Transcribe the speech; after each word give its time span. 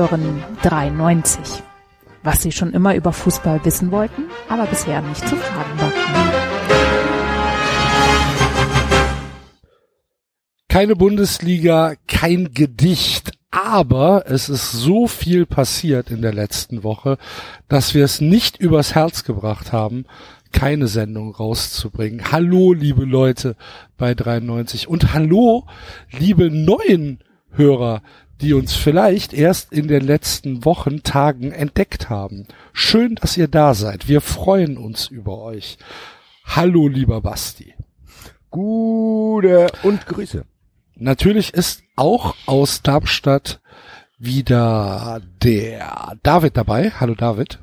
Hören 0.00 0.42
93. 0.62 1.62
Was 2.22 2.40
Sie 2.40 2.52
schon 2.52 2.72
immer 2.72 2.94
über 2.94 3.12
Fußball 3.12 3.62
wissen 3.66 3.90
wollten, 3.90 4.30
aber 4.48 4.64
bisher 4.64 5.02
nicht 5.02 5.28
zu 5.28 5.36
fragen 5.36 5.78
war. 5.78 5.92
Keine 10.68 10.96
Bundesliga, 10.96 11.96
kein 12.08 12.54
Gedicht, 12.54 13.32
aber 13.50 14.24
es 14.26 14.48
ist 14.48 14.72
so 14.72 15.06
viel 15.06 15.44
passiert 15.44 16.10
in 16.10 16.22
der 16.22 16.32
letzten 16.32 16.82
Woche, 16.82 17.18
dass 17.68 17.92
wir 17.92 18.02
es 18.02 18.22
nicht 18.22 18.56
übers 18.56 18.94
Herz 18.94 19.24
gebracht 19.24 19.70
haben, 19.70 20.06
keine 20.50 20.86
Sendung 20.86 21.34
rauszubringen. 21.34 22.32
Hallo, 22.32 22.72
liebe 22.72 23.04
Leute 23.04 23.54
bei 23.98 24.14
93 24.14 24.88
und 24.88 25.12
hallo, 25.12 25.66
liebe 26.10 26.50
neuen 26.50 27.18
Hörer, 27.50 28.00
die 28.40 28.54
uns 28.54 28.74
vielleicht 28.74 29.32
erst 29.32 29.72
in 29.72 29.88
den 29.88 30.02
letzten 30.02 30.64
Wochen, 30.64 31.02
Tagen 31.02 31.52
entdeckt 31.52 32.08
haben. 32.08 32.46
Schön, 32.72 33.16
dass 33.16 33.36
ihr 33.36 33.48
da 33.48 33.74
seid. 33.74 34.08
Wir 34.08 34.20
freuen 34.20 34.76
uns 34.76 35.08
über 35.08 35.38
euch. 35.38 35.78
Hallo, 36.44 36.88
lieber 36.88 37.20
Basti. 37.20 37.74
Gute 38.50 39.70
und 39.82 40.06
Grüße. 40.06 40.44
Natürlich 40.96 41.54
ist 41.54 41.82
auch 41.96 42.34
aus 42.46 42.82
Darmstadt 42.82 43.60
wieder 44.18 45.20
der 45.42 46.16
David 46.22 46.56
dabei. 46.56 46.92
Hallo 46.98 47.14
David. 47.14 47.58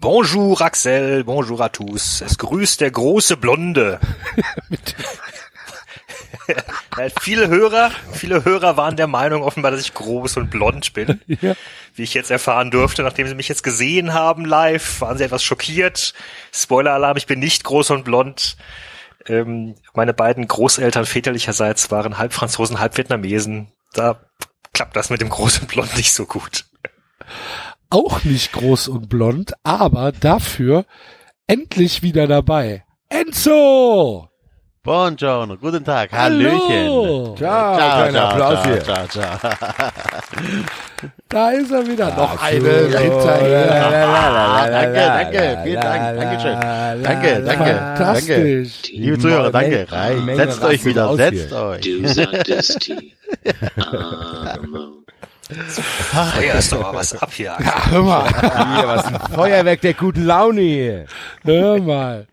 Bonjour 0.00 0.62
Axel, 0.62 1.24
bonjour 1.24 1.60
à 1.60 1.68
tous. 1.68 2.22
Es 2.22 2.38
grüßt 2.38 2.80
der 2.80 2.90
große 2.90 3.36
Blonde. 3.36 4.00
viele 7.20 7.48
Hörer, 7.48 7.90
viele 8.12 8.44
Hörer 8.44 8.76
waren 8.76 8.96
der 8.96 9.06
Meinung 9.06 9.42
offenbar, 9.42 9.70
dass 9.70 9.80
ich 9.80 9.94
groß 9.94 10.36
und 10.36 10.50
blond 10.50 10.92
bin. 10.92 11.20
Ja. 11.40 11.54
Wie 11.94 12.02
ich 12.02 12.14
jetzt 12.14 12.30
erfahren 12.30 12.70
durfte, 12.70 13.02
nachdem 13.02 13.26
sie 13.26 13.34
mich 13.34 13.48
jetzt 13.48 13.62
gesehen 13.62 14.12
haben 14.12 14.44
live, 14.44 15.00
waren 15.00 15.16
sie 15.16 15.24
etwas 15.24 15.42
schockiert. 15.42 16.12
Spoiler-Alarm, 16.52 17.16
ich 17.16 17.26
bin 17.26 17.38
nicht 17.38 17.64
groß 17.64 17.90
und 17.90 18.04
blond. 18.04 18.56
Ähm, 19.26 19.74
meine 19.94 20.12
beiden 20.12 20.46
Großeltern 20.46 21.06
väterlicherseits 21.06 21.90
waren 21.90 22.18
halb 22.18 22.32
Franzosen, 22.32 22.80
halb 22.80 22.96
Vietnamesen. 22.96 23.72
Da 23.92 24.20
klappt 24.72 24.96
das 24.96 25.10
mit 25.10 25.20
dem 25.20 25.28
großen 25.30 25.66
Blond 25.66 25.96
nicht 25.96 26.12
so 26.12 26.26
gut. 26.26 26.66
Auch 27.90 28.22
nicht 28.24 28.52
groß 28.52 28.88
und 28.88 29.08
blond, 29.08 29.54
aber 29.62 30.12
dafür 30.12 30.84
endlich 31.46 32.02
wieder 32.02 32.26
dabei. 32.26 32.84
Enzo! 33.08 34.29
Buongiorno, 34.82 35.58
guten 35.58 35.84
Tag, 35.84 36.10
Hallo. 36.10 36.48
Hallöchen. 36.48 37.36
Ciao, 37.36 37.76
ciao, 37.76 38.10
ciao, 38.10 38.28
Applaus 38.30 38.64
hier. 38.64 38.82
Ciao, 38.82 39.06
ciao, 39.08 39.38
ciao. 39.38 39.90
Da 41.28 41.50
ist 41.50 41.70
er 41.70 41.86
wieder. 41.86 42.06
Noch 42.16 42.40
eine 42.40 42.70
hinterher. 42.88 44.70
Danke, 44.70 44.94
danke, 44.94 45.58
vielen 45.64 45.80
Dank, 45.82 46.18
Dankeschön. 46.18 46.60
Danke, 47.02 47.42
danke, 47.44 47.74
Fantastisch. 47.74 48.82
Liebe 48.90 49.18
Zuhörer, 49.18 49.50
danke. 49.52 49.86
Setzt 50.34 50.64
euch 50.64 50.82
wieder, 50.86 51.14
setzt 51.14 51.52
euch. 51.52 51.82
Du 51.82 52.06
sagtest 52.08 52.86
die 52.88 53.12
Arme. 53.76 54.99
Feuer 55.50 56.54
ist 56.54 56.72
doch 56.72 56.80
mal 56.80 56.94
was 56.94 57.14
ab 57.14 57.32
hier. 57.32 57.56
Ja, 57.58 57.90
hör 57.90 58.02
mal. 58.02 58.28
Hier, 58.76 58.86
was 58.88 59.04
ein 59.06 59.20
Feuerwerk 59.34 59.80
der 59.80 59.94
guten 59.94 60.24
Laune 60.24 60.60
hier. 60.60 61.06
Hör 61.44 61.78
mal. 61.78 62.26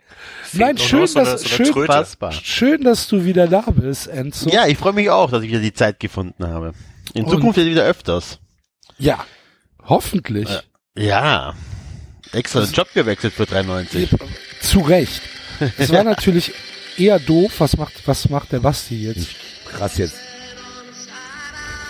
Nein, 0.53 0.78
schön, 0.78 1.07
eine- 1.16 1.25
dass, 1.25 1.41
so 1.41 1.47
schön, 1.50 1.72
Tröte. 1.72 2.06
Schön, 2.44 2.83
dass 2.83 3.07
du 3.07 3.25
wieder 3.25 3.47
da 3.47 3.63
bist, 3.67 4.07
Enzo. 4.07 4.50
Ja, 4.50 4.66
ich 4.66 4.77
freue 4.77 4.94
mich 4.94 5.09
auch, 5.09 5.29
dass 5.29 5.44
ich 5.44 5.50
wieder 5.50 5.59
die 5.59 5.73
Zeit 5.73 6.00
gefunden 6.00 6.47
habe. 6.47 6.73
In 7.13 7.25
Und- 7.25 7.31
Zukunft 7.31 7.57
wieder 7.57 7.83
öfters. 7.83 8.39
Ja. 8.97 9.23
Hoffentlich. 9.85 10.50
Ja. 10.97 11.53
Extra 12.33 12.61
den 12.61 12.73
Job 12.73 12.88
gewechselt 12.94 13.33
für 13.33 13.45
93. 13.45 14.09
Zu 14.61 14.79
Recht. 14.79 15.22
Es 15.77 15.91
war 15.91 16.03
natürlich 16.06 16.51
eher 16.97 17.19
doof. 17.19 17.53
Was 17.59 17.77
macht, 17.77 17.94
was 18.06 18.27
macht 18.29 18.51
der 18.51 18.59
Basti 18.59 19.03
jetzt? 19.07 19.27
Krass 19.69 19.97
jetzt. 19.97 20.16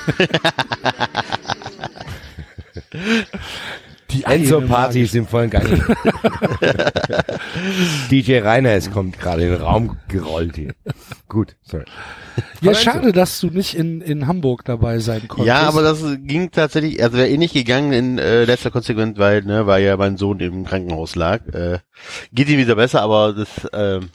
Die 4.12 4.24
Enzo-Party 4.24 5.02
ist 5.02 5.16
im 5.16 5.28
vollen 5.28 5.50
Gange. 5.50 5.70
DJ 8.10 8.40
Rainer 8.40 8.72
es 8.72 8.90
kommt 8.90 9.20
gerade 9.20 9.44
in 9.44 9.52
den 9.52 9.62
Raum 9.62 9.98
gerollt 10.08 10.56
hier. 10.56 10.74
Gut, 11.28 11.58
sorry. 11.62 11.84
Ja, 12.62 12.72
Aber 12.72 12.80
schade, 12.80 13.12
dass 13.12 13.40
du 13.42 13.48
nicht 13.48 13.76
in, 13.76 14.00
in 14.02 14.28
Hamburg 14.28 14.64
dabei 14.64 15.00
sein 15.00 15.28
konntest. 15.28 15.48
Ja, 15.48 15.68
aber 15.68 15.82
das 15.82 16.02
ging 16.22 16.52
tatsächlich, 16.52 17.04
also 17.04 17.18
wäre 17.18 17.28
eh 17.28 17.38
nicht 17.38 17.54
gegangen 17.54 17.92
in 17.92 18.18
äh, 18.18 18.46
letzter 18.46 18.72
Konsequenz, 18.72 19.18
weil, 19.18 19.44
ne, 19.44 19.68
weil 19.68 19.84
ja 19.84 19.98
mein 19.98 20.18
Sohn 20.18 20.40
im 20.40 20.66
Krankenhaus 20.66 21.16
lag. 21.16 21.46
Äh, 21.48 21.80
geht 22.32 22.48
ihm 22.48 22.60
wieder 22.60 22.76
besser, 22.76 23.02
aber 23.02 23.34
das, 23.34 23.50
ähm, 23.74 24.10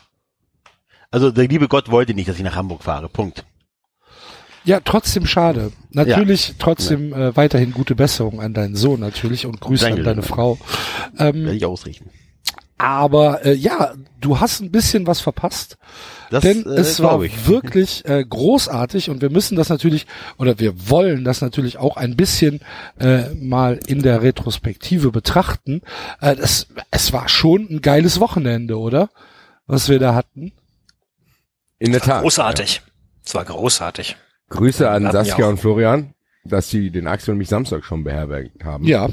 also 1.11 1.31
der 1.31 1.49
liebe 1.49 1.69
Gott 1.69 1.91
wollte 1.91 2.15
nicht, 2.15 2.29
dass 2.29 2.37
ich 2.37 2.45
nach 2.45 2.57
Hamburg 2.57 2.83
fahre. 2.83 3.11
Punkt. 3.11 3.45
Ja, 4.65 4.81
trotzdem 4.81 5.27
schade. 5.27 5.73
Natürlich 5.91 6.55
trotzdem 6.59 7.13
äh, 7.13 7.37
weiterhin 7.37 7.73
gute 7.73 7.95
Besserung 7.95 8.41
an 8.41 8.55
deinen 8.55 8.77
Sohn 8.77 9.01
natürlich 9.01 9.45
und 9.47 9.61
Grüße 9.61 9.85
Danke, 9.87 10.01
an 10.01 10.05
deine. 10.05 10.23
Frau. 10.23 10.59
Ähm, 11.19 11.45
Werde 11.45 11.57
ich 11.57 11.65
ausrichten. 11.67 12.11
aber 12.79 13.45
äh, 13.45 13.55
ja, 13.55 13.95
du 14.21 14.41
hast 14.41 14.61
ein 14.61 14.71
bisschen 14.71 15.07
was 15.07 15.21
verpasst. 15.21 15.79
Das, 16.31 16.43
Denn 16.43 16.65
äh, 16.65 16.81
es 16.81 17.03
war 17.03 17.21
ich. 17.23 17.47
wirklich 17.47 18.05
äh, 18.07 18.25
großartig 18.25 19.11
und 19.11 19.21
wir 19.21 19.31
müssen 19.31 19.57
das 19.57 19.69
natürlich 19.69 20.07
oder 20.39 20.59
wir 20.59 20.89
wollen 20.89 21.25
das 21.25 21.43
natürlich 21.43 21.77
auch 21.77 21.97
ein 21.97 22.17
bisschen 22.17 22.61
äh, 22.99 23.29
mal 23.35 23.79
in 23.87 24.01
der 24.03 24.23
Retrospektive 24.23 25.11
betrachten. 25.11 25.83
Äh, 26.21 26.37
das, 26.37 26.69
es 26.91 27.13
war 27.13 27.29
schon 27.29 27.67
ein 27.69 27.83
geiles 27.83 28.19
Wochenende, 28.21 28.79
oder? 28.79 29.11
Was 29.67 29.89
wir 29.89 29.99
da 29.99 30.15
hatten. 30.15 30.53
In 31.79 31.93
der 31.93 32.01
Tat. 32.01 32.23
Großartig. 32.23 32.81
Es 33.25 33.35
war 33.35 33.45
großartig. 33.45 34.17
Grüße 34.53 34.89
an 34.89 35.07
Hatten 35.07 35.13
Saskia 35.25 35.47
und 35.49 35.59
Florian, 35.59 36.15
dass 36.45 36.71
sie 36.71 36.91
den 36.91 37.07
Axel 37.07 37.33
und 37.33 37.39
mich 37.39 37.49
Samstag 37.49 37.85
schon 37.85 38.05
beherbergt 38.05 38.65
haben. 38.65 38.85
Ja. 38.85 39.09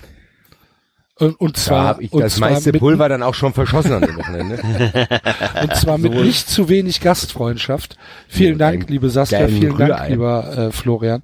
Und, 1.16 1.38
und 1.42 1.58
Da 1.58 1.62
zwar, 1.62 1.84
habe 1.88 2.04
ich 2.04 2.14
und 2.14 2.22
das 2.22 2.40
meiste 2.40 2.72
Pulver 2.72 3.10
dann 3.10 3.24
auch 3.24 3.34
schon 3.34 3.52
verschossen 3.54 3.92
an 3.92 4.02
dem 4.04 4.16
Wochenende. 4.16 4.58
Und 5.62 5.76
zwar 5.76 5.98
mit 5.98 6.14
Sowohl- 6.14 6.26
nicht 6.26 6.48
zu 6.50 6.70
wenig 6.70 7.02
Gastfreundschaft. 7.02 7.98
Vielen 8.30 8.58
Ja, 8.58 8.72
Dank, 8.72 8.90
liebe 8.90 9.10
Saskia, 9.10 9.48
vielen 9.50 9.78
Dank, 9.78 9.92
Rührei. 9.92 10.10
lieber 10.12 10.58
äh, 10.58 10.72
Florian. 10.72 11.22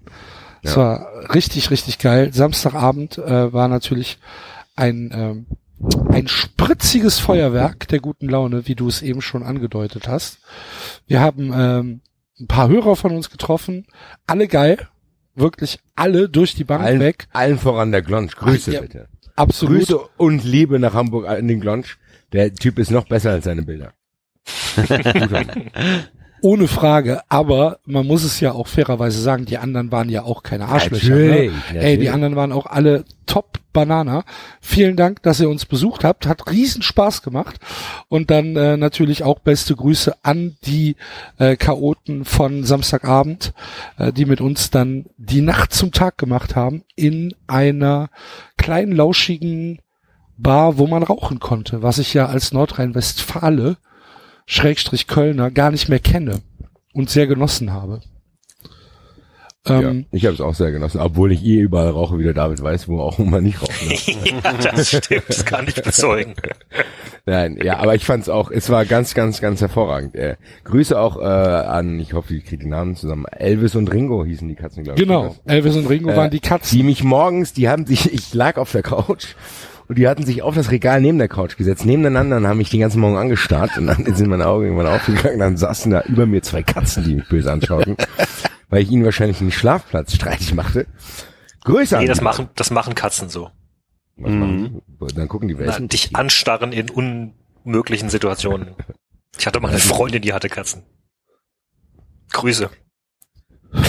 Es 0.64 0.72
Ja. 0.76 0.82
war 0.82 1.08
richtig, 1.34 1.72
richtig 1.72 1.97
geil. 2.00 2.34
Samstagabend 2.34 3.18
äh, 3.20 3.53
war 3.53 3.70
natürlich 3.70 4.18
ein, 4.76 5.12
ähm, 5.14 5.46
ein 6.09 6.28
spritziges 6.28 7.20
Feuerwerk 7.20 7.88
der 7.88 8.00
guten 8.02 8.28
Laune, 8.28 8.68
wie 8.68 8.76
du 8.76 8.90
es 8.90 9.02
eben 9.02 9.22
schon 9.22 9.44
angedeutet 9.44 10.09
hast. 10.09 10.40
Wir 11.08 11.22
haben 11.22 11.53
ähm, 11.56 12.02
ein 12.40 12.47
paar 12.47 12.68
Hörer 12.69 12.96
von 12.96 13.16
uns 13.16 13.29
getroffen, 13.29 13.85
alle 14.28 14.47
geil, 14.47 14.88
wirklich 15.35 15.79
alle 15.96 16.29
durch 16.29 16.56
die 16.56 16.63
Bank 16.63 16.84
allen, 16.84 17.00
weg. 17.00 17.28
allen 17.34 17.57
voran 17.57 17.91
der 17.91 18.01
Glonsch. 18.01 18.35
Grüße 18.35 18.73
Ja, 18.73 18.81
bitte. 18.81 19.07
Absolut. 19.35 19.79
Grüße 19.79 20.00
und 20.18 20.44
Liebe 20.44 20.79
nach 20.79 20.94
Hamburg 20.94 21.28
an 21.28 21.47
den 21.47 21.59
Glonsch. 21.59 21.97
Der 22.31 22.53
Typ 22.53 22.79
ist 22.79 22.91
noch 22.91 23.07
besser 23.07 23.31
als 23.31 23.46
seine 23.46 23.63
Bilder. 23.63 23.94
Ohne 26.41 26.68
Frage, 26.68 27.22
aber 27.29 27.79
man 27.85 28.06
muss 28.06 28.23
es 28.23 28.40
ja 28.40 28.52
auch 28.52 28.67
fairerweise 28.67 29.20
sagen, 29.20 29.46
die 29.46 29.58
anderen 29.58 29.91
waren 29.91 30.09
ja 30.09 30.23
auch 30.23 30.43
keine 30.43 30.67
Arschlöcher. 30.67 31.09
Natürlich, 31.09 31.52
ne? 31.52 31.58
natürlich. 31.58 31.84
Ey, 31.84 31.97
die 31.97 32.09
anderen 32.09 32.35
waren 32.35 32.52
auch 32.52 32.66
alle 32.67 33.05
top 33.26 33.59
Banana. 33.76 34.24
Vielen 34.62 34.96
Dank, 34.96 35.22
dass 35.22 35.40
ihr 35.40 35.50
uns 35.50 35.66
besucht 35.66 36.04
habt. 36.04 36.26
Hat 36.26 36.50
riesen 36.50 36.82
Spaß 36.82 37.22
gemacht. 37.22 37.60
Und 38.08 38.32
dann 38.32 38.56
äh, 38.56 38.78
natürlich 38.78 39.22
auch 39.24 39.40
beste 39.40 39.76
Grüße 39.76 40.16
an 40.24 40.58
die 40.66 40.96
äh, 41.38 41.56
Chaoten 41.58 42.26
von 42.26 42.64
Samstagabend, 42.64 43.54
äh, 44.00 44.12
die 44.12 44.26
mit 44.26 44.42
uns 44.42 44.72
dann 44.72 45.06
die 45.18 45.42
Nacht 45.42 45.74
zum 45.74 45.92
Tag 45.92 46.18
gemacht 46.18 46.56
haben 46.56 46.84
in 46.96 47.36
einer 47.46 48.10
kleinen, 48.58 48.94
lauschigen 48.94 49.82
Bar, 50.38 50.78
wo 50.78 50.88
man 50.88 51.04
rauchen 51.04 51.40
konnte, 51.40 51.84
was 51.84 52.00
ich 52.00 52.14
ja 52.14 52.26
als 52.26 52.52
Nordrhein-Westfale 52.52 53.78
Schrägstrich 54.48 55.08
Kölner 55.08 55.52
gar 55.52 55.72
nicht 55.72 55.90
mehr 55.90 56.00
kenne 56.00 56.42
und 56.94 57.10
sehr 57.10 57.28
genossen 57.28 57.74
habe. 57.74 58.02
Ähm, 59.67 60.06
ja, 60.12 60.17
ich 60.17 60.26
habe 60.26 60.35
es 60.35 60.41
auch 60.41 60.53
sehr 60.53 60.72
genossen, 60.72 61.00
obwohl 61.02 61.32
ich 61.32 61.44
eh 61.44 61.59
überall 61.59 61.90
rauche, 61.90 62.20
wie 62.20 62.23
der 62.23 62.34
David 62.34 62.62
weiß, 62.62 62.88
wo 62.88 63.00
auch 63.00 63.17
immer 63.20 63.41
nicht 63.41 63.62
rauchen. 63.62 63.72
Ja, 64.44 64.72
das 64.72 64.90
stimmt. 64.90 65.23
Das 65.28 65.46
kann 65.46 65.67
ich 65.67 65.82
bezeugen. 65.82 66.34
Nein, 67.26 67.58
ja, 67.64 67.78
aber 67.79 67.96
ich 67.96 68.06
fand's 68.06 68.29
auch, 68.29 68.52
es 68.52 68.70
war 68.70 68.85
ganz, 68.85 69.14
ganz, 69.16 69.41
ganz 69.41 69.62
hervorragend. 69.62 70.14
Äh, 70.16 70.35
Grüße 70.64 71.00
auch 71.00 71.17
äh, 71.20 71.23
an, 71.23 72.00
ich 72.00 72.14
hoffe, 72.14 72.35
ich 72.35 72.46
kriege 72.46 72.64
die 72.64 72.70
Namen 72.70 72.96
zusammen. 72.96 73.26
Elvis 73.26 73.76
und 73.76 73.91
Ringo 73.91 74.23
hießen 74.23 74.47
die 74.47 74.56
Katzen, 74.56 74.84
glaube 74.84 75.00
ich. 75.00 75.08
genau, 75.08 75.35
Elvis 75.46 75.76
und 75.76 75.88
Ringo 75.90 76.12
Äh, 76.12 76.17
waren 76.17 76.29
die 76.32 76.40
Katzen. 76.40 76.78
Die 76.78 76.84
mich 76.84 77.03
morgens, 77.03 77.53
die 77.53 77.67
haben 77.67 77.85
sich, 77.88 78.14
ich 78.14 78.34
lag 78.35 78.58
auf 78.58 78.72
der 78.72 78.84
Couch 78.84 79.35
und 79.88 79.97
die 79.97 80.08
hatten 80.08 80.23
sich 80.26 80.44
auf 80.44 80.53
das 80.53 80.70
Regal 80.72 81.02
neben 81.02 81.17
der 81.17 81.28
Couch 81.28 81.58
gesetzt, 81.58 81.85
nebeneinander 81.85 82.38
und 82.38 82.47
haben 82.47 82.58
mich 82.59 82.70
den 82.70 82.79
ganzen 82.82 83.00
Morgen 83.00 83.17
angestarrt 83.17 83.78
und 83.78 83.88
dann 83.88 84.06
sind 84.16 84.28
meine 84.29 84.46
Augen 84.47 84.66
irgendwann 84.66 84.88
aufgegangen, 84.88 85.40
dann 85.40 85.58
saßen 85.58 85.91
da 85.91 86.02
über 86.03 86.28
mir 86.28 86.41
zwei 86.44 86.62
Katzen, 86.62 87.03
die 87.03 87.16
mich 87.16 87.28
böse 87.28 87.52
anschauten, 87.52 87.96
weil 88.70 88.82
ich 88.84 88.91
ihnen 88.91 89.06
wahrscheinlich 89.06 89.41
einen 89.41 89.52
Schlafplatz 89.52 90.16
streitig 90.16 90.53
machte. 90.53 90.88
Grüße 91.64 91.97
Nee, 91.97 92.06
das 92.06 92.22
machen, 92.22 92.50
das 92.56 92.72
machen 92.72 92.96
Katzen 92.96 93.29
so. 93.29 93.52
Was 94.17 94.32
machen 94.32 94.82
die? 95.00 95.14
Dann 95.16 95.28
gucken 95.28 95.47
die 95.47 95.56
Na, 95.56 95.62
welchen. 95.62 95.90
dich 95.90 96.16
anstarren 96.16 96.72
in 96.72 96.90
unmöglichen 96.90 98.09
Situationen. 98.09 98.76
Ich 99.38 99.46
hatte 99.46 99.59
mal 99.59 99.70
eine 99.70 99.79
Freundin, 99.79 100.22
die 100.22 100.34
hatte 100.34 100.47
Katzen. 100.50 100.84
Grüße. 102.32 102.70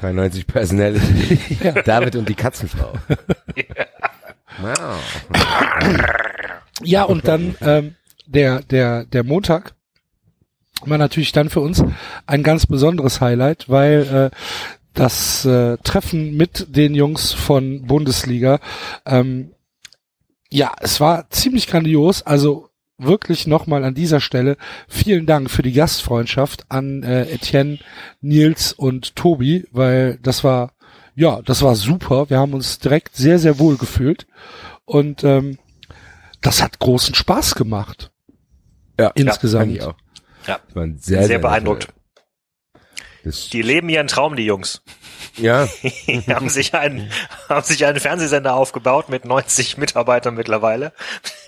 93 0.00 0.46
Personality. 0.46 1.38
David 1.84 2.16
und 2.16 2.28
die 2.28 2.34
Katzenfrau. 2.34 2.92
Wow. 4.60 5.00
Ja, 6.82 7.04
und 7.04 7.26
dann 7.26 7.56
ähm, 7.60 7.94
der, 8.26 8.62
der, 8.62 9.04
der 9.04 9.24
Montag 9.24 9.74
war 10.88 10.98
natürlich 10.98 11.32
dann 11.32 11.50
für 11.50 11.60
uns 11.60 11.82
ein 12.26 12.42
ganz 12.42 12.66
besonderes 12.66 13.20
Highlight, 13.20 13.68
weil 13.68 14.30
äh, 14.32 14.36
das 14.94 15.44
äh, 15.44 15.76
Treffen 15.78 16.36
mit 16.36 16.66
den 16.74 16.94
Jungs 16.94 17.32
von 17.32 17.82
Bundesliga, 17.82 18.60
ähm, 19.04 19.52
ja, 20.50 20.72
es 20.80 21.00
war 21.00 21.28
ziemlich 21.30 21.66
grandios, 21.66 22.22
also 22.22 22.70
wirklich 22.98 23.46
nochmal 23.46 23.84
an 23.84 23.94
dieser 23.94 24.20
Stelle 24.20 24.56
vielen 24.88 25.26
Dank 25.26 25.50
für 25.50 25.62
die 25.62 25.72
Gastfreundschaft 25.72 26.64
an 26.70 27.02
äh, 27.02 27.24
Etienne, 27.24 27.78
Nils 28.20 28.72
und 28.72 29.16
Tobi, 29.16 29.66
weil 29.70 30.18
das 30.22 30.44
war, 30.44 30.72
ja, 31.14 31.42
das 31.42 31.62
war 31.62 31.74
super. 31.74 32.30
Wir 32.30 32.38
haben 32.38 32.54
uns 32.54 32.78
direkt 32.78 33.16
sehr, 33.16 33.38
sehr 33.38 33.58
wohl 33.58 33.76
gefühlt 33.76 34.26
und 34.84 35.24
ähm, 35.24 35.58
das 36.40 36.62
hat 36.62 36.78
großen 36.78 37.14
Spaß 37.14 37.54
gemacht. 37.54 38.12
Ja, 38.98 39.08
Insgesamt. 39.08 39.82
auch. 39.82 39.94
Ja. 40.46 40.60
Das 40.66 40.76
waren 40.76 40.98
Sehr, 40.98 41.18
sehr, 41.18 41.26
sehr 41.28 41.38
beeindruckt. 41.38 41.88
Die 43.52 43.62
leben 43.62 43.88
ihren 43.88 44.06
Traum, 44.06 44.36
die 44.36 44.44
Jungs. 44.44 44.82
ja, 45.36 45.66
Die 46.06 46.22
haben 46.32 46.48
sich 46.48 46.74
einen, 46.74 47.10
haben 47.48 47.64
sich 47.64 47.84
einen 47.84 47.98
Fernsehsender 47.98 48.54
aufgebaut 48.54 49.08
mit 49.08 49.24
90 49.24 49.78
Mitarbeitern 49.78 50.34
mittlerweile. 50.34 50.92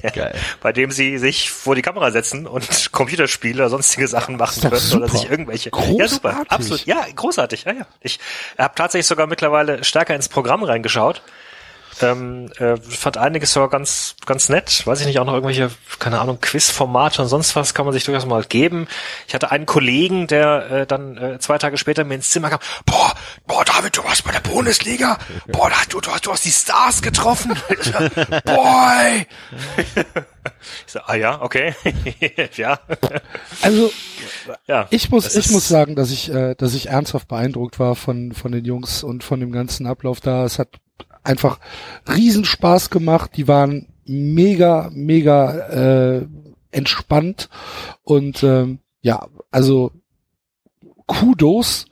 Geil. 0.03 0.35
Bei 0.61 0.73
dem 0.73 0.91
sie 0.91 1.19
sich 1.19 1.53
vor 1.53 1.77
die 1.77 1.83
Kamera 1.83 2.11
setzen 2.11 2.49
und 2.49 2.91
Computerspiele 2.91 3.63
oder 3.63 3.71
sonstige 3.71 4.09
Sachen 4.09 4.37
machen 4.37 4.61
können 4.61 4.73
oder 4.73 4.81
super. 4.81 5.09
sich 5.09 5.31
irgendwelche. 5.31 5.71
Ja, 5.71 5.79
Großartig. 5.79 6.11
super. 6.11 6.45
Absolut. 6.49 6.85
Ja, 6.87 7.07
großartig. 7.15 7.65
Ja, 7.65 7.73
ja. 7.73 7.87
Ich 8.01 8.19
habe 8.59 8.75
tatsächlich 8.75 9.07
sogar 9.07 9.29
mittlerweile 9.29 9.85
stärker 9.85 10.17
ins 10.17 10.29
Programm 10.29 10.65
reingeschaut. 10.65 11.23
Ähm, 12.01 12.51
äh, 12.59 12.77
fand 12.77 13.17
einiges 13.17 13.53
sogar 13.53 13.69
ganz, 13.69 14.17
ganz 14.27 14.49
nett. 14.49 14.87
Weiß 14.87 15.01
ich 15.01 15.07
nicht, 15.07 15.19
auch 15.19 15.25
noch 15.25 15.35
irgendwelche, 15.35 15.71
keine 15.99 16.21
Ahnung, 16.21 16.41
Quizformate 16.41 17.23
und 17.23 17.29
sonst 17.29 17.57
was 17.57 17.75
kann 17.75 17.85
man 17.85 17.93
sich 17.93 18.05
durchaus 18.05 18.27
mal 18.27 18.45
geben. 18.45 18.87
Ich 19.27 19.35
hatte 19.35 19.51
einen 19.51 19.67
Kollegen, 19.67 20.27
der 20.27 20.71
äh, 20.71 20.87
dann 20.87 21.17
äh, 21.17 21.39
zwei 21.39 21.59
Tage 21.59 21.77
später 21.77 22.05
mir 22.05 22.15
ins 22.15 22.31
Zimmer 22.31 22.51
kam. 22.51 22.61
Boah, 22.87 23.15
boah, 23.47 23.65
David, 23.65 23.97
du 23.97 24.05
warst 24.05 24.25
bei 24.25 24.33
der 24.33 24.41
Bundesliga. 24.41 25.19
Boah, 25.49 25.71
du, 25.89 26.01
du, 26.01 26.11
hast, 26.11 26.27
du 26.27 26.33
hast 26.33 26.45
die 26.45 26.51
Stars 26.51 27.03
getroffen. 27.03 27.57
boah, 28.45 28.93
ey. 29.03 29.27
Ich 30.87 30.93
so, 30.93 31.01
ah 31.07 31.15
ja, 31.15 31.43
okay. 31.43 31.75
ja. 32.57 32.79
Also 33.63 33.91
ja. 34.67 34.87
ich 34.91 35.11
muss, 35.11 35.35
ich 35.35 35.51
muss 35.51 35.69
sagen, 35.69 35.97
dass 35.97 36.11
ich, 36.11 36.33
äh, 36.33 36.55
dass 36.55 36.75
ich 36.75 36.89
ernsthaft 36.89 37.29
beeindruckt 37.29 37.79
war 37.79 37.95
von 37.95 38.33
von 38.33 38.53
den 38.53 38.65
Jungs 38.65 39.03
und 39.03 39.25
von 39.25 39.41
dem 39.41 39.53
ganzen 39.53 39.87
Ablauf 39.87 40.21
da. 40.21 40.45
Es 40.45 40.59
hat 40.59 40.69
einfach 41.29 41.59
riesen 42.09 42.45
Spaß 42.45 42.91
gemacht. 42.91 43.33
Die 43.37 43.47
waren 43.49 43.87
mega, 44.07 44.91
mega 44.93 46.17
äh, 46.19 46.27
entspannt 46.71 47.49
und 48.03 48.43
ähm, 48.43 48.79
ja, 49.01 49.27
also 49.51 49.93
Kudos 51.07 51.87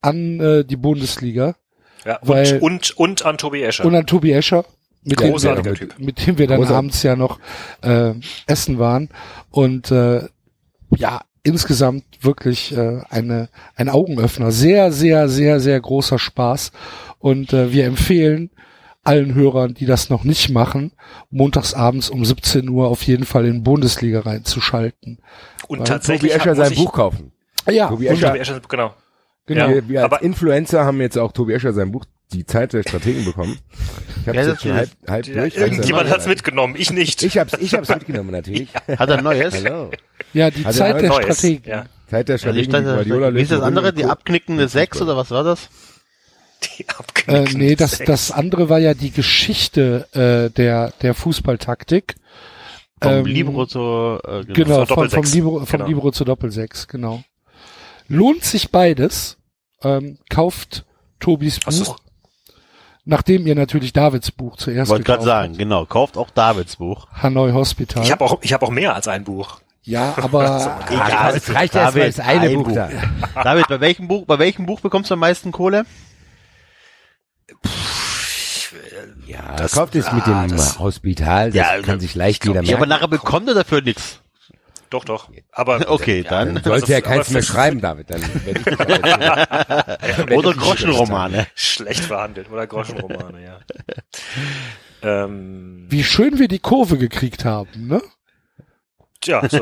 an 0.00 0.40
äh, 0.40 0.64
die 0.64 0.76
Bundesliga 0.76 1.54
Ja, 2.04 2.18
und, 2.18 2.28
weil- 2.28 2.58
und, 2.60 2.90
und 2.96 3.24
an 3.24 3.38
Tobi 3.38 3.62
Escher. 3.62 3.84
und 3.84 3.94
an 3.94 4.06
Tobi 4.06 4.32
Escher, 4.32 4.64
mit 5.02 5.20
dem, 5.20 5.32
wir, 5.64 5.74
Typ. 5.74 5.98
mit 5.98 6.26
dem 6.26 6.38
wir 6.38 6.46
dann 6.46 6.58
Großartig. 6.58 6.76
abends 6.76 7.02
ja 7.02 7.16
noch 7.16 7.38
äh, 7.82 8.12
essen 8.46 8.78
waren 8.78 9.08
und 9.50 9.90
äh, 9.90 10.26
ja 10.96 11.20
insgesamt 11.42 12.04
wirklich 12.20 12.76
äh, 12.76 13.00
eine 13.08 13.48
ein 13.74 13.88
Augenöffner, 13.88 14.50
sehr 14.50 14.92
sehr 14.92 15.28
sehr 15.28 15.58
sehr 15.60 15.80
großer 15.80 16.18
Spaß 16.18 16.72
und 17.18 17.52
äh, 17.52 17.72
wir 17.72 17.86
empfehlen 17.86 18.50
allen 19.02 19.34
Hörern, 19.34 19.74
die 19.74 19.86
das 19.86 20.10
noch 20.10 20.24
nicht 20.24 20.50
machen, 20.50 20.92
montagsabends 21.30 22.10
um 22.10 22.24
17 22.24 22.68
Uhr 22.68 22.88
auf 22.88 23.02
jeden 23.02 23.24
Fall 23.24 23.46
in 23.46 23.62
Bundesliga 23.62 24.20
reinzuschalten. 24.20 25.18
und 25.68 25.78
Weil 25.80 25.86
Tobi 25.86 25.88
tatsächlich 25.88 26.34
Escher 26.34 26.50
hat- 26.50 26.56
sein 26.56 26.74
Buch 26.74 26.92
kaufen. 26.92 27.32
Ja, 27.70 27.88
Tobi 27.88 28.08
Escher- 28.08 28.28
Tobi 28.28 28.38
Escher, 28.38 28.60
genau. 28.68 28.94
genau. 29.46 29.68
Ja. 29.68 29.74
Wir, 29.74 29.88
wir 29.88 30.02
als 30.04 30.12
aber- 30.12 30.22
Influencer 30.22 30.84
haben 30.84 31.00
jetzt 31.00 31.16
auch 31.18 31.32
Tobi 31.32 31.54
Escher 31.54 31.72
sein 31.72 31.92
Buch 31.92 32.04
Die 32.32 32.46
Zeit 32.46 32.72
der 32.74 32.82
Strategen 32.82 33.24
bekommen. 33.24 33.58
Ich 34.20 34.28
habe 34.28 34.36
Ja, 34.36 34.46
jetzt 34.46 34.62
schon 34.62 34.72
halb, 34.74 34.90
halb 35.08 35.26
Ja, 35.26 35.34
durch. 35.42 35.56
irgendjemand 35.56 36.04
Also- 36.04 36.14
hat's 36.14 36.26
mitgenommen, 36.28 36.76
ich 36.78 36.92
nicht. 36.92 37.24
Ich 37.24 37.36
hab's, 37.38 37.54
ich 37.58 37.74
hab's 37.74 37.88
mitgenommen 37.88 38.30
natürlich. 38.30 38.68
Hat 38.98 39.08
er 39.08 39.18
ein 39.18 39.24
neues? 39.24 39.52
Hallo. 39.64 39.90
Ja, 40.32 40.48
die 40.50 40.64
Also 40.64 40.78
Zeit 40.78 41.00
der 41.00 41.08
Neues. 41.08 41.24
Strategen. 41.38 41.68
Ja. 41.68 41.86
Zeit 42.08 42.28
der 42.28 42.36
Ja, 42.36 42.52
die 42.52 42.64
Strategen. 42.64 42.64
stand, 42.70 42.86
die 42.86 42.92
Guardiola 42.92 43.34
wie 43.34 43.40
ist 43.42 43.50
das 43.50 43.62
andere? 43.62 43.92
Die 43.92 44.04
abknickende 44.04 44.68
Sechs 44.68 45.02
oder 45.02 45.16
was 45.16 45.30
war 45.32 45.42
das? 45.42 45.68
Die 46.78 46.86
Äh, 47.26 47.44
nee, 47.54 47.76
das, 47.76 47.92
Sex. 47.92 48.06
das 48.06 48.30
andere 48.32 48.68
war 48.68 48.78
ja 48.78 48.94
die 48.94 49.10
Geschichte 49.10 50.08
äh, 50.12 50.50
der, 50.54 50.92
der 51.02 51.14
Fußballtaktik. 51.14 52.16
Vom 53.02 53.12
Ähm, 53.12 53.24
Libero 53.26 53.66
zur, 53.66 54.20
äh, 54.26 54.44
Genau, 54.52 54.84
Zur 54.84 54.86
vom, 54.86 54.96
vom, 54.96 55.04
Doppelsechs. 55.10 55.34
Libero, 55.34 55.58
vom 55.60 55.66
Genau. 55.66 55.86
Libero 55.86 56.10
zur 56.10 56.26
Doppelsechs, 56.26 56.88
genau. 56.88 57.22
Lohnt 58.08 58.44
sich 58.44 58.70
beides. 58.70 59.38
Ähm, 59.82 60.18
kauft 60.28 60.84
Tobis 61.20 61.60
Buch, 61.60 61.96
nachdem 63.06 63.46
ihr 63.46 63.54
natürlich 63.54 63.92
Davids 63.94 64.30
Buch 64.30 64.56
zuerst 64.56 64.90
Wollte 64.90 65.04
gerade 65.04 65.24
sagen, 65.24 65.56
genau. 65.56 65.86
Kauft 65.86 66.18
auch 66.18 66.28
Davids 66.30 66.76
Buch. 66.76 67.06
habt. 67.10 67.22
Hanoi 67.22 67.52
Hospital. 67.52 68.02
Ich 68.02 68.10
habe 68.12 68.24
auch, 68.24 68.38
ich 68.42 68.52
habe 68.52 68.66
auch 68.66 68.70
mehr 68.70 68.94
als 68.94 69.08
ein 69.08 69.24
Buch. 69.24 69.60
ja, 69.82 70.14
aber 70.20 70.78
Ah, 70.90 71.30
es 71.34 71.48
reicht 71.54 71.74
erst 71.74 71.94
mal 71.96 72.00
David, 72.02 72.18
das 72.18 72.20
eine 72.26 72.48
ein 72.48 72.54
Buch 72.56 72.64
Buch. 72.68 72.74
da. 72.74 72.90
David, 73.42 73.68
bei 73.68 73.80
welchem 73.80 74.08
Buch, 74.08 74.26
bei 74.26 74.38
welchem 74.38 74.66
Buch 74.66 74.80
bekommst 74.80 75.08
du 75.10 75.14
am 75.14 75.20
meisten 75.20 75.50
Kohle? 75.52 75.86
Ja, 79.26 79.56
Das- 79.56 79.72
kauft 79.72 79.94
es 79.96 80.10
mit 80.12 80.26
ah, 80.28 80.46
dem 80.46 80.56
das- 80.56 80.78
Hospital, 80.78 81.46
das 81.50 81.54
Ja, 81.56 81.80
kann 81.82 81.98
sich 82.00 82.14
leicht 82.14 82.44
Ja, 82.44 82.52
merken. 82.52 82.74
aber 82.74 82.86
nachher 82.86 83.08
bekommt 83.08 83.48
er 83.48 83.54
dafür 83.54 83.82
nichts. 83.82 84.20
Doch, 84.90 85.04
doch. 85.04 85.28
Aber 85.52 85.84
Okay, 85.90 86.22
ja, 86.22 86.30
dann. 86.30 86.54
Dann 86.54 86.64
sollte 86.64 86.82
Also, 86.82 86.92
ja 86.92 87.00
keins 87.00 87.30
mehr 87.30 87.42
schreiben, 87.50 87.80
David. 87.80 88.10
Dann 88.10 88.20
jetzt- 88.46 88.66
Oder 90.32 90.54
Groschenromane. 90.54 91.46
schlecht 91.54 92.04
verhandelt 92.04 92.50
oder 92.50 92.66
Groschenromane, 92.66 93.44
ja. 93.44 93.60
ähm, 95.02 95.86
wie 95.88 96.04
schön 96.04 96.38
wir 96.38 96.48
die 96.48 96.58
Kurve 96.58 96.98
gekriegt 96.98 97.44
haben, 97.44 97.86
ne? 97.88 98.02
tja, 99.20 99.42
so. 99.48 99.60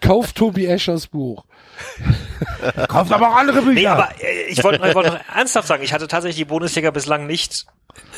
Kauft 0.00 0.36
Tobi 0.36 0.66
Eschers 0.66 1.06
Buch. 1.08 1.44
Kauft 2.88 3.12
aber 3.12 3.30
auch 3.30 3.36
andere 3.36 3.62
Bücher. 3.62 3.74
Nee, 3.74 3.86
aber 3.86 4.08
äh, 4.20 4.46
ich 4.48 4.64
wollte 4.64 4.86
ich 4.86 4.94
wollte 4.94 5.10
noch 5.10 5.20
ernsthaft 5.34 5.68
sagen, 5.68 5.82
ich 5.82 5.92
hatte 5.92 6.08
tatsächlich 6.08 6.36
die 6.36 6.44
Bundesliga 6.44 6.90
bislang 6.90 7.26
nicht 7.26 7.66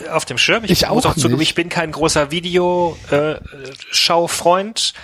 äh, 0.04 0.08
auf 0.08 0.24
dem 0.24 0.38
Schirm. 0.38 0.64
Ich 0.64 0.88
muss 0.88 1.06
auch 1.06 1.14
zugeben, 1.14 1.38
nicht. 1.38 1.50
ich 1.50 1.54
bin 1.54 1.68
kein 1.68 1.92
großer 1.92 2.30
Videoschaufreund 2.30 4.94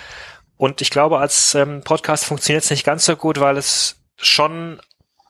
und 0.57 0.81
ich 0.81 0.89
glaube, 0.89 1.19
als 1.19 1.55
ähm, 1.55 1.81
Podcast 1.83 2.25
funktioniert 2.25 2.63
es 2.63 2.69
nicht 2.69 2.85
ganz 2.85 3.05
so 3.05 3.15
gut, 3.15 3.39
weil 3.39 3.57
es 3.57 3.97
schon 4.17 4.81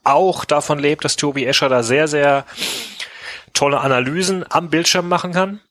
auch 0.04 0.46
davon 0.46 0.80
lebt, 0.80 1.04
dass 1.04 1.16
Tobi 1.16 1.46
Escher 1.46 1.70
da 1.70 1.84
sehr, 1.84 2.08
sehr 2.08 2.46
tolle 3.54 3.80
Analysen 3.80 4.46
am 4.50 4.70
Bildschirm 4.70 5.08
machen 5.08 5.34
kann. 5.34 5.62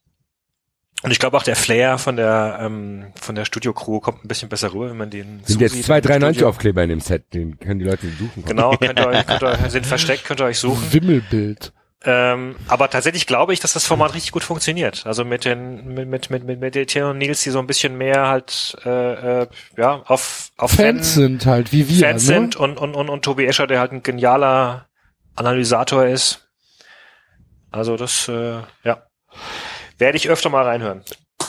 Und 1.05 1.11
ich 1.11 1.19
glaube 1.19 1.37
auch 1.37 1.43
der 1.43 1.55
Flair 1.55 1.99
von 1.99 2.17
der 2.17 2.59
ähm, 2.63 3.13
von 3.21 3.35
der 3.35 3.45
Studio-Crew 3.45 4.01
kommt 4.01 4.25
ein 4.25 4.29
bisschen 4.29 4.49
besser 4.49 4.73
rüber, 4.73 4.89
wenn 4.91 4.97
man 4.97 5.11
den 5.11 5.43
sind 5.45 5.61
jetzt 5.61 5.83
zwei 5.85 5.99
im 5.99 6.03
93 6.05 6.37
Studio. 6.39 6.49
Aufkleber 6.49 6.83
in 6.83 6.89
dem 6.89 7.01
Set, 7.01 7.35
den 7.35 7.59
können 7.61 7.79
die 7.79 7.85
Leute 7.85 8.09
suchen. 8.09 8.45
Genau, 8.47 8.75
könnt 8.77 8.99
ihr 8.99 9.07
euch, 9.07 9.27
könnt 9.27 9.43
ihr, 9.43 9.49
euch- 9.49 9.71
sind 9.71 9.85
versteckt, 9.87 10.25
könnt 10.25 10.41
ihr 10.41 10.47
euch 10.47 10.59
suchen. 10.59 10.83
Wimmelbild. 10.93 11.73
Ähm, 12.07 12.57
aber 12.69 12.91
tatsächlich 12.91 13.27
glaube 13.27 13.53
ich, 13.55 13.61
dass 13.61 13.73
das 13.75 13.87
Format 13.87 14.15
richtig 14.15 14.33
gut 14.33 14.45
funktioniert. 14.45 15.07
Also 15.07 15.25
mit 15.25 15.45
den 15.45 15.89
mit 15.95 16.09
mit 16.09 16.31
mit 16.31 16.45
mit, 16.45 16.61
mit 16.61 16.77
Etienne 16.77 17.11
und 17.11 17.19
Nils, 17.19 17.43
die 17.43 17.51
so 17.51 17.59
ein 17.59 17.67
bisschen 17.67 17.97
mehr 17.97 18.27
halt 18.29 18.77
äh, 18.85 19.43
äh, 19.43 19.47
ja 19.77 20.03
auf 20.07 20.51
auf 20.57 20.71
Fans 20.73 21.13
Fan- 21.15 21.23
sind 21.23 21.47
halt, 21.47 21.73
wie 21.73 21.87
wir. 21.89 21.97
Fans 22.07 22.23
ne? 22.29 22.35
sind 22.35 22.57
und, 22.57 22.79
und 22.79 22.95
und 22.95 23.09
und 23.11 23.23
Tobi 23.25 23.45
Escher, 23.47 23.67
der 23.67 23.81
halt 23.81 23.93
ein 23.93 24.03
genialer 24.03 24.87
Analysator 25.35 26.07
ist. 26.07 26.49
Also 27.71 27.97
das 27.97 28.29
äh, 28.29 28.61
ja 28.85 29.03
werde 29.99 30.17
ich 30.17 30.29
öfter 30.29 30.51
mal 30.51 30.65
reinhören 30.65 31.03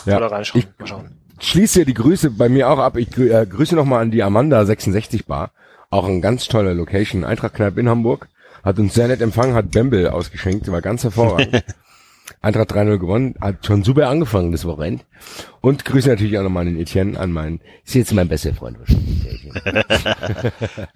Ja. 0.06 0.18
oder 0.18 0.28
reinschauen. 0.32 0.62
Ich- 0.64 0.80
mal 0.80 0.88
schauen. 0.88 1.18
Schließe 1.40 1.80
hier 1.80 1.86
die 1.86 1.94
Grüße 1.94 2.30
bei 2.32 2.48
mir 2.48 2.70
auch 2.70 2.80
ab. 2.80 2.96
Ich 2.96 3.10
grü 3.12 3.30
äh, 3.30 3.46
grüße 3.46 3.76
nochmal 3.76 4.02
an 4.02 4.12
die 4.12 4.24
Amanda 4.24 4.64
66 4.66 5.26
Bar. 5.26 5.52
Auch 5.90 6.06
ein 6.08 6.22
ganz 6.22 6.48
toller 6.48 6.74
Location. 6.74 7.26
Eintracht 7.26 7.56
Kneipe 7.56 7.80
in 7.82 7.90
Hamburg. 7.90 8.30
Hat 8.64 8.80
uns 8.80 8.94
sehr 8.94 9.08
nett 9.10 9.22
empfangen, 9.22 9.54
hat 9.54 9.72
Bembel 9.72 10.08
ausgeschenkt, 10.08 10.72
war 10.72 10.82
ganz 10.82 11.04
hervorragend. 11.04 11.64
Eintracht 12.42 12.72
3-0 12.72 12.98
gewonnen, 12.98 13.36
hat 13.40 13.64
schon 13.66 13.84
super 13.84 14.08
angefangen 14.10 14.52
das 14.52 14.66
Wochenende. 14.66 15.04
Und 15.62 15.86
grüße 15.86 16.10
natürlich 16.10 16.38
auch 16.40 16.44
nochmal 16.44 16.66
den 16.66 16.80
Etienne 16.80 17.20
an 17.20 17.32
meinen, 17.32 17.62
ist 17.86 17.94
jetzt 17.94 18.14
mein 18.14 18.28
bester 18.28 18.54
Freund 18.56 18.80
wahrscheinlich. 18.80 19.52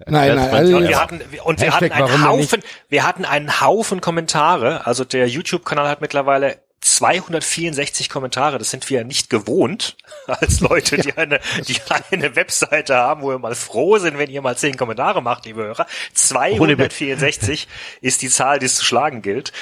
Nein, 0.06 0.34
nein, 0.36 0.38
Und 0.38 0.38
also 0.54 0.80
wir 0.80 1.00
hatten, 1.00 1.20
und 1.44 1.60
wir 1.60 1.66
Hashtag, 1.72 1.92
hatten 1.92 2.12
einen 2.12 2.24
Haufen, 2.28 2.60
wir 2.88 3.06
hatten 3.06 3.24
einen 3.24 3.60
Haufen 3.60 4.00
Kommentare. 4.00 4.86
Also 4.86 5.04
der 5.04 5.28
YouTube-Kanal 5.28 5.88
hat 5.88 6.00
mittlerweile 6.00 6.58
264 6.80 8.08
Kommentare. 8.08 8.58
Das 8.58 8.70
sind 8.70 8.88
wir 8.88 9.04
nicht 9.04 9.28
gewohnt 9.28 9.96
als 10.26 10.60
Leute, 10.60 10.96
die 10.96 11.12
eine, 11.14 11.40
die 11.66 11.76
eine 12.10 12.36
Webseite 12.36 12.96
haben, 12.96 13.22
wo 13.22 13.30
wir 13.30 13.38
mal 13.38 13.54
froh 13.54 13.98
sind, 13.98 14.18
wenn 14.18 14.30
ihr 14.30 14.40
mal 14.40 14.56
zehn 14.56 14.76
Kommentare 14.76 15.22
macht, 15.22 15.44
liebe 15.44 15.62
Hörer. 15.62 15.86
264 16.14 17.68
ist 18.00 18.22
die 18.22 18.30
Zahl, 18.30 18.58
die 18.58 18.66
es 18.66 18.76
zu 18.76 18.84
schlagen 18.84 19.20
gilt. 19.20 19.52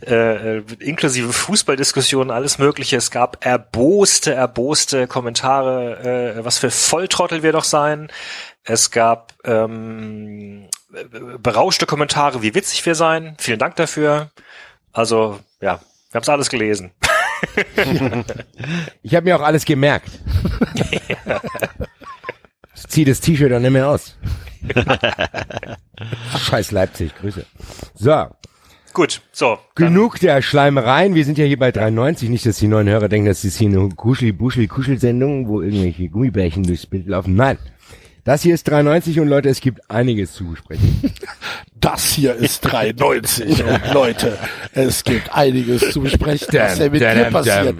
Äh, 0.00 0.58
inklusive 0.78 1.32
Fußballdiskussionen, 1.32 2.30
alles 2.30 2.58
Mögliche. 2.58 2.96
Es 2.96 3.10
gab 3.10 3.44
erboste, 3.44 4.34
erboste 4.34 5.06
Kommentare, 5.06 6.36
äh, 6.36 6.44
was 6.44 6.58
für 6.58 6.70
Volltrottel 6.70 7.42
wir 7.42 7.52
doch 7.52 7.64
sein. 7.64 8.08
Es 8.64 8.90
gab 8.90 9.32
ähm, 9.44 10.68
berauschte 11.38 11.86
Kommentare, 11.86 12.42
wie 12.42 12.54
witzig 12.54 12.84
wir 12.84 12.94
sein. 12.94 13.36
Vielen 13.38 13.58
Dank 13.58 13.76
dafür. 13.76 14.30
Also, 14.92 15.40
ja, 15.60 15.80
haben 16.16 16.22
es 16.22 16.28
alles 16.28 16.48
gelesen. 16.48 16.92
Ich 19.02 19.14
habe 19.14 19.24
mir 19.24 19.36
auch 19.36 19.42
alles 19.42 19.66
gemerkt. 19.66 20.08
Zieh 22.88 23.04
das 23.04 23.20
T-Shirt 23.20 23.52
dann 23.52 23.60
nicht 23.60 23.72
mehr 23.72 23.88
aus. 23.88 24.16
Scheiß 26.38 26.70
Leipzig, 26.70 27.14
Grüße. 27.16 27.44
So, 27.94 28.28
Gut, 28.94 29.20
so. 29.32 29.58
genug 29.74 30.18
der 30.20 30.40
Schleimereien. 30.40 31.14
Wir 31.14 31.26
sind 31.26 31.36
ja 31.36 31.44
hier 31.44 31.58
bei 31.58 31.70
93. 31.70 32.30
Nicht, 32.30 32.46
dass 32.46 32.56
die 32.56 32.68
neuen 32.68 32.88
Hörer 32.88 33.10
denken, 33.10 33.26
das 33.26 33.44
ist 33.44 33.58
hier 33.58 33.68
eine 33.68 33.90
Kuschel-Buschel-Kuschelsendung, 33.90 35.48
wo 35.48 35.60
irgendwelche 35.60 36.08
Gummibärchen 36.08 36.62
durchs 36.62 36.86
Bild 36.86 37.06
laufen. 37.06 37.34
Nein. 37.34 37.58
Das 38.26 38.42
hier 38.42 38.54
ist 38.54 38.64
93 38.68 39.20
und 39.20 39.28
Leute, 39.28 39.48
es 39.48 39.60
gibt 39.60 39.88
einiges 39.88 40.32
zu 40.34 40.44
besprechen. 40.50 41.00
das 41.80 42.10
hier 42.10 42.34
ist 42.34 42.60
390 42.62 43.62
und 43.64 43.80
Leute, 43.94 44.36
es 44.72 45.04
gibt 45.04 45.32
einiges 45.32 45.92
zu 45.92 46.00
besprechen, 46.00 46.48
was 46.52 46.78
ja 46.78 46.90
mit 46.90 47.00
dir 47.00 47.28
passiert. 47.30 47.76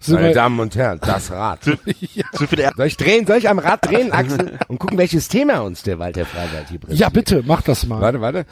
Sind 0.00 0.16
Meine 0.16 0.26
wir- 0.28 0.34
Damen 0.34 0.58
und 0.58 0.74
Herren, 0.74 0.98
das 1.00 1.30
Rad. 1.30 1.60
Ärger. 2.56 2.72
Soll 2.76 2.86
ich 2.88 2.96
drehen? 2.96 3.24
Soll 3.26 3.38
ich 3.38 3.48
am 3.48 3.60
Rad 3.60 3.86
drehen, 3.86 4.10
Axel? 4.12 4.58
Und 4.66 4.78
gucken, 4.78 4.98
welches 4.98 5.28
Thema 5.28 5.60
uns 5.60 5.84
der 5.84 5.98
Walter 6.00 6.26
Freiwald 6.26 6.68
hier 6.68 6.80
präsentiert? 6.80 6.98
ja, 7.00 7.08
bitte, 7.08 7.42
mach 7.46 7.62
das 7.62 7.86
mal. 7.86 8.00
Warte, 8.00 8.20
warte. 8.20 8.46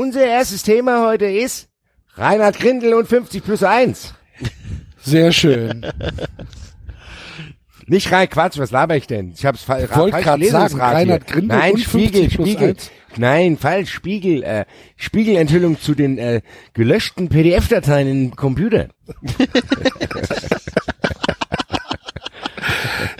Unser 0.00 0.24
erstes 0.24 0.62
Thema 0.62 1.06
heute 1.06 1.26
ist 1.26 1.68
Reinhard 2.14 2.58
Grindel 2.58 2.94
und 2.94 3.06
50 3.06 3.44
plus 3.44 3.62
1. 3.62 4.14
Sehr 5.02 5.30
schön. 5.30 5.84
Nicht 7.86 8.10
rein 8.10 8.30
Quatsch, 8.30 8.56
was 8.56 8.70
laber 8.70 8.96
ich 8.96 9.06
denn? 9.06 9.34
Ich 9.36 9.44
hab's 9.44 9.62
fa 9.62 9.78
Ich 9.78 9.94
wollte 9.94 10.22
falsch 10.22 10.48
sagen, 10.48 10.80
Rad 10.80 10.94
Reinhard. 10.94 11.26
Grindel 11.26 11.58
Nein, 11.58 11.74
und 11.74 11.80
Spiegel, 11.80 12.22
50 12.22 12.34
plus 12.34 12.48
Spiegel. 12.48 12.68
1. 12.70 12.90
Nein, 13.18 13.58
falsch, 13.58 13.92
Spiegel, 13.92 14.42
äh, 14.42 14.64
Spiegelenthüllung 14.96 15.78
zu 15.78 15.94
den 15.94 16.16
äh, 16.16 16.40
gelöschten 16.72 17.28
PDF-Dateien 17.28 18.08
im 18.08 18.34
Computer. 18.34 18.88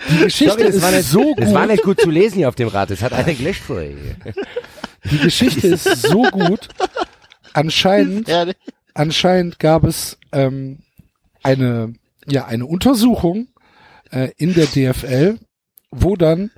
Die 0.08 0.16
Geschichte 0.16 0.52
Sorry, 0.54 0.64
das 0.64 0.76
ist 0.76 0.82
war 0.82 0.92
nicht, 0.92 1.08
so 1.10 1.34
Das 1.37 1.52
war 1.52 1.62
gut. 1.64 1.70
nicht 1.72 1.82
gut 1.82 2.00
zu 2.00 2.08
lesen 2.08 2.38
hier 2.38 2.49
auf 2.49 2.54
dem 2.54 2.68
Rad. 2.68 2.90
Das 2.90 3.02
hat 3.02 3.12
einer 3.12 3.34
gelöscht 3.34 3.64
vorher. 3.64 3.92
Die 5.04 5.19
Geschichte 5.19 5.69
ist 5.69 6.02
so 6.02 6.23
gut. 6.23 6.69
Anscheinend, 7.52 8.28
ne? 8.28 8.54
anscheinend 8.95 9.59
gab 9.59 9.85
es 9.85 10.19
ähm, 10.33 10.80
eine, 11.42 11.95
ja, 12.26 12.47
eine 12.47 12.66
Untersuchung 12.66 13.49
äh, 14.11 14.30
in 14.37 14.54
der 14.54 14.66
DFL, 14.66 15.38
wo 15.90 16.16
dann 16.16 16.50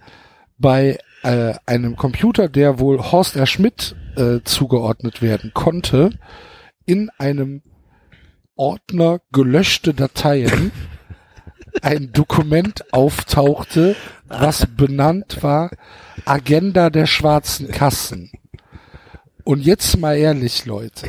bei 0.58 0.98
äh, 1.22 1.54
einem 1.66 1.96
Computer, 1.96 2.48
der 2.48 2.78
wohl 2.78 2.98
Horst 3.00 3.36
R. 3.36 3.46
Schmidt 3.46 3.96
äh, 4.16 4.40
zugeordnet 4.44 5.22
werden 5.22 5.52
konnte, 5.54 6.10
in 6.84 7.10
einem 7.18 7.62
Ordner 8.56 9.20
gelöschte 9.32 9.94
Dateien 9.94 10.72
ein 11.80 12.12
Dokument 12.12 12.92
auftauchte, 12.92 13.96
was 14.32 14.66
benannt 14.66 15.42
war 15.42 15.70
Agenda 16.24 16.90
der 16.90 17.06
schwarzen 17.06 17.68
Kassen. 17.70 18.30
Und 19.44 19.62
jetzt 19.64 19.98
mal 19.98 20.16
ehrlich, 20.16 20.66
Leute, 20.66 21.08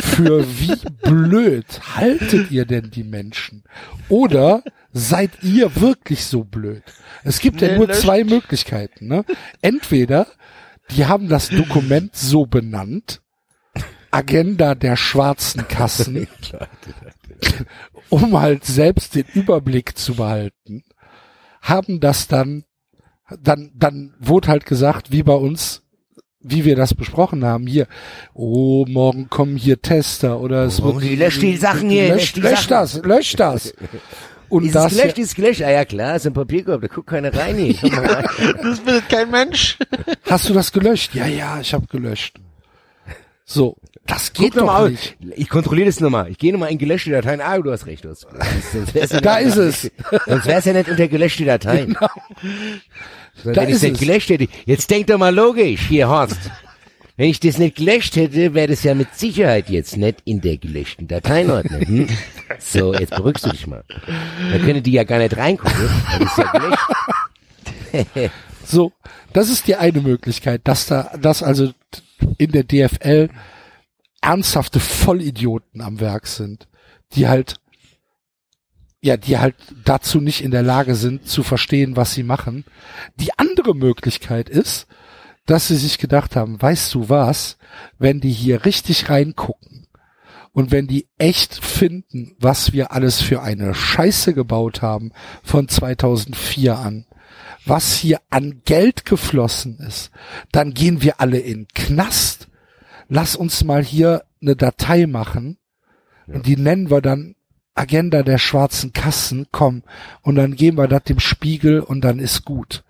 für 0.00 0.46
wie 0.60 0.76
blöd 1.02 1.66
haltet 1.96 2.50
ihr 2.50 2.64
denn 2.66 2.90
die 2.90 3.02
Menschen? 3.04 3.64
Oder 4.08 4.62
seid 4.92 5.42
ihr 5.42 5.80
wirklich 5.80 6.24
so 6.24 6.44
blöd? 6.44 6.82
Es 7.24 7.40
gibt 7.40 7.60
ja 7.60 7.68
Nee, 7.68 7.76
nur 7.78 7.88
löscht. 7.88 8.02
zwei 8.02 8.22
Möglichkeiten. 8.22 9.08
Ne? 9.08 9.24
Entweder 9.60 10.28
die 10.90 11.06
haben 11.06 11.28
das 11.28 11.48
Dokument 11.48 12.14
so 12.14 12.46
benannt, 12.46 13.20
Agenda 14.10 14.74
der 14.74 14.96
schwarzen 14.96 15.66
Kassen, 15.68 16.28
um 18.08 18.40
halt 18.40 18.64
selbst 18.64 19.14
den 19.14 19.26
Überblick 19.34 19.98
zu 19.98 20.14
behalten, 20.14 20.84
haben 21.68 22.00
das 22.00 22.28
dann, 22.28 22.64
dann, 23.40 23.70
dann 23.74 24.14
wurde 24.18 24.48
halt 24.48 24.66
gesagt, 24.66 25.10
wie 25.12 25.22
bei 25.22 25.34
uns, 25.34 25.82
wie 26.40 26.64
wir 26.64 26.76
das 26.76 26.94
besprochen 26.94 27.44
haben, 27.44 27.66
hier, 27.66 27.86
oh, 28.34 28.84
morgen 28.88 29.28
kommen 29.28 29.56
hier 29.56 29.82
Tester 29.82 30.40
oder 30.40 30.64
es 30.64 30.80
Oh, 30.80 30.94
wird, 30.94 31.04
die 31.04 31.16
löscht 31.16 31.42
die 31.42 31.56
Sachen 31.56 31.90
hier, 31.90 32.08
löscht, 32.14 32.36
löscht 32.36 32.36
die 32.36 32.40
löscht 32.40 32.68
Sachen. 32.68 33.02
das, 33.02 33.04
löscht 33.04 33.40
das. 33.40 33.74
Und 34.50 34.64
Ist 34.64 34.74
das 34.74 34.96
gelöscht, 34.96 35.18
ist 35.18 35.26
es 35.28 35.34
gelöscht? 35.34 35.60
Ah 35.60 35.70
ja 35.70 35.84
klar, 35.84 36.16
ist 36.16 36.26
ein 36.26 36.32
Papierkorb, 36.32 36.80
da 36.80 36.86
guckt 36.86 37.08
keiner 37.10 37.34
rein 37.34 37.56
hier. 37.56 37.74
Komm 37.80 37.90
mal 37.90 38.06
rein. 38.06 38.26
Das 38.62 38.78
findet 38.78 39.08
kein 39.10 39.30
Mensch. 39.30 39.76
hast 40.24 40.48
du 40.48 40.54
das 40.54 40.72
gelöscht? 40.72 41.14
Ja, 41.14 41.26
ja, 41.26 41.60
ich 41.60 41.74
habe 41.74 41.86
gelöscht. 41.86 42.38
So, 43.50 43.78
das 44.06 44.34
geht 44.34 44.52
Guck 44.52 44.56
noch 44.56 44.66
doch 44.66 44.72
mal, 44.80 44.90
nicht. 44.90 45.16
ich 45.36 45.48
kontrolliere 45.48 45.86
das 45.86 46.00
nochmal. 46.00 46.30
Ich 46.30 46.36
gehe 46.36 46.52
nochmal 46.52 46.70
in 46.70 46.76
gelöschte 46.76 47.10
Dateien. 47.10 47.40
Ah, 47.40 47.58
du 47.58 47.72
hast 47.72 47.86
recht. 47.86 48.04
Du 48.04 48.10
hast, 48.10 48.26
sonst 48.72 48.94
wär's 48.94 49.10
ja 49.10 49.22
Da 49.22 49.38
ist 49.38 49.56
es. 49.56 49.90
Sonst 50.26 50.44
wär's 50.46 50.66
ja 50.66 50.74
nicht 50.74 50.90
unter 50.90 51.08
gelöschte 51.08 51.46
Dateien. 51.46 51.94
Genau. 51.94 52.08
Sondern 53.42 53.54
Da 53.54 53.62
wenn 53.62 53.70
ich 53.74 53.82
es. 53.82 53.98
gelöscht 54.00 54.28
hätte. 54.28 54.48
Jetzt 54.66 54.90
denk 54.90 55.06
doch 55.06 55.16
mal 55.16 55.34
logisch, 55.34 55.80
hier 55.88 56.08
Horst. 56.08 56.36
Wenn 57.16 57.30
ich 57.30 57.40
das 57.40 57.56
nicht 57.56 57.76
gelöscht 57.76 58.16
hätte, 58.16 58.52
wäre 58.52 58.68
das 58.68 58.82
ja 58.82 58.94
mit 58.94 59.14
Sicherheit 59.16 59.70
jetzt 59.70 59.96
nicht 59.96 60.18
in 60.26 60.42
der 60.42 60.58
gelöschten 60.58 61.08
Dateienordnung. 61.08 61.80
Hm? 61.86 62.08
So, 62.58 62.92
jetzt 62.92 63.16
beruhigst 63.16 63.46
du 63.46 63.50
dich 63.50 63.66
mal. 63.66 63.82
Da 64.52 64.58
können 64.58 64.82
die 64.82 64.92
ja 64.92 65.04
gar 65.04 65.18
nicht 65.20 65.36
reingucken. 65.36 65.72
weil 65.80 66.18
Das 66.18 66.30
ist 66.30 66.38
ja 66.38 66.52
gelöscht. 66.52 68.30
So, 68.64 68.92
das 69.32 69.48
ist 69.48 69.66
die 69.66 69.76
eine 69.76 70.00
Möglichkeit, 70.02 70.60
dass 70.64 70.86
da, 70.86 71.10
dass 71.20 71.42
also 71.42 71.72
in 72.38 72.52
der 72.52 72.64
DFL 72.64 73.28
ernsthafte 74.20 74.80
Vollidioten 74.80 75.80
am 75.80 76.00
Werk 76.00 76.26
sind, 76.26 76.68
die 77.12 77.28
halt, 77.28 77.56
ja, 79.00 79.16
die 79.16 79.38
halt 79.38 79.54
dazu 79.84 80.20
nicht 80.20 80.42
in 80.42 80.50
der 80.50 80.62
Lage 80.62 80.94
sind, 80.94 81.26
zu 81.28 81.42
verstehen, 81.42 81.96
was 81.96 82.14
sie 82.14 82.24
machen. 82.24 82.64
Die 83.16 83.30
andere 83.38 83.74
Möglichkeit 83.74 84.48
ist, 84.48 84.86
dass 85.46 85.68
sie 85.68 85.76
sich 85.76 85.98
gedacht 85.98 86.36
haben, 86.36 86.60
weißt 86.60 86.94
du 86.94 87.08
was, 87.08 87.56
wenn 87.98 88.20
die 88.20 88.30
hier 88.30 88.64
richtig 88.64 89.08
reingucken 89.08 89.86
und 90.52 90.70
wenn 90.70 90.86
die 90.86 91.08
echt 91.16 91.54
finden, 91.64 92.34
was 92.38 92.72
wir 92.72 92.92
alles 92.92 93.22
für 93.22 93.42
eine 93.42 93.74
Scheiße 93.74 94.34
gebaut 94.34 94.82
haben 94.82 95.12
von 95.42 95.68
2004 95.68 96.78
an, 96.78 97.06
was 97.68 97.94
hier 97.94 98.20
an 98.30 98.62
Geld 98.64 99.04
geflossen 99.04 99.78
ist, 99.78 100.10
dann 100.52 100.74
gehen 100.74 101.02
wir 101.02 101.20
alle 101.20 101.38
in 101.38 101.66
Knast. 101.74 102.48
Lass 103.08 103.36
uns 103.36 103.64
mal 103.64 103.82
hier 103.82 104.24
eine 104.42 104.56
Datei 104.56 105.06
machen 105.06 105.58
und 106.26 106.46
die 106.46 106.56
nennen 106.56 106.90
wir 106.90 107.00
dann 107.00 107.34
Agenda 107.74 108.22
der 108.22 108.38
schwarzen 108.38 108.92
Kassen, 108.92 109.46
komm, 109.52 109.82
und 110.22 110.34
dann 110.34 110.56
geben 110.56 110.78
wir 110.78 110.88
das 110.88 111.04
dem 111.04 111.20
Spiegel 111.20 111.80
und 111.80 112.02
dann 112.02 112.18
ist 112.18 112.44
gut. 112.44 112.82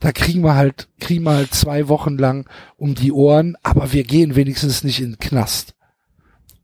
Da 0.00 0.12
kriegen 0.12 0.42
wir 0.44 0.54
halt, 0.54 0.88
kriegen 1.00 1.24
wir 1.24 1.32
halt 1.34 1.54
zwei 1.54 1.88
Wochen 1.88 2.18
lang 2.18 2.46
um 2.76 2.94
die 2.94 3.10
Ohren, 3.12 3.56
aber 3.62 3.92
wir 3.92 4.04
gehen 4.04 4.36
wenigstens 4.36 4.84
nicht 4.84 5.00
in 5.00 5.12
den 5.12 5.18
Knast. 5.18 5.74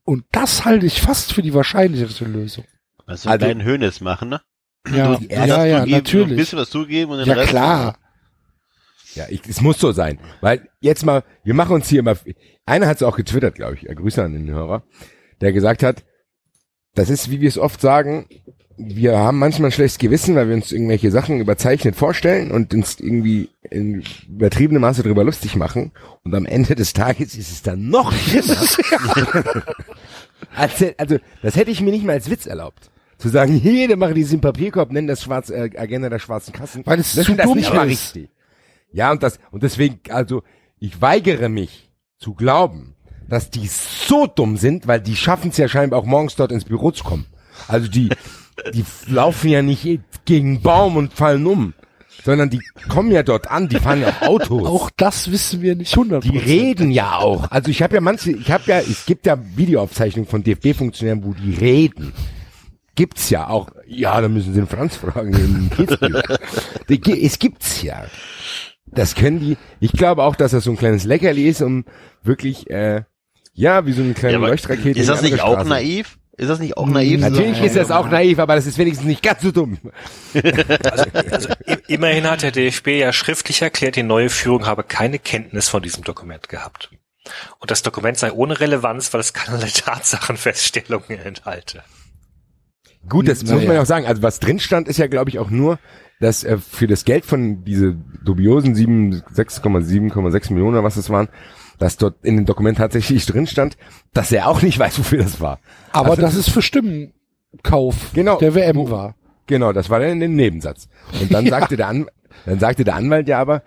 Und 0.04 0.24
das 0.32 0.64
halte 0.64 0.84
ich 0.86 1.00
fast 1.00 1.32
für 1.32 1.40
die 1.42 1.54
wahrscheinlichere 1.54 2.24
Lösung. 2.26 2.64
Was 3.06 3.24
wir 3.24 3.30
Also- 3.32 3.46
kleinen 3.46 3.64
Hönes 3.64 4.00
machen, 4.00 4.28
ne? 4.28 4.40
Ja, 4.88 5.16
Du 5.16 5.24
ja, 5.24 5.28
erst 5.30 5.48
ja, 5.48 5.56
zugeben, 5.56 5.82
Ein 5.82 5.90
natürlich. 5.90 6.36
bisschen 6.36 6.58
was 6.58 6.70
zugeben 6.70 7.12
und 7.12 7.18
den 7.18 7.26
Ja, 7.28 7.34
Rest 7.34 7.50
klar. 7.50 7.98
Ja, 9.14 9.26
ich, 9.28 9.42
es 9.48 9.60
muss 9.60 9.78
so 9.78 9.92
sein. 9.92 10.18
Weil 10.40 10.68
jetzt 10.80 11.04
mal, 11.04 11.24
wir 11.44 11.54
machen 11.54 11.74
uns 11.74 11.88
hier 11.88 12.02
mal, 12.02 12.16
einer 12.64 12.86
hat 12.86 12.96
es 12.96 13.02
auch 13.02 13.16
getwittert, 13.16 13.56
glaube 13.56 13.74
ich, 13.74 13.82
Grüße 13.96 14.22
an 14.22 14.32
den 14.32 14.48
Hörer, 14.50 14.84
der 15.40 15.52
gesagt 15.52 15.82
hat, 15.82 16.04
das 16.94 17.10
ist, 17.10 17.30
wie 17.30 17.40
wir 17.40 17.48
es 17.48 17.58
oft 17.58 17.80
sagen, 17.80 18.26
wir 18.82 19.18
haben 19.18 19.38
manchmal 19.38 19.68
ein 19.68 19.72
schlechtes 19.72 19.98
Gewissen, 19.98 20.34
weil 20.36 20.48
wir 20.48 20.54
uns 20.54 20.72
irgendwelche 20.72 21.10
Sachen 21.10 21.38
überzeichnet 21.40 21.96
vorstellen 21.96 22.50
und 22.50 22.72
uns 22.72 22.98
irgendwie 22.98 23.50
in 23.68 24.02
übertriebenem 24.26 24.80
Maße 24.80 25.02
darüber 25.02 25.22
lustig 25.22 25.54
machen. 25.54 25.92
Und 26.24 26.34
am 26.34 26.46
Ende 26.46 26.74
des 26.74 26.94
Tages 26.94 27.36
ist 27.36 27.50
es 27.50 27.62
dann 27.62 27.90
noch 27.90 28.10
schlimmer. 28.12 28.56
also, 30.56 30.90
also, 30.96 31.18
das 31.42 31.56
hätte 31.56 31.70
ich 31.70 31.82
mir 31.82 31.90
nicht 31.90 32.04
mal 32.06 32.12
als 32.14 32.30
Witz 32.30 32.46
erlaubt. 32.46 32.90
Zu 33.20 33.28
sagen, 33.28 33.56
jede 33.62 33.96
mache 33.96 34.14
diesen 34.14 34.40
Papierkorb, 34.40 34.90
nennen 34.90 35.06
das 35.06 35.22
Schwarz, 35.22 35.50
äh, 35.50 35.70
Agenda 35.76 36.08
der 36.08 36.18
schwarzen 36.18 36.52
Kassen. 36.52 36.84
Weil 36.86 36.98
es 36.98 37.14
das 37.14 37.26
zu 37.26 37.34
das 37.34 37.46
dumm 37.46 37.56
nicht 37.56 37.72
mal 37.72 37.88
ist. 37.90 38.14
richtig. 38.14 38.30
Ja, 38.92 39.12
und 39.12 39.22
das, 39.22 39.38
und 39.52 39.62
deswegen, 39.62 40.00
also, 40.10 40.42
ich 40.78 41.00
weigere 41.00 41.48
mich 41.48 41.90
zu 42.18 42.34
glauben, 42.34 42.96
dass 43.28 43.50
die 43.50 43.68
so 43.68 44.26
dumm 44.26 44.56
sind, 44.56 44.86
weil 44.86 45.00
die 45.00 45.14
schaffen 45.14 45.50
es 45.50 45.56
ja 45.56 45.68
scheinbar 45.68 46.00
auch 46.00 46.04
morgens 46.04 46.34
dort 46.34 46.50
ins 46.50 46.64
Büro 46.64 46.90
zu 46.90 47.04
kommen. 47.04 47.26
Also 47.68 47.88
die, 47.88 48.08
die 48.74 48.84
laufen 49.06 49.48
ja 49.50 49.62
nicht 49.62 50.00
gegen 50.24 50.48
einen 50.48 50.62
Baum 50.62 50.96
und 50.96 51.12
fallen 51.12 51.46
um, 51.46 51.74
sondern 52.24 52.50
die 52.50 52.60
kommen 52.88 53.12
ja 53.12 53.22
dort 53.22 53.50
an, 53.50 53.68
die 53.68 53.76
fahren 53.76 54.00
ja 54.00 54.08
auf 54.08 54.22
Autos. 54.22 54.66
Auch 54.66 54.90
das 54.96 55.30
wissen 55.30 55.62
wir 55.62 55.76
nicht 55.76 55.92
100 55.92 56.24
Die 56.24 56.36
reden 56.36 56.90
ja 56.90 57.18
auch. 57.18 57.50
Also 57.50 57.70
ich 57.70 57.82
habe 57.82 57.94
ja 57.94 58.00
manche, 58.00 58.32
ich 58.32 58.50
habe 58.50 58.64
ja, 58.66 58.78
es 58.80 59.06
gibt 59.06 59.26
ja 59.26 59.38
Videoaufzeichnungen 59.56 60.28
von 60.28 60.42
DFB-Funktionären, 60.42 61.24
wo 61.24 61.32
die 61.32 61.54
reden. 61.54 62.12
Gibt's 63.00 63.30
ja 63.30 63.48
auch. 63.48 63.70
Ja, 63.86 64.20
da 64.20 64.28
müssen 64.28 64.52
Sie 64.52 64.60
den 64.60 64.68
Franz 64.68 64.94
fragen. 64.96 65.70
gi- 66.86 67.24
es 67.26 67.38
gibt's 67.38 67.80
ja. 67.80 68.04
Das 68.84 69.14
können 69.14 69.40
die. 69.40 69.56
Ich 69.80 69.92
glaube 69.92 70.22
auch, 70.22 70.36
dass 70.36 70.50
das 70.50 70.64
so 70.64 70.70
ein 70.70 70.76
kleines 70.76 71.04
Leckerli 71.04 71.48
ist, 71.48 71.62
um 71.62 71.86
wirklich, 72.22 72.68
äh, 72.68 73.04
ja, 73.54 73.86
wie 73.86 73.92
so 73.92 74.02
eine 74.02 74.12
kleine 74.12 74.34
Ja, 74.34 74.46
Leuchtrakete. 74.46 74.98
ist 75.00 75.08
das 75.08 75.22
nicht 75.22 75.40
auch 75.40 75.52
Straße. 75.54 75.68
naiv? 75.70 76.18
Ist 76.36 76.48
das 76.50 76.58
nicht 76.58 76.76
auch 76.76 76.86
naiv? 76.86 77.20
Natürlich 77.20 77.62
ist 77.62 77.74
das 77.76 77.90
auch 77.90 78.10
naiv, 78.10 78.38
aber 78.38 78.54
das 78.54 78.66
ist 78.66 78.76
wenigstens 78.76 79.06
nicht 79.06 79.22
ganz 79.22 79.40
so 79.40 79.50
dumm. 79.50 79.78
Also 80.34 81.48
i- 81.66 81.78
immerhin 81.88 82.24
hat 82.28 82.42
der 82.42 82.50
DFB 82.50 82.88
ja 82.98 83.14
schriftlich 83.14 83.62
erklärt, 83.62 83.96
die 83.96 84.02
neue 84.02 84.28
Führung 84.28 84.66
habe 84.66 84.82
keine 84.82 85.18
Kenntnis 85.18 85.70
von 85.70 85.82
diesem 85.82 86.04
Dokument 86.04 86.50
gehabt. 86.50 86.90
Und 87.60 87.70
das 87.70 87.80
Dokument 87.82 88.18
sei 88.18 88.30
ohne 88.32 88.60
Relevanz, 88.60 89.10
weil 89.14 89.20
es 89.20 89.32
keinerlei 89.32 89.68
Tatsachenfeststellungen 89.68 91.18
enthalte. 91.24 91.82
Gut, 93.08 93.28
das 93.28 93.42
Na 93.42 93.54
muss 93.54 93.64
man 93.66 93.74
ja. 93.76 93.82
auch 93.82 93.86
sagen. 93.86 94.06
Also 94.06 94.22
was 94.22 94.40
drin 94.40 94.58
stand, 94.58 94.86
ist 94.88 94.98
ja, 94.98 95.06
glaube 95.06 95.30
ich, 95.30 95.38
auch 95.38 95.50
nur, 95.50 95.78
dass 96.20 96.44
äh, 96.44 96.58
für 96.58 96.86
das 96.86 97.04
Geld 97.04 97.24
von 97.24 97.64
diese 97.64 97.96
dubiosen 98.24 98.74
7, 98.74 99.22
6,7,6 99.34 100.52
Millionen 100.52 100.74
oder 100.74 100.84
was 100.84 100.94
das 100.96 101.08
waren, 101.10 101.28
dass 101.78 101.96
dort 101.96 102.16
in 102.24 102.36
dem 102.36 102.46
Dokument 102.46 102.78
tatsächlich 102.78 103.24
drin 103.26 103.46
stand, 103.46 103.76
dass 104.12 104.30
er 104.32 104.48
auch 104.48 104.62
nicht 104.62 104.78
weiß, 104.78 104.98
wofür 104.98 105.18
das 105.22 105.40
war. 105.40 105.58
Aber 105.92 106.10
Also- 106.10 106.22
das 106.22 106.34
ist 106.34 106.50
für 106.50 106.62
Stimmenkauf 106.62 108.12
Genau. 108.14 108.38
der 108.38 108.54
WM 108.54 108.90
war. 108.90 109.14
Genau, 109.46 109.72
das 109.72 109.90
war 109.90 109.98
dann 109.98 110.10
in 110.10 110.20
dem 110.20 110.36
Nebensatz. 110.36 110.88
Und 111.20 111.32
dann 111.32 111.44
Ja. 111.46 111.50
sagte 111.58 111.76
der 111.76 111.88
An 111.88 112.06
dann 112.46 112.58
sagte 112.60 112.84
der 112.84 112.94
Anwalt 112.94 113.28
ja 113.28 113.38
aber, 113.38 113.62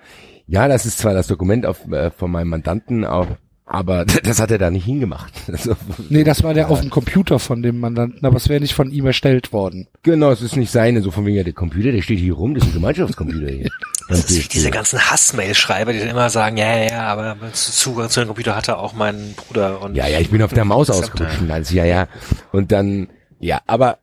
ja, 0.48 0.68
das 0.68 0.86
ist 0.86 0.98
zwar 0.98 1.14
das 1.14 1.28
Dokument 1.28 1.66
auf, 1.66 1.86
äh, 1.92 2.10
von 2.12 2.32
meinem 2.32 2.50
Mandanten, 2.50 3.06
auch, 3.06 3.28
aber 3.66 4.06
das 4.24 4.40
hat 4.40 4.52
er 4.52 4.58
da 4.58 4.70
nicht 4.72 4.86
hingemacht. 4.86 5.34
Also, 5.48 5.76
Nee, 6.10 6.24
das 6.24 6.44
war 6.44 6.54
der 6.54 6.70
auf 6.70 6.82
dem 6.82 6.90
Computer 6.90 7.40
von 7.40 7.62
dem 7.62 7.80
Mandanten, 7.80 8.26
aber 8.26 8.38
es 8.38 8.50
wäre 8.50 8.60
nicht 8.60 8.74
von 8.74 8.92
ihm 8.92 9.06
erstellt 9.06 9.54
worden. 9.54 9.88
genau, 10.02 10.32
es 10.32 10.42
ist 10.42 10.56
nicht 10.56 10.72
seine, 10.72 11.02
so 11.02 11.12
von 11.12 11.26
wegen, 11.26 11.38
ja, 11.38 11.44
der 11.44 11.54
Computer, 11.54 11.92
der 11.92 12.02
steht 12.02 12.20
hier 12.20 12.34
rum, 12.34 12.56
das 12.56 12.64
ist 12.64 12.70
ein 12.70 12.74
Gemeinschaftscomputer 12.74 13.50
hier. 13.50 13.70
Das 14.10 14.20
ist 14.20 14.44
wie 14.44 14.50
diese 14.50 14.70
ganzen 14.70 15.00
Hassmail-Schreiber, 15.00 15.94
die 15.94 16.00
dann 16.00 16.10
immer 16.10 16.30
sagen, 16.30 16.58
ja, 16.58 16.78
ja, 16.78 16.92
ja, 16.92 17.08
aber 17.08 17.38
Zugang 17.54 18.10
zu 18.10 18.20
dem 18.20 18.28
Computer 18.28 18.54
hatte 18.54 18.78
auch 18.78 18.92
mein 18.94 19.34
Bruder. 19.34 19.82
Und 19.82 19.96
Ja, 19.96 20.08
ja, 20.08 20.20
ich 20.20 20.30
bin 20.30 20.42
auf 20.42 20.52
der 20.52 20.66
Maus 20.66 20.90
ausgerutscht 20.90 21.40
alles, 21.50 21.72
ja, 21.72 21.86
ja. 21.86 22.10
Und 22.52 22.74
dann, 22.74 23.08
ja, 23.40 23.62
aber 23.66 24.00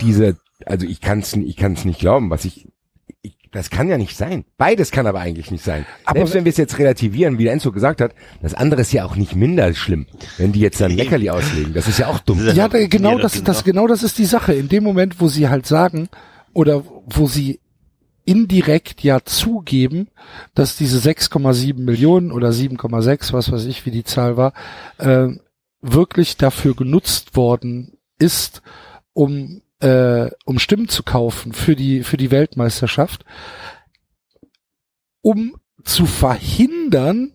diese, 0.00 0.36
also 0.64 0.86
ich 0.86 1.00
kann's, 1.00 1.32
ich 1.32 1.56
kann's 1.56 1.84
nicht 1.84 1.98
glauben, 1.98 2.30
was 2.30 2.44
ich, 2.44 2.68
das 3.52 3.70
kann 3.70 3.88
ja 3.88 3.98
nicht 3.98 4.16
sein. 4.16 4.44
Beides 4.58 4.90
kann 4.90 5.06
aber 5.06 5.20
eigentlich 5.20 5.50
nicht 5.50 5.64
sein. 5.64 5.86
Aber 6.04 6.20
Selbst 6.20 6.34
wenn 6.34 6.44
wir 6.44 6.50
es 6.50 6.56
jetzt 6.56 6.78
relativieren, 6.78 7.38
wie 7.38 7.44
der 7.44 7.52
Enzo 7.52 7.72
gesagt 7.72 8.00
hat, 8.00 8.12
das 8.42 8.54
andere 8.54 8.82
ist 8.82 8.92
ja 8.92 9.04
auch 9.04 9.16
nicht 9.16 9.34
minder 9.34 9.72
schlimm, 9.74 10.06
wenn 10.38 10.52
die 10.52 10.60
jetzt 10.60 10.80
dann 10.80 10.90
Leckerli 10.90 11.30
auslegen. 11.30 11.72
Das 11.74 11.88
ist 11.88 11.98
ja 11.98 12.08
auch 12.08 12.18
dumm. 12.20 12.44
Ja, 12.54 12.68
da, 12.68 12.86
genau 12.86 13.18
das 13.18 13.42
das, 13.42 13.64
genau 13.64 13.86
das 13.86 14.02
ist 14.02 14.18
die 14.18 14.24
Sache. 14.24 14.54
In 14.54 14.68
dem 14.68 14.84
Moment, 14.84 15.20
wo 15.20 15.28
sie 15.28 15.48
halt 15.48 15.66
sagen, 15.66 16.08
oder 16.52 16.82
wo 17.06 17.26
sie 17.26 17.60
indirekt 18.24 19.02
ja 19.02 19.20
zugeben, 19.24 20.08
dass 20.54 20.76
diese 20.76 20.98
6,7 20.98 21.78
Millionen 21.78 22.32
oder 22.32 22.50
7,6, 22.50 23.32
was 23.32 23.52
weiß 23.52 23.64
ich, 23.66 23.86
wie 23.86 23.90
die 23.90 24.04
Zahl 24.04 24.36
war, 24.36 24.52
äh, 24.98 25.28
wirklich 25.80 26.36
dafür 26.36 26.74
genutzt 26.74 27.36
worden 27.36 27.98
ist, 28.18 28.62
um 29.12 29.62
äh, 29.80 30.30
um 30.44 30.58
Stimmen 30.58 30.88
zu 30.88 31.02
kaufen 31.02 31.52
für 31.52 31.76
die 31.76 32.02
für 32.02 32.16
die 32.16 32.30
Weltmeisterschaft, 32.30 33.24
um 35.22 35.56
zu 35.84 36.06
verhindern, 36.06 37.32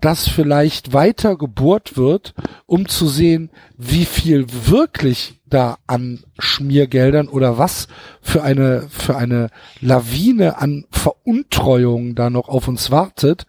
dass 0.00 0.28
vielleicht 0.28 0.92
weiter 0.92 1.36
gebohrt 1.36 1.96
wird, 1.96 2.34
um 2.66 2.88
zu 2.88 3.08
sehen, 3.08 3.50
wie 3.78 4.04
viel 4.04 4.46
wirklich 4.50 5.40
da 5.46 5.78
an 5.86 6.24
Schmiergeldern 6.38 7.28
oder 7.28 7.56
was 7.56 7.88
für 8.20 8.42
eine, 8.42 8.88
für 8.90 9.16
eine 9.16 9.48
Lawine 9.80 10.58
an 10.58 10.84
Veruntreuung 10.90 12.14
da 12.14 12.28
noch 12.28 12.48
auf 12.48 12.68
uns 12.68 12.90
wartet. 12.90 13.46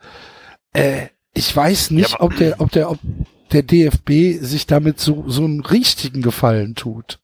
Äh, 0.72 1.08
ich 1.34 1.54
weiß 1.54 1.92
nicht, 1.92 2.12
Ja, 2.12 2.22
ob 2.22 2.38
der, 2.38 2.62
ob 2.62 2.72
der, 2.72 2.90
ob 2.92 3.00
der 3.52 3.64
DFB 3.64 4.42
sich 4.42 4.66
damit 4.66 5.00
so, 5.00 5.26
so 5.28 5.44
einen 5.44 5.60
richtigen 5.62 6.22
Gefallen 6.22 6.76
tut. 6.76 7.20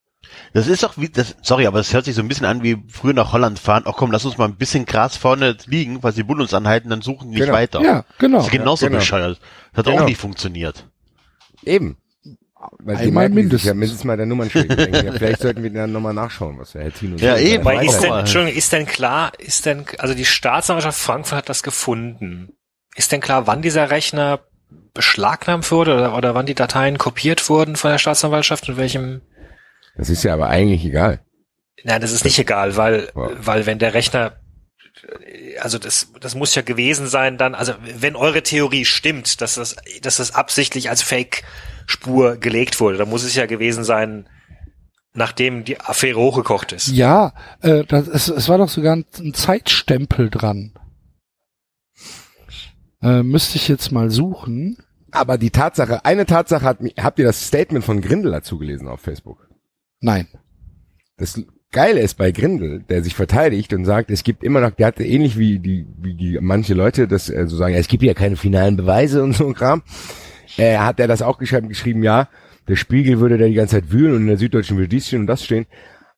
Das 0.53 0.67
ist 0.67 0.83
doch 0.83 0.97
wie, 0.97 1.07
das, 1.09 1.35
sorry, 1.41 1.65
aber 1.65 1.77
das 1.77 1.93
hört 1.93 2.05
sich 2.05 2.15
so 2.15 2.21
ein 2.21 2.27
bisschen 2.27 2.45
an 2.45 2.61
wie 2.61 2.77
früher 2.89 3.13
nach 3.13 3.31
Holland 3.31 3.57
fahren. 3.57 3.83
Ach 3.85 3.93
komm, 3.95 4.11
lass 4.11 4.25
uns 4.25 4.37
mal 4.37 4.45
ein 4.49 4.55
bisschen 4.57 4.85
Gras 4.85 5.15
vorne 5.15 5.55
liegen, 5.65 6.01
falls 6.01 6.15
die 6.15 6.23
Bullen 6.23 6.41
uns 6.41 6.53
anhalten, 6.53 6.89
dann 6.89 7.01
suchen 7.01 7.29
die 7.29 7.35
nicht 7.35 7.45
Genau. 7.45 7.53
weiter. 7.53 7.81
Ja, 7.81 8.03
genau. 8.17 8.37
Das 8.39 8.47
ist 8.47 8.51
genauso 8.51 8.85
genau. 8.87 8.99
bescheuert. 8.99 9.39
Das 9.71 9.77
hat 9.79 9.85
Genau. 9.85 10.01
auch 10.03 10.05
nicht 10.05 10.19
funktioniert. 10.19 10.87
Eben. 11.63 11.97
Weil 12.79 12.97
die 12.97 13.03
Einmal 13.07 13.29
die 13.29 13.33
sich 13.35 13.63
ja 13.63 13.73
mindestens. 13.73 13.73
mindestens 13.73 14.03
mal 14.03 14.17
der 14.17 14.25
Nummernschild 14.27 14.69
denken. 14.77 15.05
Ja, 15.07 15.11
vielleicht 15.13 15.41
sollten 15.41 15.63
wir 15.63 15.69
dann 15.71 15.91
nochmal 15.91 16.13
nachschauen, 16.13 16.59
was 16.59 16.73
wir 16.75 16.81
Herr 16.81 16.93
Tino 16.93 17.15
Ja, 17.17 17.31
sagt. 17.35 17.41
eben. 17.41 17.65
Weiter. 17.65 17.83
ist 17.83 17.99
denn, 18.01 18.13
Entschuldigung, 18.13 18.57
ist 18.57 18.71
denn 18.73 18.85
klar, 18.85 19.31
ist 19.39 19.65
denn, 19.65 19.85
also 19.97 20.13
die 20.13 20.25
Staatsanwaltschaft 20.25 20.99
Frankfurt 20.99 21.37
hat 21.37 21.49
das 21.49 21.63
gefunden. 21.63 22.49
Ist 22.95 23.11
denn 23.11 23.21
klar, 23.21 23.47
wann 23.47 23.61
dieser 23.63 23.89
Rechner 23.89 24.41
beschlagnahmt 24.93 25.71
wurde 25.71 25.93
oder, 25.95 26.15
oder 26.17 26.35
wann 26.35 26.45
die 26.45 26.53
Dateien 26.53 26.97
kopiert 26.97 27.49
wurden 27.49 27.77
von 27.77 27.89
der 27.91 27.97
Staatsanwaltschaft 27.97 28.67
und 28.69 28.77
welchem 28.77 29.21
Das 30.01 30.09
ist 30.09 30.23
ja 30.23 30.33
aber 30.33 30.49
eigentlich 30.49 30.83
egal. 30.83 31.19
Nein, 31.83 32.01
das 32.01 32.11
ist 32.11 32.25
nicht 32.25 32.39
egal, 32.39 32.75
weil, 32.75 33.09
Wow. 33.13 33.33
weil 33.39 33.67
wenn 33.67 33.77
der 33.77 33.93
Rechner, 33.93 34.33
also 35.59 35.77
das, 35.77 36.11
das 36.19 36.33
muss 36.33 36.55
ja 36.55 36.63
gewesen 36.63 37.05
sein 37.05 37.37
dann, 37.37 37.53
also 37.53 37.73
wenn 37.99 38.15
eure 38.15 38.41
Theorie 38.41 38.83
stimmt, 38.85 39.41
dass 39.41 39.53
das, 39.55 39.75
dass 40.01 40.17
das 40.17 40.33
absichtlich 40.33 40.89
als 40.89 41.03
Fake-Spur 41.03 42.37
gelegt 42.37 42.79
wurde, 42.79 42.97
dann 42.97 43.09
muss 43.09 43.23
es 43.23 43.35
ja 43.35 43.45
gewesen 43.45 43.83
sein, 43.83 44.27
nachdem 45.13 45.65
die 45.65 45.79
Affäre 45.79 46.17
hochgekocht 46.19 46.71
ist. 46.71 46.87
Ja, 46.87 47.33
äh, 47.61 47.83
das, 47.83 48.07
es, 48.07 48.27
es 48.27 48.49
war 48.49 48.57
doch 48.57 48.69
sogar 48.69 48.95
ein, 48.95 49.05
ein 49.19 49.35
Zeitstempel 49.35 50.31
dran. 50.31 50.73
Äh, 53.03 53.21
müsste 53.21 53.57
ich 53.57 53.67
jetzt 53.67 53.91
mal 53.91 54.09
suchen. 54.09 54.77
Aber 55.11 55.37
die 55.37 55.51
Tatsache, 55.51 56.05
eine 56.05 56.25
Tatsache 56.25 56.65
hat 56.65 56.79
habt 56.99 57.19
ihr 57.19 57.25
das 57.25 57.45
Statement 57.45 57.85
von 57.85 58.01
Grindel 58.01 58.31
dazu 58.31 58.57
gelesen 58.57 58.87
auf 58.87 59.01
Facebook? 59.01 59.47
Nein. 60.01 60.27
Das 61.17 61.39
Geile 61.71 62.01
ist 62.01 62.15
bei 62.15 62.31
Grindel, 62.31 62.83
der 62.89 63.03
sich 63.03 63.15
verteidigt 63.15 63.71
und 63.73 63.85
sagt, 63.85 64.11
es 64.11 64.23
gibt 64.23 64.43
immer 64.43 64.59
noch, 64.59 64.71
der 64.71 64.87
hatte 64.87 65.05
ähnlich 65.05 65.37
wie 65.37 65.59
die, 65.59 65.87
wie 65.97 66.15
die 66.15 66.37
manche 66.41 66.73
Leute, 66.73 67.07
das 67.07 67.29
äh, 67.29 67.47
so 67.47 67.55
sagen, 67.55 67.73
ja, 67.73 67.79
es 67.79 67.87
gibt 67.87 68.03
ja 68.03 68.13
keine 68.13 68.35
finalen 68.35 68.75
Beweise 68.75 69.23
und 69.23 69.33
so 69.33 69.47
ein 69.47 69.53
Kram. 69.53 69.83
Äh, 70.57 70.77
hat 70.77 70.99
er 70.99 71.07
das 71.07 71.21
auch 71.21 71.37
geschrieben, 71.37 71.69
geschrieben, 71.69 72.03
ja, 72.03 72.27
der 72.67 72.75
Spiegel 72.75 73.19
würde 73.19 73.37
da 73.37 73.45
die 73.45 73.53
ganze 73.53 73.75
Zeit 73.75 73.91
wühlen 73.91 74.15
und 74.15 74.21
in 74.21 74.27
der 74.27 74.37
Süddeutschen 74.37 74.75
würde 74.75 74.89
dies 74.89 75.07
stehen 75.07 75.21
und 75.21 75.27
das 75.27 75.45
stehen. 75.45 75.65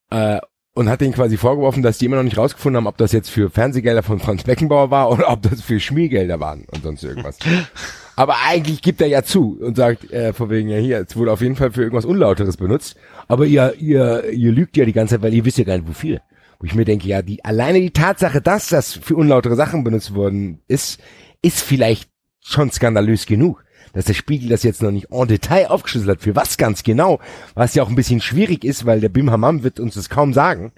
Äh, 0.09 0.39
und 0.73 0.89
hat 0.89 1.01
denen 1.01 1.13
quasi 1.13 1.37
vorgeworfen, 1.37 1.83
dass 1.83 1.99
die 1.99 2.05
immer 2.05 2.15
noch 2.15 2.23
nicht 2.23 2.37
rausgefunden 2.37 2.77
haben, 2.77 2.87
ob 2.87 2.97
das 2.97 3.11
jetzt 3.11 3.29
für 3.29 3.51
Fernsehgelder 3.51 4.01
von 4.01 4.19
Franz 4.19 4.43
Beckenbauer 4.43 4.89
war 4.89 5.11
oder 5.11 5.29
ob 5.29 5.43
das 5.43 5.61
für 5.61 5.79
Schmiergelder 5.79 6.39
waren 6.39 6.65
und 6.71 6.81
sonst 6.81 7.03
irgendwas. 7.03 7.37
Aber 8.15 8.35
eigentlich 8.45 8.81
gibt 8.81 9.01
er 9.01 9.07
ja 9.07 9.23
zu 9.23 9.57
und 9.59 9.75
sagt, 9.75 10.11
äh, 10.11 10.33
von 10.33 10.49
wegen, 10.49 10.69
ja 10.69 10.77
hier, 10.77 11.05
es 11.07 11.15
wurde 11.15 11.31
auf 11.31 11.41
jeden 11.41 11.55
Fall 11.55 11.71
für 11.71 11.81
irgendwas 11.81 12.05
Unlauteres 12.05 12.57
benutzt. 12.57 12.95
Aber 13.27 13.45
ihr, 13.45 13.75
ihr, 13.79 14.29
ihr 14.31 14.51
lügt 14.51 14.77
ja 14.77 14.85
die 14.85 14.93
ganze 14.93 15.15
Zeit, 15.15 15.23
weil 15.23 15.33
ihr 15.33 15.45
wisst 15.45 15.57
ja 15.57 15.63
gar 15.63 15.77
nicht 15.77 15.87
wofür. 15.87 16.21
Wo 16.59 16.65
ich 16.65 16.75
mir 16.75 16.85
denke, 16.85 17.07
ja, 17.07 17.21
die, 17.21 17.43
alleine 17.43 17.79
die 17.81 17.91
Tatsache, 17.91 18.41
dass 18.41 18.69
das 18.69 18.93
für 18.93 19.15
unlautere 19.15 19.55
Sachen 19.55 19.83
benutzt 19.83 20.13
worden 20.15 20.61
ist, 20.67 20.99
ist 21.41 21.61
vielleicht 21.61 22.09
schon 22.41 22.71
skandalös 22.71 23.25
genug. 23.25 23.63
Dass 23.93 24.05
der 24.05 24.13
Spiegel 24.13 24.49
das 24.49 24.63
jetzt 24.63 24.81
noch 24.81 24.91
nicht 24.91 25.11
en 25.11 25.27
Detail 25.27 25.67
aufgeschlüsselt 25.67 26.17
hat, 26.17 26.23
für 26.23 26.35
was 26.35 26.57
ganz 26.57 26.83
genau, 26.83 27.19
was 27.53 27.75
ja 27.75 27.83
auch 27.83 27.89
ein 27.89 27.95
bisschen 27.95 28.21
schwierig 28.21 28.63
ist, 28.63 28.85
weil 28.85 29.01
der 29.01 29.09
Bim 29.09 29.29
Hammam 29.29 29.63
wird 29.63 29.79
uns 29.79 29.95
das 29.95 30.09
kaum 30.09 30.33
sagen. 30.33 30.71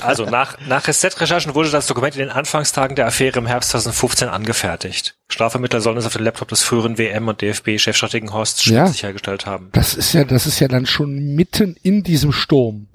Also 0.00 0.24
nach, 0.24 0.58
nach 0.66 0.86
Reset-Recherchen 0.86 1.54
wurde 1.54 1.70
das 1.70 1.86
Dokument 1.86 2.14
in 2.14 2.20
den 2.20 2.30
Anfangstagen 2.30 2.96
der 2.96 3.06
Affäre 3.06 3.38
im 3.38 3.46
Herbst 3.46 3.70
2015 3.70 4.28
angefertigt. 4.28 5.16
Strafvermittler 5.28 5.80
sollen 5.80 5.96
es 5.96 6.06
auf 6.06 6.12
den 6.12 6.24
Laptop 6.24 6.48
des 6.48 6.62
früheren 6.62 6.98
WM- 6.98 7.28
und 7.28 7.40
DFB-Chefstrategen 7.42 8.32
Horst 8.32 8.62
Schmidt 8.62 8.76
Ja. 8.76 8.86
sichergestellt 8.86 9.46
haben. 9.46 9.70
Das 9.72 9.94
ist 9.94 10.12
ja, 10.12 10.24
das 10.24 10.46
ist 10.46 10.60
ja 10.60 10.68
dann 10.68 10.86
schon 10.86 11.34
mitten 11.34 11.76
in 11.82 12.02
diesem 12.02 12.32
Sturm. 12.32 12.88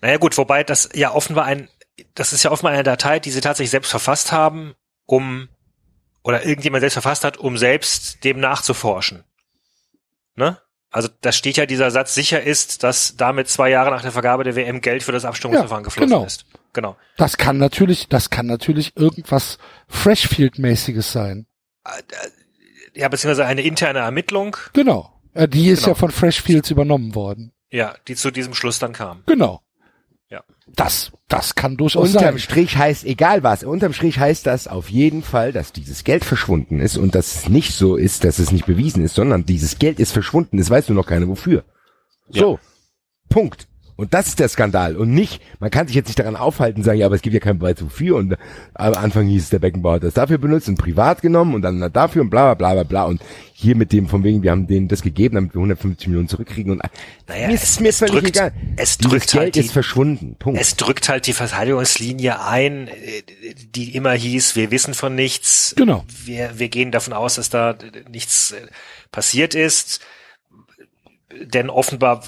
Naja 0.00 0.18
gut, 0.18 0.36
wobei 0.38 0.64
das 0.64 0.88
ja 0.94 1.12
offenbar 1.12 1.44
ein, 1.44 1.68
das 2.14 2.32
ist 2.32 2.42
ja 2.42 2.50
offenbar 2.50 2.72
eine 2.72 2.82
Datei, 2.82 3.18
die 3.18 3.30
sie 3.30 3.40
tatsächlich 3.40 3.70
selbst 3.70 3.90
verfasst 3.90 4.32
haben, 4.32 4.74
um, 5.06 5.48
oder 6.22 6.44
irgendjemand 6.44 6.80
selbst 6.82 6.94
verfasst 6.94 7.24
hat, 7.24 7.38
um 7.38 7.56
selbst 7.58 8.24
dem 8.24 8.40
nachzuforschen. 8.40 9.24
Ne? 10.36 10.58
Also 10.92 11.08
da 11.20 11.30
steht 11.30 11.56
ja 11.56 11.66
dieser 11.66 11.90
Satz, 11.92 12.14
sicher 12.14 12.42
ist, 12.42 12.82
dass 12.82 13.16
damit 13.16 13.48
zwei 13.48 13.70
Jahre 13.70 13.90
nach 13.90 14.02
der 14.02 14.10
Vergabe 14.12 14.42
der 14.44 14.56
WM 14.56 14.80
Geld 14.80 15.02
für 15.04 15.12
das 15.12 15.24
Abstimmungsverfahren 15.24 15.84
Ja, 15.84 15.86
geflossen 15.86 16.10
genau. 16.10 16.24
ist. 16.24 16.46
Genau. 16.72 16.96
Das 17.16 17.36
kann 17.36 17.58
natürlich, 17.58 18.08
das 18.08 18.30
kann 18.30 18.46
natürlich 18.46 18.96
irgendwas 18.96 19.58
Freshfield-mäßiges 19.88 21.12
sein. 21.12 21.46
Ja, 22.94 23.08
beziehungsweise 23.08 23.46
eine 23.46 23.62
interne 23.62 24.00
Ermittlung, 24.00 24.56
Genau. 24.72 25.12
Äh, 25.34 25.46
Die 25.48 25.68
ist 25.68 25.80
Genau. 25.80 25.90
ja 25.90 25.94
von 25.94 26.10
Freshfields 26.10 26.70
übernommen 26.70 27.14
worden. 27.14 27.52
ja, 27.70 27.94
die 28.08 28.16
zu 28.16 28.30
diesem 28.32 28.54
Schluss 28.54 28.80
dann 28.80 28.92
kam. 28.92 29.22
Genau. 29.26 29.62
Ja. 30.30 30.44
Das, 30.68 31.10
das 31.26 31.56
kann 31.56 31.76
durchaus 31.76 32.14
Unterm 32.14 32.34
sein. 32.34 32.38
Strich 32.38 32.76
heißt, 32.76 33.04
egal 33.04 33.42
was, 33.42 33.64
unterm 33.64 33.92
Strich 33.92 34.20
heißt 34.20 34.46
das 34.46 34.68
auf 34.68 34.88
jeden 34.88 35.22
Fall, 35.22 35.50
dass 35.52 35.72
dieses 35.72 36.04
Geld 36.04 36.24
verschwunden 36.24 36.80
ist 36.80 36.96
und 36.96 37.16
dass 37.16 37.34
es 37.34 37.48
nicht 37.48 37.74
so 37.74 37.96
ist, 37.96 38.22
dass 38.22 38.38
es 38.38 38.52
nicht 38.52 38.66
bewiesen 38.66 39.04
ist, 39.04 39.16
sondern 39.16 39.44
dieses 39.44 39.80
Geld 39.80 39.98
ist 39.98 40.12
verschwunden, 40.12 40.58
es 40.60 40.70
weiß 40.70 40.88
nur 40.88 40.96
noch 40.96 41.06
keiner 41.06 41.26
wofür. 41.26 41.64
So. 42.28 42.60
Punkt. 43.28 43.66
Und 44.00 44.14
das 44.14 44.28
ist 44.28 44.38
der 44.40 44.48
Skandal. 44.48 44.96
Und 44.96 45.12
nicht, 45.12 45.42
man 45.58 45.70
kann 45.70 45.86
sich 45.86 45.94
jetzt 45.94 46.06
nicht 46.06 46.18
daran 46.18 46.34
aufhalten 46.34 46.78
und 46.80 46.84
sagen, 46.84 46.98
ja, 46.98 47.04
aber 47.04 47.16
es 47.16 47.20
gibt 47.22 47.34
ja 47.34 47.40
keinen 47.40 47.58
Beweis 47.58 47.76
wofür. 47.82 48.16
Und 48.16 48.34
am 48.72 48.94
Anfang 48.94 49.26
hieß 49.26 49.42
es, 49.42 49.50
der 49.50 49.58
Beckenbauer 49.58 49.96
hat 49.96 50.04
das 50.04 50.14
dafür 50.14 50.38
benutzt 50.38 50.68
und 50.68 50.78
privat 50.78 51.20
genommen 51.20 51.54
und 51.54 51.60
dann 51.60 51.92
dafür 51.92 52.22
und 52.22 52.30
bla 52.30 52.54
bla 52.54 52.72
bla 52.72 52.82
bla 52.82 52.82
bla. 52.84 53.04
Und 53.04 53.20
hier 53.52 53.76
mit 53.76 53.92
dem 53.92 54.08
von 54.08 54.24
wegen, 54.24 54.42
wir 54.42 54.52
haben 54.52 54.66
denen 54.66 54.88
das 54.88 55.02
gegeben, 55.02 55.34
damit 55.34 55.52
wir 55.54 55.58
150 55.58 56.08
Millionen 56.08 56.28
zurückkriegen. 56.28 56.72
Und 56.72 56.82
Naja, 57.28 57.48
mir 57.48 57.54
es- 57.54 57.62
ist 57.64 57.80
mir 57.82 57.88
es 57.90 57.98
völlig 57.98 58.14
drückt- 58.14 58.36
egal. 58.36 58.52
es 58.76 58.96
Dieses 58.96 59.10
drückt 59.10 59.30
Geld 59.32 59.42
halt 59.44 59.54
die- 59.56 59.60
ist 59.60 59.72
verschwunden. 59.72 60.36
Punkt. 60.38 60.58
Es 60.58 60.76
drückt 60.76 61.08
halt 61.10 61.26
die 61.26 61.34
Verteidigungslinie 61.34 62.42
ein, 62.42 62.88
äh, 62.88 62.94
die 63.74 63.94
immer 63.94 64.12
hieß, 64.12 64.56
wir 64.56 64.70
wissen 64.70 64.94
von 64.94 65.14
nichts. 65.14 65.74
Genau. 65.76 66.06
Wir, 66.24 66.58
wir 66.58 66.70
gehen 66.70 66.90
davon 66.90 67.12
aus, 67.12 67.34
dass 67.34 67.50
da 67.50 67.76
nichts 68.10 68.52
äh, 68.52 68.56
passiert 69.12 69.54
ist. 69.54 70.00
Denn 71.44 71.68
offenbar 71.70 72.24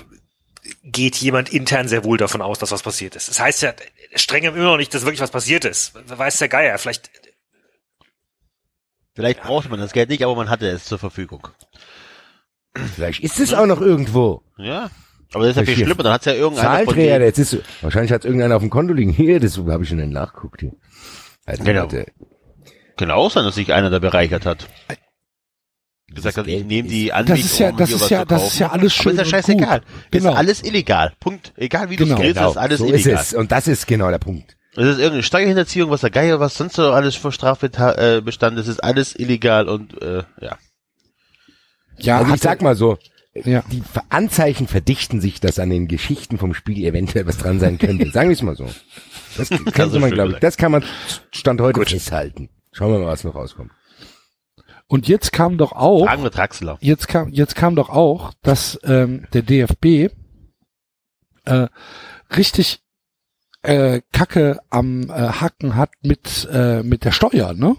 geht 0.85 1.16
jemand 1.16 1.53
intern 1.53 1.88
sehr 1.88 2.05
wohl 2.05 2.18
davon 2.18 2.42
aus, 2.42 2.59
dass 2.59 2.70
was 2.70 2.83
passiert 2.83 3.16
ist. 3.16 3.29
Das 3.29 3.40
heißt 3.40 3.62
ja 3.62 3.75
streng 4.14 4.44
immer 4.44 4.59
noch 4.59 4.77
nicht, 4.77 4.94
dass 4.94 5.03
wirklich 5.03 5.20
was 5.20 5.31
passiert 5.31 5.64
ist. 5.64 5.92
Weiß 6.09 6.38
der 6.38 6.48
Geier. 6.48 6.79
Vielleicht, 6.79 7.11
Vielleicht 9.14 9.42
brauchte 9.42 9.68
man 9.68 9.81
das 9.81 9.92
Geld 9.92 10.09
nicht, 10.09 10.22
aber 10.25 10.35
man 10.35 10.48
hatte 10.48 10.68
es 10.68 10.85
zur 10.85 10.98
Verfügung. 10.98 11.48
Vielleicht 12.94 13.20
ist 13.20 13.38
es 13.40 13.53
auch 13.53 13.66
noch 13.66 13.81
irgendwo. 13.81 14.42
Ja. 14.57 14.90
Aber 15.35 15.44
das 15.46 15.57
ist 15.57 15.68
ja 15.68 15.75
viel 15.75 15.85
schlimmer, 15.85 16.03
dann 16.03 16.12
hat's 16.12 16.27
ja 16.27 16.35
irgendeiner 16.35 16.68
von 16.68 16.87
Zahlträger, 16.87 17.20
jetzt 17.25 17.38
ist, 17.38 17.59
wahrscheinlich 17.81 18.12
hat 18.12 18.25
irgendeiner 18.25 18.57
auf 18.57 18.62
dem 18.62 18.70
Konto 18.70 18.92
liegen. 18.92 19.11
Hier, 19.11 19.40
das 19.40 19.57
habe 19.57 19.83
ich 19.83 19.88
schon 19.88 20.11
nachgeguckt 20.11 20.61
hier. 20.61 20.72
Also, 21.46 21.64
Genau. 21.64 21.83
Leute, 21.83 22.07
kann 22.96 23.11
auch 23.11 23.31
sein, 23.31 23.44
dass 23.44 23.55
sich 23.55 23.72
einer 23.72 23.90
da 23.90 23.98
bereichert 23.98 24.46
hat. 24.46 24.68
Gesagt 26.14 26.37
hat, 26.37 26.46
ich 26.46 26.64
nehme 26.64 26.88
die 26.88 27.12
an, 27.12 27.27
Das 27.27 27.38
ist 27.40 27.59
ja, 27.59 27.70
um 27.70 27.77
das 27.77 27.90
ist 27.90 28.01
was 28.03 28.11
ja, 28.11 28.20
zu 28.20 28.27
das 28.27 28.46
ist 28.53 28.59
ja 28.59 28.70
alles 28.70 28.92
schön 28.94 29.12
Aber 29.18 29.22
ist 29.22 29.31
ja 29.33 29.38
und 29.38 29.44
scheißegal. 29.44 29.81
gut. 29.81 29.88
Ist 29.88 30.11
Genau. 30.22 30.33
alles 30.35 30.62
illegal. 30.62 31.12
Punkt. 31.20 31.53
Egal 31.57 31.90
wie 31.90 31.96
du 31.96 32.05
Genau. 32.05 32.16
es 32.16 32.20
drehst, 32.22 32.37
ist 32.40 32.57
alles 32.57 32.79
so 32.79 32.87
illegal. 32.87 33.14
ist 33.14 33.20
es. 33.33 33.35
Und 33.35 33.53
das 33.53 33.66
ist 33.68 33.87
genau 33.87 34.11
der 34.11 34.18
Punkt. 34.18 34.57
Das 34.75 34.87
ist 34.87 34.96
irgendeine 34.98 35.22
Steuerhinterziehung, 35.22 35.90
was 35.90 36.01
der 36.01 36.11
Geier, 36.11 36.40
was 36.40 36.55
sonst 36.55 36.77
so 36.77 36.90
alles 36.92 37.14
für 37.14 37.31
Strafbestand, 37.33 37.98
äh, 37.98 38.20
Bestand, 38.22 38.59
das 38.59 38.68
ist 38.68 38.83
alles 38.83 39.14
illegal 39.18 39.68
und 39.68 40.01
äh, 40.03 40.22
ja. 40.40 40.59
Ja, 41.98 42.18
Also 42.18 42.35
ich 42.35 42.40
sag 42.40 42.62
mal 42.62 42.75
so, 42.75 42.96
ja. 43.35 43.62
die 43.70 43.83
Anzeichen 44.09 44.66
verdichten 44.66 45.20
sich, 45.20 45.40
dass 45.40 45.59
an 45.59 45.70
den 45.70 45.88
Geschichten 45.88 46.38
vom 46.38 46.55
Spiel 46.55 46.85
eventuell 46.87 47.27
was 47.27 47.37
dran 47.38 47.61
sein 47.61 47.79
könnte. 47.79 48.11
Sagen 48.11 48.29
wir 48.31 48.35
es 48.35 48.42
mal 48.42 48.57
so. 48.57 48.66
Das 49.37 49.51
kann 49.75 49.90
so 49.90 49.98
man, 50.01 50.11
glaube 50.11 50.33
ich, 50.33 50.38
das 50.38 50.57
kann 50.57 50.72
man 50.72 50.85
Stand 51.33 51.61
heute 51.61 51.85
festhalten. 51.85 52.48
Schauen 52.72 52.92
wir 52.92 52.98
mal, 52.98 53.07
was 53.09 53.25
noch 53.25 53.35
rauskommt. 53.35 53.70
Und 54.92 55.09
jetzt 55.09 55.33
kam 55.33 55.57
doch 55.57 55.72
auch, 55.72 56.05
Fragen 56.05 56.22
wir 56.22 56.28
Draxler. 56.28 56.76
jetzt 56.83 57.09
kam, 57.09 57.31
jetzt 57.31 57.57
kam 57.57 57.74
doch 57.76 57.88
auch, 57.88 58.35
dass 58.42 58.78
ähm, 58.85 59.26
der 59.33 59.40
DFB 59.40 60.12
äh, 61.46 61.68
richtig 62.37 62.83
äh, 63.62 64.02
Kacke 64.12 64.61
am 64.68 65.05
äh, 65.09 65.12
Hacken 65.14 65.76
hat 65.76 65.92
mit 66.02 66.46
äh, 66.52 66.83
mit 66.83 67.07
der 67.07 67.12
Steuer, 67.12 67.55
ne? 67.55 67.76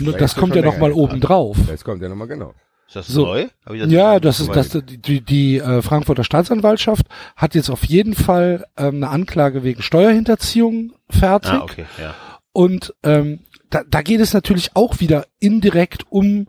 Nur 0.00 0.14
das 0.14 0.34
kommt 0.34 0.56
ja 0.56 0.62
noch 0.62 0.78
mal 0.78 0.90
oben 0.90 1.20
drauf. 1.20 1.58
Das 1.68 1.84
kommt 1.84 2.02
ja 2.02 2.08
noch 2.08 2.16
mal 2.16 2.26
genau. 2.26 2.52
Ist 2.88 2.96
das 2.96 3.06
So. 3.06 3.26
neu? 3.26 3.46
Das 3.66 3.76
Ja, 3.92 4.18
das 4.18 4.40
ist 4.40 4.48
das 4.52 4.74
mitbekommen? 4.74 5.02
die 5.02 5.20
die 5.20 5.58
äh, 5.58 5.80
Frankfurter 5.80 6.24
Staatsanwaltschaft 6.24 7.06
hat 7.36 7.54
jetzt 7.54 7.70
auf 7.70 7.84
jeden 7.84 8.14
Fall 8.14 8.64
ähm, 8.76 8.96
eine 8.96 9.10
Anklage 9.10 9.62
wegen 9.62 9.80
Steuerhinterziehung 9.80 10.92
fertig. 11.08 11.52
Ah, 11.52 11.62
okay, 11.62 11.84
ja. 12.00 12.16
Und 12.52 12.94
ähm, 13.04 13.44
da, 13.74 13.82
da 13.88 14.02
geht 14.02 14.20
es 14.20 14.32
natürlich 14.32 14.70
auch 14.74 15.00
wieder 15.00 15.26
indirekt 15.40 16.04
um 16.10 16.46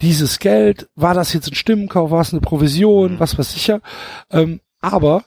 dieses 0.00 0.38
Geld. 0.38 0.88
War 0.94 1.14
das 1.14 1.32
jetzt 1.32 1.48
ein 1.50 1.54
Stimmenkauf? 1.54 2.10
War 2.10 2.20
es 2.20 2.32
eine 2.32 2.40
Provision? 2.40 3.14
Mhm. 3.14 3.20
Was 3.20 3.38
weiß 3.38 3.56
ich 3.56 3.66
ja. 3.66 3.80
Ähm, 4.30 4.60
aber 4.80 5.24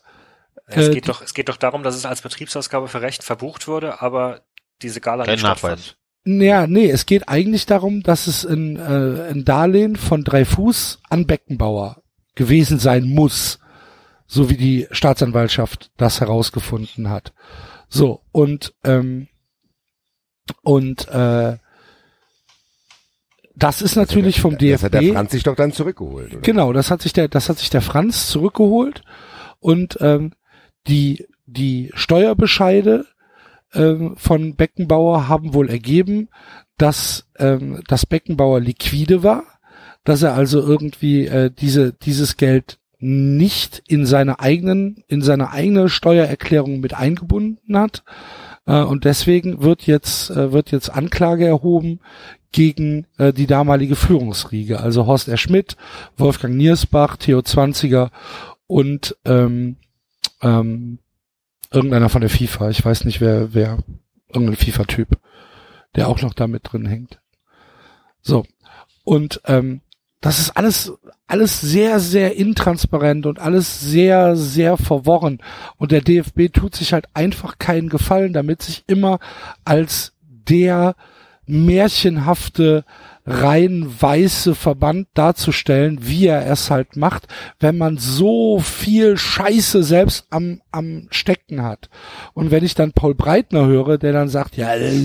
es 0.67 0.87
Äh, 0.87 0.93
geht 0.93 1.09
doch, 1.09 1.21
es 1.21 1.33
geht 1.33 1.49
doch 1.49 1.57
darum, 1.57 1.83
dass 1.83 1.95
es 1.95 2.05
als 2.05 2.21
Betriebsausgabe 2.21 2.87
für 2.87 3.01
Recht 3.01 3.23
verbucht 3.23 3.67
wurde, 3.67 4.01
aber 4.01 4.41
diese 4.81 5.01
Gala 5.01 5.25
Kein 5.25 5.33
nicht 5.35 5.43
Nachweis. 5.43 5.79
stattfand. 5.83 6.41
ja, 6.41 6.67
nee, 6.67 6.89
es 6.89 7.05
geht 7.05 7.27
eigentlich 7.27 7.65
darum, 7.65 8.01
dass 8.03 8.27
es 8.27 8.45
ein, 8.45 8.77
äh, 8.77 9.29
ein 9.31 9.43
Darlehen 9.43 9.95
von 9.97 10.23
drei 10.23 10.45
Fuß 10.45 10.99
an 11.09 11.27
Beckenbauer 11.27 12.01
gewesen 12.35 12.79
sein 12.79 13.03
muss, 13.05 13.59
so 14.25 14.49
wie 14.49 14.55
die 14.57 14.87
Staatsanwaltschaft 14.91 15.91
das 15.97 16.21
herausgefunden 16.21 17.09
hat. 17.09 17.33
So 17.89 18.21
und 18.31 18.73
ähm, 18.85 19.27
und 20.63 21.07
äh, 21.09 21.57
das 23.55 23.81
ist 23.81 23.95
natürlich 23.95 24.41
vom 24.41 24.57
DFB. 24.57 24.71
Das 24.71 24.83
hat 24.83 24.93
der 24.93 25.13
Franz 25.13 25.31
sich 25.31 25.43
doch 25.43 25.55
dann 25.55 25.71
zurückgeholt, 25.71 26.33
oder? 26.33 26.41
Genau, 26.41 26.73
das 26.73 26.89
hat 26.89 27.01
sich 27.01 27.13
der, 27.13 27.27
das 27.27 27.49
hat 27.49 27.59
sich 27.59 27.69
der 27.69 27.81
Franz 27.81 28.27
zurückgeholt 28.27 29.03
und 29.59 29.97
ähm, 30.01 30.33
die 30.87 31.27
die 31.45 31.91
Steuerbescheide 31.93 33.05
ähm, 33.73 34.15
von 34.17 34.55
Beckenbauer 34.55 35.27
haben 35.27 35.53
wohl 35.53 35.69
ergeben, 35.69 36.29
dass 36.77 37.27
ähm, 37.37 37.81
das 37.87 38.05
Beckenbauer 38.05 38.59
liquide 38.59 39.21
war, 39.21 39.43
dass 40.03 40.23
er 40.23 40.33
also 40.33 40.59
irgendwie 40.61 41.27
äh, 41.27 41.51
diese 41.51 41.93
dieses 41.93 42.37
Geld 42.37 42.79
nicht 42.99 43.83
in 43.87 44.05
seine 44.05 44.39
eigenen 44.39 45.03
in 45.07 45.21
seine 45.21 45.51
eigene 45.51 45.89
Steuererklärung 45.89 46.79
mit 46.79 46.93
eingebunden 46.93 47.77
hat 47.77 48.03
äh, 48.65 48.81
und 48.81 49.05
deswegen 49.05 49.61
wird 49.61 49.87
jetzt 49.87 50.29
äh, 50.31 50.51
wird 50.51 50.71
jetzt 50.71 50.89
Anklage 50.89 51.45
erhoben 51.45 51.99
gegen 52.51 53.07
äh, 53.17 53.33
die 53.33 53.47
damalige 53.47 53.95
Führungsriege, 53.95 54.79
also 54.79 55.05
Horst 55.05 55.27
R. 55.27 55.37
Schmidt, 55.37 55.77
Wolfgang 56.17 56.55
Niersbach, 56.55 57.17
Theo 57.17 57.41
Zwanziger 57.41 58.11
und 58.67 59.15
ähm, 59.25 59.77
ähm, 60.41 60.99
irgendeiner 61.71 62.09
von 62.09 62.21
der 62.21 62.29
FIFA. 62.29 62.69
Ich 62.69 62.83
weiß 62.83 63.05
nicht, 63.05 63.21
wer, 63.21 63.53
wer, 63.53 63.79
irgendein 64.33 64.57
FIFA-Typ, 64.57 65.19
der 65.95 66.07
auch 66.07 66.21
noch 66.21 66.33
da 66.33 66.47
mit 66.47 66.71
drin 66.71 66.85
hängt. 66.85 67.19
So. 68.21 68.45
Und 69.03 69.41
ähm, 69.45 69.81
das 70.21 70.37
ist 70.37 70.51
alles, 70.51 70.93
alles 71.25 71.59
sehr, 71.61 71.99
sehr 71.99 72.35
intransparent 72.35 73.25
und 73.25 73.39
alles 73.39 73.81
sehr, 73.81 74.35
sehr 74.35 74.77
verworren. 74.77 75.39
Und 75.77 75.91
der 75.91 76.01
DFB 76.01 76.53
tut 76.53 76.75
sich 76.75 76.93
halt 76.93 77.05
einfach 77.15 77.57
keinen 77.57 77.89
Gefallen, 77.89 78.31
damit 78.31 78.61
sich 78.61 78.83
immer 78.85 79.19
als 79.65 80.13
der 80.21 80.95
märchenhafte, 81.47 82.85
rein 83.25 83.87
weiße 83.99 84.55
Verband 84.55 85.07
darzustellen, 85.13 85.99
wie 86.01 86.25
er 86.27 86.45
es 86.49 86.71
halt 86.71 86.95
macht, 86.95 87.27
wenn 87.59 87.77
man 87.77 87.97
so 87.97 88.59
viel 88.59 89.17
Scheiße 89.17 89.83
selbst 89.83 90.25
am, 90.31 90.61
am 90.71 91.07
Stecken 91.11 91.61
hat. 91.63 91.89
Und 92.33 92.49
wenn 92.51 92.63
ich 92.63 92.73
dann 92.73 92.93
Paul 92.93 93.13
Breitner 93.13 93.65
höre, 93.67 93.97
der 93.97 94.13
dann 94.13 94.27
sagt, 94.29 94.57
ja, 94.57 94.73
äh, 94.73 94.95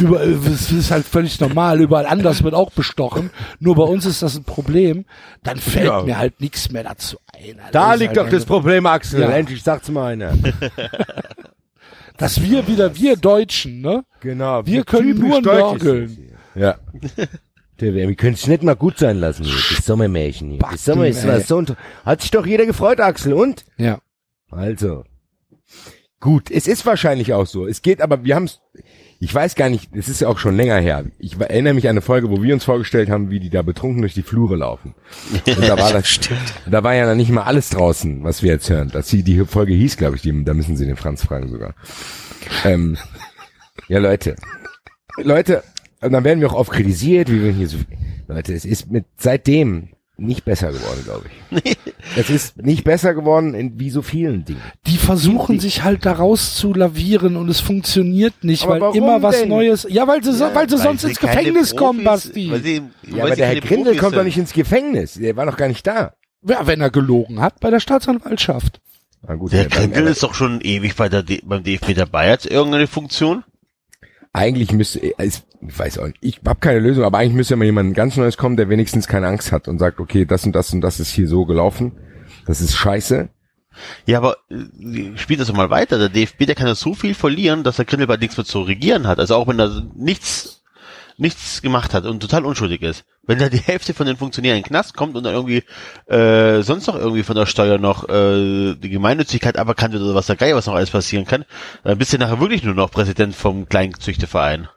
überall, 0.00 0.38
das 0.44 0.70
ist 0.72 0.90
halt 0.90 1.04
völlig 1.04 1.38
normal, 1.40 1.80
überall 1.80 2.06
anders 2.06 2.42
wird 2.42 2.54
auch 2.54 2.70
bestochen, 2.70 3.30
nur 3.60 3.74
bei 3.74 3.84
uns 3.84 4.06
ist 4.06 4.22
das 4.22 4.36
ein 4.36 4.44
Problem, 4.44 5.04
dann 5.42 5.58
fällt 5.58 5.86
Ja. 5.86 6.02
mir 6.02 6.18
halt 6.18 6.40
nichts 6.40 6.70
mehr 6.72 6.84
dazu 6.84 7.18
ein. 7.34 7.58
Also 7.60 7.72
Da 7.72 7.94
liegt 7.94 8.16
halt 8.16 8.26
doch 8.26 8.30
das 8.30 8.44
Problem, 8.46 8.86
Axel. 8.86 9.20
Ja. 9.20 9.30
Endlich 9.30 9.62
sagt's 9.62 9.90
mal 9.90 10.12
einer. 10.12 10.32
Dass 12.18 12.42
wir 12.42 12.66
wieder, 12.68 12.94
wir 12.96 13.16
Deutschen, 13.16 13.80
ne? 13.80 14.04
Genau. 14.20 14.64
Wir 14.66 14.84
können 14.84 15.14
typisch 15.16 15.28
nur 15.30 15.40
nörgeln. 15.40 16.31
Ja. 16.54 16.76
Der, 17.80 17.94
wir 17.94 18.14
können 18.14 18.34
es 18.34 18.46
nicht 18.46 18.62
mal 18.62 18.76
gut 18.76 18.98
sein 18.98 19.16
lassen 19.18 19.44
hier. 19.44 19.54
Das 19.74 19.84
Sommermärchen 19.86 20.50
hier. 20.50 20.58
Das 20.60 20.84
Sommer 20.84 21.06
ist 21.08 21.26
was 21.26 21.48
so. 21.48 21.56
und- 21.56 21.74
Hat 22.04 22.20
sich 22.22 22.30
doch 22.30 22.46
jeder 22.46 22.66
gefreut, 22.66 23.00
Axel. 23.00 23.32
Und? 23.32 23.64
Ja. 23.78 24.00
Also. 24.50 25.04
Gut, 26.20 26.50
es 26.50 26.66
ist 26.68 26.86
wahrscheinlich 26.86 27.32
auch 27.32 27.46
so. 27.46 27.66
Es 27.66 27.82
geht 27.82 28.00
aber, 28.00 28.22
wir 28.24 28.36
haben 28.36 28.44
es, 28.44 28.60
ich 29.18 29.34
weiß 29.34 29.56
gar 29.56 29.68
nicht, 29.70 29.90
es 29.96 30.08
ist 30.08 30.20
ja 30.20 30.28
auch 30.28 30.38
schon 30.38 30.56
länger 30.56 30.78
her. 30.78 31.04
Ich 31.18 31.40
erinnere 31.40 31.74
mich 31.74 31.86
an 31.86 31.92
eine 31.92 32.00
Folge, 32.02 32.30
wo 32.30 32.42
wir 32.42 32.54
uns 32.54 32.62
vorgestellt 32.64 33.10
haben, 33.10 33.30
wie 33.30 33.40
die 33.40 33.50
da 33.50 33.62
betrunken 33.62 34.02
durch 34.02 34.14
die 34.14 34.22
Flure 34.22 34.54
laufen. 34.54 34.94
Und 35.46 35.62
da 35.66 35.76
war 35.78 35.92
das, 35.92 36.20
da 36.70 36.84
war 36.84 36.94
ja 36.94 37.06
dann 37.06 37.16
nicht 37.16 37.30
mal 37.30 37.42
alles 37.42 37.70
draußen, 37.70 38.22
was 38.22 38.42
wir 38.44 38.52
jetzt 38.52 38.70
hören. 38.70 38.90
Das, 38.92 39.08
die, 39.08 39.24
die 39.24 39.44
Folge 39.46 39.72
hieß, 39.74 39.96
glaube 39.96 40.14
ich, 40.14 40.22
die, 40.22 40.44
da 40.44 40.54
müssen 40.54 40.76
Sie 40.76 40.86
den 40.86 40.96
Franz 40.96 41.24
fragen 41.24 41.48
sogar. 41.48 41.74
Ähm, 42.64 42.96
ja, 43.88 43.98
Leute. 43.98 44.36
Leute, 45.18 45.62
und 46.02 46.12
dann 46.12 46.24
werden 46.24 46.40
wir 46.40 46.50
auch 46.50 46.54
oft 46.56 46.72
kritisiert, 46.72 47.30
wie 47.30 47.42
wir 47.42 47.52
hier 47.52 47.68
so, 47.68 47.78
Leute, 48.28 48.52
es 48.54 48.64
ist 48.64 48.90
mit, 48.90 49.04
seitdem 49.16 49.88
nicht 50.18 50.44
besser 50.44 50.72
geworden, 50.72 51.00
glaube 51.04 51.24
ich. 51.62 51.76
es 52.16 52.30
ist 52.30 52.62
nicht 52.62 52.84
besser 52.84 53.14
geworden 53.14 53.54
in 53.54 53.80
wie 53.80 53.90
so 53.90 54.02
vielen 54.02 54.44
Dingen. 54.44 54.60
Die 54.86 54.96
versuchen 54.96 55.58
sich 55.58 55.82
halt 55.82 56.04
da 56.06 56.12
raus 56.12 56.54
zu 56.54 56.74
lavieren 56.74 57.36
und 57.36 57.48
es 57.48 57.60
funktioniert 57.60 58.44
nicht, 58.44 58.64
Aber 58.64 58.80
weil 58.92 58.96
immer 58.96 59.22
was 59.22 59.40
denn? 59.40 59.48
Neues. 59.48 59.86
Ja, 59.88 60.06
weil 60.06 60.22
sie, 60.22 60.32
so, 60.32 60.44
weil 60.54 60.68
sie 60.68 60.76
Weil 60.76 60.82
sonst 60.82 61.00
sie 61.02 61.08
ins 61.08 61.18
Gefängnis 61.18 61.74
kommen, 61.74 62.00
Profis- 62.00 62.04
Basti. 62.04 62.50
Weil 62.52 62.62
sie, 62.62 62.74
Ja, 62.74 62.82
weil 63.12 63.20
aber 63.20 63.30
sie 63.30 63.36
der 63.36 63.46
Herr 63.48 63.60
Grindel 63.60 63.84
Profis 63.84 64.00
kommt 64.00 64.16
doch 64.16 64.24
nicht 64.24 64.38
ins 64.38 64.52
Gefängnis. 64.52 65.14
Der 65.14 65.34
war 65.36 65.46
doch 65.46 65.56
gar 65.56 65.68
nicht 65.68 65.86
da. 65.86 66.14
Ja, 66.46 66.66
wenn 66.66 66.80
er 66.80 66.90
gelogen 66.90 67.40
hat 67.40 67.58
bei 67.60 67.70
der 67.70 67.80
Staatsanwaltschaft. 67.80 68.80
Na 69.26 69.34
gut, 69.36 69.52
Der 69.52 69.62
ja, 69.62 69.68
Grindel 69.68 70.08
ist 70.08 70.22
doch 70.22 70.34
schon 70.34 70.60
ewig 70.60 70.94
bei 70.96 71.08
der 71.08 71.22
D 71.22 71.40
beim 71.44 71.62
DFB 71.64 71.94
dabei. 71.94 72.32
Hat 72.32 72.44
irgendeine 72.44 72.86
Funktion? 72.86 73.44
Eigentlich 74.32 74.72
müsste, 74.72 75.00
ich 75.00 75.42
weiß 75.60 75.98
auch 75.98 76.06
nicht, 76.06 76.18
ich 76.20 76.40
habe 76.46 76.60
keine 76.60 76.80
Lösung, 76.80 77.04
aber 77.04 77.18
eigentlich 77.18 77.34
müsste 77.34 77.56
mal 77.56 77.64
jemand 77.64 77.94
ganz 77.94 78.16
Neues 78.16 78.36
kommen, 78.36 78.56
der 78.56 78.68
wenigstens 78.68 79.06
keine 79.06 79.26
Angst 79.28 79.52
hat 79.52 79.68
und 79.68 79.78
sagt, 79.78 80.00
okay, 80.00 80.24
das 80.24 80.44
und 80.44 80.52
das 80.52 80.72
und 80.72 80.80
das 80.80 81.00
ist 81.00 81.10
hier 81.10 81.28
so 81.28 81.44
gelaufen. 81.44 81.92
Das 82.46 82.60
ist 82.60 82.74
scheiße. 82.74 83.28
Ja, 84.06 84.18
aber 84.18 84.36
äh, 84.50 85.16
spielt 85.16 85.40
das 85.40 85.48
doch 85.48 85.54
mal 85.54 85.70
weiter. 85.70 85.98
Der 85.98 86.08
DFB, 86.08 86.46
der 86.46 86.54
kann 86.54 86.66
ja 86.66 86.74
so 86.74 86.94
viel 86.94 87.14
verlieren, 87.14 87.62
dass 87.62 87.76
der 87.76 87.84
Grindel 87.84 88.06
bei 88.06 88.16
nichts 88.16 88.36
mehr 88.36 88.44
zu 88.46 88.62
regieren 88.62 89.06
hat. 89.06 89.18
Also 89.18 89.34
auch 89.36 89.48
wenn 89.48 89.60
er 89.60 89.82
nichts 89.94 90.61
nichts 91.16 91.62
gemacht 91.62 91.94
hat 91.94 92.04
und 92.04 92.20
total 92.20 92.44
unschuldig 92.44 92.82
ist. 92.82 93.04
Wenn 93.24 93.38
da 93.38 93.48
die 93.48 93.58
Hälfte 93.66 93.94
von 93.94 94.06
den 94.06 94.16
Funktionären 94.16 94.58
in 94.58 94.62
den 94.62 94.68
Knast 94.68 94.94
kommt 94.94 95.16
und 95.16 95.24
dann 95.24 95.34
irgendwie 95.34 95.64
äh, 96.06 96.62
sonst 96.62 96.86
noch 96.86 96.96
irgendwie 96.96 97.22
von 97.22 97.36
der 97.36 97.46
Steuer 97.46 97.78
noch 97.78 98.08
äh, 98.08 98.74
die 98.74 98.90
Gemeinnützigkeit 98.90 99.58
aberkannt 99.58 99.94
wird 99.94 100.02
oder 100.02 100.14
was 100.14 100.26
da 100.26 100.34
geil, 100.34 100.54
was 100.54 100.66
noch 100.66 100.74
alles 100.74 100.90
passieren 100.90 101.26
kann, 101.26 101.44
dann 101.84 101.98
bist 101.98 102.12
du 102.12 102.18
nachher 102.18 102.40
wirklich 102.40 102.62
nur 102.64 102.74
noch 102.74 102.90
Präsident 102.90 103.34
vom 103.34 103.68
Kleinzüchteverein. 103.68 104.68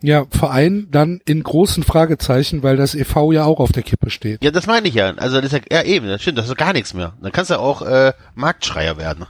Ja, 0.00 0.26
Verein 0.30 0.86
dann 0.90 1.20
in 1.26 1.42
großen 1.42 1.82
Fragezeichen, 1.82 2.62
weil 2.62 2.76
das 2.76 2.94
EV 2.94 3.32
ja 3.32 3.44
auch 3.44 3.58
auf 3.58 3.72
der 3.72 3.82
Kippe 3.82 4.10
steht. 4.10 4.44
Ja, 4.44 4.52
das 4.52 4.66
meine 4.66 4.88
ich 4.88 4.94
ja. 4.94 5.12
Also 5.14 5.40
das 5.40 5.52
ist 5.52 5.64
ja, 5.70 5.78
ja 5.78 5.84
eben, 5.84 6.06
das 6.06 6.22
stimmt, 6.22 6.38
das 6.38 6.48
ist 6.48 6.56
gar 6.56 6.72
nichts 6.72 6.94
mehr. 6.94 7.14
Dann 7.20 7.32
kannst 7.32 7.50
du 7.50 7.58
auch 7.58 7.82
äh, 7.82 8.12
Marktschreier 8.34 8.96
werden. 8.96 9.26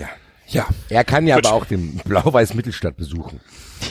Ja, 0.00 0.08
Er 0.88 1.04
kann 1.04 1.26
ja 1.26 1.36
aber 1.36 1.52
auch 1.52 1.64
den 1.66 1.96
Blau-Weiß 1.98 2.54
Mittelstadt 2.54 2.96
besuchen. 2.96 3.40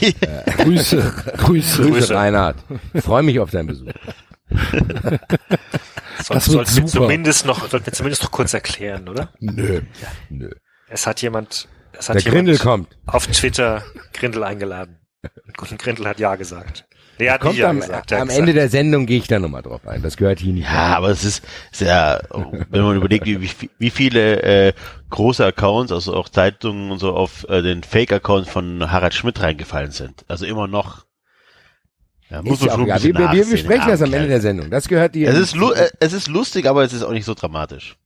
Grüße, 0.58 1.14
Grüße. 1.38 1.82
Grüße, 1.82 2.14
Reinhard. 2.14 2.56
Ich 2.92 3.04
freue 3.04 3.22
mich 3.22 3.38
auf 3.40 3.50
deinen 3.50 3.66
Besuch. 3.68 3.90
Soll, 4.48 5.18
Das 6.28 6.30
wird 6.30 6.42
sollten 6.42 6.56
wir 6.76 6.88
super. 6.88 6.88
zumindest 7.04 7.46
noch, 7.46 7.68
sollten 7.68 7.86
wir 7.86 7.92
zumindest 7.92 8.22
noch 8.22 8.30
kurz 8.30 8.54
erklären, 8.54 9.08
oder? 9.08 9.32
Nö. 9.40 9.82
Nö. 10.30 10.50
Es 10.88 11.06
hat 11.06 11.20
jemand, 11.22 11.68
es 11.92 12.08
hat 12.08 12.16
Der 12.16 12.22
Grindel 12.22 12.54
jemand 12.56 12.90
kommt. 12.90 12.98
auf 13.06 13.26
Twitter 13.26 13.82
Grindel 14.12 14.44
eingeladen. 14.44 14.98
Und 15.58 15.78
Grindel 15.78 16.06
hat 16.06 16.18
ja 16.20 16.36
gesagt. 16.36 16.86
Hat 17.18 17.20
nicht 17.20 17.40
Kommt 17.40 17.56
ja 17.56 17.70
am, 17.70 17.80
gesagt. 17.80 18.12
am 18.12 18.28
Ende 18.28 18.52
der 18.52 18.68
Sendung 18.68 19.06
gehe 19.06 19.18
ich 19.18 19.26
da 19.26 19.38
nochmal 19.38 19.62
drauf 19.62 19.86
ein. 19.86 20.02
Das 20.02 20.16
gehört 20.16 20.38
hier 20.40 20.52
nicht 20.52 20.64
Ja, 20.64 20.96
aber 20.96 21.08
es 21.08 21.24
ist 21.24 21.42
sehr, 21.72 22.22
wenn 22.70 22.82
man 22.82 22.96
überlegt, 22.96 23.24
wie, 23.26 23.40
wie- 23.78 23.90
viele 23.90 24.42
äh, 24.42 24.72
große 25.10 25.44
Accounts, 25.44 25.92
also 25.92 26.14
auch 26.14 26.28
Zeitungen 26.28 26.90
und 26.90 26.98
so 26.98 27.14
auf 27.14 27.48
äh, 27.48 27.62
den 27.62 27.82
Fake-Account 27.82 28.48
von 28.48 28.90
Harald 28.92 29.14
Schmidt 29.14 29.40
reingefallen 29.40 29.92
sind. 29.92 30.24
Also 30.28 30.44
immer 30.46 30.66
noch. 30.66 31.06
Ja, 32.28 32.42
muss 32.42 32.60
Ist 32.60 32.60
man 32.60 32.68
ja 32.68 32.74
schon 32.74 32.82
ein 32.82 32.88
ja, 32.88 33.02
wir, 33.02 33.14
wir, 33.14 33.32
wir 33.32 33.46
besprechen 33.50 33.88
das 33.88 34.02
am 34.02 34.12
Ende 34.12 34.28
der 34.28 34.40
Sendung. 34.40 34.70
Das 34.70 34.88
gehört 34.88 35.14
dir. 35.14 35.28
Es 35.28 35.38
ist, 35.38 35.56
es 36.00 36.12
ist 36.12 36.28
lustig, 36.28 36.66
aber 36.66 36.82
es 36.84 36.92
ist 36.92 37.02
auch 37.02 37.12
nicht 37.12 37.24
so 37.24 37.34
dramatisch. 37.34 37.96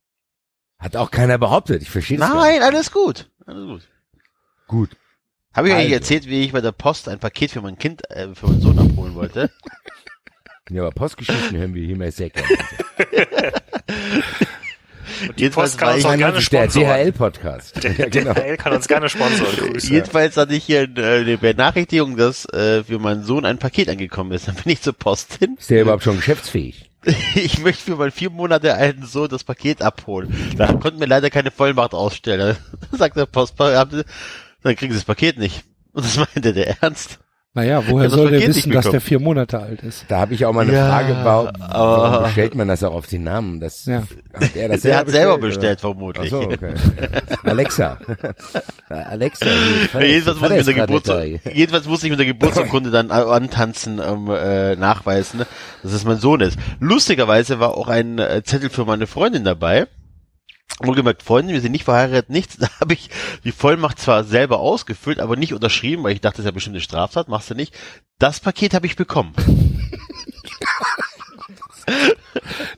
Hat 0.79 0.95
auch 0.95 1.11
keiner 1.11 1.37
behauptet. 1.37 1.81
Ich 1.81 1.89
verstehe 1.89 2.17
das. 2.17 2.29
gar 2.29 2.39
Nein, 2.41 2.61
alles 2.63 2.91
gut. 2.91 3.29
Alles 3.45 3.65
gut. 3.65 3.81
Gut. 4.67 4.89
Habe 5.53 5.67
ich 5.67 5.73
eigentlich 5.73 5.85
Also. 5.93 5.95
erzählt, 5.95 6.27
wie 6.27 6.43
ich 6.43 6.51
bei 6.53 6.61
der 6.61 6.71
Post 6.71 7.09
ein 7.09 7.19
Paket 7.19 7.51
für 7.51 7.61
mein 7.61 7.77
Kind, 7.77 8.09
äh, 8.09 8.27
für 8.33 8.47
meinen 8.47 8.61
Sohn 8.61 8.79
abholen 8.79 9.15
wollte? 9.15 9.49
Ja, 10.69 10.83
aber 10.83 10.91
Postgeschichten 10.91 11.57
hören 11.57 11.73
wir 11.73 11.83
hier 11.85 11.97
mal 11.97 12.09
sehr 12.13 12.29
gerne. 12.29 12.47
die 15.37 15.49
Post 15.49 15.77
kann 15.77 15.87
war 15.89 15.95
uns 15.95 16.03
ich, 16.03 16.09
auch 16.09 16.15
gerne 16.15 16.33
Das 16.35 16.43
ist 16.43 16.53
der. 16.53 16.67
DHL-Podcast. 16.67 17.83
Der, 17.83 17.91
Ja, 17.91 18.07
genau. 18.07 18.33
DHL 18.33 18.55
kann 18.57 18.73
uns 18.73 18.87
gerne 18.87 19.09
sponsoren. 19.09 19.53
Grüße. 19.57 19.87
jedenfalls 19.93 20.37
hatte 20.37 20.53
ich 20.53 20.63
hier 20.63 20.83
äh, 20.97 21.19
eine 21.21 21.37
Benachrichtigung, 21.37 22.15
dass 22.15 22.45
äh, 22.53 22.83
für 22.85 22.99
meinen 22.99 23.23
Sohn 23.23 23.43
ein 23.43 23.57
Paket 23.57 23.89
angekommen 23.89 24.31
ist. 24.31 24.47
Dann 24.47 24.55
bin 24.55 24.71
ich 24.71 24.81
zur 24.81 24.93
Post 24.93 25.39
hin. 25.39 25.57
Ist 25.59 25.69
der 25.69 25.81
überhaupt 25.81 26.03
schon 26.03 26.15
geschäftsfähig? 26.17 26.89
Ich 27.35 27.57
möchte 27.59 27.83
für 27.83 27.95
meinen 27.97 28.11
vier 28.11 28.29
Monate 28.29 28.75
alten 28.75 29.05
Sohn 29.07 29.27
das 29.27 29.43
Paket 29.43 29.81
abholen. 29.81 30.53
Da 30.55 30.71
konnten 30.73 30.99
wir 30.99 31.07
leider 31.07 31.29
keine 31.31 31.49
Vollmacht 31.51 31.93
ausstellen. 31.93 32.55
Sagt 32.91 33.17
der 33.17 33.25
Postbeamte, 33.25 34.05
dann 34.63 34.75
kriegen 34.75 34.93
Sie 34.93 34.99
das 34.99 35.05
Paket 35.05 35.37
nicht. 35.37 35.63
Und 35.93 36.05
das 36.05 36.17
meinte 36.35 36.53
der 36.53 36.81
ernst. 36.81 37.19
Naja, 37.53 37.83
woher 37.85 38.09
soll 38.09 38.31
der 38.31 38.47
wissen, 38.47 38.71
dass 38.71 38.89
der 38.89 39.01
vier 39.01 39.19
Monate 39.19 39.59
alt 39.59 39.83
ist? 39.83 40.05
Da 40.07 40.19
habe 40.19 40.33
ich 40.33 40.45
auch 40.45 40.53
mal 40.53 40.61
eine 40.61 40.71
Ja, 40.71 40.87
Frage, 40.87 41.17
warum, 41.21 41.49
warum 41.59 42.23
bestellt 42.23 42.55
man 42.55 42.69
das 42.69 42.81
auch 42.81 42.93
auf 42.93 43.07
den 43.07 43.23
Namen? 43.23 43.59
Das, 43.59 43.85
Ja. 43.85 44.03
Hat 44.33 44.55
er 44.55 44.69
das 44.69 44.81
Der 44.83 44.95
hat 44.95 45.09
selber 45.09 45.37
bestellt, 45.37 45.81
bestellt, 45.81 45.83
oder? 45.83 45.93
vermutlich. 45.93 46.33
Ach 46.33 46.41
so, 46.43 46.49
okay. 46.49 46.73
Alexa. 47.43 47.97
Alexa. 48.87 49.47
Jedenfalls, 49.99 50.39
muss 50.39 50.49
ich 50.51 50.57
mit 50.57 50.67
der 50.67 50.73
Geburts 50.85 51.09
jedenfalls 51.53 51.85
musste 51.87 52.07
ich 52.07 52.11
mit 52.11 52.19
der 52.19 52.27
Geburtsurkunde 52.27 52.89
dann 52.89 53.11
antanzen, 53.11 53.99
ähm, 53.99 54.29
äh, 54.29 54.77
nachweisen, 54.77 55.41
dass 55.83 55.91
es 55.91 56.05
mein 56.05 56.19
Sohn 56.19 56.39
ist. 56.39 56.57
Lustigerweise 56.79 57.59
war 57.59 57.75
auch 57.75 57.89
ein 57.89 58.17
äh, 58.17 58.43
Zettel 58.45 58.69
für 58.69 58.85
meine 58.85 59.07
Freundin 59.07 59.43
dabei. 59.43 59.87
Wohlgemerkt, 60.79 61.23
Freundin, 61.23 61.53
wir 61.53 61.61
sind 61.61 61.71
nicht 61.71 61.83
verheiratet, 61.85 62.29
nichts. 62.29 62.57
Da 62.59 62.67
habe 62.79 62.93
ich 62.93 63.09
die 63.43 63.51
Vollmacht 63.51 63.99
zwar 63.99 64.23
selber 64.23 64.59
ausgefüllt, 64.59 65.19
aber 65.19 65.35
nicht 65.35 65.53
unterschrieben, 65.53 66.03
weil 66.03 66.13
ich 66.13 66.21
dachte, 66.21 66.37
das 66.37 66.45
ist 66.45 66.45
ja 66.45 66.51
bestimmt 66.51 66.75
eine 66.75 66.81
Straftat, 66.81 67.27
machst 67.27 67.49
du 67.49 67.55
nicht. 67.55 67.73
Das 68.19 68.39
Paket 68.39 68.73
habe 68.73 68.85
ich 68.85 68.95
bekommen. 68.95 69.33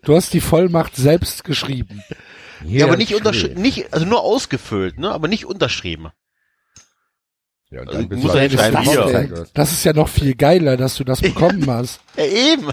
Du 0.03 0.15
hast 0.15 0.34
die 0.34 0.41
Vollmacht 0.41 0.95
selbst 0.95 1.43
geschrieben. 1.43 2.03
Ja, 2.65 2.86
aber 2.86 2.97
nicht 2.97 3.13
unterschrieben, 3.13 3.62
nicht, 3.62 3.93
also 3.93 4.06
nur 4.06 4.21
ausgefüllt, 4.21 4.97
ne, 4.97 5.12
aber 5.12 5.27
nicht 5.27 5.45
unterschrieben. 5.45 6.10
Ja, 7.69 7.82
und 7.82 7.88
Also 7.88 7.99
dann 7.99 8.10
bist 8.10 8.23
muss 8.23 8.32
du 8.32 8.38
er 8.38 8.41
halt 8.41 8.51
hinschreiben, 8.51 8.86
das 8.86 8.93
hier. 8.93 9.47
Das 9.53 9.71
ist 9.71 9.84
ja 9.84 9.93
noch 9.93 10.08
viel 10.08 10.36
geiler, 10.36 10.77
dass 10.77 10.95
du 10.95 11.03
das 11.03 11.21
bekommen 11.21 11.69
hast. 11.69 11.99
Ja, 12.15 12.25
eben. 12.25 12.69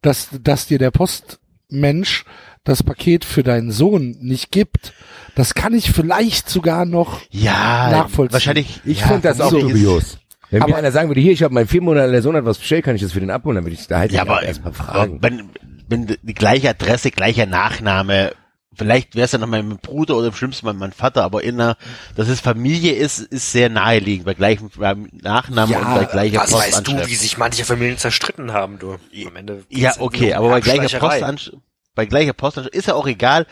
Dass, 0.00 0.28
dass 0.40 0.66
dir 0.66 0.78
der 0.78 0.90
Postmensch 0.92 2.24
das 2.66 2.82
Paket 2.82 3.24
für 3.24 3.42
deinen 3.42 3.70
Sohn 3.70 4.16
nicht 4.20 4.50
gibt. 4.52 4.92
Das 5.34 5.54
kann 5.54 5.72
ich 5.74 5.90
vielleicht 5.92 6.50
sogar 6.50 6.84
noch 6.84 7.20
Ja, 7.30 7.90
Nachvollziehen. 7.90 8.32
wahrscheinlich. 8.34 8.80
Ich 8.84 9.00
ja, 9.00 9.06
finde 9.06 9.22
das 9.28 9.40
auch 9.40 9.52
ist- 9.52 9.62
dubios. 9.62 10.18
Wenn 10.50 10.60
mir 10.60 10.64
Aber- 10.66 10.76
einer 10.76 10.92
sagen 10.92 11.08
würde, 11.08 11.20
hier, 11.20 11.32
ich 11.32 11.42
habe 11.42 11.52
meinen 11.54 11.66
vier 11.66 11.80
Monate 11.82 12.04
alter 12.04 12.22
Sohn 12.22 12.36
hat 12.36 12.44
was 12.44 12.58
bestellt, 12.58 12.84
kann 12.84 12.94
ich 12.94 13.02
das 13.02 13.12
für 13.12 13.20
den 13.20 13.30
abholen, 13.30 13.56
dann 13.56 13.64
würde 13.64 13.74
ich 13.74 13.86
da 13.88 13.98
halt 13.98 14.12
Ja, 14.12 14.22
aber, 14.22 14.42
erstmal 14.42 14.72
aber 14.74 14.84
fragen. 14.84 15.18
wenn, 15.22 15.50
wenn 15.88 16.06
die 16.22 16.34
gleiche 16.34 16.68
Adresse, 16.70 17.10
gleicher 17.10 17.46
Nachname, 17.46 18.32
vielleicht 18.72 19.16
wäre 19.16 19.24
es 19.24 19.32
ja 19.32 19.38
noch 19.38 19.48
mein 19.48 19.78
Bruder 19.78 20.16
oder 20.16 20.28
im 20.28 20.34
schlimmsten 20.34 20.66
Mal 20.66 20.74
mein 20.74 20.92
Vater, 20.92 21.24
aber 21.24 21.42
in 21.42 21.60
einer, 21.60 21.76
dass 22.14 22.28
es 22.28 22.38
Familie 22.40 22.92
ist, 22.92 23.18
ist 23.20 23.50
sehr 23.50 23.68
naheliegend, 23.70 24.24
bei 24.26 24.34
gleichem 24.34 24.70
beim 24.76 25.08
Nachnamen 25.20 25.72
Ja, 25.72 25.78
und 25.80 25.94
bei 25.96 26.04
gleicher 26.04 26.38
Was 26.42 26.52
weißt 26.52 26.66
du, 26.66 26.82
Postanschrift. 26.82 27.10
wie 27.10 27.14
sich 27.16 27.38
manche 27.38 27.64
Familien 27.64 27.98
zerstritten 27.98 28.52
haben, 28.52 28.78
du? 28.78 28.92
Am 29.26 29.36
Ende 29.36 29.64
Ja, 29.68 29.94
okay, 29.98 30.34
aber 30.34 30.48
bei 30.50 30.60
gleicher. 30.60 31.00
Postanschrift, 31.00 31.58
bei 31.96 32.06
gleicher 32.06 32.32
Postanschrift 32.34 32.76
ist 32.76 32.86
ja 32.86 32.94
auch 32.94 33.08
egal, 33.08 33.46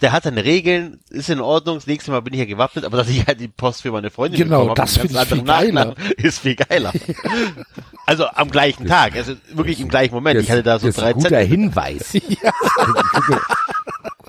der 0.00 0.10
hat 0.10 0.24
seine 0.24 0.44
Regeln, 0.44 0.98
ist 1.10 1.30
in 1.30 1.40
Ordnung, 1.40 1.76
das 1.76 1.86
nächste 1.86 2.10
Mal 2.10 2.18
bin 2.22 2.32
ich 2.34 2.40
ja 2.40 2.44
gewappnet, 2.46 2.84
aber 2.84 2.96
dass 2.96 3.08
ich 3.08 3.24
halt 3.24 3.38
die 3.38 3.46
Post 3.46 3.82
für 3.82 3.92
meine 3.92 4.10
Freundin 4.10 4.40
Genau, 4.40 4.62
bekommen 4.66 4.70
habe, 4.70 4.80
das 4.80 4.96
finde 4.96 5.14
ich 5.22 5.28
viel 5.28 5.42
geiler. 5.44 5.94
Ist 6.16 6.38
viel 6.40 6.56
geiler. 6.56 6.92
also 8.06 8.26
am 8.26 8.50
gleichen 8.50 8.86
Tag, 8.88 9.14
also 9.14 9.34
wirklich 9.52 9.80
im 9.80 9.88
gleichen 9.88 10.12
Moment. 10.12 10.38
Das- 10.38 10.44
ich 10.44 10.50
hatte 10.50 10.64
da 10.64 10.80
so 10.80 10.88
das 10.88 10.96
ist 10.96 11.00
drei 11.00 11.08
ein 11.10 11.14
guter 11.14 11.28
Zettel. 11.28 11.46
Hinweis. 11.46 12.14
Ich 12.14 12.26
gucke, 13.26 13.40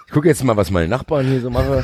ich 0.08 0.14
gucke 0.14 0.28
jetzt 0.28 0.44
mal, 0.44 0.56
was 0.56 0.70
meine 0.70 0.88
Nachbarn 0.88 1.26
hier 1.26 1.42
so 1.42 1.50
machen. 1.50 1.84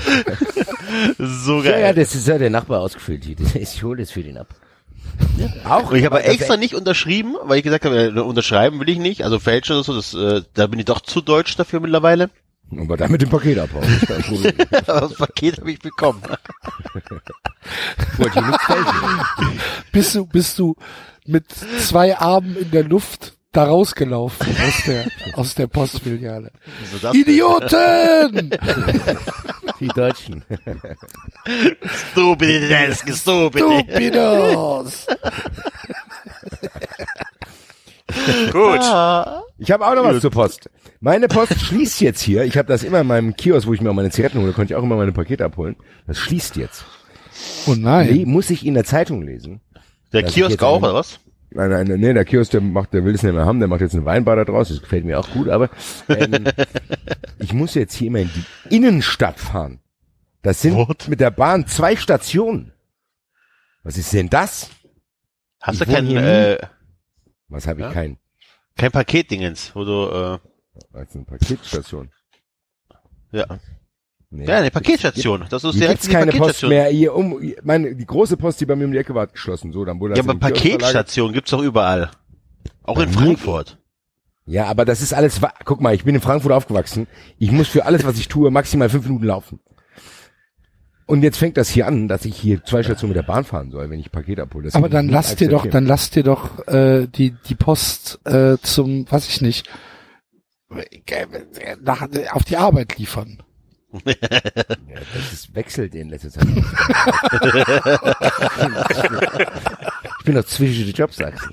So 1.18 1.64
Ja, 1.64 1.72
geil. 1.72 1.82
ja, 1.82 1.94
das 1.94 2.14
ist 2.14 2.28
ja 2.28 2.38
der 2.38 2.50
Nachbar 2.52 2.82
ausgefüllt. 2.82 3.24
hier. 3.24 3.36
Ich 3.56 3.82
hole 3.84 4.02
das 4.04 4.12
für 4.12 4.22
den 4.22 4.38
ab. 4.38 4.48
Auch. 5.66 5.92
Und 5.92 5.98
ich 5.98 6.06
habe 6.06 6.24
extra 6.24 6.58
nicht 6.58 6.76
unterschrieben, 6.76 7.36
weil 7.44 7.58
ich 7.58 7.64
gesagt 7.64 7.86
habe, 7.86 8.24
unterschreiben 8.24 8.80
will 8.80 8.90
ich 8.90 9.00
nicht, 9.00 9.24
also 9.24 9.40
fälschen 9.40 9.76
oder 9.76 9.84
so, 9.84 9.96
das, 9.96 10.14
äh, 10.14 10.44
da 10.54 10.68
bin 10.68 10.80
ich 10.80 10.86
doch 10.86 11.02
zu 11.02 11.22
deutsch 11.22 11.56
dafür 11.56 11.80
mittlerweile. 11.80 12.30
Aber 12.78 12.98
dann 12.98 13.12
mit 13.12 13.22
dem 13.22 13.30
Paket 13.30 13.58
abhauen. 13.58 13.84
das 14.86 15.14
Paket 15.16 15.60
habe 15.60 15.72
ich 15.72 15.80
bekommen. 15.80 16.22
Wollte 18.18 18.44
fälschen. 18.60 19.60
bist 19.92 20.16
du, 20.16 20.26
bist 20.28 20.60
du 20.60 20.76
mit 21.26 21.46
zwei 21.80 22.18
Armen 22.18 22.56
in 22.56 22.72
der 22.72 22.84
Luft 22.84 23.34
da 23.52 23.64
rausgelaufen 23.66 24.48
aus 24.48 24.84
der, 24.86 25.06
aus 25.34 25.56
der 25.56 25.68
Postfiliale. 25.68 26.52
Idioten! 27.14 28.52
Die 29.80 29.88
Deutschen. 29.88 30.44
Stupides, 32.12 33.00
stupid. 33.22 33.64
Stupidos! 33.64 35.08
Gut. 38.52 38.82
Ich 39.58 39.72
habe 39.72 39.88
auch 39.88 39.96
noch 39.96 40.04
was 40.04 40.22
zur 40.22 40.32
Post. 40.32 40.70
Meine 41.00 41.28
Post 41.28 41.60
schließt 41.60 42.02
jetzt 42.02 42.22
hier. 42.22 42.44
Ich 42.44 42.58
habe 42.58 42.68
das 42.68 42.84
immer 42.84 43.02
in 43.02 43.08
meinem 43.08 43.36
Kiosk, 43.36 43.68
wo 43.68 43.74
ich 43.74 43.82
mir 43.82 43.90
auch 43.90 43.96
meine 43.96 44.12
Zigaretten 44.12 44.42
hole, 44.42 44.52
konnte 44.52 44.74
ich 44.74 44.78
auch 44.78 44.84
immer 44.84 44.98
meine 44.98 45.14
Pakete 45.14 45.46
abholen. 45.46 45.78
Das 46.08 46.18
schließt 46.18 46.58
jetzt. 46.58 46.84
Oh 47.68 47.76
nein. 47.76 48.24
muss 48.26 48.50
ich 48.50 48.66
in 48.66 48.74
der 48.74 48.84
Zeitung 48.84 49.22
lesen. 49.22 49.62
Der 50.12 50.24
Kiosk 50.24 50.62
auch, 50.62 50.82
oder 50.82 50.94
was? 50.94 51.20
Nein, 51.52 51.70
nein, 51.72 51.88
nee, 52.00 52.14
der 52.14 52.26
Kiosk, 52.26 52.52
der 52.52 52.62
macht, 52.62 52.94
der 52.94 53.04
will 53.06 53.16
es 53.16 53.24
nicht 53.24 53.34
mehr 53.34 53.46
haben, 53.46 53.60
der 53.60 53.68
macht 53.68 53.82
jetzt 53.82 53.96
eine 53.96 54.06
Weinbar 54.06 54.36
da 54.36 54.46
draus, 54.46 54.70
das 54.70 54.82
gefällt 54.82 55.04
mir 55.06 55.20
auch 55.20 55.30
gut, 55.32 55.50
aber 55.50 55.70
ähm, 56.08 56.46
ich 57.40 57.54
muss 57.54 57.74
jetzt 57.74 57.96
hier 57.96 58.08
immer 58.08 58.20
in 58.20 58.30
die 58.34 58.76
Innenstadt 58.76 59.40
fahren. 59.40 59.80
Das 60.44 60.62
sind 60.62 60.76
What? 60.76 61.08
mit 61.08 61.20
der 61.20 61.32
Bahn 61.32 61.66
zwei 61.68 61.96
Stationen. 61.96 62.72
Was 63.84 63.98
ist 63.98 64.14
denn 64.14 64.30
das? 64.30 64.70
Hast 65.60 65.82
Ich 65.82 65.88
du 65.88 65.92
kein, 65.94 66.08
wohne 66.08 66.20
hier 66.22 66.60
äh, 66.62 66.68
Was 67.48 67.66
habe 67.68 67.80
ich 67.82 67.86
Ja. 67.88 67.94
kein? 67.94 68.18
kein 68.78 68.92
Paketdingens, 68.92 69.76
wo 69.76 69.84
du, 69.84 70.40
äh, 70.94 71.02
ist 71.02 71.16
eine 71.16 71.26
Paketstation? 71.26 72.12
ja. 73.32 73.46
Nee. 74.32 74.46
Ja, 74.46 74.58
eine 74.58 74.70
Paketstation. 74.70 75.46
Das 75.50 75.64
ist 75.64 75.74
direkt 75.76 76.02
gibt's 76.02 76.10
keine 76.10 76.32
Post 76.32 76.64
mehr. 76.64 76.86
Hier 76.88 77.16
um, 77.16 77.42
meine, 77.64 77.96
die 77.96 78.06
große 78.06 78.38
Post, 78.38 78.62
die 78.62 78.66
bei 78.66 78.76
mir 78.76 78.86
um 78.86 78.92
die 78.92 79.00
Ecke 79.00 79.16
war, 79.16 79.24
hat 79.24 79.34
geschlossen. 79.34 79.72
So, 79.72 79.86
dann 79.86 80.00
wurde 80.00 80.16
Ja, 80.16 80.24
aber. 80.24 80.36
Paketstation 80.36 81.34
gibt's 81.34 81.50
doch 81.50 81.64
überall. 81.64 82.12
Auch 82.84 82.96
Bei 82.96 83.04
in 83.04 83.10
Frankfurt. 83.12 83.78
Ja, 84.46 84.66
aber 84.66 84.86
das 84.86 85.02
ist 85.02 85.14
alles, 85.14 85.42
guck 85.66 85.82
mal, 85.82 85.94
ich 85.94 86.04
bin 86.04 86.16
in 86.16 86.22
Frankfurt 86.22 86.52
aufgewachsen. 86.52 87.08
Ich 87.38 87.52
muss 87.52 87.68
für 87.68 87.86
alles, 87.86 88.04
was 88.04 88.18
ich 88.18 88.28
tue, 88.28 88.50
maximal 88.50 88.90
fünf 88.90 89.06
Minuten 89.06 89.26
laufen. 89.26 89.60
Und 91.06 91.24
jetzt 91.24 91.38
fängt 91.38 91.58
das 91.58 91.70
hier 91.70 91.88
an, 91.88 92.08
dass 92.08 92.26
ich 92.26 92.36
hier 92.36 92.64
zwei 92.64 92.84
Stationen 92.84 93.14
mit 93.14 93.18
der 93.18 93.32
Bahn 93.32 93.44
fahren 93.44 93.72
soll, 93.72 93.90
wenn 93.90 94.00
ich 94.00 94.12
Paket 94.12 94.40
abhole. 94.40 94.66
Das 94.66 94.76
Aber 94.76 94.90
dann 94.90 95.10
lass 95.10 95.36
dir 95.36 95.50
doch, 95.50 95.66
dann 95.66 95.88
lass 95.88 96.12
dir 96.12 96.24
doch 96.24 96.68
äh, 96.68 97.08
die 97.08 97.32
die 97.32 97.56
Post 97.56 98.20
äh, 98.26 98.58
zum, 98.62 99.12
weiß 99.12 99.28
ich 99.28 99.42
nicht, 99.42 99.68
nach, 101.82 102.08
auf 102.32 102.44
die 102.44 102.58
Arbeit 102.58 102.98
liefern. 103.00 103.42
Ja, 103.92 104.14
das 105.16 105.34
ist, 105.34 105.56
wechselt 105.56 105.96
in 105.96 106.10
letzter 106.10 106.30
Zeit. 106.30 106.46
ich 110.20 110.26
bin 110.26 110.36
doch 110.36 110.46
zwischen 110.46 110.86
die 110.86 110.92
Jobs, 110.92 111.18
sagst 111.18 111.46
du. 111.46 111.50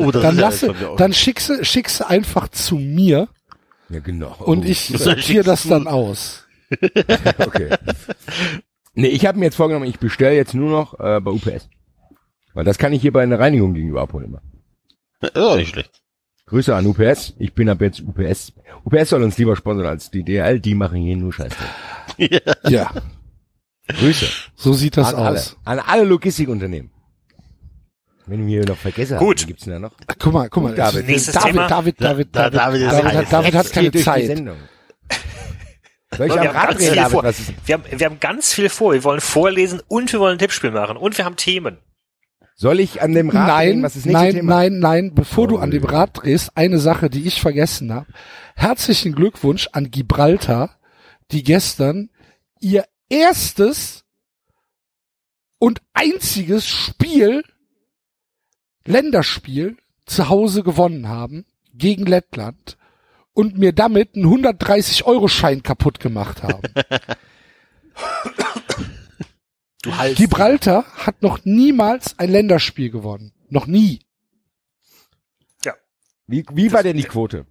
Oh, 0.00 0.10
Dann 0.10 0.36
ja 0.36 0.42
lasse, 0.42 0.74
dann 0.96 1.12
schickse, 1.12 1.64
schickse 1.64 2.08
einfach 2.08 2.48
zu 2.48 2.76
mir 2.76 3.28
Ja, 3.88 4.00
genau. 4.00 4.34
und 4.40 4.64
ich 4.64 4.86
sortiere 4.96 5.44
das 5.44 5.64
dann 5.64 5.86
aus. 5.86 6.46
Okay. 7.38 7.70
Nee, 8.94 9.08
ich 9.08 9.26
habe 9.26 9.38
mir 9.38 9.44
jetzt 9.46 9.56
vorgenommen, 9.56 9.86
ich 9.86 9.98
bestelle 9.98 10.34
jetzt 10.34 10.54
nur 10.54 10.70
noch 10.70 10.98
äh, 10.98 11.20
bei 11.20 11.30
UPS. 11.30 11.68
Weil 12.54 12.64
das 12.64 12.78
kann 12.78 12.92
ich 12.92 13.02
hier 13.02 13.12
bei 13.12 13.22
einer 13.22 13.38
Reinigung 13.38 13.74
gegenüber 13.74 14.02
abholen 14.02 14.26
immer. 14.26 14.42
Auch 15.34 15.56
nicht 15.56 15.70
schlecht. 15.70 16.01
Grüße 16.52 16.74
an 16.76 16.84
UPS. 16.86 17.32
Ich 17.38 17.54
bin 17.54 17.68
ab 17.70 17.80
jetzt 17.80 18.02
UPS. 18.02 18.52
UPS 18.84 19.08
soll 19.08 19.22
uns 19.22 19.38
lieber 19.38 19.56
sponsern 19.56 19.86
als 19.86 20.10
die 20.10 20.22
DL. 20.22 20.60
Die 20.60 20.74
machen 20.74 20.98
hier 21.00 21.16
nur 21.16 21.32
Scheiße. 21.32 21.56
Ja, 22.68 22.92
Grüße. 23.88 24.26
so 24.54 24.74
sieht 24.74 24.98
das 24.98 25.14
an 25.14 25.22
alle. 25.24 25.38
aus. 25.38 25.56
An 25.64 25.78
alle 25.78 26.04
Logistikunternehmen. 26.04 26.90
Wenn 28.26 28.40
du 28.40 28.44
mir 28.44 28.64
noch 28.66 28.76
vergessen 28.76 29.16
Gut. 29.16 29.40
wen 29.40 29.46
gibt's 29.48 29.64
denn 29.64 29.72
da 29.72 29.78
noch? 29.78 29.92
Guck 30.18 30.32
mal, 30.32 30.48
guck 30.50 30.62
mal. 30.62 30.74
David. 30.74 31.06
Nächstes 31.06 31.34
David, 31.34 31.52
Thema. 31.52 31.66
David, 31.68 32.00
David, 32.00 32.28
Da- 32.36 32.50
David, 32.50 32.60
David 32.60 32.80
ist 32.82 32.92
David, 32.92 33.14
hat, 33.14 33.32
David 33.32 33.54
hat 33.54 33.72
keine 33.72 33.92
Zeit. 33.92 34.26
Soll 36.16 36.26
ich 36.28 36.34
Wir 36.34 36.40
am 36.50 36.54
haben, 36.54 36.68
ganz 36.68 36.84
viel 36.86 36.94
David? 36.94 37.10
vor. 37.10 37.22
Wir, 37.64 37.74
haben, 37.74 37.84
wir 37.90 38.06
haben 38.06 38.20
ganz 38.20 38.52
viel 38.52 38.68
vor. 38.68 38.92
Wir 38.92 39.04
wollen 39.04 39.20
vorlesen 39.22 39.80
und 39.88 40.12
wir 40.12 40.20
wollen 40.20 40.36
ein 40.36 40.38
Tippspiel 40.38 40.70
machen 40.70 40.96
und 40.98 41.16
wir 41.16 41.24
haben 41.24 41.36
Themen. 41.36 41.78
Soll 42.54 42.80
ich 42.80 43.02
an 43.02 43.12
dem 43.12 43.30
Rad 43.30 43.48
drehen? 43.48 43.76
Nein, 43.76 43.82
Was 43.82 43.96
ist 43.96 44.06
nächste 44.06 44.22
nein, 44.24 44.34
Thema? 44.34 44.54
nein, 44.56 44.78
nein, 44.78 45.14
bevor 45.14 45.48
du 45.48 45.56
Oh, 45.56 45.60
an 45.60 45.70
dem. 45.70 45.84
Rad 45.84 46.10
drehst, 46.22 46.56
eine 46.56 46.78
Sache, 46.78 47.10
die 47.10 47.26
ich 47.26 47.40
vergessen 47.40 47.92
habe. 47.92 48.06
Herzlichen 48.54 49.14
Glückwunsch 49.14 49.68
an 49.72 49.90
Gibraltar, 49.90 50.78
die 51.30 51.42
gestern 51.42 52.10
ihr 52.60 52.84
erstes 53.08 54.04
und 55.58 55.80
einziges 55.94 56.66
Spiel, 56.68 57.42
Länderspiel, 58.84 59.76
zu 60.06 60.28
Hause 60.28 60.62
gewonnen 60.62 61.08
haben 61.08 61.44
gegen 61.72 62.04
Lettland 62.06 62.76
und 63.32 63.56
mir 63.58 63.72
damit 63.72 64.14
einen 64.16 64.26
130-Euro-Schein 64.26 65.62
kaputt 65.62 66.00
gemacht 66.00 66.42
haben. 66.42 66.62
Du 69.82 69.96
halt. 69.96 70.16
Gibraltar 70.16 70.84
hat 70.96 71.22
noch 71.22 71.44
niemals 71.44 72.18
ein 72.18 72.30
Länderspiel 72.30 72.90
gewonnen. 72.90 73.32
Noch 73.50 73.66
nie. 73.66 74.00
Wie, 76.32 76.46
wie 76.52 76.72
war 76.72 76.82
denn 76.82 76.96
die 76.96 77.02
Quote? 77.02 77.44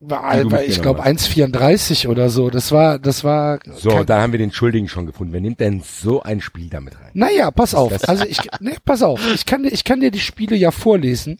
War, 0.00 0.50
weil 0.50 0.68
ich 0.68 0.80
glaube 0.80 1.04
1,34 1.04 2.08
oder 2.08 2.30
so. 2.30 2.50
Das 2.50 2.72
war, 2.72 2.98
das 2.98 3.22
war. 3.22 3.60
So, 3.76 4.02
da 4.04 4.20
haben 4.20 4.32
wir 4.32 4.38
den 4.38 4.52
Schuldigen 4.52 4.88
schon 4.88 5.06
gefunden. 5.06 5.32
Wer 5.32 5.40
nimmt 5.40 5.60
denn 5.60 5.82
so 5.82 6.22
ein 6.22 6.40
Spiel 6.40 6.68
damit 6.68 6.98
rein? 7.00 7.10
naja, 7.14 7.50
pass 7.50 7.74
auf. 7.74 8.08
Also 8.08 8.24
ich, 8.24 8.40
nee, 8.60 8.76
pass 8.84 9.02
auf. 9.02 9.20
Ich 9.34 9.46
kann 9.46 9.62
dir, 9.62 9.70
ich 9.70 9.84
kann 9.84 10.00
dir 10.00 10.10
die 10.10 10.20
Spiele 10.20 10.56
ja 10.56 10.70
vorlesen, 10.70 11.38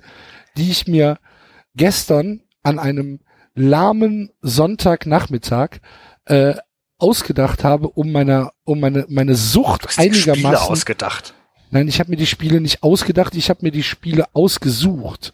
die 0.57 0.71
ich 0.71 0.87
mir 0.87 1.19
gestern 1.75 2.43
an 2.63 2.79
einem 2.79 3.21
lahmen 3.55 4.31
Sonntagnachmittag 4.43 5.81
äh, 6.27 6.55
ausgedacht 7.03 7.65
habe, 7.65 7.89
um 7.89 8.13
meiner, 8.13 8.53
um 8.65 8.81
meine, 8.81 9.07
meine 9.09 9.33
Du 9.33 9.39
Sucht 9.39 9.87
hast 9.87 9.99
die 9.99 10.13
Spiele 10.15 10.33
einigermaßen. 10.35 10.69
ausgedacht. 10.69 11.35
Nein, 11.71 11.87
ich 11.89 12.01
habe 12.01 12.11
mir 12.11 12.17
die 12.17 12.27
Spiele 12.27 12.61
nicht 12.61 12.83
ausgedacht, 12.83 13.35
ich 13.37 13.49
habe 13.51 13.61
mir 13.63 13.71
die 13.71 13.83
Spiele 13.85 14.27
ausgesucht. 14.33 15.33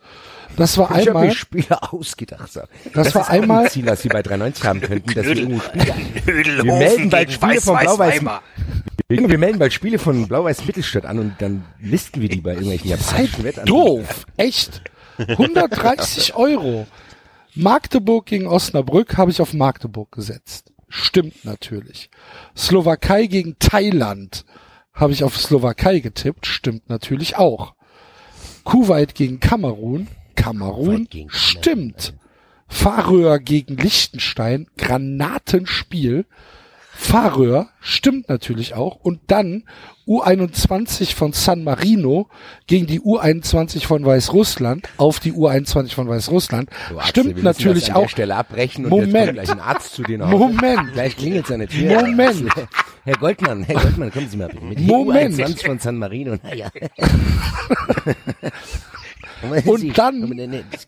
Das 0.57 0.79
war 0.79 0.91
Ich 0.91 0.97
habe 1.09 1.09
einmal, 1.11 1.27
mir 1.29 1.35
Spiele 1.35 1.83
ausgedacht. 1.93 2.51
So. 2.53 2.61
das 2.95 3.15
war 3.15 3.29
einmal, 3.29 3.71
Ziel, 3.71 3.87
was 3.87 4.03
sie 4.03 4.09
bei 4.09 4.23
390 4.23 4.65
haben 4.65 4.81
könnten, 4.81 5.13
dass 5.15 5.25
wir 5.27 5.37
irgendwo 5.37 5.61
Spiele 5.61 5.95
Wir 6.65 6.65
melden 6.65 7.11
bald 7.11 7.33
Spiele 7.33 7.61
von 7.61 7.77
Blau-Weiß- 7.77 7.99
Weiß-Weiß-Weimar. 7.99 8.43
Wir 9.09 9.29
wir 9.29 9.39
melden 9.39 9.59
bald 9.59 9.73
Spiele 9.73 9.99
von 9.99 10.27
Blau-Weiß 10.27 10.65
Mittelstadt 10.67 11.05
an 11.07 11.19
und 11.19 11.35
dann 11.39 11.65
listen 11.81 12.21
wir 12.21 12.29
die 12.29 12.41
bei 12.41 12.51
irgendwelchen 12.53 12.91
japanischen 12.91 13.45
Wettanbietern. 13.45 13.67
doof, 13.67 14.27
echt. 14.37 14.83
130 15.19 16.35
Euro. 16.35 16.87
Magdeburg 17.55 18.27
gegen 18.27 18.47
Osnabrück 18.47 19.17
habe 19.17 19.31
ich 19.31 19.41
auf 19.41 19.53
Magdeburg 19.55 20.13
gesetzt. 20.13 20.73
Stimmt 20.89 21.45
natürlich. 21.45 22.11
Slowakei 22.57 23.27
gegen 23.27 23.59
Thailand 23.59 24.45
habe 24.93 25.13
ich 25.13 25.25
auf 25.25 25.37
Slowakei 25.37 26.01
getippt. 26.01 26.47
Stimmt 26.47 26.89
natürlich 26.89 27.37
auch. 27.37 27.75
Kuwait 28.65 29.15
gegen 29.15 29.41
Kamerun. 29.41 30.09
Kamerun. 30.35 31.07
Gegen 31.09 31.31
Stimmt. 31.31 32.15
Färöer 32.69 33.39
gegen 33.39 33.77
Liechtenstein. 33.77 34.67
Granatenspiel. 34.77 36.27
Färöer 37.07 37.69
stimmt 37.81 38.29
natürlich 38.29 38.75
auch. 38.75 38.97
Und 38.97 39.21
dann 39.29 39.65
U21 40.09 41.15
von 41.15 41.33
San 41.33 41.65
Marino 41.65 42.29
gegen 42.67 42.87
die 42.87 43.01
U21 43.01 43.87
von 43.87 44.05
Weißrussland 44.05 44.89
auf 44.97 45.21
die 45.21 45.33
U21 45.33 45.95
von 45.95 46.09
Weißrussland. 46.09 46.69
So, 46.91 46.99
Axel, 46.99 47.11
stimmt 47.11 47.43
natürlich 47.43 47.93
auch. 47.93 48.11
Moment. 48.79 49.39
Moment. 50.31 50.93
Gleich 50.93 51.17
klingelt 51.17 51.47
seine 51.47 51.69
Tür. 51.69 52.03
Moment. 52.03 52.51
Herr 53.05 53.17
Goldmann, 53.17 53.63
Herr 53.63 53.81
Goldmann, 53.81 54.11
kommen 54.11 54.29
Sie 54.29 54.37
mal 54.37 54.51
mit. 54.61 54.81
Moment. 54.81 55.39
U21 55.39 55.65
von 55.65 55.79
San 55.79 55.97
Marino. 55.99 56.37
Naja. 56.43 56.71
Und 59.67 59.99
dann- 59.99 60.23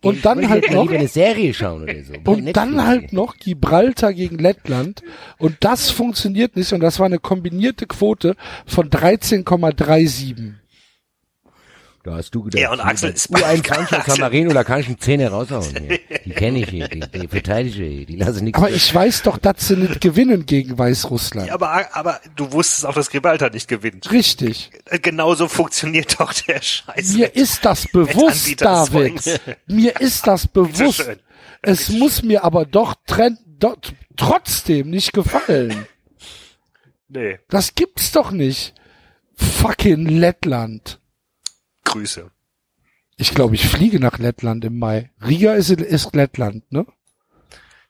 und 0.02 0.24
dann 0.24 0.48
halt 0.48 0.70
noch- 0.72 0.90
eine 0.90 1.08
Serie 1.08 1.52
schauen 1.54 1.82
oder 1.82 1.94
so. 2.02 2.14
Und 2.24 2.56
dann 2.56 2.86
halt 2.86 3.12
noch 3.12 3.36
Gibraltar 3.36 4.12
gegen 4.12 4.38
Lettland. 4.38 5.02
Und 5.38 5.56
das 5.60 5.90
funktioniert 5.90 6.56
nicht. 6.56 6.72
Und 6.72 6.80
das 6.80 6.98
war 6.98 7.06
eine 7.06 7.18
kombinierte 7.18 7.86
Quote 7.86 8.36
von 8.66 8.88
13,37. 8.90 10.54
Da 12.08 12.16
hast 12.16 12.34
du 12.34 12.42
gedacht, 12.44 12.62
Ja, 12.62 12.72
und 12.72 12.80
Axel 12.80 13.10
ist 13.10 13.30
bei- 13.30 13.40
U21 13.40 13.64
von 13.64 13.76
Axel- 13.98 14.02
San 14.14 14.20
Marino, 14.20 14.52
da 14.54 14.64
kann 14.64 14.80
ich 14.80 14.86
einen 14.86 14.98
Zehner 14.98 15.28
raushauen. 15.30 15.62
Hier. 15.86 15.98
Die 16.24 16.30
kenne 16.30 16.58
ich 16.60 16.68
hier, 16.70 16.88
die, 16.88 17.00
die 17.00 17.28
verteidige 17.28 17.84
ich, 17.84 18.06
die 18.06 18.16
lasse 18.16 18.42
nichts. 18.42 18.58
Aber 18.58 18.70
ich 18.70 18.94
weiß 18.94 19.22
doch, 19.22 19.36
dass 19.38 19.68
sie 19.68 19.76
nicht 19.76 20.00
gewinnen 20.00 20.46
gegen 20.46 20.76
Weißrussland. 20.78 21.48
Ja, 21.48 21.54
aber, 21.54 21.94
aber 21.94 22.20
du 22.36 22.50
wusstest 22.52 22.86
auch, 22.86 22.94
dass 22.94 23.10
Gibraltar 23.10 23.50
nicht 23.50 23.68
gewinnt. 23.68 24.10
Richtig. 24.10 24.70
Genauso 25.02 25.48
funktioniert 25.48 26.18
doch 26.20 26.32
der 26.32 26.60
Scheiß. 26.62 27.14
Mir 27.14 27.34
ist 27.34 27.64
das 27.64 27.86
bewusst, 27.88 28.60
David. 28.60 29.40
Mir 29.66 30.00
ist 30.00 30.26
das 30.26 30.46
bewusst. 30.46 31.10
Es 31.62 31.88
muss 31.90 32.22
mir 32.22 32.44
aber 32.44 32.64
doch, 32.66 32.94
tren- 33.06 33.38
doch 33.58 33.76
trotzdem 34.16 34.90
nicht 34.90 35.12
gefallen. 35.12 35.86
Nee. 37.08 37.38
Das 37.48 37.74
gibt's 37.74 38.12
doch 38.12 38.30
nicht. 38.30 38.74
Fucking 39.34 40.06
Lettland. 40.06 41.00
Grüße. 41.88 42.30
Ich 43.16 43.34
glaube, 43.34 43.54
ich 43.56 43.66
fliege 43.66 43.98
nach 43.98 44.18
Lettland 44.18 44.64
im 44.64 44.78
Mai. 44.78 45.10
Riga 45.26 45.54
ist, 45.54 45.70
ist 45.70 46.14
Lettland, 46.14 46.70
ne? 46.70 46.86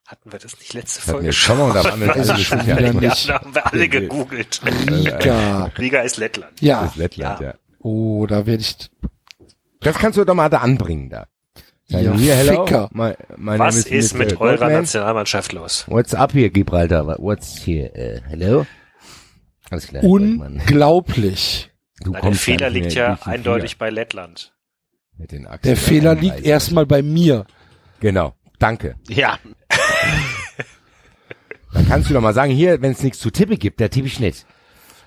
Hatten 0.06 0.32
wir 0.32 0.38
das 0.38 0.58
nicht 0.58 0.72
letzte 0.72 1.02
Folge 1.02 1.26
wir 1.26 1.32
schon 1.32 1.58
mal, 1.58 1.72
da 1.74 1.84
waren 1.84 2.00
wir 2.00 2.14
Also 2.16 2.32
alle 2.34 2.42
schon 2.44 2.62
wieder 2.66 2.80
Ja, 2.80 2.92
nicht. 2.94 3.28
da 3.28 3.34
haben 3.40 3.54
wir 3.54 3.66
alle 3.66 3.88
gegoogelt. 3.90 4.60
Riga. 4.64 5.64
Riga 5.78 6.00
ist 6.00 6.16
Lettland. 6.16 6.60
Ja. 6.62 6.86
ist 6.86 6.96
Lettland, 6.96 7.40
ja. 7.40 7.54
Oh, 7.80 8.24
da 8.26 8.46
werde 8.46 8.62
ich. 8.62 8.74
Das 9.80 9.98
kannst 9.98 10.16
du 10.16 10.24
doch 10.24 10.34
mal 10.34 10.48
da 10.48 10.58
anbringen 10.58 11.10
da. 11.10 11.26
Sagen, 11.90 12.04
Ja, 12.04 12.14
hier, 12.14 12.34
hello. 12.36 12.64
Ficker. 12.66 12.88
My, 12.92 13.12
my 13.36 13.58
Was 13.58 13.84
name 13.84 13.96
ist 13.98 14.12
Mr. 14.14 14.18
mit 14.18 14.40
eurer 14.40 14.56
Goldman. 14.56 14.72
Nationalmannschaft 14.82 15.52
los? 15.52 15.84
What's 15.88 16.14
up 16.14 16.32
hier, 16.32 16.48
Gibraltar? 16.50 17.06
What's 17.18 17.66
here? 17.66 17.94
Äh, 17.94 18.22
hello? 18.28 18.66
Alles 19.70 19.88
klar. 19.88 20.02
Unglaublich. 20.04 21.67
Du 22.02 22.12
Na, 22.12 22.20
der 22.20 22.32
Fehler 22.34 22.70
liegt 22.70 22.94
ja 22.94 23.18
eindeutig 23.24 23.78
bei 23.78 23.90
Lettland. 23.90 24.52
Mit 25.16 25.32
den 25.32 25.46
Achseln 25.46 25.62
Der 25.64 25.76
Fehler 25.76 26.14
liegt 26.14 26.40
erstmal 26.42 26.86
bei 26.86 27.02
mir. 27.02 27.44
Genau. 28.00 28.34
Danke. 28.58 28.94
Ja. 29.08 29.38
Dann 31.72 31.86
kannst 31.88 32.08
du 32.08 32.14
doch 32.14 32.20
mal 32.20 32.34
sagen, 32.34 32.52
hier, 32.52 32.80
wenn 32.82 32.92
es 32.92 33.02
nichts 33.02 33.18
zu 33.18 33.30
tippe 33.30 33.56
gibt, 33.56 33.80
da 33.80 33.88
tippe 33.88 34.06
ich 34.06 34.20
nicht. 34.20 34.46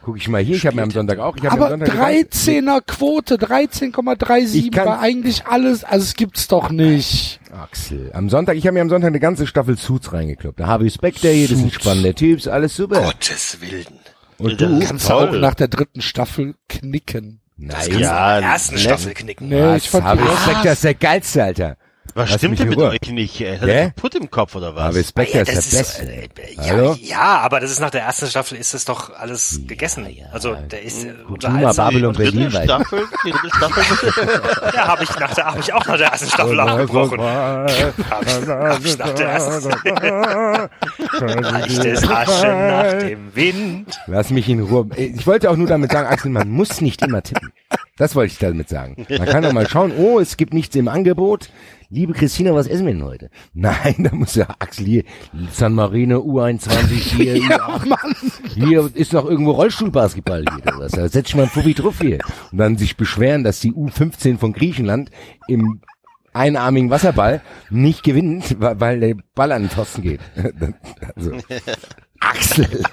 Guck 0.03 0.17
ich 0.17 0.27
mal 0.27 0.41
hier, 0.41 0.55
ich 0.55 0.65
habe 0.65 0.75
mir 0.77 0.81
am 0.83 0.89
Sonntag 0.91 1.19
auch, 1.19 1.37
ich 1.37 1.43
habe 1.45 1.59
mir 1.59 1.65
am 1.67 1.73
Aber 1.73 1.85
Sonntag 1.85 2.11
13er 2.11 2.81
Quote, 2.81 3.35
13,37 3.35 4.55
Ich 4.55 4.71
kann- 4.71 4.87
war 4.87 4.99
eigentlich 4.99 5.45
alles, 5.45 5.83
also 5.83 6.03
es 6.03 6.15
gibt's 6.15 6.47
doch 6.47 6.71
nicht. 6.71 7.39
Axel. 7.51 8.09
Am 8.13 8.27
Sonntag, 8.29 8.57
ich 8.57 8.65
habe 8.65 8.73
mir 8.73 8.81
am 8.81 8.89
Sonntag 8.89 9.09
eine 9.09 9.19
ganze 9.19 9.45
Staffel 9.45 9.77
Suits 9.77 10.11
reingekloppt. 10.11 10.59
Da 10.59 10.65
habe 10.67 10.87
ich 10.87 10.93
Spectre 10.95 11.29
hier, 11.29 11.47
das 11.47 11.59
sind 11.59 11.71
spannende 11.73 12.15
Typs, 12.15 12.47
alles 12.47 12.75
super. 12.75 13.01
Gottes 13.03 13.59
Willen. 13.61 13.85
Und 14.43 14.61
Das 14.61 14.69
du? 14.69 14.79
Kannst 14.79 15.07
toll. 15.07 15.29
auch 15.29 15.33
nach 15.41 15.53
der 15.55 15.67
dritten 15.67 16.01
Staffel 16.01 16.55
knicken. 16.69 17.41
Nein. 17.57 17.99
Ja, 17.99 18.39
ersten 18.39 18.77
Staffel 18.77 19.13
knicken. 19.13 19.49
Nee, 19.49 19.75
ich 19.77 19.89
fand 19.89 20.03
Harvey 20.03 20.23
die- 20.27 20.37
Specter 20.37 20.71
ist 20.73 20.83
der 20.83 20.93
geilste, 20.95 21.43
Alter. 21.43 21.77
Was 22.13 22.29
Lass 22.29 22.39
stimmt 22.39 22.59
denn 22.59 22.67
mit 22.69 22.77
euch 22.79 22.99
nicht? 23.11 23.39
Hat 23.39 23.61
er 23.69 23.85
kaputt 23.91 24.15
im 24.15 24.29
Kopf 24.29 24.53
oder 24.55 24.75
was? 24.75 24.83
Harvey 24.83 25.03
Specter 25.03 25.35
Ja, 25.35 25.41
ist 25.43 25.47
der 25.47 25.55
das 25.55 25.65
ist 25.65 25.97
Beste. 25.99 26.11
äh, 26.11 26.57
Hallo? 26.57 26.97
ja, 26.99 27.07
ja, 27.07 27.39
aber 27.39 27.59
das 27.61 27.71
ist 27.71 27.79
nach 27.79 27.89
der 27.91 28.01
ersten 28.01 28.27
Staffel 28.27 28.57
ist 28.57 28.73
es 28.73 28.83
doch 28.83 29.15
alles 29.15 29.61
gegessen. 29.65 30.05
Also 30.33 30.55
der 30.55 30.81
ist 30.81 31.05
äh, 31.05 31.13
unterhaltsam. 31.29 31.87
Babylon 31.87 32.13
Dritte 32.13 32.31
Berlin 32.31 32.53
weiter. 32.53 32.83
Staffel, 32.85 33.03
die 33.25 33.31
dritte 33.31 33.55
Staffel. 33.55 33.83
Ja, 34.75 34.87
habe 34.87 35.03
ich 35.03 35.19
nach 35.19 35.33
der 35.33 35.45
habe 35.45 35.59
ich 35.59 35.71
auch 35.73 35.85
nach 35.85 35.97
der 35.97 36.07
ersten 36.07 36.27
Staffel 36.29 36.59
abgebrochen. 36.59 37.21
Hab 37.21 37.69
ich, 38.83 38.97
nach 38.97 39.13
der 39.13 39.27
ersten 39.29 39.69
Leicht 41.41 41.85
es 41.85 42.09
Asche 42.09 42.47
nach 42.47 42.93
dem 42.99 43.35
Wind. 43.35 43.99
Lass 44.07 44.29
mich 44.31 44.49
in 44.49 44.61
Ruhe. 44.61 44.87
Ich 44.95 45.25
wollte 45.27 45.49
auch 45.49 45.55
nur 45.55 45.67
damit 45.67 45.91
sagen, 45.91 46.07
Axel, 46.07 46.31
man 46.31 46.49
muss 46.49 46.81
nicht 46.81 47.01
immer 47.05 47.21
tippen. 47.21 47.51
Das 47.97 48.15
wollte 48.15 48.33
ich 48.33 48.39
damit 48.39 48.69
sagen. 48.69 49.05
Man 49.09 49.25
kann 49.27 49.43
doch 49.43 49.53
mal 49.53 49.67
schauen, 49.69 49.91
oh, 49.95 50.19
es 50.19 50.37
gibt 50.37 50.53
nichts 50.53 50.75
im 50.75 50.87
Angebot. 50.87 51.49
Liebe 51.93 52.13
Christina, 52.13 52.53
was 52.53 52.67
essen 52.67 52.85
wir 52.85 52.93
denn 52.93 53.03
heute? 53.03 53.29
Nein, 53.53 53.95
da 53.97 54.15
muss 54.15 54.35
ja 54.35 54.47
Axel 54.59 54.85
hier, 54.85 55.03
San 55.51 55.73
Marino 55.73 56.19
U21 56.19 56.93
hier, 57.17 57.35
U8. 57.35 58.31
hier 58.53 58.89
ist 58.93 59.11
noch 59.11 59.25
irgendwo 59.25 59.51
Rollstuhlbasketball 59.51 60.45
hier 60.49 60.63
oder 60.63 60.79
was. 60.79 60.93
Da 60.93 61.09
setz 61.09 61.27
ich 61.27 61.35
mal 61.35 61.43
ein 61.43 61.49
Fuffi 61.49 61.73
drauf 61.73 61.99
hier. 61.99 62.19
Und 62.53 62.59
dann 62.59 62.77
sich 62.77 62.95
beschweren, 62.95 63.43
dass 63.43 63.59
die 63.59 63.73
U15 63.73 64.37
von 64.37 64.53
Griechenland 64.53 65.11
im 65.49 65.81
einarmigen 66.31 66.89
Wasserball 66.89 67.41
nicht 67.69 68.03
gewinnt, 68.03 68.55
weil, 68.61 68.79
weil 68.79 68.99
der 69.01 69.15
Ball 69.35 69.51
an 69.51 69.63
den 69.63 69.69
Pfosten 69.69 70.01
geht. 70.01 70.21
also, 71.15 71.31
Axel. 72.21 72.83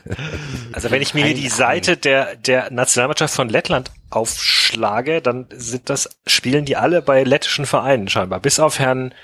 Also 0.72 0.90
wenn 0.90 1.02
ich 1.02 1.14
mir 1.14 1.24
hier 1.24 1.36
die 1.36 1.48
Seite 1.48 1.96
der 1.96 2.34
der 2.34 2.72
Nationalmannschaft 2.72 3.34
von 3.34 3.48
Lettland 3.48 3.92
aufschlage, 4.10 5.20
dann 5.20 5.46
sind 5.50 5.90
das 5.90 6.08
spielen 6.26 6.64
die 6.64 6.76
alle 6.76 7.02
bei 7.02 7.24
lettischen 7.24 7.66
Vereinen 7.66 8.08
scheinbar, 8.08 8.40
bis 8.40 8.60
auf 8.60 8.78
Herrn 8.78 9.14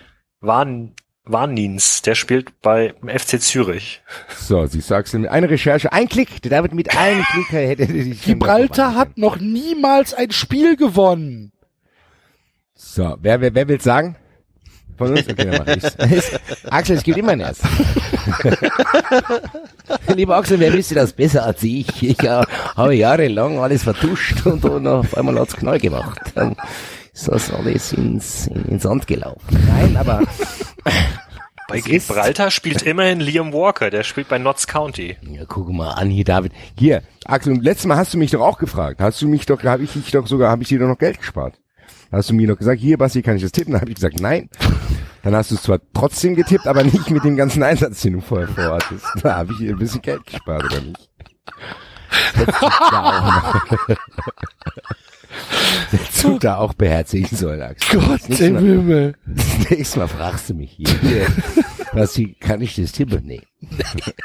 Warn 0.41 0.95
Warnins, 1.27 2.03
der 2.03 2.15
spielt 2.15 2.61
bei 2.61 2.93
FC 3.07 3.41
Zürich. 3.41 4.03
So, 4.37 4.67
du, 4.67 4.95
Axel, 4.95 5.21
mit 5.21 5.31
einer 5.31 5.49
Recherche, 5.49 5.91
ein 5.91 6.07
Klick, 6.09 6.43
der 6.43 6.51
David 6.51 6.75
mit 6.75 6.95
einem 6.97 7.25
Klick 7.25 7.51
hätte 7.51 7.87
schon 7.87 8.21
Gibraltar 8.21 8.95
hat 8.95 9.17
noch 9.17 9.39
niemals 9.39 10.13
ein 10.13 10.33
Spiel 10.33 10.77
gewonnen. 10.77 11.53
So, 12.75 13.17
wer, 13.23 13.41
wer, 13.41 13.55
wer 13.55 13.69
will 13.69 13.81
sagen? 13.81 14.17
Von 14.97 15.11
uns? 15.11 15.29
Okay, 15.29 15.51
dann 15.51 15.65
mach 15.67 15.77
ich's. 15.77 16.31
Axel, 16.71 16.97
es 16.97 17.03
gibt 17.03 17.19
immer 17.19 17.33
einen 17.33 17.41
ersten. 17.43 17.69
Lieber 20.15 20.37
Axel, 20.37 20.61
wer 20.61 20.73
wüsste 20.73 20.95
das 20.95 21.13
besser 21.13 21.45
als 21.45 21.63
ich? 21.63 22.03
Ich 22.03 22.23
äh, 22.23 22.43
habe 22.77 22.95
jahrelang 22.95 23.59
alles 23.59 23.83
vertuscht 23.83 24.47
und 24.47 24.65
dann 24.65 24.87
auf 24.87 25.17
einmal 25.17 25.39
hat's 25.39 25.57
Knall 25.57 25.79
gemacht. 25.79 26.21
Dann 26.35 26.57
ist 27.13 27.29
das 27.29 27.53
alles 27.53 27.93
ins, 27.93 28.47
in, 28.47 28.65
ins 28.67 28.83
Sand 28.85 29.07
gelaufen. 29.07 29.41
Nein, 29.69 29.97
aber 29.97 30.23
Bei 31.69 31.81
Gibraltar 31.81 32.51
spielt 32.51 32.83
immerhin 32.83 33.21
Liam 33.21 33.53
Walker, 33.53 33.89
der 33.91 34.03
spielt 34.03 34.29
bei 34.29 34.39
Notts 34.39 34.67
County. 34.67 35.17
ja, 35.23 35.45
guck 35.49 35.71
mal 35.71 35.93
an 35.93 36.11
hier, 36.11 36.25
David. 36.25 36.53
Hier, 36.79 37.03
Axel, 37.25 37.55
und 37.55 37.65
letztes 37.65 37.87
Mal 37.87 37.97
hast 37.97 38.13
du 38.13 38.19
mich 38.19 38.31
doch 38.31 38.43
auch 38.43 38.59
gefragt. 38.59 39.01
Hast 39.01 39.23
du 39.23 39.29
mich 39.29 39.47
doch, 39.47 39.63
habe 39.65 39.83
ich 39.83 39.93
dich 39.93 40.11
doch 40.11 40.27
sogar, 40.27 40.51
habe 40.51 40.63
ich 40.63 40.69
dir 40.69 40.79
doch 40.79 40.89
noch 40.89 40.99
Geld 40.99 41.19
gespart. 41.19 41.59
Hast 42.15 42.31
du 42.31 42.35
mir 42.35 42.47
doch 42.47 42.57
gesagt, 42.59 42.81
hier, 42.81 42.97
Basti, 42.97 43.23
kann 43.23 43.37
ich 43.37 43.43
das 43.43 43.53
tippen? 43.53 43.73
Dann 43.73 43.81
habe 43.81 43.91
ich 43.91 43.97
gesagt, 43.97 44.21
nein. 44.21 44.49
Dann 45.23 45.35
hast 45.35 45.51
du 45.51 45.57
es 45.57 45.63
zwar 45.63 45.81
trotzdem 45.95 46.35
getippt, 46.35 46.67
aber 46.67 46.85
nicht 46.85 47.11
mit 47.11 47.25
dem 47.25 47.37
ganzen 47.37 47.63
Einsatz, 47.63 48.03
den 48.03 48.15
du 48.15 48.21
vorher 48.21 48.49
vorhattest. 48.49 49.05
Da 49.23 49.37
habe 49.37 49.53
ich 49.53 49.69
ein 49.69 49.79
bisschen 49.79 50.03
Geld 50.03 50.25
gespart, 50.27 50.65
oder 50.65 50.81
nicht? 50.81 51.09
Hättest 55.91 56.25
du 56.25 56.39
da 56.39 56.57
auch 56.57 56.75
beherzigen 56.75 57.37
sollen, 57.37 57.63
Axel. 57.63 58.01
Gott 58.01 58.41
im 58.41 58.53
Mal- 58.55 58.63
Himmel. 58.63 59.15
Das 59.27 59.71
nächste 59.71 59.99
Mal 60.01 60.09
fragst 60.09 60.51
du 60.51 60.55
mich 60.55 60.73
hier. 60.73 61.27
was, 61.93 62.17
wie, 62.19 62.35
kann 62.35 62.61
ich 62.61 62.75
das 62.77 62.93
tippen? 62.93 63.23
Nee. 63.25 63.43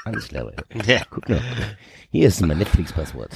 Alles 0.05 0.27
klar. 0.27 0.51
Ja. 0.86 1.01
Guck 1.09 1.30
mal. 1.30 1.41
Hier 2.11 2.27
ist 2.27 2.41
mein 2.41 2.57
Netflix-Passwort. 2.57 3.32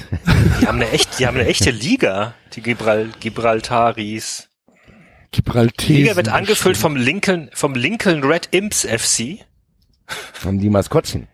Die 0.61 0.67
haben 0.67 0.81
eine 0.81 0.89
echt, 0.89 1.19
die 1.19 1.27
haben 1.27 1.37
eine 1.37 1.47
echte 1.47 1.69
Liga, 1.69 2.33
die 2.53 2.61
Gibral 2.61 3.09
Gibraltaris. 3.19 4.49
Die 5.35 5.41
Gibraltar. 5.43 5.87
Liga 5.87 6.15
wird 6.15 6.29
angefüllt 6.29 6.77
vom 6.77 6.95
Lincoln, 6.95 7.49
vom 7.53 7.75
Lincoln 7.75 8.23
Red 8.23 8.49
Imps 8.51 8.81
FC. 8.85 9.39
Haben 10.43 10.59
die 10.59 10.69
Maskottchen. 10.69 11.27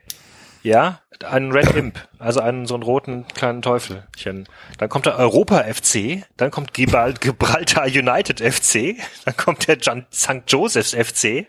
Ja, 0.62 1.01
einen 1.26 1.51
Red 1.51 1.76
Imp, 1.76 2.07
also 2.18 2.41
einen 2.41 2.66
so 2.66 2.74
einen 2.74 2.84
roten 2.84 3.26
kleinen 3.28 3.62
Teufelchen. 3.62 4.47
Dann 4.78 4.89
kommt 4.89 5.05
der 5.05 5.18
Europa 5.18 5.64
FC, 5.64 6.24
dann 6.38 6.51
kommt 6.51 6.74
Gibral 6.74 7.14
Gibraltar 7.14 7.86
United 7.86 8.39
FC, 8.41 8.95
dann 9.26 9.38
kommt 9.38 9.68
der 9.68 9.78
Jan 9.80 10.05
St. 10.14 10.43
Joseph's 10.47 10.93
FC, 10.93 11.47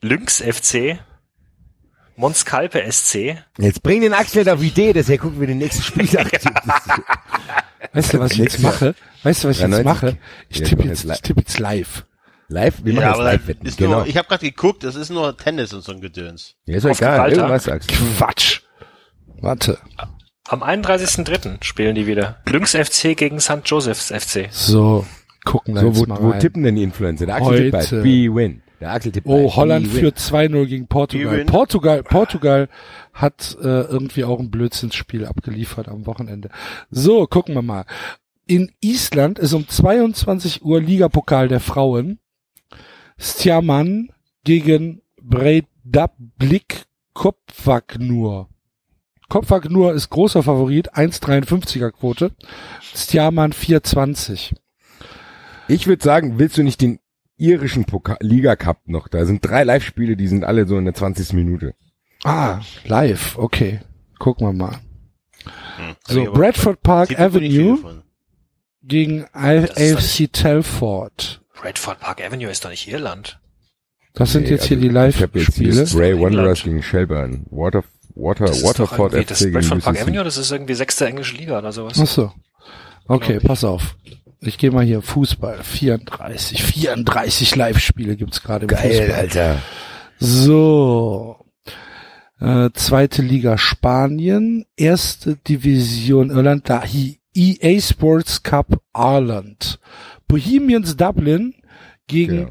Lynx 0.00 0.42
FC, 0.42 0.98
Monskalpe 2.16 2.90
SC. 2.90 3.38
Jetzt 3.58 3.82
bring 3.82 4.02
den 4.02 4.12
Axel 4.12 4.48
auf 4.48 4.62
Idee, 4.62 4.92
dass 4.92 5.08
er 5.08 5.18
guckt, 5.18 5.40
wie 5.40 5.46
den 5.46 5.58
nächsten 5.58 5.82
Spieltag. 5.82 6.30
Weißt 7.92 8.12
du, 8.12 8.20
was 8.20 8.32
ich 8.32 8.38
jetzt 8.38 8.60
mache? 8.60 8.94
Weißt 9.22 9.44
du, 9.44 9.48
was 9.48 9.56
ich 9.56 9.62
jetzt 9.62 9.72
93? 9.72 9.84
mache? 9.84 10.18
Ich 10.48 10.58
Ja, 10.58 10.66
tippe 10.66 10.82
jetzt 10.84 11.04
ich 11.04 11.20
tippe 11.22 11.40
jetzt 11.40 11.58
live. 11.58 12.04
Live? 12.50 12.84
Wir 12.84 12.92
machen 12.94 13.02
Ja, 13.04 13.14
aber 13.14 13.22
live 13.24 13.40
das 13.40 13.48
wetten. 13.48 13.66
ist 13.66 13.78
Genau. 13.78 13.98
nur, 13.98 14.06
ich 14.06 14.16
habe 14.16 14.28
gerade 14.28 14.44
geguckt, 14.46 14.84
das 14.84 14.96
ist 14.96 15.10
nur 15.10 15.36
Tennis 15.36 15.72
und 15.72 15.82
so 15.82 15.92
ein 15.92 16.00
Gedöns. 16.00 16.56
Ja, 16.66 16.76
ist 16.76 16.84
egal. 16.84 17.30
Irgendwas 17.32 17.64
sagst 17.64 17.90
du. 17.90 17.94
Quatsch. 18.16 18.60
Warte. 19.40 19.78
Am 20.48 20.62
31.03. 20.62 21.62
spielen 21.62 21.94
die 21.94 22.06
wieder. 22.06 22.38
Lynx 22.46 22.74
FC 22.74 23.16
gegen 23.16 23.40
St. 23.40 23.60
Joseph's 23.64 24.08
FC. 24.12 24.48
So, 24.50 25.06
gucken 25.44 25.74
wir 25.74 25.80
So, 25.82 25.96
wo, 25.96 26.04
mal 26.06 26.18
wo 26.20 26.30
rein. 26.30 26.40
tippen 26.40 26.62
denn 26.64 26.74
die 26.74 26.82
Influencer? 26.82 27.26
Der 27.26 27.36
Axel 27.36 27.70
tippt 27.70 27.90
bei 27.90 28.02
B-Win. 28.02 28.62
Der 28.80 28.92
Axel 28.92 29.12
tippt 29.12 29.26
Oh, 29.28 29.46
bei 29.48 29.54
Holland 29.54 29.86
führt 29.86 30.18
2-0 30.18 30.66
gegen 30.66 30.88
Portugal. 30.88 31.44
Portugal, 31.44 32.02
Portugal 32.02 32.68
hat 33.12 33.56
äh, 33.60 33.64
irgendwie 33.82 34.24
auch 34.24 34.40
ein 34.40 34.50
Blödsinnsspiel 34.50 35.24
abgeliefert 35.26 35.88
am 35.88 36.06
Wochenende. 36.06 36.48
So, 36.90 37.26
gucken 37.28 37.54
wir 37.54 37.62
mal. 37.62 37.84
In 38.46 38.72
Island 38.80 39.38
ist 39.38 39.52
um 39.52 39.68
22 39.68 40.64
Uhr 40.64 40.80
Ligapokal 40.80 41.46
der 41.46 41.60
Frauen. 41.60 42.18
Stjaman 43.20 44.10
gegen 44.44 45.02
Breidablik 45.20 46.86
Kopvagnur. 47.12 48.48
Kopvagnur 49.28 49.92
ist 49.92 50.08
großer 50.08 50.42
Favorit, 50.42 50.94
1,53er 50.94 51.90
Quote. 51.90 52.32
Stjaman 52.80 53.52
4,20. 53.52 54.54
Ich 55.68 55.86
würde 55.86 56.02
sagen, 56.02 56.38
willst 56.38 56.56
du 56.56 56.62
nicht 56.62 56.80
den 56.80 56.98
irischen 57.36 57.84
Pokal 57.84 58.16
Liga 58.20 58.56
Cup 58.56 58.80
noch? 58.86 59.06
Da 59.06 59.24
sind 59.26 59.44
drei 59.44 59.64
Live-Spiele, 59.64 60.16
die 60.16 60.26
sind 60.26 60.44
alle 60.44 60.66
so 60.66 60.78
in 60.78 60.86
der 60.86 60.94
20. 60.94 61.34
Minute. 61.34 61.74
Ah, 62.24 62.60
live, 62.86 63.38
okay. 63.38 63.80
Gucken 64.18 64.46
wir 64.46 64.52
mal. 64.52 64.80
Hm. 65.76 65.94
So, 66.06 66.32
Bradford 66.32 66.82
Park 66.82 67.18
Avenue 67.18 68.02
gegen 68.82 69.26
AFC 69.32 70.32
Telford. 70.32 71.40
Redford 71.64 72.00
Park 72.00 72.22
Avenue 72.24 72.50
ist 72.50 72.64
doch 72.64 72.70
nicht 72.70 72.88
Irland. 72.88 73.38
Das 74.14 74.32
sind 74.32 74.44
Nee, 74.44 74.50
jetzt 74.50 74.64
hier 74.66 74.76
also 74.76 74.88
die 74.88 74.94
habe 74.96 75.08
jetzt 75.38 75.58
Live-Spiele. 75.58 75.72
hier 75.72 75.82
England. 76.14 76.36
Wanderers 76.36 76.62
gegen 76.64 76.82
Shelburne. 76.82 77.44
Water, 77.50 77.84
Water, 78.16 78.46
Das 78.46 78.56
ist 78.56 78.62
doch 78.64 78.68
Waterford 78.90 79.12
irgendwie- 79.14 79.22
FC 79.24 79.28
das 79.28 79.38
gegen 79.40 79.56
Redford 79.56 79.82
Park. 79.84 80.00
Avenue, 80.02 80.24
das 80.24 80.36
ist 80.36 80.50
irgendwie 80.50 80.74
sechste 80.74 81.06
englische 81.06 81.36
Liga 81.36 81.58
oder 81.58 81.72
sowas. 81.72 81.98
Ach 82.02 82.06
so. 82.06 82.32
Okay, 83.06 83.38
pass 83.40 83.62
auf. 83.64 83.96
Ich 84.40 84.56
gehe 84.58 84.70
mal 84.70 84.84
hier 84.84 85.02
Fußball. 85.02 85.62
34. 85.62 86.62
34 86.62 87.54
Live-Spiele 87.56 88.16
gibt's 88.16 88.42
gerade 88.42 88.62
im 88.64 88.68
Geil, 88.68 88.90
Fußball. 88.90 89.12
Alter. 89.12 89.62
So. 90.18 91.36
Äh, 92.40 92.70
zweite 92.72 93.20
Liga 93.22 93.58
Spanien, 93.58 94.64
erste 94.76 95.36
Division 95.36 96.30
Irland, 96.30 96.70
da 96.70 96.82
EA 97.34 97.80
Sports 97.80 98.42
Cup 98.42 98.80
Ireland. 98.94 99.78
Bohemians 100.30 100.96
Dublin 100.96 101.54
gegen 102.06 102.36
Genau. 102.36 102.50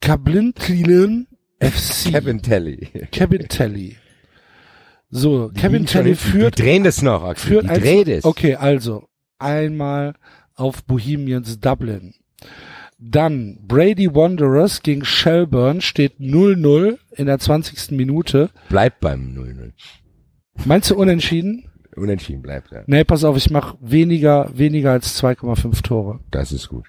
Cablintlin 0.00 1.26
FC. 1.60 2.10
Kevin 2.12 2.40
Telly. 2.42 2.88
Kevin 3.12 3.48
Telly. 3.48 3.96
So, 5.10 5.50
Kevin 5.54 5.82
Die 5.84 5.88
schon- 5.88 6.02
Telly 6.02 6.10
Die 6.10 6.16
führt, 6.16 6.58
drehen 6.58 6.84
das 6.84 7.02
noch, 7.02 7.22
Axel. 7.24 7.48
führt 7.62 7.64
Die 7.76 7.80
dreht 7.80 8.08
es. 8.08 8.24
Okay, 8.24 8.54
also 8.54 9.08
einmal 9.38 10.14
auf 10.54 10.84
Bohemians 10.84 11.58
Dublin. 11.60 12.14
Dann 12.98 13.58
Brady 13.66 14.14
Wanderers 14.14 14.82
gegen 14.82 15.04
Shelburne 15.04 15.80
steht 15.80 16.20
0-0 16.20 16.98
in 17.12 17.26
der 17.26 17.38
20. 17.38 17.96
Minute. 17.96 18.50
Bleibt 18.68 19.00
beim 19.00 19.34
0-0. 19.34 19.72
Meinst 20.66 20.90
du 20.90 20.96
unentschieden? 20.96 21.66
Unentschieden 21.96 22.42
bleibt, 22.42 22.70
ja. 22.70 22.82
Nee, 22.86 23.04
pass 23.04 23.24
auf, 23.24 23.36
ich 23.36 23.50
mach 23.50 23.76
weniger, 23.80 24.50
weniger 24.54 24.92
als 24.92 25.16
2,5 25.20 25.82
Tore. 25.82 26.20
Das 26.30 26.52
ist 26.52 26.68
gut. 26.68 26.86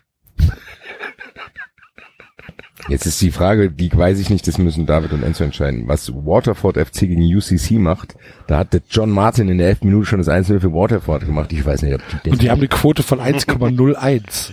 Jetzt 2.90 3.06
ist 3.06 3.22
die 3.22 3.32
Frage, 3.32 3.72
die 3.72 3.96
weiß 3.96 4.20
ich 4.20 4.30
nicht, 4.30 4.48
das 4.48 4.58
müssen 4.58 4.86
David 4.86 5.14
und 5.14 5.24
Enzo 5.24 5.44
entscheiden. 5.44 5.88
Was 5.88 6.14
Waterford 6.14 6.78
FC 6.78 7.02
gegen 7.02 7.24
UCC 7.24 7.80
macht, 7.80 8.16
da 8.48 8.58
hat 8.58 8.74
der 8.74 8.82
John 8.90 9.12
Martin 9.12 9.50
in 9.50 9.60
der 9.60 9.68
11. 9.68 9.84
Minute 9.84 10.06
schon 10.08 10.20
das 10.20 10.28
1 10.28 10.48
für 10.48 10.74
Waterford 10.74 11.26
gemacht. 11.26 11.54
Ich 11.54 11.66
weiß 11.66 11.84
nicht, 11.84 11.94
ob 11.94 12.02
die 12.24 12.32
Und 12.32 12.42
die 12.42 12.50
haben 12.50 12.60
eine 12.60 12.68
Quote 12.68 13.04
von 13.04 13.20
1,01. 13.20 14.52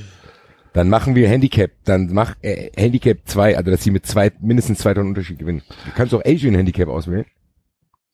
Dann 0.72 0.88
machen 0.88 1.14
wir 1.14 1.28
Handicap, 1.28 1.70
dann 1.84 2.10
mach 2.12 2.36
äh, 2.42 2.70
Handicap 2.76 3.18
2, 3.24 3.56
also 3.56 3.70
dass 3.70 3.82
sie 3.82 3.90
mit 3.90 4.06
zwei, 4.06 4.30
mindestens 4.40 4.78
zwei 4.78 4.94
Tonnen 4.94 5.08
Unterschied 5.08 5.38
gewinnen. 5.38 5.62
Du 5.86 5.92
kannst 5.96 6.14
auch 6.14 6.22
Asian 6.24 6.54
Handicap 6.54 6.88
auswählen. 6.88 7.24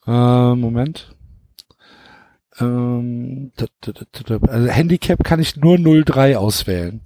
Äh, 0.06 0.54
Moment. 0.54 1.14
Ähm, 2.60 3.52
also 4.46 4.68
Handicap 4.68 5.24
kann 5.24 5.40
ich 5.40 5.56
nur 5.56 5.76
0,3 5.76 6.36
auswählen. 6.36 7.00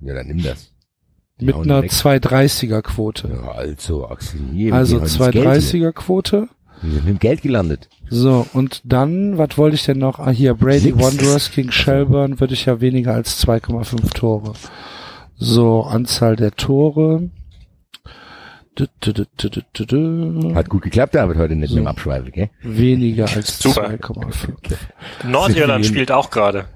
Ja, 0.00 0.14
dann 0.14 0.26
nimm 0.28 0.42
das. 0.42 0.72
Die 1.40 1.46
Mit 1.46 1.54
einer 1.56 1.82
direkt- 1.82 1.92
230er 1.94 2.82
Quote. 2.82 3.28
Ja, 3.32 3.50
also, 3.52 4.06
Axel, 4.08 4.40
hier, 4.52 4.74
Also 4.74 4.96
wir 4.96 5.00
haben 5.00 5.04
das 5.04 5.18
Geld 5.18 5.34
hier. 5.34 5.42
230er 5.44 5.92
Quote. 5.92 6.48
Wir 6.82 6.92
sind 6.92 7.04
mit 7.04 7.14
dem 7.14 7.18
Geld 7.18 7.42
gelandet. 7.42 7.88
So, 8.08 8.46
und 8.54 8.80
dann, 8.84 9.36
was 9.38 9.56
wollte 9.58 9.76
ich 9.76 9.84
denn 9.84 9.98
noch? 9.98 10.18
Ah, 10.18 10.30
hier, 10.30 10.54
Brady. 10.54 10.98
Wanderers 10.98 11.50
gegen 11.52 11.70
Shelburne 11.72 12.40
würde 12.40 12.54
ich 12.54 12.64
ja 12.66 12.80
weniger 12.80 13.14
als 13.14 13.38
2,5 13.46 14.12
Tore. 14.14 14.54
So, 15.36 15.82
Anzahl 15.82 16.36
der 16.36 16.52
Tore. 16.52 17.28
Du, 18.76 18.86
du, 19.00 19.12
du, 19.12 19.24
du, 19.36 19.48
du, 19.50 19.60
du, 19.72 19.84
du. 20.40 20.54
Hat 20.54 20.68
gut 20.70 20.82
geklappt, 20.82 21.14
David, 21.14 21.36
heute 21.36 21.54
nicht 21.56 21.70
So. 21.70 21.76
mit 21.76 21.84
dem 21.84 21.88
Abschweifen, 21.88 22.32
gell? 22.32 22.50
Weniger 22.62 23.28
als 23.28 23.58
Super. 23.58 23.88
2,5. 23.90 24.76
Nordirland 25.26 25.84
spielt 25.84 26.12
auch 26.12 26.30
gerade. 26.30 26.66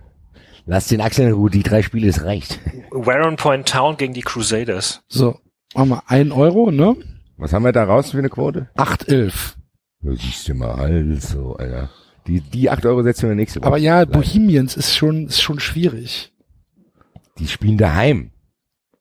Lass 0.66 0.88
den 0.88 1.00
Axel 1.00 1.28
in 1.28 1.34
Ruhe, 1.34 1.50
die 1.50 1.62
drei 1.62 1.82
Spiele, 1.82 2.08
es 2.08 2.24
reicht. 2.24 2.58
Warren 2.90 3.36
Point 3.36 3.68
Town 3.68 3.96
gegen 3.96 4.14
die 4.14 4.22
Crusaders. 4.22 5.02
So, 5.08 5.38
machen 5.74 5.90
wir 5.90 6.02
1 6.06 6.32
Euro, 6.32 6.70
ne? 6.70 6.96
Was 7.36 7.52
haben 7.52 7.64
wir 7.64 7.72
da 7.72 7.84
raus 7.84 8.12
für 8.12 8.18
eine 8.18 8.30
Quote? 8.30 8.68
8,11. 8.76 9.54
Ja, 10.02 10.12
siehst 10.14 10.48
du 10.48 10.54
mal, 10.54 10.72
also, 10.72 11.56
Alter. 11.56 11.90
Die, 12.26 12.40
die 12.40 12.70
acht 12.70 12.86
Euro 12.86 13.02
setzen 13.02 13.28
wir 13.28 13.34
nächste 13.34 13.60
Woche. 13.60 13.66
Aber 13.66 13.76
ja. 13.76 14.04
Bohemians 14.06 14.76
ist 14.76 14.96
schon, 14.96 15.26
ist 15.26 15.42
schon 15.42 15.60
schwierig. 15.60 16.32
Die 17.38 17.46
spielen 17.48 17.76
daheim. 17.76 18.30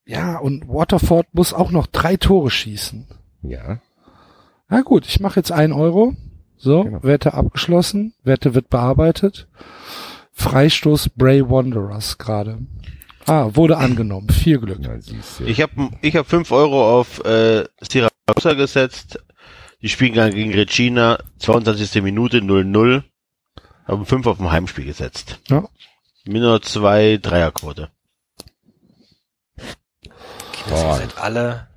Ja, 0.06 0.38
und 0.38 0.68
Waterford 0.68 1.28
muss 1.32 1.54
auch 1.54 1.72
noch 1.72 1.88
drei 1.88 2.18
Tore 2.18 2.50
schießen. 2.50 3.08
Ja. 3.44 3.80
Na 4.68 4.82
gut, 4.82 5.06
ich 5.06 5.22
mache 5.22 5.40
jetzt 5.40 5.54
ein 5.54 5.72
Euro. 5.72 6.14
So, 6.58 6.84
Genau. 6.84 7.04
Wette 7.04 7.34
abgeschlossen. 7.34 8.14
Wette 8.24 8.56
wird 8.56 8.70
bearbeitet. 8.70 9.48
Freistoß 10.34 11.10
Bray 11.16 11.48
Wanderers 11.48 12.18
gerade. 12.18 12.60
Ah, 13.26 13.50
wurde 13.54 13.78
angenommen. 13.78 14.30
Viel 14.30 14.60
Glück. 14.60 14.82
Du. 14.82 15.46
Ich 15.46 15.62
habe 15.62 15.92
ich 16.02 16.16
hab 16.16 16.28
fünf 16.28 16.52
Euro 16.52 17.00
auf 17.00 17.24
äh, 17.24 17.64
Siracusa 17.82 18.54
gesetzt. 18.54 19.20
Die 19.82 19.90
spielen 19.90 20.14
gegen 20.14 20.54
Regina, 20.54 21.20
22. 21.40 22.02
Minute 22.02 22.40
0-0. 22.40 23.04
Haben 23.86 24.06
fünf 24.06 24.28
auf 24.28 24.38
dem 24.38 24.52
Heimspiel 24.52 24.86
gesetzt. 24.86 25.40
Ja. 25.50 25.68
Minus 26.26 26.62
zwei 26.62 27.18
Dreierquote. 27.22 27.92
Boah. 30.70 30.96
Seid 30.96 31.18
alle, 31.18 31.68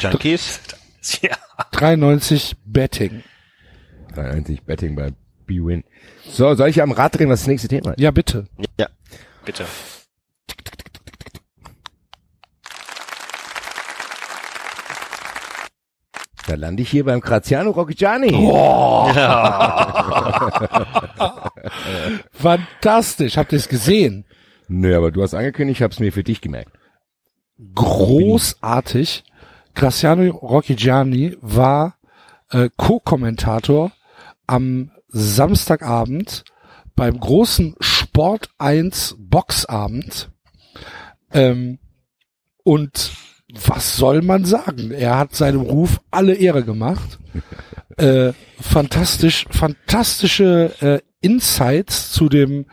Junkies? 0.00 0.60
ja. 1.22 1.36
93 1.72 2.56
Betting. 2.64 3.22
93 4.14 4.62
Betting 4.62 4.96
bei 4.96 5.12
B-Win. 5.48 5.82
So, 6.24 6.54
soll 6.54 6.68
ich 6.68 6.80
am 6.80 6.92
Rad 6.92 7.18
drehen, 7.18 7.28
was 7.28 7.40
das 7.40 7.48
nächste 7.48 7.66
Thema 7.66 7.90
ist? 7.90 8.00
Ja, 8.00 8.12
bitte. 8.12 8.46
Ja. 8.78 8.86
Bitte. 9.44 9.64
Da 16.46 16.54
lande 16.54 16.82
ich 16.82 16.90
hier 16.90 17.04
beim 17.04 17.20
Graziano 17.20 17.70
Rocchigiani. 17.72 18.30
Fantastisch. 22.32 23.36
Habt 23.36 23.52
ihr 23.52 23.58
es 23.58 23.68
gesehen? 23.68 24.24
Nö, 24.66 24.96
aber 24.96 25.10
du 25.10 25.22
hast 25.22 25.34
angekündigt, 25.34 25.80
ich 25.80 25.82
hab's 25.82 26.00
mir 26.00 26.10
für 26.10 26.24
dich 26.24 26.40
gemerkt. 26.40 26.72
Großartig. 27.74 29.24
Graziano 29.74 30.30
Rocchigiani 30.30 31.36
war 31.42 31.96
äh, 32.50 32.70
Co-Kommentator 32.76 33.92
am 34.46 34.90
Samstagabend 35.08 36.44
beim 36.94 37.18
großen 37.18 37.74
Sport 37.80 38.50
1 38.58 39.16
Boxabend. 39.18 40.30
Ähm, 41.32 41.78
und 42.64 43.12
was 43.52 43.96
soll 43.96 44.22
man 44.22 44.44
sagen? 44.44 44.90
Er 44.90 45.16
hat 45.16 45.34
seinem 45.34 45.62
Ruf 45.62 46.00
alle 46.10 46.34
Ehre 46.34 46.64
gemacht. 46.64 47.18
Äh, 47.96 48.32
fantastisch, 48.60 49.46
fantastische 49.50 50.72
äh, 50.80 51.00
Insights 51.20 52.12
zu 52.12 52.28
dem 52.28 52.66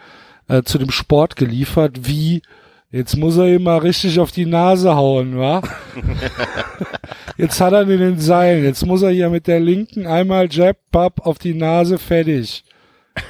äh, 0.48 0.62
zu 0.62 0.78
dem 0.78 0.92
Sport 0.92 1.36
geliefert, 1.36 2.08
wie 2.08 2.44
jetzt 2.92 3.18
muss 3.18 3.36
er 3.38 3.48
ihm 3.48 3.64
mal 3.64 3.80
richtig 3.80 4.20
auf 4.20 4.32
die 4.32 4.46
Nase 4.46 4.96
hauen, 4.96 5.40
wa? 5.40 5.64
jetzt 7.38 7.60
hat 7.62 7.74
er 7.74 7.84
ihn 7.84 7.90
in 7.92 8.00
den 8.00 8.20
Seilen, 8.20 8.64
jetzt 8.64 8.86
muss 8.86 9.02
er 9.02 9.12
hier 9.12 9.30
mit 9.30 9.48
der 9.48 9.60
linken 9.60 10.08
einmal 10.08 10.48
Jab, 10.52 10.78
Bab 10.92 11.26
auf 11.26 11.38
die 11.38 11.54
Nase, 11.54 11.98
fertig. 11.98 12.64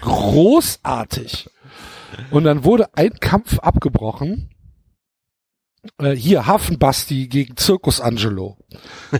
Großartig. 0.02 1.50
Und 2.32 2.44
dann 2.44 2.64
wurde 2.64 2.90
ein 2.96 3.14
Kampf 3.20 3.60
abgebrochen. 3.60 4.50
Äh, 6.00 6.12
hier, 6.12 6.48
Hafenbasti 6.48 7.28
gegen 7.28 7.58
Zirkus 7.58 8.02
Angelo. 8.02 8.58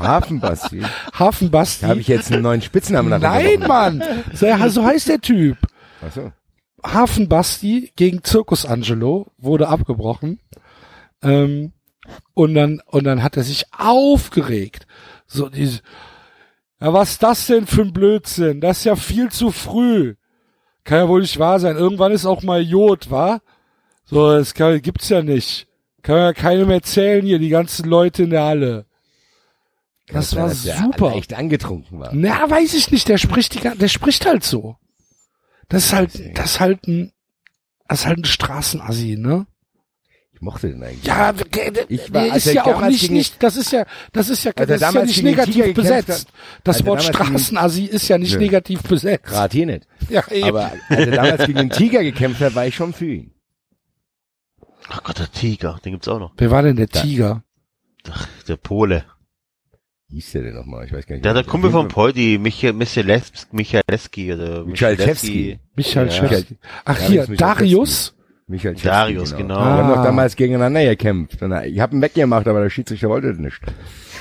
Hafenbasti. 0.00 0.82
Hafenbasti. 1.12 1.82
Da 1.82 1.88
habe 1.88 2.00
ich 2.00 2.08
jetzt 2.08 2.32
einen 2.32 2.42
neuen 2.42 2.62
Spitznamen 2.62 3.20
Nein, 3.20 3.60
Mann! 3.60 4.02
So, 4.32 4.46
so 4.68 4.84
heißt 4.84 5.08
der 5.08 5.20
Typ. 5.20 5.58
Achso. 6.00 6.32
Hafenbasti 6.84 7.92
gegen 7.96 8.24
Zirkus 8.24 8.64
Angelo 8.66 9.28
wurde 9.38 9.68
abgebrochen. 9.68 10.40
Ähm, 11.22 11.72
und 12.34 12.54
dann, 12.54 12.80
und 12.86 13.04
dann 13.04 13.22
hat 13.22 13.36
er 13.36 13.42
sich 13.42 13.66
aufgeregt. 13.76 14.86
So 15.26 15.48
diese, 15.48 15.80
ja, 16.80 16.92
was 16.92 17.12
ist 17.12 17.22
das 17.22 17.46
denn 17.46 17.66
für 17.66 17.82
ein 17.82 17.92
Blödsinn? 17.92 18.60
Das 18.60 18.78
ist 18.78 18.84
ja 18.84 18.96
viel 18.96 19.30
zu 19.30 19.50
früh. 19.50 20.16
Kann 20.84 20.98
ja 20.98 21.08
wohl 21.08 21.20
nicht 21.20 21.38
wahr 21.38 21.60
sein. 21.60 21.76
Irgendwann 21.76 22.12
ist 22.12 22.26
auch 22.26 22.42
mal 22.42 22.60
Jod, 22.60 23.10
wa? 23.10 23.40
So, 24.04 24.32
das 24.32 24.54
kann, 24.54 24.82
gibt's 24.82 25.08
ja 25.08 25.22
nicht. 25.22 25.68
Kann 26.02 26.16
ja 26.16 26.32
keinem 26.32 26.70
erzählen 26.70 27.24
hier, 27.24 27.38
die 27.38 27.50
ganzen 27.50 27.88
Leute 27.88 28.24
in 28.24 28.30
der 28.30 28.44
Halle. 28.44 28.86
Das 30.08 30.34
war 30.34 30.48
dass 30.48 30.64
der 30.64 30.76
super. 30.76 31.14
echt 31.14 31.34
angetrunken 31.34 32.00
war. 32.00 32.10
Na, 32.12 32.50
weiß 32.50 32.74
ich 32.74 32.90
nicht. 32.90 33.08
Der 33.08 33.18
spricht 33.18 33.54
die, 33.54 33.60
der 33.60 33.88
spricht 33.88 34.26
halt 34.26 34.42
so. 34.42 34.76
Das 35.68 35.86
ist 35.86 35.92
halt, 35.92 36.36
das 36.36 36.52
ist 36.52 36.60
halt 36.60 36.86
ein, 36.88 37.12
das 37.88 38.00
ist 38.00 38.06
halt 38.06 38.18
ein 38.18 38.24
Straßenassi, 38.24 39.16
ne? 39.16 39.46
Mochte 40.42 40.70
den 40.72 40.82
eigentlich. 40.82 41.04
Ja, 41.04 41.32
der, 41.32 41.88
Ich 41.88 42.12
war- 42.12 42.34
ist 42.36 42.52
ja 42.52 42.64
auch 42.64 42.84
nicht, 42.88 43.02
gegen- 43.02 43.14
nicht, 43.14 43.40
das 43.42 43.56
ist 43.56 43.70
ja, 43.70 43.86
das 44.12 44.28
ist 44.28 44.42
ja, 44.42 44.50
das 44.52 44.68
ist 44.68 44.80
ja 44.94 45.04
nicht 45.04 45.22
negativ 45.22 45.72
besetzt. 45.72 46.08
hat- 46.08 46.26
Das 46.64 46.84
Wort 46.84 47.00
Straßenassi 47.04 47.84
ist 47.84 48.08
ja 48.08 48.18
nicht 48.18 48.32
Nö. 48.34 48.40
negativ 48.40 48.82
besetzt. 48.82 49.26
Gerade 49.26 49.56
hier 49.56 49.66
nicht. 49.66 49.86
Ja, 50.10 50.26
eben. 50.32 50.48
Aber 50.48 50.72
als 50.88 50.98
er 51.06 51.10
damals 51.12 51.46
gegen 51.46 51.58
den 51.58 51.70
Tiger 51.70 52.02
gekämpft 52.02 52.40
hat, 52.40 52.56
war 52.56 52.66
ich 52.66 52.74
schon 52.74 52.92
für 52.92 53.06
ihn. 53.06 53.30
Ach 54.88 55.02
Gott, 55.04 55.20
der 55.20 55.30
Tiger, 55.30 55.78
den 55.84 55.92
gibt's 55.92 56.08
auch 56.08 56.18
noch. 56.18 56.32
Wer 56.36 56.50
war 56.50 56.62
denn 56.62 56.74
der 56.74 56.88
Tiger? 56.88 57.44
Ach, 58.10 58.26
der 58.48 58.56
Pole. 58.56 59.04
hieß 60.10 60.32
der 60.32 60.42
denn 60.42 60.54
nochmal? 60.56 60.84
Ich 60.86 60.92
weiß 60.92 61.06
gar 61.06 61.14
nicht. 61.14 61.24
Der, 61.24 61.34
der 61.34 61.44
Kumpel 61.44 61.70
von 61.70 61.86
Poldi, 61.88 62.38
Michael, 62.38 62.72
Michaleski, 62.72 63.46
Michaleski 63.52 64.32
oder 64.34 64.66
Ja. 64.66 64.76
Schewski. 64.96 65.58
Ach 66.84 67.00
Ja, 67.00 67.06
hier, 67.06 67.26
Darius. 67.28 68.14
Michael 68.52 68.74
Czerski, 68.74 68.86
Darius, 68.88 69.34
genau. 69.34 69.54
Wir 69.56 69.64
haben 69.64 69.90
Ah. 69.90 69.94
doch 69.96 70.04
damals 70.04 70.36
gegeneinander 70.36 70.84
gekämpft. 70.84 71.42
Und 71.42 71.52
Ich 71.64 71.80
habe 71.80 71.92
einen 71.92 72.02
weggemacht, 72.02 72.46
aber 72.46 72.62
der 72.62 72.68
Schiedsrichter 72.70 73.08
wollte 73.08 73.28
das 73.30 73.38
nicht. 73.38 73.58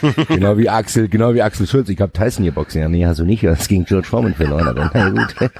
genau 0.29 0.57
wie 0.57 0.69
Axel, 0.69 1.09
genau 1.09 1.33
wie 1.33 1.41
Axel 1.41 1.67
Schulz. 1.67 1.89
Ich 1.89 1.99
habe 1.99 2.13
Tyson 2.13 2.45
geboxt. 2.45 2.75
Ja, 2.77 2.87
nee, 2.87 3.05
hast 3.05 3.19
du 3.19 3.25
nicht. 3.25 3.43
Das 3.43 3.67
gegen 3.67 3.83
George 3.85 4.07
Foreman 4.07 4.33
verloren. 4.33 4.69
Aber 4.69 4.89
na 4.93 5.09
gut. 5.09 5.35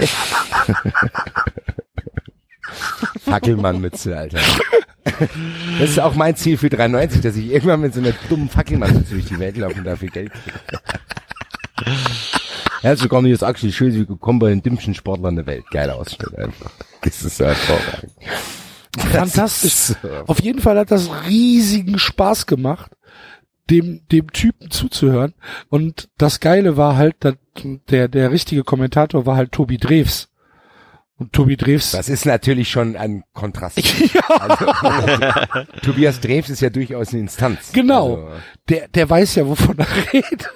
Fackelmann-Mütze, 3.26 4.18
Alter. 4.18 4.40
Das 5.80 5.90
ist 5.90 6.00
auch 6.00 6.16
mein 6.16 6.36
Ziel 6.36 6.58
für 6.58 6.70
93, 6.70 7.22
dass 7.22 7.36
ich 7.36 7.52
irgendwann 7.52 7.82
mit 7.82 7.94
so 7.94 8.00
einer 8.00 8.14
dummen 8.30 8.50
Fackelmann-Mütze 8.50 9.14
durch 9.16 9.26
die 9.26 9.40
Welt 9.40 9.58
laufe 9.58 9.78
und 9.80 9.84
dafür 9.84 10.08
Geld 10.10 10.32
kriege. 10.32 10.80
Herzlich 12.82 13.04
willkommen, 13.04 13.26
hier 13.26 13.36
ist 13.36 13.44
Axel 13.44 13.72
Schulz. 13.72 13.96
Willkommen 13.96 14.40
bei 14.40 14.50
den 14.50 14.64
dümmsten 14.64 14.94
Sportlern 14.94 15.36
der 15.36 15.46
Welt. 15.46 15.66
Geiler 15.72 15.96
Ausschnitt 15.96 16.36
einfach. 16.38 16.72
Das 17.04 17.22
ist 17.22 17.38
so 17.38 17.46
hervorragend. 17.46 18.12
Fantastisch. 18.98 19.96
So. 20.02 20.10
Auf 20.28 20.42
jeden 20.42 20.60
Fall 20.62 20.78
hat 20.78 20.92
das 20.92 21.10
riesigen 21.28 22.00
Spaß 22.00 22.46
gemacht, 22.46 22.92
dem, 23.70 24.02
dem 24.12 24.32
Typen 24.32 24.72
zuzuhören. 24.72 25.34
Und 25.70 26.10
das 26.18 26.40
Geile 26.40 26.78
war 26.78 26.96
halt, 26.98 27.16
dass 27.20 27.36
der, 27.90 28.08
der 28.08 28.32
richtige 28.32 28.64
Kommentator 28.64 29.26
war 29.26 29.36
halt 29.36 29.52
Tobi 29.52 29.78
Drews. 29.78 30.30
Und 31.18 31.34
Tobi 31.34 31.56
Drews, 31.56 31.92
Das 31.92 32.10
ist 32.10 32.26
natürlich 32.26 32.72
schon 32.72 32.96
ein 32.96 33.24
Kontrast. 33.34 33.80
Also, 34.28 34.66
Tobias 35.84 36.20
Drews 36.20 36.50
ist 36.50 36.62
ja 36.62 36.70
durchaus 36.70 37.10
eine 37.10 37.20
Instanz. 37.22 37.72
Genau. 37.74 38.16
Also, 38.16 38.30
der, 38.70 38.88
der 38.88 39.10
weiß 39.10 39.36
ja, 39.36 39.48
wovon 39.48 39.78
er 39.78 39.88
redet. 40.14 40.50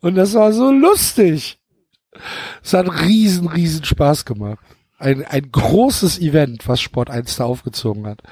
Und 0.00 0.14
das 0.16 0.34
war 0.34 0.52
so 0.52 0.70
lustig. 0.70 1.58
Es 2.62 2.74
hat 2.74 2.88
riesen, 3.02 3.48
riesen 3.48 3.84
Spaß 3.84 4.24
gemacht. 4.24 4.64
Ein, 4.98 5.24
ein 5.24 5.50
großes 5.52 6.18
Event, 6.20 6.66
was 6.66 6.80
Sport 6.80 7.08
1 7.08 7.36
da 7.36 7.44
aufgezogen 7.44 8.06
hat. 8.06 8.22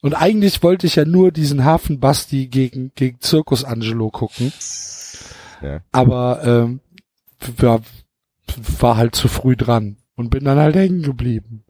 Und 0.00 0.14
eigentlich 0.14 0.62
wollte 0.62 0.86
ich 0.86 0.96
ja 0.96 1.04
nur 1.04 1.32
diesen 1.32 1.64
Hafen 1.64 2.00
Basti 2.00 2.46
gegen, 2.46 2.92
gegen 2.94 3.20
Zirkus 3.20 3.64
Angelo 3.64 4.10
gucken. 4.10 4.52
Ja. 5.62 5.80
Aber 5.90 6.42
ähm, 6.44 6.80
war, 7.56 7.80
war 8.80 8.96
halt 8.96 9.14
zu 9.14 9.28
früh 9.28 9.56
dran 9.56 9.96
und 10.16 10.30
bin 10.30 10.44
dann 10.44 10.58
halt 10.58 10.76
hängen 10.76 11.02
geblieben. 11.02 11.64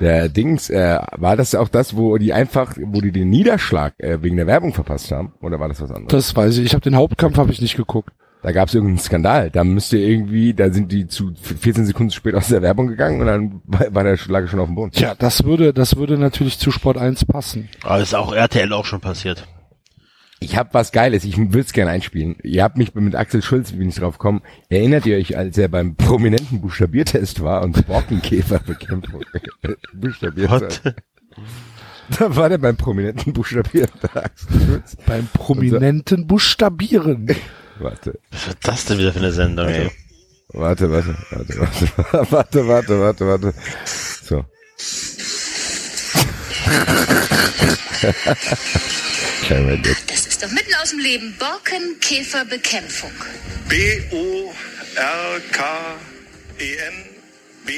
der 0.00 0.28
Dings, 0.28 0.70
äh, 0.70 0.98
war 1.12 1.36
das 1.36 1.54
auch 1.54 1.68
das, 1.68 1.96
wo 1.96 2.16
die 2.18 2.32
einfach, 2.32 2.76
wo 2.78 3.00
die 3.00 3.12
den 3.12 3.28
Niederschlag 3.28 3.94
äh, 3.98 4.22
wegen 4.22 4.36
der 4.36 4.46
Werbung 4.46 4.72
verpasst 4.72 5.10
haben? 5.10 5.34
Oder 5.40 5.60
war 5.60 5.68
das 5.68 5.80
was 5.80 5.90
anderes? 5.90 6.08
Das 6.08 6.36
weiß 6.36 6.58
ich. 6.58 6.66
Ich 6.66 6.72
habe 6.72 6.82
den 6.82 6.96
Hauptkampf 6.96 7.36
habe 7.36 7.52
ich 7.52 7.60
nicht 7.60 7.76
geguckt. 7.76 8.10
Da 8.42 8.52
gab 8.52 8.68
es 8.68 8.74
irgendeinen 8.74 8.98
Skandal. 8.98 9.50
Da 9.50 9.64
müsste 9.64 9.98
irgendwie, 9.98 10.54
da 10.54 10.70
sind 10.70 10.92
die 10.92 11.08
zu 11.08 11.32
14 11.34 11.86
Sekunden 11.86 12.10
zu 12.10 12.16
spät 12.16 12.34
aus 12.34 12.48
der 12.48 12.62
Werbung 12.62 12.86
gegangen 12.86 13.20
und 13.20 13.26
dann 13.26 13.62
war 13.66 14.04
der 14.04 14.16
Schlag 14.16 14.48
schon 14.48 14.60
auf 14.60 14.66
dem 14.66 14.76
Boden. 14.76 14.92
Ja, 14.94 15.14
das 15.14 15.44
würde, 15.44 15.72
das 15.72 15.96
würde 15.96 16.18
natürlich 16.18 16.58
zu 16.58 16.70
Sport 16.70 16.96
1 16.96 17.24
passen. 17.24 17.68
Aber 17.82 18.00
ist 18.00 18.14
auch 18.14 18.32
RTL 18.32 18.72
auch 18.72 18.84
schon 18.84 19.00
passiert. 19.00 19.46
Ich 20.38 20.56
habe 20.56 20.68
was 20.72 20.92
Geiles, 20.92 21.24
ich 21.24 21.38
will 21.38 21.62
es 21.62 21.72
gerne 21.72 21.90
einspielen. 21.92 22.36
Ihr 22.42 22.62
habt 22.62 22.76
mich 22.76 22.94
mit 22.94 23.14
Axel 23.14 23.42
Schulz, 23.42 23.72
bin 23.72 23.88
ich 23.88 23.94
drauf 23.94 24.18
gekommen, 24.18 24.42
erinnert 24.68 25.06
ihr 25.06 25.16
euch, 25.16 25.36
als 25.36 25.56
er 25.56 25.68
beim 25.68 25.96
prominenten 25.96 26.60
Buchstabiertest 26.60 27.42
war 27.42 27.62
und 27.62 27.86
Borkenkäferbekämpfung 27.86 29.22
buchstabiert 29.94 30.50
What? 30.50 30.84
hat? 30.84 30.96
Da 32.18 32.36
war 32.36 32.48
der 32.48 32.58
beim 32.58 32.76
prominenten 32.76 33.32
Buchstabieren, 33.32 33.90
der 34.02 34.24
Axel 34.24 34.60
Schulz. 34.60 34.96
Beim 35.06 35.26
prominenten 35.32 36.26
Buchstabieren. 36.26 37.28
Warte, 37.78 38.18
Was 38.30 38.46
wird 38.46 38.58
das 38.62 38.84
denn 38.86 38.98
wieder 38.98 39.12
für 39.12 39.18
eine 39.18 39.32
Sendung, 39.32 39.68
ey? 39.68 39.90
warte, 40.48 40.90
warte, 40.90 41.16
warte, 41.30 41.58
warte, 41.58 41.88
warte, 42.32 42.68
warte, 42.68 43.00
warte, 43.00 43.26
warte. 43.26 43.54
So. 44.22 44.44
Das 50.08 50.26
ist 50.26 50.42
doch 50.42 50.50
mitten 50.50 50.74
aus 50.82 50.90
dem 50.90 50.98
Leben. 50.98 51.36
Borkenkäferbekämpfung. 51.38 53.12
B-O-R-K-E-N 53.68 54.54
B 57.64 57.72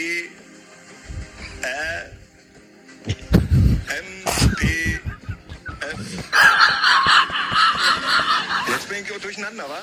Ich 9.01 9.23
durcheinander, 9.23 9.65
wa? 9.69 9.79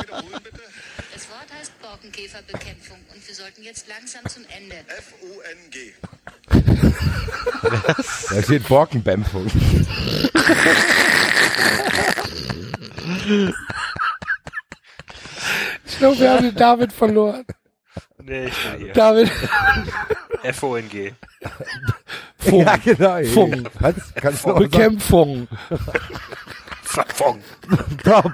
Wiederholen 0.00 0.40
bitte. 0.42 0.60
Das 1.14 1.28
Wort 1.30 1.46
heißt 1.56 1.80
Borkenkäferbekämpfung 1.80 2.98
und 3.14 3.28
wir 3.28 3.34
sollten 3.34 3.62
jetzt 3.62 3.86
langsam 3.88 4.26
zum 4.26 4.44
Ende. 4.48 4.76
F-O-N-G. 4.88 5.94
Da 8.30 8.42
steht 8.42 8.66
Borkenbämpfung. 8.68 9.46
Ich 15.84 15.98
glaube, 15.98 16.18
wir 16.18 16.30
haben 16.30 16.42
den 16.42 16.56
David 16.56 16.92
verloren. 16.92 17.44
Nee, 18.18 18.46
ich 18.46 18.54
bin 18.54 18.80
hier. 18.80 18.92
David. 18.92 19.30
F-O-N-G. 20.42 21.12
Funk. 22.38 22.66
Ja, 22.66 22.76
genau. 22.76 23.22
Funk. 23.32 23.70
Kannst, 23.78 24.16
kannst 24.16 24.44
du 24.44 24.48
auch 24.50 24.58
sagen, 24.58 24.70
Bekämpfung. 24.70 25.48
Fong. 26.88 27.40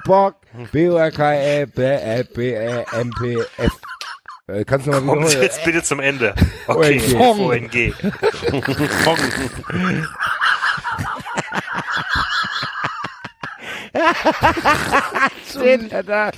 Bock, 0.05 0.35
B-O-R-K-E-B-E-B-E-M-P-F. 0.71 3.71
Äh, 4.47 4.65
Kannst 4.65 4.87
du 4.87 4.91
mal 4.91 4.99
Kommt 5.01 5.21
wiederholen? 5.21 5.41
jetzt 5.41 5.63
bitte 5.63 5.81
zum 5.83 5.99
Ende. 6.01 6.35
Okay, 6.67 6.99
O-N-G. 7.15 7.93
F-O-N-G. 7.93 7.93
steht 15.49 15.91
er 15.91 16.03
da. 16.03 16.31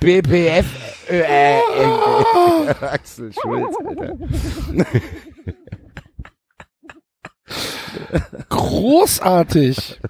BPF, 0.00 0.66
äh, 1.08 1.60
Axel 2.84 3.32
Schulz, 3.32 3.74
Alter. 3.86 4.12
Großartig. 8.48 10.00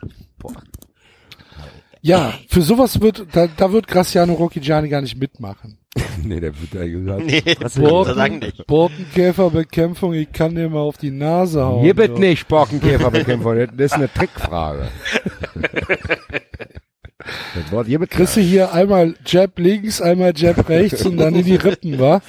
Ja, 2.00 2.34
für 2.48 2.62
sowas 2.62 3.00
wird, 3.00 3.26
da, 3.32 3.48
da 3.48 3.72
wird 3.72 3.88
Graciano 3.88 4.34
Rocchigiani 4.34 4.88
gar 4.88 5.02
nicht 5.02 5.18
mitmachen. 5.18 5.78
Nee, 6.24 6.40
der 6.40 6.52
wird 6.60 6.74
da 6.74 6.86
gesagt. 6.86 7.24
Nee, 7.24 7.42
Borken, 7.76 8.38
nicht. 8.40 8.66
Borkenkäferbekämpfung, 8.66 10.14
ich 10.14 10.32
kann 10.32 10.54
dir 10.54 10.68
mal 10.68 10.80
auf 10.80 10.96
die 10.96 11.12
Nase 11.12 11.64
hauen. 11.64 11.84
Hier 11.84 11.96
wird 11.96 12.16
so. 12.16 12.18
nicht 12.18 12.48
Borkenkäferbekämpfung, 12.48 13.68
das 13.76 13.86
ist 13.86 13.92
eine 13.92 14.12
Trickfrage. 14.12 14.88
Das 17.54 17.72
Wort 17.72 17.88
hier 17.88 18.00
wird 18.00 18.10
Kriegst 18.10 18.36
du 18.36 18.40
hier 18.40 18.72
einmal 18.72 19.14
Jab 19.26 19.58
links, 19.58 20.00
einmal 20.00 20.32
Jab 20.34 20.68
rechts 20.68 21.04
und 21.04 21.18
dann 21.18 21.34
in 21.34 21.44
die 21.44 21.56
Rippen, 21.56 21.98
wa? 21.98 22.22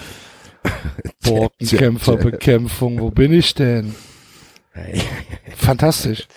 Borkenkämpferbekämpfung, 1.23 2.99
wo 2.99 3.11
bin 3.11 3.31
ich 3.31 3.53
denn? 3.53 3.95
Fantastisch. 5.57 6.27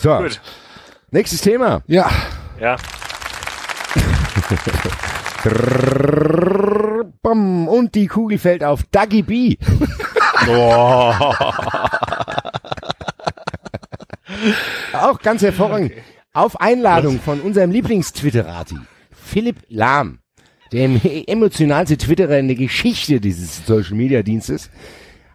So, 0.00 0.16
Gut. 0.18 0.40
nächstes 1.10 1.40
Thema. 1.40 1.82
Ja, 1.86 2.10
Ja. 2.60 2.76
Bam, 7.22 7.68
und 7.68 7.94
die 7.94 8.06
Kugel 8.06 8.38
fällt 8.38 8.64
auf 8.64 8.84
Dagi 8.90 9.22
B. 9.22 9.56
Auch 14.92 15.20
ganz 15.20 15.42
hervorragend. 15.42 15.92
Auf 16.32 16.60
Einladung 16.60 17.20
von 17.20 17.40
unserem 17.40 17.70
Lieblingstwitterati, 17.70 18.76
Philipp 19.10 19.56
Lahm, 19.68 20.20
dem 20.72 21.00
emotionalste 21.26 21.98
Twitterer 21.98 22.38
in 22.38 22.48
der 22.48 22.56
Geschichte 22.56 23.20
dieses 23.20 23.66
Social 23.66 23.94
Media 23.94 24.22
Dienstes, 24.22 24.70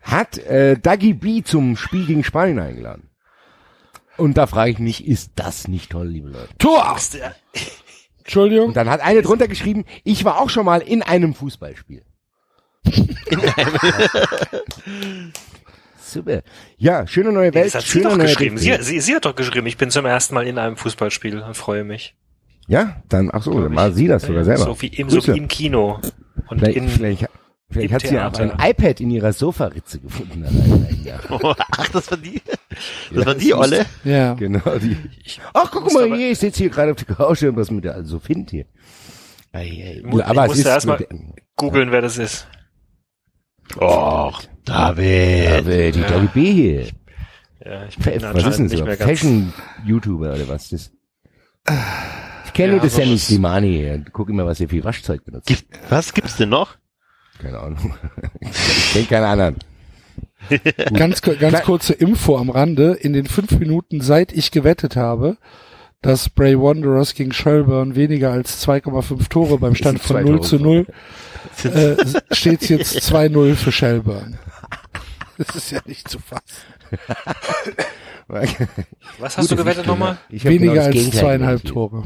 hat 0.07 0.37
äh, 0.37 0.77
Dagi 0.79 1.13
B 1.13 1.43
zum 1.43 1.75
Spiel 1.75 2.05
gegen 2.05 2.23
Spanien 2.23 2.59
eingeladen. 2.59 3.09
Und 4.17 4.37
da 4.37 4.47
frage 4.47 4.71
ich 4.71 4.79
mich, 4.79 5.05
ist 5.05 5.33
das 5.35 5.67
nicht 5.67 5.91
toll, 5.91 6.07
liebe 6.07 6.29
Leute? 6.29 6.49
Tor! 6.57 6.97
Entschuldigung. 8.19 8.69
Und 8.69 8.77
dann 8.77 8.89
hat 8.89 9.01
eine 9.01 9.21
drunter 9.21 9.47
geschrieben, 9.47 9.85
ich 10.03 10.25
war 10.25 10.41
auch 10.41 10.49
schon 10.49 10.65
mal 10.65 10.81
in 10.81 11.03
einem 11.03 11.33
Fußballspiel. 11.33 12.03
Super. 16.03 16.41
Ja, 16.77 17.05
schöne 17.05 17.31
neue 17.31 17.53
Welt, 17.53 17.67
Das 17.67 17.75
hat 17.75 17.83
sie 17.83 18.01
doch 18.01 18.17
geschrieben. 18.17 18.57
Sie, 18.57 18.75
sie, 18.81 18.99
sie 19.01 19.15
hat 19.15 19.25
doch 19.25 19.35
geschrieben, 19.35 19.67
ich 19.67 19.77
bin 19.77 19.91
zum 19.91 20.05
ersten 20.05 20.33
Mal 20.35 20.47
in 20.47 20.57
einem 20.57 20.77
Fußballspiel 20.77 21.41
und 21.41 21.55
freue 21.55 21.83
mich. 21.83 22.15
Ja, 22.67 23.01
dann, 23.09 23.29
ach 23.31 23.43
so, 23.43 23.61
dann 23.61 23.75
war 23.75 23.91
sie 23.91 24.07
das 24.07 24.23
sogar 24.23 24.43
selber. 24.45 24.63
So 24.63 24.81
wie 24.81 24.87
im, 24.87 25.09
so 25.09 25.25
wie 25.27 25.37
im 25.37 25.47
Kino. 25.47 25.99
Und 26.47 26.59
Vielleicht, 26.59 26.77
in, 26.77 26.87
vielleicht, 26.89 27.27
Vielleicht 27.69 27.89
Im 27.89 27.95
hat 27.95 28.01
sie 28.07 28.15
ja 28.15 28.29
auch 28.29 28.39
ein 28.39 28.53
iPad 28.59 29.01
in 29.01 29.11
ihrer 29.11 29.33
Sofaritze 29.33 29.99
gefunden. 29.99 30.45
Ach, 31.71 31.89
das 31.89 32.09
war 32.09 32.17
die. 32.17 32.41
Das 33.13 33.25
war 33.25 33.35
die 33.35 33.53
Olle. 33.53 33.85
Ja. 34.05 34.35
Genau, 34.35 34.77
die. 34.77 34.95
Ach, 35.53 35.69
guck 35.69 35.93
mal 35.93 36.15
hier, 36.15 36.31
ich 36.31 36.39
sitze 36.39 36.59
hier 36.59 36.69
gerade 36.69 36.91
auf 36.91 37.03
der 37.03 37.15
Couch 37.15 37.43
und 37.43 37.57
was 37.57 37.69
mit 37.69 37.83
der 37.83 37.95
also 37.95 38.19
findet 38.19 38.51
hier. 38.51 38.65
Ei, 39.51 40.01
ei. 40.05 40.23
Aber 40.23 40.45
ich 40.45 40.53
es 40.53 40.59
ist 40.59 40.65
erstmal 40.65 41.05
googeln, 41.57 41.91
wer 41.91 42.01
das 42.01 42.17
ist. 42.17 42.47
Och, 43.75 44.41
David. 44.63 45.51
Aber 45.59 45.91
die 45.91 46.01
Doggy 46.01 46.27
B 46.33 46.53
hier. 46.53 46.87
Ja, 47.65 47.85
ich 47.85 47.97
bin 47.97 48.21
Was 48.21 48.45
ist 48.45 48.59
denn 48.59 48.69
so? 48.69 48.85
Fashion-YouTuber 48.85 50.33
oder 50.35 50.47
was 50.47 50.71
ist 50.71 50.93
das? 51.67 51.75
Ich 52.45 52.53
kenne 52.53 52.73
nur 52.73 52.77
Ja, 52.77 52.83
das 52.83 52.95
Sammy. 52.95 53.17
Slimani 53.17 53.73
hier. 53.73 54.05
Guck 54.13 54.29
immer, 54.29 54.45
was 54.45 54.61
er 54.61 54.69
viel 54.69 54.85
Waschzeug 54.85 55.25
benutzt. 55.25 55.47
Gibt, 55.47 55.65
was 55.89 56.13
gibt's 56.13 56.37
denn 56.37 56.47
noch? 56.49 56.77
Keine 57.41 57.59
Ahnung. 57.59 57.93
Ich 58.41 58.93
denke 58.93 59.09
keine 59.09 59.27
anderen. 59.27 59.55
Ganz, 60.93 61.21
ganz 61.21 61.61
kurze 61.63 61.93
Info 61.93 62.37
am 62.37 62.49
Rande. 62.49 62.93
In 62.93 63.11
den 63.13 63.25
fünf 63.25 63.51
Minuten, 63.59 64.01
seit 64.01 64.31
ich 64.31 64.51
gewettet 64.51 64.95
habe, 64.95 65.37
dass 66.01 66.29
Bray 66.29 66.57
Wanderers 66.57 67.13
gegen 67.15 67.33
Shelburne 67.33 67.95
weniger 67.95 68.31
als 68.31 68.65
2,5 68.65 69.29
Tore 69.29 69.57
beim 69.57 69.75
Stand 69.75 69.99
von 69.99 70.15
zwei 70.15 70.23
0 70.23 70.37
Tore. 70.37 70.47
zu 70.47 70.59
0, 70.59 70.85
äh, 71.63 71.95
steht 72.35 72.69
jetzt 72.69 72.97
2-0 72.97 73.55
für 73.55 73.71
Shelburne. 73.71 74.39
Das 75.37 75.55
ist 75.55 75.71
ja 75.71 75.81
nicht 75.85 76.07
zu 76.07 76.19
fassen. 76.19 76.43
Was 79.17 79.37
hast 79.37 79.51
du 79.51 79.55
gewettet 79.55 79.85
nochmal? 79.85 80.17
Weniger 80.29 80.73
genau 80.73 80.85
als 80.85 80.93
Gegenteil 80.93 81.19
zweieinhalb. 81.19 81.63
Tore. 81.65 82.03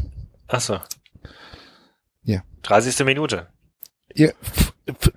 Achso. 0.48 0.78
Ja. 2.24 2.42
30. 2.64 3.06
Minute. 3.06 3.48
Ja, 4.14 4.30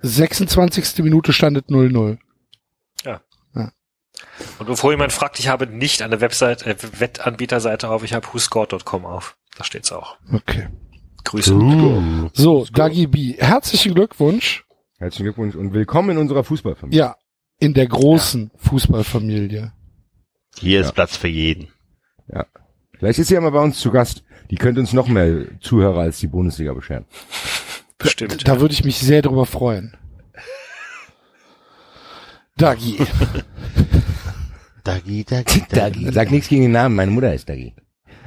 26. 0.01 1.03
Minute 1.03 1.33
standet 1.33 1.69
0-0. 1.69 2.17
Und 4.59 4.67
bevor 4.67 4.91
jemand 4.91 5.11
fragt, 5.11 5.39
ich 5.39 5.49
habe 5.49 5.67
nicht 5.67 6.01
eine 6.01 6.21
Website, 6.21 6.65
äh, 6.65 6.75
Wettanbieterseite 6.99 7.89
auf, 7.89 8.03
ich 8.03 8.13
habe 8.13 8.25
whoscored.com 8.31 9.05
auf. 9.05 9.37
Da 9.57 9.63
steht's 9.63 9.91
auch. 9.91 10.17
Okay. 10.33 10.67
Grüße. 11.23 11.53
Uh. 11.53 12.29
So, 12.33 12.65
Dagi 12.71 13.07
B, 13.07 13.33
herzlichen 13.37 13.93
Glückwunsch. 13.93 14.63
Herzlichen 14.97 15.25
Glückwunsch 15.25 15.55
und 15.55 15.73
willkommen 15.73 16.11
in 16.11 16.17
unserer 16.17 16.43
Fußballfamilie. 16.43 16.97
Ja, 16.97 17.15
in 17.59 17.73
der 17.73 17.87
großen 17.87 18.51
Fußballfamilie. 18.57 19.73
Hier 20.57 20.79
ist 20.79 20.87
Ja. 20.87 20.91
Platz 20.93 21.17
für 21.17 21.27
jeden. 21.27 21.67
Vielleicht 22.97 23.19
ist 23.19 23.27
sie 23.27 23.33
ja 23.33 23.41
mal 23.41 23.51
bei 23.51 23.59
uns 23.61 23.79
zu 23.79 23.91
Gast. 23.91 24.23
Die 24.49 24.55
könnte 24.55 24.79
uns 24.79 24.93
noch 24.93 25.07
mehr 25.09 25.59
Zuhörer 25.59 25.99
als 26.01 26.19
die 26.19 26.27
Bundesliga 26.27 26.73
bescheren. 26.73 27.05
Bestimmt. 27.97 28.47
Da 28.47 28.59
würde 28.59 28.73
ich 28.73 28.83
mich 28.83 28.97
sehr 28.99 29.21
drüber 29.21 29.45
freuen. 29.45 29.95
Dagi. 32.57 32.97
Dagi, 34.83 35.23
Dagi, 35.25 35.63
Dagi. 35.69 36.11
Sag 36.11 36.31
nichts 36.31 36.47
gegen 36.47 36.63
den 36.63 36.71
Namen, 36.71 36.95
meine 36.95 37.11
Mutter 37.11 37.33
ist 37.33 37.49
Dagi. 37.49 37.73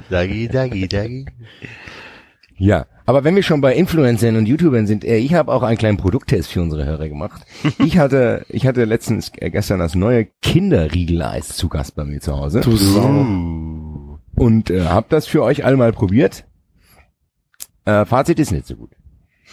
Dagi, 0.09 0.47
Dagi, 0.47 0.87
Dagi. 0.87 1.25
Ja, 2.57 2.85
aber 3.05 3.23
wenn 3.23 3.35
wir 3.35 3.43
schon 3.43 3.61
bei 3.61 3.73
Influencern 3.73 4.35
und 4.35 4.45
YouTubern 4.45 4.85
sind, 4.85 5.05
äh, 5.05 5.17
ich 5.17 5.33
habe 5.33 5.51
auch 5.51 5.63
einen 5.63 5.77
kleinen 5.77 5.97
Produkttest 5.97 6.51
für 6.51 6.61
unsere 6.61 6.85
Hörer 6.85 7.07
gemacht. 7.07 7.41
Ich 7.79 7.97
hatte, 7.97 8.45
ich 8.49 8.67
hatte 8.67 8.83
letztens 8.83 9.31
äh, 9.37 9.49
gestern 9.49 9.79
das 9.79 9.95
neue 9.95 10.25
Kinderriegeleis 10.41 11.55
zu 11.55 11.69
Gast 11.69 11.95
bei 11.95 12.03
mir 12.03 12.19
zu 12.19 12.37
Hause 12.37 12.61
Du 12.61 12.75
Sau. 12.75 14.19
Und 14.35 14.69
äh, 14.69 14.85
habe 14.85 15.07
das 15.09 15.25
für 15.25 15.41
euch 15.41 15.63
alle 15.65 15.77
mal 15.77 15.93
probiert. 15.93 16.45
Äh, 17.85 18.05
Fazit 18.05 18.39
ist 18.39 18.51
nicht 18.51 18.67
so 18.67 18.75
gut. 18.75 18.91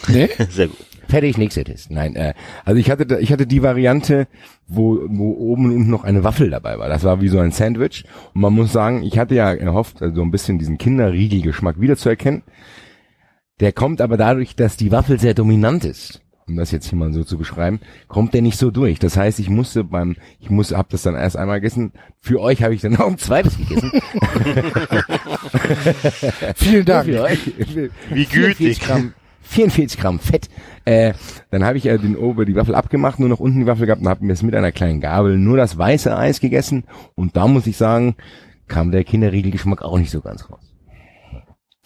Nee? 0.09 0.29
Sehr 0.51 0.69
gut. 0.69 0.77
Fertig, 1.09 1.39
nächster 1.39 1.63
Test. 1.63 1.91
Nein, 1.93 2.17
äh, 2.17 2.35
also 2.65 2.81
ich 2.81 2.91
hatte, 2.91 3.07
da- 3.07 3.19
ich 3.19 3.31
hatte 3.33 3.47
die 3.47 3.63
Variante, 3.63 4.27
wo, 4.67 4.99
wo 5.07 5.31
oben 5.35 5.67
und 5.67 5.73
unten 5.77 5.91
noch 5.91 6.03
eine 6.03 6.25
Waffel 6.25 6.51
dabei 6.51 6.79
war. 6.81 6.89
Das 6.89 7.05
war 7.05 7.21
wie 7.21 7.29
so 7.29 7.39
ein 7.39 7.53
Sandwich. 7.53 8.05
Und 8.35 8.41
man 8.41 8.53
muss 8.53 8.73
sagen, 8.73 9.05
ich 9.05 9.17
hatte 9.17 9.37
ja 9.37 9.53
erhofft, 9.55 10.03
also 10.03 10.17
so 10.17 10.23
ein 10.23 10.33
bisschen 10.33 10.59
diesen 10.59 10.79
Kinderriegelgeschmack 10.79 11.81
wiederzuerkennen. 11.81 12.43
Der 13.61 13.73
kommt 13.73 14.01
aber 14.01 14.17
dadurch, 14.17 14.57
dass 14.57 14.77
die 14.77 14.91
Waffel 14.91 15.21
sehr 15.21 15.33
dominant 15.35 15.85
ist, 15.85 16.23
um 16.49 16.57
das 16.57 16.73
jetzt 16.73 16.89
hier 16.91 16.99
mal 16.99 17.13
so 17.13 17.23
zu 17.23 17.39
beschreiben, 17.39 17.79
kommt 18.09 18.35
der 18.35 18.43
nicht 18.43 18.59
so 18.59 18.73
durch. 18.73 18.99
Das 18.99 19.17
heißt, 19.17 19.39
ich 19.39 19.49
musste 19.49 19.85
beim, 19.85 20.17
ich 20.41 20.51
musste, 20.51 20.77
hab 20.77 20.89
das 20.91 21.03
dann 21.03 21.15
erst 21.15 21.37
einmal 21.37 21.61
gegessen. 21.61 21.93
Für 22.21 22.41
euch 22.41 22.65
habe 22.65 22.75
ich 22.75 22.81
dann 22.81 22.93
noch 22.95 23.07
ein 23.07 23.17
zweites 23.19 23.57
gegessen. 23.57 23.93
Vielen 26.57 26.85
Dank. 26.85 27.07
Für 27.07 27.23
euch. 27.23 27.47
Wie 28.11 28.25
44 28.25 28.31
gütig. 28.59 28.81
Gramm, 28.81 29.15
44 29.47 29.99
Gramm 30.01 30.19
Fett. 30.19 30.49
Äh, 30.85 31.15
dann 31.51 31.65
habe 31.65 31.79
ich 31.79 31.87
äh, 31.87 31.99
den 31.99 32.17
Ober 32.17 32.45
die 32.45 32.55
Waffel 32.55 32.75
abgemacht, 32.75 33.19
nur 33.19 33.29
noch 33.29 33.41
unten 33.41 33.61
die 33.61 33.67
Waffel 33.67 33.87
gehabt 33.87 34.03
und 34.03 34.09
habe 34.09 34.25
mir 34.25 34.33
es 34.33 34.43
mit 34.43 34.55
einer 34.55 34.73
kleinen 34.73 35.01
Gabel 35.01 35.39
nur 35.39 35.57
das 35.57 35.77
weiße 35.79 36.17
Eis 36.17 36.41
gegessen. 36.41 36.85
Und 37.15 37.37
da 37.37 37.47
muss 37.49 37.67
ich 37.67 37.77
sagen, 37.77 38.17
kam 38.69 38.91
der 38.91 39.05
Kinderriegelgeschmack 39.05 39.83
auch 39.83 39.99
nicht 39.99 40.11
so 40.11 40.21
ganz 40.21 40.49
raus. 40.51 40.61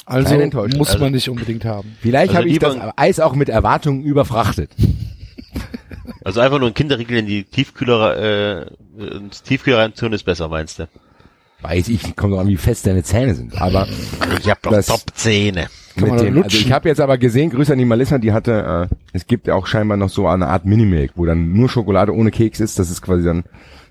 Also 0.07 0.35
muss 0.77 0.89
Also- 0.91 0.99
man 0.99 1.13
nicht 1.13 1.29
unbedingt 1.29 1.65
haben. 1.65 1.97
Vielleicht 2.01 2.31
Also 2.31 2.39
habe 2.39 2.49
ich 2.49 2.59
das 2.59 2.77
Eis 2.97 3.21
auch 3.21 3.35
mit 3.35 3.49
Erwartungen 3.49 4.03
überfrachtet. 4.03 4.71
Also 6.23 6.41
einfach 6.41 6.59
nur 6.59 6.69
ein 6.69 6.75
Kinderriegel 6.75 7.19
in 7.19 7.27
die 7.27 7.45
Tiefkühler, 7.45 8.17
äh, 8.61 8.67
ins 9.17 9.43
Tiefkühler 9.43 9.79
reintun 9.79 10.13
ist 10.13 10.25
besser, 10.25 10.49
meinst 10.49 10.79
du? 10.79 10.87
Weiß 11.63 11.89
ich, 11.89 12.15
kommt 12.15 12.35
doch 12.35 12.41
an, 12.41 12.49
wie 12.49 12.57
fest 12.59 12.87
deine 12.87 13.03
Zähne 13.03 13.35
sind. 13.35 13.61
Aber 13.61 13.87
Ich 14.39 14.51
hab 14.51 14.61
doch 14.63 14.71
Das- 14.73 14.87
Top-Zähne. 14.87 15.69
Kann 16.01 16.11
mit 16.17 16.21
dem, 16.21 16.27
also 16.29 16.43
lutschen. 16.43 16.61
ich 16.61 16.73
habe 16.73 16.89
jetzt 16.89 17.01
aber 17.01 17.19
gesehen, 17.19 17.51
Grüße 17.51 17.73
an 17.73 17.79
die 17.79 17.85
Malissa, 17.85 18.19
die 18.19 18.33
hatte, 18.33 18.89
äh, 18.91 18.95
es 19.13 19.27
gibt 19.27 19.47
ja 19.47 19.55
auch 19.55 19.67
scheinbar 19.67 19.97
noch 19.97 20.09
so 20.09 20.27
eine 20.27 20.49
Art 20.49 20.65
Minimilk, 20.65 21.13
wo 21.17 21.27
dann 21.27 21.53
nur 21.53 21.69
Schokolade 21.69 22.15
ohne 22.15 22.31
Keks 22.31 22.61
ist. 22.61 22.79
Das 22.79 22.91
ist 22.91 23.03
quasi 23.03 23.25
dann 23.25 23.45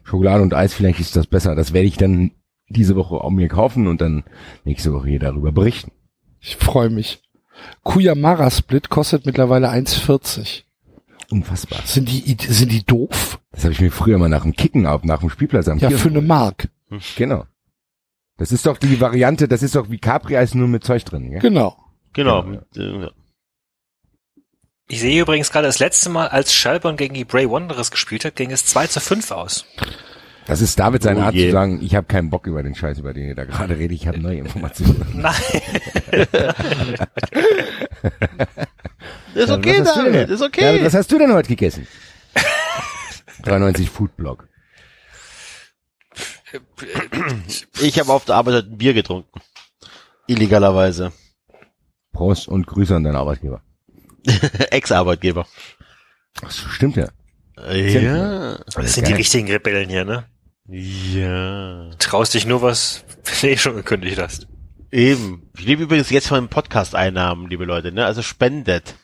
Schokolade 0.03 0.43
und 0.43 0.53
Eis, 0.53 0.73
vielleicht 0.73 0.99
ist 0.99 1.15
das 1.15 1.27
besser. 1.27 1.55
Das 1.55 1.73
werde 1.73 1.87
ich 1.87 1.97
dann 1.97 2.31
diese 2.67 2.95
Woche 2.95 3.15
auch 3.15 3.31
mir 3.31 3.47
kaufen 3.47 3.87
und 3.87 4.01
dann 4.01 4.23
nächste 4.63 4.93
Woche 4.93 5.09
hier 5.09 5.19
darüber 5.19 5.51
berichten. 5.51 5.91
Ich 6.39 6.55
freue 6.55 6.89
mich. 6.89 7.21
Kuyamara 7.83 8.49
Split 8.51 8.89
kostet 8.89 9.25
mittlerweile 9.25 9.69
1,40. 9.69 10.63
Unfassbar. 11.31 11.81
Sind 11.85 12.09
die, 12.09 12.37
sind 12.47 12.71
die 12.71 12.83
doof? 12.83 13.39
Das 13.51 13.63
habe 13.63 13.73
ich 13.73 13.81
mir 13.81 13.91
früher 13.91 14.17
mal 14.17 14.29
nach 14.29 14.43
dem 14.43 14.55
Kicken 14.55 14.87
auf, 14.87 15.03
nach 15.03 15.19
dem 15.19 15.29
Spielplatz 15.29 15.67
am 15.67 15.77
Ja, 15.77 15.89
Kiosk 15.89 16.03
für 16.03 16.09
eine 16.09 16.21
Mark. 16.21 16.69
Genau. 17.17 17.45
Das 18.37 18.51
ist 18.51 18.65
doch 18.65 18.77
die 18.77 18.99
Variante, 19.01 19.47
das 19.47 19.61
ist 19.61 19.75
doch 19.75 19.89
wie 19.91 19.99
Capri-Eis 19.99 20.55
nur 20.55 20.67
mit 20.67 20.83
Zeug 20.83 21.03
drin, 21.05 21.29
gell? 21.29 21.39
Genau. 21.41 21.75
Genau. 22.13 22.43
Genau, 22.43 22.61
äh, 22.75 23.01
ja. 23.05 23.11
Ich 24.87 24.99
sehe 25.01 25.21
übrigens 25.21 25.51
gerade 25.51 25.67
das 25.67 25.77
letzte 25.79 26.09
Mal, 26.09 26.27
als 26.29 26.53
Shelburne 26.53 26.97
gegen 26.97 27.13
die 27.13 27.25
Bray 27.25 27.49
Wanderers 27.49 27.91
gespielt 27.91 28.25
hat, 28.25 28.35
ging 28.35 28.49
es 28.51 28.65
2 28.65 28.87
zu 28.87 28.99
5 28.99 29.29
aus. 29.31 29.65
Das 30.47 30.61
ist 30.61 30.79
David 30.79 31.03
seine 31.03 31.19
Oh 31.19 31.23
Art 31.25 31.35
je. 31.35 31.45
zu 31.45 31.51
sagen, 31.51 31.79
ich 31.83 31.93
habe 31.93 32.07
keinen 32.07 32.31
Bock 32.31 32.47
über 32.47 32.63
den 32.63 32.73
Scheiß, 32.73 32.97
über 32.97 33.13
den 33.13 33.27
ihr 33.27 33.35
da 33.35 33.43
gerade 33.45 33.77
redet, 33.77 33.95
ich 34.01 34.07
habe 34.07 34.17
neue 34.17 34.37
Informationen. 34.39 35.05
Nein. 35.13 35.35
Ist 39.35 39.51
okay, 39.51 39.83
David, 39.83 40.29
ist 40.29 40.41
okay. 40.41 40.61
David, 40.61 40.85
was 40.85 40.93
hast 40.95 41.11
du 41.11 41.19
denn 41.19 41.31
heute 41.33 41.49
gegessen? 41.49 41.87
93 43.43 43.89
Foodblog. 43.89 44.47
Ich 47.79 47.99
habe 47.99 48.11
auf 48.11 48.25
der 48.25 48.35
Arbeit 48.35 48.55
heute 48.55 48.67
ein 48.69 48.77
Bier 48.77 48.93
getrunken. 48.93 49.39
Illegalerweise. 50.27 51.11
Prost 52.19 52.49
und 52.49 52.67
Grüße 52.67 52.93
an 52.97 53.05
deinen 53.05 53.15
Arbeitgeber. 53.15 53.61
Ex-Arbeitgeber. 54.71 55.47
Ach, 56.43 56.51
so, 56.51 56.67
stimmt 56.67 56.97
ja. 56.97 57.07
Ja. 57.73 58.57
Das 58.75 58.95
sind 58.95 59.07
die 59.07 59.13
richtigen 59.13 59.49
Rebellen 59.49 59.87
hier, 59.89 60.03
ne? 60.03 60.25
Ja. 60.67 61.91
Traust 61.97 62.33
dich 62.33 62.45
nur 62.45 62.61
was, 62.61 63.05
wenn 63.23 63.49
du 63.49 63.53
eh 63.53 63.57
schon 63.57 63.75
gekündigt 63.77 64.17
hast. 64.19 64.47
Eben. 64.91 65.43
Ich 65.57 65.65
lebe 65.65 65.83
übrigens 65.83 66.09
jetzt 66.09 66.27
von 66.27 66.43
den 66.43 66.49
Podcast-Einnahmen, 66.49 67.47
liebe 67.49 67.63
Leute, 67.63 67.93
ne? 67.93 68.05
Also 68.05 68.21
spendet. 68.21 68.95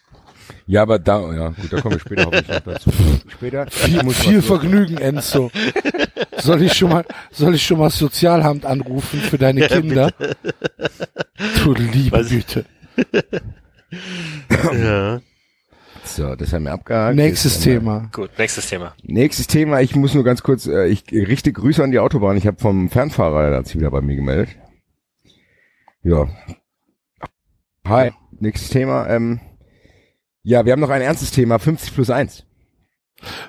Ja, 0.68 0.82
aber 0.82 1.00
da, 1.00 1.22
ja, 1.34 1.50
gut, 1.50 1.72
da 1.72 1.80
kommen 1.80 1.96
wir 1.96 2.00
später 2.02 2.26
hoffentlich 2.26 2.50
noch 2.50 2.74
dazu. 2.74 2.92
Später. 3.30 3.68
Viel, 3.72 4.04
muss 4.04 4.18
viel. 4.18 4.42
Vergnügen, 4.42 4.98
Enzo. 4.98 5.52
Soll 6.38 6.64
ich 6.64 6.74
schon 6.74 6.90
mal, 6.90 7.06
soll 7.32 7.56
ich 7.56 7.66
schon 7.66 7.80
mal 7.80 7.90
Sozialamt 7.90 8.66
anrufen 8.66 9.22
für 9.22 9.38
deine 9.38 9.62
Ja, 9.62 9.68
Kinder? 9.68 10.12
Du 11.64 11.74
liebe 11.74 12.12
Was- 12.18 12.30
Güte. 12.30 12.66
Ja. 14.74 15.22
So, 16.04 16.36
das 16.36 16.54
haben 16.54 16.66
wir 16.66 16.74
abgehakt. 16.74 17.16
Nächstes 17.16 17.62
Thema. 17.62 18.10
Gut, 18.14 18.30
nächstes 18.38 18.70
Thema. 18.70 18.96
Nächstes 19.04 19.48
Thema, 19.48 19.82
ich 19.82 19.96
muss 19.96 20.14
nur 20.14 20.24
ganz 20.24 20.44
kurz, 20.44 20.68
äh, 20.68 20.88
ich 20.88 21.04
richte 21.12 21.52
Grüße 21.52 21.84
an 21.84 21.92
die 21.92 22.00
Autobahn. 22.00 22.38
Ich 22.38 22.46
habe 22.46 22.60
vom 22.60 22.90
Fernfahrer, 22.90 23.50
der 23.50 23.60
hat 23.60 23.68
sich 23.68 23.78
wieder 23.78 23.92
bei 23.92 24.02
mir 24.02 24.16
gemeldet. 24.16 24.50
Ja. 26.04 26.28
Hi, 27.88 28.12
nächstes 28.40 28.70
Thema. 28.70 29.08
Ähm, 29.10 29.40
ja, 30.44 30.64
wir 30.66 30.74
haben 30.74 30.80
noch 30.80 30.90
ein 30.90 31.02
ernstes 31.02 31.32
Thema, 31.32 31.58
50 31.58 31.94
plus 31.96 32.10
1. 32.10 32.46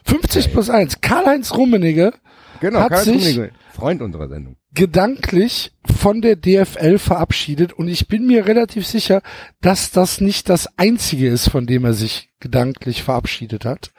50 0.05 0.53
plus 0.53 0.70
1. 0.70 1.01
Karl-Heinz 1.03 1.53
Rummenigge 1.53 2.12
Genau, 2.61 2.80
hat 2.80 2.88
Karl-Heinz 2.90 3.22
sich 3.22 3.36
Rummenigge, 3.36 3.55
Freund 3.76 4.02
unserer 4.02 4.28
Sendung. 4.28 4.56
gedanklich 4.74 5.72
von 5.84 6.20
der 6.20 6.36
DFL 6.36 6.98
verabschiedet 6.98 7.72
und 7.72 7.88
ich 7.88 8.08
bin 8.08 8.26
mir 8.26 8.46
relativ 8.46 8.86
sicher, 8.86 9.22
dass 9.60 9.90
das 9.90 10.20
nicht 10.20 10.48
das 10.48 10.68
einzige 10.78 11.28
ist, 11.28 11.48
von 11.48 11.66
dem 11.66 11.84
er 11.84 11.92
sich 11.94 12.30
gedanklich 12.40 13.02
verabschiedet 13.02 13.64
hat, 13.64 13.90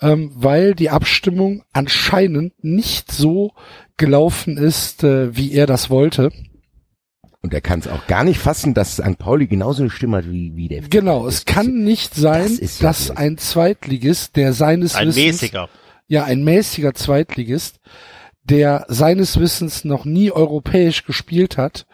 ähm, 0.00 0.30
weil 0.34 0.74
die 0.74 0.90
Abstimmung 0.90 1.62
anscheinend 1.72 2.52
nicht 2.64 3.12
so 3.12 3.52
gelaufen 3.96 4.56
ist, 4.56 5.04
äh, 5.04 5.36
wie 5.36 5.52
er 5.52 5.66
das 5.66 5.90
wollte. 5.90 6.30
Und 7.42 7.54
er 7.54 7.60
kann 7.60 7.78
es 7.80 7.88
auch 7.88 8.06
gar 8.06 8.22
nicht 8.24 8.38
fassen, 8.38 8.74
dass 8.74 8.94
St. 8.96 9.18
Pauli 9.18 9.46
genauso 9.46 9.82
eine 9.82 9.90
Stimme 9.90 10.18
hat 10.18 10.30
wie, 10.30 10.54
wie 10.56 10.68
der 10.68 10.82
FC. 10.82 10.90
Genau, 10.90 11.26
es 11.26 11.46
kann 11.46 11.84
nicht 11.84 12.14
sein, 12.14 12.42
das 12.42 12.58
ist 12.58 12.80
ja 12.80 12.88
dass 12.88 13.10
ein 13.10 13.38
Zweitligist, 13.38 14.36
der 14.36 14.52
seines 14.52 14.94
Ein 14.94 15.08
Wissens 15.08 15.42
mäßiger. 15.42 15.68
ja 16.06 16.24
ein 16.24 16.44
mäßiger 16.44 16.94
Zweitligist, 16.94 17.80
der 18.50 18.84
seines 18.88 19.38
Wissens 19.38 19.84
noch 19.84 20.04
nie 20.04 20.32
europäisch 20.32 21.04
gespielt 21.04 21.56
hat, 21.56 21.86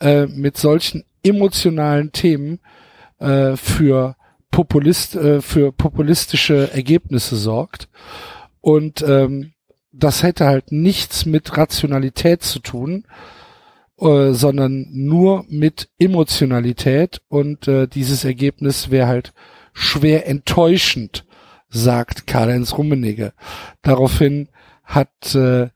äh, 0.00 0.26
mit 0.26 0.56
solchen 0.56 1.04
emotionalen 1.22 2.12
Themen 2.12 2.60
äh, 3.18 3.56
für 3.56 4.16
Populist, 4.50 5.16
äh, 5.16 5.40
für 5.40 5.72
populistische 5.72 6.72
Ergebnisse 6.72 7.36
sorgt. 7.36 7.88
Und 8.60 9.02
ähm, 9.02 9.52
das 9.92 10.22
hätte 10.22 10.46
halt 10.46 10.70
nichts 10.70 11.26
mit 11.26 11.56
Rationalität 11.56 12.42
zu 12.42 12.60
tun, 12.60 13.06
äh, 13.98 14.32
sondern 14.32 14.86
nur 14.92 15.44
mit 15.48 15.88
Emotionalität. 15.98 17.20
Und 17.28 17.66
äh, 17.66 17.88
dieses 17.88 18.24
Ergebnis 18.24 18.90
wäre 18.90 19.08
halt 19.08 19.32
schwer 19.72 20.28
enttäuschend, 20.28 21.26
sagt 21.68 22.26
Karl-Heinz 22.26 22.78
Rummenigge. 22.78 23.32
Daraufhin 23.82 24.48
hat 24.84 25.34
äh, 25.34 25.68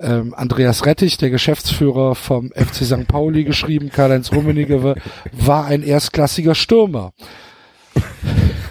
ähm, 0.00 0.34
Andreas 0.34 0.86
Rettich, 0.86 1.16
der 1.16 1.30
Geschäftsführer 1.30 2.14
vom 2.14 2.50
FC 2.52 2.84
St. 2.84 3.06
Pauli, 3.08 3.44
geschrieben, 3.44 3.90
Karl-Heinz 3.90 4.32
Rummenigge 4.32 4.82
war, 4.82 4.96
war 5.32 5.66
ein 5.66 5.82
erstklassiger 5.82 6.54
Stürmer. 6.54 7.12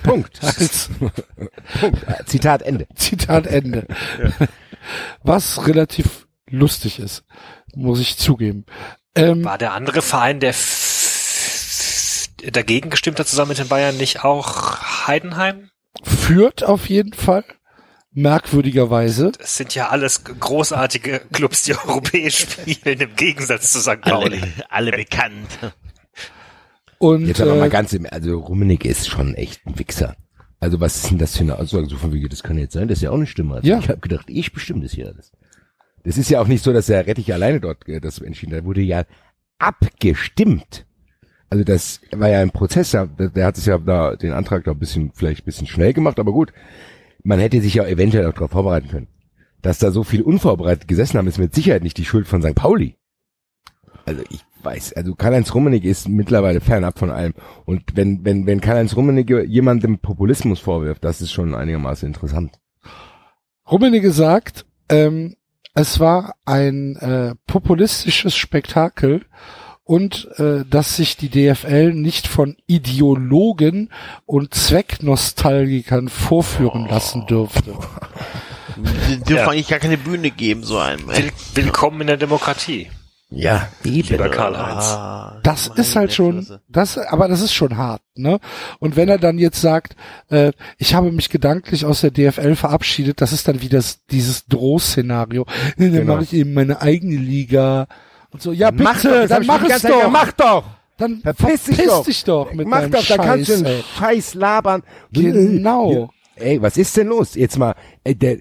Punkt. 0.04 0.40
Als 0.44 0.90
Punkt. 1.80 2.06
Zitat 2.26 2.62
Ende. 2.62 2.88
Zitat 2.96 3.46
Ende. 3.48 3.86
Was 5.24 5.68
relativ 5.68 6.28
lustig 6.50 7.00
ist, 7.00 7.24
muss 7.76 8.00
ich 8.00 8.18
zugeben. 8.18 8.66
Ähm, 9.16 9.44
War 9.44 9.58
der 9.58 9.74
andere 9.74 10.02
Verein, 10.02 10.40
der 10.40 10.52
f- 10.52 12.30
dagegen 12.52 12.90
gestimmt 12.90 13.20
hat, 13.20 13.28
zusammen 13.28 13.50
mit 13.50 13.58
den 13.58 13.68
Bayern, 13.68 13.98
nicht 13.98 14.24
auch 14.24 15.08
Heidenheim? 15.08 15.70
führt 16.04 16.64
auf 16.64 16.88
jeden 16.90 17.14
Fall, 17.14 17.44
merkwürdigerweise. 18.18 19.32
Das 19.38 19.56
sind 19.56 19.76
ja 19.76 19.90
alles 19.90 20.24
großartige 20.24 21.22
Clubs, 21.32 21.64
die 21.64 21.76
europäisch 21.88 22.40
spielen, 22.40 23.00
im 23.00 23.16
Gegensatz 23.16 23.72
zu 23.72 23.80
St. 23.80 24.02
Pauli. 24.02 24.42
Alle, 24.42 24.70
alle 24.70 24.92
bekannt. 24.92 25.60
Und 26.98 27.28
Jetzt 27.28 27.42
aber 27.42 27.56
mal 27.56 27.68
äh, 27.68 27.70
ganz 27.70 27.94
im, 27.94 28.08
also 28.10 28.40
Rummenigge 28.40 28.90
ist 28.90 29.08
schon 29.08 29.36
echt 29.36 29.66
ein 29.68 29.78
Wichser. 29.78 30.16
Also 30.60 30.80
was 30.80 30.96
ist 30.96 31.12
denn 31.12 31.20
das 31.20 31.38
für 31.38 31.44
eine 31.44 31.60
Aussage? 31.60 31.88
So 31.88 31.98
von 31.98 32.12
wegen, 32.12 32.28
das 32.28 32.42
kann 32.42 32.58
jetzt 32.58 32.74
sein, 32.74 32.88
das 32.88 32.98
ist 32.98 33.04
ja 33.04 33.12
auch 33.12 33.16
eine 33.16 33.28
Stimme. 33.28 33.56
Also 33.56 33.68
Ja. 33.68 33.78
Ich 33.78 33.88
habe 33.88 34.00
gedacht, 34.00 34.26
ich 34.28 34.52
bestimme 34.52 34.82
das 34.82 34.94
hier 34.94 35.08
alles. 35.08 35.32
Das 36.04 36.18
ist 36.18 36.30
ja 36.32 36.42
auch 36.42 36.48
nicht 36.48 36.64
so, 36.64 36.74
dass 36.74 36.88
der 36.88 37.06
Rettich 37.06 37.32
alleine 37.32 37.60
dort 37.60 37.88
äh, 37.88 38.02
das 38.02 38.18
entschieden 38.18 38.54
hat. 38.54 38.62
Da 38.62 38.66
wurde 38.66 38.82
ja 38.82 39.04
abgestimmt. 39.60 40.86
Also 41.52 41.64
das 41.64 42.02
war 42.12 42.30
ja 42.30 42.40
ein 42.42 42.50
Prozess, 42.52 42.92
der, 42.92 43.06
der 43.06 43.46
hat 43.46 43.58
es 43.58 43.66
ja 43.68 43.78
da 43.78 44.16
den 44.16 44.34
Antrag 44.34 44.64
da 44.64 44.72
ein 44.72 44.80
bisschen, 44.80 45.12
vielleicht 45.14 45.44
ein 45.44 45.46
bisschen 45.46 45.68
schnell 45.68 45.94
gemacht, 45.94 46.20
aber 46.20 46.32
gut. 46.32 46.52
Man 47.24 47.40
hätte 47.40 47.62
sich 47.62 47.74
ja 47.74 47.86
eventuell 47.86 48.28
auch 48.28 48.34
darauf 48.34 48.52
vorbereiten 48.52 48.90
können. 48.90 49.08
Dass 49.62 49.80
da 49.80 49.92
so 49.92 50.04
viel 50.04 50.22
unvorbereitet 50.22 50.88
gesessen 50.88 51.18
haben, 51.18 51.28
ist 51.28 51.40
mit 51.40 51.54
Sicherheit 51.54 51.84
nicht 51.84 51.98
die 51.98 52.06
Schuld 52.06 52.28
von 52.28 52.42
St. 52.42 52.56
Pauli. 52.56 52.96
Also 54.06 54.22
ich 54.30 54.40
weiß, 54.64 54.94
also 54.94 55.16
Karl-Heinz 55.16 55.54
Rummenigge 55.54 55.90
ist 55.90 56.08
mittlerweile 56.08 56.62
fernab 56.62 56.98
von 57.00 57.12
allem. 57.12 57.34
Und 57.66 57.96
wenn, 57.96 58.24
wenn, 58.24 58.46
wenn 58.46 58.62
Karl-Heinz 58.62 58.96
Rummenigge 58.96 59.44
jemandem 59.44 60.00
Populismus 60.00 60.60
vorwirft, 60.60 61.04
das 61.04 61.22
ist 61.22 61.32
schon 61.32 61.56
einigermaßen 61.56 62.08
interessant. 62.08 62.60
Rummenigge 63.70 64.12
sagt, 64.12 64.66
ähm, 64.90 65.36
es 65.74 66.00
war 66.00 66.36
ein 66.46 66.96
äh, 66.96 67.36
populistisches 67.46 68.36
Spektakel 68.36 69.26
und 69.88 70.28
äh, 70.38 70.64
dass 70.70 70.96
sich 70.98 71.16
die 71.18 71.30
DFL 71.30 71.94
nicht 71.94 72.28
von 72.28 72.56
Ideologen 72.68 73.90
und 74.26 74.54
Zwecknostalgikern 74.54 76.10
vorführen 76.10 76.88
lassen 76.90 77.26
dürfte. 77.26 77.74
Die 78.76 79.18
dürfen 79.20 79.36
Ja. 79.36 79.48
eigentlich 79.50 79.68
gar 79.70 79.80
keine 79.80 79.98
Bühne 79.98 80.30
geben, 80.30 80.64
so 80.64 80.78
einem. 80.78 81.08
Will, 81.08 81.32
willkommen 81.56 82.02
in 82.02 82.08
der 82.08 82.18
Demokratie. 82.18 82.90
Ja, 83.30 83.68
eben. 83.84 84.08
Lieber 84.08 84.30
Karl-Heinz. 84.30 84.86
Ah, 84.86 85.40
Das 85.44 85.68
ist 85.68 85.96
halt 85.98 86.14
schon, 86.14 86.48
das, 86.70 86.98
aber 86.98 87.28
das 87.28 87.42
ist 87.42 87.54
schon 87.54 87.76
hart, 87.76 88.02
ne? 88.16 88.40
Und 88.80 88.96
wenn 88.96 89.10
er 89.10 89.18
dann 89.18 89.38
jetzt 89.38 89.60
sagt, 89.60 89.96
äh, 90.30 90.54
ich 90.78 90.94
habe 90.96 91.12
mich 91.12 91.30
gedanklich 91.30 91.84
aus 91.84 92.02
der 92.02 92.12
DFL 92.12 92.56
verabschiedet, 92.56 93.20
das 93.20 93.34
ist 93.34 93.48
dann 93.50 93.62
wieder 93.62 93.82
dieses 94.12 94.46
Drohszenario. 94.46 95.46
Dann 95.78 95.92
Genau. 95.92 96.14
mache 96.16 96.24
ich 96.24 96.34
eben 96.34 96.54
meine 96.54 96.82
eigene 96.82 97.18
Liga 97.18 97.88
und 98.32 98.42
so. 98.42 98.52
Ja, 98.52 98.72
bitte, 98.72 98.84
Mach 98.84 99.02
doch, 99.02 99.10
das 99.12 99.32
hab 99.32 99.38
dann 99.40 99.46
mach 99.46 99.64
es 99.64 99.82
Zeit 99.82 99.92
doch. 99.92 99.98
gesagt, 99.98 100.12
Mach 100.14 100.32
doch! 100.34 100.64
Dann 100.98 101.22
Verpiss 101.22 101.64
dich 101.66 101.86
doch. 101.86 102.06
dich 102.06 102.24
doch 102.24 102.54
mit 102.54 102.68
Mach 102.68 102.88
doch, 102.88 103.06
da 103.06 103.18
kannst 103.18 103.50
du 103.50 103.54
Scheiß, 103.54 103.66
einen 103.66 103.76
ey. 103.76 103.84
Scheiß 104.00 104.34
labern. 104.34 104.84
Genau. 105.12 106.10
Ey, 106.36 106.62
was 106.62 106.78
ist 106.78 106.98
denn 106.98 107.08
los? 107.08 107.36
Jetzt 107.36 107.58
mal, 107.58 107.76
ey, 108.04 108.16
der, 108.16 108.40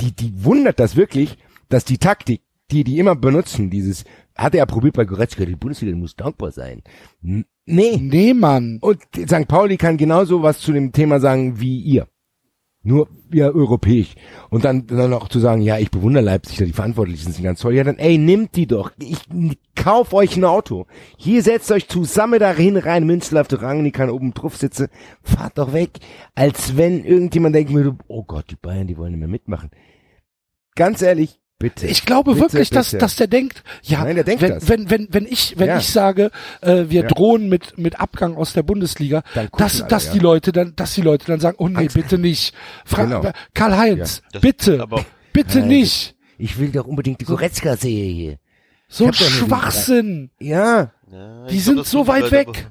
die, 0.00 0.12
die 0.12 0.44
wundert 0.44 0.80
das 0.80 0.96
wirklich, 0.96 1.38
dass 1.68 1.84
die 1.84 1.98
Taktik, 1.98 2.42
die 2.70 2.82
die 2.84 2.98
immer 2.98 3.14
benutzen, 3.14 3.70
dieses, 3.70 4.04
hat 4.36 4.54
er 4.54 4.58
ja 4.58 4.66
probiert 4.66 4.94
bei 4.96 5.04
Goretzka, 5.04 5.44
die 5.44 5.54
Bundesliga 5.56 5.96
muss 5.96 6.16
dankbar 6.16 6.50
sein. 6.50 6.82
N 7.22 7.44
nee. 7.66 7.96
Nee, 8.00 8.34
Mann. 8.34 8.78
Und 8.80 9.00
St. 9.16 9.46
Pauli 9.46 9.76
kann 9.76 9.96
genauso 9.96 10.42
was 10.42 10.60
zu 10.60 10.72
dem 10.72 10.90
Thema 10.92 11.20
sagen 11.20 11.60
wie 11.60 11.78
ihr. 11.80 12.08
Nur 12.86 13.08
ja 13.32 13.48
europäisch. 13.48 14.14
Und 14.50 14.66
dann, 14.66 14.86
dann 14.86 15.14
auch 15.14 15.28
zu 15.28 15.40
sagen, 15.40 15.62
ja, 15.62 15.78
ich 15.78 15.90
bewundere 15.90 16.22
Leipzig, 16.22 16.58
die 16.58 16.72
Verantwortlichen 16.72 17.32
sind 17.32 17.42
ganz 17.42 17.60
toll. 17.60 17.74
Ja, 17.74 17.82
dann, 17.82 17.96
ey, 17.96 18.18
nimmt 18.18 18.54
die 18.56 18.66
doch. 18.66 18.92
Ich 18.98 19.18
kauf 19.74 20.12
euch 20.12 20.36
ein 20.36 20.44
Auto. 20.44 20.86
Hier 21.16 21.42
setzt 21.42 21.72
euch 21.72 21.88
zusammen 21.88 22.38
dahin 22.38 22.76
rein, 22.76 23.06
Münzel 23.06 23.38
auf 23.38 23.48
der 23.48 23.62
Rang, 23.62 23.82
die 23.84 23.90
kann 23.90 24.10
oben 24.10 24.34
drauf 24.34 24.58
sitzen. 24.58 24.88
Fahrt 25.22 25.56
doch 25.56 25.72
weg. 25.72 25.92
Als 26.34 26.76
wenn 26.76 27.04
irgendjemand 27.04 27.54
denken 27.54 27.74
würde, 27.74 27.96
oh 28.06 28.22
Gott, 28.22 28.50
die 28.50 28.56
Bayern, 28.56 28.86
die 28.86 28.98
wollen 28.98 29.12
nicht 29.12 29.20
mehr 29.20 29.28
mitmachen. 29.28 29.70
Ganz 30.74 31.00
ehrlich, 31.00 31.40
bitte. 31.64 31.86
Ich 31.86 32.04
glaube 32.04 32.34
Bitte, 32.34 32.44
wirklich, 32.44 32.70
dass, 32.70 32.88
bitte. 32.90 32.98
dass 32.98 33.16
der 33.16 33.26
denkt, 33.26 33.62
ja, 33.82 34.04
Nein, 34.04 34.16
der 34.16 34.24
denkt 34.24 34.42
wenn, 34.42 34.50
das. 34.52 34.68
wenn, 34.68 34.90
wenn, 34.90 35.08
wenn 35.10 35.26
ich, 35.26 35.58
wenn 35.58 35.68
Ja. 35.68 35.78
ich 35.78 35.88
sage, 35.90 36.30
äh, 36.60 36.84
wir 36.88 37.02
Ja. 37.02 37.08
drohen 37.08 37.48
mit, 37.48 37.78
mit 37.78 37.98
Abgang 38.00 38.36
aus 38.36 38.52
der 38.52 38.62
Bundesliga, 38.62 39.22
dass, 39.56 39.80
alle, 39.80 39.88
dass 39.90 40.06
ja. 40.06 40.12
die 40.12 40.18
Leute 40.18 40.52
dann, 40.52 40.76
dass 40.76 40.94
die 40.94 41.00
Leute 41.02 41.26
dann 41.26 41.40
sagen, 41.40 41.56
oh 41.58 41.68
nee, 41.68 41.76
Angst. 41.78 41.94
bitte 41.94 42.18
nicht. 42.18 42.54
Fra 42.84 43.04
Genau. 43.04 43.32
Karl-Heinz, 43.54 44.22
bitte, 44.40 44.80
aber- 44.82 45.04
bitte 45.32 45.60
Nein, 45.60 45.68
nicht. 45.68 46.14
Ich 46.38 46.58
will 46.58 46.70
doch 46.70 46.86
unbedingt 46.86 47.20
die 47.20 47.24
Goretzka 47.24 47.76
sehen 47.76 48.14
hier. 48.14 48.38
So 48.88 49.06
ein 49.06 49.12
Schwachsinn. 49.14 50.30
Ja. 50.38 50.92
Ja, 51.10 51.46
Die 51.46 51.60
sind 51.60 51.74
glaub, 51.74 51.86
so 51.86 52.06
weit 52.06 52.30
weg. 52.30 52.68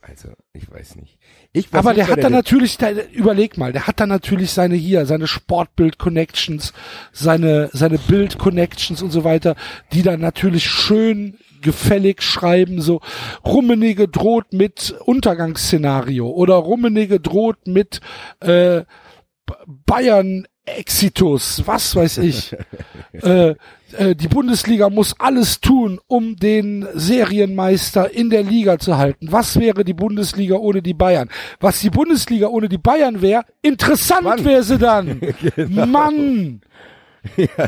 Also, 0.00 0.28
ich 0.52 0.70
weiß 0.70 0.96
nicht. 0.96 1.18
Ich, 1.52 1.72
was 1.72 1.78
Aber 1.78 1.90
mich 1.90 2.04
der 2.04 2.08
hat 2.08 2.24
dann 2.24 2.32
natürlich, 2.32 2.76
der, 2.76 3.12
überleg 3.12 3.56
mal, 3.56 3.72
der 3.72 3.86
hat 3.86 4.00
dann 4.00 4.08
natürlich 4.08 4.50
seine 4.50 4.74
hier, 4.74 5.06
seine 5.06 5.26
Sportbild-Connections, 5.26 6.72
seine, 7.12 7.70
seine 7.72 7.98
Bild-Connections 7.98 9.02
und 9.02 9.10
so 9.10 9.22
weiter, 9.22 9.54
die 9.92 10.02
dann 10.02 10.20
natürlich 10.20 10.68
schön 10.68 11.38
gefällig 11.60 12.22
schreiben, 12.22 12.80
so 12.80 13.00
Rummenige 13.44 14.08
droht 14.08 14.52
mit 14.52 14.94
Untergangsszenario 15.04 16.28
oder 16.28 16.54
Rummenige 16.54 17.20
droht 17.20 17.66
mit 17.66 18.00
äh, 18.40 18.82
Bayern 19.66 20.46
Exitus, 20.66 21.62
was 21.66 21.96
weiß 21.96 22.18
ich. 22.18 22.56
äh, 23.12 23.54
äh, 23.92 24.14
die 24.14 24.28
Bundesliga 24.28 24.88
muss 24.90 25.14
alles 25.18 25.60
tun, 25.60 26.00
um 26.06 26.36
den 26.36 26.86
Serienmeister 26.94 28.12
in 28.12 28.30
der 28.30 28.42
Liga 28.42 28.78
zu 28.78 28.96
halten. 28.96 29.32
Was 29.32 29.58
wäre 29.58 29.84
die 29.84 29.94
Bundesliga 29.94 30.56
ohne 30.56 30.82
die 30.82 30.94
Bayern? 30.94 31.28
Was 31.60 31.80
die 31.80 31.90
Bundesliga 31.90 32.48
ohne 32.48 32.68
die 32.68 32.78
Bayern 32.78 33.20
wäre, 33.20 33.44
interessant 33.62 34.44
wäre 34.44 34.62
sie 34.62 34.78
dann. 34.78 35.20
Mann! 35.68 36.60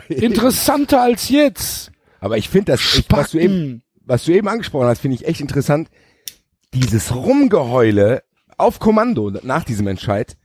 Interessanter 0.08 1.02
als 1.02 1.28
jetzt. 1.28 1.90
Aber 2.20 2.38
ich 2.38 2.48
finde 2.48 2.72
das, 2.72 2.80
ich, 2.80 3.04
was 3.10 3.32
du 3.32 3.38
eben, 3.38 3.82
was 4.04 4.24
du 4.24 4.32
eben 4.32 4.48
angesprochen 4.48 4.86
hast, 4.86 5.00
finde 5.00 5.16
ich 5.16 5.26
echt 5.26 5.40
interessant. 5.40 5.88
Dieses 6.72 7.14
Rumgeheule 7.14 8.22
auf 8.56 8.78
Kommando 8.78 9.30
nach 9.42 9.64
diesem 9.64 9.88
Entscheid 9.88 10.36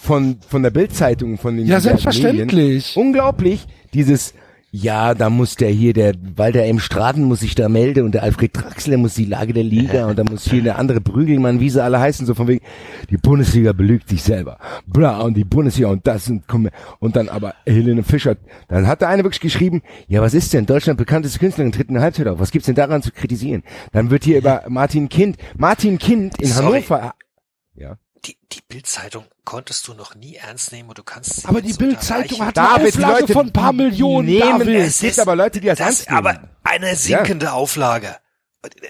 von, 0.00 0.38
von 0.46 0.62
der 0.62 0.70
Bildzeitung, 0.70 1.38
von 1.38 1.56
den 1.56 1.66
Ja, 1.66 1.80
selbstverständlich. 1.80 2.96
Medien. 2.96 3.06
Unglaublich. 3.06 3.66
Dieses, 3.94 4.34
ja, 4.70 5.14
da 5.14 5.30
muss 5.30 5.56
der 5.56 5.70
hier, 5.70 5.94
der 5.94 6.12
Walter 6.36 6.64
M. 6.64 6.80
Straten 6.80 7.24
muss 7.24 7.40
sich 7.40 7.54
da 7.54 7.68
melden 7.68 8.04
und 8.04 8.12
der 8.12 8.22
Alfred 8.22 8.54
Draxler 8.54 8.98
muss 8.98 9.14
die 9.14 9.24
Lage 9.24 9.52
der 9.52 9.64
Liga 9.64 10.06
und 10.10 10.18
da 10.18 10.24
muss 10.24 10.44
hier 10.44 10.62
der 10.62 10.78
andere 10.78 11.00
Prügelmann, 11.00 11.60
wie 11.60 11.70
sie 11.70 11.82
alle 11.82 11.98
heißen, 11.98 12.26
so 12.26 12.34
von 12.34 12.46
wegen, 12.46 12.64
die 13.08 13.16
Bundesliga 13.16 13.72
belügt 13.72 14.08
sich 14.08 14.22
selber. 14.22 14.58
Bla, 14.86 15.20
und 15.20 15.34
die 15.34 15.44
Bundesliga 15.44 15.88
und 15.88 16.06
das 16.06 16.28
und 16.28 16.46
komm, 16.46 16.68
und 16.98 17.16
dann 17.16 17.28
aber 17.28 17.54
Helene 17.64 18.02
Fischer, 18.02 18.36
dann 18.68 18.86
hat 18.86 19.00
der 19.00 19.08
eine 19.08 19.24
wirklich 19.24 19.40
geschrieben, 19.40 19.82
ja, 20.08 20.20
was 20.20 20.34
ist 20.34 20.52
denn, 20.52 20.66
Deutschland 20.66 20.98
bekannteste 20.98 21.38
Künstlerin 21.38 21.72
tritt 21.72 21.88
in 21.88 21.94
der 21.94 22.02
Halbzeit 22.02 22.28
auf, 22.28 22.38
was 22.38 22.50
gibt's 22.50 22.66
denn 22.66 22.74
daran 22.74 23.02
zu 23.02 23.12
kritisieren? 23.12 23.62
Dann 23.92 24.10
wird 24.10 24.24
hier 24.24 24.38
über 24.38 24.64
Martin 24.68 25.08
Kind, 25.08 25.36
Martin 25.56 25.98
Kind 25.98 26.38
in 26.40 26.48
Sorry. 26.48 26.82
Hannover, 26.82 27.14
ja. 27.76 27.96
Die, 28.26 28.36
die 28.52 28.60
Bildzeitung 28.66 29.24
konntest 29.44 29.86
du 29.86 29.94
noch 29.94 30.14
nie 30.16 30.34
ernst 30.34 30.72
nehmen 30.72 30.88
und 30.88 30.98
du 30.98 31.04
kannst 31.04 31.36
sie 31.42 31.48
Aber 31.48 31.60
die 31.62 31.72
Bildzeitung 31.74 32.40
hat 32.44 32.58
eine 32.58 32.68
David, 32.68 32.94
die 32.94 32.98
Auflage 32.98 33.20
Leute 33.20 33.32
von 33.32 33.46
ein 33.46 33.52
paar 33.52 33.72
Millionen. 33.72 34.26
nehmen 34.26 34.58
David. 34.58 34.76
es. 34.80 34.98
gibt 35.00 35.18
aber 35.20 35.36
Leute, 35.36 35.60
die 35.60 35.68
das 35.68 35.78
ernst 35.80 36.10
nehmen. 36.10 36.18
aber 36.26 36.40
eine 36.64 36.96
sinkende 36.96 37.52
Auflage. 37.52 38.16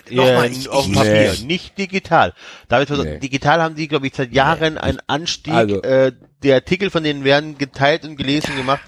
Ja, 0.09 0.25
Nochmal, 0.25 0.51
ich, 0.51 0.69
auf 0.71 0.91
Papier, 0.91 1.35
Nee. 1.39 1.45
nicht 1.45 1.77
digital. 1.77 2.33
David, 2.69 2.89
Nee. 2.91 3.19
digital 3.19 3.61
haben 3.61 3.75
die, 3.75 3.89
glaube 3.89 4.07
ich, 4.07 4.15
seit 4.17 4.33
Jahren 4.33 4.79
einen 4.79 5.01
Anstieg. 5.07 5.53
Also- 5.53 5.83
äh, 5.83 6.13
die 6.43 6.53
Artikel 6.53 6.89
von 6.91 7.03
denen 7.05 7.25
werden 7.25 7.59
geteilt 7.59 8.05
und 8.05 8.17
gelesen 8.17 8.57
gemacht. 8.57 8.81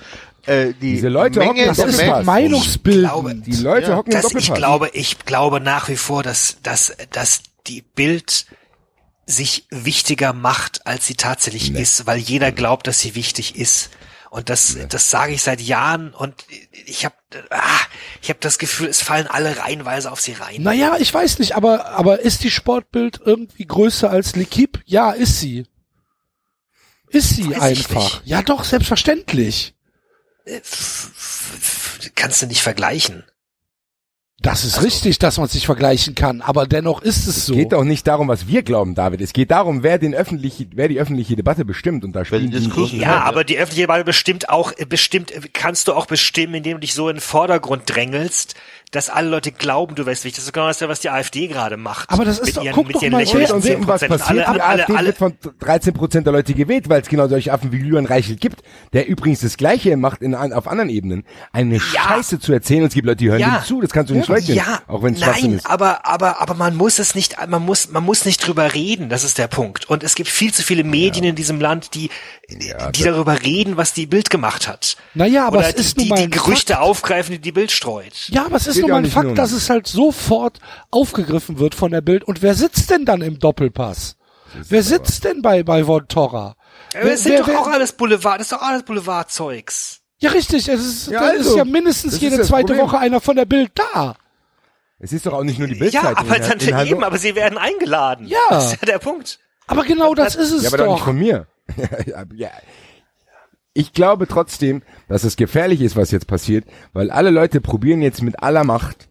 Äh, 0.47 0.69
die 0.81 0.93
Diese 0.95 1.09
Leute 1.09 1.41
hocken 1.41 1.57
Menge 1.57 1.67
das 1.69 1.77
Das 1.77 1.87
der 1.87 1.95
ist 1.95 2.01
Menschen- 2.11 2.25
Meinungsbild. 2.27 3.01
glaube, 3.01 3.35
Die 3.35 3.53
Leute 3.57 3.91
Ja. 3.91 3.97
hocken 3.97 4.13
im 4.13 4.23
das, 4.23 4.33
ich 4.35 4.55
glaube, 4.55 4.89
ich 4.95 5.19
glaube 5.27 5.61
nach 5.61 5.89
wie 5.91 5.97
vor, 5.97 6.23
dass, 6.23 6.57
dass, 6.63 6.97
dass 7.11 7.43
die 7.67 7.83
Bild 7.83 8.47
sich 9.31 9.67
wichtiger 9.71 10.33
macht, 10.33 10.87
als 10.87 11.07
sie 11.07 11.15
tatsächlich 11.15 11.75
ist, 11.75 12.07
weil 12.07 12.19
jeder 12.19 12.51
glaubt, 12.51 12.87
dass 12.87 12.99
sie 13.01 13.15
wichtig 13.15 13.57
ist. 13.57 13.91
Und 14.31 14.49
das, 14.49 14.77
das 14.89 15.11
sage 15.11 15.33
ich 15.35 15.43
seit 15.43 15.61
Jahren 15.61 16.13
und 16.15 16.47
ich 16.87 17.05
habe 17.05 17.15
ah, 17.51 17.81
ich 18.23 18.31
habe 18.31 18.41
das 18.41 18.59
Gefühl, 18.59 18.89
es 18.89 19.03
fallen 19.03 19.27
alle 19.27 19.59
reihenweise 19.59 20.11
auf 20.11 20.21
sie 20.21 20.33
rein. 20.33 20.63
Naja, 20.63 20.97
ich 20.99 21.13
weiß 21.13 21.39
nicht, 21.41 21.57
aber, 21.57 21.91
aber 21.91 22.21
ist 22.21 22.43
die 22.43 22.51
Sportbild 22.51 23.21
irgendwie 23.25 23.67
größer 23.67 24.11
als 24.11 24.35
L'Equipe? 24.35 24.81
Ja, 24.87 25.13
ist 25.13 25.41
sie. 25.41 25.67
Ist 27.11 27.37
sie 27.37 27.51
Weiß 27.51 27.61
einfach. 27.61 28.23
Ja, 28.25 28.43
doch, 28.43 28.65
selbstverständlich. 28.65 29.75
F- 30.45 31.11
Kannst 32.15 32.41
du 32.43 32.47
nicht 32.47 32.63
vergleichen. 32.63 33.25
Das 34.41 34.65
ist 34.65 34.85
richtig, 34.85 35.19
dass 35.19 35.37
man 35.39 35.47
es 35.47 35.55
nicht 35.55 35.67
vergleichen 35.67 36.15
kann, 36.15 36.43
aber 36.43 36.67
dennoch 36.69 37.03
ist 37.03 37.27
es 37.27 37.45
so. 37.45 37.55
Es 37.55 37.59
geht 37.59 37.73
doch 37.73 37.83
nicht 37.83 38.07
darum, 38.07 38.29
was 38.29 38.47
wir 38.47 38.63
glauben, 38.63 38.95
David. 38.95 39.21
Es 39.21 39.33
geht 39.33 39.51
darum, 39.51 39.83
wer 39.83 39.99
den 39.99 40.15
öffentliche, 40.15 40.67
wer 40.75 40.87
die 40.87 41.01
öffentliche 41.01 41.35
Debatte 41.35 41.65
bestimmt 41.65 42.05
und 42.05 42.13
da 42.15 42.25
spielen 42.25 42.49
die 42.53 42.57
Diskurs- 42.57 42.75
großen 42.91 43.01
Ja, 43.01 43.15
Leute. 43.15 43.25
aber 43.25 43.43
die 43.45 43.57
öffentliche 43.59 43.83
Debatte 43.83 44.05
bestimmt 44.05 44.49
auch, 44.49 44.71
äh, 44.77 44.85
bestimmt, 44.87 45.33
äh, 45.33 45.41
kannst 45.53 45.89
du 45.89 45.93
auch 45.93 46.07
bestimmen, 46.07 46.55
indem 46.55 46.75
du 46.75 46.79
dich 46.83 46.95
so 46.95 47.09
in 47.09 47.17
den 47.17 47.21
Vordergrund 47.21 47.83
drängelst, 47.87 48.55
dass 48.93 49.11
alle 49.11 49.29
Leute 49.29 49.51
glauben, 49.53 49.97
du 49.97 50.07
weißt 50.07 50.25
wichtig. 50.25 50.37
Das 50.37 50.45
ist 50.47 50.53
genau 50.55 50.69
das, 50.69 50.81
was 50.81 51.01
die 51.01 51.11
AfD 51.11 51.49
gerade 51.49 51.77
macht. 51.77 52.09
Aber 52.09 52.25
das 52.25 52.39
ist 52.39 52.47
mit 52.47 52.57
doch- 52.57 52.65
ihren, 52.65 52.75
guck 52.75 52.87
mit 52.87 52.97
doch 52.97 53.03
ihren 53.03 53.13
mal, 53.13 53.19
lächerlichen 53.19 53.57
und 53.57 53.63
sehen, 53.63 53.87
was 53.89 54.01
10%. 54.03 54.09
passiert. 54.09 54.47
Alle, 54.49 54.55
die 54.57 54.63
alle, 54.63 54.83
AfD 54.85 54.97
alle, 54.97 55.07
wird 55.09 55.19
von 55.19 55.33
13 55.59 55.93
Prozent 55.95 56.27
der 56.27 56.33
Leute 56.33 56.55
gewählt, 56.55 56.89
weil 56.89 57.03
es 57.03 57.09
genau 57.09 57.27
solche 57.29 57.53
Affen 57.53 57.71
wie 57.73 57.79
Julian 57.79 58.07
Reichelt 58.07 58.41
gibt, 58.41 58.63
der 58.95 59.07
übrigens 59.09 59.41
das 59.41 59.57
Gleiche 59.59 59.97
macht 59.99 60.23
in, 60.23 60.35
auf 60.35 60.69
anderen 60.69 60.89
Ebenen, 60.91 61.25
eine 61.53 61.81
Scheiße 61.81 62.39
zu 62.39 62.53
erzählen. 62.53 62.83
Und 62.83 62.89
es 62.89 62.95
gibt 62.95 63.07
Leute, 63.07 63.19
die 63.19 63.29
hören 63.31 63.41
Ja. 63.41 63.59
dem 63.59 63.65
zu. 63.67 63.81
Das 63.83 63.91
kannst 63.91 64.11
du 64.11 64.15
nicht 64.15 64.28
leugnen, 64.29 64.57
Ja, 64.57 64.83
auch 64.87 65.03
wenn 65.03 65.15
es 65.15 65.21
Schwachsinn 65.21 65.51
nein, 65.51 65.59
ist. 65.59 65.67
aber 65.67 66.07
aber 66.07 66.41
aber 66.41 66.55
man 66.55 66.77
muss 66.77 66.99
es 66.99 67.15
nicht, 67.15 67.37
man 67.49 67.65
muss 67.65 67.91
man 67.91 68.05
muss 68.05 68.25
nicht 68.25 68.39
drüber 68.47 68.75
reden. 68.75 69.09
Das 69.09 69.25
ist 69.25 69.39
der 69.39 69.49
Punkt. 69.49 69.89
Und 69.91 70.03
es 70.05 70.15
gibt 70.15 70.29
viel 70.31 70.53
zu 70.55 70.63
viele 70.63 70.85
Medien 70.85 71.25
in 71.25 71.35
diesem 71.35 71.61
Land, 71.61 71.95
die 71.95 72.11
die 72.49 73.03
darüber 73.03 73.43
reden, 73.43 73.77
was 73.77 73.93
die 73.93 74.07
Bild 74.07 74.31
gemacht 74.31 74.69
hat. 74.69 74.97
Naja, 75.15 75.47
aber 75.47 75.59
Oder 75.59 75.69
es 75.71 75.75
ist 75.77 75.97
die, 75.97 76.03
nun 76.03 76.09
mal 76.11 76.17
die 76.17 76.23
ein 76.25 76.31
Gerüchte 76.31 76.75
Fakt. 76.75 76.85
aufgreifen, 76.85 77.33
die 77.33 77.41
die 77.41 77.53
Bild 77.53 77.71
streut. 77.73 78.29
Ja, 78.29 78.47
aber 78.47 78.57
es 78.57 78.67
ist 78.67 78.77
nun 78.77 78.89
ja 78.89 78.95
mal 78.95 79.05
ein 79.05 79.11
Fakt, 79.11 79.27
nur 79.27 79.35
dass 79.35 79.53
es 79.53 79.69
halt 79.71 79.87
sofort 79.87 80.59
aufgegriffen 80.91 81.59
wird 81.59 81.75
von 81.75 81.91
der 81.91 82.01
Bild. 82.01 82.25
Und 82.25 82.43
wer 82.43 82.55
sitzt 82.55 82.91
denn 82.91 83.05
dann 83.05 83.21
im 83.23 83.39
Doppelpass? 83.39 84.17
Wer 84.69 84.83
sitzt 84.83 85.25
denn 85.25 85.43
bei, 85.43 85.63
bei 85.63 85.85
Von 85.85 86.09
Torra? 86.09 86.57
Aber 86.95 87.05
Wer- 87.05 87.11
das 87.13 87.23
sind 87.23 87.33
wer- 87.33 87.41
doch 87.41 87.49
wer- 87.49 87.61
auch 87.61 87.67
alles 87.69 87.93
Boulevard, 87.93 88.41
das 88.41 88.47
ist 88.47 88.53
doch 88.53 88.63
alles 88.63 88.83
Boulevardzeugs. 88.83 89.98
Ja, 90.21 90.31
richtig. 90.31 90.69
Es 90.69 90.81
ist, 90.85 91.07
Ja, 91.09 91.21
da 91.21 91.27
also, 91.29 91.51
ist 91.51 91.57
ja 91.57 91.65
mindestens 91.65 92.13
das 92.15 92.21
jede 92.21 92.39
das 92.39 92.49
zweite 92.49 92.67
Problem. 92.69 92.87
Woche 92.87 92.99
einer 92.99 93.21
von 93.21 93.37
der 93.37 93.45
Bild 93.45 93.71
da. 93.75 94.17
Es 94.99 95.13
ist 95.13 95.27
doch 95.27 95.33
auch 95.33 95.45
nicht 95.45 95.59
nur 95.61 95.69
die 95.69 95.75
Ja, 95.75 95.81
Bildzeitung. 95.81 96.17
aber 96.17 96.37
in- 96.37 96.71
dann 96.71 96.87
eben, 96.87 97.05
aber 97.05 97.19
sie 97.19 97.37
werden 97.37 97.57
eingeladen. 97.57 98.27
Ja. 98.27 98.39
Das 98.51 98.73
ist 98.73 98.81
ja 98.81 98.87
der 98.87 98.99
Punkt. 98.99 99.39
Aber 99.69 99.85
genau 99.85 100.15
das 100.15 100.35
ist 100.35 100.51
es 100.51 100.63
Ja, 100.65 100.69
aber 100.71 100.79
doch 100.79 100.93
nicht 100.95 101.05
von 101.05 101.19
mir. 101.19 101.47
Ja, 102.07 102.25
ja. 102.35 102.51
Ich 103.75 103.93
glaube 103.93 104.27
trotzdem, 104.27 104.83
dass 105.09 105.23
es 105.23 105.37
gefährlich 105.37 105.83
ist, 105.83 105.95
was 105.95 106.11
jetzt 106.11 106.27
passiert, 106.27 106.65
weil 106.93 107.11
alle 107.13 107.31
Leute 107.31 107.61
probieren 107.61 108.03
jetzt 108.03 108.23
mit 108.23 108.43
aller 108.43 108.65
Macht, 108.65 109.09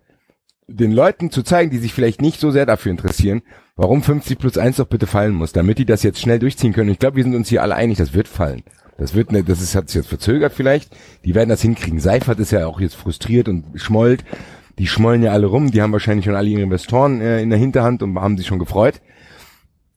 den 0.67 0.91
Leuten 0.91 1.31
zu 1.31 1.43
zeigen, 1.43 1.71
die 1.71 1.77
sich 1.77 1.93
vielleicht 1.93 2.21
nicht 2.21 2.41
so 2.41 2.51
sehr 2.51 2.65
dafür 2.65 2.91
interessieren, 2.91 3.43
warum 3.77 4.03
50 4.03 4.37
plus 4.37 4.57
1 4.57 4.75
doch 4.77 4.87
bitte 4.87 5.07
fallen 5.07 5.33
muss, 5.35 5.53
damit 5.53 5.77
die 5.77 5.85
das 5.85 6.03
jetzt 6.03 6.19
schnell 6.19 6.39
durchziehen 6.39 6.73
können. 6.73 6.89
Ich 6.89 6.99
glaube, 6.99 7.15
wir 7.15 7.23
sind 7.23 7.35
uns 7.35 7.47
hier 7.47 7.61
alle 7.61 7.75
einig, 7.75 7.97
das 7.99 8.11
wird 8.13 8.27
fallen. 8.27 8.63
Das 8.97 9.13
wird 9.13 9.31
ne, 9.31 9.43
das 9.43 9.61
ist, 9.61 9.75
hat 9.75 9.89
sich 9.89 9.95
jetzt 9.97 10.09
verzögert 10.09 10.53
vielleicht. 10.53 10.95
Die 11.23 11.35
werden 11.35 11.49
das 11.49 11.61
hinkriegen. 11.61 11.99
Seifert 11.99 12.39
ist 12.39 12.51
ja 12.51 12.65
auch 12.67 12.79
jetzt 12.79 12.95
frustriert 12.95 13.47
und 13.47 13.65
schmollt. 13.75 14.23
Die 14.79 14.87
schmollen 14.87 15.23
ja 15.23 15.31
alle 15.31 15.47
rum. 15.47 15.71
Die 15.71 15.81
haben 15.81 15.91
wahrscheinlich 15.91 16.25
schon 16.25 16.35
alle 16.35 16.49
ihre 16.49 16.61
Investoren 16.61 17.21
äh, 17.21 17.41
in 17.41 17.49
der 17.49 17.59
Hinterhand 17.59 18.01
und 18.03 18.17
haben 18.19 18.37
sich 18.37 18.47
schon 18.47 18.59
gefreut. 18.59 19.01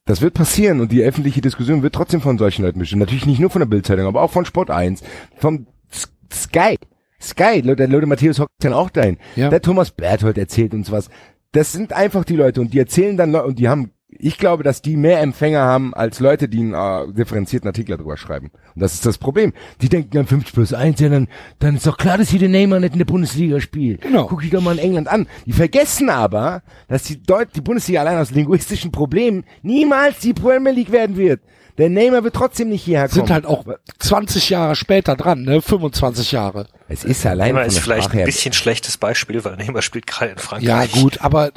Das 0.05 0.21
wird 0.21 0.33
passieren 0.33 0.81
und 0.81 0.91
die 0.91 1.03
öffentliche 1.03 1.41
Diskussion 1.41 1.83
wird 1.83 1.93
trotzdem 1.93 2.21
von 2.21 2.37
solchen 2.37 2.63
Leuten 2.63 2.79
bestimmt. 2.79 3.01
Natürlich 3.01 3.25
nicht 3.27 3.39
nur 3.39 3.49
von 3.51 3.59
der 3.59 3.67
Bildzeitung, 3.67 4.07
aber 4.07 4.21
auch 4.23 4.31
von 4.31 4.45
Sport 4.45 4.71
1, 4.71 5.03
vom 5.37 5.67
S- 5.91 6.11
Sky. 6.33 6.77
Sky, 7.21 7.61
der 7.61 7.87
Leute 7.87 8.07
Matthäus 8.07 8.39
hockt 8.39 8.49
dann 8.61 8.73
auch 8.73 8.89
dahin. 8.89 9.17
Ja. 9.35 9.49
Der 9.49 9.61
Thomas 9.61 9.91
Berthold 9.91 10.39
erzählt 10.39 10.73
uns 10.73 10.91
was. 10.91 11.09
Das 11.51 11.71
sind 11.71 11.93
einfach 11.93 12.25
die 12.25 12.35
Leute 12.35 12.61
und 12.61 12.73
die 12.73 12.79
erzählen 12.79 13.15
dann 13.15 13.35
und 13.35 13.59
die 13.59 13.69
haben, 13.69 13.91
ich 14.17 14.37
glaube, 14.37 14.63
dass 14.63 14.81
die 14.81 14.97
mehr 14.97 15.21
Empfänger 15.21 15.61
haben 15.61 15.93
als 15.93 16.19
Leute, 16.19 16.47
die 16.49 16.59
einen 16.59 16.73
äh, 16.73 17.11
differenzierten 17.13 17.67
Artikel 17.67 17.95
darüber 17.97 18.17
schreiben. 18.17 18.51
Und 18.75 18.81
das 18.81 18.93
ist 18.93 19.05
das 19.05 19.17
Problem. 19.17 19.53
Die 19.81 19.89
denken 19.89 20.17
an 20.17 20.27
50 20.27 20.53
plus 20.53 20.73
1, 20.73 20.99
ja, 20.99 21.09
dann, 21.09 21.27
dann 21.59 21.75
ist 21.77 21.87
doch 21.87 21.97
klar, 21.97 22.17
dass 22.17 22.29
hier 22.29 22.39
der 22.39 22.49
Neymar 22.49 22.79
nicht 22.79 22.93
in 22.93 22.99
der 22.99 23.05
Bundesliga 23.05 23.59
spielt. 23.59 24.01
Genau. 24.01 24.27
Guck 24.27 24.41
dich 24.41 24.51
doch 24.51 24.61
mal 24.61 24.73
in 24.77 24.79
England 24.79 25.07
an. 25.07 25.27
Die 25.45 25.53
vergessen 25.53 26.09
aber, 26.09 26.61
dass 26.87 27.03
die, 27.03 27.21
Deut 27.21 27.49
die 27.55 27.61
Bundesliga 27.61 28.01
allein 28.01 28.17
aus 28.17 28.31
linguistischen 28.31 28.91
Problemen 28.91 29.43
niemals 29.61 30.19
die 30.19 30.33
Premier 30.33 30.71
League 30.73 30.91
werden 30.91 31.17
wird. 31.17 31.41
Der 31.77 31.89
Neymar 31.89 32.23
wird 32.23 32.35
trotzdem 32.35 32.69
nicht 32.69 32.83
hierher 32.83 33.07
kommen. 33.07 33.13
Sind 33.25 33.31
halt 33.31 33.45
auch 33.45 33.65
20 33.99 34.49
Jahre 34.49 34.75
später 34.75 35.15
dran, 35.15 35.43
ne? 35.43 35.61
25 35.61 36.33
Jahre. 36.33 36.67
Es 36.89 37.05
ist 37.05 37.25
allein 37.25 37.47
Neymar 37.53 37.65
ist 37.65 37.79
vielleicht 37.79 38.03
Sprache 38.03 38.13
ein 38.15 38.17
her. 38.19 38.25
bisschen 38.25 38.53
schlechtes 38.53 38.97
Beispiel, 38.97 39.43
weil 39.45 39.55
Neymar 39.55 39.81
spielt 39.81 40.05
gerade 40.05 40.31
in 40.33 40.37
Ja, 40.37 40.43
Frankreich. 40.43 40.91
gut, 40.91 41.21
aber 41.21 41.51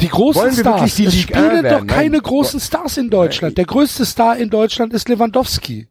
die 0.00 0.08
großen 0.08 0.42
Wollen 0.42 0.54
Stars, 0.54 0.94
die 0.94 1.04
es 1.06 1.14
Ligue 1.14 1.34
1 1.36 1.46
spielen 1.48 1.64
doch 1.64 1.86
keine 1.86 2.10
Nein. 2.10 2.22
großen 2.22 2.60
Stars 2.60 2.96
in 2.96 3.10
Deutschland. 3.10 3.58
Der 3.58 3.64
größte 3.64 4.06
Star 4.06 4.36
in 4.36 4.50
Deutschland 4.50 4.92
ist 4.92 5.08
Lewandowski. 5.08 5.88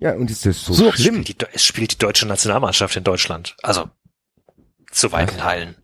Ja, 0.00 0.14
und 0.14 0.30
ist 0.30 0.46
das 0.46 0.64
so, 0.64 0.72
So, 0.72 0.92
schlimm? 0.92 1.22
Spielt 1.22 1.40
die, 1.42 1.46
es 1.52 1.64
spielt 1.64 1.92
die 1.92 1.98
deutsche 1.98 2.26
Nationalmannschaft 2.26 2.94
in 2.96 3.02
Deutschland. 3.04 3.56
Also, 3.62 3.90
zu 4.92 5.10
weiten 5.10 5.36
Teilen. 5.38 5.76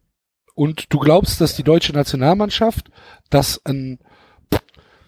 Und 0.55 0.93
du 0.93 1.01
glaubst, 1.01 1.41
dass 1.41 1.57
die 1.57 1.65
deutsche 1.65 1.93
Nationalmannschaft, 1.93 2.89
dass 3.31 3.61
ein 3.65 3.99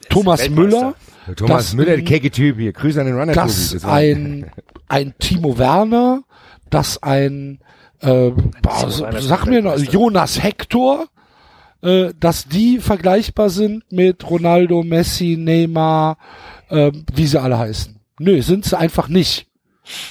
Thomas. 0.09 0.49
Müller, 0.49 0.95
Thomas 1.37 1.67
das 1.67 1.75
Müller, 1.75 1.93
ein- 1.93 1.99
der 1.99 2.05
kecke 2.05 2.31
Typ 2.33 2.59
hier. 2.59 2.73
Grüße 2.73 3.01
an 3.01 3.07
den 3.07 3.17
runner 3.17 3.33
dass 3.33 3.85
ein, 3.85 4.51
ein 4.89 5.15
Timo 5.19 5.57
Werner, 5.59 6.23
dass 6.71 7.01
ein, 7.03 7.61
äh, 8.01 8.31
boah, 8.63 8.91
sag 8.91 9.47
mir 9.47 9.63
noch. 9.63 9.77
Jonas 9.79 10.43
Hector, 10.43 11.07
äh, 11.83 12.13
dass 12.19 12.45
die 12.45 12.79
vergleichbar 12.79 13.51
sind 13.51 13.91
mit 13.91 14.29
Ronaldo, 14.29 14.83
Messi, 14.83 15.37
Neymar, 15.39 16.19
äh, 16.69 16.93
wie 17.13 17.27
sie 17.27 17.41
alle 17.41 17.59
heißen. 17.59 18.01
Nö, 18.19 18.41
sind 18.43 18.65
sie 18.65 18.79
einfach 18.79 19.09
nicht. 19.09 19.49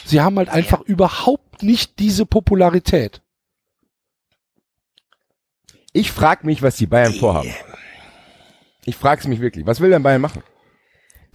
Sie 0.06 0.22
haben 0.22 0.38
halt 0.38 0.50
einfach 0.50 0.82
überhaupt 0.82 1.64
nicht 1.64 2.00
diese 2.00 2.26
Popularität. 2.26 3.22
Ich 5.92 6.12
frag 6.12 6.44
mich, 6.44 6.62
was 6.62 6.76
die 6.76 6.88
Bayern 6.88 7.14
vorhaben. 7.14 7.54
Ich 8.86 8.96
frag's 8.96 9.28
mich 9.28 9.40
wirklich. 9.40 9.66
Was 9.66 9.80
will 9.80 9.90
denn 9.90 10.04
Bayern 10.04 10.22
machen? 10.22 10.44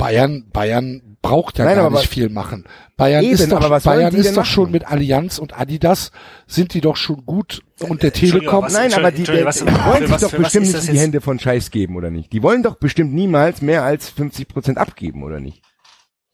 Bayern, 0.01 0.45
Bayern 0.53 1.17
braucht 1.23 1.59
ja 1.59 1.65
Nein, 1.67 1.77
gar 1.77 1.87
aber 1.87 1.99
nicht 1.99 2.11
viel 2.11 2.29
machen. 2.31 2.65
Bayern 2.97 3.23
Eben, 3.25 3.35
ist 3.35 3.53
doch, 3.53 3.59
aber 3.59 3.71
was 3.71 3.85
wollen 3.87 3.99
Bayern 3.99 4.11
die 4.15 4.19
ist 4.21 4.31
doch 4.31 4.37
machen? 4.39 4.47
schon 4.47 4.71
mit 4.71 4.87
Allianz 4.91 5.39
und 5.39 5.59
Adidas 5.59 6.11
sind 6.47 6.75
die 6.75 6.81
doch 6.81 6.97
schon 6.97 7.25
gut 7.27 7.63
und 7.81 8.03
der 8.03 8.13
Telekom. 8.13 8.65
was- 8.65 8.73
Nein, 8.73 8.93
aber 8.95 9.11
die, 9.13 9.29
was- 9.45 9.59
die 9.59 9.67
wollen 9.67 10.03
sich 10.03 10.11
was- 10.11 10.21
doch 10.23 10.33
bestimmt 10.33 10.67
nicht 10.67 10.89
in 10.89 10.95
die? 10.95 10.99
Hände 11.01 11.21
von 11.21 11.39
Scheiß 11.39 11.71
geben, 11.71 11.97
oder 11.97 12.11
nicht? 12.11 12.33
Die 12.33 12.43
wollen 12.43 12.63
doch 12.63 12.77
bestimmt 12.77 13.13
niemals 13.13 13.63
mehr 13.63 13.85
als 13.85 14.09
50 14.09 14.49
Prozent 14.49 14.79
abgeben, 14.79 15.23
oder 15.23 15.41
nicht? 15.41 15.63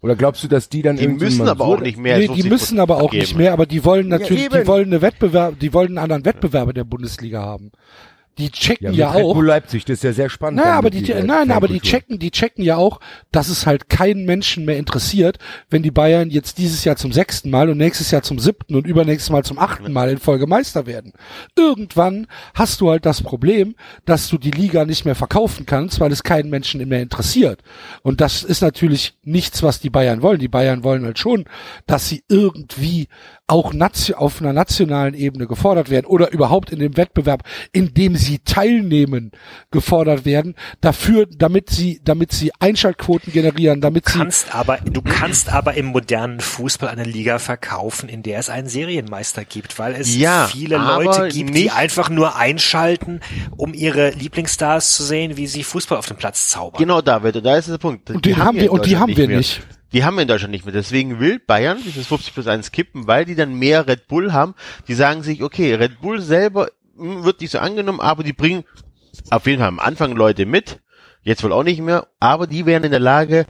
Oder 0.03 0.15
glaubst 0.15 0.45
du, 0.45 0.49
dass 0.49 0.69
die 0.69 0.83
dann 0.83 0.97
Die 0.97 1.03
irgendwie 1.05 1.25
müssen 1.25 1.49
aber 1.49 1.65
so- 1.65 1.75
auch 1.77 1.81
nicht 1.81 1.99
mehr. 1.99 2.19
Nee, 2.19 2.29
die 2.29 2.43
50% 2.43 2.49
müssen 2.49 2.81
aber 2.81 2.97
auch 2.99 3.05
abgeben. 3.07 3.23
nicht 3.23 3.37
mehr, 3.37 3.53
aber 3.53 3.67
die 3.67 3.85
wollen 3.85 4.07
natürlich, 4.09 4.49
die 4.51 4.57
eben. 4.59 4.67
wollen 4.69 4.87
eine 4.87 5.03
Wettbewerb, 5.03 5.59
die 5.59 5.73
wollen 5.73 5.89
einen 5.89 5.99
anderen 5.99 6.25
Wettbewerber 6.25 6.73
der 6.73 6.85
Bundesliga 6.85 7.43
haben. 7.43 7.73
Die 8.39 8.51
checken 8.51 8.87
Ja, 8.87 8.91
ja, 8.93 9.07
mit 9.09 9.17
Red 9.17 9.25
auch. 9.25 9.35
Bull 9.35 9.47
Leipzig, 9.47 9.85
das 9.85 9.99
ist 9.99 10.05
ja 10.05 10.13
sehr 10.13 10.29
spannend. 10.29 10.61
Naja, 10.61 10.75
aber 10.75 10.87
mit 10.87 10.95
die, 10.95 11.03
dieser 11.03 11.23
nein, 11.23 11.51
aber 11.51 11.69
die 11.69 11.81
checken, 11.81 12.19
die 12.19 12.31
checken 12.31 12.63
ja 12.63 12.77
auch, 12.77 13.01
dass 13.33 13.49
es 13.49 13.67
halt 13.67 13.89
keinen 13.89 14.27
Menschen 14.27 14.65
mehr 14.67 14.77
interessiert, 14.77 15.39
wenn 15.71 15.83
die 15.83 15.91
Bayern 15.91 16.29
jetzt 16.31 16.59
dieses 16.59 16.85
Jahr 16.85 16.97
zum 16.97 17.13
sechsten 17.13 17.49
Mal 17.51 17.71
und 17.71 17.79
nächstes 17.79 18.11
Jahr 18.11 18.23
zum 18.23 18.39
siebten 18.39 18.75
und 18.75 18.87
übernächstes 18.87 19.31
Mal 19.31 19.45
zum 19.45 19.59
achten 19.59 19.93
Mal 19.93 20.11
in 20.11 20.19
Folge 20.19 20.47
Meister 20.47 20.87
werden. 20.87 21.13
Irgendwann 21.57 22.27
hast 22.55 22.81
du 22.81 22.91
halt 22.91 23.07
das 23.07 23.23
Problem, 23.23 23.75
dass 24.05 24.29
du 24.29 24.37
die 24.37 24.51
Liga 24.51 24.85
nicht 24.85 25.05
mehr 25.05 25.15
verkaufen 25.15 25.65
kannst, 25.65 26.01
weil 26.01 26.13
es 26.13 26.23
keinen 26.23 26.51
Menschen 26.51 26.87
mehr 26.87 27.03
interessiert. 27.03 27.63
Und 28.03 28.21
das 28.21 28.43
ist 28.43 28.61
natürlich 28.61 29.17
nichts, 29.23 29.63
was 29.63 29.81
die 29.81 29.91
Bayern 29.91 30.21
wollen. 30.21 30.39
Die 30.39 30.49
Bayern 30.49 30.85
wollen 30.85 31.05
halt 31.05 31.19
schon, 31.19 31.45
dass 31.87 32.09
sie 32.09 32.23
irgendwie 32.29 33.09
auch 33.49 33.73
nation 33.73 34.17
auf 34.19 34.41
einer 34.41 34.53
nationalen 34.53 35.15
Ebene 35.15 35.47
gefordert 35.47 35.89
werden 35.89 36.07
oder 36.07 36.33
überhaupt 36.33 36.71
in 36.71 36.81
dem 36.81 36.97
Wettbewerb, 36.97 37.45
in 37.73 37.95
dem 37.95 38.17
sie 38.17 38.41
teilnehmen, 38.41 39.31
gefordert 39.71 40.25
werden, 40.25 40.57
dafür, 40.81 41.27
damit 41.31 41.71
sie, 41.71 42.01
damit 42.05 42.33
sie 42.33 42.51
Einschaltquoten 42.59 43.33
generieren, 43.33 43.81
damit 43.81 44.09
sie, 44.09 44.19
kannst 44.19 44.53
aber, 44.55 44.79
du 44.79 45.01
kannst 45.01 45.53
aber 45.53 45.75
im 45.75 45.87
modernen 45.87 46.41
Fußball 46.41 46.89
eine 46.89 47.05
Liga 47.05 47.39
verkaufen, 47.39 48.09
in 48.09 48.23
der 48.25 48.41
es 48.41 48.51
einen 48.51 48.69
Serienmeister 48.69 49.45
gibt, 49.45 49.79
weil 49.79 49.95
es 49.95 50.17
Ja, 50.17 50.49
viele 50.51 50.77
Leute 50.79 51.29
gibt, 51.29 51.35
die 51.35 51.45
nicht- 51.45 51.73
einfach 51.77 52.11
nur 52.11 52.35
einschalten, 52.37 53.21
um 53.57 53.75
ihre 53.75 54.11
Lieblingsstars 54.11 54.97
zu 54.97 55.05
sehen, 55.05 55.37
wie 55.37 55.47
sie 55.47 55.63
Fußball 55.63 55.99
auf 55.99 56.07
dem 56.07 56.17
Platz 56.17 56.49
zaubern. 56.49 56.79
Genau, 56.81 57.01
David, 57.01 57.45
da 57.45 57.57
ist 57.57 57.69
der 57.69 57.79
Punkt. 57.79 58.11
und 58.11 58.25
den 58.25 58.37
haben 58.39 58.57
wir, 58.59 58.73
und 58.73 58.87
die 58.87 58.97
haben 58.97 59.17
wir 59.17 59.29
nicht. 59.29 59.63
Die 59.93 60.05
haben 60.05 60.17
wir 60.17 60.23
in 60.23 60.29
Deutschland 60.29 60.53
nicht 60.53 60.65
mehr. 60.65 60.75
Deswegen 60.75 61.21
will 61.21 61.39
Bayern 61.39 61.79
dieses 61.85 62.07
50 62.07 62.35
plus 62.35 62.47
1 62.47 62.73
kippen, 62.73 63.07
weil 63.07 63.25
die 63.25 63.35
dann 63.35 63.59
mehr 63.59 63.87
Red 63.87 64.09
Bull 64.09 64.33
haben. 64.33 64.55
Die 64.89 64.95
sagen 64.95 65.23
sich, 65.23 65.43
okay, 65.43 65.75
Red 65.75 66.01
Bull 66.01 66.21
selber 66.21 66.71
hm, 66.97 67.25
wird 67.25 67.41
nicht 67.41 67.51
so 67.51 67.59
angenommen, 67.59 68.01
aber 68.01 68.23
die 68.23 68.33
bringen 68.33 68.65
auf 69.31 69.47
jeden 69.47 69.61
Fall 69.61 69.69
am 69.69 69.81
Anfang 69.81 70.13
Leute 70.15 70.47
mit. 70.47 70.81
Jetzt 71.23 71.43
wohl 71.43 71.53
auch 71.53 71.65
nicht 71.65 71.81
mehr, 71.81 72.07
aber 72.21 72.47
die 72.47 72.67
wären 72.67 72.85
in 72.85 72.93
der 72.93 73.01
Lage, 73.01 73.47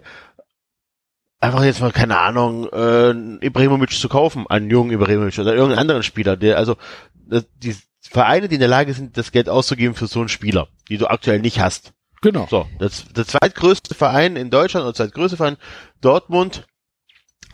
einfach 1.41 1.63
jetzt 1.65 1.81
mal, 1.81 1.93
keine 1.93 2.19
Ahnung, 2.19 2.69
äh, 2.73 3.11
Ibrahimovic 3.45 3.93
zu 3.93 4.09
kaufen, 4.09 4.47
einen 4.47 4.71
jungen 4.71 4.93
Ibrahimovic 4.93 5.39
oder 5.39 5.55
irgendeinen 5.55 5.81
anderen 5.81 6.03
Spieler, 6.03 6.37
der, 6.37 6.57
also, 6.57 6.77
die 7.17 7.77
Vereine, 8.01 8.49
die 8.49 8.55
in 8.55 8.61
der 8.61 8.69
Lage 8.69 8.95
sind, 8.95 9.17
das 9.19 9.33
Geld 9.33 9.49
auszugeben 9.49 9.95
für 9.95 10.07
so 10.07 10.21
einen 10.21 10.29
Spieler, 10.29 10.69
die 10.89 10.97
du 10.97 11.09
aktuell 11.09 11.41
nicht 11.41 11.61
hast. 11.61 11.93
Genau. 12.23 12.47
So, 12.51 12.67
das, 12.79 13.05
der 13.15 13.27
zweitgrößte 13.27 13.95
Verein 13.95 14.37
in 14.37 14.51
Deutschland 14.51 14.85
oder 14.85 14.95
zweitgrößte 14.95 15.37
Verein, 15.37 15.57
Dortmund, 16.01 16.67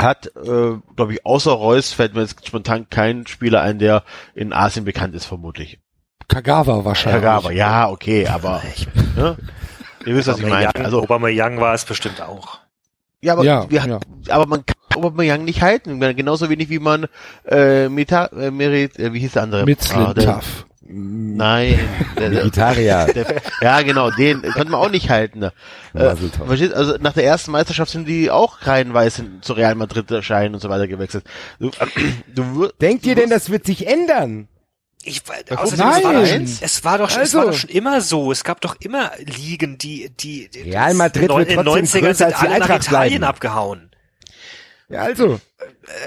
hat, 0.00 0.26
äh, 0.36 0.78
glaube 0.96 1.12
ich, 1.12 1.24
außer 1.24 1.52
Reus 1.52 1.92
fällt 1.92 2.14
mir 2.14 2.22
jetzt 2.22 2.46
spontan 2.46 2.88
kein 2.90 3.26
Spieler 3.26 3.62
ein, 3.62 3.78
der 3.78 4.02
in 4.34 4.52
Asien 4.52 4.84
bekannt 4.84 5.14
ist, 5.14 5.26
vermutlich. 5.26 5.78
Kagawa 6.28 6.84
wahrscheinlich. 6.84 7.22
Kagawa, 7.22 7.50
ja, 7.52 7.88
okay, 7.88 8.26
aber 8.26 8.62
ne? 9.16 9.36
ihr 10.06 10.14
wisst, 10.16 10.28
was 10.28 10.38
ich 10.38 10.46
meine. 10.46 10.74
Also, 10.74 11.02
Aubameyang 11.02 11.60
war 11.60 11.74
es 11.74 11.84
bestimmt 11.84 12.20
auch. 12.20 12.58
ja, 13.20 13.34
aber, 13.34 13.44
Ja, 13.44 13.70
wir, 13.70 13.84
ja. 13.84 14.00
aber 14.28 14.46
man 14.46 14.64
kann 14.66 14.76
Aubameyang 14.96 15.44
nicht 15.44 15.62
halten, 15.62 16.00
genauso 16.00 16.48
wenig 16.50 16.68
wie 16.68 16.78
man 16.78 17.06
äh, 17.46 17.88
Meta, 17.88 18.26
äh, 18.26 18.50
Merit, 18.50 18.98
äh, 18.98 19.12
wie 19.12 19.20
hieß 19.20 19.32
der 19.32 19.42
andere? 19.42 19.64
Mitzlin 19.64 20.00
Ah. 20.00 20.40
Nein, 20.94 21.78
der, 22.18 22.30
der, 22.30 22.40
Vegetarier. 22.40 23.06
der, 23.14 23.42
ja, 23.60 23.82
genau, 23.82 24.10
den 24.10 24.42
konnte 24.42 24.70
man 24.70 24.80
auch 24.80 24.90
nicht 24.90 25.08
halten. 25.10 25.38
Ne? 25.40 25.52
Äh, 25.94 26.14
verstehst, 26.16 26.74
also 26.74 26.96
nach 27.00 27.12
der 27.14 27.24
ersten 27.24 27.50
Meisterschaft 27.50 27.90
sind 27.92 28.06
die 28.06 28.30
auch 28.30 28.58
reihenweise 28.66 29.24
zu 29.40 29.54
Real 29.54 29.74
Madrid 29.74 30.10
erscheinen 30.10 30.54
und 30.54 30.60
so 30.60 30.68
weiter 30.68 30.86
gewechselt. 30.88 31.24
Du, 31.58 31.70
du, 32.34 32.68
Denkt 32.80 33.06
ihr 33.06 33.14
du 33.14 33.22
denn, 33.22 33.30
das 33.30 33.50
wird 33.50 33.64
sich 33.66 33.86
ändern? 33.86 34.48
Ich, 35.04 35.22
außerdem, 35.50 35.84
Nein! 35.86 36.02
es 36.04 36.04
war, 36.04 36.12
doch, 36.12 36.26
schon- 36.28 36.62
es 36.62 36.84
war 36.84 36.98
doch, 36.98 37.10
schon- 37.10 37.22
es 37.22 37.34
war 37.34 37.40
Also. 37.40 37.50
doch 37.52 37.58
schon 37.58 37.70
immer 37.70 38.00
so. 38.00 38.30
Es 38.30 38.44
gab 38.44 38.60
doch 38.60 38.76
immer 38.80 39.10
Ligen, 39.18 39.76
die, 39.78 40.10
die, 40.20 40.48
die 40.48 40.60
Real 40.60 40.94
Madrid 40.94 41.28
in 41.30 41.36
wird 41.36 41.50
den 41.50 41.64
trotzdem 41.64 41.84
90ern 41.84 42.00
größer 42.00 42.14
sind 42.14 42.26
als 42.26 42.40
die 42.40 42.46
alle 42.48 42.58
nach 42.60 42.76
Italien 42.76 43.08
bleiben. 43.18 43.24
abgehauen. 43.24 43.90
Ja, 44.92 45.02
also. 45.02 45.40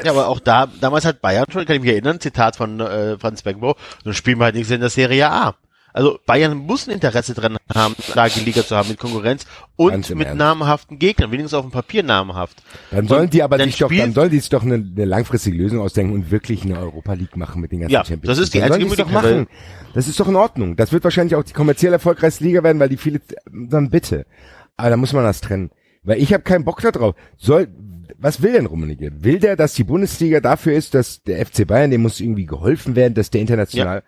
Ja, 0.03 0.11
aber 0.11 0.27
auch 0.27 0.39
da, 0.39 0.67
damals 0.79 1.05
hat 1.05 1.21
Bayern 1.21 1.45
schon, 1.51 1.65
kann 1.65 1.75
ich 1.77 1.81
mich 1.81 1.91
erinnern, 1.91 2.19
Zitat 2.19 2.55
von 2.55 2.79
äh, 2.79 3.17
Franz 3.17 3.41
Beckenbauer, 3.41 3.75
dann 4.03 4.13
spielen 4.13 4.39
wir 4.39 4.45
halt 4.45 4.55
nichts 4.55 4.71
in 4.71 4.79
der 4.81 4.89
Serie 4.89 5.29
A. 5.29 5.55
Also 5.95 6.19
Bayern 6.25 6.57
muss 6.57 6.88
ein 6.88 6.91
Interesse 6.91 7.33
dran 7.33 7.55
haben, 7.73 7.95
starke 8.01 8.41
Liga 8.41 8.65
zu 8.65 8.75
haben 8.75 8.89
mit 8.89 8.99
Konkurrenz 8.99 9.45
und 9.77 10.09
mit 10.09 10.27
Ernst. 10.27 10.38
namhaften 10.38 10.99
Gegnern, 10.99 11.31
wenigstens 11.31 11.53
auf 11.53 11.63
dem 11.63 11.71
Papier 11.71 12.03
namhaft. 12.03 12.61
Dann 12.91 13.07
sollen 13.07 13.23
Und 13.23 13.33
die 13.33 13.41
aber 13.41 13.57
sich 13.59 13.77
doch, 13.77 13.89
dann 13.89 14.11
sollen 14.13 14.29
die 14.29 14.39
sich 14.39 14.49
doch 14.49 14.63
eine, 14.63 14.73
eine 14.73 15.05
langfristige 15.05 15.55
Lösung 15.55 15.79
ausdenken 15.79 16.13
und 16.13 16.31
wirklich 16.31 16.63
eine 16.63 16.77
Europa 16.79 17.13
League 17.13 17.38
machen 17.38 17.61
mit 17.61 17.71
den 17.71 17.79
ganzen 17.79 17.93
Ja, 17.93 18.03
Champions 18.03 18.27
das 18.38 18.43
ist 18.43 18.53
die 18.53 18.61
einzige 18.61 18.83
die's 18.83 18.97
doch 18.97 19.05
Möglichkeit, 19.05 19.38
machen. 19.38 19.47
Das 19.93 20.09
ist 20.09 20.19
doch 20.19 20.27
in 20.27 20.36
Ordnung. 20.36 20.75
Das 20.75 20.91
wird 20.91 21.05
wahrscheinlich 21.05 21.36
auch 21.36 21.43
die 21.43 21.53
kommerziell 21.53 21.93
erfolgreichste 21.93 22.43
Liga 22.43 22.61
werden, 22.61 22.79
weil 22.81 22.89
die 22.89 22.97
viele, 22.97 23.21
dann 23.49 23.89
bitte. 23.89 24.25
Aber 24.75 24.89
da 24.89 24.97
muss 24.97 25.13
man 25.13 25.23
das 25.23 25.39
trennen. 25.39 25.71
Weil 26.03 26.21
ich 26.21 26.33
habe 26.33 26.43
keinen 26.43 26.65
Bock 26.65 26.81
da 26.81 26.91
drauf. 26.91 27.15
Soll, 27.38 27.69
was 28.17 28.41
will 28.41 28.53
denn 28.53 28.65
Rummenigge? 28.65 29.23
Will 29.23 29.39
der, 29.39 29.55
dass 29.55 29.73
die 29.73 29.83
Bundesliga 29.83 30.39
dafür 30.39 30.73
ist, 30.73 30.93
dass 30.93 31.23
der 31.23 31.45
FC 31.45 31.65
Bayern, 31.67 31.91
dem 31.91 32.01
muss 32.01 32.19
irgendwie 32.19 32.45
geholfen 32.45 32.95
werden, 32.95 33.13
dass 33.13 33.29
der 33.29 33.41
international, 33.41 34.03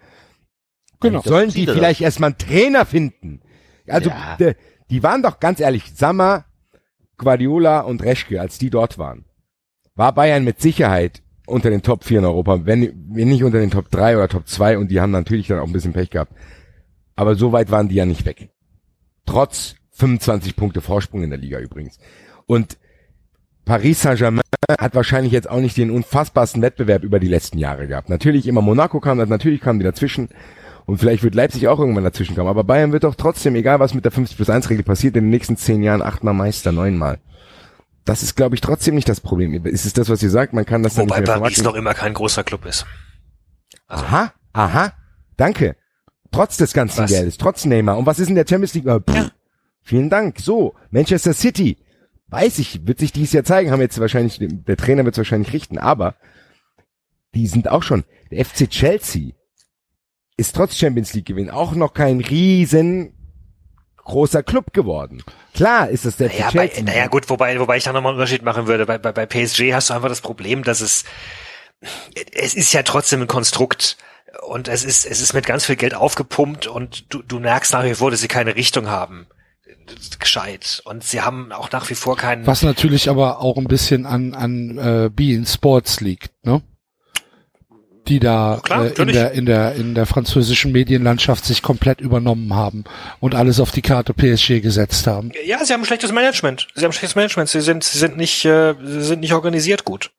Genau. 1.00 1.22
sollen 1.22 1.50
sieht 1.52 1.68
die 1.70 1.74
vielleicht 1.74 2.02
erstmal 2.02 2.32
einen 2.32 2.38
Trainer 2.40 2.86
finden? 2.86 3.42
Also, 3.88 4.10
Ja. 4.10 4.38
die, 4.40 4.54
die 4.90 5.04
waren 5.04 5.22
doch 5.22 5.40
ganz 5.40 5.60
ehrlich, 5.60 5.92
Sammer, 5.96 6.46
Guardiola 7.18 7.82
und 7.82 8.04
Reschke, 8.04 8.42
als 8.42 8.58
die 8.58 8.70
dort 8.70 8.98
waren, 8.98 9.26
war 9.96 10.14
Bayern 10.14 10.44
mit 10.44 10.62
Sicherheit 10.62 11.22
unter 11.46 11.70
den 11.70 11.82
Top 11.82 12.04
4 12.04 12.20
in 12.20 12.26
Europa, 12.26 12.66
wenn, 12.66 12.94
wenn 13.10 13.30
nicht 13.30 13.44
unter 13.44 13.60
den 13.60 13.72
Top 13.72 13.90
3 13.90 14.18
oder 14.18 14.28
Top 14.28 14.48
2 14.48 14.78
und 14.78 14.90
die 14.92 15.00
haben 15.00 15.12
natürlich 15.12 15.48
dann 15.48 15.60
auch 15.60 15.66
ein 15.68 15.74
bisschen 15.74 15.94
Pech 15.94 16.10
gehabt. 16.10 16.34
Aber 17.16 17.36
so 17.36 17.52
weit 17.52 17.72
waren 17.72 17.88
die 17.90 17.96
ja 17.96 18.06
nicht 18.06 18.26
weg. 18.26 18.50
Trotz 19.26 19.76
25 19.92 20.56
Punkte 20.56 20.82
Vorsprung 20.82 21.24
in 21.24 21.30
der 21.32 21.40
Liga 21.40 21.60
übrigens. 21.60 21.98
Und 22.46 22.78
Paris 23.68 24.02
Saint-Germain 24.02 24.44
hat 24.80 24.96
wahrscheinlich 24.96 25.34
jetzt 25.34 25.50
auch 25.50 25.60
nicht 25.60 25.78
den 25.78 25.92
unfassbarsten 25.92 26.62
Wettbewerb 26.62 27.04
über 27.04 27.20
die 27.20 27.28
letzten 27.28 27.58
Jahre 27.58 27.88
gehabt. 27.88 28.10
Natürlich 28.10 28.48
immer 28.48 28.62
Monaco 28.62 29.00
kam, 29.00 29.18
natürlich 29.18 29.62
kamen 29.62 29.80
die 29.80 29.86
dazwischen. 29.86 30.30
Und 30.86 31.00
vielleicht 31.00 31.22
wird 31.22 31.36
Leipzig 31.36 31.68
auch 31.68 31.80
irgendwann 31.80 32.06
dazwischen 32.06 32.34
kommen. 32.34 32.48
Aber 32.48 32.64
Bayern 32.64 32.94
wird 32.94 33.04
doch 33.04 33.16
trotzdem, 33.16 33.56
egal 33.56 33.82
was 33.82 33.94
mit 33.94 34.06
der 34.06 34.14
50 34.14 34.38
plus 34.38 34.50
1 34.50 34.70
Regel 34.70 34.84
passiert, 34.84 35.18
in 35.18 35.26
den 35.26 35.30
nächsten 35.32 35.58
zehn 35.58 35.84
Jahren 35.84 36.02
achtmal 36.02 36.34
Meister, 36.34 36.72
neunmal. 36.72 37.20
Das 38.06 38.24
ist, 38.24 38.36
glaube 38.36 38.56
ich, 38.56 38.62
trotzdem 38.62 38.96
nicht 38.96 39.10
das 39.10 39.20
Problem. 39.20 39.54
Ist 39.66 39.86
es 39.86 39.92
das, 39.92 40.08
was 40.08 40.24
ihr 40.24 40.30
sagt? 40.30 40.54
Man 40.54 40.66
kann 40.66 40.82
das 40.82 40.96
dann 40.96 41.10
Wobei 41.10 41.20
nicht 41.20 41.28
mehr 41.28 41.40
Paris 41.40 41.62
noch 41.62 41.76
immer 41.76 41.94
kein 41.94 42.14
großer 42.14 42.46
Club 42.46 42.66
ist. 42.66 42.86
Aha, 43.88 44.32
aha, 44.54 44.94
danke. 45.36 45.76
Trotz 46.32 46.56
des 46.56 46.72
ganzen 46.72 47.04
Was? 47.04 47.12
Geldes, 47.12 47.38
trotz 47.38 47.66
Neymar. 47.66 47.98
Und 47.98 48.06
was 48.06 48.20
ist 48.20 48.30
in 48.30 48.36
der 48.36 48.46
Champions 48.48 48.74
League? 48.74 48.86
Äh, 48.86 49.02
pff, 49.02 49.32
Vielen 49.82 50.10
Dank. 50.10 50.40
So, 50.40 50.76
Manchester 50.90 51.34
City. 51.34 51.78
Weiß 52.30 52.60
ich, 52.60 52.86
wird 52.86 53.00
sich 53.00 53.12
dies 53.14 53.32
Jahr 53.32 53.44
zeigen, 53.44 53.72
haben 53.72 53.82
jetzt 53.82 54.00
wahrscheinlich, 54.00 54.38
der 54.40 54.78
Trainer 54.78 55.06
wird 55.06 55.14
es 55.14 55.20
wahrscheinlich 55.20 55.54
richten, 55.54 55.78
aber 55.78 56.16
die 57.34 57.48
sind 57.48 57.70
auch 57.70 57.84
schon, 57.84 58.04
der 58.32 58.44
FC 58.44 58.70
Chelsea 58.70 59.32
ist 60.36 60.56
trotz 60.56 60.76
Champions 60.76 61.14
League 61.14 61.26
Gewinn 61.26 61.50
auch 61.50 61.74
noch 61.74 61.94
kein 61.94 62.20
riesen 62.20 63.14
großer 64.08 64.44
Club 64.44 64.74
geworden. 64.74 65.24
Klar 65.54 65.90
ist 65.90 66.06
das 66.06 66.18
der 66.18 66.30
FC 66.30 66.40
Naja, 66.40 66.52
bei, 66.54 66.82
naja 66.82 67.08
gut, 67.08 67.30
wobei, 67.30 67.60
wobei 67.60 67.78
ich 67.78 67.84
da 67.84 67.94
nochmal 67.94 68.12
einen 68.12 68.20
Unterschied 68.20 68.44
machen 68.44 68.68
würde. 68.68 68.86
Bei, 68.86 68.98
bei, 68.98 69.12
bei 69.12 69.26
PSG 69.26 69.74
hast 69.74 69.90
du 69.90 69.94
einfach 69.94 70.10
das 70.10 70.22
Problem, 70.22 70.64
dass 70.64 70.82
es, 70.82 71.04
es 72.32 72.54
ist 72.54 72.74
ja 72.74 72.84
trotzdem 72.84 73.22
ein 73.22 73.28
Konstrukt 73.28 73.98
und 74.48 74.68
es 74.68 74.84
ist, 74.84 75.06
es 75.06 75.22
ist 75.22 75.34
mit 75.34 75.46
ganz 75.46 75.66
viel 75.66 75.76
Geld 75.76 75.94
aufgepumpt 75.94 76.68
und 76.68 77.14
du, 77.14 77.22
du 77.22 77.40
merkst 77.40 77.74
nach 77.74 77.84
wie 77.84 77.96
vor, 77.96 78.12
dass 78.12 78.22
sie 78.22 78.28
keine 78.28 78.56
Richtung 78.56 78.88
haben. 78.88 79.28
Gescheit. 80.20 80.82
Und 80.86 81.04
sie 81.04 81.22
haben 81.22 81.52
auch 81.52 81.72
nach 81.72 81.90
wie 81.90 81.96
vor 81.96 82.18
keinen, 82.18 82.46
Was 82.46 82.62
natürlich 82.62 83.10
aber 83.10 83.40
auch 83.40 83.58
ein 83.58 83.68
bisschen 83.68 84.06
an, 84.06 84.34
an 84.34 84.78
äh, 84.78 85.10
Be 85.10 85.34
in 85.34 85.46
Sports 85.46 86.02
liegt, 86.02 86.32
ne? 86.44 86.62
Die 88.08 88.20
da 88.20 88.62
Klar, 88.64 88.86
äh, 88.86 89.02
in 89.02 89.08
der 89.10 89.32
in 89.32 89.46
der 89.46 89.76
in 89.76 89.94
der 89.94 90.06
französischen 90.06 90.72
Medienlandschaft 90.72 91.44
sich 91.44 91.62
komplett 91.62 92.00
übernommen 92.00 92.54
haben 92.54 92.86
und 93.20 93.36
alles 93.36 93.60
auf 93.60 93.72
die 93.72 93.82
Karte 93.82 94.14
PSG 94.14 94.62
gesetzt 94.62 95.08
haben. 95.08 95.32
ja, 95.46 95.64
sie 95.64 95.74
haben 95.74 95.82
ein 95.82 95.86
schlechtes 95.86 96.14
Management. 96.14 96.68
Sie 96.74 96.82
haben 96.84 96.92
ein 96.92 96.94
schlechtes 96.94 97.16
Management. 97.16 97.50
Sie 97.50 97.60
sind, 97.60 97.84
sie 97.84 97.98
sind 98.00 98.16
nicht, 98.16 98.46
äh, 98.46 98.76
sie 98.82 99.04
sind 99.04 99.20
nicht 99.20 99.34
organisiert 99.34 99.84
gut. 99.84 100.12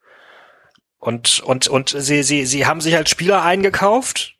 Und, 0.98 1.40
und, 1.40 1.68
und 1.68 1.90
sie, 1.96 2.22
sie, 2.22 2.44
sie 2.44 2.66
haben 2.66 2.80
sich 2.80 2.96
als 2.96 3.08
Spieler 3.08 3.42
eingekauft, 3.42 4.34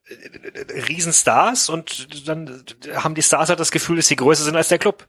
Riesenstars, 0.89 1.69
und 1.69 2.29
dann 2.29 2.65
haben 2.95 3.15
die 3.15 3.23
Stars 3.23 3.49
halt 3.49 3.61
das 3.61 3.71
Gefühl, 3.71 3.97
dass 3.97 4.07
sie 4.07 4.17
größer 4.17 4.45
sind 4.45 4.57
als 4.57 4.69
der 4.69 4.79
Club. 4.79 5.07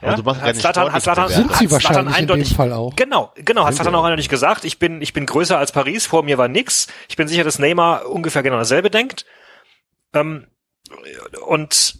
Aber 0.00 0.16
du 0.16 0.22
machst 0.22 0.42
hat 0.42 0.56
Zlatan, 0.56 0.92
hat 0.92 1.02
sportlichen 1.02 1.30
Sind 1.30 1.56
sie 1.56 1.68
hat 1.68 1.80
Zlatan 1.80 2.06
wahrscheinlich 2.06 2.18
in 2.18 2.26
dem 2.26 2.34
eindeutig, 2.34 2.56
Fall 2.56 2.72
auch. 2.72 2.94
Genau, 2.96 3.32
genau, 3.36 3.64
hat 3.64 3.74
sie 3.74 3.80
auch 3.80 4.04
eindeutig 4.04 4.28
gesagt, 4.28 4.64
ich 4.64 4.78
bin, 4.78 5.00
ich 5.00 5.12
bin 5.12 5.26
größer 5.26 5.58
als 5.58 5.72
Paris, 5.72 6.06
vor 6.06 6.22
mir 6.22 6.36
war 6.36 6.48
nix. 6.48 6.88
Ich 7.08 7.16
bin 7.16 7.28
sicher, 7.28 7.44
dass 7.44 7.58
Neymar 7.58 8.06
ungefähr 8.06 8.42
genau 8.42 8.56
dasselbe 8.56 8.90
denkt. 8.90 9.24
Ähm, 10.12 10.46
und 11.46 11.98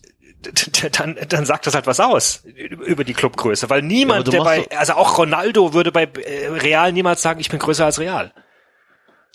dann, 0.92 1.18
dann 1.28 1.46
sagt 1.46 1.66
das 1.66 1.74
halt 1.74 1.86
was 1.86 2.00
aus 2.00 2.42
über 2.44 3.04
die 3.04 3.14
Clubgröße, 3.14 3.70
weil 3.70 3.80
Ja, 3.80 3.86
niemand, 3.86 4.26
du 4.26 4.32
der 4.32 4.42
bei, 4.42 4.68
also 4.76 4.94
auch 4.94 5.16
Ronaldo 5.16 5.72
würde 5.72 5.90
bei 5.90 6.04
äh, 6.04 6.48
Real 6.48 6.92
niemals 6.92 7.22
sagen, 7.22 7.40
ich 7.40 7.48
bin 7.48 7.58
größer 7.58 7.86
als 7.86 7.98
Real. 7.98 8.32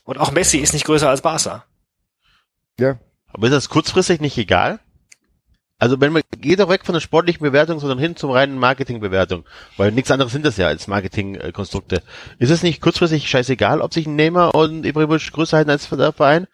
Und 0.03 0.19
auch 0.19 0.31
Messi 0.31 0.57
ist 0.57 0.73
nicht 0.73 0.85
größer 0.85 1.09
als 1.09 1.21
Barca. 1.21 1.65
Ja. 2.79 2.99
Aber 3.31 3.47
ist 3.47 3.53
das 3.53 3.69
kurzfristig 3.69 4.21
nicht 4.21 4.37
egal? 4.37 4.79
Also 5.81 6.01
wenn 6.01 6.11
man 6.11 6.23
geht 6.37 6.59
doch 6.59 6.67
weg 6.67 6.81
von 6.83 6.91
der 6.91 6.99
sportlichen 6.99 7.41
Bewertung, 7.41 7.79
sondern 7.79 7.99
hin 7.99 8.17
zum 8.17 8.31
reinen 8.31 8.57
Marketingbewertung, 8.57 9.45
weil 9.77 9.93
nichts 9.93 10.11
anderes 10.11 10.33
sind 10.33 10.45
das 10.45 10.57
ja 10.57 10.67
als 10.67 10.87
Marketingkonstrukte. 10.87 12.03
Ist 12.37 12.49
es 12.49 12.63
nicht 12.63 12.81
kurzfristig 12.81 13.29
scheißegal, 13.29 13.79
ob 13.79 13.93
sich 13.93 14.05
ein 14.05 14.17
Neymar 14.17 14.53
und 14.55 14.85
Ibrahimovic 14.85 15.31
größer 15.31 15.55
halten 15.55 15.69
als 15.69 15.87
der 15.87 16.11
Verein? 16.11 16.47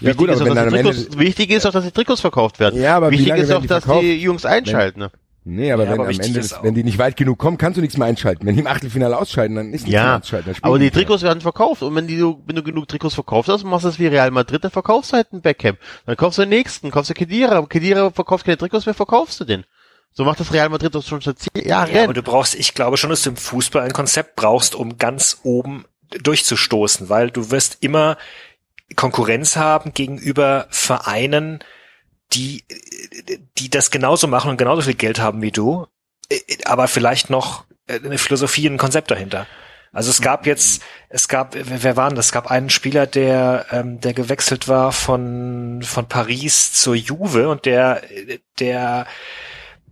Ja, 0.00 0.08
wichtig, 0.08 0.16
gut, 0.18 0.28
ist 0.28 0.42
auch, 0.42 0.46
wenn 0.46 0.54
dass 0.56 0.68
Trikots, 0.68 1.18
wichtig 1.18 1.50
ist 1.52 1.64
auch, 1.64 1.72
dass 1.72 1.84
die 1.86 1.90
Trikots 1.90 2.20
verkauft 2.20 2.60
werden. 2.60 2.78
Ja, 2.78 2.98
aber 2.98 3.10
wie 3.10 3.18
wichtig 3.20 3.36
ist 3.36 3.50
auch, 3.50 3.64
dass 3.64 3.84
die 3.84 4.20
Jungs 4.20 4.44
einschalten. 4.44 5.00
Ne? 5.00 5.10
Nee, 5.48 5.70
aber 5.70 5.84
Ja, 5.84 5.90
wenn 5.92 6.00
aber 6.00 6.08
am 6.10 6.18
Ende, 6.20 6.40
ist 6.40 6.58
wenn 6.62 6.74
die 6.74 6.82
nicht 6.82 6.98
weit 6.98 7.16
genug 7.16 7.38
kommen, 7.38 7.56
kannst 7.56 7.76
du 7.76 7.80
nichts 7.80 7.96
mehr 7.96 8.08
einschalten. 8.08 8.44
Wenn 8.46 8.54
die 8.54 8.60
im 8.62 8.66
Achtelfinale 8.66 9.16
ausscheiden, 9.16 9.54
dann 9.54 9.66
ist 9.66 9.82
nichts 9.82 9.90
mehr 9.90 10.00
Ja, 10.02 10.18
ausschalten. 10.18 10.46
dann 10.46 10.54
spielen 10.56 10.68
aber 10.68 10.78
die 10.80 10.84
mehr. 10.86 10.92
Trikots 10.92 11.22
werden 11.22 11.40
verkauft 11.40 11.82
und 11.82 11.94
wenn, 11.94 12.08
die, 12.08 12.18
du- 12.18 12.42
wenn 12.46 12.56
du 12.56 12.64
genug 12.64 12.88
Trikots 12.88 13.14
verkauft 13.14 13.48
hast, 13.48 13.62
machst 13.62 13.84
du 13.84 13.88
es 13.90 13.98
wie 14.00 14.08
Real 14.08 14.32
Madrid, 14.32 14.64
dann 14.64 14.72
verkaufst 14.72 15.12
du 15.12 15.16
halt 15.18 15.28
einen 15.32 15.42
Beckham. 15.42 15.76
Dann 16.04 16.16
kaufst 16.16 16.38
du 16.38 16.42
den 16.42 16.48
nächsten, 16.48 16.90
kaufst 16.90 17.10
du 17.10 17.14
Kedira. 17.14 17.64
Kedira 17.66 18.10
verkauft 18.10 18.44
keine 18.44 18.58
Trikots 18.58 18.86
mehr, 18.86 18.94
verkaufst 18.94 19.38
du 19.38 19.44
den. 19.44 19.64
So 20.12 20.24
macht 20.24 20.40
das 20.40 20.52
Real 20.52 20.68
Madrid 20.68 20.92
doch 20.94 21.04
schon 21.04 21.20
seit 21.20 21.38
zehn 21.38 21.64
Jahren. 21.68 21.94
Ja, 21.94 22.02
aber 22.04 22.14
du 22.14 22.22
brauchst, 22.22 22.56
ich 22.56 22.74
glaube 22.74 22.96
schon, 22.96 23.10
dass 23.10 23.22
du 23.22 23.30
im 23.30 23.36
Fußball 23.36 23.82
ein 23.82 23.92
Konzept 23.92 24.34
brauchst, 24.34 24.74
um 24.74 24.98
ganz 24.98 25.40
oben 25.44 25.84
durchzustoßen, 26.22 27.08
weil 27.08 27.30
du 27.30 27.50
wirst 27.52 27.78
immer 27.82 28.16
Konkurrenz 28.96 29.56
haben 29.56 29.92
gegenüber 29.94 30.66
Vereinen, 30.70 31.60
die, 32.32 32.64
die 33.58 33.70
das 33.70 33.90
genauso 33.90 34.26
machen 34.26 34.50
und 34.50 34.56
genauso 34.56 34.82
viel 34.82 34.94
Geld 34.94 35.20
haben 35.20 35.42
wie 35.42 35.52
du, 35.52 35.86
aber 36.64 36.88
vielleicht 36.88 37.30
noch 37.30 37.64
eine 37.88 38.18
Philosophie, 38.18 38.66
ein 38.66 38.78
Konzept 38.78 39.10
dahinter. 39.10 39.46
Also 39.92 40.10
es 40.10 40.20
gab 40.20 40.44
jetzt, 40.44 40.82
es 41.08 41.26
gab, 41.26 41.54
wer 41.54 41.82
wer 41.82 41.96
war 41.96 42.08
denn 42.08 42.16
das? 42.16 42.26
Es 42.26 42.32
gab 42.32 42.50
einen 42.50 42.68
Spieler, 42.68 43.06
der, 43.06 43.66
ähm, 43.70 44.00
der 44.00 44.12
gewechselt 44.12 44.68
war 44.68 44.92
von, 44.92 45.80
von 45.82 46.06
Paris 46.06 46.72
zur 46.74 46.94
Juve 46.94 47.48
und 47.48 47.64
der, 47.64 48.02
der, 48.58 49.06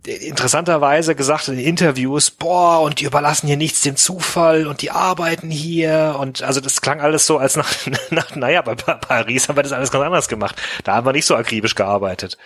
interessanterweise 0.07 1.15
gesagt 1.15 1.47
in 1.47 1.57
Interviews, 1.59 2.31
boah, 2.31 2.81
und 2.81 2.99
die 2.99 3.05
überlassen 3.05 3.47
hier 3.47 3.57
nichts 3.57 3.81
dem 3.81 3.95
Zufall 3.95 4.67
und 4.67 4.81
die 4.81 4.91
arbeiten 4.91 5.49
hier 5.49 6.17
und 6.19 6.43
also 6.43 6.61
das 6.61 6.81
klang 6.81 7.01
alles 7.01 7.25
so 7.25 7.37
als 7.37 7.55
nach, 7.55 7.69
nach 8.11 8.35
naja, 8.35 8.61
bei 8.61 8.75
Pa- 8.75 8.95
Paris 8.95 9.49
haben 9.49 9.55
wir 9.55 9.63
das 9.63 9.71
alles 9.71 9.91
ganz 9.91 10.05
anders 10.05 10.27
gemacht. 10.27 10.61
Da 10.83 10.95
haben 10.95 11.05
wir 11.05 11.13
nicht 11.13 11.25
so 11.25 11.35
akribisch 11.35 11.75
gearbeitet. 11.75 12.37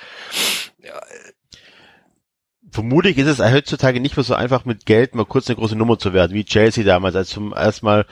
Vermutlich 2.72 3.18
ist 3.18 3.27
es 3.27 3.40
heutzutage 3.40 3.99
nicht 3.99 4.15
mehr 4.15 4.23
so 4.23 4.36
einfach 4.36 4.64
mit 4.64 4.86
Geld 4.86 5.15
mal 5.15 5.26
kurz 5.26 5.48
eine 5.48 5.56
große 5.56 5.76
Nummer 5.76 5.98
zu 5.98 6.14
werden, 6.14 6.34
wie 6.34 6.45
Chelsea 6.45 6.84
damals, 6.84 7.15
als 7.15 7.30
zum 7.30 7.52
ersten 7.52 7.86
Mal 7.86 8.06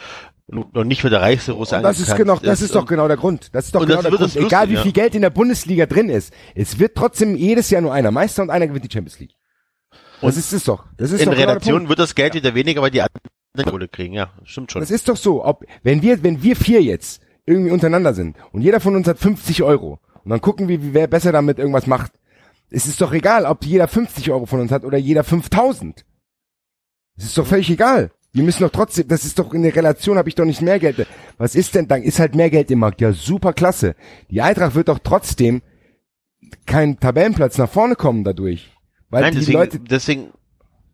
noch 0.48 0.84
nicht 0.86 1.04
mehr 1.04 1.10
der 1.10 1.22
reichste 1.22 1.52
Russe 1.52 1.76
Und 1.78 1.84
das 1.84 2.00
ist 2.00 2.16
genau, 2.16 2.38
das 2.38 2.62
ist 2.62 2.74
doch 2.74 2.86
genau 2.86 3.08
der 3.08 3.18
Grund. 3.18 3.50
Das 3.54 3.66
ist 3.66 3.76
doch 3.76 3.82
Und 3.82 3.88
genau 3.88 4.02
der 4.02 4.12
Grund. 4.12 4.24
das 4.24 4.36
Egal 4.36 4.70
wie 4.70 4.78
viel 4.78 4.94
Geld 4.94 5.14
in 5.14 5.22
der 5.22 5.30
Bundesliga 5.30 5.86
drin 5.86 6.10
ist, 6.10 6.34
es 6.56 6.80
wird 6.80 6.96
trotzdem 6.96 7.36
jedes 7.36 7.70
Jahr 7.70 7.82
nur 7.82 7.94
einer 7.94 8.12
Meister 8.12 8.44
und 8.44 8.50
einer 8.50 8.68
gewinnt 8.68 8.86
die 8.86 8.92
Champions 8.94 9.20
League. 9.20 9.34
Das 10.22 10.38
ist 10.38 10.54
es 10.54 10.64
doch. 10.64 10.86
Das 10.98 11.12
ist 11.12 11.22
In 11.22 11.30
doch 11.30 11.36
genau 11.38 11.56
Punkt. 11.60 11.90
wird 11.90 12.00
das 12.00 12.16
Geld 12.16 12.34
wieder 12.34 12.56
weniger, 12.56 12.82
weil 12.82 12.92
die 12.92 13.02
anderen 13.02 13.22
Kohle 13.70 13.88
kriegen, 13.88 14.14
ja, 14.14 14.32
stimmt 14.44 14.72
schon. 14.72 14.80
Das 14.80 14.90
ist 14.90 15.10
doch 15.10 15.18
so. 15.18 15.44
Ob, 15.46 15.64
wenn 15.84 16.02
wir, 16.02 16.24
wenn 16.24 16.42
wir 16.42 16.56
vier 16.56 16.82
jetzt 16.82 17.22
irgendwie 17.46 17.72
untereinander 17.72 18.14
sind 18.14 18.38
und 18.52 18.62
jeder 18.62 18.80
von 18.80 18.96
uns 18.96 19.08
hat 19.08 19.20
50 19.20 19.64
Euro 19.64 20.00
und 20.24 20.32
dann 20.32 20.42
gucken 20.42 20.68
wir, 20.68 20.82
wie 20.82 20.94
wer 20.94 21.08
besser 21.08 21.32
damit 21.32 21.60
irgendwas 21.60 21.88
macht. 21.88 22.14
Es 22.70 22.86
ist 22.86 23.00
doch 23.00 23.14
egal, 23.14 23.46
ob 23.46 23.64
jeder 23.66 23.88
50 23.88 24.30
Euro 24.32 24.46
von 24.46 24.60
uns 24.60 24.72
hat 24.72 24.84
oder 24.84 24.98
jeder 24.98 25.24
5000. 25.24 26.06
Es 27.16 27.26
ist 27.26 27.38
doch 27.38 27.48
völlig 27.48 27.70
egal. 27.70 28.12
Wir 28.38 28.44
müssen 28.44 28.62
doch 28.62 28.70
trotzdem, 28.72 29.08
das 29.08 29.26
ist 29.26 29.40
doch 29.40 29.52
in 29.52 29.64
der 29.64 29.76
Relation, 29.76 30.16
habe 30.18 30.30
ich 30.30 30.36
doch 30.36 30.46
nicht 30.46 30.62
mehr 30.62 30.78
Geld. 30.78 31.08
Was 31.40 31.56
ist 31.56 31.74
denn, 31.74 31.88
dann 31.88 32.04
ist 32.04 32.20
halt 32.20 32.36
mehr 32.36 32.52
Geld 32.52 32.70
im 32.70 32.78
Markt. 32.80 33.02
Ja, 33.02 33.12
super 33.12 33.52
klasse. 33.52 33.96
Die 34.30 34.42
Eintracht 34.44 34.76
wird 34.76 34.90
doch 34.90 35.00
trotzdem 35.04 35.64
keinen 36.68 37.00
Tabellenplatz 37.00 37.58
nach 37.58 37.70
vorne 37.70 37.96
kommen 37.96 38.24
dadurch. 38.24 38.72
Weil 39.10 39.22
Nein, 39.24 39.34
die 39.34 39.40
deswegen, 39.40 39.58
Leute, 39.58 39.80
deswegen, 39.80 40.28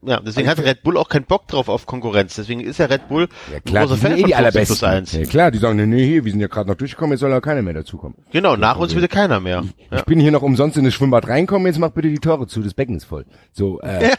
ja, 0.05 0.19
deswegen 0.21 0.47
hat 0.47 0.57
Also- 0.57 0.69
Red 0.69 0.83
Bull 0.83 0.97
auch 0.97 1.09
keinen 1.09 1.25
Bock 1.25 1.47
drauf 1.47 1.67
auf 1.67 1.85
Konkurrenz. 1.85 2.35
Deswegen 2.35 2.61
ist 2.61 2.77
ja 2.79 2.85
Red 2.85 3.09
Bull 3.09 3.27
ja 3.51 3.59
klar, 3.59 3.83
ein 3.83 3.87
die 3.87 3.93
großer 3.93 3.97
Fan 4.01 4.11
eh 4.11 4.15
die 4.15 4.21
von 4.21 4.29
50 4.31 4.37
allerbesten. 4.37 4.77
plus 4.77 4.83
1. 4.83 5.11
Ja, 5.13 5.23
klar, 5.25 5.51
die 5.51 5.57
sagen, 5.57 5.75
nee, 5.77 5.85
nee, 5.85 6.05
hier, 6.07 6.23
wir 6.23 6.31
sind 6.31 6.39
ja 6.41 6.47
gerade 6.47 6.69
noch 6.69 6.77
durchgekommen, 6.77 7.11
jetzt 7.13 7.19
soll 7.21 7.31
ja 7.31 7.41
keiner 7.41 7.61
mehr 7.61 7.73
dazukommen. 7.73 8.15
Genau, 8.31 8.55
nach 8.55 8.77
uns 8.77 8.95
wieder 8.95 9.07
keiner 9.09 9.39
mehr. 9.41 9.63
Ja. 9.91 9.97
Ich 9.97 10.05
bin 10.05 10.19
hier 10.19 10.31
noch 10.31 10.43
umsonst 10.43 10.77
in 10.77 10.85
das 10.85 10.93
Schwimmbad 10.93 11.27
reinkommen, 11.27 11.67
jetzt 11.67 11.79
mach 11.79 11.89
bitte 11.91 12.09
die 12.09 12.19
Tore 12.19 12.47
zu, 12.47 12.61
das 12.61 12.73
Becken 12.73 12.95
ist 12.95 13.05
voll. 13.05 13.25
So, 13.51 13.81
äh, 13.81 14.11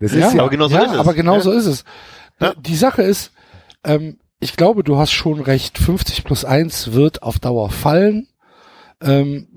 das 0.00 0.12
ist 0.12 0.34
ja, 0.34 0.40
aber 0.40 0.50
genau 0.50 0.68
so 0.68 0.74
ja, 0.76 0.84
ist 0.84 0.92
es. 0.92 0.98
aber 0.98 1.14
genau 1.14 1.34
Ja. 1.36 1.40
so 1.40 1.52
ist 1.52 1.66
es. 1.66 1.84
Ja. 2.40 2.54
Die 2.54 2.76
Sache 2.76 3.02
ist, 3.02 3.32
ähm, 3.84 4.18
ich 4.40 4.56
glaube, 4.56 4.84
du 4.84 4.98
hast 4.98 5.12
schon 5.12 5.40
recht, 5.40 5.78
50 5.78 6.24
plus 6.24 6.44
1 6.44 6.92
wird 6.92 7.22
auf 7.22 7.38
Dauer 7.38 7.70
fallen, 7.70 8.28
ähm, 9.00 9.48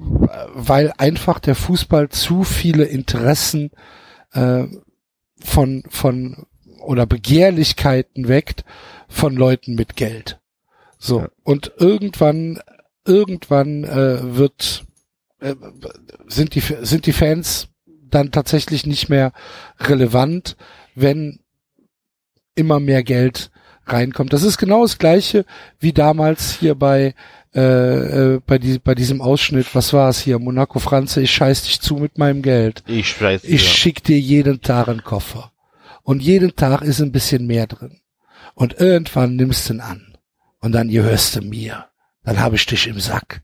weil 0.53 0.93
einfach 0.97 1.39
der 1.39 1.55
Fußball 1.55 2.09
zu 2.09 2.43
viele 2.43 2.85
Interessen 2.85 3.71
äh, 4.31 4.65
von, 5.41 5.83
von 5.89 6.45
oder 6.81 7.05
Begehrlichkeiten 7.05 8.27
weckt 8.27 8.63
von 9.09 9.35
Leuten 9.35 9.75
mit 9.75 9.95
Geld. 9.95 10.39
So. 10.97 11.21
Ja. 11.21 11.29
Und 11.43 11.73
irgendwann, 11.77 12.59
irgendwann 13.05 13.83
äh, 13.83 14.35
wird 14.37 14.85
äh, 15.39 15.55
sind 16.27 16.55
die 16.55 16.61
sind 16.81 17.05
die 17.05 17.13
Fans 17.13 17.69
dann 18.09 18.31
tatsächlich 18.31 18.85
nicht 18.85 19.09
mehr 19.09 19.31
relevant, 19.79 20.57
wenn 20.95 21.39
immer 22.55 22.79
mehr 22.79 23.03
Geld 23.03 23.51
reinkommt. 23.85 24.33
Das 24.33 24.43
ist 24.43 24.57
genau 24.57 24.83
das 24.83 24.97
gleiche 24.97 25.45
wie 25.79 25.93
damals 25.93 26.51
hier 26.51 26.75
bei 26.75 27.15
äh, 27.55 28.35
äh, 28.35 28.41
bei, 28.45 28.59
die, 28.59 28.77
bei 28.77 28.93
diesem 28.93 29.21
Ausschnitt. 29.21 29.73
Was 29.73 29.91
war 29.91 30.09
es 30.09 30.19
hier? 30.19 30.37
Monaco 30.37 30.77
Franze, 30.79 31.21
ich 31.21 31.31
scheiß 31.31 31.63
dich 31.63 31.81
zu 31.81 31.95
mit 31.95 32.17
meinem 32.19 32.43
Geld. 32.43 32.83
Ich 32.85 33.19
weiß, 33.19 33.43
Ich 33.43 33.63
ja. 33.63 33.69
schick 33.69 34.03
dir 34.03 34.19
jeden 34.19 34.61
Tag 34.61 34.87
einen 34.87 35.03
Koffer. 35.03 35.51
Und 36.03 36.21
jeden 36.21 36.55
Tag 36.55 36.81
ist 36.83 37.01
ein 37.01 37.11
bisschen 37.11 37.47
mehr 37.47 37.65
drin. 37.65 38.01
Und 38.53 38.79
irgendwann 38.79 39.35
nimmst 39.35 39.67
du 39.69 39.73
ihn 39.73 39.81
an. 39.81 40.17
Und 40.59 40.73
dann 40.73 40.89
gehörst 40.89 41.35
du 41.35 41.41
mir. 41.41 41.85
Dann 42.23 42.39
habe 42.39 42.55
ich 42.55 42.65
dich 42.65 42.85
im 42.87 42.99
Sack. 42.99 43.41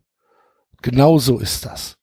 Genau 0.84 1.18
so 1.18 1.40
ist 1.40 1.66
das. 1.66 1.95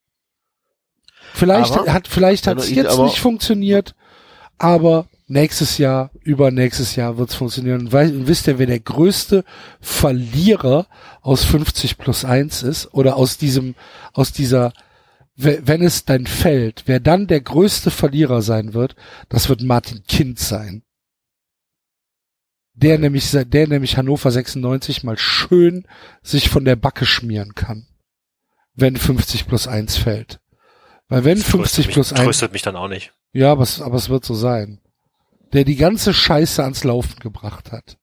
Vielleicht 1.35 1.73
Aber- 1.73 1.93
hat, 1.93 2.09
vielleicht 2.09 2.47
hat 2.47 2.59
es 2.59 2.69
ich- 2.71 2.77
jetzt 2.77 2.99
nicht 2.99 3.19
funktioniert, 3.19 3.95
aber 4.59 5.07
nächstes 5.27 5.79
Jahr, 5.79 6.11
übernächstes 6.23 6.95
Jahr 6.97 7.17
wird 7.17 7.31
es 7.31 7.35
funktionieren. 7.37 7.81
Und 7.83 7.93
wei- 7.93 8.11
wisst 8.27 8.47
ihr, 8.47 8.59
wer 8.59 8.67
der 8.67 8.81
größte 8.81 9.45
Verlierer 9.81 10.87
aus 11.23 11.45
50 11.45 11.97
plus 11.99 12.25
1 12.25 12.63
ist? 12.63 12.93
Oder 12.93 13.17
aus 13.17 13.39
diesem, 13.39 13.75
aus 14.13 14.33
dieser, 14.33 14.73
we- 15.37 15.63
wenn 15.65 15.83
es 15.83 16.05
dann 16.05 16.27
fällt, 16.27 16.83
wer 16.87 17.01
dann 17.01 17.27
der 17.27 17.41
größte 17.41 17.91
Verlierer 17.91 18.43
sein 18.43 18.75
wird, 18.75 18.95
das 19.31 19.49
wird 19.49 19.63
Martin 19.63 20.05
Kind 20.07 20.39
sein. 20.39 20.83
Der 22.75 22.99
nämlich, 22.99 23.31
der 23.31 23.69
nämlich 23.69 23.97
Hannover 23.97 24.31
96 24.31 25.03
mal 25.05 25.19
schön 25.19 25.87
sich 26.23 26.49
von 26.49 26.65
der 26.65 26.77
Backe 26.77 27.05
schmieren 27.07 27.55
kann. 27.55 27.87
Wenn 28.75 28.97
50 28.97 29.47
plus 29.47 29.67
1 29.69 29.97
fällt. 29.97 30.41
Weil 31.09 31.25
wenn 31.25 31.39
Das 31.39 31.47
50 31.49 31.87
tröstet 31.87 31.93
plus 31.95 32.11
mich, 32.13 32.21
1 32.21 32.27
tröstet 32.27 32.53
mich 32.53 32.63
dann 32.63 32.77
auch 32.77 32.89
nicht. 32.89 33.13
ja, 33.33 33.53
aber 33.53 33.63
es, 33.65 33.81
aber 33.81 33.97
es 33.97 34.09
wird 34.09 34.25
so 34.25 34.35
sein. 34.35 34.81
Der 35.53 35.65
die 35.65 35.77
ganze 35.77 36.15
Scheiße 36.15 36.63
ans 36.63 36.85
Laufen 36.85 37.19
gebracht 37.21 37.73
hat. 37.73 37.99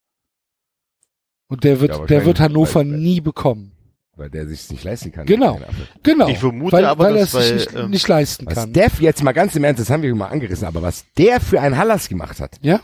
Und 1.48 1.64
der 1.64 1.80
wird, 1.82 1.98
Ja, 1.98 2.06
der 2.06 2.26
wird 2.26 2.40
Hannover 2.40 2.76
weil- 2.82 2.86
nie 2.86 3.22
bekommen. 3.22 3.72
weil 4.16 4.30
der 4.30 4.48
sich 4.48 4.70
nicht 4.70 4.84
leisten 4.84 5.12
kann. 5.12 5.26
Genau. 5.26 5.60
Genau. 6.04 6.28
Ich 6.28 6.38
vermute 6.40 6.74
weil, 6.74 6.86
aber, 6.86 7.06
weil 7.06 7.16
er 7.18 7.24
es 7.24 7.32
sich 7.32 7.54
nicht, 7.54 7.74
ähm, 7.74 7.90
nicht 7.90 8.08
leisten 8.08 8.46
Was 8.46 8.54
kann. 8.54 8.74
der 8.74 8.92
jetzt 9.00 9.24
mal 9.24 9.32
ganz 9.32 9.56
im 9.56 9.64
Ernst, 9.64 9.80
das 9.80 9.90
haben 9.90 10.04
wir 10.04 10.14
mal 10.14 10.28
angerissen, 10.28 10.68
aber 10.68 10.82
was 10.82 11.06
der 11.18 11.40
für 11.40 11.62
ein 11.62 11.78
Hallas 11.78 12.10
gemacht 12.10 12.40
hat. 12.42 12.58
Ja? 12.62 12.82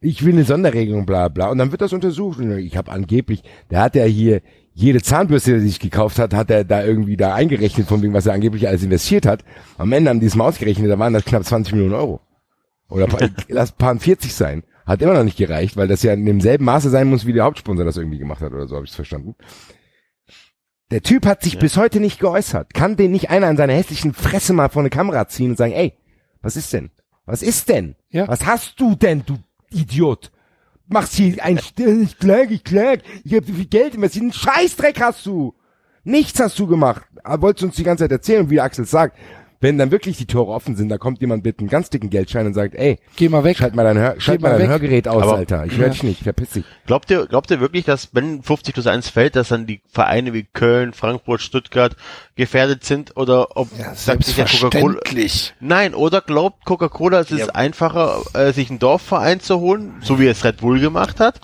Ich 0.00 0.24
will 0.24 0.32
eine 0.32 0.44
Sonderregelung, 0.44 1.04
bla 1.06 1.28
bla. 1.28 1.50
Und 1.50 1.58
dann 1.58 1.70
wird 1.70 1.82
das 1.82 1.92
untersucht. 1.92 2.38
Und 2.40 2.58
ich 2.58 2.76
habe 2.76 2.90
angeblich, 2.90 3.42
der 3.70 3.82
hat 3.82 3.94
ja 3.94 4.04
hier 4.04 4.40
jede 4.74 5.02
Zahnbürste, 5.02 5.50
die 5.50 5.56
er 5.56 5.60
sich 5.60 5.80
gekauft 5.80 6.18
hat, 6.18 6.34
hat 6.34 6.50
er 6.50 6.64
da 6.64 6.82
irgendwie 6.84 7.16
da 7.16 7.34
eingerechnet, 7.34 7.86
von 7.86 8.02
wegen, 8.02 8.14
was 8.14 8.26
er 8.26 8.32
angeblich 8.32 8.68
alles 8.68 8.82
investiert 8.82 9.26
hat. 9.26 9.44
Am 9.78 9.92
Ende 9.92 10.10
haben 10.10 10.20
die 10.20 10.26
es 10.26 10.34
mal 10.34 10.48
ausgerechnet, 10.48 10.90
da 10.90 10.98
waren 10.98 11.12
das 11.12 11.24
knapp 11.24 11.44
20 11.44 11.74
Millionen 11.74 11.94
Euro. 11.94 12.20
Oder 12.88 13.06
lass 13.48 13.72
paar 13.72 13.98
40 13.98 14.34
sein. 14.34 14.64
Hat 14.86 15.02
immer 15.02 15.14
noch 15.14 15.24
nicht 15.24 15.36
gereicht, 15.36 15.76
weil 15.76 15.88
das 15.88 16.02
ja 16.02 16.12
in 16.12 16.26
demselben 16.26 16.64
Maße 16.64 16.90
sein 16.90 17.08
muss, 17.08 17.26
wie 17.26 17.32
der 17.32 17.44
Hauptsponsor 17.44 17.84
das 17.84 17.96
irgendwie 17.96 18.18
gemacht 18.18 18.40
hat, 18.40 18.52
oder 18.52 18.66
so 18.66 18.74
habe 18.76 18.84
ich 18.84 18.90
es 18.90 18.96
verstanden. 18.96 19.34
Der 20.90 21.02
Typ 21.02 21.24
hat 21.24 21.42
sich 21.42 21.58
bis 21.58 21.76
heute 21.76 22.00
nicht 22.00 22.18
geäußert. 22.18 22.74
Kann 22.74 22.96
den 22.96 23.12
nicht 23.12 23.30
einer 23.30 23.46
an 23.46 23.56
seiner 23.56 23.72
hässlichen 23.72 24.12
Fresse 24.12 24.52
mal 24.52 24.68
vor 24.68 24.82
eine 24.82 24.90
Kamera 24.90 25.26
ziehen 25.28 25.50
und 25.50 25.56
sagen, 25.56 25.72
ey, 25.72 25.94
was 26.42 26.56
ist 26.56 26.72
denn? 26.72 26.90
Was 27.24 27.42
ist 27.42 27.68
denn? 27.68 27.94
Ja. 28.10 28.28
Was 28.28 28.44
hast 28.44 28.78
du 28.80 28.94
denn, 28.94 29.22
du 29.24 29.38
Idiot? 29.70 30.32
Machst 30.88 31.14
hier 31.14 31.42
ein, 31.42 31.58
ich 31.58 32.18
klag, 32.18 32.50
ich 32.50 32.64
klag, 32.64 33.00
ich 33.24 33.34
hab 33.34 33.44
so 33.46 33.52
viel 33.52 33.66
Geld 33.66 33.94
investiert, 33.94 34.22
einen 34.22 34.32
Scheißdreck 34.32 35.00
hast 35.00 35.24
du. 35.26 35.54
Nichts 36.04 36.40
hast 36.40 36.58
du 36.58 36.66
gemacht. 36.66 37.02
Aber 37.22 37.42
wolltest 37.42 37.62
du 37.62 37.66
uns 37.66 37.76
die 37.76 37.84
ganze 37.84 38.04
Zeit 38.04 38.12
erzählen, 38.12 38.50
wie 38.50 38.60
Axel 38.60 38.84
sagt, 38.84 39.16
Wenn 39.62 39.78
dann 39.78 39.90
wirklich 39.92 40.18
die 40.18 40.26
Tore 40.26 40.52
offen 40.52 40.76
sind, 40.76 40.88
da 40.90 40.98
kommt 40.98 41.20
jemand 41.20 41.44
mit 41.44 41.60
einem 41.60 41.68
ganz 41.68 41.88
dicken 41.88 42.10
Geldschein 42.10 42.46
und 42.46 42.52
sagt, 42.54 42.74
ey, 42.74 42.98
Geh 43.16 43.28
mal 43.30 43.44
weg. 43.44 43.56
schalt 43.56 43.74
mal 43.74 43.84
dein, 43.84 43.96
Hör 43.96 44.16
schalt 44.20 44.42
mal 44.42 44.48
mal 44.50 44.58
dein 44.58 44.62
weg. 44.62 44.70
Hörgerät 44.70 45.08
aus, 45.08 45.22
Aber- 45.22 45.36
Alter. 45.36 45.64
Ich 45.66 45.78
höre 45.78 45.88
dich 45.88 46.02
nicht, 46.02 46.24
verpiss 46.24 46.50
dich. 46.50 46.64
Glaubt 46.86 47.10
ihr, 47.10 47.26
glaubt 47.26 47.50
ihr 47.50 47.60
wirklich, 47.60 47.84
dass 47.84 48.08
wenn 48.12 48.42
50 48.42 48.74
plus 48.74 48.86
1 48.88 49.08
fällt, 49.08 49.36
dass 49.36 49.48
dann 49.48 49.66
die 49.66 49.80
Vereine 49.88 50.32
wie 50.34 50.42
Köln, 50.52 50.92
Frankfurt, 50.92 51.40
Stuttgart 51.40 51.96
gefährdet 52.34 52.84
sind 52.84 53.16
oder 53.16 53.56
ob 53.56 53.68
sagt 53.94 54.24
sich 54.24 54.36
ja 54.36 54.44
Coca-Cola 54.44 54.70
Selbstverständlich. 54.94 55.54
Nein, 55.60 55.94
oder 55.94 56.20
glaubt 56.20 56.64
Coca-Cola, 56.64 57.20
es 57.20 57.30
ist 57.30 57.38
Ja. 57.38 57.46
einfacher, 57.54 58.20
äh, 58.34 58.52
sich 58.52 58.68
einen 58.68 58.80
Dorfverein 58.80 59.38
zu 59.40 59.60
holen, 59.60 59.94
so 60.02 60.18
wie 60.18 60.26
es 60.26 60.44
Red 60.44 60.56
Bull 60.58 60.80
gemacht 60.80 61.20
hat. 61.20 61.40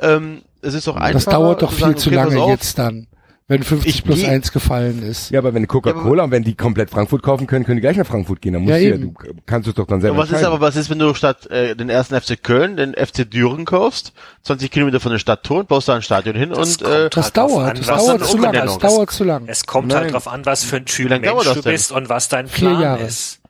Ähm, 0.00 0.42
es 0.62 0.74
ist 0.74 0.86
doch 0.86 0.94
einfacher. 0.96 1.12
Das 1.12 1.24
dauert 1.24 1.62
doch 1.62 1.70
zu 1.70 1.74
viel 1.76 1.84
sagen, 1.86 1.96
zu 1.98 2.08
okay, 2.10 2.16
lange 2.16 2.46
jetzt 2.52 2.78
dann, 2.78 3.06
wenn 3.48 3.62
50 3.62 3.88
Ich 3.88 4.02
plus 4.04 4.20
geh- 4.20 4.26
1 4.26 4.50
gefallen 4.50 5.02
ist. 5.02 5.30
Ja, 5.30 5.38
aber 5.38 5.54
wenn 5.54 5.68
Coca-Cola 5.68 6.24
und 6.24 6.30
wenn 6.32 6.42
die 6.42 6.56
komplett 6.56 6.90
Frankfurt 6.90 7.22
kaufen 7.22 7.46
können, 7.46 7.64
können 7.64 7.76
die 7.76 7.80
gleich 7.80 7.96
nach 7.96 8.06
Frankfurt 8.06 8.40
gehen. 8.42 8.54
Dann 8.54 8.62
musst 8.62 8.72
Ja, 8.74 8.78
du, 8.78 8.84
ja, 8.88 8.96
du 8.96 9.14
kannst 9.46 9.68
es 9.68 9.74
doch 9.74 9.86
dann 9.86 10.00
selber 10.00 10.18
Und 10.20 10.30
was 10.30 10.36
ist 10.40 10.44
aber, 10.44 10.60
was 10.60 10.74
ist, 10.76 10.90
wenn 10.90 10.98
du 10.98 11.14
statt 11.14 11.46
äh, 11.50 11.76
den 11.76 11.88
ersten 11.88 12.20
FC 12.20 12.42
Köln 12.42 12.76
den 12.76 12.94
FC 12.94 13.24
Düren 13.30 13.64
kaufst, 13.64 14.12
20 14.42 14.70
Kilometer 14.70 14.98
von 14.98 15.12
der 15.12 15.18
Stadt 15.20 15.44
Ton, 15.44 15.66
baust 15.66 15.88
da 15.88 15.94
ein 15.94 16.02
Stadion 16.02 16.34
hin 16.34 16.50
Das 16.50 16.76
und 16.78 16.82
äh, 16.88 16.90
halt 16.90 17.16
Das 17.16 17.32
drauf 17.32 17.50
dauert, 17.52 17.70
an, 17.70 17.76
das 17.76 17.86
dauert 17.86 18.24
zu 18.26 18.38
lange, 18.38 18.58
das 18.60 18.78
dauert 18.78 19.10
zu 19.12 19.24
lang. 19.24 19.44
Es 19.46 19.64
kommt 19.66 19.88
Nein. 19.88 19.98
halt 19.98 20.12
drauf 20.14 20.26
an, 20.28 20.44
was 20.44 20.64
für 20.64 20.76
ein 20.76 20.86
Typ 20.86 21.10
Mensch 21.10 21.44
du 21.52 21.62
bist 21.62 21.92
und 21.92 22.08
was 22.08 22.28
dein 22.28 22.48
Vier 22.48 22.68
Plan 22.70 22.80
Jahre. 22.82 23.04
ist. 23.04 23.40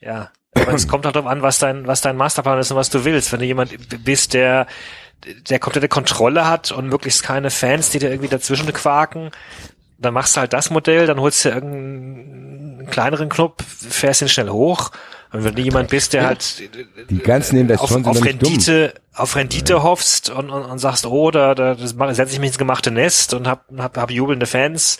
Ja. 0.00 0.30
Aber 0.54 0.72
es 0.74 0.88
kommt 0.88 1.04
halt 1.04 1.14
drauf 1.14 1.26
an, 1.26 1.42
was 1.42 1.58
dein, 1.58 1.86
was 1.86 2.00
dein 2.00 2.16
Masterplan 2.16 2.58
ist 2.58 2.70
und 2.70 2.76
was 2.76 2.90
du 2.90 3.04
willst. 3.04 3.30
Wenn 3.32 3.40
du 3.40 3.44
jemand 3.46 3.70
bist, 4.04 4.34
der, 4.34 4.66
der 5.24 5.58
komplette 5.58 5.88
Kontrolle 5.88 6.46
hat 6.46 6.70
und 6.70 6.88
möglichst 6.88 7.22
keine 7.22 7.50
Fans, 7.50 7.90
die 7.90 7.98
dir 7.98 8.10
irgendwie 8.10 8.28
dazwischen 8.28 8.72
quaken, 8.72 9.30
dann 9.98 10.14
machst 10.14 10.36
du 10.36 10.40
halt 10.40 10.52
das 10.52 10.70
Modell, 10.70 11.06
dann 11.06 11.20
holst 11.20 11.44
du 11.44 11.48
irgendeinen 11.48 12.86
kleineren 12.90 13.28
Club, 13.28 13.62
fährst 13.62 14.22
ihn 14.22 14.28
schnell 14.28 14.50
hoch. 14.50 14.90
Und 15.30 15.44
wenn 15.44 15.54
du 15.54 15.62
jemand 15.62 15.90
bist, 15.90 16.14
der 16.14 16.26
halt 16.26 16.62
Die 17.10 17.18
ganzen 17.18 17.70
auf, 17.76 17.90
sind 17.90 18.06
auf 18.06 18.16
doch 18.16 18.24
nicht 18.24 18.40
dumm. 18.40 18.48
Rendite, 18.48 18.94
auf 19.12 19.36
Rendite 19.36 19.82
hoffst 19.82 20.30
und, 20.30 20.48
und, 20.50 20.62
und 20.62 20.78
sagst, 20.78 21.04
oh, 21.04 21.30
da, 21.30 21.54
da 21.54 21.76
setze 21.76 22.32
ich 22.32 22.38
mich 22.38 22.48
ins 22.48 22.58
gemachte 22.58 22.90
Nest 22.90 23.34
und 23.34 23.46
hab, 23.46 23.66
hab, 23.76 23.98
hab 23.98 24.10
jubelnde 24.10 24.46
Fans, 24.46 24.98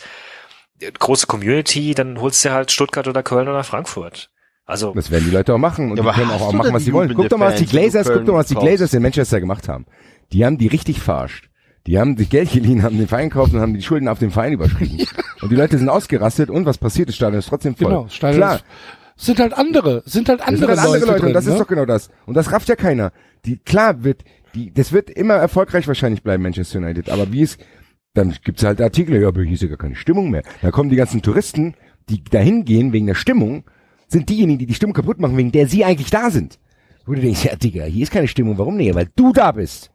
große 0.99 1.25
Community, 1.25 1.95
dann 1.95 2.21
holst 2.21 2.45
du 2.45 2.51
halt 2.51 2.71
Stuttgart 2.71 3.07
oder 3.07 3.23
Köln 3.23 3.47
oder 3.47 3.63
Frankfurt. 3.63 4.29
Also 4.69 4.93
Das 4.93 5.09
werden 5.09 5.25
die 5.25 5.31
Leute 5.31 5.53
auch 5.53 5.57
machen 5.57 5.91
und 5.91 5.97
Ja, 5.97 6.03
die 6.03 6.19
können 6.19 6.31
auch, 6.31 6.41
auch 6.41 6.53
machen, 6.53 6.73
was 6.73 6.85
sie 6.85 6.93
wollen. 6.93 7.13
Guck 7.13 7.29
doch 7.29 7.37
mal, 7.37 7.51
was 7.51 7.59
die 7.59 7.65
Glazers, 7.65 8.07
guck 8.07 8.25
doch 8.25 8.33
mal, 8.33 8.39
was 8.39 8.47
die 8.47 8.55
Glazers 8.55 8.93
in 8.93 9.01
Manchester 9.01 9.39
gemacht 9.39 9.67
haben. 9.67 9.85
Die 10.31 10.45
haben 10.45 10.57
die 10.57 10.67
richtig 10.67 11.01
verarscht. 11.01 11.49
Die 11.87 11.97
haben 11.97 12.17
sich 12.17 12.29
Geld 12.29 12.51
geliehen, 12.51 12.83
haben 12.83 12.97
den 12.97 13.07
Verein 13.07 13.29
gekauft 13.29 13.53
und 13.53 13.61
haben 13.61 13.73
die 13.73 13.81
Schulden 13.81 14.07
auf 14.07 14.19
den 14.19 14.29
Verein 14.31 14.53
überschrieben. 14.53 15.07
Und 15.41 15.49
die 15.51 15.55
Leute 15.55 15.77
sind 15.77 15.87
ausgerastet 15.87 16.49
und 16.49 16.65
was 16.65 16.77
passiert? 16.77 17.07
Das 17.07 17.15
Stadion 17.15 17.39
ist 17.39 17.47
trotzdem 17.47 17.73
voll. 17.73 17.87
Genau, 17.87 18.07
Stadion 18.09 18.41
Klar, 18.41 18.55
ist- 18.55 18.65
sind 19.15 19.39
halt 19.39 19.53
andere, 19.53 20.03
sind 20.05 20.27
halt 20.27 20.41
andere, 20.41 20.57
sind 20.59 20.69
halt 20.69 20.79
andere 20.79 21.05
Leute, 21.05 21.19
drin, 21.19 21.27
und 21.29 21.33
das 21.33 21.45
ne? 21.45 21.53
ist 21.53 21.59
doch 21.61 21.67
genau 21.67 21.85
das. 21.85 22.09
Und 22.25 22.35
das 22.35 22.51
rafft 22.51 22.67
ja 22.67 22.75
keiner. 22.75 23.13
Die, 23.45 23.55
klar 23.57 24.03
wird, 24.03 24.25
die, 24.53 24.73
das 24.73 24.91
wird 24.91 25.09
immer 25.09 25.35
erfolgreich 25.35 25.87
wahrscheinlich 25.87 26.21
bleiben, 26.23 26.43
Manchester 26.43 26.79
United. 26.79 27.09
Aber 27.09 27.31
wie 27.31 27.43
es, 27.43 27.57
dann 28.13 28.35
gibt's 28.43 28.63
halt 28.63 28.81
Artikel, 28.81 29.21
ja, 29.21 29.29
aber 29.29 29.41
hier 29.43 29.53
ist 29.53 29.61
ja 29.61 29.69
gar 29.69 29.77
keine 29.77 29.95
Stimmung 29.95 30.29
mehr. 30.29 30.43
Da 30.61 30.71
kommen 30.71 30.89
die 30.89 30.97
ganzen 30.97 31.21
Touristen, 31.21 31.73
die 32.09 32.21
dahin 32.21 32.65
gehen 32.65 32.91
wegen 32.91 33.07
der 33.07 33.15
Stimmung, 33.15 33.63
sind 34.09 34.29
diejenigen, 34.29 34.59
die 34.59 34.65
die 34.65 34.73
Stimmung 34.73 34.93
kaputt 34.93 35.19
machen, 35.19 35.37
wegen 35.37 35.51
der 35.51 35.67
sie 35.67 35.85
eigentlich 35.85 36.09
da 36.09 36.29
sind. 36.29 36.59
Wo 37.05 37.13
du 37.13 37.21
denkst, 37.21 37.45
ja, 37.45 37.55
Digga, 37.55 37.85
hier 37.85 38.03
ist 38.03 38.11
keine 38.11 38.27
Stimmung, 38.27 38.57
warum 38.57 38.75
nicht? 38.75 38.93
Weil 38.93 39.09
du 39.15 39.31
da 39.31 39.51
bist. 39.51 39.91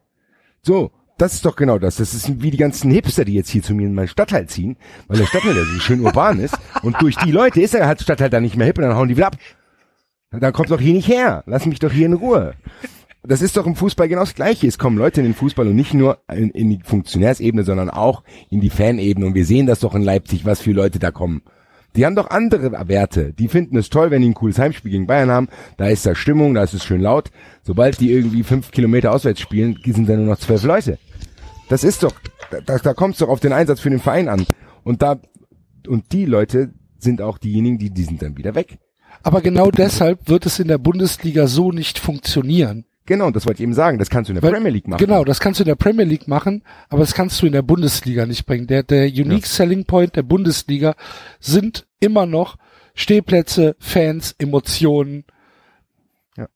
So, 0.61 0.91
das 1.17 1.33
ist 1.33 1.45
doch 1.45 1.55
genau 1.55 1.79
das. 1.79 1.97
Das 1.97 2.13
ist 2.13 2.41
wie 2.41 2.51
die 2.51 2.57
ganzen 2.57 2.91
Hipster, 2.91 3.23
die 3.23 3.33
jetzt 3.33 3.49
hier 3.49 3.63
zu 3.63 3.73
mir 3.73 3.87
in 3.87 3.93
meinen 3.93 4.07
Stadtteil 4.07 4.47
ziehen, 4.47 4.77
weil 5.07 5.17
der 5.17 5.25
Stadtteil 5.25 5.55
ja 5.55 5.63
so 5.63 5.79
schön 5.79 6.01
urban 6.01 6.39
ist. 6.39 6.57
Und 6.81 7.01
durch 7.01 7.15
die 7.17 7.31
Leute 7.31 7.61
ist 7.61 7.73
er 7.73 7.87
halt 7.87 8.01
Stadtteil 8.01 8.29
dann 8.29 8.43
nicht 8.43 8.57
mehr 8.57 8.67
hip 8.67 8.77
und 8.77 8.83
dann 8.83 8.95
hauen 8.95 9.07
die 9.07 9.15
wieder 9.15 9.27
ab. 9.27 9.37
Dann 10.31 10.53
kommt 10.53 10.71
doch 10.71 10.81
hier 10.81 10.93
nicht 10.93 11.07
her. 11.07 11.43
Lass 11.45 11.65
mich 11.65 11.79
doch 11.79 11.91
hier 11.91 12.07
in 12.07 12.13
Ruhe. 12.13 12.55
Das 13.23 13.41
ist 13.41 13.57
doch 13.57 13.65
im 13.65 13.75
Fußball 13.75 14.07
genau 14.07 14.21
das 14.21 14.35
Gleiche. 14.35 14.67
Es 14.67 14.77
kommen 14.77 14.97
Leute 14.97 15.21
in 15.21 15.25
den 15.25 15.33
Fußball 15.33 15.67
und 15.67 15.75
nicht 15.75 15.93
nur 15.93 16.19
in, 16.31 16.49
in 16.51 16.69
die 16.69 16.79
Funktionärsebene, 16.83 17.63
sondern 17.63 17.89
auch 17.89 18.23
in 18.49 18.61
die 18.61 18.69
Fanebene. 18.69 19.25
Und 19.25 19.35
wir 19.35 19.45
sehen 19.45 19.65
das 19.65 19.79
doch 19.79 19.95
in 19.95 20.03
Leipzig, 20.03 20.45
was 20.45 20.61
für 20.61 20.73
Leute 20.73 20.99
da 20.99 21.11
kommen. 21.11 21.41
Die 21.95 22.05
haben 22.05 22.15
doch 22.15 22.29
andere 22.29 22.87
Werte. 22.87 23.33
Die 23.33 23.47
finden 23.47 23.77
es 23.77 23.89
toll, 23.89 24.11
wenn 24.11 24.21
die 24.21 24.29
ein 24.29 24.33
cooles 24.33 24.59
Heimspiel 24.59 24.91
gegen 24.91 25.07
Bayern 25.07 25.31
haben. 25.31 25.47
Da 25.77 25.87
ist 25.87 26.05
da 26.05 26.13
Stimmung, 26.13 26.53
da 26.53 26.63
ist 26.63 26.73
es 26.73 26.83
schön 26.83 27.01
laut. 27.01 27.31
Sobald 27.63 27.99
die 27.99 28.11
irgendwie 28.11 28.43
fünf 28.43 28.71
Kilometer 28.71 29.13
auswärts 29.13 29.39
spielen, 29.39 29.79
sind 29.83 30.09
da 30.09 30.15
nur 30.15 30.25
noch 30.25 30.39
zwölf 30.39 30.63
Leute. 30.63 30.99
Das 31.69 31.83
ist 31.83 32.03
doch, 32.03 32.13
da, 32.65 32.77
da 32.77 32.93
kommt 32.93 33.13
es 33.13 33.19
doch 33.19 33.29
auf 33.29 33.39
den 33.39 33.53
Einsatz 33.53 33.79
für 33.79 33.89
den 33.89 33.99
Verein 33.99 34.27
an. 34.27 34.45
Und 34.83 35.01
da, 35.01 35.19
und 35.87 36.11
die 36.11 36.25
Leute 36.25 36.73
sind 36.97 37.21
auch 37.21 37.37
diejenigen, 37.37 37.77
die, 37.77 37.91
die 37.91 38.03
sind 38.03 38.21
dann 38.21 38.37
wieder 38.37 38.55
weg. 38.55 38.77
Aber 39.23 39.41
genau 39.41 39.71
deshalb 39.71 40.27
wird 40.29 40.45
es 40.45 40.59
in 40.59 40.67
der 40.67 40.77
Bundesliga 40.77 41.47
so 41.47 41.71
nicht 41.71 41.97
funktionieren. 41.97 42.85
Genau, 43.07 43.29
das 43.31 43.45
wollte 43.45 43.59
ich 43.59 43.63
eben 43.63 43.73
sagen. 43.73 43.99
Das 43.99 44.09
kannst 44.09 44.29
du 44.29 44.31
in 44.31 44.35
der 44.35 44.43
Weil- 44.43 44.53
Premier 44.53 44.71
League 44.71 44.87
machen. 44.87 44.99
Genau, 45.05 45.23
das 45.23 45.39
kannst 45.39 45.59
du 45.59 45.63
in 45.63 45.67
der 45.67 45.75
Premier 45.75 46.05
League 46.05 46.27
machen, 46.27 46.63
aber 46.89 47.01
das 47.01 47.13
kannst 47.13 47.41
du 47.41 47.45
in 47.45 47.51
der 47.53 47.61
Bundesliga 47.61 48.25
nicht 48.25 48.45
bringen. 48.45 48.65
Der, 48.67 48.83
der 48.83 49.05
Unique 49.07 49.45
Selling 49.45 49.85
Point 49.85 50.15
der 50.15 50.23
Bundesliga 50.23 50.95
sind 51.39 51.85
immer 51.99 52.25
noch 52.25 52.57
Stehplätze, 52.95 53.75
Fans, 53.79 54.33
Emotionen. 54.39 55.25
Ja. 56.37 56.47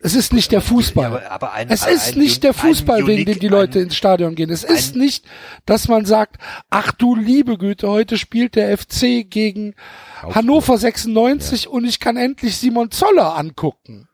Es 0.00 0.14
ist 0.14 0.32
nicht 0.32 0.52
der 0.52 0.60
Fußball. 0.60 1.22
Ja, 1.22 1.30
aber, 1.30 1.52
ein, 1.52 1.70
Es 1.70 1.86
ist 1.86 2.14
ein 2.14 2.18
nicht 2.18 2.42
der 2.42 2.52
Fußball, 2.52 3.06
wegen 3.06 3.24
dem 3.24 3.38
die 3.38 3.48
Leute 3.48 3.78
ein, 3.78 3.84
ins 3.84 3.96
Stadion 3.96 4.34
gehen. 4.34 4.50
Es 4.50 4.64
ist 4.64 4.94
ein- 4.94 4.98
nicht, 5.00 5.24
dass 5.66 5.88
man 5.88 6.04
sagt, 6.04 6.36
ach 6.68 6.92
du 6.92 7.14
liebe 7.16 7.56
Güte, 7.56 7.88
heute 7.88 8.18
spielt 8.18 8.56
der 8.56 8.76
FC 8.76 9.22
gegen 9.24 9.74
Hannover 10.22 10.76
96 10.76 11.68
und 11.68 11.84
ich 11.86 11.98
kann 12.00 12.16
endlich 12.16 12.56
Simon 12.58 12.90
Zoller 12.90 13.36
angucken. 13.36 14.07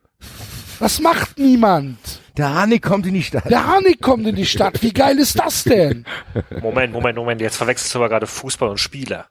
Das 0.81 1.01
macht 1.01 1.39
niemand. 1.39 1.99
Der 2.37 2.53
Hanik 2.53 2.83
kommt 2.83 3.07
in 3.07 3.15
die 3.15 3.23
Stadt. 3.23 3.49
Der 3.49 3.67
Harnik 3.67 4.01
kommt 4.03 4.27
in 4.27 4.35
die 4.35 4.47
Stadt. 4.47 4.83
Wie 4.83 4.93
geil 4.93 5.19
ist 5.19 5.39
das 5.39 5.65
denn? 5.65 6.05
Moment, 6.61 6.93
Moment, 6.93 7.17
Moment, 7.17 7.41
jetzt 7.41 7.57
verwechselst 7.57 7.95
du 7.95 7.99
aber 8.01 8.09
gerade 8.09 8.27
Fußball 8.27 8.69
und 8.69 8.79
Spieler. 8.79 9.27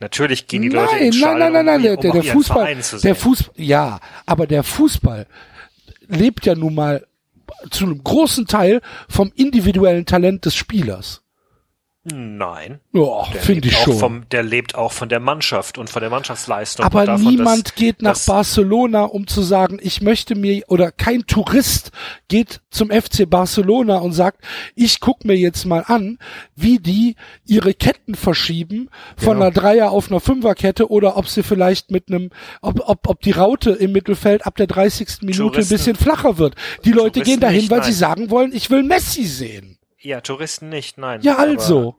Natürlich 0.00 0.46
gehen 0.46 0.62
die 0.62 0.68
nein, 0.68 0.84
Leute 0.84 0.96
ins 0.98 1.16
nein, 1.16 1.36
Stadion, 1.36 1.38
nein, 1.38 1.52
nein, 1.52 1.64
nein, 1.64 1.76
um, 1.76 1.82
der, 1.82 1.94
um 1.94 2.00
der, 2.00 2.12
der 2.12 2.22
ihren 2.22 2.34
Fußball, 2.34 2.76
der. 3.02 3.14
Fußball, 3.14 3.54
ja, 3.56 4.00
aber 4.26 4.46
der 4.46 4.62
Fußball 4.62 5.26
lebt 6.08 6.46
ja 6.46 6.54
nun 6.54 6.74
mal 6.74 7.06
zu 7.70 7.84
einem 7.84 8.02
großen 8.02 8.46
Teil 8.46 8.80
vom 9.08 9.32
individuellen 9.34 10.06
Talent 10.06 10.44
des 10.44 10.54
Spielers. 10.54 11.23
Nein. 12.06 12.80
Ja, 12.92 13.24
finde 13.24 13.52
lebt 13.62 13.66
ich 13.66 13.76
auch 13.78 13.84
schon. 13.84 13.98
Vom, 13.98 14.28
der 14.28 14.42
lebt 14.42 14.74
auch 14.74 14.92
von 14.92 15.08
der 15.08 15.20
Mannschaft 15.20 15.78
und 15.78 15.88
von 15.88 16.00
der 16.00 16.10
Mannschaftsleistung. 16.10 16.84
Aber 16.84 17.06
davon, 17.06 17.24
niemand 17.24 17.68
dass, 17.68 17.74
geht 17.76 18.02
nach 18.02 18.18
Barcelona, 18.26 19.04
um 19.04 19.26
zu 19.26 19.40
sagen, 19.40 19.78
ich 19.80 20.02
möchte 20.02 20.34
mir, 20.34 20.62
oder 20.68 20.92
kein 20.92 21.26
Tourist 21.26 21.92
geht 22.28 22.60
zum 22.70 22.90
FC 22.90 23.28
Barcelona 23.28 23.96
und 23.98 24.12
sagt, 24.12 24.42
ich 24.74 25.00
guck 25.00 25.24
mir 25.24 25.36
jetzt 25.36 25.64
mal 25.64 25.82
an, 25.86 26.18
wie 26.54 26.78
die 26.78 27.16
ihre 27.46 27.72
Ketten 27.72 28.14
verschieben 28.14 28.90
von 29.16 29.34
Genau. 29.34 29.46
einer 29.46 29.50
Dreier 29.50 29.90
auf 29.90 30.10
einer 30.10 30.20
Fünferkette 30.20 30.90
oder 30.90 31.16
ob 31.16 31.26
sie 31.28 31.42
vielleicht 31.42 31.90
mit 31.90 32.08
einem, 32.08 32.28
ob, 32.60 32.86
ob, 32.86 33.08
ob 33.08 33.20
die 33.22 33.30
Raute 33.32 33.70
im 33.70 33.92
Mittelfeld 33.92 34.46
ab 34.46 34.56
der 34.56 34.66
30. 34.66 35.22
Minute 35.22 35.42
ein 35.42 35.48
Touristen- 35.52 35.74
bisschen 35.76 35.96
flacher 35.96 36.36
wird. 36.36 36.54
Die 36.84 36.92
Leute 36.92 37.12
Touristen 37.12 37.24
gehen 37.24 37.40
dahin, 37.40 37.56
nicht, 37.60 37.70
weil 37.70 37.78
nein. 37.80 37.86
sie 37.90 37.98
sagen 37.98 38.28
wollen, 38.30 38.52
ich 38.54 38.68
will 38.70 38.82
Messi 38.82 39.24
sehen. 39.24 39.78
Ja, 40.04 40.20
Touristen 40.20 40.68
nicht, 40.68 40.98
nein. 40.98 41.22
Ja, 41.22 41.36
also. 41.36 41.96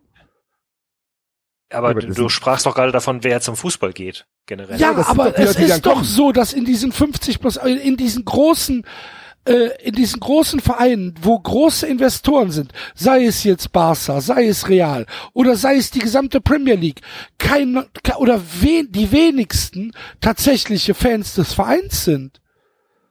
Aber, 1.72 1.90
Aber 1.90 2.02
du, 2.02 2.14
du 2.14 2.30
sprachst 2.30 2.66
doch 2.68 2.76
gerade 2.76 2.92
davon, 2.92 3.24
wer 3.24 3.42
zum 3.42 3.56
Fußball 3.56 3.92
geht, 3.92 4.28
generell. 4.46 4.80
Ja, 4.80 4.94
das 4.94 5.08
sind 5.08 5.20
aber 5.20 5.38
es 5.38 5.56
ist 5.58 5.86
doch 5.86 5.94
kommen. 5.94 6.04
so, 6.06 6.32
dass 6.32 6.54
in 6.54 6.64
diesen 6.66 6.92
50 6.92 7.40
plus, 7.40 7.58
äh, 7.58 7.70
in 7.72 7.98
diesen 7.98 8.24
großen, 8.24 8.86
äh, 9.46 9.70
in 9.84 9.96
diesen 9.96 10.20
großen 10.20 10.60
Vereinen, 10.60 11.16
wo 11.22 11.38
große 11.40 11.88
Investoren 11.88 12.52
sind, 12.52 12.72
sei 12.94 13.26
es 13.26 13.44
jetzt 13.44 13.72
Barca, 13.72 14.22
sei 14.22 14.48
es 14.48 14.70
Real 14.70 15.08
oder 15.34 15.56
sei 15.56 15.78
es 15.78 15.90
die 15.90 16.00
gesamte 16.00 16.40
Premier 16.40 16.76
League, 16.76 17.02
kein, 17.40 17.84
ke- 18.04 18.18
oder 18.20 18.40
wen, 18.62 18.92
die 18.92 19.12
wenigsten 19.12 19.92
tatsächliche 20.22 20.94
Fans 20.94 21.34
des 21.34 21.54
Vereins 21.54 22.06
sind. 22.06 22.42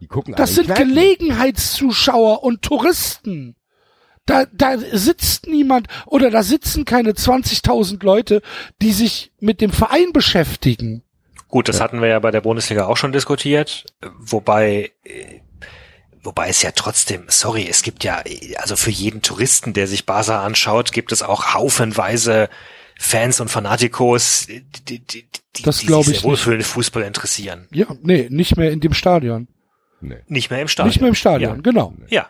Die 0.00 0.06
gucken 0.06 0.36
Das 0.36 0.54
sind. 0.54 0.72
Gelegenheitszuschauer 0.72 2.44
und 2.44 2.62
Touristen. 2.62 3.56
Da, 4.26 4.46
da 4.52 4.78
sitzt 4.78 5.46
niemand 5.46 5.88
oder 6.06 6.30
da 6.30 6.42
sitzen 6.42 6.84
keine 6.84 7.12
20.000 7.12 8.02
Leute, 8.05 8.42
die 8.80 8.92
sich 8.92 9.32
mit 9.40 9.60
dem 9.60 9.70
Verein 9.70 10.12
beschäftigen. 10.12 11.02
Gut, 11.48 11.68
das 11.68 11.80
hatten 11.80 12.01
wir 12.01 12.09
ja 12.09 12.18
bei 12.18 12.30
der 12.30 12.40
Bundesliga 12.40 12.86
auch 12.86 12.96
schon 12.96 13.12
diskutiert, 13.12 13.84
wobei 14.18 14.90
äh, 15.05 15.40
wobei 16.24 16.48
es 16.48 16.62
ja 16.62 16.72
trotzdem, 16.72 17.24
sorry, 17.28 17.66
es 17.68 17.82
gibt 17.82 18.02
ja 18.02 18.22
also 18.56 18.76
für 18.76 18.90
jeden 18.90 19.22
Touristen, 19.22 19.72
der 19.72 19.86
sich 19.86 20.06
Barca 20.06 20.42
anschaut, 20.42 20.92
gibt 20.92 21.12
es 21.12 21.22
auch 21.22 21.55
haufenweise 21.55 22.48
Fans 22.98 23.40
und 23.40 23.48
Fanatikos, 23.48 24.46
die, 24.46 24.64
die, 24.98 25.01
die, 25.01 25.62
Das 25.62 25.78
die 25.78 25.86
sich 25.86 25.90
ich 26.14 26.20
sehr 26.20 26.22
wohl 26.22 26.36
für 26.36 26.52
den 26.52 26.62
Fußball 26.62 27.02
interessieren. 27.02 27.68
Ja, 27.72 27.86
nee, 28.02 28.28
nicht 28.30 28.56
mehr 28.56 28.70
in 28.70 28.80
dem 28.80 28.94
Stadion. 28.94 29.48
Nicht 30.28 30.51
mehr 30.51 30.60
im 30.60 30.68
Stadion. 30.68 30.88
Nicht 30.88 31.01
mehr 31.01 31.09
im 31.09 31.14
Stadion, 31.14 31.62
genau. 31.62 31.94
Ja. 32.09 32.28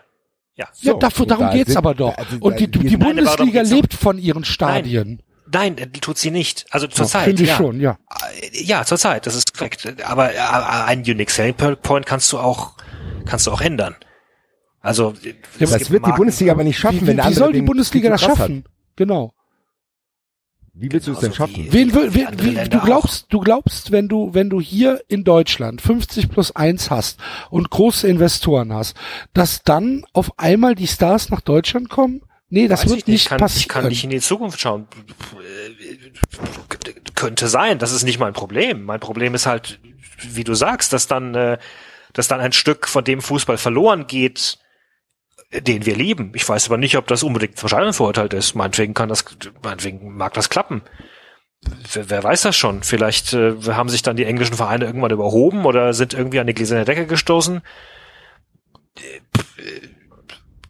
Ja. 0.55 0.65
Ja, 0.79 0.93
So, 0.93 0.97
dafür, 0.99 1.23
und 1.23 1.31
darum 1.31 1.45
da 1.47 1.53
geht's 1.53 1.67
sind- 1.69 1.77
aber 1.77 1.93
doch. 1.93 2.17
also, 2.17 2.37
Und 2.39 2.59
die, 2.59 2.67
die 2.71 2.79
die- 2.79 2.97
Nein, 2.97 3.15
Bundesliga 3.15 3.61
lebt 3.61 3.93
von 3.93 4.17
ihren 4.17 4.45
Stadien. 4.45 5.21
Nein, 5.51 5.77
äh, 5.77 5.87
tut 5.87 6.17
sie 6.17 6.31
nicht. 6.31 6.65
Also 6.71 6.87
zurzeit. 6.87 7.25
Finde 7.25 7.43
ich 7.43 7.49
ja. 7.49 7.55
schon, 7.57 7.79
ja. 7.79 7.97
Äh, 8.41 8.63
Ja, 8.63 8.83
zurzeit, 8.85 9.27
das 9.27 9.35
ist 9.35 9.53
korrekt. 9.55 9.87
Aber 10.05 10.33
äh, 10.33 10.37
einen 10.37 11.01
Unique 11.03 11.29
Selling 11.29 11.53
Point 11.55 12.05
kannst 12.05 12.31
du 12.31 12.39
auch, 12.39 12.73
kannst 13.25 13.45
du 13.47 13.51
auch 13.51 13.61
ändern. 13.61 13.95
Also 14.81 15.13
es 15.59 15.69
Das 15.69 15.71
wird 15.79 15.89
die 15.89 15.99
Marken- 15.99 16.17
Bundesliga 16.17 16.51
aber 16.53 16.63
nicht 16.63 16.79
schaffen, 16.79 17.01
Wie, 17.01 17.07
wenn 17.07 17.13
wie, 17.13 17.15
der 17.17 17.23
wie 17.25 17.27
andere 17.27 17.43
soll 17.43 17.53
die 17.53 17.61
Bundesliga 17.61 18.09
das 18.09 18.21
schaffen? 18.21 18.63
Genau. 18.95 19.33
Wie 20.77 20.91
willst 20.91 21.07
du 21.07 21.13
es 21.13 21.19
denn 21.19 21.33
schaffen? 21.33 21.55
wie- 21.55 21.71
Wen, 21.71 21.93
wen, 22.13 22.37
Länder 22.55 22.67
du 22.79 22.85
glaubst, 22.85 23.27
du 23.29 23.39
glaubst, 23.39 23.91
wenn 23.91 24.07
du, 24.09 24.33
wenn 24.33 24.49
du 24.49 24.59
hier 24.59 25.01
in 25.07 25.23
Deutschland 25.23 25.81
50 25.81 26.29
plus 26.29 26.53
1 26.55 26.91
hast 26.91 27.19
und 27.49 27.69
große 27.69 28.07
Investoren 28.07 28.73
hast, 28.73 28.95
dass 29.33 29.63
dann 29.63 30.03
auf 30.13 30.37
einmal 30.37 30.75
die 30.75 30.87
Stars 30.87 31.29
nach 31.29 31.41
Deutschland 31.41 31.89
kommen? 31.89 32.21
Nee, 32.49 32.67
das 32.67 32.81
Weiß 32.83 32.89
wird 32.89 32.99
ich 32.99 33.07
nicht 33.07 33.29
kann, 33.29 33.39
passieren. 33.39 33.61
Ich 33.61 33.67
kann 33.69 33.87
nicht 33.87 34.03
in 34.03 34.09
die 34.11 34.19
Zukunft 34.19 34.59
schauen. 34.59 34.87
Könnte 37.15 37.47
sein, 37.47 37.79
das 37.79 37.91
ist 37.91 38.03
nicht 38.03 38.19
mein 38.19 38.33
Problem. 38.33 38.83
Mein 38.83 38.99
Problem 38.99 39.33
ist 39.33 39.45
halt, 39.45 39.79
wie 40.21 40.43
du 40.43 40.53
sagst, 40.53 40.91
dass 40.93 41.07
dann, 41.07 41.33
äh, 41.35 41.57
dass 42.13 42.27
dann 42.27 42.39
ein 42.41 42.51
Stück 42.53 42.87
von 42.87 43.03
dem 43.03 43.21
Fußball 43.21 43.57
verloren 43.57 44.07
geht, 44.07 44.57
den 45.61 45.85
wir 45.85 45.95
lieben. 45.95 46.31
Ich 46.35 46.47
weiß 46.47 46.67
aber 46.67 46.77
nicht, 46.77 46.97
ob 46.97 47.07
das 47.07 47.23
unbedingt 47.23 47.57
zum 47.57 47.69
Scheitern 47.69 47.93
verurteilt 47.93 48.33
ist. 48.33 48.55
Meinetwegen 48.55 48.93
kann 48.93 49.09
das, 49.09 49.25
meinetwegen 49.63 50.15
mag 50.15 50.33
das 50.33 50.49
klappen. 50.49 50.81
Wer, 51.93 52.09
wer 52.09 52.23
weiß 52.23 52.41
das 52.43 52.55
schon? 52.55 52.83
Vielleicht 52.83 53.33
äh, 53.33 53.55
haben 53.67 53.89
sich 53.89 54.01
dann 54.01 54.15
die 54.15 54.25
englischen 54.25 54.55
Vereine 54.55 54.85
irgendwann 54.85 55.11
überhoben 55.11 55.65
oder 55.65 55.93
sind 55.93 56.13
irgendwie 56.13 56.39
an 56.39 56.47
die 56.47 56.53
gläserne 56.53 56.85
Decke 56.85 57.07
gestoßen. 57.07 57.61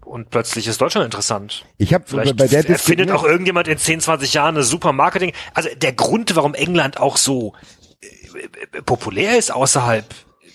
Und 0.06 0.30
plötzlich 0.30 0.68
ist 0.68 0.80
Deutschland 0.80 1.06
interessant. 1.06 1.66
Ich 1.78 1.94
habe 1.94 2.06
Vielleicht 2.08 2.38
bei 2.38 2.48
der 2.48 2.64
findet 2.64 2.80
Diskussion 2.80 3.12
auch 3.12 3.24
irgendjemand 3.24 3.68
in 3.68 3.78
10, 3.78 4.02
20 4.02 4.34
Jahren 4.34 4.56
eine 4.56 4.64
super 4.64 4.94
Marketing. 4.94 5.34
Also 5.54 5.70
der 5.76 5.94
Grund, 5.94 6.36
warum 6.36 6.54
England 6.54 7.00
auch 7.00 7.18
so 7.18 7.54
äh, 8.02 8.82
populär 8.84 9.38
ist 9.38 9.52
außerhalb 9.52 10.06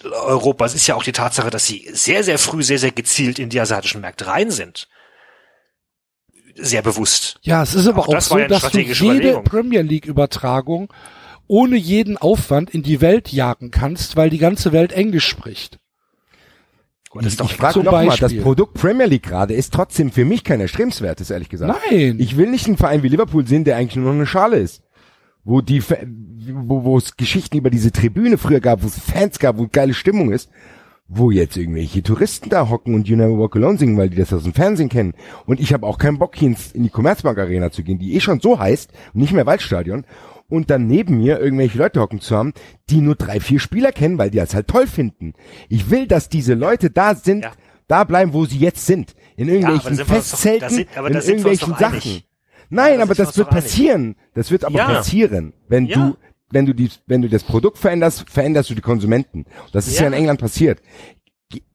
Europas, 0.05 0.75
ist 0.75 0.87
ja 0.87 0.95
auch 0.95 1.03
die 1.03 1.13
Tatsache, 1.13 1.51
dass 1.51 1.67
sie 1.67 1.89
sehr, 1.93 2.25
sehr 2.25 2.39
früh, 2.39 2.63
sehr, 2.63 2.79
sehr 2.79 2.93
gezielt 2.93 3.39
in 3.39 3.49
die 3.49 3.61
asiatischen 3.61 4.01
Märkte 4.01 4.27
rein 4.27 4.51
sind. 4.51 4.89
Sehr 6.55 6.83
bewusst. 6.83 7.39
Ja, 7.43 7.63
es 7.63 7.75
ist 7.75 7.87
aber 7.87 8.01
Auch 8.01 8.09
auch, 8.09 8.15
das 8.15 8.27
so, 8.27 8.39
ja 8.39 8.49
dass 8.49 8.71
du 8.71 8.81
jede. 8.81 9.41
Premier 9.43 9.83
League 9.83 10.07
Übertragung 10.07 10.93
ohne 11.47 11.77
jeden 11.77 12.17
Aufwand 12.17 12.71
in 12.71 12.83
die 12.83 13.01
Welt 13.01 13.33
jagen 13.33 13.71
kannst, 13.71 14.17
weil 14.17 14.31
die 14.31 14.39
ganze 14.39 14.73
Welt 14.73 14.93
Englisch 14.93 15.27
spricht. 15.27 15.81
Und 17.11 17.25
das 17.25 17.33
ist 17.33 17.41
doch 17.41 17.51
ich 17.51 17.57
frage 17.57 17.83
nochmal, 17.83 18.17
das. 18.17 18.37
Produkt 18.37 18.75
Premier 18.75 19.07
League 19.07 19.25
gerade 19.25 19.55
ist 19.55 19.75
trotzdem 19.75 20.13
für 20.13 20.25
mich 20.25 20.45
kein 20.45 20.61
erstrebenswertes, 20.61 21.31
ehrlich 21.31 21.49
gesagt. 21.49 21.77
Nein. 21.91 22.21
Ich 22.21 22.37
will 22.37 22.49
nicht 22.49 22.69
einen 22.69 22.77
Verein 22.77 23.03
wie 23.03 23.09
Liverpool 23.09 23.45
sehen, 23.49 23.65
der 23.65 23.77
eigentlich 23.77 23.97
nur 23.97 24.07
noch 24.07 24.15
eine 24.15 24.29
Schale 24.29 24.59
ist. 24.59 24.83
Wo 25.45 25.61
die, 25.63 25.83
wo, 25.83 26.85
wo 26.85 26.99
es 26.99 27.17
Geschichten 27.17 27.57
über 27.57 27.71
diese 27.71 27.93
Tribüne 27.93 28.37
früher 28.39 28.61
gab, 28.61 28.83
wo 28.83 28.87
es 28.87 28.99
Fans 28.99 29.39
gab, 29.39 29.59
wo 29.59 29.67
geile 29.71 29.95
Stimmung 29.95 30.33
ist, 30.33 30.51
wo 31.09 31.31
jetzt 31.31 31.57
irgendwelche 31.57 32.03
Touristen 32.03 32.51
da 32.51 32.69
hocken 32.69 32.95
und 32.95 33.09
You 33.09 33.17
Never 33.17 33.39
Walk 33.39 33.57
Alone 33.57 33.79
singen, 33.79 33.97
weil 33.97 34.11
die 34.11 34.17
das 34.17 34.33
aus 34.33 34.45
dem 34.45 34.53
Fernsehen 34.53 34.89
kennen. 34.91 35.15
Und 35.47 35.59
ich 35.59 35.73
habe 35.73 35.87
auch 35.87 35.99
keinen 35.99 36.19
Bock, 36.19 36.37
hier 36.37 36.49
ins, 36.49 36.73
in 36.73 36.83
die 36.83 36.91
Commerzbank 36.91 37.39
Arena 37.39 37.71
zu 37.71 37.83
gehen, 37.83 37.99
die 37.99 38.15
eh 38.15 38.21
schon 38.21 38.41
so 38.41 38.59
heißt, 38.59 38.93
nicht 39.15 39.33
mehr 39.33 39.47
Waldstadion. 39.47 40.05
Und 40.49 40.69
dann 40.69 40.87
neben 40.87 41.19
mir 41.19 41.41
irgendwelche 41.41 41.79
Leute 41.79 42.01
hocken 42.01 42.21
zu 42.21 42.37
haben, 42.37 42.53
die 42.91 43.01
nur 43.01 43.15
drei, 43.15 43.41
vier 43.41 43.61
Spieler 43.61 43.93
kennen, 43.93 44.19
weil 44.19 44.31
die 44.31 44.39
das 44.39 44.55
halt 44.55 44.69
toll 44.69 44.87
finden. 44.87 45.33
Ich 45.69 45.91
will, 45.91 46.07
dass 46.07 46.29
diese 46.29 46.55
Leute 46.55 46.91
da 46.91 47.15
sind, 47.15 47.45
Ja. 47.45 47.53
da 47.89 48.05
bleiben, 48.05 48.33
wo 48.33 48.45
sie 48.47 48.59
jetzt 48.59 48.85
sind. 48.87 49.15
In 49.37 49.49
irgendwelchen 49.49 49.97
doch- 49.97 50.07
Festzelten, 50.07 50.61
da 50.61 50.69
sind- 50.71 50.89
aber 50.97 51.09
in 51.09 51.15
irgendwelchen 51.15 51.71
doch 51.73 51.79
Sachen. 51.79 51.95
einig. 51.95 52.27
Nein, 52.71 52.99
da 52.99 53.03
aber 53.03 53.15
das 53.15 53.37
wird 53.37 53.51
passieren. 53.51 54.17
Das 54.35 54.51
wird 54.51 54.65
aber 54.65 54.77
Ja. 54.79 54.87
passieren. 54.87 55.53
Wenn 55.69 55.87
Ja. 55.87 55.97
du, 55.97 56.17
wenn 56.51 56.67
du 56.67 56.75
die, 56.75 56.89
wenn 57.07 57.21
du 57.23 57.29
das 57.29 57.43
Produkt 57.45 57.79
veränderst, 57.79 58.29
veränderst 58.31 58.71
du 58.71 58.75
die 58.75 58.81
Konsumenten. 58.81 59.45
Das 59.73 59.87
ist 59.87 59.97
ja, 59.97 60.03
Ja. 60.03 60.09
in 60.09 60.13
England 60.15 60.41
passiert. 60.41 60.81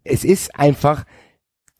Es 0.04 0.24
ist 0.24 0.58
einfach 0.58 1.06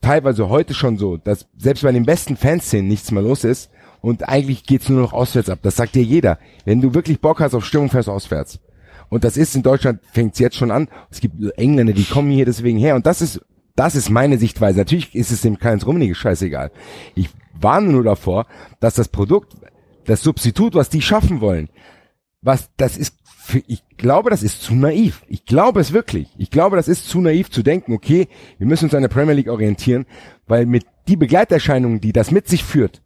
teilweise 0.02 0.48
heute 0.48 0.74
schon 0.74 0.98
so, 0.98 1.16
dass 1.16 1.48
selbst 1.56 1.82
bei 1.82 1.92
den 1.92 2.04
besten 2.04 2.36
Fanszenen 2.36 2.88
nichts 2.88 3.10
mehr 3.10 3.22
los 3.22 3.44
ist 3.44 3.70
und 4.02 4.28
eigentlich 4.28 4.64
geht's 4.64 4.88
nur 4.88 5.00
noch 5.00 5.12
auswärts 5.12 5.48
ab. 5.48 5.60
Das 5.62 5.76
sagt 5.76 5.94
dir 5.94 6.02
jeder. 6.02 6.38
Wenn 6.64 6.80
du 6.80 6.94
wirklich 6.94 7.20
Bock 7.20 7.40
hast 7.40 7.54
auf 7.54 7.64
Stimmung, 7.64 7.90
fährst 7.90 8.08
du 8.08 8.12
auswärts. 8.12 8.60
Und 9.08 9.24
das 9.24 9.36
ist 9.36 9.54
in 9.54 9.62
Deutschland, 9.62 10.00
fängt's 10.12 10.38
jetzt 10.38 10.56
schon 10.56 10.70
an. 10.70 10.88
Es 11.10 11.20
gibt 11.20 11.36
Engländer, 11.56 11.92
die 11.92 12.04
kommen 12.04 12.30
hier 12.30 12.44
deswegen 12.44 12.78
her. 12.78 12.96
Und 12.96 13.06
das 13.06 13.22
ist, 13.22 13.40
das 13.76 13.94
ist 13.94 14.10
meine 14.10 14.36
Sichtweise. 14.38 14.78
Natürlich 14.78 15.14
ist 15.14 15.30
es 15.30 15.42
dem 15.42 15.58
Karls 15.58 15.86
Rummenigge 15.86 16.14
scheißegal. 16.14 16.70
Ich 17.14 17.28
warne 17.60 17.88
nur 17.90 18.04
davor, 18.04 18.46
dass 18.80 18.94
das 18.94 19.08
Produkt, 19.08 19.54
das 20.04 20.22
Substitut, 20.22 20.74
was 20.74 20.88
die 20.88 21.02
schaffen 21.02 21.40
wollen, 21.40 21.68
was, 22.42 22.70
das 22.76 22.96
ist, 22.96 23.16
für, 23.24 23.62
ich 23.66 23.82
glaube, 23.96 24.30
das 24.30 24.42
ist 24.42 24.62
zu 24.62 24.74
naiv. 24.74 25.22
Ich 25.28 25.44
glaube 25.44 25.80
es 25.80 25.92
wirklich. 25.92 26.28
Ich 26.38 26.50
glaube, 26.50 26.76
das 26.76 26.88
ist 26.88 27.08
zu 27.08 27.20
naiv 27.20 27.50
zu 27.50 27.62
denken, 27.62 27.92
okay, 27.92 28.28
wir 28.58 28.66
müssen 28.66 28.84
uns 28.86 28.94
an 28.94 29.02
der 29.02 29.08
Premier 29.08 29.34
League 29.34 29.48
orientieren, 29.48 30.06
weil 30.46 30.66
mit 30.66 30.84
die 31.08 31.16
Begleiterscheinungen, 31.16 32.00
die 32.00 32.12
das 32.12 32.30
mit 32.30 32.48
sich 32.48 32.62
führt, 32.64 33.02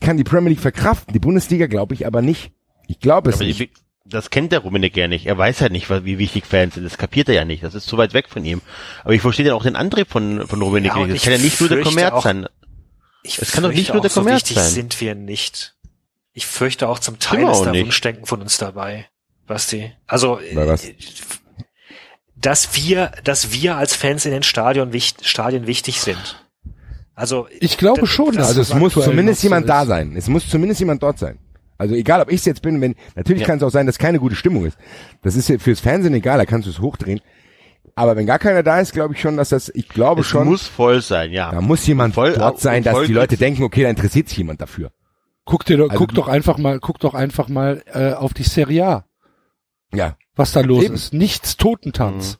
kann 0.00 0.16
die 0.16 0.24
Premier 0.24 0.50
League 0.50 0.60
verkraften. 0.60 1.12
Die 1.12 1.18
Bundesliga 1.18 1.66
glaube 1.66 1.94
ich 1.94 2.06
aber 2.06 2.22
nicht. 2.22 2.52
Ich 2.86 3.00
glaube 3.00 3.30
es 3.30 3.36
Aber 3.36 3.44
nicht. 3.44 3.60
ich, 3.60 3.70
das 4.04 4.30
kennt 4.30 4.52
der 4.52 4.60
Rummenigge 4.60 5.00
ja 5.00 5.08
nicht. 5.08 5.26
Er 5.26 5.36
weiß 5.36 5.60
ja 5.60 5.68
nicht, 5.68 5.90
wie 5.90 6.18
wichtig 6.18 6.46
Fans 6.46 6.74
sind. 6.74 6.84
Das 6.84 6.96
kapiert 6.98 7.28
er 7.28 7.34
ja 7.34 7.44
nicht. 7.44 7.62
Das 7.62 7.74
ist 7.74 7.86
zu 7.86 7.98
weit 7.98 8.14
weg 8.14 8.28
von 8.28 8.44
ihm. 8.44 8.62
Aber 9.04 9.12
ich 9.12 9.20
verstehe 9.20 9.44
dann 9.46 9.54
auch 9.54 9.64
den 9.64 9.76
Antrieb 9.76 10.08
von, 10.08 10.46
von 10.46 10.62
Rummenigge. 10.62 10.98
Ja, 10.98 11.06
das 11.06 11.22
kann 11.22 11.32
ja 11.32 11.38
nicht 11.38 11.60
nur 11.60 11.68
der 11.68 11.82
Kommerz 11.82 12.12
auch- 12.14 12.22
sein. 12.22 12.46
Ich 13.22 13.38
Es 13.40 13.52
kann 13.52 13.62
doch 13.62 13.70
nicht 13.70 13.78
fürchte 13.88 13.92
nur 13.94 14.02
der 14.02 14.10
auch, 14.10 14.14
so 14.14 14.20
Kommerz 14.22 14.48
sein. 14.48 14.68
sind 14.68 15.00
wir 15.00 15.14
nicht. 15.14 15.74
Ich 16.32 16.46
fürchte 16.46 16.88
auch 16.88 16.98
zum 16.98 17.18
Teil 17.18 17.48
ist 17.48 17.62
da 17.62 17.72
nicht. 17.72 17.84
Wunschdenken 17.84 18.26
von 18.26 18.40
uns 18.40 18.58
dabei, 18.58 19.06
Basti. 19.46 19.92
Also, 20.06 20.38
äh, 20.38 20.54
dass 22.36 22.74
wir, 22.76 23.12
dass 23.24 23.52
wir 23.52 23.76
als 23.76 23.96
Fans 23.96 24.24
in 24.24 24.30
den 24.32 24.42
Stadion, 24.44 24.92
Stadien 25.22 25.66
wichtig 25.66 26.00
sind. 26.00 26.44
Also, 27.14 27.48
Ich 27.58 27.76
glaube 27.78 28.02
das- 28.02 28.10
schon, 28.10 28.34
das- 28.36 28.48
Also 28.48 28.60
es 28.60 28.74
muss 28.74 28.94
zumindest 28.94 29.42
jemand 29.42 29.68
da 29.68 29.84
sein. 29.84 30.14
Es 30.16 30.28
muss 30.28 30.48
zumindest 30.48 30.78
jemand 30.80 31.02
dort 31.02 31.18
sein. 31.18 31.38
Also 31.76 31.94
egal, 31.94 32.20
ob 32.20 32.28
ich 32.30 32.36
es 32.40 32.44
jetzt 32.44 32.62
bin, 32.62 32.80
wenn 32.80 32.94
natürlich 33.16 33.40
Ja. 33.42 33.46
kann 33.46 33.56
es 33.58 33.62
auch 33.64 33.70
sein, 33.70 33.86
dass 33.86 33.98
keine 33.98 34.18
gute 34.20 34.34
Stimmung 34.36 34.66
ist. 34.66 34.76
Das 35.22 35.34
ist 35.36 35.48
ja 35.48 35.58
fürs 35.58 35.80
Fernsehen 35.80 36.14
egal, 36.14 36.38
da 36.38 36.44
kannst 36.44 36.66
du 36.66 36.70
es 36.70 36.80
hochdrehen. 36.80 37.20
Aber 37.98 38.16
wenn 38.16 38.26
gar 38.26 38.38
keiner 38.38 38.62
da 38.62 38.80
ist, 38.80 38.92
glaube 38.92 39.14
ich 39.14 39.20
schon, 39.20 39.36
dass 39.36 39.48
das, 39.50 39.68
ich 39.74 39.88
glaube 39.88 40.20
Es 40.20 40.26
schon, 40.28 40.46
muss 40.48 40.66
voll 40.66 41.00
sein, 41.02 41.32
ja. 41.32 41.50
da 41.52 41.60
muss 41.60 41.86
jemand 41.86 42.14
Voll- 42.14 42.32
dort 42.34 42.60
sein, 42.60 42.82
dass 42.84 43.06
die 43.06 43.12
Leute 43.12 43.36
denken, 43.36 43.62
okay, 43.64 43.82
da 43.82 43.90
interessiert 43.90 44.28
sich 44.28 44.38
jemand 44.38 44.60
dafür. 44.60 44.92
Guck 45.44 45.64
dir 45.64 45.78
doch, 45.78 45.90
Also 45.90 45.98
guck 45.98 46.14
doch 46.14 46.28
einfach 46.28 46.58
mal, 46.58 46.78
guck 46.78 46.98
doch 47.00 47.14
einfach 47.14 47.48
mal 47.48 47.82
äh, 47.92 48.12
auf 48.12 48.34
die 48.34 48.42
Serie 48.44 48.86
A, 48.86 49.04
Ja, 49.94 50.16
was 50.36 50.52
da 50.52 50.60
los 50.60 50.84
Eben. 50.84 50.94
ist. 50.94 51.12
Nichts 51.14 51.56
Totentanz. 51.56 52.38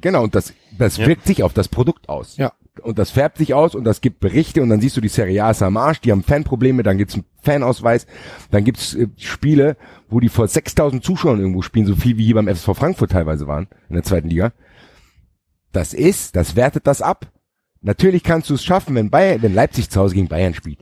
genau. 0.00 0.22
Und 0.24 0.34
das, 0.34 0.52
das 0.78 0.96
Ja. 0.96 1.06
wirkt 1.06 1.26
sich 1.26 1.42
auf 1.42 1.52
das 1.52 1.68
Produkt 1.68 2.08
aus. 2.08 2.36
Ja. 2.36 2.52
Und 2.82 2.98
das 2.98 3.10
färbt 3.12 3.38
sich 3.38 3.54
aus 3.54 3.76
und 3.76 3.84
das 3.84 4.00
gibt 4.00 4.18
Berichte 4.18 4.60
und 4.60 4.68
dann 4.70 4.80
siehst 4.80 4.96
du 4.96 5.00
die 5.00 5.06
Serie 5.08 5.44
A 5.44 5.52
ist 5.52 5.62
am 5.62 5.76
Arsch, 5.76 6.00
die 6.00 6.10
haben 6.10 6.24
Fanprobleme, 6.24 6.82
dann 6.82 6.98
gibt's 6.98 7.14
einen 7.14 7.24
Fanausweis, 7.40 8.06
dann 8.50 8.64
gibt's 8.64 8.94
äh, 8.94 9.06
Spiele, 9.16 9.76
wo 10.08 10.18
die 10.18 10.28
vor 10.28 10.48
6000 10.48 11.04
Zuschauern 11.04 11.38
irgendwo 11.38 11.62
spielen, 11.62 11.86
so 11.86 11.94
viel 11.94 12.16
wie 12.18 12.24
hier 12.24 12.34
beim 12.34 12.48
FSV 12.48 12.70
Frankfurt 12.76 13.12
teilweise 13.12 13.46
waren, 13.46 13.68
in 13.88 13.94
der 13.94 14.02
zweiten 14.02 14.28
Liga. 14.28 14.52
Das 15.74 15.92
ist, 15.92 16.36
das 16.36 16.56
wertet 16.56 16.86
das 16.86 17.02
ab. 17.02 17.26
Natürlich 17.82 18.22
kannst 18.22 18.48
du 18.48 18.54
es 18.54 18.64
schaffen, 18.64 18.94
wenn 18.94 19.10
Bayern, 19.10 19.42
wenn 19.42 19.54
Leipzig 19.54 19.90
zu 19.90 20.00
Hause 20.00 20.14
gegen 20.14 20.28
Bayern 20.28 20.54
spielt. 20.54 20.78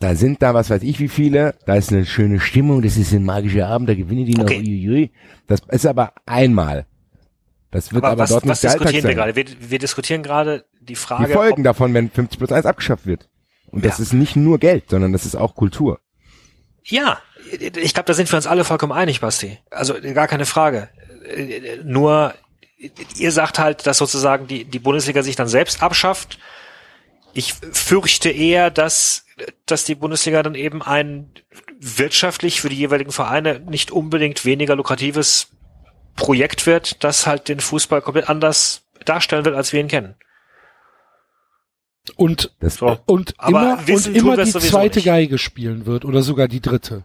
Da 0.00 0.14
sind 0.14 0.40
da, 0.42 0.54
was 0.54 0.70
weiß 0.70 0.82
ich 0.84 1.00
wie 1.00 1.08
viele, 1.08 1.56
da 1.66 1.74
ist 1.74 1.92
eine 1.92 2.06
schöne 2.06 2.38
Stimmung, 2.40 2.82
das 2.82 2.96
ist 2.96 3.12
ein 3.12 3.24
magischer 3.24 3.66
Abend, 3.66 3.88
da 3.88 3.94
gewinnen 3.94 4.24
die 4.24 4.34
noch, 4.34 4.44
Okay. 4.44 4.58
uiuiui. 4.60 5.10
Das 5.48 5.60
ist 5.70 5.84
aber 5.86 6.12
einmal. 6.24 6.86
Das 7.72 7.92
wird 7.92 8.04
aber, 8.04 8.12
aber 8.12 8.22
was, 8.22 8.30
dort 8.30 8.44
was 8.46 8.50
nicht 8.50 8.62
der 8.62 8.70
Alltag 8.70 8.86
diskutieren 8.92 9.16
wir 9.16 9.24
sein. 9.24 9.34
gerade? 9.34 9.58
Wir, 9.60 9.70
wir 9.70 9.78
diskutieren 9.80 10.22
gerade 10.22 10.64
die 10.80 10.86
Die 10.86 10.94
Frage, 10.94 11.32
Folgen 11.32 11.60
ob, 11.62 11.64
davon, 11.64 11.92
wenn 11.92 12.08
50 12.10 12.38
plus 12.38 12.52
1 12.52 12.64
abgeschafft 12.64 13.04
wird. 13.06 13.28
Und 13.70 13.84
das 13.84 13.98
Ja. 13.98 14.04
ist 14.04 14.12
nicht 14.14 14.36
nur 14.36 14.58
Geld, 14.58 14.88
sondern 14.88 15.12
das 15.12 15.26
ist 15.26 15.34
auch 15.34 15.54
Kultur. 15.56 15.98
Ja, 16.84 17.18
ich 17.50 17.92
glaube, 17.92 18.06
da 18.06 18.14
sind 18.14 18.30
wir 18.32 18.36
uns 18.36 18.46
alle 18.46 18.64
vollkommen 18.64 18.92
einig, 18.92 19.20
Basti. 19.20 19.58
Also 19.70 19.94
gar 20.14 20.28
keine 20.28 20.46
Frage. 20.46 20.88
Nur 21.84 22.32
ihr 23.16 23.32
sagt 23.32 23.58
halt, 23.58 23.86
dass 23.86 23.98
sozusagen 23.98 24.46
die, 24.46 24.64
die 24.64 24.78
Bundesliga 24.78 25.22
sich 25.22 25.36
dann 25.36 25.48
selbst 25.48 25.82
abschafft. 25.82 26.38
Ich 27.34 27.54
fürchte 27.54 28.30
eher, 28.30 28.70
dass, 28.70 29.26
dass 29.66 29.84
die 29.84 29.94
Bundesliga 29.94 30.42
dann 30.42 30.54
eben 30.54 30.82
ein 30.82 31.32
wirtschaftlich 31.80 32.60
für 32.60 32.68
die 32.68 32.76
jeweiligen 32.76 33.12
Vereine 33.12 33.60
nicht 33.60 33.90
unbedingt 33.90 34.44
weniger 34.44 34.76
lukratives 34.76 35.48
Projekt 36.16 36.66
wird, 36.66 37.04
das 37.04 37.26
halt 37.26 37.48
den 37.48 37.60
Fußball 37.60 38.02
komplett 38.02 38.28
anders 38.28 38.82
darstellen 39.04 39.44
wird, 39.44 39.54
als 39.54 39.72
wir 39.72 39.80
ihn 39.80 39.88
kennen. 39.88 40.14
Und, 42.16 42.54
Das, 42.60 42.76
So. 42.76 42.98
und 43.06 43.34
Aber 43.38 43.78
immer, 43.86 43.96
und 43.96 44.06
immer 44.06 44.36
die 44.36 44.50
zweite 44.50 44.98
nicht. 44.98 45.06
Geige 45.06 45.38
spielen 45.38 45.84
wird 45.84 46.04
oder 46.04 46.22
sogar 46.22 46.48
die 46.48 46.60
dritte. 46.60 47.04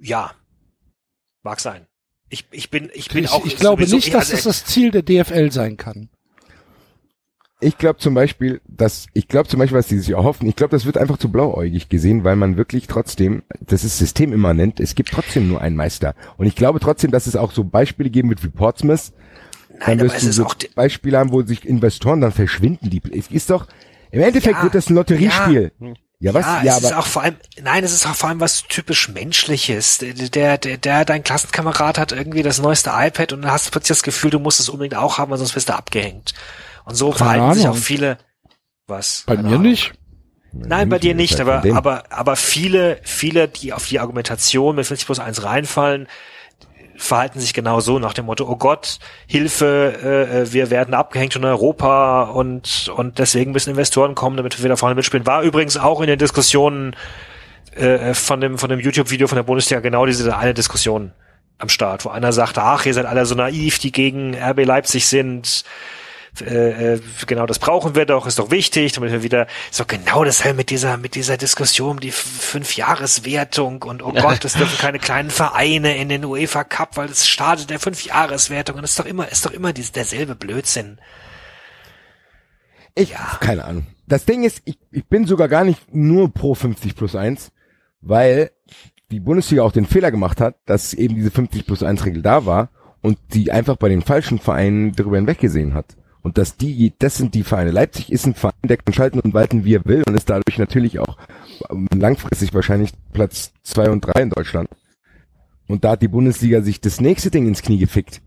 Ja, 0.00 0.34
mag 1.42 1.60
sein. 1.60 1.86
Ich, 2.28 2.46
ich 2.50 2.70
bin, 2.70 2.90
ich 2.94 3.08
bin 3.08 3.24
Ich, 3.24 3.30
auch 3.30 3.44
ich 3.44 3.56
glaube 3.56 3.82
sowieso- 3.84 3.96
nicht, 3.96 4.14
dass 4.14 4.30
also, 4.30 4.48
das 4.48 4.62
das 4.62 4.64
Ziel 4.64 4.90
der 4.90 5.02
DFL 5.02 5.50
sein 5.52 5.76
kann. 5.76 6.08
ich 7.60 7.78
glaube 7.78 7.98
zum 8.00 8.14
Beispiel, 8.14 8.60
dass 8.66 9.06
ich 9.12 9.28
glaube 9.28 9.48
zum 9.48 9.58
Beispiel, 9.60 9.78
was 9.78 9.88
sie 9.88 9.98
sich 9.98 10.10
erhoffen, 10.10 10.48
ich 10.48 10.56
glaube, 10.56 10.70
das 10.70 10.84
wird 10.86 10.96
einfach 10.98 11.18
zu 11.18 11.30
blauäugig 11.30 11.88
gesehen, 11.88 12.24
weil 12.24 12.34
man 12.36 12.56
wirklich 12.56 12.86
trotzdem, 12.86 13.42
das 13.60 13.84
ist 13.84 13.98
systemimmanent, 13.98 14.80
es 14.80 14.94
gibt 14.94 15.10
trotzdem 15.10 15.46
nur 15.48 15.60
einen 15.60 15.76
Meister. 15.76 16.14
Und 16.38 16.46
ich 16.46 16.56
glaube 16.56 16.80
trotzdem, 16.80 17.10
dass 17.10 17.26
es 17.26 17.36
auch 17.36 17.52
so 17.52 17.64
Beispiele 17.64 18.10
geben 18.10 18.30
wird 18.30 18.42
wie 18.42 18.48
Portsmouth. 18.48 19.12
Nein, 19.70 19.80
dann 19.98 20.00
aber 20.00 20.04
wirst 20.06 20.16
es 20.16 20.22
du 20.24 20.28
ist 20.30 20.36
so 20.36 20.46
auch 20.46 20.54
die- 20.54 20.68
Beispiele 20.74 21.18
haben, 21.18 21.32
wo 21.32 21.42
sich 21.42 21.64
Investoren 21.66 22.20
dann 22.20 22.32
verschwinden. 22.32 22.90
Die 22.90 23.00
es 23.12 23.30
ist 23.30 23.50
doch 23.50 23.68
im 24.10 24.20
Endeffekt 24.22 24.56
Ja, 24.56 24.62
wird 24.64 24.74
das 24.74 24.88
ein 24.90 24.94
Lotteriespiel. 24.96 25.72
Ja, 25.80 25.92
was? 26.34 26.46
Ja, 26.46 26.62
Ja, 26.62 26.72
es 26.78 26.84
ist 26.84 26.92
aber 26.92 27.00
auch 27.00 27.06
vor 27.06 27.22
allem, 27.22 27.36
nein, 27.62 27.82
es 27.84 27.92
ist 27.92 28.06
auch 28.06 28.14
vor 28.14 28.28
allem 28.28 28.40
was 28.40 28.62
typisch 28.68 29.08
Menschliches. 29.08 29.98
Der, 29.98 30.12
der, 30.58 30.58
der, 30.78 31.04
dein 31.04 31.24
Klassenkamerad 31.24 31.98
hat 31.98 32.12
irgendwie 32.12 32.42
das 32.42 32.60
neueste 32.60 32.90
iPad 32.94 33.32
und 33.32 33.42
dann 33.42 33.50
hast 33.52 33.66
du 33.66 33.70
plötzlich 33.72 33.98
das 33.98 34.02
Gefühl, 34.04 34.30
du 34.30 34.38
musst 34.38 34.60
es 34.60 34.68
unbedingt 34.68 34.94
auch 34.94 35.18
haben, 35.18 35.30
weil 35.30 35.38
sonst 35.38 35.56
wirst 35.56 35.68
du 35.68 35.74
abgehängt. 35.74 36.32
Und 36.84 36.94
so 36.94 37.12
verhalten 37.12 37.54
sich 37.54 37.64
auch 37.64 37.70
Ahnung. 37.70 37.82
viele, 37.82 38.18
was? 38.86 39.24
Bei 39.26 39.34
Keine 39.36 39.48
mir 39.48 39.54
Ahnung. 39.56 39.70
nicht. 39.70 39.92
Nein, 40.54 40.88
bei 40.90 40.98
dir 40.98 41.14
nicht, 41.14 41.40
aber, 41.40 41.64
aber, 41.74 42.04
aber 42.10 42.36
viele, 42.36 43.00
viele, 43.02 43.48
die 43.48 43.72
auf 43.72 43.86
die 43.86 43.98
Argumentation 44.00 44.76
mit 44.76 44.86
50 44.86 45.06
plus 45.06 45.18
1 45.18 45.44
reinfallen, 45.44 46.08
verhalten 47.02 47.40
sich 47.40 47.52
genau 47.52 47.80
so 47.80 47.98
nach 47.98 48.14
dem 48.14 48.26
Motto, 48.26 48.48
oh 48.48 48.56
Gott, 48.56 48.98
Hilfe, 49.26 49.98
äh, 50.02 50.42
äh, 50.42 50.52
wir 50.52 50.70
werden 50.70 50.94
abgehängt 50.94 51.34
in 51.36 51.44
Europa 51.44 52.22
und, 52.22 52.90
und 52.96 53.18
deswegen 53.18 53.52
müssen 53.52 53.70
Investoren 53.70 54.14
kommen, 54.14 54.36
damit 54.36 54.62
wir 54.62 54.68
da 54.68 54.76
vorne 54.76 54.94
mitspielen. 54.94 55.26
War 55.26 55.42
übrigens 55.42 55.76
auch 55.76 56.00
in 56.00 56.06
den 56.06 56.18
Diskussionen 56.18 56.94
äh, 57.74 58.14
von 58.14 58.40
dem, 58.40 58.58
von 58.58 58.70
dem 58.70 58.80
YouTube-Video 58.80 59.26
von 59.26 59.36
der 59.36 59.42
Bundesliga 59.42 59.80
genau 59.80 60.06
diese 60.06 60.36
eine 60.36 60.54
Diskussion 60.54 61.12
am 61.58 61.68
Start, 61.68 62.04
wo 62.04 62.10
einer 62.10 62.32
sagt, 62.32 62.58
ach, 62.58 62.86
ihr 62.86 62.94
seid 62.94 63.06
alle 63.06 63.26
so 63.26 63.34
naiv, 63.34 63.78
die 63.78 63.92
gegen 63.92 64.34
RB 64.34 64.64
Leipzig 64.64 65.06
sind, 65.06 65.64
äh, 66.40 66.94
äh, 66.94 67.00
genau 67.26 67.44
das 67.44 67.58
brauchen 67.58 67.94
wir 67.94 68.06
doch, 68.06 68.26
ist 68.26 68.38
doch 68.38 68.50
wichtig, 68.50 68.92
damit 68.92 69.12
wir 69.12 69.22
wieder 69.22 69.46
so 69.70 69.84
genau 69.84 70.24
dasselbe 70.24 70.58
mit 70.58 70.70
dieser 70.70 70.96
mit 70.96 71.14
dieser 71.14 71.36
Diskussion 71.36 71.90
um 71.90 72.00
die 72.00 72.10
Fünfjahreswertung 72.10 73.82
und 73.82 74.02
oh 74.02 74.12
Gott, 74.20 74.44
es 74.44 74.54
dürfen 74.54 74.78
keine 74.78 74.98
kleinen 74.98 75.30
Vereine 75.30 75.96
in 75.96 76.08
den 76.08 76.24
UEFA 76.24 76.64
Cup, 76.64 76.96
weil 76.96 77.10
es 77.10 77.28
startet 77.28 77.68
der 77.68 77.80
Fünfjahreswertung 77.80 78.78
und 78.78 78.84
es 78.84 78.90
ist 78.90 78.98
doch 78.98 79.04
immer 79.04 79.30
ist 79.30 79.44
doch 79.44 79.50
immer 79.50 79.72
dies, 79.72 79.92
derselbe 79.92 80.34
Blödsinn. 80.34 80.98
Ich, 82.94 83.14
keine 83.40 83.64
Ahnung. 83.64 83.86
Das 84.06 84.24
Ding 84.24 84.44
ist, 84.44 84.62
ich, 84.64 84.78
ich 84.90 85.06
bin 85.06 85.26
sogar 85.26 85.48
gar 85.48 85.64
nicht 85.64 85.94
nur 85.94 86.32
pro 86.32 86.54
50 86.54 86.94
plus 86.94 87.14
1, 87.14 87.52
weil 88.00 88.50
die 89.10 89.20
Bundesliga 89.20 89.62
auch 89.62 89.72
den 89.72 89.86
Fehler 89.86 90.10
gemacht 90.10 90.40
hat, 90.40 90.56
dass 90.66 90.94
eben 90.94 91.14
diese 91.14 91.30
50 91.30 91.66
plus 91.66 91.82
1 91.82 92.04
Regel 92.04 92.22
da 92.22 92.46
war 92.46 92.70
und 93.00 93.18
die 93.32 93.52
einfach 93.52 93.76
bei 93.76 93.88
den 93.88 94.02
falschen 94.02 94.38
Vereinen 94.38 94.92
darüber 94.92 95.16
hinweggesehen 95.16 95.74
hat. 95.74 95.96
Und 96.22 96.38
dass 96.38 96.56
die, 96.56 96.92
das 96.98 97.16
sind 97.16 97.34
die 97.34 97.42
Vereine. 97.42 97.72
Leipzig 97.72 98.12
ist 98.12 98.26
ein 98.26 98.34
Verein, 98.34 98.54
der 98.62 98.76
kann 98.76 98.94
schalten 98.94 99.18
und 99.18 99.34
walten, 99.34 99.64
wie 99.64 99.74
er 99.74 99.84
will 99.84 100.04
und 100.06 100.14
ist 100.14 100.30
dadurch 100.30 100.56
natürlich 100.58 101.00
auch 101.00 101.16
ähm, 101.70 101.88
langfristig 101.94 102.54
wahrscheinlich 102.54 102.92
Platz 103.12 103.52
zwei 103.62 103.90
und 103.90 104.02
drei 104.02 104.22
in 104.22 104.30
Deutschland. 104.30 104.68
Und 105.66 105.84
da 105.84 105.92
hat 105.92 106.02
die 106.02 106.08
Bundesliga 106.08 106.62
sich 106.62 106.80
das 106.80 107.00
nächste 107.00 107.30
Ding 107.30 107.46
ins 107.46 107.62
Knie 107.62 107.78
gefickt. 107.78 108.20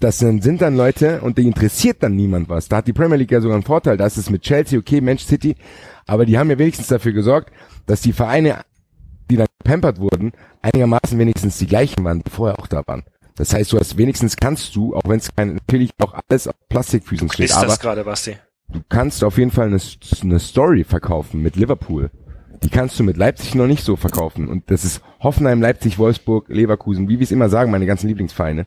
Das 0.00 0.18
sind, 0.18 0.44
dann 0.60 0.76
Leute 0.76 1.20
und 1.20 1.38
die 1.38 1.46
interessiert 1.46 2.02
dann 2.02 2.16
niemand 2.16 2.48
was. 2.48 2.68
Da 2.68 2.78
hat 2.78 2.88
die 2.88 2.92
Premier 2.92 3.18
League 3.18 3.30
ja 3.30 3.40
sogar 3.40 3.54
einen 3.54 3.64
Vorteil. 3.64 3.96
Das 3.96 4.18
ist 4.18 4.30
mit 4.30 4.42
Chelsea, 4.42 4.78
okay, 4.78 5.00
Manchester 5.00 5.34
City. 5.34 5.54
Aber 6.06 6.26
die 6.26 6.38
haben 6.38 6.50
ja 6.50 6.58
wenigstens 6.58 6.88
dafür 6.88 7.12
gesorgt, 7.12 7.52
dass 7.86 8.00
die 8.00 8.12
Vereine, 8.12 8.64
die 9.30 9.36
dann 9.36 9.46
gepampert 9.62 10.00
wurden, 10.00 10.32
einigermaßen 10.60 11.16
wenigstens 11.18 11.58
die 11.58 11.68
gleichen 11.68 12.02
waren, 12.04 12.20
die 12.24 12.30
vorher 12.30 12.58
auch 12.58 12.66
da 12.66 12.82
waren. 12.86 13.04
Das 13.36 13.54
heißt, 13.54 13.72
du 13.72 13.78
hast 13.78 13.96
wenigstens 13.96 14.36
kannst 14.36 14.76
du, 14.76 14.94
auch 14.94 15.02
wenn 15.06 15.18
es 15.18 15.34
kein, 15.34 15.54
natürlich 15.54 15.90
auch 15.98 16.14
alles 16.28 16.48
auf 16.48 16.54
Plastikfüßen 16.68 17.30
steht, 17.30 17.46
Ist 17.46 17.56
aber 17.56 18.04
Basti? 18.04 18.36
du 18.68 18.80
kannst 18.88 19.24
auf 19.24 19.38
jeden 19.38 19.50
Fall 19.50 19.66
eine, 19.68 19.80
eine 20.22 20.38
Story 20.38 20.84
verkaufen 20.84 21.42
mit 21.42 21.56
Liverpool. 21.56 22.10
Die 22.62 22.70
kannst 22.70 22.98
du 22.98 23.04
mit 23.04 23.16
Leipzig 23.16 23.54
noch 23.54 23.66
nicht 23.66 23.84
so 23.84 23.96
verkaufen. 23.96 24.48
Und 24.48 24.70
das 24.70 24.84
ist 24.84 25.02
Hoffenheim, 25.20 25.60
Leipzig, 25.60 25.98
Wolfsburg, 25.98 26.48
Leverkusen, 26.48 27.08
wie 27.08 27.18
wir 27.18 27.24
es 27.24 27.32
immer 27.32 27.48
sagen, 27.48 27.72
meine 27.72 27.86
ganzen 27.86 28.08
Lieblingsvereine. 28.08 28.66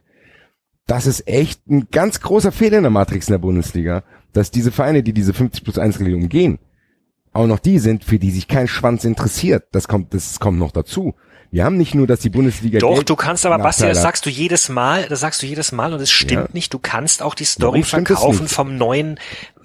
Das 0.85 1.07
ist 1.07 1.27
echt 1.27 1.65
ein 1.67 1.87
ganz 1.91 2.19
großer 2.19 2.51
Fehler 2.51 2.77
in 2.77 2.83
der 2.83 2.91
Matrix 2.91 3.27
in 3.27 3.33
der 3.33 3.39
Bundesliga, 3.39 4.03
dass 4.33 4.51
diese 4.51 4.71
Vereine, 4.71 5.01
die 5.01 5.13
diese 5.13 5.33
50 5.33 5.63
plus 5.63 5.77
1 5.77 5.99
Regelung 5.99 6.23
umgehen, 6.23 6.59
auch 7.31 7.47
noch 7.47 7.59
die 7.59 7.79
sind, 7.79 8.03
für 8.03 8.19
die 8.19 8.31
sich 8.31 8.47
kein 8.47 8.67
Schwanz 8.67 9.03
interessiert. 9.03 9.65
Das 9.71 9.87
kommt, 9.87 10.13
das 10.13 10.39
kommt 10.39 10.59
noch 10.59 10.71
dazu. 10.71 11.15
Wir 11.51 11.63
haben 11.63 11.77
nicht 11.77 11.95
nur, 11.95 12.07
dass 12.07 12.19
die 12.19 12.29
Bundesliga 12.29 12.79
Doch, 12.79 12.95
Geld 12.95 13.09
du 13.09 13.15
kannst 13.15 13.45
aber, 13.45 13.57
Basti, 13.59 13.83
das 13.83 14.01
sagst 14.01 14.25
du 14.25 14.29
jedes 14.29 14.69
Mal, 14.69 15.05
das 15.07 15.19
sagst 15.19 15.41
du 15.41 15.45
jedes 15.45 15.71
Mal 15.71 15.93
und 15.93 16.01
es 16.01 16.11
stimmt 16.11 16.47
Ja. 16.47 16.49
nicht. 16.53 16.73
Du 16.73 16.79
kannst 16.79 17.21
auch 17.21 17.35
die 17.35 17.45
Story 17.45 17.83
Warum 17.89 18.05
verkaufen 18.05 18.47
vom 18.47 18.77
neuen, 18.77 19.19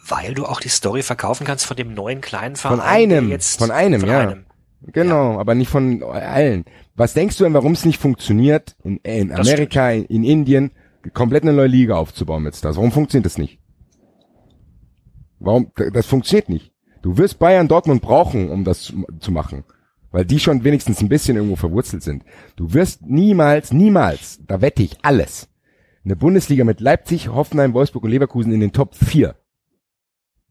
weil 0.07 0.35
du 0.35 0.47
auch 0.47 0.61
die 0.61 0.69
Story 0.69 1.03
verkaufen 1.03 1.47
kannst 1.47 1.67
von 1.67 1.77
dem 1.77 1.95
neuen 1.95 2.21
kleinen 2.21 2.57
Verein. 2.57 2.79
Von 2.79 2.87
einem, 2.87 3.29
jetzt, 3.31 3.59
von 3.59 3.71
einem, 3.71 4.05
ja. 4.05 4.21
einem. 4.21 4.45
Genau, 4.83 5.39
aber 5.39 5.55
nicht 5.55 5.71
von 5.71 6.03
allen. 6.03 6.65
Was 6.95 7.15
denkst 7.15 7.37
du 7.37 7.45
denn, 7.45 7.55
warum 7.55 7.73
es 7.73 7.85
nicht 7.85 8.01
funktioniert, 8.01 8.77
in, 8.83 8.97
in 8.99 9.33
Amerika, 9.33 9.91
in, 9.91 10.05
in 10.07 10.25
Indien, 10.25 10.71
komplett 11.13 11.43
eine 11.43 11.53
neue 11.53 11.67
Liga 11.67 11.97
aufzubauen 11.97 12.43
mit 12.43 12.55
Stars? 12.57 12.77
Warum 12.77 12.93
funktioniert 12.93 13.27
das 13.27 13.39
nicht? 13.39 13.59
Warum? 15.39 15.73
Das 15.93 16.07
funktioniert 16.07 16.49
nicht. 16.49 16.73
Du 17.03 17.17
wirst 17.17 17.39
Bayern 17.39 17.69
Dortmund 17.69 18.03
brauchen, 18.03 18.51
um 18.51 18.65
das 18.65 18.93
zu 19.21 19.33
machen. 19.33 19.65
Weil 20.11 20.25
die 20.25 20.41
schon 20.41 20.65
wenigstens 20.65 21.01
ein 21.01 21.09
bisschen 21.09 21.37
irgendwo 21.37 21.57
verwurzelt 21.57 22.03
sind. 22.03 22.25
Du 22.57 22.73
wirst 22.73 23.03
niemals, 23.07 23.73
niemals, 23.73 24.41
da 24.47 24.61
wette 24.61 24.83
ich 24.83 24.99
alles, 25.03 25.49
eine 26.05 26.17
Bundesliga 26.17 26.65
mit 26.65 26.81
Leipzig, 26.81 27.29
Hoffenheim, 27.29 27.75
Wolfsburg 27.75 28.05
und 28.05 28.11
Leverkusen 28.11 28.53
in 28.53 28.61
den 28.61 28.73
Top 28.73 28.95
4. 28.95 29.37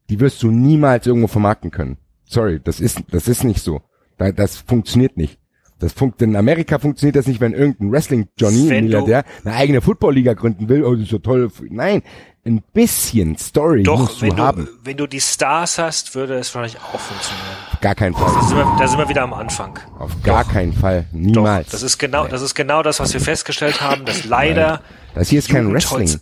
Die 0.08 0.20
wirst 0.20 0.42
du 0.42 0.50
niemals 0.50 1.06
irgendwo 1.06 1.26
vermarkten 1.26 1.70
können. 1.70 1.98
Sorry, 2.24 2.60
das 2.62 2.80
ist, 2.80 3.02
das 3.10 3.28
ist 3.28 3.44
nicht 3.44 3.62
so. 3.62 3.82
Da, 4.16 4.32
das 4.32 4.56
funktioniert 4.56 5.16
nicht. 5.16 5.39
Das 5.80 5.92
funkt, 5.92 6.22
in 6.22 6.36
Amerika 6.36 6.78
funktioniert 6.78 7.16
das 7.16 7.26
nicht, 7.26 7.40
wenn 7.40 7.52
irgendein 7.54 7.90
Wrestling-Johnny, 7.90 8.68
Wenn 8.68 8.76
ein 8.76 8.82
du- 8.82 8.98
Milliardär, 8.98 9.24
eine 9.44 9.54
eigene 9.56 9.80
Football-Liga 9.80 10.34
gründen 10.34 10.68
will. 10.68 10.84
Oh, 10.84 10.92
das 10.94 11.04
ist 11.04 11.10
so 11.10 11.18
toll. 11.18 11.50
Nein, 11.70 12.02
ein 12.46 12.62
bisschen 12.72 13.36
Story 13.36 13.82
Doch, 13.82 13.98
musst 13.98 14.22
wenn 14.22 14.30
du 14.30 14.36
du, 14.36 14.42
haben. 14.42 14.68
wenn 14.84 14.96
du 14.96 15.06
die 15.06 15.20
Stars 15.20 15.78
hast, 15.78 16.14
würde 16.14 16.34
es 16.38 16.54
wahrscheinlich 16.54 16.80
auch 16.82 17.00
funktionieren. 17.00 17.46
Gar 17.80 17.94
keinen 17.94 18.12
Da 18.14 18.18
Fall. 18.20 18.42
sind 18.48 18.56
wir, 18.56 18.76
da 18.78 18.86
sind 18.88 18.98
wir 18.98 19.08
wieder 19.08 19.22
am 19.22 19.32
Anfang. 19.34 19.78
Auf 19.98 20.22
gar 20.22 20.44
keinen 20.44 20.72
Fall. 20.72 21.06
Doch, 21.12 21.18
Niemals. 21.18 21.68
das 21.70 21.82
ist 21.82 21.98
genau, 21.98 22.26
das 22.28 22.40
ist 22.42 22.54
genau 22.54 22.82
das, 22.82 23.00
was 23.00 23.12
wir 23.12 23.20
festgestellt 23.20 23.80
haben, 23.80 24.04
dass 24.04 24.24
leider 24.24 24.80
Das 25.14 25.28
hier 25.30 25.38
ist 25.38 25.48
kein 25.50 25.72
Wrestling. 25.72 26.18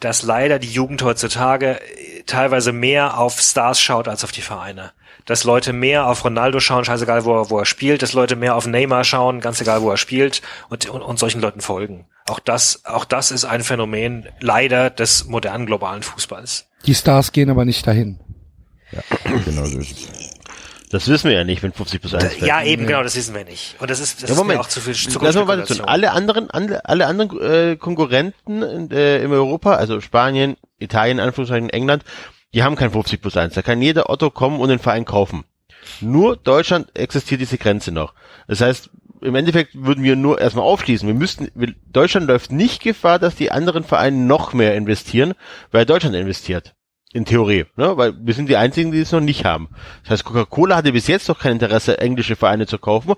dass 0.00 0.22
leider 0.22 0.58
die 0.58 0.68
Jugend 0.70 1.02
heutzutage 1.02 1.80
äh, 1.80 2.22
teilweise 2.26 2.72
mehr 2.72 3.18
auf 3.18 3.40
Stars 3.40 3.80
schaut 3.80 4.08
als 4.08 4.24
auf 4.24 4.32
die 4.32 4.42
Vereine. 4.42 4.92
Dass 5.26 5.44
Leute 5.44 5.72
mehr 5.72 6.06
auf 6.06 6.24
Ronaldo 6.24 6.60
schauen, 6.60 6.84
scheißegal, 6.84 7.24
wo 7.24 7.40
er, 7.40 7.50
wo 7.50 7.58
er 7.58 7.64
spielt, 7.64 8.02
dass 8.02 8.12
Leute 8.12 8.36
mehr 8.36 8.56
auf 8.56 8.66
Neymar 8.66 9.04
schauen, 9.04 9.40
ganz 9.40 9.60
egal, 9.60 9.80
wo 9.82 9.90
er 9.90 9.96
spielt 9.96 10.42
und, 10.68 10.88
und, 10.90 11.00
und 11.02 11.18
solchen 11.18 11.40
Leuten 11.40 11.60
folgen. 11.60 12.06
Auch 12.28 12.40
das, 12.40 12.84
auch 12.84 13.04
das 13.04 13.30
ist 13.30 13.44
ein 13.44 13.62
Phänomen 13.62 14.26
leider 14.40 14.90
des 14.90 15.24
modernen 15.26 15.66
globalen 15.66 16.02
Fußballs. 16.02 16.66
Die 16.86 16.94
Stars 16.94 17.32
gehen 17.32 17.48
aber 17.50 17.64
nicht 17.64 17.86
dahin. 17.86 18.20
Genau 19.44 19.64
so 19.64 19.78
ist 19.78 19.92
es. 19.92 20.30
Das 20.90 21.08
wissen 21.08 21.28
wir 21.28 21.36
ja 21.36 21.42
nicht, 21.44 21.60
wenn 21.64 21.72
50 21.72 22.00
plus 22.00 22.14
1 22.14 22.38
Ja, 22.40 22.62
eben, 22.62 22.86
genau, 22.86 23.02
das 23.02 23.16
wissen 23.16 23.34
wir 23.34 23.44
nicht. 23.44 23.74
Und 23.80 23.90
das 23.90 23.98
ist, 23.98 24.22
das 24.22 24.28
Ja, 24.30 24.34
ist 24.34 24.38
Moment. 24.38 24.58
mir 24.58 24.64
auch 24.64 24.68
zu 24.68 24.80
viel, 24.80 24.94
zu 24.94 25.18
Lass 25.20 25.34
viel 25.34 25.44
mal 25.44 25.58
weiter 25.58 25.66
tun. 25.66 25.80
Alle 25.80 26.12
anderen, 26.12 26.50
alle, 26.50 26.84
alle 26.84 27.06
anderen 27.08 27.40
äh, 27.40 27.76
Konkurrenten 27.76 28.90
äh, 28.92 29.18
im 29.22 29.32
Europa, 29.32 29.74
also 29.74 30.00
Spanien, 30.00 30.56
Italien, 30.78 31.18
Anführungszeichen, 31.18 31.68
England, 31.70 32.04
die 32.54 32.62
haben 32.62 32.76
kein 32.76 32.92
50 32.92 33.20
plus 33.20 33.36
1. 33.36 33.54
Da 33.54 33.62
kann 33.62 33.82
jeder 33.82 34.08
Otto 34.08 34.30
kommen 34.30 34.60
und 34.60 34.68
den 34.68 34.78
Verein 34.78 35.04
kaufen. 35.04 35.44
Nur 36.00 36.36
Deutschland 36.36 36.96
existiert 36.96 37.40
diese 37.40 37.58
Grenze 37.58 37.92
noch. 37.92 38.14
Das 38.46 38.60
heißt, 38.60 38.90
im 39.20 39.34
Endeffekt 39.34 39.74
würden 39.74 40.04
wir 40.04 40.16
nur 40.16 40.40
erstmal 40.40 40.64
aufschließen. 40.64 41.06
Wir 41.06 41.14
müssten, 41.14 41.50
wir, 41.54 41.74
Deutschland 41.92 42.28
läuft 42.28 42.52
nicht 42.52 42.82
Gefahr, 42.82 43.18
dass 43.18 43.34
die 43.34 43.50
anderen 43.50 43.84
Vereine 43.84 44.16
noch 44.16 44.52
mehr 44.52 44.76
investieren, 44.76 45.34
weil 45.72 45.84
Deutschland 45.84 46.14
investiert. 46.14 46.74
In 47.12 47.24
Theorie, 47.24 47.66
ne? 47.76 47.96
Weil 47.96 48.14
wir 48.18 48.34
sind 48.34 48.48
die 48.48 48.56
einzigen, 48.56 48.90
die 48.90 48.98
es 48.98 49.12
noch 49.12 49.20
nicht 49.20 49.44
haben. 49.44 49.68
Das 50.02 50.10
heißt, 50.10 50.24
Coca-Cola 50.24 50.74
hatte 50.74 50.92
bis 50.92 51.06
jetzt 51.06 51.28
noch 51.28 51.38
kein 51.38 51.52
Interesse, 51.52 51.98
englische 51.98 52.34
Vereine 52.34 52.66
zu 52.66 52.78
kaufen 52.78 53.14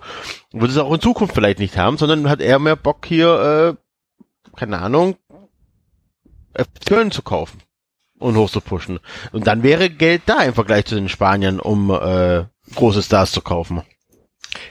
wird 0.51 0.69
es 0.69 0.77
auch 0.77 0.93
in 0.93 1.01
Zukunft 1.01 1.33
vielleicht 1.33 1.57
nicht 1.57 1.77
haben, 1.77 1.97
sondern 1.97 2.29
hat 2.29 2.39
eher 2.39 2.59
mehr 2.59 2.75
Bock 2.75 3.05
hier, 3.07 3.75
äh, 3.75 4.55
keine 4.55 4.79
Ahnung, 4.79 5.15
Köln 6.85 7.11
zu 7.11 7.23
kaufen 7.23 7.59
und 8.19 8.35
hochzupushen. 8.35 8.99
Und 9.31 9.47
dann 9.47 9.63
wäre 9.63 9.89
Geld 9.89 10.23
da 10.25 10.41
im 10.43 10.53
Vergleich 10.53 10.85
zu 10.85 10.95
den 10.95 11.09
Spaniern, 11.09 11.59
um 11.59 11.91
äh, 11.91 12.45
große 12.75 13.03
Stars 13.03 13.31
zu 13.31 13.41
kaufen. 13.41 13.81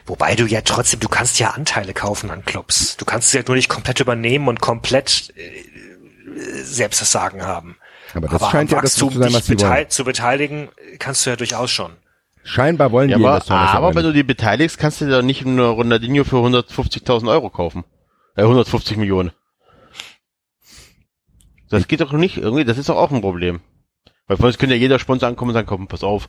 Wobei 0.06 0.34
du 0.34 0.46
ja 0.46 0.62
trotzdem, 0.62 1.00
du 1.00 1.08
kannst 1.08 1.38
ja 1.38 1.50
Anteile 1.50 1.92
kaufen 1.94 2.30
an 2.30 2.44
Clubs. 2.44 2.96
Du 2.96 3.04
kannst 3.04 3.30
sie 3.30 3.38
halt 3.38 3.48
nur 3.48 3.56
nicht 3.56 3.68
komplett 3.68 4.00
übernehmen 4.00 4.48
und 4.48 4.60
komplett 4.60 5.32
äh, 5.36 6.62
selbst 6.62 7.00
das 7.00 7.12
Sagen 7.12 7.42
haben. 7.42 7.76
Aber 8.14 8.28
das 8.28 8.42
Aber 8.42 8.50
scheint 8.50 8.70
ja 8.70 8.80
das 8.80 9.00
Wachstum 9.00 9.12
zu 9.12 9.18
sein, 9.18 9.28
dich 9.28 9.36
was 9.36 9.46
sie 9.46 9.54
betei 9.54 9.76
wollen. 9.80 9.90
zu 9.90 10.04
beteiligen, 10.04 10.68
kannst 10.98 11.26
du 11.26 11.30
ja 11.30 11.36
durchaus 11.36 11.70
schon. 11.70 11.92
Scheinbar 12.42 12.92
wollen 12.92 13.10
Ja, 13.10 13.18
die 13.18 13.24
aber, 13.24 13.34
Investoren 13.34 13.60
das 13.60 13.70
aber 13.74 13.88
aber 13.88 13.94
wenn 13.96 14.04
du 14.04 14.12
die 14.12 14.22
beteiligst, 14.22 14.78
kannst 14.78 15.00
du 15.00 15.06
dir 15.06 15.16
doch 15.16 15.22
nicht 15.22 15.44
nur 15.44 15.68
Ronaldinho 15.68 16.24
für 16.24 16.36
150.000 16.36 17.28
Euro 17.30 17.50
kaufen. 17.50 17.84
Äh, 18.36 18.42
150 18.42 18.96
Millionen. 18.96 19.32
Das 21.70 21.88
geht 21.88 22.00
doch 22.00 22.12
nicht 22.12 22.38
irgendwie, 22.38 22.64
das 22.64 22.78
ist 22.78 22.88
doch 22.88 22.96
auch 22.96 23.10
ein 23.10 23.20
Problem. 23.20 23.60
Weil 24.26 24.36
von 24.36 24.46
uns 24.46 24.58
könnte 24.58 24.74
ja 24.74 24.80
jeder 24.80 24.98
Sponsor 24.98 25.28
ankommen 25.28 25.50
und 25.50 25.54
sagen, 25.54 25.66
komm, 25.66 25.86
pass 25.88 26.02
auf, 26.02 26.28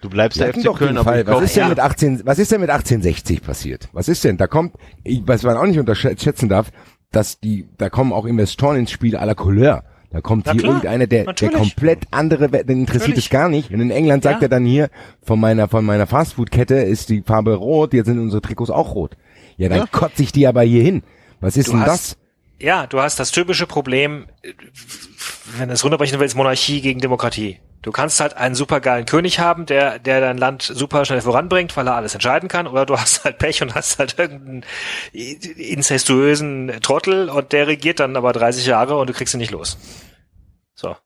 du 0.00 0.08
bleibst 0.08 0.38
Wir 0.38 0.52
der 0.52 0.62
FC 0.62 0.76
Köln, 0.76 0.96
aber 0.96 1.04
Fall. 1.04 1.26
Was 1.26 1.42
ist 1.42 1.56
denn 1.56 1.64
ja. 1.64 1.68
mit 1.68 1.80
18, 1.80 2.22
was 2.24 2.38
ist 2.38 2.52
denn 2.52 2.60
mit 2.60 2.70
1860 2.70 3.42
passiert? 3.42 3.88
Was 3.92 4.08
ist 4.08 4.24
denn? 4.24 4.36
Da 4.36 4.46
kommt, 4.46 4.74
ich, 5.02 5.22
was 5.26 5.42
man 5.42 5.56
auch 5.56 5.66
nicht 5.66 5.78
unterschätzen 5.78 6.48
darf, 6.48 6.70
dass 7.10 7.40
die, 7.40 7.68
da 7.78 7.90
kommen 7.90 8.12
auch 8.12 8.24
Investoren 8.24 8.76
ins 8.76 8.90
Spiel 8.90 9.16
à 9.16 9.24
la 9.24 9.34
Couleur. 9.34 9.84
Da 10.10 10.20
kommt 10.20 10.46
Na 10.46 10.52
hier 10.52 10.60
klar, 10.60 10.74
irgendeiner, 10.74 11.06
der, 11.08 11.32
der 11.32 11.50
komplett 11.50 12.06
andere, 12.12 12.48
den 12.48 12.80
interessiert 12.80 13.18
es 13.18 13.30
gar 13.30 13.48
nicht. 13.48 13.72
Und 13.72 13.80
in 13.80 13.90
England 13.90 14.22
sagt 14.22 14.42
Ja. 14.42 14.46
er 14.46 14.48
dann 14.48 14.64
hier, 14.64 14.88
von 15.22 15.40
meiner, 15.40 15.66
von 15.66 15.84
meiner 15.84 16.06
Fastfood-Kette 16.06 16.76
ist 16.76 17.08
die 17.08 17.22
Farbe 17.22 17.54
rot, 17.54 17.92
jetzt 17.94 18.06
sind 18.06 18.20
unsere 18.20 18.40
Trikots 18.40 18.70
auch 18.70 18.94
rot. 18.94 19.16
Ja, 19.56 19.68
dann 19.68 19.90
kotze 19.90 20.22
ich 20.22 20.30
die 20.30 20.46
aber 20.46 20.62
hier 20.62 20.84
hin. 20.84 21.02
Was 21.40 21.56
ist 21.56 21.68
Du 21.68 21.72
denn 21.72 21.84
das? 21.84 22.16
Ja, 22.58 22.86
du 22.86 23.00
hast 23.00 23.18
das 23.18 23.30
typische 23.30 23.66
Problem, 23.66 24.28
wenn 25.58 25.68
du 25.68 25.74
es 25.74 25.84
runterbrechen 25.84 26.20
willst, 26.20 26.36
Monarchie 26.36 26.80
gegen 26.80 27.00
Demokratie. 27.00 27.60
Du 27.82 27.92
kannst 27.92 28.20
halt 28.20 28.34
einen 28.34 28.54
supergeilen 28.54 29.04
König 29.04 29.40
haben, 29.40 29.66
der, 29.66 29.98
der 29.98 30.20
dein 30.20 30.38
Land 30.38 30.62
super 30.62 31.04
schnell 31.04 31.20
voranbringt, 31.20 31.76
weil 31.76 31.86
er 31.86 31.96
alles 31.96 32.14
entscheiden 32.14 32.48
kann, 32.48 32.66
oder 32.66 32.86
du 32.86 32.96
hast 32.98 33.24
halt 33.24 33.38
Pech 33.38 33.60
und 33.60 33.74
hast 33.74 33.98
halt 33.98 34.18
irgendeinen 34.18 34.64
incestuösen 35.12 36.78
Trottel 36.80 37.28
und 37.28 37.52
der 37.52 37.66
regiert 37.66 38.00
dann 38.00 38.16
aber 38.16 38.32
30 38.32 38.64
Jahre 38.64 38.96
und 38.96 39.10
du 39.10 39.12
kriegst 39.12 39.34
ihn 39.34 39.38
nicht 39.38 39.50
los. 39.50 39.76
So. 40.74 40.96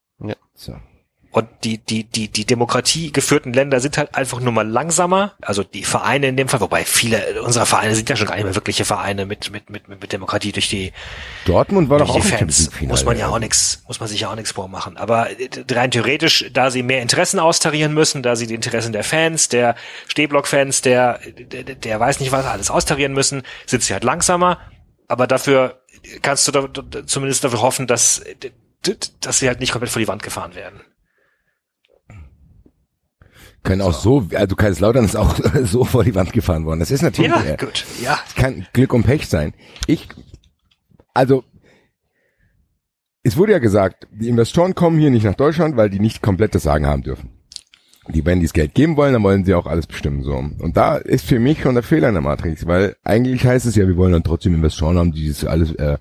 Und 1.38 1.48
die, 1.62 1.78
die, 1.78 2.02
die, 2.02 2.26
die 2.26 2.44
Demokratie 2.44 3.12
geführten 3.12 3.52
Länder 3.52 3.78
sind 3.78 3.96
halt 3.96 4.16
einfach 4.16 4.40
nur 4.40 4.52
mal 4.52 4.66
langsamer. 4.66 5.34
Also 5.40 5.62
die 5.62 5.84
Vereine 5.84 6.26
in 6.26 6.36
dem 6.36 6.48
Fall, 6.48 6.60
wobei 6.60 6.84
viele 6.84 7.42
unserer 7.42 7.64
Vereine 7.64 7.94
sind 7.94 8.10
ja 8.10 8.16
schon 8.16 8.26
gar 8.26 8.34
nicht 8.34 8.44
mehr 8.44 8.56
wirkliche 8.56 8.84
Vereine 8.84 9.24
mit, 9.24 9.52
mit, 9.52 9.70
mit, 9.70 9.88
mit 9.88 10.12
Demokratie 10.12 10.50
durch 10.50 10.68
die, 10.68 10.92
Dortmund 11.44 11.90
war 11.90 12.00
doch 12.00 12.10
auch 12.10 12.24
Fans. 12.24 12.72
Muss 12.80 13.04
man 13.04 13.16
ja 13.16 13.28
auch 13.28 13.38
nichts, 13.38 13.84
muss 13.86 14.00
man 14.00 14.08
sich 14.08 14.22
ja 14.22 14.30
auch 14.32 14.34
nichts 14.34 14.50
vormachen. 14.50 14.96
Aber 14.96 15.30
äh, 15.30 15.48
rein 15.70 15.92
theoretisch, 15.92 16.46
da 16.52 16.72
sie 16.72 16.82
mehr 16.82 17.02
Interessen 17.02 17.38
austarieren 17.38 17.94
müssen, 17.94 18.24
da 18.24 18.34
sie 18.34 18.48
die 18.48 18.54
Interessen 18.54 18.92
der 18.92 19.04
Fans, 19.04 19.48
der 19.48 19.76
Stehblock-Fans, 20.08 20.82
der, 20.82 21.20
der, 21.38 21.62
der 21.62 22.00
weiß 22.00 22.18
nicht 22.18 22.32
was 22.32 22.46
alles 22.46 22.68
austarieren 22.68 23.12
müssen, 23.12 23.44
sind 23.64 23.84
sie 23.84 23.92
halt 23.92 24.02
langsamer. 24.02 24.58
Aber 25.06 25.28
dafür 25.28 25.82
kannst 26.20 26.48
du 26.48 26.52
da, 26.52 26.66
da, 26.66 27.06
zumindest 27.06 27.44
dafür 27.44 27.62
hoffen, 27.62 27.86
dass, 27.86 28.24
dass 29.20 29.38
sie 29.38 29.46
halt 29.46 29.60
nicht 29.60 29.70
komplett 29.70 29.92
vor 29.92 30.00
die 30.00 30.08
Wand 30.08 30.24
gefahren 30.24 30.56
werden. 30.56 30.80
Können 33.64 33.82
auch 33.82 33.92
so, 33.92 34.28
also 34.34 34.56
Kaiserslautern 34.56 35.04
ist 35.04 35.16
auch 35.16 35.36
so 35.64 35.84
vor 35.84 36.04
die 36.04 36.14
Wand 36.14 36.32
gefahren 36.32 36.64
worden. 36.64 36.80
Das 36.80 36.90
ist 36.90 37.02
natürlich, 37.02 37.30
Ja, 37.30 37.42
äh, 37.42 37.56
gut. 37.56 37.84
Ja, 38.02 38.18
kann 38.36 38.66
Glück 38.72 38.92
und 38.92 39.02
Pech 39.02 39.28
sein. 39.28 39.52
Ich, 39.86 40.08
also, 41.12 41.44
es 43.22 43.36
wurde 43.36 43.52
ja 43.52 43.58
gesagt, 43.58 44.06
die 44.12 44.28
Investoren 44.28 44.74
kommen 44.74 44.98
hier 44.98 45.10
nicht 45.10 45.24
nach 45.24 45.34
Deutschland, 45.34 45.76
weil 45.76 45.90
die 45.90 46.00
nicht 46.00 46.22
komplett 46.22 46.54
das 46.54 46.62
Sagen 46.62 46.86
haben 46.86 47.02
dürfen. 47.02 47.30
Die, 48.08 48.24
wenn 48.24 48.40
die 48.40 48.46
das 48.46 48.54
Geld 48.54 48.74
geben 48.74 48.96
wollen, 48.96 49.12
dann 49.12 49.22
wollen 49.22 49.44
sie 49.44 49.52
auch 49.52 49.66
alles 49.66 49.86
bestimmen, 49.86 50.22
so. 50.22 50.34
Und 50.34 50.76
da 50.78 50.96
ist 50.96 51.26
für 51.26 51.38
mich 51.38 51.60
schon 51.60 51.74
der 51.74 51.82
Fehler 51.82 52.08
in 52.08 52.14
der 52.14 52.22
Matrix, 52.22 52.66
weil 52.66 52.96
eigentlich 53.04 53.44
heißt 53.44 53.66
es 53.66 53.76
ja, 53.76 53.86
wir 53.86 53.98
wollen 53.98 54.12
dann 54.12 54.22
trotzdem 54.24 54.54
Investoren 54.54 54.96
haben, 54.96 55.12
die 55.12 55.28
das 55.28 55.44
alles, 55.44 55.72
äh, 55.74 55.98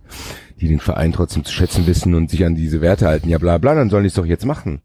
die 0.61 0.69
den 0.69 0.79
Verein 0.79 1.11
trotzdem 1.11 1.43
zu 1.43 1.51
schätzen 1.51 1.85
wissen 1.85 2.15
und 2.15 2.29
sich 2.29 2.45
an 2.45 2.55
diese 2.55 2.79
Werte 2.79 3.07
halten. 3.07 3.27
Ja, 3.27 3.39
bla, 3.39 3.57
bla, 3.57 3.75
dann 3.75 3.89
sollen 3.89 4.03
die 4.03 4.07
es 4.07 4.13
doch 4.13 4.25
jetzt 4.25 4.45
machen. 4.45 4.81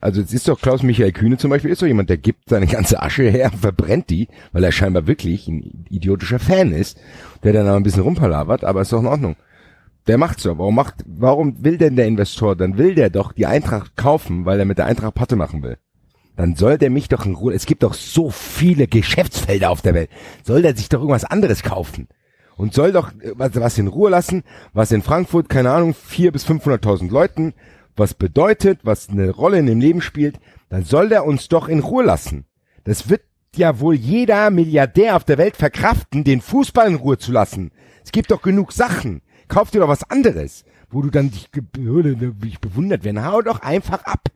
Also 0.00 0.20
es 0.20 0.32
ist 0.32 0.46
doch 0.46 0.60
Klaus-Michael 0.60 1.12
Kühne 1.12 1.38
zum 1.38 1.50
Beispiel, 1.50 1.72
ist 1.72 1.82
doch 1.82 1.86
jemand, 1.86 2.08
der 2.08 2.18
gibt 2.18 2.48
seine 2.48 2.66
ganze 2.66 3.02
Asche 3.02 3.28
her, 3.28 3.50
verbrennt 3.50 4.10
die, 4.10 4.28
weil 4.52 4.62
er 4.62 4.72
scheinbar 4.72 5.06
wirklich 5.06 5.48
ein 5.48 5.86
idiotischer 5.90 6.38
Fan 6.38 6.72
ist, 6.72 7.00
der 7.42 7.52
dann 7.52 7.66
aber 7.66 7.76
ein 7.76 7.82
bisschen 7.82 8.02
rumpalabert, 8.02 8.62
aber 8.62 8.82
ist 8.82 8.92
doch 8.92 9.00
in 9.00 9.06
Ordnung. 9.06 9.36
Der 10.06 10.16
macht's 10.16 10.44
doch. 10.44 10.56
Warum 10.56 10.74
macht, 10.74 10.94
warum 11.06 11.62
will 11.64 11.76
denn 11.76 11.96
der 11.96 12.06
Investor? 12.06 12.56
Dann 12.56 12.78
will 12.78 12.94
der 12.94 13.10
doch 13.10 13.32
die 13.32 13.46
Eintracht 13.46 13.96
kaufen, 13.96 14.46
weil 14.46 14.58
er 14.58 14.64
mit 14.64 14.78
der 14.78 14.86
Eintracht 14.86 15.14
Patte 15.14 15.36
machen 15.36 15.62
will. 15.62 15.78
Dann 16.36 16.54
soll 16.54 16.78
der 16.78 16.88
mich 16.88 17.08
doch 17.08 17.26
in 17.26 17.34
Ruhe, 17.34 17.52
es 17.52 17.66
gibt 17.66 17.82
doch 17.82 17.94
so 17.94 18.30
viele 18.30 18.86
Geschäftsfelder 18.86 19.70
auf 19.70 19.82
der 19.82 19.94
Welt. 19.94 20.08
Soll 20.44 20.62
der 20.62 20.76
sich 20.76 20.88
doch 20.88 21.00
irgendwas 21.00 21.24
anderes 21.24 21.64
kaufen? 21.64 22.06
Und 22.56 22.74
soll 22.74 22.92
doch 22.92 23.10
äh, 23.20 23.32
was, 23.34 23.54
was 23.56 23.76
in 23.76 23.88
Ruhe 23.88 24.08
lassen, 24.08 24.44
was 24.72 24.92
in 24.92 25.02
Frankfurt, 25.02 25.48
keine 25.48 25.72
Ahnung, 25.72 25.94
vier 25.94 26.30
bis 26.30 26.46
500.000 26.46 27.10
Leuten, 27.10 27.54
was 27.98 28.14
bedeutet, 28.14 28.80
was 28.82 29.08
eine 29.08 29.30
Rolle 29.30 29.58
in 29.58 29.66
dem 29.66 29.80
Leben 29.80 30.00
spielt, 30.00 30.38
dann 30.68 30.84
soll 30.84 31.08
der 31.08 31.24
uns 31.24 31.48
doch 31.48 31.68
in 31.68 31.80
Ruhe 31.80 32.04
lassen. 32.04 32.44
Das 32.84 33.08
wird 33.08 33.22
ja 33.56 33.80
wohl 33.80 33.94
jeder 33.94 34.50
Milliardär 34.50 35.16
auf 35.16 35.24
der 35.24 35.38
Welt 35.38 35.56
verkraften, 35.56 36.24
den 36.24 36.40
Fußball 36.40 36.88
in 36.88 36.94
Ruhe 36.96 37.18
zu 37.18 37.32
lassen. 37.32 37.70
Es 38.04 38.12
gibt 38.12 38.30
doch 38.30 38.42
genug 38.42 38.72
Sachen. 38.72 39.22
Kauf 39.48 39.70
dir 39.70 39.80
doch 39.80 39.88
was 39.88 40.08
anderes, 40.10 40.64
wo 40.90 41.02
du 41.02 41.10
dann 41.10 41.30
dich, 41.30 41.50
dich 41.52 42.60
bewundert 42.60 43.04
werden. 43.04 43.24
Hau 43.24 43.42
doch 43.42 43.60
einfach 43.60 44.04
ab. 44.04 44.28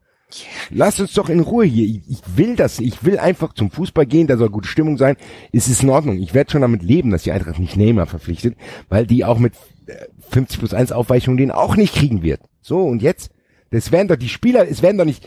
Lass 0.70 0.98
uns 0.98 1.12
doch 1.12 1.28
in 1.28 1.40
Ruhe 1.40 1.64
hier. 1.66 1.84
Ich, 2.08 2.22
will 2.36 2.56
das. 2.56 2.78
Ich 2.78 3.04
will 3.04 3.18
einfach 3.18 3.52
zum 3.52 3.70
Fußball 3.70 4.06
gehen. 4.06 4.26
Da 4.26 4.36
soll 4.36 4.48
gute 4.48 4.68
Stimmung 4.68 4.96
sein. 4.96 5.16
Es 5.52 5.68
ist 5.68 5.82
in 5.82 5.90
Ordnung. 5.90 6.18
Ich 6.18 6.32
werde 6.32 6.50
schon 6.50 6.62
damit 6.62 6.82
leben, 6.82 7.10
dass 7.10 7.24
die 7.24 7.32
Eintracht 7.32 7.58
nicht 7.58 7.76
Neymar 7.76 8.06
verpflichtet, 8.06 8.56
weil 8.88 9.06
die 9.06 9.24
auch 9.24 9.38
mit 9.38 9.54
äh, 9.86 10.06
50 10.30 10.58
plus 10.58 10.74
1 10.74 10.92
Aufweichung 10.92 11.36
den 11.36 11.50
auch 11.50 11.76
nicht 11.76 11.94
kriegen 11.94 12.22
wird. 12.22 12.40
So, 12.62 12.80
und 12.80 13.02
jetzt? 13.02 13.30
Das 13.72 13.90
werden 13.90 14.08
doch 14.08 14.16
die 14.16 14.28
Spieler, 14.28 14.68
es 14.68 14.82
werden 14.82 14.98
doch 14.98 15.04
nicht 15.04 15.26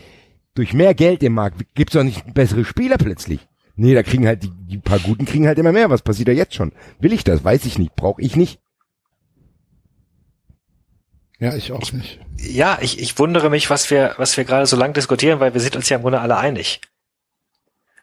durch 0.54 0.72
mehr 0.72 0.94
Geld 0.94 1.22
im 1.22 1.34
Markt, 1.34 1.66
gibt's 1.74 1.92
doch 1.92 2.04
nicht 2.04 2.32
bessere 2.32 2.64
Spieler 2.64 2.96
plötzlich. 2.96 3.40
Nee, 3.74 3.94
da 3.94 4.02
kriegen 4.02 4.26
halt 4.26 4.42
die, 4.42 4.50
die 4.50 4.78
paar 4.78 4.98
Guten 4.98 5.26
kriegen 5.26 5.46
halt 5.46 5.58
immer 5.58 5.72
mehr. 5.72 5.90
Was 5.90 6.00
passiert 6.00 6.28
da 6.28 6.32
jetzt 6.32 6.54
schon? 6.54 6.72
Will 6.98 7.12
ich 7.12 7.24
das? 7.24 7.44
Weiß 7.44 7.66
ich 7.66 7.78
nicht. 7.78 7.94
Brauche 7.94 8.22
ich 8.22 8.34
nicht. 8.34 8.58
Ja, 11.38 11.54
ich 11.54 11.72
auch 11.72 11.92
nicht. 11.92 12.18
ja, 12.38 12.78
ich, 12.80 12.98
ich 12.98 13.18
wundere 13.18 13.50
mich, 13.50 13.68
was 13.68 13.90
wir, 13.90 14.14
was 14.16 14.38
wir 14.38 14.44
gerade 14.44 14.64
so 14.64 14.76
lang 14.76 14.94
diskutieren, 14.94 15.40
weil 15.40 15.52
wir 15.52 15.60
sind 15.60 15.76
uns 15.76 15.90
ja 15.90 15.96
im 15.96 16.02
Grunde 16.02 16.20
alle 16.20 16.38
einig. 16.38 16.80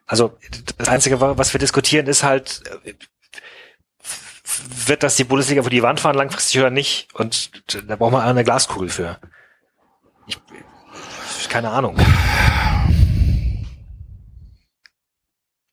Also 0.06 0.38
das 0.78 0.90
Einzige, 0.90 1.20
was 1.20 1.54
wir 1.54 1.60
diskutieren, 1.60 2.06
ist 2.06 2.22
halt, 2.22 2.62
äh, 2.86 2.94
wird 4.86 5.02
das 5.02 5.16
die 5.16 5.24
Bundesliga 5.24 5.64
vor 5.64 5.72
die 5.72 5.82
Wand 5.82 6.02
fahren, 6.02 6.16
langfristig 6.16 6.60
oder 6.60 6.70
nicht? 6.70 7.08
Und 7.16 7.74
da 7.90 7.96
braucht 7.96 8.12
man 8.12 8.22
eine 8.22 8.44
Glaskugel 8.44 8.90
für. 8.90 9.20
Ich, 10.28 11.50
keine 11.50 11.70
Ahnung. 11.70 11.96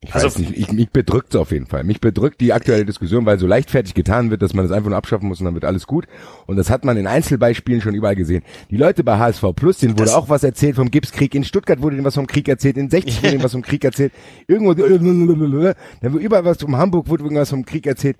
Ich 0.02 0.14
Also- 0.14 0.26
weiß 0.28 0.38
nicht, 0.38 0.56
ich, 0.56 0.72
mich 0.72 0.90
bedrückt's 0.90 1.36
auf 1.36 1.52
jeden 1.52 1.66
Fall. 1.66 1.84
Mich 1.84 2.00
bedrückt 2.00 2.40
die 2.40 2.52
aktuelle 2.54 2.86
Diskussion, 2.86 3.26
weil 3.26 3.38
so 3.38 3.46
leichtfertig 3.46 3.92
getan 3.94 4.30
wird, 4.30 4.40
dass 4.40 4.54
man 4.54 4.64
das 4.64 4.72
einfach 4.72 4.88
nur 4.88 4.96
abschaffen 4.96 5.28
muss 5.28 5.40
und 5.40 5.44
dann 5.44 5.54
wird 5.54 5.66
alles 5.66 5.86
gut. 5.86 6.06
Und 6.46 6.56
das 6.56 6.70
hat 6.70 6.84
man 6.86 6.96
in 6.96 7.06
Einzelbeispielen 7.06 7.80
schon 7.82 7.94
überall 7.94 8.16
gesehen. 8.16 8.42
Die 8.70 8.76
Leute 8.78 9.04
bei 9.04 9.18
HSV 9.18 9.44
Plus, 9.54 9.78
denen 9.78 9.98
wurde 9.98 10.16
auch 10.16 10.28
was 10.30 10.42
erzählt 10.42 10.76
vom 10.76 10.90
Gipskrieg. 10.90 11.34
In 11.34 11.44
Stuttgart 11.44 11.82
wurde 11.82 11.96
denen 11.96 12.06
was 12.06 12.14
vom 12.14 12.26
Krieg 12.26 12.48
erzählt. 12.48 12.78
In 12.78 12.88
60 12.88 13.18
wurde 13.18 13.30
denen 13.32 13.44
was 13.44 13.52
vom 13.52 13.62
Krieg 13.62 13.84
erzählt. 13.84 14.12
Irgendwo, 14.48 14.72
dann 14.74 16.12
wird 16.12 16.22
überall 16.22 16.44
was 16.46 16.62
um 16.62 16.76
Hamburg 16.76 17.08
wurde 17.08 17.22
irgendwas 17.24 17.50
vom 17.50 17.64
Krieg 17.66 17.86
erzählt. 17.86 18.16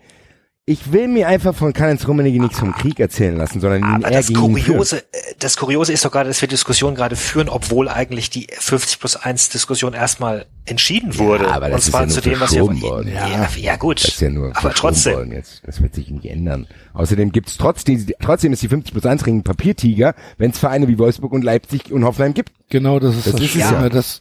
Ich 0.67 0.93
will 0.93 1.09
mir 1.09 1.27
einfach 1.27 1.55
von 1.55 1.73
Karl-Heinz 1.73 2.07
Rummenigge 2.07 2.39
nichts 2.39 2.59
vom 2.59 2.73
Krieg 2.73 3.01
erzählen 3.01 3.37
lassen, 3.37 3.61
sondern 3.61 3.81
ihn 3.81 4.05
Aber 4.05 4.11
eher 4.11 4.19
das 4.19 4.29
gegen 4.29 4.41
ihn 4.41 4.57
führen. 4.59 4.65
Kuriose, 4.67 4.99
äh, 4.99 5.03
das 5.39 5.57
Kuriose 5.57 5.93
ist 5.93 6.05
doch 6.05 6.13
gerade, 6.13 6.29
dass 6.29 6.41
wir 6.41 6.49
Diskussionen 6.49 6.95
gerade 6.95 7.17
führen, 7.17 7.49
obwohl 7.49 7.89
eigentlich 7.89 8.31
die 8.31 8.47
50 8.57 9.01
plus 9.01 9.17
1 9.17 9.49
Diskussion 9.49 9.95
erstmal 9.95 10.47
entschieden 10.67 11.19
wurde. 11.19 11.51
aber 11.51 11.71
das 11.71 11.75
Und 11.75 11.79
ist 11.79 11.91
zwar 11.91 12.01
ja 12.03 12.07
nur 12.07 12.15
zu 12.15 12.21
dem, 12.21 12.41
was 12.41 12.55
wir 12.55 12.83
worden. 12.83 13.13
Ja, 13.13 13.49
ja, 13.57 13.77
gut. 13.77 14.05
Das 14.05 14.11
ist 14.11 14.21
ja 14.21 14.31
nur 14.31 14.57
aber 14.57 14.73
trotzdem. 14.73 15.15
worden 15.15 15.33
jetzt. 15.33 15.63
Das 15.67 15.83
wird 15.83 15.95
sich 15.95 16.09
nicht 16.11 16.27
ändern. 16.27 16.69
Außerdem 16.93 17.33
gibt's 17.33 17.57
trotzdem, 17.57 18.07
trotzdem 18.21 18.53
ist 18.53 18.63
die 18.63 18.69
50 18.69 18.93
plus 18.93 19.07
1 19.07 19.27
Ring 19.27 19.39
ein 19.39 19.43
Papiertiger, 19.43 20.15
wenn 20.39 20.53
es 20.53 20.59
Vereine 20.59 20.87
wie 20.87 20.99
Wolfsburg 20.99 21.33
und 21.33 21.43
Leipzig 21.43 21.91
und 21.91 22.05
Hoffenheim 22.05 22.35
gibt. 22.35 22.53
Genau, 22.69 23.01
das 23.01 23.17
ist 23.17 23.27
Das 23.27 23.33
das, 23.33 23.43
ist 23.43 23.55
ja. 23.55 23.89
dass, 23.89 24.21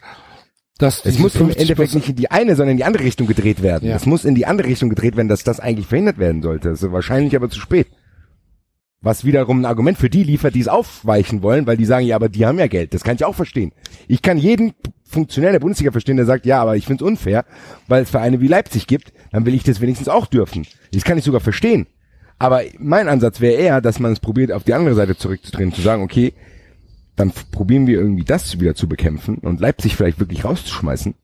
dass 0.80 1.06
Es 1.06 1.20
muss 1.20 1.36
im 1.36 1.48
50 1.48 1.62
Endeffekt 1.62 1.94
nicht 1.94 2.10
in 2.10 2.16
die 2.16 2.32
eine, 2.32 2.56
sondern 2.56 2.72
in 2.72 2.78
die 2.78 2.84
andere 2.86 3.04
Richtung 3.04 3.28
gedreht 3.28 3.62
werden. 3.62 3.88
Ja. 3.88 3.96
Es 3.96 4.06
muss 4.06 4.26
in 4.26 4.34
die 4.34 4.46
andere 4.46 4.68
Richtung 4.68 4.90
gedreht 4.90 5.16
werden, 5.18 5.28
dass 5.28 5.44
das 5.44 5.60
eigentlich 5.60 5.88
verhindert 5.88 6.18
werden 6.18 6.42
sollte. 6.42 6.70
Das 6.70 6.82
ist 6.82 6.92
wahrscheinlich 6.92 7.36
aber 7.36 7.50
zu 7.50 7.60
spät. 7.60 7.88
Was 9.02 9.24
wiederum 9.24 9.62
ein 9.62 9.66
Argument 9.66 9.98
für 9.98 10.10
die 10.10 10.24
liefert, 10.24 10.56
die 10.56 10.62
es 10.62 10.68
aufweichen 10.68 11.42
wollen, 11.42 11.68
weil 11.68 11.78
die 11.78 11.86
sagen, 11.86 12.06
ja, 12.06 12.16
aber 12.16 12.30
die 12.30 12.46
haben 12.46 12.60
ja 12.60 12.68
Geld. 12.68 12.94
Das 12.94 13.04
kann 13.04 13.16
ich 13.16 13.24
auch 13.24 13.36
verstehen. 13.36 13.72
Ich 14.08 14.22
kann 14.22 14.38
jeden 14.38 14.74
Funktionär 15.04 15.52
der 15.52 15.60
Bundesliga 15.60 15.92
verstehen, 15.92 16.18
der 16.18 16.26
sagt, 16.26 16.46
ja, 16.46 16.62
aber 16.62 16.76
ich 16.76 16.86
find's 16.86 17.04
unfair, 17.04 17.46
weil 17.88 18.04
es 18.04 18.10
Vereine 18.10 18.40
wie 18.40 18.48
Leipzig 18.48 18.88
gibt, 18.88 19.14
dann 19.32 19.46
will 19.46 19.54
ich 19.54 19.64
das 19.64 19.82
wenigstens 19.82 20.08
auch 20.08 20.28
dürfen. 20.28 20.66
Das 20.94 21.04
kann 21.04 21.18
ich 21.18 21.24
sogar 21.24 21.42
verstehen. 21.42 21.88
Aber 22.38 22.62
mein 22.78 23.10
Ansatz 23.10 23.42
wäre 23.42 23.56
eher, 23.56 23.82
dass 23.82 24.00
man 24.00 24.14
es 24.14 24.22
probiert, 24.22 24.52
auf 24.54 24.64
die 24.64 24.74
andere 24.74 24.96
Seite 24.96 25.18
zurückzudrehen, 25.18 25.74
zu 25.74 25.82
sagen, 25.82 26.04
okay, 26.04 26.34
dann 27.20 27.34
probieren 27.52 27.86
wir 27.86 28.00
irgendwie 28.00 28.24
das 28.24 28.62
wieder 28.62 28.76
zu 28.76 28.88
bekämpfen 28.88 29.40
und 29.40 29.60
Leipzig 29.60 29.98
vielleicht 29.98 30.22
wirklich 30.22 30.46
rauszuschmeißen, 30.46 31.16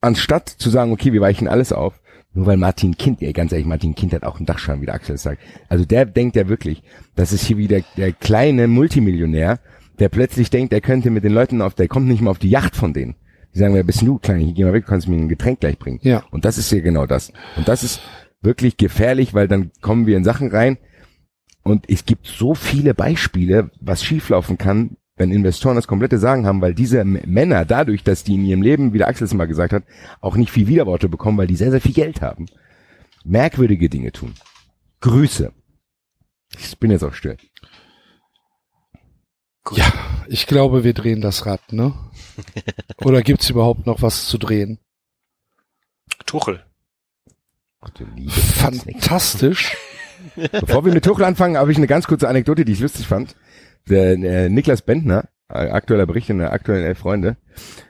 anstatt 0.00 0.48
zu 0.48 0.68
sagen, 0.68 0.90
okay, 0.90 1.12
wir 1.12 1.20
weichen 1.20 1.46
alles 1.46 1.72
auf, 1.72 2.00
nur 2.34 2.46
weil 2.46 2.56
Martin 2.56 2.96
Kind, 2.96 3.22
ey, 3.22 3.32
ganz 3.32 3.52
ehrlich, 3.52 3.68
Martin 3.68 3.94
Kind 3.94 4.12
hat 4.12 4.24
auch 4.24 4.38
einen 4.38 4.46
Dachschaden, 4.46 4.82
wie 4.82 4.86
der 4.86 4.96
Axel 4.96 5.16
sagt. 5.16 5.40
Also 5.68 5.84
der 5.84 6.06
denkt 6.06 6.34
ja 6.34 6.48
wirklich, 6.48 6.82
das 7.14 7.32
ist 7.32 7.44
hier 7.44 7.56
wieder 7.56 7.82
der 7.96 8.12
kleine 8.12 8.66
Multimillionär, 8.66 9.60
der 10.00 10.08
plötzlich 10.08 10.50
denkt, 10.50 10.72
er 10.72 10.80
könnte 10.80 11.10
mit 11.10 11.22
den 11.22 11.32
Leuten 11.32 11.62
auf, 11.62 11.74
der 11.74 11.86
kommt 11.86 12.08
nicht 12.08 12.20
mal 12.20 12.32
auf 12.32 12.38
die 12.40 12.50
Yacht 12.50 12.74
von 12.74 12.92
denen. 12.92 13.14
Die 13.54 13.60
sagen, 13.60 13.74
wer 13.74 13.84
bist 13.84 14.02
du, 14.02 14.18
Kleiner, 14.18 14.44
hier 14.44 14.54
geh 14.54 14.64
mal 14.64 14.72
weg, 14.72 14.86
du 14.86 14.90
kannst 14.90 15.06
mir 15.06 15.16
ein 15.16 15.28
Getränk 15.28 15.60
gleich 15.60 15.78
bringen. 15.78 16.00
Ja. 16.02 16.24
Und 16.32 16.44
das 16.44 16.58
ist 16.58 16.68
hier 16.68 16.82
genau 16.82 17.06
das. 17.06 17.32
Und 17.56 17.68
das 17.68 17.84
ist 17.84 18.00
wirklich 18.42 18.76
gefährlich, 18.76 19.34
weil 19.34 19.46
dann 19.46 19.70
kommen 19.80 20.06
wir 20.06 20.16
in 20.16 20.24
Sachen 20.24 20.50
rein, 20.50 20.78
und 21.70 21.88
es 21.88 22.04
gibt 22.04 22.26
so 22.26 22.54
viele 22.54 22.94
Beispiele, 22.94 23.70
was 23.80 24.04
schieflaufen 24.04 24.58
kann, 24.58 24.96
wenn 25.16 25.32
Investoren 25.32 25.76
das 25.76 25.88
komplette 25.88 26.18
Sagen 26.18 26.46
haben, 26.46 26.60
weil 26.60 26.74
diese 26.74 27.04
Männer 27.04 27.64
dadurch, 27.64 28.04
dass 28.04 28.24
die 28.24 28.34
in 28.34 28.44
ihrem 28.44 28.62
Leben, 28.62 28.92
wie 28.92 28.98
der 28.98 29.08
Axel 29.08 29.24
es 29.24 29.34
mal 29.34 29.46
gesagt 29.46 29.72
hat, 29.72 29.84
auch 30.20 30.36
nicht 30.36 30.52
viel 30.52 30.68
Widerworte 30.68 31.08
bekommen, 31.08 31.38
weil 31.38 31.46
die 31.46 31.56
sehr, 31.56 31.70
sehr 31.70 31.80
viel 31.80 31.92
Geld 31.92 32.22
haben, 32.22 32.46
merkwürdige 33.24 33.88
Dinge 33.88 34.12
tun. 34.12 34.34
Grüße. 35.00 35.52
Ich 36.56 36.78
bin 36.78 36.90
jetzt 36.90 37.04
auch 37.04 37.14
still. 37.14 37.36
Ja, 39.72 39.92
ich 40.28 40.46
glaube, 40.46 40.82
wir 40.82 40.94
drehen 40.94 41.20
das 41.20 41.44
Rad, 41.44 41.72
ne? 41.72 41.92
Oder 43.04 43.22
gibt's 43.22 43.50
überhaupt 43.50 43.86
noch 43.86 44.00
was 44.00 44.28
zu 44.28 44.38
drehen? 44.38 44.78
Tuchel. 46.24 46.64
Fantastisch. 48.30 49.76
Bevor 50.52 50.84
wir 50.84 50.92
mit 50.92 51.04
Tuchel 51.04 51.24
anfangen, 51.24 51.56
habe 51.56 51.72
ich 51.72 51.78
eine 51.78 51.86
ganz 51.86 52.06
kurze 52.06 52.28
Anekdote, 52.28 52.64
die 52.64 52.72
ich 52.72 52.80
lustig 52.80 53.06
fand. 53.06 53.36
Der 53.88 54.12
äh, 54.12 54.48
Niklas 54.48 54.82
Bentner, 54.82 55.28
äh, 55.48 55.70
aktueller 55.70 56.06
Bericht 56.06 56.30
in 56.30 56.38
der 56.38 56.52
aktuellen 56.52 56.84
Elf 56.84 56.98
Freunde. 56.98 57.36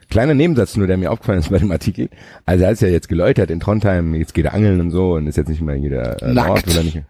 Kleiner 0.09 0.33
Nebensatz 0.33 0.77
nur, 0.77 0.87
der 0.87 0.97
mir 0.97 1.11
aufgefallen 1.11 1.39
ist 1.39 1.49
bei 1.49 1.57
dem 1.57 1.71
Artikel. 1.71 2.09
Also 2.45 2.65
als 2.65 2.81
er 2.81 2.89
jetzt 2.89 3.09
geläutert 3.09 3.51
in 3.51 3.59
Trondheim, 3.59 4.15
jetzt 4.15 4.33
geht 4.33 4.45
er 4.45 4.53
angeln 4.53 4.79
und 4.79 4.91
so 4.91 5.13
und 5.13 5.27
ist 5.27 5.37
jetzt 5.37 5.49
nicht 5.49 5.61
mehr 5.61 5.75
jeder 5.75 6.21
äh, 6.21 6.33
Nackt. 6.33 6.49
Ort, 6.49 6.67
will 6.67 6.77
er 6.77 6.83
nicht. 6.83 7.03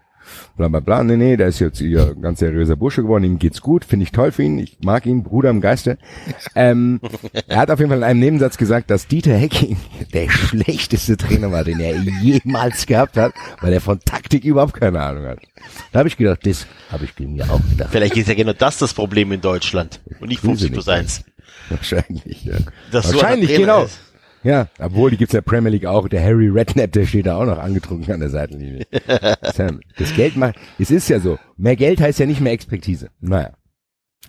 Bla 0.56 0.68
bla 0.68 0.80
bla. 0.80 1.04
Nee, 1.04 1.16
nee, 1.16 1.36
der 1.36 1.48
ist 1.48 1.58
jetzt 1.58 1.78
hier 1.78 2.14
ganz 2.20 2.40
seriöser 2.40 2.76
Bursche 2.76 3.02
geworden, 3.02 3.24
ihm 3.24 3.38
geht's 3.38 3.60
gut, 3.60 3.84
finde 3.84 4.04
ich 4.04 4.12
toll 4.12 4.32
für 4.32 4.42
ihn, 4.42 4.58
ich 4.58 4.78
mag 4.82 5.06
ihn, 5.06 5.22
Bruder 5.22 5.50
im 5.50 5.60
Geiste. 5.60 5.98
Ähm, 6.54 7.00
er 7.46 7.58
hat 7.58 7.70
auf 7.70 7.78
jeden 7.78 7.90
Fall 7.90 7.98
in 7.98 8.04
einem 8.04 8.20
Nebensatz 8.20 8.56
gesagt, 8.56 8.90
dass 8.90 9.06
Dieter 9.06 9.34
Hecking 9.34 9.76
der 10.12 10.28
schlechteste 10.28 11.16
Trainer 11.16 11.50
war, 11.52 11.64
den 11.64 11.80
er 11.80 11.94
jemals 12.22 12.86
gehabt 12.86 13.16
hat, 13.16 13.32
weil 13.60 13.72
er 13.72 13.80
von 13.80 14.00
Taktik 14.00 14.44
überhaupt 14.44 14.74
keine 14.74 15.00
Ahnung 15.00 15.26
hat. 15.26 15.38
Da 15.92 16.00
habe 16.00 16.08
ich 16.08 16.16
gedacht, 16.16 16.46
das 16.46 16.66
habe 16.90 17.04
ich 17.04 17.18
mir 17.18 17.50
auch 17.50 17.60
gedacht. 17.70 17.90
Vielleicht 17.92 18.16
ist 18.16 18.28
ja 18.28 18.34
genau 18.34 18.52
das 18.52 18.78
das 18.78 18.94
Problem 18.94 19.32
in 19.32 19.40
Deutschland 19.40 20.00
und 20.20 20.28
nicht 20.28 20.40
50 20.40 20.72
plus 20.72 20.86
nicht. 20.86 20.94
1. 20.94 21.24
Wahrscheinlich, 21.70 22.44
ja. 22.44 22.54
Wahrscheinlich, 22.90 23.56
genau. 23.56 23.84
ist. 23.84 24.09
Ja, 24.42 24.68
obwohl, 24.78 25.10
die 25.10 25.16
gibt's 25.18 25.34
ja 25.34 25.40
Premier 25.42 25.70
League 25.70 25.84
auch. 25.86 26.08
Der 26.08 26.22
Harry 26.22 26.48
Redknapp, 26.48 26.92
der 26.92 27.04
steht 27.06 27.26
da 27.26 27.36
auch 27.36 27.44
noch 27.44 27.58
angetrunken 27.58 28.12
an 28.14 28.20
der 28.20 28.30
Seitenlinie. 28.30 28.86
Sam, 29.54 29.80
das 29.98 30.14
Geld 30.16 30.36
macht, 30.36 30.54
es 30.78 30.90
ist 30.90 31.08
ja 31.10 31.20
so. 31.20 31.38
Mehr 31.56 31.76
Geld 31.76 32.00
heißt 32.00 32.18
ja 32.20 32.26
nicht 32.26 32.40
mehr 32.40 32.52
Expertise. 32.52 33.10
Naja. 33.20 33.50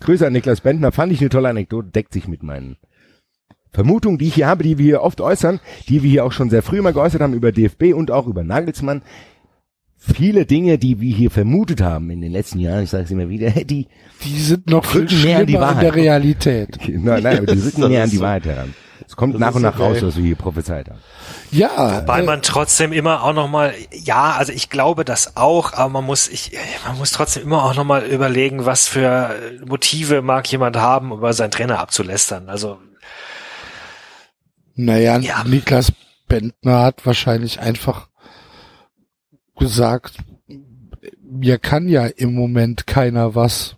Grüße 0.00 0.26
an 0.26 0.32
Niklas 0.32 0.60
Bentner, 0.60 0.92
fand 0.92 1.12
ich 1.12 1.20
eine 1.20 1.30
tolle 1.30 1.48
Anekdote, 1.48 1.88
deckt 1.90 2.12
sich 2.12 2.28
mit 2.28 2.42
meinen 2.42 2.76
Vermutungen, 3.72 4.18
die 4.18 4.26
ich 4.28 4.34
hier 4.34 4.48
habe, 4.48 4.64
die 4.64 4.76
wir 4.76 4.84
hier 4.84 5.02
oft 5.02 5.20
äußern, 5.22 5.60
die 5.88 6.02
wir 6.02 6.10
hier 6.10 6.24
auch 6.26 6.32
schon 6.32 6.50
sehr 6.50 6.62
früh 6.62 6.82
mal 6.82 6.92
geäußert 6.92 7.22
haben 7.22 7.32
über 7.34 7.52
DFB 7.52 7.94
und 7.94 8.10
auch 8.10 8.26
über 8.26 8.44
Nagelsmann. 8.44 9.00
Viele 9.96 10.44
Dinge, 10.46 10.78
die 10.78 11.00
wir 11.00 11.14
hier 11.14 11.30
vermutet 11.30 11.80
haben 11.80 12.10
in 12.10 12.20
den 12.20 12.32
letzten 12.32 12.58
Jahren, 12.58 12.82
ich 12.84 12.90
sage 12.90 13.04
es 13.04 13.10
immer 13.12 13.28
wieder, 13.30 13.50
die 13.64 13.86
Die 14.24 14.40
sind 14.40 14.68
noch 14.68 14.84
viel 14.84 15.04
näher 15.24 15.38
an 15.38 15.46
die 15.46 15.54
Wahrheit. 15.54 15.84
der 15.84 15.94
Realität. 15.94 16.76
Nein, 16.88 17.22
nein, 17.22 17.38
aber 17.38 17.46
die 17.54 17.60
rücken 17.60 17.88
näher 17.88 18.02
an 18.04 18.10
die 18.10 18.16
so- 18.16 18.22
Wahrheit 18.22 18.44
heran. 18.44 18.74
Es 19.06 19.16
kommt 19.16 19.34
das 19.34 19.40
nach 19.40 19.54
und 19.54 19.62
nach 19.62 19.78
raus, 19.78 19.94
geil. 19.94 20.08
was 20.08 20.16
wir 20.16 20.24
hier 20.24 20.36
prophezeit 20.36 20.88
haben. 20.88 21.00
Ja, 21.50 22.06
Weil 22.06 22.22
äh, 22.22 22.26
man 22.26 22.42
trotzdem 22.42 22.92
immer 22.92 23.22
auch 23.22 23.32
noch 23.32 23.48
mal, 23.48 23.74
ja, 23.92 24.32
also 24.32 24.52
ich 24.52 24.70
glaube 24.70 25.04
das 25.04 25.36
auch, 25.36 25.72
aber 25.72 25.88
man 25.88 26.04
muss, 26.04 26.28
ich, 26.28 26.52
man 26.86 26.98
muss 26.98 27.10
trotzdem 27.12 27.42
immer 27.44 27.64
auch 27.64 27.74
noch 27.74 27.84
mal 27.84 28.04
überlegen, 28.04 28.64
was 28.64 28.88
für 28.88 29.34
Motive 29.64 30.22
mag 30.22 30.50
jemand 30.50 30.76
haben, 30.76 31.12
um 31.12 31.18
über 31.18 31.32
seinen 31.32 31.50
Trainer 31.50 31.78
abzulästern. 31.78 32.48
Also 32.48 32.78
naja, 34.74 35.18
Ja. 35.18 35.44
Niklas 35.44 35.92
Bentner 36.28 36.80
hat 36.82 37.04
wahrscheinlich 37.04 37.60
einfach 37.60 38.08
gesagt, 39.56 40.16
mir 41.22 41.58
kann 41.58 41.88
ja 41.88 42.06
im 42.06 42.34
Moment 42.34 42.86
keiner 42.86 43.34
was. 43.34 43.76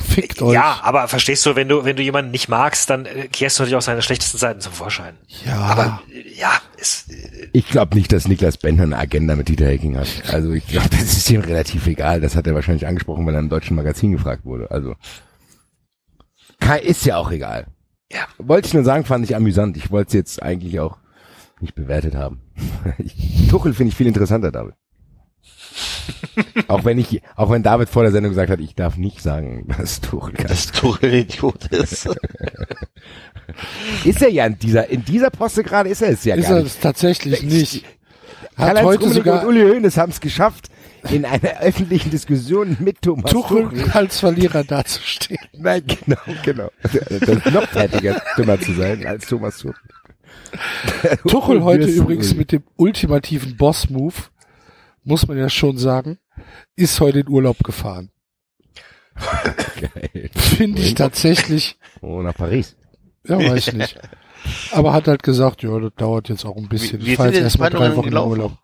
Fickt 0.00 0.40
euch. 0.42 0.54
ja, 0.54 0.78
aber 0.82 1.08
verstehst 1.08 1.44
du, 1.44 1.56
wenn 1.56 1.68
du 1.68 1.84
wenn 1.84 1.96
du 1.96 2.02
jemanden 2.02 2.30
nicht 2.30 2.48
magst, 2.48 2.88
dann 2.90 3.04
äh, 3.06 3.28
kehrst 3.28 3.58
du 3.58 3.62
natürlich 3.62 3.76
auch 3.76 3.82
seine 3.82 4.00
schlechtesten 4.02 4.38
Seiten 4.38 4.60
zum 4.60 4.72
Vorschein. 4.72 5.16
ja. 5.44 5.56
Aber 5.56 6.00
äh, 6.12 6.38
ja, 6.38 6.52
es, 6.80 7.06
äh, 7.08 7.48
Ich 7.52 7.68
glaube 7.68 7.96
nicht, 7.96 8.12
dass 8.12 8.28
Niklas 8.28 8.58
Bentner 8.58 8.84
eine 8.84 8.96
Agenda 8.98 9.34
mit 9.36 9.48
Dieter 9.48 9.66
Hecking 9.66 9.96
hat. 9.96 10.08
Also 10.32 10.52
ich 10.52 10.66
glaube, 10.66 10.88
das 10.90 11.02
ist 11.16 11.28
ihm 11.30 11.40
relativ 11.40 11.86
egal. 11.86 12.20
Das 12.20 12.36
hat 12.36 12.46
er 12.46 12.54
wahrscheinlich 12.54 12.86
angesprochen, 12.86 13.26
weil 13.26 13.34
er 13.34 13.40
im 13.40 13.48
deutschen 13.48 13.76
Magazin 13.76 14.12
gefragt 14.12 14.44
wurde. 14.44 14.70
Also 14.70 14.94
Kai 16.60 16.78
ist 16.80 17.04
ja 17.04 17.16
auch 17.16 17.30
egal. 17.30 17.66
Ja. 18.12 18.26
Wollte 18.38 18.68
ich 18.68 18.74
nur 18.74 18.84
sagen, 18.84 19.04
fand 19.04 19.24
ich 19.24 19.36
amüsant. 19.36 19.76
Ich 19.76 19.90
wollte 19.90 20.08
es 20.08 20.14
jetzt 20.14 20.42
eigentlich 20.42 20.80
auch 20.80 20.96
nicht 21.60 21.74
bewertet 21.74 22.14
haben. 22.14 22.40
Tuchel 23.50 23.74
finde 23.74 23.90
ich 23.90 23.96
viel 23.96 24.06
interessanter, 24.06 24.50
David. 24.52 24.74
auch 26.68 26.84
wenn 26.84 26.98
ich, 26.98 27.22
auch 27.36 27.50
wenn 27.50 27.62
David 27.62 27.88
vor 27.88 28.02
der 28.02 28.12
Sendung 28.12 28.30
gesagt 28.32 28.50
hat, 28.50 28.60
ich 28.60 28.74
darf 28.74 28.96
nicht 28.96 29.22
sagen, 29.22 29.66
dass 29.78 30.00
Tuchel 30.00 30.34
kann. 30.34 30.48
Dass 30.48 30.72
Tuchel 30.72 31.14
Idiot 31.14 31.66
ist. 31.66 32.08
Ist 34.04 34.22
er 34.22 34.30
ja 34.30 34.46
in 34.46 34.58
dieser, 34.58 34.88
in 34.88 35.04
dieser 35.04 35.30
Poste 35.30 35.62
gerade 35.62 35.88
ist 35.88 36.02
er 36.02 36.10
es 36.10 36.24
ja 36.24 36.34
ist 36.34 36.48
gar 36.48 36.58
er 36.58 36.62
nicht. 36.62 36.74
es 36.74 36.80
tatsächlich 36.80 37.42
nicht. 37.42 37.84
Hat 38.56 38.82
heute 38.82 39.04
Rummenigge 39.04 39.14
sogar 39.14 39.42
und 39.42 39.48
Uli 39.48 39.62
Hoeneß 39.62 39.96
haben 39.96 40.10
es 40.10 40.20
geschafft, 40.20 40.68
in 41.10 41.24
einer 41.24 41.60
öffentlichen 41.60 42.10
Diskussion 42.10 42.76
mit 42.80 43.02
Thomas 43.02 43.30
Tuchel. 43.30 43.68
Tuchel 43.68 43.90
als 43.92 44.20
Verlierer 44.20 44.64
dazustehen. 44.64 45.38
Nein, 45.56 45.82
genau, 45.86 46.20
genau. 46.42 46.70
Das 46.82 46.94
ist 46.94 47.52
noch 47.52 47.68
fertiger, 47.68 48.20
dümmer 48.36 48.60
zu 48.60 48.72
sein 48.74 49.06
als 49.06 49.26
Thomas 49.26 49.58
Tuchel. 49.58 49.74
Tuchel 51.26 51.62
heute 51.62 51.86
übrigens 51.86 52.34
mit 52.34 52.52
dem 52.52 52.62
ultimativen 52.76 53.56
Boss-Move, 53.56 54.14
muss 55.08 55.26
man 55.26 55.38
ja 55.38 55.48
schon 55.48 55.78
sagen, 55.78 56.18
ist 56.76 57.00
heute 57.00 57.20
in 57.20 57.28
Urlaub 57.28 57.58
gefahren. 57.64 58.10
Geil. 59.80 60.30
Finde 60.36 60.80
ich 60.82 60.94
tatsächlich, 60.94 61.78
Oh, 62.00 62.22
nach 62.22 62.34
Paris. 62.34 62.76
ja, 63.26 63.38
weiß 63.38 63.72
nicht. 63.72 63.98
Aber 64.70 64.92
hat 64.92 65.08
halt 65.08 65.22
gesagt, 65.24 65.62
ja, 65.62 65.76
das 65.80 65.92
dauert 65.96 66.28
jetzt 66.28 66.44
auch 66.44 66.56
ein 66.56 66.68
bisschen. 66.68 67.00
Wie- 67.00 67.06
wie 67.06 67.10
ich 67.12 67.16
fahre 67.16 67.32
sind 67.32 67.42
jetzt 67.44 67.54
denn 67.54 67.60
die 67.60 67.64
erstmal 67.64 67.70
drei 67.70 67.78
Verhandlungen 67.78 67.96
Wochen 67.96 68.06
in 68.06 68.10
gelaufen? 68.10 68.30
Urlaub. 68.30 68.58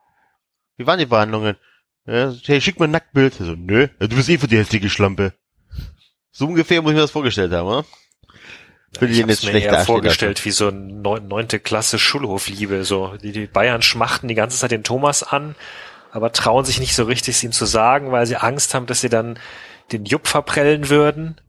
Wie 0.76 0.86
waren 0.86 0.98
die 0.98 1.06
Verhandlungen? 1.06 1.56
Ja, 2.06 2.32
hey, 2.44 2.60
schick 2.60 2.78
mir 2.78 2.84
ein 2.86 2.90
Nacktbild. 2.92 3.34
So, 3.34 3.54
nö, 3.56 3.88
du 3.98 4.08
bist 4.08 4.28
eh 4.28 4.38
für 4.38 4.46
die 4.46 4.58
hässliche 4.58 4.90
Schlampe. 4.90 5.32
So 6.30 6.46
ungefähr 6.46 6.82
muss 6.82 6.90
ich 6.92 6.96
mir 6.96 7.00
das 7.02 7.10
vorgestellt 7.10 7.52
haben, 7.52 7.66
oder? 7.66 7.84
Will 9.00 9.10
ich 9.10 9.18
ich 9.20 9.26
jetzt 9.26 9.42
mir 9.42 9.50
schlecht 9.50 9.66
eher 9.66 9.72
darstellen 9.72 9.86
vorgestellt 9.96 10.44
wie 10.44 10.50
so 10.52 10.70
neunte 10.70 11.58
Klasse 11.58 11.98
Schulhofliebe. 11.98 12.84
So 12.84 13.16
die, 13.20 13.32
die 13.32 13.46
Bayern 13.46 13.82
schmachten 13.82 14.28
die 14.28 14.34
ganze 14.36 14.56
Zeit 14.58 14.70
den 14.70 14.84
Thomas 14.84 15.22
an, 15.24 15.56
aber 16.14 16.30
trauen 16.30 16.64
sich 16.64 16.78
nicht 16.78 16.94
so 16.94 17.04
richtig, 17.04 17.34
es 17.34 17.42
ihm 17.42 17.50
zu 17.50 17.64
sagen, 17.64 18.12
weil 18.12 18.24
sie 18.24 18.36
Angst 18.36 18.72
haben, 18.72 18.86
dass 18.86 19.00
sie 19.00 19.08
dann 19.08 19.36
den 19.90 20.04
Jupp 20.04 20.28
verprellen 20.28 20.88
würden. 20.88 21.40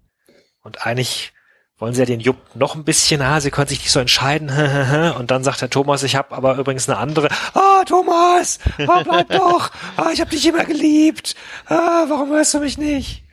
Und 0.64 0.88
eigentlich 0.88 1.34
wollen 1.78 1.94
sie 1.94 2.00
ja 2.00 2.08
den 2.08 2.20
Jupp 2.20 2.38
noch 2.56 2.74
ein 2.74 2.84
bisschen, 2.84 3.22
ah, 3.22 3.40
sie 3.40 3.52
können 3.52 3.68
sich 3.68 3.82
nicht 3.82 3.92
so 3.92 4.00
entscheiden. 4.00 4.50
Und 5.20 5.30
dann 5.30 5.44
sagt 5.44 5.62
der 5.62 5.70
Thomas, 5.70 6.02
ich 6.02 6.16
habe 6.16 6.36
aber 6.36 6.58
übrigens 6.58 6.90
eine 6.90 6.98
andere. 6.98 7.30
Ah, 7.54 7.84
Thomas, 7.86 8.58
ah, 8.88 9.04
bleib 9.04 9.30
doch. 9.38 9.70
Ah, 9.98 10.10
ich 10.12 10.20
habe 10.20 10.32
dich 10.32 10.48
immer 10.48 10.66
geliebt. 10.66 11.36
Ah, 11.68 12.06
warum 12.10 12.32
hörst 12.32 12.56
du 12.56 12.60
mich 12.60 12.80
nicht? 12.80 13.24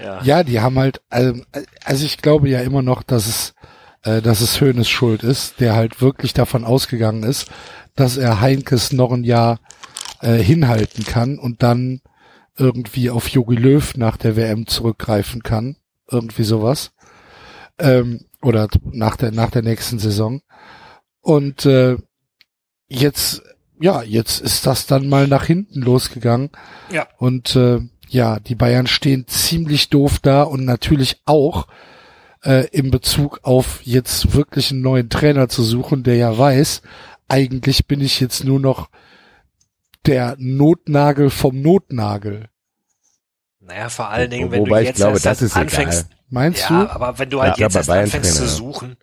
Ja. 0.00 0.20
Ja, 0.24 0.42
die 0.42 0.60
haben 0.60 0.76
halt, 0.80 1.00
also, 1.10 1.40
also 1.84 2.04
ich 2.04 2.18
glaube 2.18 2.48
ja 2.48 2.60
immer 2.60 2.82
noch, 2.82 3.04
dass 3.04 3.28
es, 3.28 3.54
äh, 4.02 4.20
dass 4.20 4.40
es 4.40 4.60
Höhnes 4.60 4.88
Schuld 4.88 5.22
ist, 5.22 5.60
der 5.60 5.76
halt 5.76 6.02
wirklich 6.02 6.32
davon 6.32 6.64
ausgegangen 6.64 7.22
ist, 7.22 7.46
dass 7.94 8.16
er 8.16 8.40
Heinkes 8.40 8.90
noch 8.90 9.12
ein 9.12 9.22
Jahr 9.22 9.60
äh, 10.24 10.42
hinhalten 10.42 11.04
kann 11.04 11.38
und 11.38 11.62
dann 11.62 12.00
irgendwie 12.56 13.10
auf 13.10 13.28
Jogi 13.28 13.56
Löw 13.56 13.96
nach 13.96 14.16
der 14.16 14.36
WM 14.36 14.66
zurückgreifen 14.66 15.42
kann. 15.42 15.76
Irgendwie 16.10 16.44
sowas. 16.44 16.92
Ähm, 17.78 18.26
oder 18.42 18.68
nach 18.84 19.16
der, 19.16 19.32
nach 19.32 19.50
der 19.50 19.62
nächsten 19.62 19.98
Saison. 19.98 20.42
Und 21.20 21.66
äh, 21.66 21.96
jetzt, 22.88 23.42
ja, 23.80 24.02
jetzt 24.02 24.40
ist 24.40 24.66
das 24.66 24.86
dann 24.86 25.08
mal 25.08 25.26
nach 25.26 25.44
hinten 25.44 25.80
losgegangen. 25.80 26.50
Ja. 26.90 27.06
Und 27.18 27.56
äh, 27.56 27.80
ja, 28.08 28.38
die 28.38 28.54
Bayern 28.54 28.86
stehen 28.86 29.26
ziemlich 29.26 29.90
doof 29.90 30.18
da 30.20 30.42
und 30.42 30.64
natürlich 30.64 31.20
auch 31.24 31.66
äh, 32.44 32.68
in 32.68 32.90
Bezug 32.90 33.40
auf 33.42 33.80
jetzt 33.82 34.34
wirklich 34.34 34.70
einen 34.70 34.82
neuen 34.82 35.08
Trainer 35.08 35.48
zu 35.48 35.62
suchen, 35.62 36.02
der 36.02 36.16
ja 36.16 36.36
weiß, 36.36 36.82
eigentlich 37.28 37.86
bin 37.86 38.00
ich 38.00 38.20
jetzt 38.20 38.44
nur 38.44 38.60
noch 38.60 38.88
der 40.06 40.36
Notnagel 40.38 41.30
vom 41.30 41.60
Notnagel. 41.60 42.48
Naja, 43.60 43.88
vor 43.88 44.08
allen 44.08 44.30
Dingen, 44.30 44.50
wenn 44.50 44.60
wobei 44.60 44.76
du 44.78 44.82
ich 44.82 44.88
jetzt 44.88 44.96
glaube, 44.96 45.14
erst 45.14 45.26
das 45.26 45.42
ist 45.42 45.56
anfängst, 45.56 46.06
egal. 46.06 46.18
Meinst 46.28 46.60
ja, 46.68 46.84
du? 46.84 46.90
aber 46.90 47.18
wenn 47.18 47.30
du 47.30 47.40
halt 47.40 47.56
Ja, 47.58 47.66
jetzt 47.66 47.76
erst 47.76 47.90
anfängst 47.90 48.30
zu 48.34 48.38
Trainer, 48.38 48.50
ja. 48.50 48.56
suchen, 48.56 48.96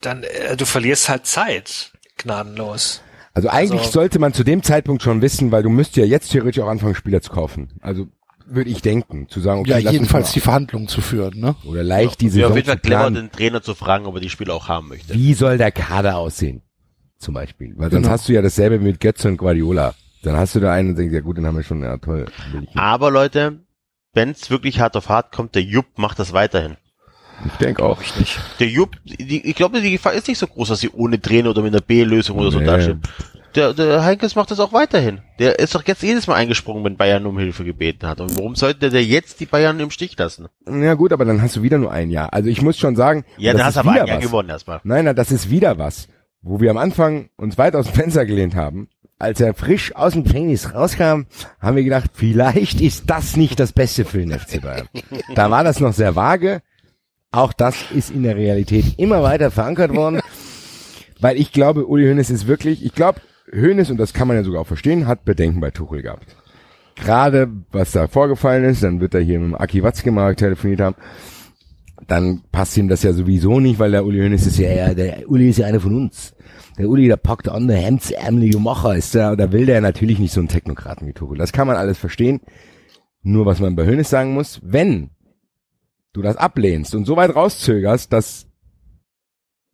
dann 0.00 0.22
äh, 0.22 0.56
du 0.56 0.64
verlierst 0.66 1.08
halt 1.08 1.26
Zeit, 1.26 1.92
gnadenlos. 2.18 3.00
Also 3.32 3.48
eigentlich 3.48 3.80
Also- 3.80 3.92
sollte 3.92 4.18
man 4.18 4.32
zu 4.32 4.44
dem 4.44 4.62
Zeitpunkt 4.62 5.02
schon 5.02 5.20
wissen, 5.22 5.50
weil 5.50 5.62
du 5.62 5.70
müsst 5.70 5.96
ja 5.96 6.04
jetzt 6.04 6.30
theoretisch 6.30 6.62
auch 6.62 6.68
anfangen, 6.68 6.94
Spieler 6.94 7.20
zu 7.22 7.32
kaufen. 7.32 7.72
Also 7.80 8.06
würde 8.46 8.70
ich 8.70 8.82
denken, 8.82 9.28
zu 9.28 9.40
sagen, 9.40 9.60
okay, 9.60 9.80
ja, 9.80 9.90
jedenfalls 9.90 10.32
die 10.32 10.40
Verhandlungen 10.40 10.86
zu 10.86 11.00
führen, 11.00 11.40
ne? 11.40 11.56
oder 11.64 11.82
leicht 11.82 12.20
diese 12.20 12.40
Ja, 12.40 12.48
auf 12.48 12.54
jeden 12.54 12.66
Fall 12.66 12.78
clever, 12.78 13.10
den 13.10 13.32
Trainer 13.32 13.62
zu 13.62 13.74
fragen, 13.74 14.06
ob 14.06 14.14
er 14.16 14.20
die 14.20 14.28
Spieler 14.28 14.54
auch 14.54 14.68
haben 14.68 14.88
möchte. 14.88 15.14
Wie 15.14 15.32
soll 15.34 15.56
der 15.58 15.72
Kader 15.72 16.18
aussehen? 16.18 16.62
Zum 17.24 17.34
Beispiel. 17.34 17.72
Weil 17.76 17.90
sonst 17.90 18.02
Genau. 18.02 18.12
hast 18.12 18.28
du 18.28 18.32
ja 18.34 18.42
dasselbe 18.42 18.78
mit 18.78 19.00
Götze 19.00 19.28
und 19.28 19.38
Guardiola. 19.38 19.94
Dann 20.22 20.36
hast 20.36 20.54
du 20.54 20.60
da 20.60 20.72
einen 20.72 20.90
und 20.90 20.96
denkst, 20.98 21.14
ja 21.14 21.20
gut, 21.20 21.36
den 21.38 21.46
haben 21.46 21.56
wir 21.56 21.62
schon, 21.62 21.82
ja 21.82 21.96
toll. 21.98 22.26
ich 22.54 22.60
nicht. 22.60 22.76
Aber 22.76 23.10
Leute, 23.10 23.60
wenn 24.12 24.30
es 24.30 24.50
wirklich 24.50 24.80
hart 24.80 24.96
auf 24.96 25.08
hart 25.08 25.32
kommt, 25.32 25.54
der 25.54 25.62
Jupp 25.62 25.86
macht 25.96 26.18
das 26.18 26.32
weiterhin. 26.32 26.76
Ich 27.46 27.52
denke 27.54 27.82
auch. 27.82 28.00
Der 28.60 28.68
Jupp, 28.68 28.96
die, 29.04 29.44
ich 29.44 29.56
glaube, 29.56 29.80
die 29.80 29.90
Gefahr 29.90 30.12
ist 30.12 30.28
nicht 30.28 30.38
so 30.38 30.46
groß, 30.46 30.68
dass 30.68 30.80
sie 30.80 30.90
ohne 30.90 31.20
Trainer 31.20 31.50
oder 31.50 31.62
mit 31.62 31.72
einer 31.74 31.80
B-Lösung 31.82 32.38
oder 32.38 32.50
so 32.50 32.58
Nee. 32.60 32.66
dastehen. 32.66 33.02
Der, 33.54 33.72
der 33.72 34.04
Heinkes 34.04 34.34
macht 34.34 34.50
das 34.50 34.58
auch 34.60 34.72
weiterhin. 34.72 35.20
Der 35.38 35.58
ist 35.60 35.74
doch 35.74 35.84
jetzt 35.86 36.02
jedes 36.02 36.26
Mal 36.26 36.34
eingesprungen, 36.34 36.84
wenn 36.84 36.96
Bayern 36.96 37.24
um 37.26 37.38
Hilfe 37.38 37.64
gebeten 37.64 38.06
hat. 38.06 38.20
Und 38.20 38.36
warum 38.36 38.54
sollte 38.56 38.90
der 38.90 39.04
jetzt 39.04 39.38
die 39.40 39.46
Bayern 39.46 39.78
im 39.80 39.90
Stich 39.90 40.16
lassen? 40.18 40.46
Ja 40.68 40.94
gut, 40.94 41.12
aber 41.12 41.24
dann 41.24 41.40
hast 41.40 41.56
du 41.56 41.62
wieder 41.62 41.78
nur 41.78 41.92
ein 41.92 42.10
Jahr. 42.10 42.32
Also 42.32 42.48
ich 42.48 42.62
muss 42.62 42.76
schon 42.78 42.96
sagen, 42.96 43.24
Ja, 43.36 43.52
das 43.52 43.60
dann 43.60 43.60
ist 43.60 43.64
hast 43.66 43.74
du 43.76 43.80
aber 43.80 43.90
wieder 43.94 44.02
ein 44.02 44.08
Jahr 44.08 44.16
was. 44.18 44.24
gewonnen 44.26 44.48
erstmal. 44.48 44.80
Nein, 44.84 45.04
nein, 45.04 45.14
das 45.16 45.30
ist 45.30 45.50
wieder 45.50 45.78
was, 45.78 46.08
wo 46.44 46.60
wir 46.60 46.70
am 46.70 46.76
Anfang 46.76 47.30
uns 47.36 47.58
weit 47.58 47.74
aus 47.74 47.86
dem 47.86 47.94
Fenster 47.94 48.26
gelehnt 48.26 48.54
haben. 48.54 48.88
Als 49.18 49.40
er 49.40 49.54
frisch 49.54 49.96
aus 49.96 50.12
dem 50.12 50.24
Gefängnis 50.24 50.74
rauskam, 50.74 51.22
haben 51.58 51.76
wir 51.76 51.84
gedacht, 51.84 52.10
vielleicht 52.12 52.80
ist 52.80 53.04
das 53.08 53.36
nicht 53.36 53.58
das 53.58 53.72
Beste 53.72 54.04
für 54.04 54.18
den 54.18 54.38
FC 54.38 54.60
Bayern. 54.60 54.88
da 55.34 55.50
war 55.50 55.64
das 55.64 55.80
noch 55.80 55.94
sehr 55.94 56.14
vage. 56.14 56.60
Auch 57.30 57.52
das 57.52 57.90
ist 57.90 58.10
in 58.10 58.22
der 58.22 58.36
Realität 58.36 58.98
immer 58.98 59.22
weiter 59.22 59.50
verankert 59.50 59.94
worden. 59.94 60.20
Weil 61.20 61.38
ich 61.38 61.52
glaube, 61.52 61.86
Uli 61.86 62.06
Hoeneß 62.06 62.30
ist 62.30 62.46
wirklich, 62.46 62.84
ich 62.84 62.94
glaube, 62.94 63.20
Hoeneß, 63.50 63.90
und 63.90 63.96
das 63.96 64.12
kann 64.12 64.28
man 64.28 64.36
ja 64.36 64.44
sogar 64.44 64.60
auch 64.60 64.66
verstehen, 64.66 65.06
hat 65.06 65.24
Bedenken 65.24 65.60
bei 65.60 65.70
Tuchel 65.70 66.02
gehabt. 66.02 66.36
Gerade 66.96 67.48
was 67.72 67.92
da 67.92 68.06
vorgefallen 68.06 68.64
ist, 68.64 68.82
dann 68.82 69.00
wird 69.00 69.14
er 69.14 69.20
hier 69.20 69.40
mit 69.40 69.48
dem 69.48 69.54
Aki 69.54 69.82
Watzke 69.82 70.10
mal 70.12 70.34
telefoniert 70.34 70.80
haben 70.80 70.96
dann 72.06 72.42
passt 72.52 72.76
ihm 72.76 72.88
das 72.88 73.02
ja 73.02 73.12
sowieso 73.12 73.60
nicht, 73.60 73.78
weil 73.78 73.92
der 73.92 74.04
Uli 74.04 74.20
Hoeneß 74.20 74.46
ist 74.46 74.58
ja, 74.58 74.70
ja, 74.70 74.94
der 74.94 75.28
Uli 75.30 75.48
ist 75.48 75.58
ja 75.58 75.66
einer 75.66 75.80
von 75.80 75.94
uns. 75.94 76.34
Der 76.78 76.88
Uli, 76.88 77.06
der 77.06 77.16
packt 77.16 77.48
an, 77.48 77.68
der 77.68 77.78
hemdsärmelige 77.78 78.58
Macher 78.58 78.96
ist 78.96 79.14
der, 79.14 79.36
da 79.36 79.52
will 79.52 79.66
der 79.66 79.80
natürlich 79.80 80.18
nicht 80.18 80.32
so 80.32 80.40
einen 80.40 80.48
Technokraten 80.48 81.06
wie 81.06 81.12
Tuchel. 81.12 81.38
Das 81.38 81.52
kann 81.52 81.66
man 81.66 81.76
alles 81.76 81.98
verstehen. 81.98 82.40
Nur 83.22 83.46
was 83.46 83.60
man 83.60 83.76
bei 83.76 83.86
Hoeneß 83.86 84.10
sagen 84.10 84.34
muss, 84.34 84.60
wenn 84.62 85.10
du 86.12 86.22
das 86.22 86.36
ablehnst 86.36 86.94
und 86.94 87.04
so 87.04 87.16
weit 87.16 87.34
rauszögerst, 87.34 88.12
dass 88.12 88.46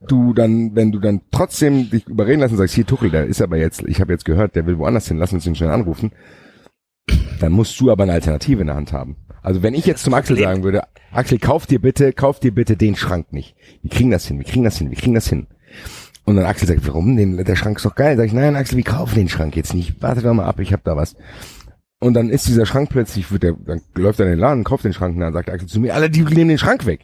du 0.07 0.33
dann, 0.33 0.75
wenn 0.75 0.93
du 0.93 0.99
dann 0.99 1.23
trotzdem 1.31 1.91
dich 1.91 2.07
überreden 2.07 2.41
lassen 2.41 2.57
sagst, 2.57 2.75
hier 2.75 2.87
Tuchel, 2.87 3.11
der 3.11 3.27
ist 3.27 3.43
aber 3.43 3.57
jetzt, 3.57 3.83
ich 3.83 4.01
habe 4.01 4.13
jetzt 4.13 4.25
gehört, 4.25 4.57
der 4.57 4.67
will 4.67 4.79
woanders 4.79 5.09
hin, 5.09 5.19
lass 5.19 5.33
uns 5.33 5.47
ihn 5.47 5.55
schnell 5.55 5.71
anrufen, 5.71 6.13
dann 7.41 7.53
musst 7.53 7.79
du 7.81 7.91
aber 7.91 8.05
eine 8.05 8.13
Alternative 8.13 8.61
in 8.61 8.69
der 8.69 8.77
Hand 8.77 8.93
haben. 8.93 9.17
Also 9.43 9.63
wenn 9.63 9.75
ich 9.75 9.87
jetzt 9.87 10.05
zum 10.05 10.15
Axel 10.15 10.39
sagen 10.39 10.63
würde, 10.63 10.83
Axel, 11.13 11.39
kauf 11.39 11.67
dir 11.67 11.81
bitte, 11.81 12.13
kauf 12.13 12.41
dir 12.41 12.55
bitte 12.55 12.77
den 12.77 12.97
Schrank 12.97 13.33
nicht. 13.33 13.57
Wir 13.83 13.91
kriegen 13.91 14.11
das 14.11 14.27
hin, 14.27 14.39
wir 14.39 14.45
kriegen 14.45 14.65
das 14.65 14.79
hin, 14.79 14.91
wir 14.91 14.97
kriegen 14.97 15.15
das 15.15 15.29
hin. 15.29 15.47
Und 16.25 16.37
dann 16.37 16.45
Axel 16.45 16.69
sagt, 16.69 16.87
warum? 16.87 17.17
Den, 17.17 17.43
der 17.43 17.57
Schrank 17.57 17.79
ist 17.79 17.87
doch 17.87 17.95
geil. 17.95 18.17
Sag 18.17 18.27
ich, 18.27 18.33
nein, 18.33 18.55
Axel, 18.55 18.77
wir 18.77 18.85
kaufen 18.85 19.17
den 19.17 19.29
Schrank 19.29 19.57
jetzt 19.57 19.75
nicht. 19.75 20.01
Warte 20.01 20.23
doch 20.23 20.35
mal 20.35 20.45
ab, 20.45 20.61
ich 20.61 20.73
hab 20.73 20.85
da 20.85 20.97
was. 20.97 21.17
Und 21.99 22.15
dann 22.15 22.31
ist 22.31 22.47
dieser 22.47 22.67
Schrank 22.67 22.91
plötzlich, 22.91 23.31
wird 23.33 23.43
der, 23.43 23.53
dann 23.53 23.83
läuft 23.95 24.21
er 24.21 24.27
in 24.27 24.33
den 24.33 24.39
Laden, 24.39 24.65
kauft 24.65 24.85
den 24.85 24.93
Schrank 24.93 25.15
und 25.15 25.21
dann 25.21 25.33
sagt 25.33 25.51
Axel 25.51 25.69
zu 25.69 25.81
mir, 25.81 25.95
alle, 25.95 26.09
die 26.09 26.23
nehmen 26.23 26.49
den 26.49 26.59
Schrank 26.59 26.87
weg. 26.87 27.01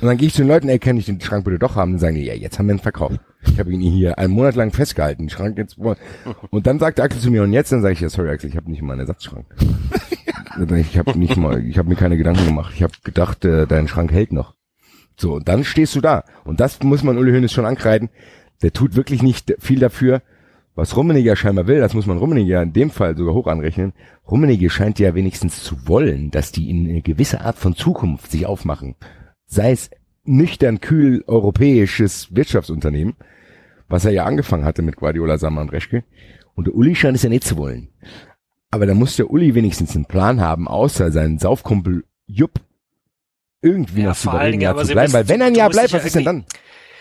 Und 0.00 0.08
dann 0.08 0.16
gehe 0.16 0.28
ich 0.28 0.34
zu 0.34 0.42
den 0.42 0.48
Leuten, 0.48 0.68
ey, 0.68 0.78
kann 0.78 0.96
ich 0.96 1.06
den 1.06 1.20
Schrank 1.20 1.44
bitte 1.44 1.58
doch 1.58 1.76
haben? 1.76 1.92
Und 1.92 1.98
sagen 2.00 2.16
die, 2.16 2.24
ja, 2.24 2.34
jetzt 2.34 2.58
haben 2.58 2.66
wir 2.66 2.74
ihn 2.74 2.80
verkauft. 2.80 3.20
Ich 3.46 3.58
habe 3.58 3.70
ihn 3.72 3.80
hier 3.80 4.18
einen 4.18 4.32
Monat 4.32 4.56
lang 4.56 4.72
festgehalten, 4.72 5.24
den 5.24 5.30
Schrank 5.30 5.56
jetzt. 5.56 5.78
Und 5.78 6.66
dann 6.66 6.78
sagt 6.78 6.98
Axel 6.98 7.20
zu 7.20 7.30
mir, 7.30 7.44
und 7.44 7.52
jetzt? 7.52 7.70
Dann 7.70 7.82
sage 7.82 7.94
ich, 7.94 8.00
ja, 8.00 8.08
sorry 8.08 8.30
Axel, 8.30 8.50
ich 8.50 8.56
habe 8.56 8.70
nicht 8.70 8.82
mal 8.82 8.94
einen 8.94 9.02
Ersatzschrank. 9.02 9.46
Ich 10.76 10.98
habe 10.98 11.18
nicht 11.18 11.36
mal, 11.36 11.64
ich 11.64 11.78
habe 11.78 11.88
mir 11.88 11.96
keine 11.96 12.16
Gedanken 12.16 12.46
gemacht. 12.46 12.72
Ich 12.74 12.82
habe 12.82 12.92
gedacht, 13.04 13.44
äh, 13.44 13.66
dein 13.66 13.88
Schrank 13.88 14.12
hält 14.12 14.32
noch. 14.32 14.54
So, 15.16 15.34
und 15.34 15.48
dann 15.48 15.64
stehst 15.64 15.94
du 15.96 16.00
da. 16.00 16.24
Und 16.44 16.60
das 16.60 16.82
muss 16.82 17.02
man 17.02 17.18
Uli 17.18 17.32
Hoeneß 17.32 17.52
schon 17.52 17.66
ankreiden. 17.66 18.10
Der 18.62 18.72
tut 18.72 18.96
wirklich 18.96 19.22
nicht 19.22 19.54
viel 19.58 19.78
dafür, 19.78 20.22
was 20.74 20.96
Rummenigge 20.96 21.34
scheinbar 21.36 21.66
will. 21.66 21.80
Das 21.80 21.94
muss 21.94 22.06
man 22.06 22.18
Rummenigge 22.18 22.52
ja 22.52 22.62
in 22.62 22.72
dem 22.72 22.90
Fall 22.90 23.16
sogar 23.16 23.34
hoch 23.34 23.46
anrechnen. 23.46 23.92
Rummenigge 24.30 24.70
scheint 24.70 24.98
ja 24.98 25.14
wenigstens 25.14 25.62
zu 25.62 25.88
wollen, 25.88 26.30
dass 26.30 26.52
die 26.52 26.70
in 26.70 26.88
eine 26.88 27.02
gewisse 27.02 27.40
Art 27.40 27.56
von 27.56 27.74
Zukunft 27.74 28.30
sich 28.30 28.46
aufmachen. 28.46 28.94
Sei 29.46 29.72
es 29.72 29.90
nüchtern, 30.24 30.80
kühl, 30.80 31.24
europäisches 31.26 32.34
Wirtschaftsunternehmen, 32.34 33.14
was 33.88 34.04
er 34.04 34.12
ja 34.12 34.24
angefangen 34.24 34.64
hatte 34.64 34.82
mit 34.82 34.96
Guardiola, 34.96 35.38
Sammer 35.38 35.62
und 35.62 35.72
Reschke. 35.72 36.04
Und 36.54 36.68
Uli 36.68 36.94
scheint 36.94 37.16
es 37.16 37.22
ja 37.22 37.28
nicht 37.28 37.44
zu 37.44 37.56
wollen. 37.56 37.88
Aber 38.70 38.86
da 38.86 38.94
muss 38.94 39.16
der 39.16 39.30
Uli 39.30 39.54
wenigstens 39.54 39.94
einen 39.94 40.06
Plan 40.06 40.40
haben, 40.40 40.68
außer 40.68 41.10
seinen 41.12 41.38
Saufkumpel 41.38 42.04
Jupp 42.26 42.60
irgendwie 43.62 44.02
Ja, 44.02 44.08
noch 44.08 44.16
zu 44.16 44.28
überreden, 44.28 44.60
ja 44.60 44.76
zu 44.76 44.92
bleiben. 44.92 45.12
Weil 45.12 45.28
wenn 45.28 45.40
er 45.40 45.46
ein 45.48 45.54
Jahr 45.54 45.70
bleibt, 45.70 45.92
was 45.92 46.04
ist 46.04 46.14
denn 46.14 46.24
dann? 46.24 46.44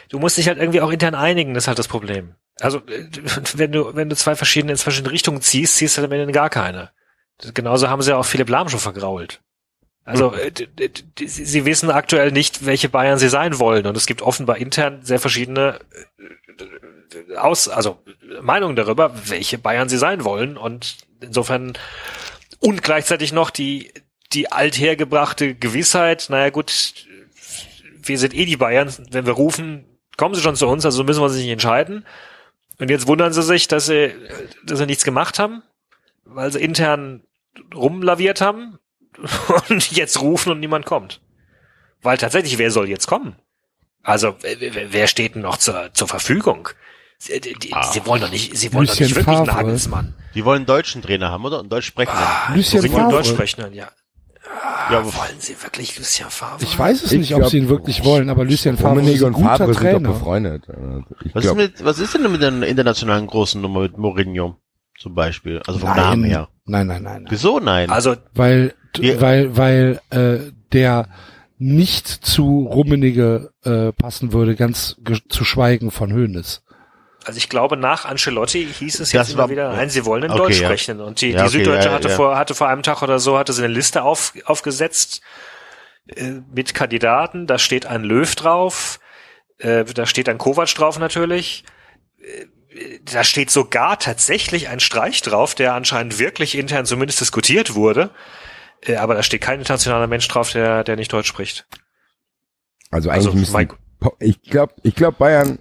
Du 0.10 0.20
musst 0.20 0.38
dich 0.38 0.48
halt 0.48 0.60
irgendwie 0.60 0.82
auch 0.82 0.92
intern 0.92 1.16
einigen, 1.16 1.54
das 1.54 1.64
ist 1.64 1.68
halt 1.68 1.80
das 1.80 1.88
Problem. 1.88 2.36
Also, 2.62 2.78
äh, 2.88 3.10
wenn 3.56 3.72
du, 3.72 3.96
wenn 3.96 4.10
du 4.10 4.16
zwei 4.16 4.36
verschiedene, 4.36 4.72
in 4.74 4.78
verschiedene 4.78 5.12
Richtungen 5.12 5.42
ziehst, 5.42 5.76
ziehst 5.78 5.98
du 5.98 6.02
halt 6.02 6.12
am 6.12 6.18
Ende 6.20 6.32
gar 6.32 6.50
keine. 6.50 6.92
Genauso 7.54 7.90
haben 7.90 8.02
sie 8.02 8.12
ja 8.12 8.18
auch 8.18 8.26
Philipp 8.26 8.48
Lahm 8.50 8.70
schon 8.70 8.80
vergrault. 8.80 9.42
Also, 10.06 10.34
äh, 10.34 10.52
d- 10.52 11.00
sie 11.26 11.46
sie 11.46 11.66
wissen 11.66 11.90
aktuell 11.90 12.32
nicht, 12.32 12.66
welche 12.66 12.88
Bayern 12.90 13.18
sie 13.18 13.28
sein 13.28 13.58
wollen. 13.60 13.88
Und 13.88 13.98
es 13.98 14.06
gibt 14.06 14.22
offenbar 14.22 14.58
intern 14.58 15.00
sehr 15.02 15.20
verschiedene 15.20 15.80
äh, 17.30 17.36
aus, 17.36 17.68
also 17.68 17.98
Meinungen 18.42 18.76
darüber, 18.76 19.12
welche 19.26 19.58
Bayern 19.58 19.90
sie 19.90 19.98
sein 19.98 20.24
wollen. 20.24 20.56
Und 20.58 20.98
insofern, 21.22 21.74
und 22.60 22.84
gleichzeitig 22.84 23.32
noch 23.34 23.50
die, 23.50 23.92
die 24.34 24.52
althergebrachte 24.52 25.56
Gewissheit, 25.56 26.28
naja 26.30 26.50
gut, 26.50 27.06
wir 28.04 28.18
sind 28.18 28.34
eh 28.34 28.46
die 28.46 28.58
Bayern, 28.58 28.94
wenn 29.12 29.26
wir 29.26 29.34
rufen, 29.34 29.86
kommen 30.18 30.36
sie 30.36 30.42
schon 30.42 30.56
zu 30.56 30.68
uns, 30.68 30.86
also 30.86 31.04
müssen 31.04 31.20
wir 31.22 31.26
uns 31.26 31.36
nicht 31.36 31.50
entscheiden. 31.50 32.06
Und 32.78 32.90
jetzt 32.90 33.08
wundern 33.08 33.34
sie 33.34 33.44
sich, 33.44 33.68
dass 33.68 33.86
sie, 33.86 34.14
dass 34.64 34.80
sie 34.80 34.86
nichts 34.86 35.04
gemacht 35.04 35.40
haben, 35.40 35.64
weil 36.26 36.52
sie 36.52 36.60
intern 36.60 37.24
rumlaviert 37.74 38.42
haben 38.42 38.80
und 39.70 39.92
jetzt 39.92 40.22
rufen 40.22 40.52
und 40.52 40.60
niemand 40.60 40.86
kommt. 40.86 41.22
Weil 42.02 42.18
tatsächlich, 42.18 42.58
wer 42.58 42.72
soll 42.72 42.90
jetzt 42.90 43.08
kommen? 43.08 43.36
Also, 44.04 44.36
wer- 44.42 45.08
steht 45.08 45.34
denn 45.36 45.42
noch 45.42 45.58
zur, 45.58 45.92
zur 45.94 46.08
Verfügung? 46.08 46.70
Sie, 47.18 47.40
die, 47.40 47.54
die, 47.54 47.74
sie 47.92 48.06
wollen 48.06 48.22
doch 48.22 48.30
nicht, 48.32 48.56
sie 48.58 48.72
wollen 48.74 48.88
Lucien 48.88 49.08
doch 49.10 49.16
nicht 49.18 49.28
wirklich 49.28 49.38
Favre. 49.48 49.64
Nagelsmann. 49.64 50.14
Die 50.36 50.44
wollen 50.46 50.58
einen 50.58 50.66
deutschen 50.66 51.02
Trainer 51.02 51.32
haben, 51.32 51.46
oder? 51.46 51.60
Einen 51.60 51.70
deutsch 51.70 51.86
sprechenden. 51.88 52.24
Lucien 52.56 52.82
Sie 52.82 52.92
wollen. 52.92 53.10
Deutsch 53.10 53.30
sprechen, 53.30 53.62
ja. 53.74 53.88
ja, 54.92 54.98
aber 55.00 55.06
Wollen 55.06 55.40
sie 55.40 55.56
wirklich 55.64 55.98
Lucien 55.98 56.30
Favre? 56.30 56.58
Ich 56.62 56.78
weiß 56.78 57.04
es 57.04 57.12
Ich 57.14 57.20
nicht, 57.20 57.34
ob 57.34 57.40
glaub, 57.40 57.52
sie 57.52 57.58
ihn 57.60 57.70
wirklich 57.70 58.04
wollen, 58.04 58.30
aber 58.30 58.44
Lucien 58.44 58.78
Favre 58.78 58.96
ist 58.96 59.00
Rummenigge 59.00 59.26
ein 59.26 59.34
und 59.34 59.34
guter 59.42 59.58
Favre 59.58 59.74
sind 59.74 59.84
doch 59.84 59.92
Trainer. 59.92 60.10
befreundet. 60.10 60.64
Äh, 60.70 60.74
Ich 61.26 61.36
was 61.36 61.44
ist, 61.44 61.50
glaub, 61.50 61.58
mit, 61.58 61.84
was 61.86 62.00
ist 62.00 62.14
denn 62.14 62.32
mit 62.32 62.42
der 62.42 62.64
internationalen 62.64 63.28
großen 63.28 63.62
Nummer 63.62 63.82
mit 63.82 63.98
Mourinho? 63.98 64.58
Zum 65.00 65.14
Beispiel. 65.16 65.62
Also 65.68 65.80
vom 65.80 65.90
Namen 65.96 66.22
Nein, 66.22 66.30
her. 66.30 66.48
nein, 66.66 66.88
nein, 66.88 67.04
nein, 67.04 67.14
nein. 67.24 67.28
Wieso 67.30 67.60
nein? 67.60 67.90
Also, 67.90 68.16
Weil, 68.34 68.74
Wir- 68.98 69.20
weil, 69.22 69.58
weil 69.58 70.02
äh, 70.10 70.52
der 70.74 71.08
nicht 71.58 72.08
zu 72.08 72.68
Rummenigge 72.70 73.52
äh, 73.64 73.92
passen 73.94 74.32
würde, 74.34 74.56
ganz 74.56 74.98
zu 75.30 75.44
schweigen 75.46 75.90
von 75.92 76.12
Hoeneß. 76.14 76.62
Also 77.26 77.38
ich 77.38 77.50
glaube, 77.50 77.76
nach 77.78 78.06
Ancelotti 78.06 78.66
hieß 78.72 79.00
es 79.00 79.10
Das 79.10 79.12
jetzt 79.12 79.38
war- 79.38 79.46
immer 79.46 79.52
wieder, 79.52 79.74
nein, 79.74 79.90
sie 79.90 80.06
wollen 80.06 80.24
in 80.24 80.32
Okay, 80.32 80.42
Deutsch 80.42 80.62
ja. 80.62 80.68
sprechen. 80.68 81.02
Und 81.02 81.22
die, 81.22 81.32
Ja, 81.32 81.38
die 81.38 81.42
okay, 81.48 81.50
Süddeutsche 81.58 81.88
ja, 81.90 81.94
hatte 81.94 82.10
ja. 82.10 82.16
vor, 82.16 82.38
hatte 82.38 82.56
vor 82.56 82.68
einem 82.70 82.84
Tag 82.84 83.02
oder 83.02 83.20
so, 83.20 83.38
hatte 83.38 83.52
sie 83.54 83.64
eine 83.64 83.74
Liste 83.74 84.04
auf, 84.04 84.34
aufgesetzt 84.46 85.22
äh, 86.16 86.42
mit 86.54 86.74
Kandidaten. 86.74 87.48
Da 87.48 87.58
steht 87.58 87.86
ein 87.88 88.04
Löw 88.04 88.34
drauf, 88.36 89.00
äh, 89.58 89.84
da 89.86 90.06
steht 90.06 90.30
ein 90.30 90.38
Kovac 90.38 90.74
drauf 90.76 91.00
natürlich. 91.00 91.64
Äh, 92.22 92.46
Da 93.06 93.24
steht 93.24 93.52
sogar 93.52 93.98
tatsächlich 94.00 94.68
ein 94.68 94.82
Streich 94.82 95.22
drauf, 95.22 95.56
der 95.56 95.74
anscheinend 95.74 96.20
wirklich 96.20 96.58
intern 96.58 96.86
zumindest 96.86 97.22
diskutiert 97.22 97.74
wurde. 97.74 98.10
Äh, 98.82 98.98
Aber 98.98 99.16
da 99.16 99.24
steht 99.24 99.40
kein 99.42 99.60
internationaler 99.60 100.08
Mensch 100.08 100.28
drauf, 100.28 100.52
der, 100.52 100.84
der 100.84 100.98
nicht 100.98 101.14
Deutsch 101.14 101.28
spricht. 101.30 101.66
Also 102.92 103.10
eigentlich 103.10 103.28
Also, 103.28 103.38
müssen, 103.40 103.70
ich 104.20 104.42
glaube, 104.44 104.74
ich 104.84 104.94
glaube 104.94 105.16
Bayern 105.18 105.58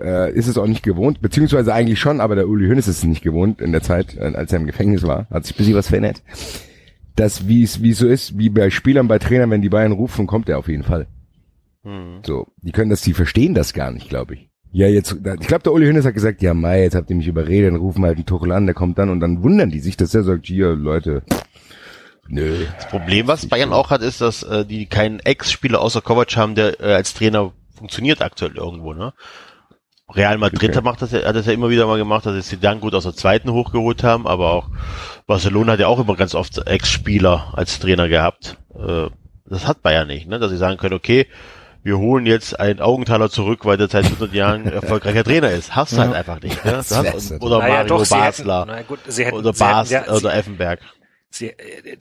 äh, 0.00 0.32
ist 0.32 0.46
es 0.46 0.58
auch 0.58 0.66
nicht 0.66 0.82
gewohnt, 0.82 1.20
beziehungsweise 1.20 1.72
eigentlich 1.72 1.98
schon, 1.98 2.20
aber 2.20 2.34
der 2.34 2.48
Uli 2.48 2.68
Hoeneß 2.68 2.88
ist 2.88 2.98
es 2.98 3.04
nicht 3.04 3.22
gewohnt 3.22 3.60
in 3.60 3.72
der 3.72 3.82
Zeit, 3.82 4.16
äh, 4.16 4.32
als 4.34 4.52
er 4.52 4.60
im 4.60 4.66
Gefängnis 4.66 5.02
war, 5.02 5.26
hat 5.30 5.44
sich 5.44 5.54
ein 5.54 5.58
bisschen 5.58 5.74
was 5.74 5.88
verändert. 5.88 6.22
Das, 7.16 7.48
wie 7.48 7.62
es, 7.62 7.82
wie 7.82 7.92
so 7.92 8.08
ist, 8.08 8.38
wie 8.38 8.48
bei 8.48 8.70
Spielern, 8.70 9.08
bei 9.08 9.18
Trainern, 9.18 9.50
wenn 9.50 9.62
die 9.62 9.68
Bayern 9.68 9.92
rufen, 9.92 10.26
kommt 10.26 10.48
er 10.48 10.58
auf 10.58 10.68
jeden 10.68 10.84
Fall. 10.84 11.06
Hm. 11.82 12.20
So, 12.24 12.46
die 12.62 12.72
können 12.72 12.90
das, 12.90 13.02
die 13.02 13.14
verstehen 13.14 13.54
das 13.54 13.72
gar 13.72 13.90
nicht, 13.90 14.08
glaube 14.08 14.34
ich. 14.34 14.50
Ja, 14.72 14.86
jetzt, 14.86 15.12
ich 15.12 15.48
glaube, 15.48 15.64
der 15.64 15.72
Uli 15.72 15.86
Hoeneß 15.86 16.04
hat 16.04 16.14
gesagt, 16.14 16.42
ja, 16.42 16.54
Mai, 16.54 16.82
jetzt 16.82 16.94
habt 16.94 17.10
ihr 17.10 17.16
mich 17.16 17.26
überredet, 17.26 17.72
dann 17.72 17.80
rufen 17.80 18.02
wir 18.02 18.06
halt 18.06 18.18
einen 18.18 18.26
Tuchel 18.26 18.52
an, 18.52 18.66
der 18.66 18.74
kommt 18.74 18.98
dann 18.98 19.10
und 19.10 19.18
dann 19.18 19.42
wundern 19.42 19.70
die 19.70 19.80
sich, 19.80 19.96
dass 19.96 20.14
er 20.14 20.22
sagt, 20.22 20.46
hier, 20.46 20.76
Leute, 20.76 21.22
nö. 22.28 22.64
Das 22.76 22.88
Problem, 22.88 23.26
was 23.26 23.46
Bayern 23.46 23.72
auch 23.72 23.90
hat, 23.90 24.02
ist, 24.02 24.20
dass 24.20 24.44
äh, 24.44 24.64
die 24.64 24.86
keinen 24.86 25.18
Ex-Spieler 25.18 25.80
außer 25.80 26.02
Kovac 26.02 26.36
haben, 26.36 26.54
der 26.54 26.78
äh, 26.80 26.94
als 26.94 27.14
Trainer 27.14 27.52
funktioniert 27.74 28.22
aktuell 28.22 28.56
irgendwo, 28.56 28.92
ne? 28.92 29.12
Real 30.14 30.38
Madrid 30.38 30.70
Okay. 30.70 30.80
macht 30.82 31.02
das, 31.02 31.12
ja- 31.12 31.24
hat 31.24 31.36
das 31.36 31.46
ja 31.46 31.52
immer 31.52 31.70
wieder 31.70 31.86
mal 31.86 31.98
gemacht, 31.98 32.26
dass 32.26 32.48
sie 32.48 32.58
dann 32.58 32.80
gut 32.80 32.94
aus 32.94 33.04
der 33.04 33.14
zweiten 33.14 33.52
hochgeholt 33.52 34.02
haben, 34.02 34.26
aber 34.26 34.50
auch 34.52 34.68
Barcelona 35.26 35.72
hat 35.72 35.80
ja 35.80 35.86
auch 35.88 35.98
immer 36.00 36.16
ganz 36.16 36.34
oft 36.34 36.66
Ex-Spieler 36.66 37.52
als 37.56 37.78
Trainer 37.78 38.08
gehabt. 38.08 38.56
Äh, 38.74 39.06
das 39.46 39.66
hat 39.66 39.82
Bayern 39.82 40.08
nicht, 40.08 40.28
ne? 40.28 40.38
Dass 40.38 40.50
sie 40.50 40.56
sagen 40.56 40.76
können, 40.78 40.94
okay, 40.94 41.26
wir 41.82 41.98
holen 41.98 42.26
jetzt 42.26 42.58
einen 42.60 42.80
Augenthaler 42.80 43.30
zurück, 43.30 43.64
weil 43.64 43.76
der 43.78 43.88
seit 43.88 44.04
100 44.04 44.32
Jahren 44.34 44.66
erfolgreicher 44.72 45.24
Trainer 45.24 45.50
ist. 45.50 45.74
Hast 45.74 45.92
du 45.94 45.98
halt 45.98 46.14
einfach 46.14 46.40
nicht, 46.42 46.62
ne? 46.64 46.72
Das 46.72 46.92
oder 47.40 47.58
Naja, 47.58 47.74
Mario 47.74 47.86
doch, 47.88 48.00
hätten- 48.02 48.10
Basler 48.10 48.64
na 48.66 48.82
gut, 48.82 48.98
hätten- 49.06 49.32
oder 49.34 49.52
sie 49.54 49.64
hätten- 49.64 49.72
Bas 49.72 49.90
ja, 49.90 50.04
sie- 50.04 50.10
oder 50.10 50.34
Effenberg. 50.34 50.80
Sie, 51.32 51.46
äh, 51.50 51.54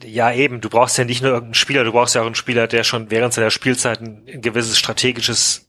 ja, 0.05 0.31
eben, 0.33 0.59
du 0.59 0.69
brauchst 0.69 0.97
ja 0.97 1.05
nicht 1.05 1.21
nur 1.21 1.31
irgendeinen 1.31 1.53
Spieler, 1.53 1.83
du 1.83 1.91
brauchst 1.91 2.15
ja 2.15 2.21
auch 2.21 2.25
einen 2.25 2.35
Spieler, 2.35 2.67
der 2.67 2.83
schon 2.83 3.11
während 3.11 3.31
seiner 3.33 3.51
Spielzeit 3.51 4.01
ein, 4.01 4.23
ein 4.27 4.41
gewisses 4.41 4.77
strategisches 4.79 5.68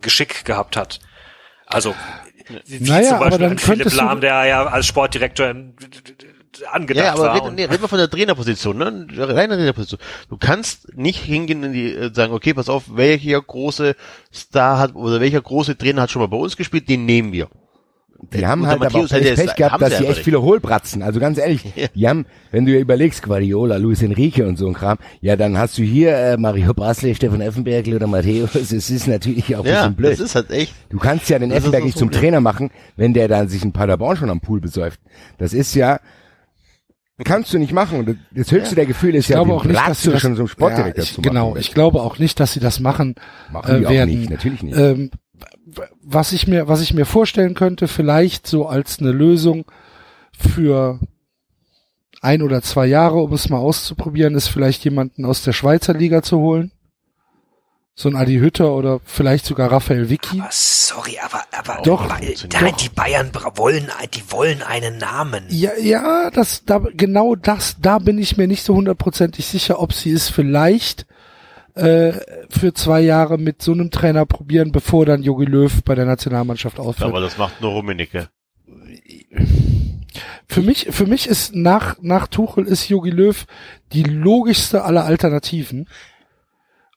Geschick 0.00 0.44
gehabt 0.44 0.76
hat. 0.76 1.00
Also, 1.66 1.94
wie 2.66 2.80
Naja, 2.80 3.08
zum 3.08 3.16
aber 3.16 3.30
Beispiel 3.30 3.46
ein 3.46 3.58
Philipp 3.58 3.92
Lahm, 3.94 4.20
der 4.20 4.44
ja 4.46 4.66
als 4.66 4.86
Sportdirektor 4.86 5.54
angedacht 6.70 7.04
Ja, 7.04 7.12
aber 7.12 7.24
war. 7.24 7.34
reden, 7.44 7.54
nee, 7.54 7.64
reden 7.64 7.82
wir 7.82 7.88
von 7.88 7.98
der 7.98 8.10
Trainerposition, 8.10 8.78
ne? 8.78 9.06
Reine 9.16 9.56
Trainerposition. 9.56 10.00
Du 10.28 10.36
kannst 10.38 10.96
nicht 10.96 11.20
hingehen 11.22 11.64
und 11.64 11.72
die, 11.72 11.92
äh, 11.92 12.12
sagen, 12.12 12.32
okay, 12.32 12.54
pass 12.54 12.68
auf, 12.68 12.84
welcher 12.88 13.40
große 13.40 13.94
Star 14.32 14.78
hat 14.78 14.94
oder 14.94 15.20
welcher 15.20 15.40
große 15.40 15.76
Trainer 15.76 16.02
hat 16.02 16.10
schon 16.10 16.22
mal 16.22 16.28
bei 16.28 16.36
uns 16.36 16.56
gespielt, 16.56 16.88
den 16.88 17.04
nehmen 17.04 17.32
wir. 17.32 17.48
Die 18.32 18.44
haben 18.44 18.66
halt 18.66 18.82
aber 18.82 18.94
auch 18.98 19.10
echt 19.12 19.36
Pech 19.36 19.54
gehabt, 19.54 19.80
dass 19.80 19.98
sie 19.98 20.06
echt 20.06 20.24
viele 20.24 20.42
Hohlbratzen, 20.42 21.02
also 21.02 21.20
ganz 21.20 21.38
ehrlich, 21.38 21.62
die 21.94 22.08
haben, 22.08 22.26
wenn 22.50 22.66
du 22.66 22.72
dir 22.72 22.80
überlegst, 22.80 23.22
Guardiola, 23.22 23.76
Luis 23.76 24.02
Enrique 24.02 24.40
und 24.44 24.58
so 24.58 24.66
ein 24.66 24.74
Kram, 24.74 24.98
ja, 25.20 25.36
dann 25.36 25.56
hast 25.56 25.78
du 25.78 25.82
hier 25.82 26.16
äh, 26.16 26.36
Mario 26.36 26.74
Basler, 26.74 27.14
Stefan 27.14 27.40
Effenberg 27.40 27.86
oder 27.86 28.08
Matthäus, 28.08 28.56
es 28.56 28.72
ist 28.72 29.06
natürlich 29.06 29.54
auch 29.54 29.64
ein 29.64 29.70
Ja, 29.70 29.74
bisschen 29.82 29.94
blöd. 29.94 30.12
das 30.12 30.20
ist 30.20 30.34
halt 30.34 30.50
echt. 30.50 30.74
Du 30.90 30.98
kannst 30.98 31.28
ja 31.30 31.38
den 31.38 31.52
Effenberg 31.52 31.84
nicht 31.84 31.96
zum. 31.96 32.10
Trainer 32.10 32.40
machen, 32.40 32.70
wenn 32.96 33.14
der 33.14 33.28
dann 33.28 33.48
sich 33.48 33.62
in 33.62 33.72
Paderborn 33.72 34.16
schon 34.16 34.30
am 34.30 34.40
Pool 34.40 34.60
besäuft. 34.60 34.98
Das 35.36 35.52
ist 35.52 35.74
ja, 35.74 36.00
kannst 37.24 37.52
du 37.52 37.58
nicht 37.58 37.72
machen. 37.72 38.00
Und 38.00 38.18
das 38.32 38.50
höchste 38.50 38.74
der 38.74 38.86
Gefühle 38.86 39.18
ist 39.18 39.26
Ich 39.26 39.30
ja, 39.30 39.36
glaube 39.36 39.52
auch 39.54 39.64
nicht, 39.64 39.78
dass 39.78 40.02
sie 40.02 40.10
das, 40.10 40.20
schon 40.20 40.36
zum 40.36 40.48
Sportdirektor 40.48 40.96
ja, 40.96 41.02
ich, 41.02 41.14
zu 41.14 41.20
machen. 41.20 41.28
Genau, 41.30 41.56
ich 41.56 41.74
glaube 41.74 42.00
auch 42.02 42.18
nicht, 42.18 42.40
dass 42.40 42.52
sie 42.52 42.60
das 42.60 42.80
machen, 42.80 43.14
Machen 43.52 43.76
die 43.78 43.82
äh, 43.82 43.86
auch 43.86 43.90
werden. 43.90 44.18
nicht, 44.18 44.30
natürlich 44.30 44.62
nicht. 44.62 44.76
Ähm, 44.76 45.10
was 46.02 46.32
ich 46.32 46.46
mir, 46.46 46.68
was 46.68 46.80
ich 46.80 46.94
mir 46.94 47.04
vorstellen 47.06 47.54
könnte, 47.54 47.88
vielleicht 47.88 48.46
so 48.46 48.66
als 48.66 48.98
eine 49.00 49.12
Lösung 49.12 49.64
für 50.36 51.00
ein 52.20 52.42
oder 52.42 52.62
zwei 52.62 52.86
Jahre, 52.86 53.18
um 53.20 53.32
es 53.32 53.48
mal 53.48 53.58
auszuprobieren, 53.58 54.34
ist 54.34 54.48
vielleicht 54.48 54.84
jemanden 54.84 55.24
aus 55.24 55.42
der 55.42 55.52
Schweizer 55.52 55.94
Liga 55.94 56.22
zu 56.22 56.38
holen. 56.38 56.72
So 57.94 58.08
ein 58.08 58.14
Adi 58.16 58.38
Hütter 58.38 58.74
oder 58.74 59.00
vielleicht 59.04 59.44
sogar 59.44 59.72
Raphael 59.72 60.08
Vicky. 60.08 60.40
Aber 60.40 60.50
sorry, 60.52 61.18
aber, 61.20 61.42
aber 61.50 61.82
Doch, 61.82 62.06
Ba- 62.06 62.18
nein, 62.20 62.34
Doch. 62.70 62.76
die 62.76 62.88
Bayern 62.90 63.32
wollen, 63.56 63.88
die 64.14 64.22
wollen 64.30 64.62
einen 64.62 64.98
Namen. 64.98 65.44
Ja, 65.48 65.76
ja, 65.76 66.30
das, 66.30 66.64
da, 66.64 66.78
genau 66.78 67.34
das, 67.34 67.76
da 67.80 67.98
bin 67.98 68.18
ich 68.18 68.36
mir 68.36 68.46
nicht 68.46 68.62
so 68.62 68.76
hundertprozentig 68.76 69.46
sicher, 69.46 69.80
ob 69.80 69.92
sie 69.92 70.12
es 70.12 70.28
vielleicht 70.28 71.06
äh, 71.78 72.12
für 72.50 72.74
zwei 72.74 73.00
Jahre 73.00 73.38
mit 73.38 73.62
so 73.62 73.72
einem 73.72 73.90
Trainer 73.90 74.26
probieren, 74.26 74.72
bevor 74.72 75.06
dann 75.06 75.22
Jogi 75.22 75.44
Löw 75.46 75.82
bei 75.84 75.94
der 75.94 76.04
Nationalmannschaft 76.06 76.78
aufhört. 76.78 77.10
Aber 77.10 77.20
das 77.20 77.38
macht 77.38 77.60
nur 77.60 77.70
Rummenigge. 77.72 78.28
Für 80.48 80.62
mich, 80.62 80.88
für 80.90 81.06
mich 81.06 81.26
ist 81.28 81.54
nach, 81.54 81.96
nach 82.00 82.26
Tuchel 82.28 82.66
ist 82.66 82.88
Jogi 82.88 83.10
Löw 83.10 83.44
die 83.92 84.02
logischste 84.02 84.82
aller 84.84 85.04
Alternativen. 85.04 85.88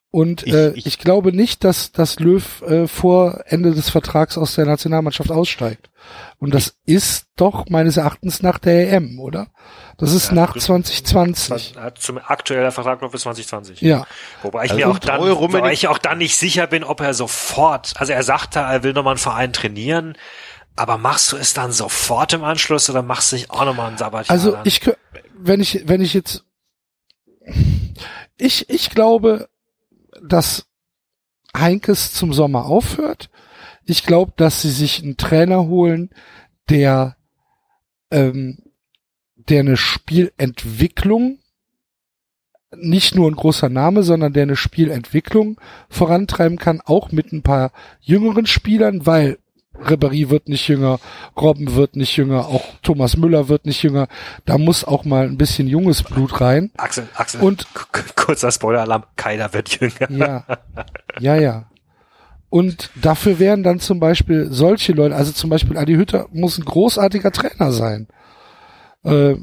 Und 0.10 0.44
Ich- 0.46 0.54
äh, 0.54 0.72
ich- 0.74 0.86
ich, 0.86 0.98
glaube 1.00 1.32
nicht, 1.34 1.64
dass, 1.64 1.92
dass 1.92 2.20
Löw 2.20 2.62
äh, 2.64 2.88
vor 2.88 3.44
Ende 3.46 3.72
des 3.72 3.90
Vertrags 3.90 4.38
aus 4.38 4.56
der 4.56 4.66
Nationalmannschaft 4.66 5.32
aussteigt. 5.32 5.90
Und 6.38 6.54
das 6.54 6.76
ist 6.86 7.28
doch 7.38 7.70
meines 7.70 7.96
Erachtens 7.98 8.42
nach 8.42 8.58
der 8.60 8.92
EM, 8.92 9.20
oder? 9.20 9.48
Das 10.02 10.14
ist 10.14 10.32
nach 10.32 10.58
2020. 10.58 11.76
Hat 11.78 11.98
Zum 12.00 12.18
aktueller 12.18 12.72
Vertrag 12.72 13.02
noch 13.02 13.12
bis 13.12 13.22
2020. 13.22 13.82
Ja. 13.82 14.06
Wobei 14.42 14.66
ich 14.66 14.72
Also 14.72 14.84
mir 14.84 14.90
auch 14.90 15.00
dann, 15.00 15.22
wobei 15.22 15.72
ich 15.72 15.88
auch 15.88 16.00
dann 16.00 16.18
nicht 16.18 16.36
sicher 16.36 16.68
bin, 16.68 16.84
ob 16.84 17.00
er 17.02 17.14
sofort, 17.14 17.94
also 17.98 18.12
er 18.12 18.24
sagte, 18.24 18.60
er 18.60 18.84
will 18.84 18.94
nochmal 18.94 19.14
einen 19.14 19.20
Verein 19.20 19.54
trainieren, 19.54 20.18
aber 20.76 20.98
machst 20.98 21.32
du 21.32 21.38
es 21.38 21.54
dann 21.54 21.72
sofort 21.72 22.34
im 22.34 22.44
Anschluss 22.44 22.90
oder 22.90 23.02
machst 23.02 23.32
du 23.32 23.36
nicht 23.36 23.52
auch 23.52 23.64
nochmal 23.64 23.92
ein 23.92 23.98
Sabbatjahr? 23.98 24.34
Also 24.34 24.52
dann? 24.52 24.66
ich, 24.66 24.82
wenn 25.38 25.60
ich, 25.60 25.84
wenn 25.86 26.02
ich 26.02 26.14
jetzt, 26.14 26.44
ich, 28.38 28.70
ich 28.70 28.90
glaube, 28.90 29.50
dass 30.22 30.66
Heinkes 31.56 32.14
zum 32.14 32.34
Sommer 32.34 32.66
aufhört. 32.66 33.30
Ich 33.86 34.06
glaube, 34.06 34.34
dass 34.38 34.62
sie 34.62 34.72
sich 34.72 35.04
einen 35.04 35.18
Trainer 35.18 35.66
holen, 35.66 36.12
der, 36.70 37.18
ähm, 38.10 38.71
der 39.50 39.62
eine 39.62 39.78
Spielentwicklung, 39.78 41.40
nicht 42.76 43.16
nur 43.16 43.30
ein 43.30 43.36
großer 43.36 43.70
Name, 43.70 44.04
sondern 44.04 44.34
der 44.34 44.44
eine 44.44 44.56
Spielentwicklung 44.56 45.60
vorantreiben 45.90 46.58
kann, 46.58 46.82
auch 46.86 47.12
mit 47.12 47.34
ein 47.34 47.42
paar 47.42 47.72
jüngeren 48.00 48.46
Spielern, 48.46 49.06
weil 49.06 49.38
Ribéry 49.76 50.30
wird 50.30 50.48
nicht 50.48 50.68
jünger, 50.68 51.00
Robben 51.36 51.76
wird 51.76 51.96
nicht 51.96 52.16
jünger, 52.16 52.48
auch 52.48 52.64
Thomas 52.82 53.18
Müller 53.18 53.48
wird 53.50 53.66
nicht 53.66 53.82
jünger. 53.84 54.08
Da 54.46 54.58
muss 54.58 54.84
auch 54.84 55.06
mal 55.06 55.26
ein 55.26 55.38
bisschen 55.38 55.68
junges 55.68 56.04
Blut 56.04 56.40
rein. 56.40 56.72
Axel, 56.78 57.08
Axel, 57.16 57.42
Und- 57.42 57.66
kurzer 58.16 58.52
Spoiler-Alarm, 58.52 59.06
keiner 59.16 59.52
wird 59.54 59.80
jünger. 59.80 60.10
Ja, 60.10 60.46
ja, 61.20 61.36
ja. 61.36 61.66
Und 62.50 62.90
dafür 63.02 63.40
wären 63.40 63.64
dann 63.64 63.80
zum 63.80 64.00
Beispiel 64.00 64.48
solche 64.52 64.92
Leute, 64.92 65.16
also 65.16 65.32
zum 65.32 65.50
Beispiel 65.50 65.78
Adi 65.78 65.96
Hütter 65.96 66.28
muss 66.32 66.58
ein 66.58 66.66
großartiger 66.66 67.32
Trainer 67.32 67.72
sein. 67.72 68.08
Äh, 69.04 69.36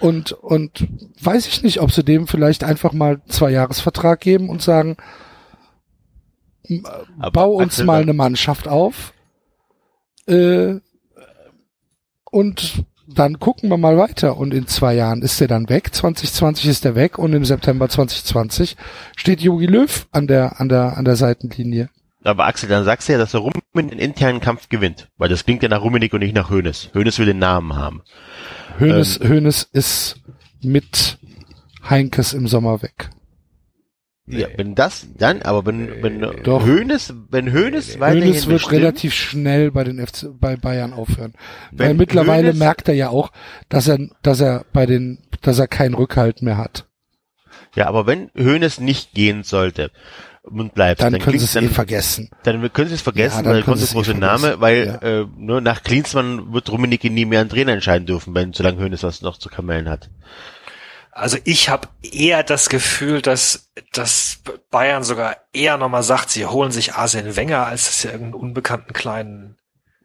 und, 0.00 0.32
und 0.32 0.88
weiß 1.20 1.46
ich 1.46 1.62
nicht, 1.62 1.80
ob 1.80 1.92
sie 1.92 2.02
dem 2.04 2.26
vielleicht 2.26 2.64
einfach 2.64 2.92
mal 2.92 3.20
zwei 3.28 3.50
Jahresvertrag 3.50 4.20
geben 4.20 4.48
und 4.48 4.60
sagen, 4.62 4.96
m- 6.68 6.84
Aber 7.20 7.30
bau 7.30 7.50
uns 7.52 7.74
Axel, 7.74 7.84
mal 7.86 8.02
eine 8.02 8.12
Mannschaft 8.14 8.66
auf. 8.68 9.12
Äh, 10.26 10.76
und 12.30 12.84
dann 13.06 13.38
gucken 13.40 13.68
wir 13.68 13.76
mal 13.76 13.98
weiter. 13.98 14.36
Und 14.36 14.54
in 14.54 14.66
zwei 14.66 14.94
Jahren 14.94 15.22
ist 15.22 15.40
er 15.40 15.48
dann 15.48 15.68
weg. 15.68 15.94
2020 15.94 16.66
ist 16.66 16.84
er 16.84 16.94
weg 16.94 17.18
und 17.18 17.32
im 17.34 17.44
September 17.44 17.88
2020 17.88 18.76
steht 19.16 19.40
Jogi 19.40 19.66
Löw 19.66 20.06
an 20.12 20.26
der, 20.26 20.60
an 20.60 20.68
der, 20.68 20.96
an 20.96 21.04
der 21.04 21.16
Seitenlinie. 21.16 21.90
Aber 22.24 22.46
Axel, 22.46 22.68
dann 22.68 22.84
sagst 22.84 23.08
du 23.08 23.12
ja, 23.12 23.18
dass 23.18 23.32
der 23.32 23.40
Rummen 23.40 23.60
den 23.74 23.98
internen 23.98 24.40
Kampf 24.40 24.68
gewinnt. 24.68 25.08
Weil 25.18 25.28
das 25.28 25.44
klingt 25.44 25.62
ja 25.64 25.68
nach 25.68 25.82
Rummenigge 25.82 26.16
und 26.16 26.20
nicht 26.22 26.34
nach 26.36 26.50
Hönes. 26.50 26.90
Hönes 26.94 27.18
will 27.18 27.26
den 27.26 27.38
Namen 27.40 27.74
haben. 27.76 28.02
Hönes, 28.78 29.20
Hönes 29.20 29.62
ist 29.72 30.16
mit 30.62 31.18
Heinkes 31.88 32.32
im 32.32 32.46
Sommer 32.46 32.82
weg. 32.82 33.10
Ja, 34.26 34.46
wenn 34.56 34.76
das, 34.76 35.08
dann, 35.18 35.42
aber 35.42 35.66
wenn, 35.66 36.00
wenn 36.02 36.20
Doch. 36.44 36.64
Hönes, 36.64 37.12
wenn 37.30 37.50
Hönes 37.50 37.98
weiterhin 37.98 38.22
Hönes 38.28 38.46
wird 38.46 38.54
bestimmt, 38.58 38.72
relativ 38.80 39.14
schnell 39.14 39.72
bei 39.72 39.82
den 39.82 40.04
FC, 40.06 40.28
bei 40.38 40.56
Bayern 40.56 40.92
aufhören. 40.92 41.34
Weil 41.72 41.88
Wenn 41.90 41.96
mittlerweile 41.96 42.50
Hoeneß- 42.52 42.56
merkt 42.58 42.88
er 42.88 42.94
ja 42.94 43.08
auch, 43.08 43.32
dass 43.68 43.88
er, 43.88 43.98
dass 44.22 44.40
er 44.40 44.64
bei 44.72 44.86
den, 44.86 45.18
dass 45.42 45.58
er 45.58 45.66
keinen 45.66 45.94
Rückhalt 45.94 46.40
mehr 46.40 46.56
hat. 46.56 46.86
Ja, 47.74 47.88
aber 47.88 48.06
wenn 48.06 48.30
Hönes 48.36 48.78
nicht 48.78 49.12
gehen 49.12 49.42
sollte 49.42 49.90
und 50.42 50.74
bleibt, 50.74 51.00
Dann, 51.00 51.12
dann, 51.12 51.22
können 51.22 51.38
sie 51.38 51.44
es 51.44 51.54
eh 51.56 51.68
vergessen. 51.68 52.28
dann 52.42 52.72
können 52.72 52.88
sie 52.88 52.94
es 52.94 53.02
vergessen, 53.02 53.36
Ja, 53.38 53.42
dann 53.42 53.52
weil 53.52 53.62
können 53.62 53.76
kommt 53.76 53.78
sie 53.78 53.84
der 53.94 54.00
es 54.00 54.08
eh 54.08 54.12
große 54.12 54.18
Name, 54.18 54.60
weil 54.60 54.86
Ja. 55.02 55.20
äh, 55.20 55.26
nur 55.36 55.60
nach 55.60 55.82
Klinsmann 55.82 56.52
wird 56.52 56.70
Rummenigge 56.70 57.10
nie 57.10 57.24
mehr 57.24 57.40
einen 57.40 57.50
Trainer 57.50 57.72
entscheiden 57.72 58.06
dürfen, 58.06 58.34
wenn 58.34 58.52
solange 58.52 58.78
Hönes 58.82 59.02
was 59.02 59.22
noch 59.22 59.38
zu 59.38 59.48
kamellen 59.48 59.88
hat. 59.88 60.10
Also 61.12 61.36
ich 61.44 61.68
habe 61.68 61.88
eher 62.02 62.42
das 62.42 62.68
Gefühl, 62.70 63.20
dass, 63.22 63.70
dass 63.92 64.40
Bayern 64.70 65.04
sogar 65.04 65.36
eher 65.52 65.76
nochmal 65.76 66.02
sagt, 66.02 66.30
sie 66.30 66.46
holen 66.46 66.72
sich 66.72 66.94
Arsene 66.94 67.36
Wenger, 67.36 67.66
als 67.66 67.84
dass 67.84 68.00
sie 68.00 68.08
irgendeinen 68.08 68.34
unbekannten 68.34 68.94
kleinen 68.94 69.58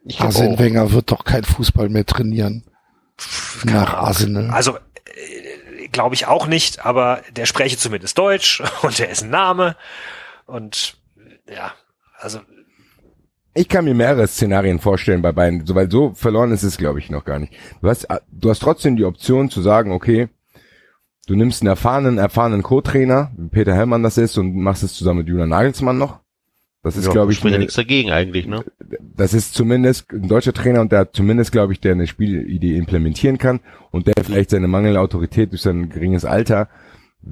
Ich 0.04 0.18
glaub 0.18 0.26
Arsene 0.28 0.54
auch. 0.54 0.58
Wenger 0.58 0.92
wird 0.92 1.10
doch 1.10 1.24
kein 1.24 1.44
Fußball 1.44 1.88
mehr 1.88 2.04
trainieren. 2.06 2.64
Nach 3.64 3.94
Arsenal. 3.94 4.50
Also 4.50 4.76
äh, 4.76 5.88
glaube 5.88 6.14
ich 6.14 6.26
auch 6.26 6.46
nicht, 6.46 6.84
aber 6.84 7.22
der 7.34 7.46
spreche 7.46 7.76
zumindest 7.78 8.16
Deutsch 8.18 8.62
und 8.82 8.98
der 8.98 9.08
ist 9.08 9.22
ein 9.24 9.30
Name 9.30 9.74
und 10.48 10.96
ja, 11.48 11.72
also 12.18 12.40
Ich 13.54 13.68
kann 13.68 13.84
mir 13.84 13.94
mehrere 13.94 14.26
Szenarien 14.26 14.78
vorstellen 14.78 15.22
bei 15.22 15.32
beiden, 15.32 15.66
so, 15.66 15.74
weil 15.74 15.90
so 15.90 16.12
verloren 16.14 16.52
ist 16.52 16.62
es, 16.62 16.78
glaube 16.78 16.98
ich, 16.98 17.10
noch 17.10 17.24
gar 17.24 17.38
nicht. 17.38 17.54
Du 17.80 17.88
hast, 17.88 18.06
du 18.30 18.50
hast 18.50 18.60
trotzdem 18.60 18.96
die 18.96 19.04
Option 19.04 19.50
zu 19.50 19.62
sagen, 19.62 19.92
okay, 19.92 20.28
du 21.26 21.36
nimmst 21.36 21.62
einen 21.62 21.68
erfahrenen, 21.68 22.18
erfahrenen 22.18 22.62
Co-Trainer, 22.62 23.30
wie 23.36 23.48
Peter 23.48 23.74
Hellmann 23.74 24.02
das 24.02 24.18
ist, 24.18 24.38
und 24.38 24.54
machst 24.56 24.82
es 24.82 24.94
zusammen 24.94 25.18
mit 25.18 25.28
Julian 25.28 25.50
Nagelsmann 25.50 25.98
noch. 25.98 26.20
Das 26.82 26.96
ist, 26.96 27.06
ja, 27.06 27.12
glaube 27.12 27.32
ich, 27.32 27.40
ja 27.40 27.46
eine, 27.46 27.58
nichts 27.58 27.74
dagegen 27.74 28.10
eigentlich, 28.12 28.46
ne? 28.46 28.64
das 29.00 29.34
ist 29.34 29.54
zumindest 29.54 30.10
ein 30.12 30.28
deutscher 30.28 30.52
Trainer 30.52 30.80
und 30.80 30.92
der 30.92 31.00
hat 31.00 31.14
zumindest, 31.14 31.52
glaube 31.52 31.72
ich, 31.72 31.80
der 31.80 31.92
eine 31.92 32.06
Spielidee 32.06 32.76
implementieren 32.76 33.36
kann 33.36 33.60
und 33.90 34.06
der 34.06 34.14
vielleicht 34.24 34.50
seine 34.50 34.68
mangelnde 34.68 35.00
Autorität 35.00 35.50
durch 35.50 35.62
sein 35.62 35.88
geringes 35.88 36.24
Alter 36.24 36.68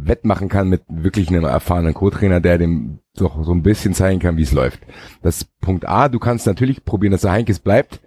wettmachen 0.05 0.49
kann 0.49 0.69
mit 0.69 0.83
wirklich 0.89 1.29
einem 1.29 1.45
erfahrenen 1.45 1.95
Co-Trainer, 1.95 2.41
der 2.41 2.59
dem 2.59 3.01
doch 3.17 3.43
so 3.45 3.53
ein 3.53 3.63
bisschen 3.63 3.95
zeigen 3.95 4.21
kann, 4.21 4.37
wie 4.37 4.43
es 4.43 4.53
läuft. 4.53 4.81
Das 5.23 5.45
Punkt 5.45 5.89
A, 5.89 6.09
du 6.09 6.19
kannst 6.19 6.47
natürlich 6.47 6.85
probieren, 6.85 7.13
dass 7.13 7.23
der 7.23 7.33
Heinkes 7.33 7.59
bleibt 7.59 8.01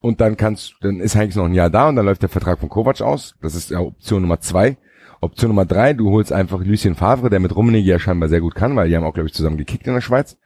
und 0.00 0.20
dann 0.20 0.36
kannst, 0.36 0.76
dann 0.82 1.00
ist 1.00 1.16
Heinkes 1.16 1.36
noch 1.36 1.46
ein 1.46 1.54
Jahr 1.54 1.70
da 1.70 1.88
und 1.88 1.96
dann 1.96 2.04
läuft 2.04 2.22
der 2.22 2.28
Vertrag 2.28 2.58
von 2.58 2.68
Kovac 2.68 3.00
aus. 3.00 3.34
Das 3.40 3.54
ist 3.54 3.70
ja 3.70 3.80
Option 3.80 4.22
Nummer 4.22 4.40
zwei. 4.40 4.76
Option 5.20 5.48
Nummer 5.48 5.64
drei, 5.64 5.92
du 5.92 6.10
holst 6.10 6.32
einfach 6.32 6.62
Lucien 6.64 6.96
Favre, 6.96 7.30
der 7.30 7.40
mit 7.40 7.54
Rummenigge 7.54 7.88
ja 7.88 7.98
scheinbar 7.98 8.28
sehr 8.28 8.40
gut 8.40 8.54
kann, 8.54 8.74
weil 8.74 8.88
die 8.88 8.96
haben 8.96 9.04
auch, 9.04 9.14
glaube 9.14 9.28
ich, 9.28 9.34
zusammen 9.34 9.56
gekickt 9.56 9.86
in 9.86 9.94
der 9.94 10.00
Schweiz. 10.00 10.36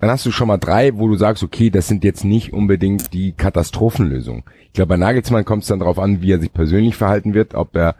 dann 0.00 0.10
hast 0.10 0.24
du 0.26 0.32
schon 0.32 0.48
mal 0.48 0.56
drei, 0.56 0.96
wo 0.96 1.06
du 1.08 1.16
sagst, 1.16 1.42
okay, 1.42 1.70
das 1.70 1.86
sind 1.86 2.02
jetzt 2.02 2.24
nicht 2.24 2.52
unbedingt 2.52 3.12
die 3.12 3.32
Katastrophenlösungen. 3.32 4.44
Ich 4.66 4.72
glaube, 4.72 4.88
bei 4.88 4.96
Nagelsmann 4.96 5.44
kommt 5.44 5.62
es 5.62 5.68
dann 5.68 5.78
darauf 5.78 5.98
an, 5.98 6.22
wie 6.22 6.32
er 6.32 6.40
sich 6.40 6.52
persönlich 6.52 6.96
verhalten 6.96 7.34
wird, 7.34 7.54
ob 7.54 7.76
er 7.76 7.94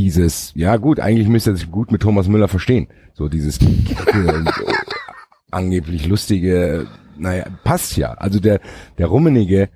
dieses, 0.00 0.52
ja 0.54 0.76
gut, 0.76 0.98
eigentlich 0.98 1.28
müsste 1.28 1.50
er 1.50 1.56
sich 1.56 1.70
gut 1.70 1.92
mit 1.92 2.00
Thomas 2.00 2.26
Müller 2.26 2.48
verstehen. 2.48 2.88
So 3.12 3.28
dieses 3.28 3.58
angeblich 5.50 6.06
lustige, 6.08 6.86
naja, 7.18 7.44
passt 7.64 7.96
ja. 7.96 8.12
Also 8.12 8.40
der, 8.40 8.60
der 8.96 9.08
Rummenige 9.08 9.68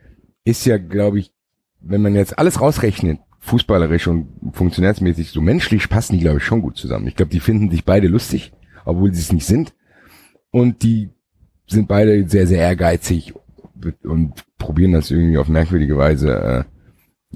ist 0.44 0.64
ja, 0.64 0.78
glaube 0.78 1.18
ich, 1.18 1.32
wenn 1.80 2.00
man 2.00 2.14
jetzt 2.14 2.38
alles 2.38 2.60
rausrechnet, 2.60 3.20
fußballerisch 3.40 4.06
und 4.08 4.28
funktionärsmäßig, 4.52 5.30
so 5.30 5.42
menschlich 5.42 5.90
passen 5.90 6.14
die, 6.14 6.20
glaube 6.20 6.38
ich, 6.38 6.44
schon 6.44 6.62
gut 6.62 6.78
zusammen. 6.78 7.06
Ich 7.06 7.16
glaube, 7.16 7.30
die 7.30 7.40
finden 7.40 7.70
sich 7.70 7.84
beide 7.84 8.08
lustig, 8.08 8.52
obwohl 8.86 9.12
sie 9.12 9.20
es 9.20 9.32
nicht 9.32 9.44
sind. 9.44 9.74
Und 10.50 10.82
die 10.82 11.10
sind 11.66 11.86
beide 11.88 12.26
sehr, 12.28 12.46
sehr 12.46 12.60
ehrgeizig 12.60 13.34
und 14.02 14.32
probieren 14.58 14.92
das 14.92 15.10
irgendwie 15.10 15.36
auf 15.36 15.48
merkwürdige 15.48 15.98
Weise 15.98 16.64
äh, 16.66 16.73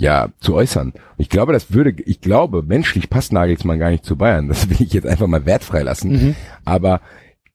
ja 0.01 0.29
zu 0.41 0.55
äußern. 0.55 0.93
Ich 1.17 1.29
glaube, 1.29 1.53
das 1.53 1.73
würde, 1.73 1.95
ich 2.05 2.21
glaube, 2.21 2.63
menschlich 2.63 3.11
passt 3.11 3.33
Nagelsmann 3.33 3.79
gar 3.79 3.91
nicht 3.91 4.05
zu 4.05 4.17
Bayern. 4.17 4.49
Das 4.49 4.69
will 4.71 4.81
ich 4.81 4.93
jetzt 4.93 5.07
einfach 5.07 5.27
mal 5.27 5.47
wertfrei 5.47 5.83
lassen. 5.83 6.11
Mhm. 6.11 6.35
Aber 6.65 7.01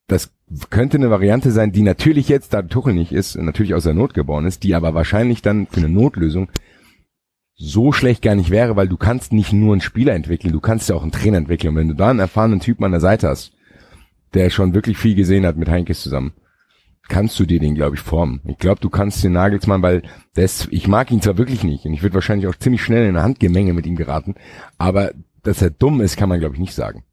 das 0.07 0.31
könnte 0.69 0.97
eine 0.97 1.09
Variante 1.09 1.51
sein, 1.51 1.71
die 1.71 1.81
natürlich 1.81 2.29
jetzt, 2.29 2.53
da 2.53 2.61
Tuchel 2.61 2.93
nicht 2.93 3.11
ist, 3.11 3.35
natürlich 3.37 3.73
aus 3.73 3.83
der 3.83 3.93
Not 3.93 4.13
geboren 4.13 4.45
ist, 4.45 4.63
die 4.63 4.75
aber 4.75 4.93
wahrscheinlich 4.93 5.41
dann 5.41 5.67
für 5.67 5.77
eine 5.77 5.89
Notlösung 5.89 6.49
so 7.55 7.91
schlecht 7.91 8.21
gar 8.21 8.35
nicht 8.35 8.49
wäre, 8.49 8.75
weil 8.75 8.87
du 8.87 8.97
kannst 8.97 9.31
nicht 9.31 9.53
nur 9.53 9.73
einen 9.73 9.81
Spieler 9.81 10.13
entwickeln, 10.13 10.51
du 10.51 10.59
kannst 10.59 10.89
ja 10.89 10.95
auch 10.95 11.03
einen 11.03 11.11
Trainer 11.11 11.37
entwickeln. 11.37 11.69
Und 11.69 11.75
wenn 11.77 11.87
du 11.87 11.95
da 11.95 12.09
einen 12.09 12.19
erfahrenen 12.19 12.59
Typen 12.59 12.83
an 12.83 12.91
der 12.91 12.99
Seite 12.99 13.29
hast, 13.29 13.53
der 14.33 14.49
schon 14.49 14.73
wirklich 14.73 14.97
viel 14.97 15.15
gesehen 15.15 15.45
hat 15.45 15.57
mit 15.57 15.69
Heinkes 15.69 16.01
zusammen, 16.01 16.33
kannst 17.09 17.39
du 17.39 17.45
dir 17.45 17.59
den, 17.59 17.75
glaube 17.75 17.95
ich, 17.95 18.01
formen. 18.01 18.41
Ich 18.45 18.57
glaube, 18.57 18.79
du 18.81 18.89
kannst 18.89 19.23
den 19.23 19.33
Nagelsmann, 19.33 19.81
weil 19.81 20.03
das, 20.35 20.67
ich 20.71 20.87
mag 20.87 21.11
ihn 21.11 21.21
zwar 21.21 21.37
wirklich 21.37 21.63
nicht 21.63 21.85
und 21.85 21.93
ich 21.93 22.01
würde 22.01 22.15
wahrscheinlich 22.15 22.47
auch 22.47 22.55
ziemlich 22.55 22.83
schnell 22.83 23.03
in 23.03 23.15
eine 23.15 23.23
Handgemenge 23.23 23.73
mit 23.73 23.85
ihm 23.85 23.95
geraten, 23.95 24.35
aber 24.77 25.11
dass 25.43 25.61
er 25.61 25.69
dumm 25.69 26.01
ist, 26.01 26.17
kann 26.17 26.29
man, 26.29 26.39
glaube 26.39 26.55
ich, 26.55 26.61
nicht 26.61 26.73
sagen. 26.73 27.03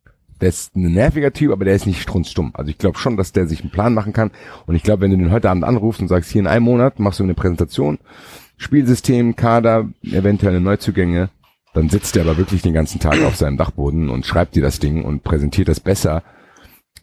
Der 0.41 0.49
ist 0.49 0.75
ein 0.75 0.93
nerviger 0.93 1.33
Typ, 1.33 1.53
aber 1.53 1.65
der 1.65 1.75
ist 1.75 1.87
nicht 1.87 2.01
strunzdumm. 2.01 2.53
Also 2.55 2.71
ich 2.71 2.79
glaube 2.79 2.99
schon, 2.99 3.17
dass 3.17 3.33
der 3.33 3.47
sich 3.47 3.61
einen 3.61 3.71
Plan 3.71 3.93
machen 3.93 4.15
kann. 4.15 4.31
Und 4.67 4.75
ich 4.75 4.83
glaube, 4.83 5.03
wenn 5.03 5.11
du 5.11 5.19
den 5.19 5.33
heute 5.33 5.51
Abend 5.51 5.65
anrufst 5.65 6.01
und 6.01 6.09
sagst, 6.09 6.31
hier 6.31 6.41
in 6.41 6.47
einem 6.47 6.65
Monat 6.65 6.99
machst 6.99 7.19
du 7.19 7.25
eine 7.25 7.35
Präsentation, 7.35 7.99
Spielsystem, 8.57 9.37
Kader, 9.37 9.89
eventuelle 10.03 10.61
Neuzugänge, 10.61 11.29
dann 11.75 11.89
sitzt 11.89 12.17
er 12.17 12.23
aber 12.23 12.39
wirklich 12.39 12.63
den 12.63 12.73
ganzen 12.73 13.01
Tag 13.01 13.23
auf 13.23 13.37
seinem 13.37 13.57
Dachboden 13.57 14.09
und 14.09 14.25
schreibt 14.25 14.55
dir 14.55 14.63
das 14.63 14.79
Ding 14.79 15.05
und 15.05 15.25
präsentiert 15.25 15.69
das 15.69 15.81
besser 15.81 16.23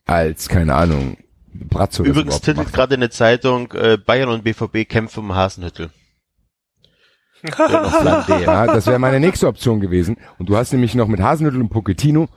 als, 0.05 0.49
keine 0.49 0.73
Ahnung, 0.73 1.17
Bratzo. 1.53 2.03
das 2.03 2.09
Übrigens 2.11 2.41
titelt 2.41 2.71
gerade 2.73 2.95
in 2.95 3.01
der 3.01 3.09
Zeitung, 3.11 3.71
äh, 3.73 3.97
Bayern 3.97 4.29
und 4.29 4.43
BVB 4.43 4.87
kämpfen 4.87 5.21
um 5.21 5.35
Hasenhüttel. 5.35 5.89
Flandre. 7.51 8.41
Ja, 8.43 8.65
das 8.67 8.87
wäre 8.87 8.99
meine 8.99 9.19
nächste 9.19 9.47
Option 9.47 9.79
gewesen. 9.79 10.17
Und 10.39 10.49
du 10.49 10.57
hast 10.57 10.71
nämlich 10.71 10.95
noch 10.95 11.07
mit 11.07 11.19
Hasenhüttl 11.19 11.59
und 11.61 11.69
Pochettino 11.69 12.27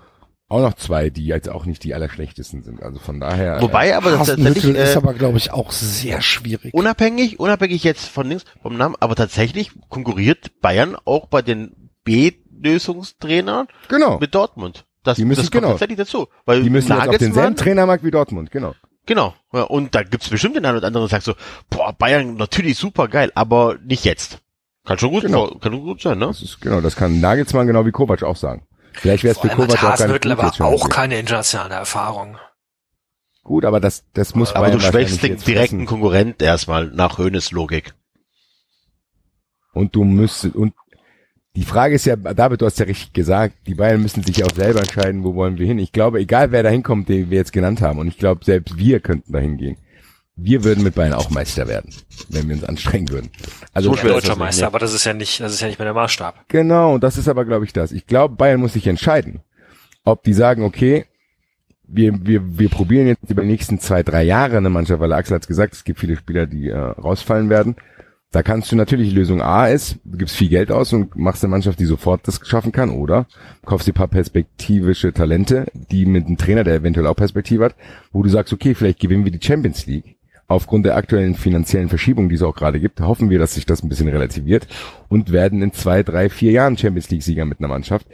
auch 0.49 0.61
noch 0.61 0.75
zwei, 0.75 1.11
die 1.11 1.25
jetzt 1.27 1.49
auch 1.49 1.65
nicht 1.65 1.85
die 1.85 1.95
allerschlechtesten 1.95 2.63
sind. 2.63 2.83
Also 2.83 2.99
von 2.99 3.21
daher. 3.21 3.63
Wobei 3.63 3.97
aber 3.97 4.11
das 4.11 4.27
tatsächlich 4.29 4.65
ist 4.77 4.95
äh, 4.95 4.99
aber, 4.99 5.15
glaube 5.15 5.39
ich, 5.39 5.53
auch 5.53 5.71
sehr 5.71 6.21
schwierig. 6.23 6.75
unabhängig, 6.75 7.39
unabhängig 7.39 7.85
jetzt 7.85 8.09
von 8.09 8.27
links 8.29 8.45
vom 8.61 8.77
Namen, 8.77 8.97
aber 8.99 9.15
tatsächlich 9.15 9.71
konkurriert 9.89 10.61
Bayern 10.61 10.97
auch 11.05 11.27
bei 11.29 11.41
den 11.43 11.91
B-Lösungstrainern 12.05 13.67
äh, 13.69 13.89
genau. 13.89 14.19
mit 14.19 14.35
Dortmund. 14.35 14.87
Das, 15.05 15.17
Die 15.17 15.25
müssen- 15.25 15.41
das 15.43 15.51
kommt 15.51 15.63
genau. 15.63 15.73
tatsächlich 15.73 15.99
dazu. 15.99 16.27
Weil 16.45 16.63
Die 16.63 16.69
müssen 16.71 16.89
jetzt 16.89 16.99
auf 17.01 17.07
Nagelsmann- 17.07 17.19
denselben 17.19 17.57
Trainermarkt 17.57 18.05
wie 18.05 18.11
Dortmund, 18.11 18.51
genau. 18.51 18.75
Genau. 19.11 19.35
Ja, 19.53 19.63
und 19.63 19.93
da 19.97 20.05
gibt's 20.05 20.29
bestimmt 20.29 20.55
den 20.55 20.65
einen 20.65 20.79
oder 20.79 20.87
anderen, 20.87 21.09
der 21.09 21.11
sagt 21.11 21.25
so, 21.25 21.35
boah, 21.69 21.93
Bayern 21.93 22.37
natürlich 22.37 22.79
super 22.79 23.09
geil, 23.09 23.33
aber 23.35 23.77
nicht 23.85 24.05
jetzt. 24.05 24.39
Kann 24.85 25.01
schon 25.01 25.11
gut, 25.11 25.23
Genau. 25.25 25.49
kann 25.49 25.73
schon 25.73 25.83
gut 25.83 26.01
sein, 26.01 26.17
ne? 26.21 26.29
Das 26.29 26.41
ist 26.43 26.61
genau, 26.61 26.81
das 26.81 26.95
kann 26.95 27.19
Nagelsmann 27.19 27.67
genau 27.67 27.85
wie 27.85 27.91
Kovac 27.91 28.23
auch 28.23 28.37
sagen. 28.37 28.69
Vielleicht 28.93 29.25
wäre 29.25 29.33
es 29.35 29.41
für 29.41 29.49
Kovac 29.49 29.83
auch 29.83 29.97
gut, 30.07 30.27
aber 30.61 30.69
auch 30.69 30.89
keine 30.89 31.19
internationale 31.19 31.75
Erfahrung. 31.75 32.39
Gut, 33.43 33.65
aber 33.65 33.81
das 33.81 34.05
das 34.13 34.37
muss 34.37 34.53
Aber 34.55 34.67
Bayern 34.69 34.79
du 34.79 34.85
schwächst 34.87 35.25
den 35.25 35.39
direkten. 35.39 35.87
Konkurrent 35.87 36.41
erstmal 36.41 36.87
nach 36.87 37.19
Höhnes 37.19 37.51
Logik. 37.51 37.95
Und 39.73 39.97
du 39.97 40.05
müsstest 40.05 40.55
und 40.55 40.73
die 41.57 41.65
Frage 41.65 41.97
ist 41.97 42.07
ja, 42.07 42.17
David, 42.17 42.61
du 42.61 42.67
hast 42.67 42.79
ja 42.79 42.87
richtig 42.87 43.13
gesagt, 43.13 43.55
die 43.67 43.75
Bayern 43.75 44.03
müssen 44.03 44.23
sich 44.23 44.37
ja 44.37 44.47
auch 44.47 44.55
selber 44.55 44.81
entscheiden, 44.81 45.25
wo 45.25 45.35
wollen 45.35 45.59
wir 45.59 45.67
hin. 45.67 45.79
Ich 45.79 45.93
glaube, 45.93 46.21
egal 46.21 46.53
wer 46.53 46.63
da 46.63 46.69
hinkommt, 46.69 47.09
den 47.09 47.31
wir 47.31 47.39
jetzt 47.39 47.53
genannt 47.53 47.81
haben, 47.81 47.99
und 47.99 48.07
ich 48.07 48.19
glaube, 48.19 48.45
selbst 48.45 48.79
wir 48.79 49.01
könnten 49.01 49.33
da 49.33 49.41
hingehen. 49.41 49.77
Wir 50.37 50.65
würden 50.65 50.85
mit 50.85 50.95
Bayern 50.95 51.13
auch 51.13 51.29
Meister 51.29 51.69
werden, 51.69 51.93
wenn 52.31 52.49
wir 52.49 52.55
uns 52.55 52.65
anstrengen 52.65 53.11
würden. 53.11 53.31
Also 53.75 53.91
So 53.91 53.97
schwer 53.97 54.13
Deutscher 54.13 54.37
Meister, 54.37 54.63
ne? 54.63 54.67
aber 54.69 54.79
das 54.79 54.95
ist 54.95 55.05
ja 55.05 55.13
nicht, 55.13 55.41
das 55.41 55.53
ist 55.53 55.61
ja 55.61 55.67
nicht 55.67 55.79
mehr 55.79 55.87
der 55.87 55.95
Maßstab. 55.95 56.49
Genau, 56.49 56.95
und 56.95 57.03
das 57.03 57.19
ist 57.19 57.29
aber, 57.29 57.45
glaube 57.45 57.65
ich, 57.65 57.73
das. 57.73 57.93
Ich 57.93 58.07
glaube, 58.07 58.37
Bayern 58.37 58.61
muss 58.61 58.73
sich 58.73 58.87
entscheiden, 58.87 59.41
ob 60.05 60.23
die 60.23 60.33
sagen, 60.33 60.63
okay, 60.63 61.05
wir, 61.83 62.25
wir, 62.25 62.59
wir 62.59 62.69
probieren 62.69 63.09
jetzt 63.09 63.29
über 63.29 63.43
die 63.43 63.49
nächsten 63.49 63.81
zwei, 63.81 64.03
drei 64.03 64.23
Jahre 64.23 64.57
eine 64.57 64.71
Mannschaft, 64.71 65.01
weil 65.01 65.13
Axel 65.13 65.35
hat 65.35 65.49
gesagt, 65.49 65.75
es 65.75 65.85
gibt 65.85 65.99
viele 65.99 66.17
Spieler, 66.17 66.47
die 66.47 66.69
äh, 66.69 66.79
rausfallen 66.79 67.51
werden. 67.51 67.77
Da 68.33 68.45
kannst 68.45 68.71
du 68.71 68.77
natürlich, 68.77 69.13
Lösung 69.13 69.43
A 69.43 69.67
ist, 69.67 69.97
du 70.05 70.17
gibst 70.17 70.37
viel 70.37 70.49
Geld 70.49 70.71
aus 70.71 70.93
und 70.93 71.17
machst 71.17 71.43
eine 71.43 71.51
Mannschaft, 71.51 71.81
die 71.81 71.85
sofort 71.85 72.29
das 72.29 72.41
schaffen 72.47 72.71
kann, 72.71 72.91
oder 72.91 73.27
kaufst 73.65 73.89
dir 73.89 73.93
ein 73.93 73.95
paar 73.95 74.07
perspektivische 74.07 75.13
Talente, 75.13 75.67
die 75.75 76.07
mit 76.07 76.27
einem 76.27 76.37
Trainer, 76.37 76.63
der 76.63 76.77
eventuell 76.77 77.09
auch 77.09 77.17
Perspektive 77.17 77.65
hat, 77.65 77.75
wo 78.13 78.23
du 78.23 78.29
sagst, 78.29 78.53
okay, 78.53 78.75
vielleicht 78.75 79.01
gewinnen 79.01 79.25
wir 79.25 79.33
die 79.33 79.45
Champions 79.45 79.87
League. 79.87 80.17
Aufgrund 80.47 80.87
der 80.87 80.97
aktuellen 80.97 81.35
finanziellen 81.35 81.89
Verschiebung, 81.89 82.29
die 82.29 82.37
es 82.37 82.43
auch 82.43 82.55
gerade 82.55 82.79
gibt, 82.81 83.01
hoffen 83.01 83.31
wir, 83.31 83.39
dass 83.41 83.55
sich 83.55 83.67
das 83.67 83.83
ein 83.83 83.89
bisschen 83.89 84.09
relativiert 84.09 84.69
und 85.09 85.33
werden 85.33 85.63
in 85.63 85.73
zwei, 85.73 86.03
drei, 86.05 86.29
vier 86.29 86.53
Jahren 86.53 86.77
Champions 86.77 87.11
League-Sieger 87.11 87.45
mit 87.45 87.59
einer 87.59 87.69
Mannschaft. 87.69 88.07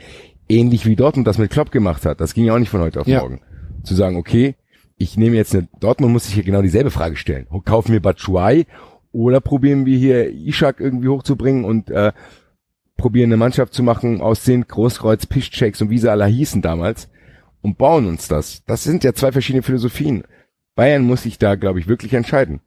Ähnlich 0.49 0.87
wie 0.87 0.97
Dortmund 0.97 1.27
das 1.27 1.39
mit 1.39 1.51
Klopp 1.51 1.71
gemacht 1.71 2.05
hat. 2.07 2.21
Das 2.21 2.33
ging 2.35 2.45
ja 2.45 2.55
auch 2.55 2.59
nicht 2.59 2.69
von 2.71 2.81
heute 2.81 3.01
auf 3.01 3.07
Ja. 3.07 3.21
morgen. 3.21 3.41
Zu 3.85 3.95
sagen, 3.95 4.17
okay, 4.17 4.55
ich 4.99 5.17
nehme 5.19 5.37
jetzt 5.37 5.55
eine, 5.55 5.69
Dortmund 5.81 6.13
muss 6.13 6.25
sich 6.25 6.35
hier 6.35 6.43
genau 6.45 6.63
dieselbe 6.63 6.91
Frage 6.91 7.17
stellen. 7.17 7.47
Kaufen 7.65 7.93
wir 7.93 8.01
Batshuayi 8.01 8.67
oder 9.17 9.41
probieren 9.41 9.87
wir 9.87 9.97
hier 9.97 10.31
Ishak 10.31 10.79
irgendwie 10.79 11.09
hochzubringen 11.09 11.65
und 11.65 11.91
äh, 11.91 12.13
probieren 12.99 13.31
eine 13.31 13.39
Mannschaft 13.39 13.73
zu 13.73 13.83
machen 13.83 14.21
aus 14.21 14.45
den 14.45 14.67
Großkreuz, 14.67 15.25
Piszczeks 15.25 15.81
und 15.81 15.89
wie 15.89 15.97
sie 15.97 16.11
alle 16.11 16.27
hießen 16.27 16.61
damals 16.61 17.09
und 17.63 17.79
bauen 17.79 18.07
uns 18.07 18.29
das. 18.29 18.63
Das 18.67 18.85
sind 18.85 19.05
ja 19.05 19.15
zwei 19.15 19.33
verschiedene 19.33 19.63
Philosophien. 19.63 20.25
Bayern 20.75 21.05
muss 21.05 21.23
sich 21.23 21.39
da, 21.39 21.55
glaube 21.55 21.81
ich, 21.81 21.89
wirklich 21.89 22.13
entscheiden. 22.13 22.61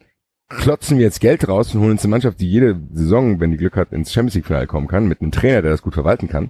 Klotzen 0.47 0.97
wir 0.97 1.05
jetzt 1.05 1.21
Geld 1.21 1.47
raus 1.47 1.75
und 1.75 1.81
holen 1.81 1.91
uns 1.91 2.03
eine 2.03 2.09
Mannschaft, 2.09 2.41
die 2.41 2.49
jede 2.49 2.81
Saison, 2.93 3.39
wenn 3.39 3.51
die 3.51 3.57
Glück 3.57 3.75
hat, 3.75 3.93
ins 3.93 4.11
Champions 4.11 4.33
League 4.33 4.47
Finale 4.47 4.65
kommen 4.65 4.87
kann, 4.87 5.07
mit 5.07 5.21
einem 5.21 5.31
Trainer, 5.31 5.61
der 5.61 5.69
das 5.69 5.83
gut 5.83 5.93
verwalten 5.93 6.29
kann. 6.29 6.49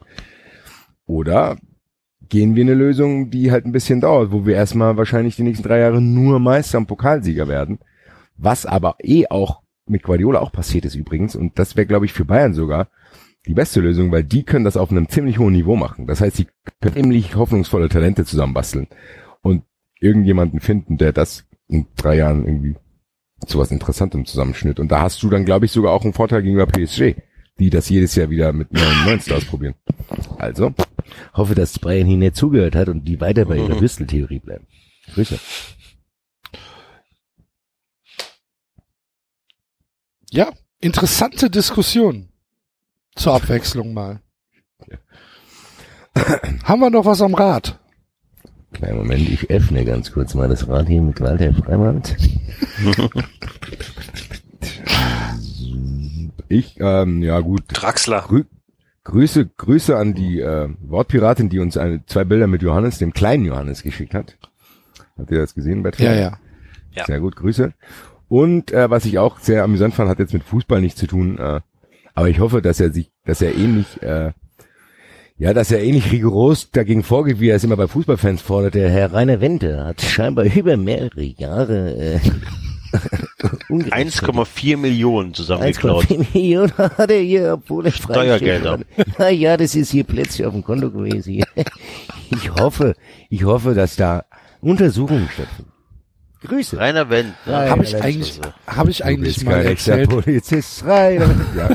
Oder 1.05 1.57
gehen 2.30 2.55
wir 2.55 2.63
eine 2.63 2.73
Lösung, 2.73 3.31
die 3.31 3.51
halt 3.51 3.65
ein 3.65 3.73
bisschen 3.73 3.99
dauert, 3.99 4.31
wo 4.31 4.45
wir 4.45 4.55
erstmal 4.55 4.95
wahrscheinlich 4.95 5.35
die 5.35 5.43
nächsten 5.43 5.67
drei 5.67 5.80
Jahre 5.80 5.99
nur 5.99 6.39
Meister 6.39 6.77
und 6.77 6.88
Pokalsieger 6.88 7.49
werden. 7.49 7.80
Was 8.38 8.65
aber 8.65 8.95
eh 9.03 9.27
auch 9.27 9.61
mit 9.90 10.03
Guardiola 10.03 10.40
auch 10.40 10.52
passiert 10.52 10.86
ist 10.86 10.95
übrigens. 10.95 11.36
Und 11.36 11.60
das 11.60 11.76
wäre, 11.76 11.88
glaube 11.88 12.06
ich, 12.06 12.14
für 12.14 12.26
Bayern 12.26 12.53
sogar 12.53 12.90
die 13.45 13.53
beste 13.53 13.82
Lösung, 13.82 14.11
weil 14.11 14.24
die 14.24 14.44
können 14.44 14.66
das 14.66 14.78
auf 14.78 14.91
einem 14.91 15.10
ziemlich 15.10 15.40
hohen 15.40 15.53
Niveau 15.53 15.76
machen. 15.76 16.07
Das 16.07 16.22
heißt, 16.22 16.38
sie 16.38 16.48
können 16.82 16.95
ziemlich 16.95 17.36
hoffnungsvolle 17.36 17.90
Talente 17.90 18.26
zusammenbasteln 18.26 18.88
und 19.41 19.64
irgendjemanden 19.99 20.60
finden, 20.60 20.98
der 20.98 21.14
das 21.14 21.45
in 21.68 21.88
drei 21.95 22.16
Jahren 22.18 22.45
irgendwie 22.45 22.76
zu 23.45 23.60
was 23.60 23.72
Interessantem 23.72 24.26
zusammenschnitt. 24.26 24.80
Und 24.80 24.91
da 24.91 25.02
hast 25.02 25.24
du 25.24 25.30
dann, 25.30 25.45
glaube 25.45 25.66
ich, 25.66 25.72
sogar 25.72 25.94
auch 25.94 26.03
einen 26.03 26.14
Vorteil 26.14 26.44
gegenüber 26.44 26.66
PSG, 26.66 27.16
die 27.60 27.70
das 27.70 27.90
jedes 27.90 28.16
Jahr 28.16 28.30
wieder 28.30 28.53
mit 28.53 28.74
neuen, 28.74 29.06
neuen 29.06 29.22
Stars 29.22 29.45
probieren. 29.45 29.76
Also, 30.38 30.74
Hoffe, 31.34 31.56
dass 31.56 31.80
Bayern 31.80 32.07
hier 32.07 32.18
nicht 32.18 32.36
zugehört 32.36 32.76
hat 32.76 32.90
und 32.90 33.06
die 33.06 33.22
weiter 33.22 33.45
bei 33.45 33.57
ihrer 33.57 33.80
Würsteltheorie 33.82 34.40
bleiben. 34.40 34.68
Grüße. 35.14 35.40
Ja, 40.31 40.51
interessante 40.80 41.49
Diskussion. 41.49 42.30
Zur 43.15 43.34
Abwechslung 43.34 43.93
mal. 43.93 44.22
Haben 46.64 46.81
wir 46.81 46.89
noch 46.89 47.06
was 47.06 47.22
am 47.22 47.34
Rad? 47.34 47.80
Kleinen 48.73 48.97
Moment, 48.97 49.27
ich 49.27 49.49
öffne 49.49 49.84
ganz 49.84 50.11
kurz 50.11 50.35
mal 50.35 50.47
das 50.47 50.68
Rad 50.68 50.88
hier 50.88 51.01
mit 51.01 51.19
Walter 51.19 51.53
Freimann. 51.53 52.03
Ich, 56.47 56.76
ähm, 56.80 57.22
ja 57.22 57.39
gut, 57.39 57.64
Draxler. 57.68 58.22
Grü 58.22 58.43
Grüße, 59.03 59.47
Grüße 59.57 59.97
an 59.97 60.14
die 60.14 60.39
äh, 60.39 60.69
Wortpiratin, 60.81 61.49
die 61.49 61.60
uns 61.60 61.77
eine, 61.77 62.06
zwei 62.06 62.23
Bilder 62.23 62.47
mit 62.47 62.61
Johannes, 62.61 62.99
dem 62.99 63.14
kleinen 63.14 63.45
Johannes, 63.45 63.81
geschickt 63.81 64.14
hat. 64.14 64.38
Habt 65.18 65.31
ihr 65.31 65.39
das 65.39 65.56
gesehen, 65.56 65.81
Bert? 65.81 65.99
Ja, 65.99 66.14
ja. 66.14 66.38
Ja. 66.91 67.06
Sehr 67.06 67.19
gut, 67.19 67.35
Grüße. 67.35 67.73
Und 68.30 68.72
äh, 68.72 68.89
was 68.89 69.06
ich 69.06 69.18
auch 69.19 69.39
sehr 69.39 69.64
amüsant 69.64 69.93
fand, 69.95 70.10
hat 70.10 70.19
jetzt 70.19 70.34
mit 70.34 70.43
Fußball 70.43 70.80
nichts 70.81 70.99
zu 70.99 71.07
tun, 71.07 71.38
äh, 71.39 71.60
aber 72.14 72.30
ich 72.30 72.39
hoffe, 72.39 72.61
dass 72.61 72.80
er 72.80 72.91
sich, 72.93 73.11
dass 73.26 73.41
er 73.41 73.56
ähnlich, 73.56 74.01
äh, 74.01 74.31
Ja, 75.38 75.53
dass 75.53 75.72
er 75.72 75.81
ähnlich 75.81 76.11
rigoros 76.11 76.69
dagegen 76.72 77.01
vorgeht, 77.03 77.39
wie 77.39 77.49
er 77.49 77.56
es 77.56 77.64
immer 77.64 77.77
bei 77.77 77.88
Fußballfans 77.88 78.41
fordert. 78.41 78.76
Der 78.76 78.89
Herr 78.89 79.14
Rainer 79.14 79.39
Wente 79.41 79.84
hat 79.85 80.01
scheinbar 80.01 80.45
über 80.45 80.76
mehrere 80.77 81.23
Jahre 81.23 81.95
äh, 81.95 82.19
ungerechtfertigt 83.69 84.23
1,4 84.26 84.77
Millionen 84.77 85.34
zusammengeklaut. 85.34 86.06
1,4 86.06 86.26
Millionen 86.34 86.73
hat 86.77 87.10
er 87.10 87.22
hier, 87.22 87.53
obwohl 87.53 87.85
er 87.85 87.91
Steuergelder. 87.93 88.80
Na 89.18 89.30
ja, 89.30 89.56
das 89.56 89.76
ist 89.76 89.91
hier 89.91 90.03
plötzlich 90.03 90.45
auf 90.45 90.53
dem 90.53 90.64
Konto 90.64 90.91
gewesen. 90.91 91.43
Ich 92.31 92.51
hoffe, 92.51 92.93
ich 93.30 93.43
hoffe, 93.43 93.73
dass 93.73 93.95
da 93.95 94.26
Untersuchungen 94.61 95.27
stattfinden. 95.34 95.69
Grüße. 96.41 96.78
Rainer 96.78 97.10
Wendt. 97.10 97.34
Rainer 97.45 97.72
Habe 97.72 97.84
ich 97.84 98.02
eigentlich, 98.02 98.40
habe 98.66 98.90
ich 98.91 99.03
eigentlich 99.03 99.44
mal 99.44 99.66
erzählt, 99.66 100.10
Polizist. 100.10 100.86
Rainer. 100.86 101.30
Ja. 101.56 101.70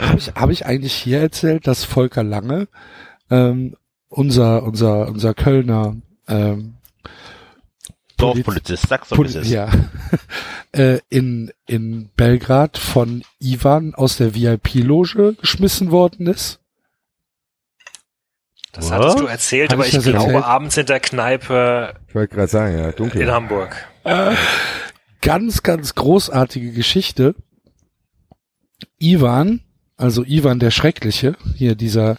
habe 0.00 0.18
ich, 0.18 0.34
habe 0.34 0.52
ich 0.52 0.66
eigentlich 0.66 0.92
hier 0.92 1.20
erzählt, 1.20 1.66
dass 1.66 1.84
Volker 1.84 2.22
Lange, 2.22 2.68
ähm, 3.30 3.76
unser, 4.08 4.62
unser, 4.62 5.08
unser 5.08 5.34
Kölner, 5.34 5.96
ähm, 6.28 6.74
Dorfpolizist, 8.16 8.88
sag's 8.88 9.08
doch, 9.08 9.18
wie 9.18 9.22
es 9.24 9.32
Poli 9.32 9.44
ist. 9.44 9.50
ja, 9.50 9.68
äh, 10.72 11.00
in, 11.08 11.52
in 11.66 12.10
Belgrad 12.16 12.78
von 12.78 13.22
Ivan 13.40 13.94
aus 13.94 14.16
der 14.16 14.34
VIP-Loge 14.34 15.34
geschmissen 15.40 15.90
worden 15.90 16.26
ist. 16.26 16.60
Das 18.74 18.90
Was? 18.90 18.92
hattest 18.92 19.20
du 19.20 19.26
erzählt, 19.26 19.70
Hab 19.70 19.78
aber 19.78 19.86
ich 19.86 19.94
ich 19.94 20.02
glaube 20.04 20.24
erzählt? 20.32 20.44
abends 20.44 20.76
in 20.76 20.86
der 20.86 21.00
Kneipe 21.00 21.94
Ich 22.08 22.14
wollte 22.14 22.34
gerade 22.34 22.48
sagen, 22.48 22.78
ja, 22.78 22.88
in 22.90 22.96
dunkel. 22.96 23.32
Hamburg. 23.32 23.76
Ganz, 25.20 25.62
ganz 25.62 25.94
großartige 25.94 26.72
Geschichte. 26.72 27.34
Ivan, 28.98 29.60
also 29.96 30.24
Ivan 30.24 30.58
der 30.58 30.70
Schreckliche, 30.70 31.36
hier 31.56 31.74
dieser 31.74 32.16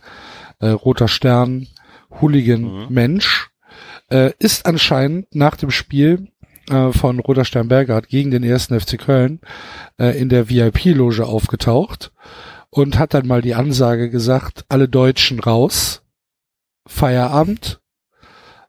äh, 0.60 0.70
roter 0.70 1.08
Stern, 1.08 1.68
Hooligan 2.22 2.88
Mensch, 2.90 3.50
äh, 4.10 4.32
ist 4.40 4.66
anscheinend 4.66 5.34
nach 5.36 5.58
dem 5.58 5.72
Spiel 5.72 6.30
äh, 6.70 6.92
von 6.92 7.20
Roter 7.20 7.46
Stern 7.46 7.68
Belgrad 7.68 8.08
gegen 8.08 8.32
den 8.32 8.44
ersten 8.44 8.80
FC 8.80 8.98
Köln 8.98 9.42
äh, 10.00 10.18
in 10.20 10.30
der 10.30 10.50
VIP-Loge 10.50 11.26
aufgetaucht 11.26 12.12
und 12.70 12.98
hat 12.98 13.14
dann 13.14 13.28
mal 13.28 13.42
die 13.42 13.56
Ansage 13.56 14.10
gesagt, 14.10 14.66
alle 14.70 14.88
Deutschen 14.88 15.40
raus, 15.40 16.02
Feierabend. 16.86 17.80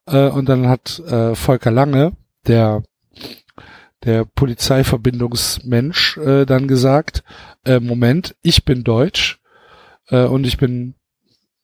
Äh, 0.06 0.28
und 0.28 0.48
dann 0.48 0.68
hat 0.68 0.98
äh, 1.01 1.34
Volker 1.34 1.70
Lange, 1.70 2.12
der 2.47 2.82
der 4.05 4.24
Polizeiverbindungsmensch 4.24 6.16
äh, 6.18 6.47
dann 6.47 6.68
gesagt, 6.68 7.24
äh, 7.64 7.80
Moment, 7.80 8.36
ich 8.43 8.64
bin 8.64 8.84
Deutsch 8.84 9.40
äh, 10.09 10.24
und 10.24 10.47
ich 10.47 10.59
bin 10.59 10.94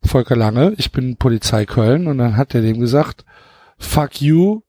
Volker 0.02 0.34
Lange, 0.34 0.74
ich 0.76 0.90
bin 0.90 1.16
Polizei 1.16 1.66
Köln 1.66 2.08
und 2.08 2.18
dann 2.18 2.36
hat 2.36 2.54
er 2.54 2.62
dem 2.62 2.80
gesagt, 2.80 3.24
fuck 3.78 4.20
you, 4.20 4.62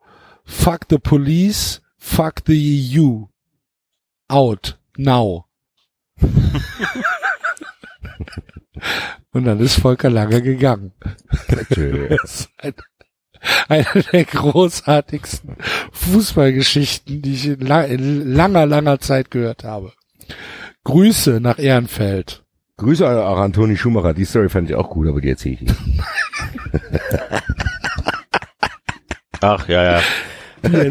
fuck 0.45 0.81
the 0.89 0.99
police, 0.99 1.81
fuck 1.97 2.41
the 2.45 2.97
EU, 2.99 3.25
out, 4.27 4.77
now. 4.97 5.45
und 9.33 9.45
dann 9.45 9.59
ist 9.59 9.75
Volker 9.79 10.09
Lange 10.09 10.41
gegangen. 10.41 10.93
Tschüss. 11.73 12.49
Eine 13.67 13.85
der 14.13 14.23
großartigsten 14.23 15.57
Fußballgeschichten, 15.91 17.21
die 17.21 17.33
ich 17.33 17.45
in, 17.47 17.59
la 17.59 17.81
in 17.83 18.31
langer, 18.33 18.65
langer 18.65 18.99
Zeit 18.99 19.31
gehört 19.31 19.65
habe. 19.65 19.91
Grüße 20.85 21.41
nach 21.41 21.59
Ehrenfeld. 21.59 22.43
Grüße 22.77 23.05
auch 23.07 23.37
an 23.39 23.51
Toni 23.53 23.75
Schumacher. 23.75 24.13
Die 24.13 24.23
Story 24.25 24.47
fand 24.49 24.69
ich 24.69 24.75
auch 24.75 24.89
gut, 24.89 25.07
aber 25.09 25.19
die 25.19 25.29
erzähle 25.29 25.55
ich 25.55 25.61
nicht. 25.61 25.75
Ach, 29.41 29.67
ja, 29.67 29.83
ja. 29.83 30.01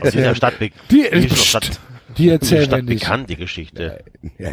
Aus 0.02 0.10
dieser 0.12 0.34
Stadt, 0.34 0.54
Die, 0.60 0.70
die 0.90 0.98
ist 1.00 1.32
doch 1.32 1.36
Stadt, 1.44 1.80
die 2.18 2.24
die 2.24 2.28
erzählen 2.28 2.66
Stadt 2.66 2.84
nicht. 2.84 3.00
bekannt, 3.02 3.30
die 3.30 3.36
Geschichte. 3.36 4.04
Ja, 4.38 4.50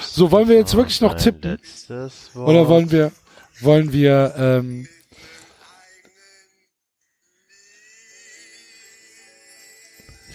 So, 0.00 0.30
wollen 0.30 0.48
wir 0.48 0.56
jetzt 0.56 0.74
wirklich 0.74 1.00
noch 1.00 1.14
tippen? 1.14 1.58
Oder 2.34 2.68
wollen 2.68 2.90
wir, 2.90 3.12
wollen 3.60 3.92
wir, 3.92 4.34
ähm, 4.36 4.88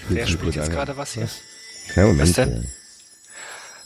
Wer 0.09 0.25
spielt 0.25 0.55
jetzt 0.55 0.71
gerade 0.71 0.97
was 0.97 1.13
hier? 1.13 1.29
Ja, 1.95 2.07
Moment. 2.07 2.21
Was 2.21 2.33
denn? 2.33 2.67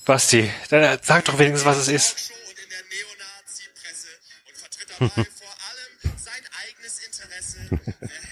Basti, 0.06 0.50
dann 0.70 0.84
äh, 0.84 0.98
sag 1.02 1.26
doch 1.26 1.38
wenigstens, 1.38 1.66
was 1.66 1.78
es 1.78 1.88
ist. 1.90 2.32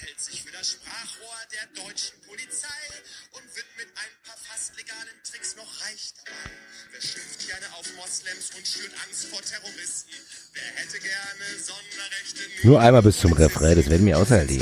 Nur 12.63 12.79
einmal 12.79 13.01
bis 13.01 13.19
zum 13.19 13.33
Refrain, 13.33 13.75
das 13.75 13.89
werden 13.89 14.05
wir 14.05 14.17
aushalten. 14.17 14.53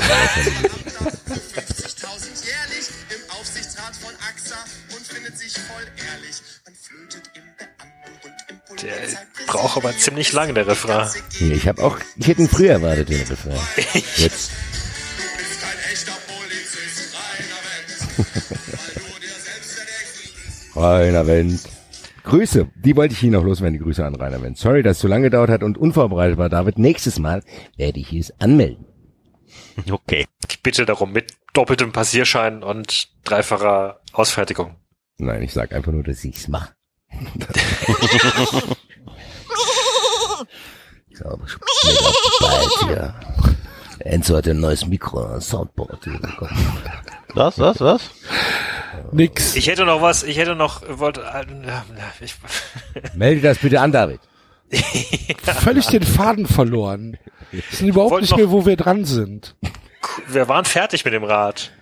jährlich 2.44 2.88
im 3.10 3.30
Aufsichtsrat 3.38 3.94
von 3.96 4.12
AXA 4.26 4.56
und 4.96 5.06
findet 5.06 5.38
sich 5.38 5.52
voll 5.52 5.82
ehrlich. 6.12 6.42
Man 6.64 6.74
flötet 6.74 7.30
im 7.34 7.42
Beamten- 7.58 8.20
und 8.70 8.82
im 8.82 8.88
Der 8.88 9.46
braucht 9.46 9.76
aber 9.76 9.96
ziemlich 9.96 10.32
lang, 10.32 10.54
der 10.54 10.66
Refrain. 10.66 11.08
Ich 11.40 11.68
habe 11.68 11.82
auch, 11.82 11.98
ich 12.16 12.26
hätte 12.26 12.42
ihn 12.42 12.48
früher 12.48 12.72
erwartet, 12.72 13.08
den 13.10 13.22
Refrain. 13.26 13.60
Jetzt. 14.16 14.50
Du 14.50 15.22
bist 15.36 15.60
kein 15.60 15.78
echter 15.92 16.12
Polizist, 16.26 17.14
reiner 20.74 21.26
Wendt, 21.26 21.60
Grüße, 22.24 22.68
die 22.74 22.96
wollte 22.96 23.14
ich 23.14 23.20
hier 23.20 23.30
noch 23.30 23.44
loswerden, 23.44 23.74
die 23.78 23.84
Grüße 23.84 24.04
an 24.04 24.14
Rainer 24.14 24.42
Wendt. 24.42 24.58
Sorry, 24.58 24.82
dass 24.82 24.96
es 24.98 25.02
so 25.02 25.08
lange 25.08 25.24
gedauert 25.24 25.50
hat 25.50 25.62
und 25.62 25.78
unvorbereitet 25.78 26.38
war, 26.38 26.48
David. 26.48 26.78
Nächstes 26.78 27.18
Mal 27.18 27.42
werde 27.76 28.00
ich 28.00 28.12
es 28.12 28.38
anmelden. 28.40 28.86
Okay. 29.90 30.26
Ich 30.48 30.62
bitte 30.62 30.84
darum, 30.84 31.12
mit 31.12 31.32
doppeltem 31.54 31.90
Passierschein 31.92 32.62
und 32.62 33.08
dreifacher 33.24 34.00
Ausfertigung. 34.12 34.76
Nein, 35.18 35.42
ich 35.42 35.52
sag 35.52 35.72
einfach 35.72 35.90
nur, 35.92 36.02
dass 36.02 36.24
ich 36.24 36.30
Ich's 36.36 36.48
mach. 36.48 36.72
so, 41.12 41.38
mega 41.84 42.10
bald 42.40 42.70
hier. 42.86 43.14
Enzo 44.00 44.36
hat 44.36 44.48
ein 44.48 44.60
neues 44.60 44.86
Mikro, 44.86 45.24
ein 45.34 45.40
Soundboard 45.40 46.04
hier 46.04 46.18
bekommen. 46.18 46.78
Was, 47.34 47.58
was, 47.58 47.80
was? 47.80 48.10
nix. 49.12 49.56
Ich 49.56 49.66
hätte 49.68 49.84
noch 49.84 50.02
was, 50.02 50.22
ich 50.22 50.36
hätte 50.38 50.54
noch, 50.54 50.82
wollte, 50.88 51.22
äh, 51.22 51.44
ich, 52.24 52.34
Melde 53.14 53.40
das 53.40 53.58
bitte 53.58 53.80
an, 53.80 53.92
David. 53.92 54.20
Völlig 55.42 55.86
den 55.86 56.02
Faden 56.02 56.46
verloren. 56.46 57.18
Wir 57.50 57.62
wissen 57.70 57.88
überhaupt 57.88 58.12
Wollt 58.12 58.22
nicht 58.22 58.36
mehr, 58.36 58.50
wo 58.50 58.64
wir 58.66 58.76
dran 58.76 59.04
sind. 59.04 59.56
wir 60.28 60.48
waren 60.48 60.64
fertig 60.64 61.04
mit 61.04 61.12
dem 61.12 61.24
Rad. 61.24 61.72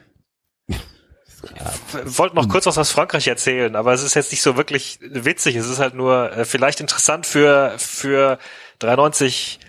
Ich 2.07 2.19
wollte 2.19 2.35
noch 2.35 2.49
kurz 2.49 2.67
was 2.67 2.79
aus 2.79 2.91
Frankreich 2.91 3.29
erzählen, 3.29 3.77
aber 3.77 3.93
es 3.93 4.03
ist 4.03 4.15
jetzt 4.15 4.33
nicht 4.33 4.43
so 4.43 4.57
wirklich 4.57 4.99
witzig. 5.03 5.55
Es 5.55 5.69
ist 5.69 5.79
halt 5.79 5.95
nur 5.95 6.33
äh, 6.33 6.45
vielleicht 6.45 6.81
interessant 6.81 7.27
für 7.27 7.75
für 7.79 8.39
93 8.81 9.61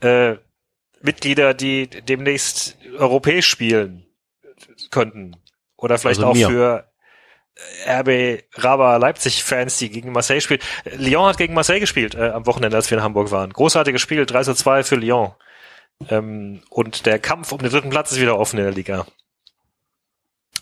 äh, 0.00 0.36
Mitglieder, 1.00 1.54
die 1.54 1.88
demnächst 1.88 2.76
europäisch 2.98 3.48
spielen 3.48 4.06
könnten. 4.92 5.36
Oder 5.76 5.98
vielleicht 5.98 6.20
Also 6.20 6.30
auch 6.30 6.34
mir. 6.34 6.48
für 6.48 6.88
äh, 7.84 8.00
RB 8.00 8.44
Raba 8.54 8.96
Leipzig 8.98 9.42
Fans, 9.42 9.78
die 9.78 9.90
gegen 9.90 10.12
Marseille 10.12 10.40
spielen. 10.40 10.60
Äh, 10.84 10.94
Lyon 10.96 11.26
hat 11.26 11.38
gegen 11.38 11.54
Marseille 11.54 11.80
gespielt 11.80 12.14
äh, 12.14 12.30
am 12.30 12.46
Wochenende, 12.46 12.76
als 12.76 12.90
wir 12.90 12.98
in 12.98 13.04
Hamburg 13.04 13.32
waren. 13.32 13.52
Großartiges 13.52 14.00
Spiel, 14.00 14.24
3 14.24 14.44
zu 14.44 14.54
2 14.54 14.84
für 14.84 14.96
Lyon. 14.96 15.32
Ähm, 16.08 16.62
und 16.70 17.04
der 17.06 17.18
Kampf 17.18 17.50
um 17.52 17.58
den 17.58 17.70
dritten 17.70 17.90
Platz 17.90 18.12
ist 18.12 18.20
wieder 18.20 18.38
offen 18.38 18.58
in 18.58 18.64
der 18.64 18.72
Liga. 18.74 19.06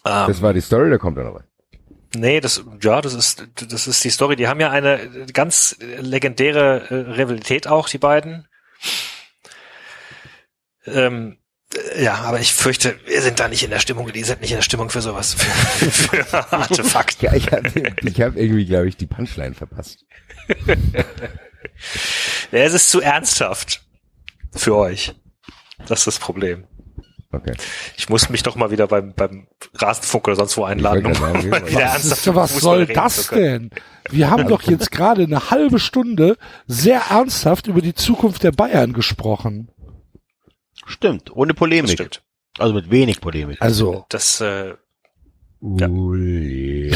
Ähm, 0.06 0.26
Das 0.26 0.40
war 0.42 0.52
die 0.54 0.60
Story, 0.62 0.90
da 0.90 0.98
kommt 0.98 1.18
da 1.18 1.22
noch 1.24 1.34
was. 1.34 1.44
Nee, 2.16 2.40
das, 2.40 2.64
ja, 2.82 3.00
das 3.00 3.14
ist, 3.14 3.46
das 3.54 3.86
ist 3.86 4.02
die 4.02 4.10
Story. 4.10 4.34
Die 4.34 4.48
haben 4.48 4.58
ja 4.60 4.70
eine 4.70 5.26
ganz 5.32 5.76
legendäre 5.80 6.88
äh, 6.90 6.94
Rivalität 7.12 7.68
auch, 7.68 7.88
die 7.88 7.98
beiden. 7.98 8.48
Ähm, 10.86 11.32
äh, 11.32 11.49
ja, 11.98 12.14
aber 12.14 12.40
ich 12.40 12.52
fürchte, 12.52 12.98
wir 13.06 13.22
sind 13.22 13.38
da 13.38 13.48
nicht 13.48 13.62
in 13.62 13.70
der 13.70 13.78
Stimmung, 13.78 14.10
die 14.12 14.24
sind 14.24 14.40
nicht 14.40 14.50
in 14.50 14.56
der 14.56 14.62
Stimmung 14.62 14.90
für 14.90 15.00
sowas, 15.00 15.34
für, 15.80 15.90
für 15.90 16.52
Artefakte. 16.52 17.26
Ja, 17.26 17.34
ich 17.34 17.50
habe 17.52 17.68
hab 17.68 18.36
irgendwie, 18.36 18.66
glaube 18.66 18.88
ich, 18.88 18.96
die 18.96 19.06
Punchline 19.06 19.54
verpasst. 19.54 20.04
Ja, 22.52 22.60
es 22.60 22.74
ist 22.74 22.90
zu 22.90 23.00
ernsthaft 23.00 23.82
für 24.52 24.76
euch. 24.76 25.14
Das 25.86 26.00
ist 26.00 26.06
das 26.06 26.18
Problem. 26.18 26.64
Okay. 27.32 27.52
Ich 27.96 28.08
muss 28.08 28.28
mich 28.28 28.42
doch 28.42 28.56
mal 28.56 28.72
wieder 28.72 28.88
beim, 28.88 29.14
beim 29.14 29.46
Rasenfunk 29.74 30.26
oder 30.26 30.36
sonst 30.36 30.56
wo 30.56 30.64
einladen, 30.64 31.06
um 31.06 31.12
mal 31.12 31.40
sagen, 31.40 31.44
wieder 31.44 31.62
Was, 31.62 31.72
ernsthaft 31.72 32.26
ist, 32.26 32.34
was 32.34 32.56
soll 32.56 32.86
das 32.86 33.28
denn? 33.28 33.70
Wir 34.10 34.30
haben 34.30 34.48
doch 34.48 34.62
jetzt 34.62 34.90
gerade 34.90 35.22
eine 35.22 35.50
halbe 35.50 35.78
Stunde 35.78 36.36
sehr 36.66 37.02
ernsthaft 37.10 37.68
über 37.68 37.82
die 37.82 37.94
Zukunft 37.94 38.42
der 38.42 38.50
Bayern 38.50 38.92
gesprochen. 38.92 39.70
Stimmt, 40.90 41.34
ohne 41.34 41.54
Polemik. 41.54 41.92
stimmt. 41.92 42.22
Also 42.58 42.74
mit 42.74 42.90
wenig 42.90 43.20
Polemik. 43.20 43.62
Also, 43.62 44.04
Das, 44.08 44.40
äh, 44.40 44.74
Uli. 45.60 46.90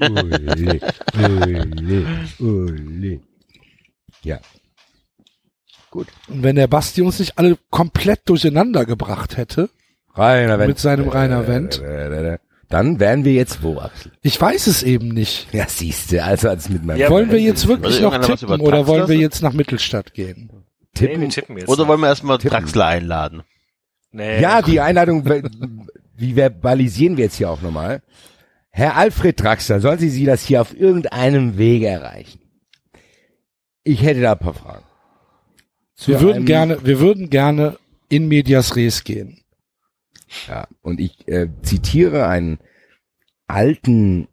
Uli. 0.00 0.80
Uli. 1.14 2.06
Uli. 2.38 3.20
Ja. 4.22 4.38
Gut. 5.90 6.08
und 6.28 6.42
wenn 6.42 6.56
der 6.56 6.66
Basti 6.66 7.00
uns 7.00 7.18
nicht 7.18 7.38
alle 7.38 7.56
komplett 7.70 8.20
durcheinander 8.28 8.84
gebracht 8.84 9.36
hätte, 9.38 9.70
Rainer 10.14 10.58
Wendt. 10.58 10.68
Mit 10.68 10.78
seinem 10.78 11.08
Rainer 11.08 11.46
Wendt. 11.48 11.80
Dann 12.68 13.00
wären 13.00 13.24
wir 13.24 13.32
jetzt 13.32 13.62
wo, 13.62 13.78
Axel? 13.78 14.12
ich 14.20 14.38
weiß 14.38 14.66
es 14.66 14.82
eben 14.82 15.08
nicht. 15.08 15.48
Ja, 15.54 15.66
siehste, 15.68 16.24
also 16.24 16.50
als 16.50 16.68
mit 16.68 16.84
meinem 16.84 16.98
Ja, 16.98 17.08
wollen 17.08 17.30
wir 17.30 17.40
jetzt 17.40 17.66
wirklich 17.66 18.00
noch 18.02 18.18
tippen 18.20 18.60
oder 18.60 18.86
wollen 18.86 19.08
wir 19.08 19.16
jetzt 19.16 19.42
nach 19.42 19.54
Mittelstadt 19.54 20.12
gehen? 20.12 20.50
Nee, 20.94 21.00
wir 21.00 21.08
tippen. 21.08 21.30
tippen 21.30 21.58
jetzt. 21.58 21.68
Oder 21.68 21.86
wollen 21.88 22.00
wir 22.00 22.08
erstmal 22.08 22.38
Tippen. 22.38 22.58
Draxler 22.58 22.86
einladen? 22.86 23.42
nee, 24.10 24.40
Ja, 24.40 24.62
die 24.62 24.80
Einladung, 24.80 25.24
wie 26.16 26.32
verbalisieren 26.36 27.16
wir 27.16 27.24
jetzt 27.24 27.36
hier 27.36 27.50
auch 27.50 27.62
nochmal? 27.62 28.02
Herr 28.70 28.96
Alfred 28.96 29.40
Draxler, 29.42 29.80
sollen 29.80 29.98
Sie 29.98 30.10
Sie 30.10 30.24
das 30.24 30.44
hier 30.44 30.60
auf 30.60 30.74
irgendeinem 30.78 31.58
Wege 31.58 31.88
erreichen? 31.88 32.40
Ich 33.82 34.02
hätte 34.02 34.20
da 34.20 34.32
ein 34.32 34.38
paar 34.38 34.54
Fragen. 34.54 34.84
Zu 35.94 36.12
Wir 36.12 36.20
würden 36.20 36.44
gerne, 36.44 36.84
wir 36.84 37.00
würden 37.00 37.30
gerne 37.30 37.78
in 38.08 38.28
medias 38.28 38.76
res 38.76 39.02
gehen. 39.02 39.42
Ja, 40.46 40.68
und 40.82 41.00
ich 41.00 41.26
äh, 41.26 41.48
zitiere 41.62 42.28
einen 42.28 42.58
alten 43.46 44.28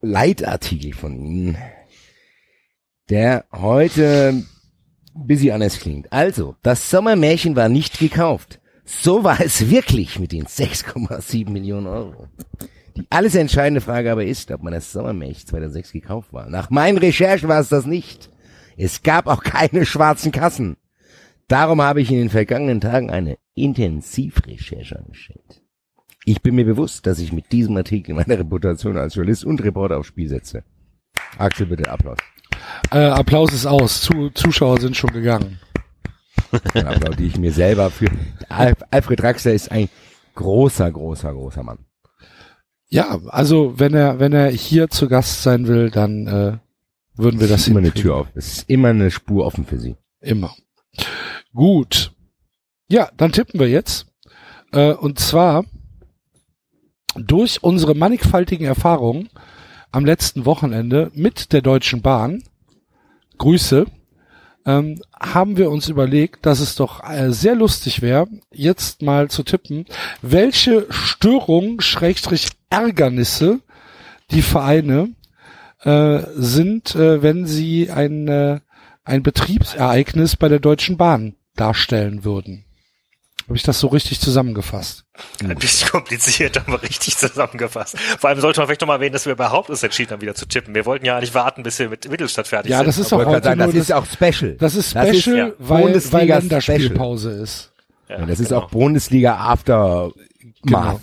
Leitartikel 0.00 0.94
von 0.94 1.18
Ihnen, 1.18 1.58
der 3.10 3.44
heute 3.52 4.44
ein 5.16 5.26
bisschen 5.26 5.52
anders 5.52 5.78
klingt. 5.78 6.12
Also, 6.12 6.56
das 6.62 6.90
Sommermärchen 6.90 7.56
war 7.56 7.68
nicht 7.68 7.98
gekauft. 7.98 8.60
So 8.84 9.24
war 9.24 9.40
es 9.40 9.68
wirklich 9.68 10.18
mit 10.18 10.32
den 10.32 10.46
6,7 10.46 11.50
Millionen 11.50 11.86
Euro. 11.86 12.28
Die 12.96 13.06
alles 13.10 13.34
entscheidende 13.34 13.80
Frage 13.80 14.10
aber 14.12 14.24
ist, 14.24 14.50
ob 14.50 14.62
man 14.62 14.72
das 14.72 14.92
Sommermärchen 14.92 15.48
2006 15.48 15.92
gekauft 15.92 16.32
war. 16.32 16.48
Nach 16.48 16.70
meinen 16.70 16.98
Recherchen 16.98 17.48
war 17.48 17.60
es 17.60 17.68
das 17.68 17.84
nicht. 17.84 18.30
Es 18.76 19.02
gab 19.02 19.26
auch 19.26 19.42
keine 19.42 19.84
schwarzen 19.84 20.32
Kassen. 20.32 20.76
Darum 21.48 21.82
habe 21.82 22.00
ich 22.00 22.10
in 22.10 22.18
den 22.18 22.30
vergangenen 22.30 22.80
Tagen 22.80 23.10
eine 23.10 23.38
Intensivrecherche 23.54 24.98
angestellt. 24.98 25.62
Ich 26.24 26.42
bin 26.42 26.56
mir 26.56 26.64
bewusst, 26.64 27.06
dass 27.06 27.20
ich 27.20 27.32
mit 27.32 27.52
diesem 27.52 27.76
Artikel 27.76 28.14
meine 28.14 28.38
Reputation 28.38 28.96
als 28.96 29.14
Journalist 29.14 29.44
und 29.44 29.62
Reporter 29.62 29.98
aufs 29.98 30.08
Spiel 30.08 30.28
setze. 30.28 30.64
Axel, 31.38 31.66
bitte 31.66 31.88
Applaus. 31.88 32.18
Äh, 32.90 32.98
Applaus 32.98 33.52
ist 33.52 33.66
aus. 33.66 34.00
Zu, 34.00 34.30
Zuschauer 34.30 34.80
sind 34.80 34.96
schon 34.96 35.12
gegangen. 35.12 35.60
Dann 36.74 36.86
applaudiere 36.86 37.28
ich 37.28 37.38
mir 37.38 37.52
selber 37.52 37.90
für. 37.90 38.06
Alf, 38.48 38.78
Alfred 38.90 39.20
Draxler 39.20 39.52
ist 39.52 39.70
ein 39.70 39.88
großer, 40.34 40.90
großer, 40.90 41.32
großer 41.32 41.62
Mann. 41.62 41.78
Ja, 42.88 43.18
also 43.28 43.78
wenn 43.78 43.94
er, 43.94 44.20
wenn 44.20 44.32
er 44.32 44.48
hier 44.50 44.88
zu 44.88 45.08
Gast 45.08 45.42
sein 45.42 45.66
will, 45.66 45.90
dann 45.90 46.26
äh, 46.26 46.58
würden 47.16 47.40
wir 47.40 47.46
Es 47.46 47.50
das 47.50 47.60
ist 47.62 47.68
immer 47.68 47.80
eine. 47.80 47.92
Tür 47.92 48.16
auf. 48.16 48.28
Es 48.34 48.58
ist 48.58 48.70
immer 48.70 48.88
eine 48.88 49.10
Spur 49.10 49.44
offen 49.44 49.66
für 49.66 49.78
Sie. 49.78 49.96
Immer. 50.20 50.54
Gut. 51.52 52.12
Ja, 52.88 53.10
dann 53.16 53.32
tippen 53.32 53.58
wir 53.58 53.68
jetzt. 53.68 54.06
Äh, 54.72 54.92
und 54.92 55.18
zwar 55.18 55.64
durch 57.16 57.62
unsere 57.62 57.94
mannigfaltigen 57.94 58.66
Erfahrungen 58.66 59.30
am 59.90 60.04
letzten 60.04 60.44
Wochenende 60.44 61.10
mit 61.14 61.52
der 61.52 61.62
Deutschen 61.62 62.02
Bahn, 62.02 62.42
Grüße, 63.38 63.86
ähm, 64.66 65.00
haben 65.18 65.56
wir 65.56 65.70
uns 65.70 65.88
überlegt, 65.88 66.44
dass 66.44 66.60
es 66.60 66.74
doch 66.74 67.08
äh, 67.08 67.32
sehr 67.32 67.54
lustig 67.54 68.02
wäre, 68.02 68.26
jetzt 68.52 69.00
mal 69.00 69.28
zu 69.30 69.42
tippen, 69.44 69.86
welche 70.22 70.86
Störungen, 70.90 71.80
Schrägstrich 71.80 72.48
Ärgernisse 72.68 73.60
die 74.32 74.42
Vereine 74.42 75.14
äh, 75.82 76.20
sind, 76.34 76.94
äh, 76.96 77.22
wenn 77.22 77.46
sie 77.46 77.90
ein, 77.90 78.26
äh, 78.28 78.60
ein 79.04 79.22
Betriebsereignis 79.22 80.36
bei 80.36 80.48
der 80.48 80.58
Deutschen 80.58 80.96
Bahn 80.96 81.36
darstellen 81.54 82.24
würden. 82.24 82.65
Habe 83.46 83.56
ich 83.56 83.62
das 83.62 83.78
so 83.78 83.86
richtig 83.88 84.20
zusammengefasst? 84.20 85.04
Ein 85.40 85.54
bisschen 85.56 85.88
kompliziert, 85.90 86.58
aber 86.66 86.82
richtig 86.82 87.16
zusammengefasst. 87.16 87.96
Vor 88.18 88.28
allem 88.30 88.40
sollte 88.40 88.58
man 88.60 88.66
vielleicht 88.66 88.80
noch 88.80 88.88
mal 88.88 88.94
erwähnen, 88.96 89.12
dass 89.12 89.24
wir 89.24 89.32
überhaupt 89.34 89.70
uns 89.70 89.82
entschieden 89.84 90.10
haben, 90.12 90.20
wieder 90.20 90.34
zu 90.34 90.46
tippen. 90.46 90.74
Wir 90.74 90.84
wollten 90.84 91.06
ja 91.06 91.16
eigentlich 91.16 91.34
warten, 91.34 91.62
bis 91.62 91.78
wir 91.78 91.88
mit 91.88 92.10
Mittelstadt 92.10 92.48
fertig 92.48 92.70
Ja, 92.72 92.78
sind. 92.78 92.88
das 92.88 92.98
ist 92.98 93.12
auch 93.12 93.24
heute 93.24 93.44
sagen, 93.44 93.60
das 93.60 93.74
ist 93.74 93.92
auch 93.92 94.04
Special. 94.06 94.56
das 94.58 94.74
ist 94.74 94.94
Das 94.96 95.08
ist, 95.10 95.22
Special, 95.22 95.36
ja, 95.38 95.50
weil, 95.58 95.94
weil 96.12 96.26
Länderspielpause 96.26 97.30
ist. 97.30 97.70
ja, 98.08 98.18
Ja, 98.18 98.26
das 98.26 98.40
ist 98.40 98.48
genau. 98.48 98.62
auch 98.62 98.70
Bundesliga 98.70 99.36
After 99.36 100.10
Math. 100.64 101.00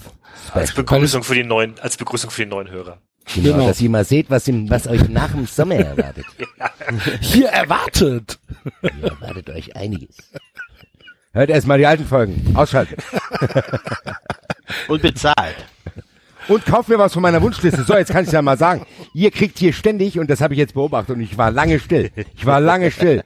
als 0.54 0.70
Special. 0.72 0.84
Begrüßung 0.84 1.24
für 1.24 1.36
die 1.36 1.44
neuen, 1.46 1.80
als 1.80 1.96
Begrüßung 1.98 2.30
für 2.30 2.44
die 2.44 2.50
neuen 2.50 2.70
Hörer. 2.70 2.98
Genau, 3.36 3.54
Genau. 3.54 3.68
dass 3.68 3.80
ihr 3.80 3.90
mal 3.90 4.04
seht, 4.04 4.30
was, 4.30 4.50
im, 4.50 4.70
was 4.70 4.86
euch 4.86 5.08
nach 5.08 5.32
dem 5.32 5.48
Sommer 5.48 5.76
erwartet. 5.76 6.26
Hier 7.22 7.48
erwartet. 7.48 8.38
Ihr 8.82 9.04
erwartet 9.12 9.50
euch 9.50 9.78
einiges. 9.78 10.18
Hört 11.34 11.50
erstmal 11.50 11.80
die 11.80 11.88
alten 11.88 12.06
Folgen. 12.06 12.56
Ausschalten. 12.56 12.96
Und 14.88 15.02
bezahlt. 15.02 15.56
Und 16.48 16.66
kauft 16.66 16.90
mir 16.90 17.00
was 17.00 17.14
von 17.14 17.22
meiner 17.22 17.42
Wunschliste. 17.42 17.84
So, 17.84 17.96
jetzt 17.96 18.12
kann 18.12 18.26
ich 18.26 18.32
ja 18.32 18.42
mal 18.42 18.58
sagen. 18.58 18.86
Ihr 19.14 19.32
kriegt 19.32 19.58
hier 19.58 19.74
ständig, 19.74 20.20
und 20.20 20.30
das 20.30 20.42
habe 20.42 20.54
ich 20.54 20.60
jetzt 20.60 20.74
beobachtet, 20.74 21.16
und 21.16 21.22
ich 21.22 21.38
war 21.38 21.52
lange 21.52 21.80
still. 21.80 22.12
Ich 22.36 22.46
war 22.46 22.60
lange 22.60 22.92
still. 22.92 23.24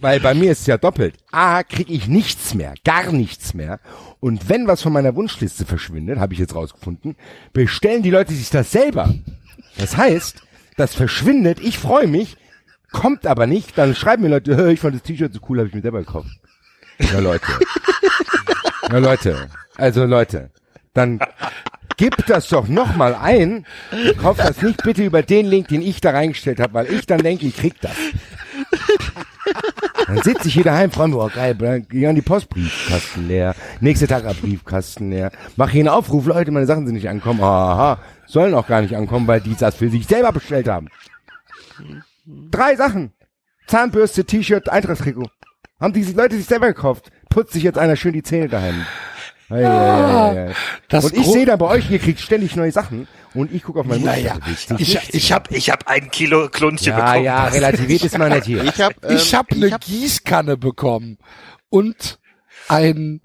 Weil 0.00 0.20
bei 0.20 0.34
mir 0.34 0.52
ist 0.52 0.60
es 0.60 0.66
ja 0.66 0.76
doppelt. 0.76 1.14
A, 1.30 1.62
krieg 1.62 1.88
ich 1.88 2.08
nichts 2.08 2.54
mehr, 2.54 2.74
gar 2.84 3.12
nichts 3.12 3.54
mehr. 3.54 3.80
Und 4.20 4.48
wenn 4.48 4.66
was 4.66 4.82
von 4.82 4.92
meiner 4.92 5.14
Wunschliste 5.14 5.64
verschwindet, 5.64 6.18
habe 6.18 6.34
ich 6.34 6.40
jetzt 6.40 6.54
rausgefunden, 6.54 7.16
bestellen 7.52 8.02
die 8.02 8.10
Leute 8.10 8.34
sich 8.34 8.50
das 8.50 8.72
selber. 8.72 9.14
Das 9.78 9.96
heißt, 9.96 10.42
das 10.76 10.94
verschwindet, 10.94 11.60
ich 11.60 11.78
freue 11.78 12.08
mich, 12.08 12.36
kommt 12.92 13.26
aber 13.26 13.46
nicht, 13.46 13.78
dann 13.78 13.94
schreiben 13.94 14.24
mir 14.24 14.28
Leute, 14.30 14.56
"Hä, 14.56 14.72
ich 14.74 14.80
fand 14.80 14.96
das 14.96 15.02
T-Shirt 15.02 15.32
so 15.32 15.40
cool, 15.48 15.58
habe 15.58 15.68
ich 15.68 15.74
mir 15.74 15.82
selber 15.82 16.00
gekauft. 16.00 16.28
Ja, 16.98 17.18
Leute. 17.18 17.46
Ja, 18.90 18.98
Leute. 18.98 19.48
Also, 19.76 20.04
Leute. 20.04 20.50
Dann 20.94 21.20
gib 21.96 22.26
das 22.26 22.48
doch 22.48 22.68
nochmal 22.68 23.14
ein. 23.14 23.66
Kauf 24.20 24.38
das 24.38 24.62
nicht 24.62 24.82
bitte 24.82 25.04
über 25.04 25.22
den 25.22 25.46
Link, 25.46 25.68
den 25.68 25.82
ich 25.82 26.00
da 26.00 26.10
reingestellt 26.10 26.60
habe, 26.60 26.74
weil 26.74 26.86
ich 26.90 27.06
dann 27.06 27.22
denke, 27.22 27.46
ich 27.46 27.56
krieg 27.56 27.74
das. 27.80 27.96
Dann 30.06 30.22
sitze 30.22 30.48
ich 30.48 30.54
hier 30.54 30.64
daheim, 30.64 30.90
freue 30.90 31.08
mich, 31.08 31.16
oh 31.16 31.30
geil, 31.34 31.54
dann 31.54 31.86
geh 31.88 32.06
an 32.06 32.14
die 32.14 32.22
Postbriefkasten 32.22 33.28
leer. 33.28 33.54
Nächster 33.80 34.06
Tag 34.06 34.24
ab 34.24 34.36
Briefkasten 34.40 35.10
leer. 35.10 35.32
Mach 35.56 35.70
hier 35.70 35.80
einen 35.80 35.88
Aufruf, 35.88 36.26
Leute, 36.26 36.50
meine 36.52 36.66
Sachen 36.66 36.86
sind 36.86 36.94
nicht 36.94 37.08
angekommen. 37.08 37.42
Aha, 37.42 37.98
sollen 38.26 38.54
auch 38.54 38.66
gar 38.66 38.82
nicht 38.82 38.94
ankommen, 38.94 39.26
weil 39.26 39.40
die 39.40 39.56
das 39.56 39.74
für 39.74 39.90
sich 39.90 40.06
selber 40.06 40.32
bestellt 40.32 40.68
haben. 40.68 40.88
Drei 42.24 42.76
Sachen. 42.76 43.12
Zahnbürste, 43.66 44.24
T-Shirt, 44.24 44.68
Eintrachtstrikot. 44.68 45.28
Haben 45.80 45.92
die 45.92 46.04
Leute 46.04 46.36
sich 46.36 46.46
selber 46.46 46.68
gekauft. 46.68 47.10
Putzt 47.28 47.52
sich 47.52 47.62
jetzt 47.62 47.78
einer 47.78 47.96
schön 47.96 48.12
die 48.12 48.22
Zähne 48.22 48.48
daheim. 48.48 48.86
Ei, 49.48 49.64
ei, 49.64 49.68
ei, 49.68 50.46
ei. 50.48 50.54
Das 50.88 51.04
und 51.04 51.16
ich 51.16 51.26
sehe 51.26 51.46
da 51.46 51.56
bei 51.56 51.66
euch, 51.66 51.90
ihr 51.90 52.00
kriegt 52.00 52.18
ständig 52.18 52.56
neue 52.56 52.72
Sachen 52.72 53.06
und 53.34 53.52
ich 53.52 53.62
gucke 53.62 53.80
auf 53.80 53.86
meinen 53.86 54.04
Naja. 54.04 54.38
Willst 54.44 54.70
du 54.70 54.74
ich? 54.76 55.14
Ich 55.14 55.32
hab, 55.32 55.52
ich 55.52 55.70
hab 55.70 55.86
ein 55.86 56.10
Kilo 56.10 56.48
Klunche 56.48 56.90
ja, 56.90 56.96
bekommen. 56.96 57.24
ja, 57.24 57.44
relativiert 57.46 58.02
ist 58.02 58.18
man 58.18 58.32
nicht 58.32 58.46
hier. 58.46 58.64
Ich 58.64 58.80
habe 58.80 58.94
ähm, 59.04 59.16
ich 59.16 59.34
habe 59.34 59.54
eine 59.54 59.70
Gießkanne 59.78 60.56
bekommen 60.56 61.18
und 61.68 62.18
ein 62.68 63.20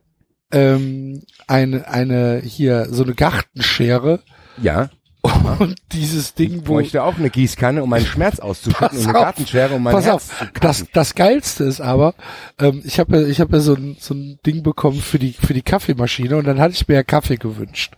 ähm, 0.52 1.23
eine 1.48 1.88
eine 1.88 2.41
hier 2.44 2.88
so 2.91 3.03
eine 3.03 3.15
Gartenschere 3.15 4.22
Ja, 4.61 4.90
und 5.60 5.76
dieses 5.91 6.34
Ding, 6.34 6.56
ich 6.56 6.68
wo 6.68 6.73
bräuchte 6.73 7.03
auch 7.03 7.18
eine 7.18 7.30
Gießkanne, 7.30 7.84
um 7.84 7.89
meinen 7.89 8.06
Schmerz 8.06 8.39
auszuschütten 8.39 8.98
und 8.98 9.07
eine 9.07 9.18
auf, 9.18 9.23
Gartenschere, 9.23 9.76
um 9.76 9.84
mein 9.84 9.93
Pass 9.93 10.06
Herz 10.06 10.31
auf, 10.31 10.48
das, 10.60 10.85
das 10.93 11.15
geilste 11.15 11.64
ist 11.64 11.80
aber, 11.80 12.15
ähm, 12.60 12.81
ich 12.85 12.99
habe 12.99 13.19
ja, 13.19 13.27
ich 13.27 13.39
habe 13.39 13.57
ja 13.57 13.61
so 13.61 13.76
ein, 13.76 13.98
so 13.99 14.15
ein 14.15 14.39
Ding 14.45 14.64
bekommen 14.64 14.99
für 14.99 15.19
die 15.19 15.34
für 15.34 15.53
die 15.53 15.61
Kaffeemaschine 15.61 16.38
und 16.38 16.45
dann 16.45 16.60
hatte 16.60 16.73
ich 16.73 16.88
mir 16.88 16.95
ja 16.95 17.03
Kaffee 17.03 17.38
gewünscht. 17.38 17.93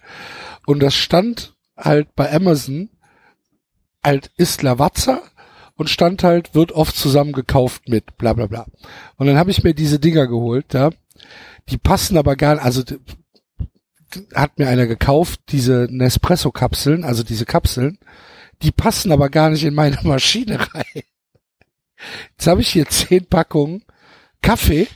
Und 0.66 0.82
das 0.82 0.96
stand 0.96 1.54
halt 1.78 2.14
bei 2.16 2.32
Amazon 2.34 2.90
halt 4.04 4.32
ist 4.36 4.62
Lavazza 4.62 5.22
und 5.76 5.90
stand 5.90 6.24
halt 6.24 6.56
wird 6.56 6.74
oft 6.74 6.96
zusammen 6.96 7.32
gekauft 7.32 7.88
mit 7.88 8.18
bla 8.18 8.34
bla 8.34 8.48
bla. 8.48 8.66
Und 9.16 9.28
dann 9.28 9.38
habe 9.38 9.52
ich 9.52 9.64
mir 9.64 9.74
diese 9.74 10.00
Dinger 10.00 10.28
geholt 10.28 10.66
da 10.70 10.90
die 11.70 11.78
passen 11.78 12.18
aber 12.18 12.36
gar 12.36 12.60
also 12.60 12.84
d- 12.84 13.00
hat 14.34 14.60
mir 14.60 14.68
einer 14.68 14.88
gekauft 14.88 15.42
diese 15.50 15.88
Nespresso 15.90 16.52
Kapseln 16.52 17.04
also 17.04 17.24
diese 17.24 17.46
Kapseln 17.46 18.00
die 18.62 18.72
passen 18.72 19.12
aber 19.12 19.30
gar 19.30 19.50
nicht 19.50 19.64
in 19.64 19.74
meine 19.74 20.00
Maschine 20.04 20.60
rein 20.74 21.04
Jetzt 22.32 22.48
habe 22.48 22.62
ich 22.62 22.70
hier 22.70 22.88
zehn 22.88 23.26
Packungen 23.26 23.86
Kaffee 24.42 24.88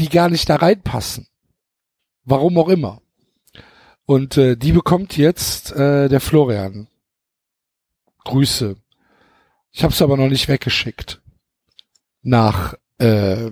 die 0.00 0.08
gar 0.08 0.30
nicht 0.30 0.48
da 0.48 0.56
reinpassen. 0.56 1.28
Warum 2.24 2.56
auch 2.58 2.68
immer. 2.68 3.02
Und 4.06 4.36
äh, 4.38 4.56
die 4.56 4.72
bekommt 4.72 5.16
jetzt 5.16 5.72
äh, 5.72 6.08
der 6.08 6.20
Florian. 6.20 6.88
Grüße. 8.24 8.76
Ich 9.72 9.82
habe 9.84 9.92
es 9.92 10.02
aber 10.02 10.16
noch 10.16 10.28
nicht 10.28 10.48
weggeschickt. 10.48 11.20
Nach 12.22 12.74
äh, 12.98 13.50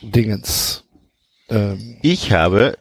Dingens. 0.00 0.84
Ähm, 1.48 1.98
Ich 2.02 2.32
habe 2.32 2.78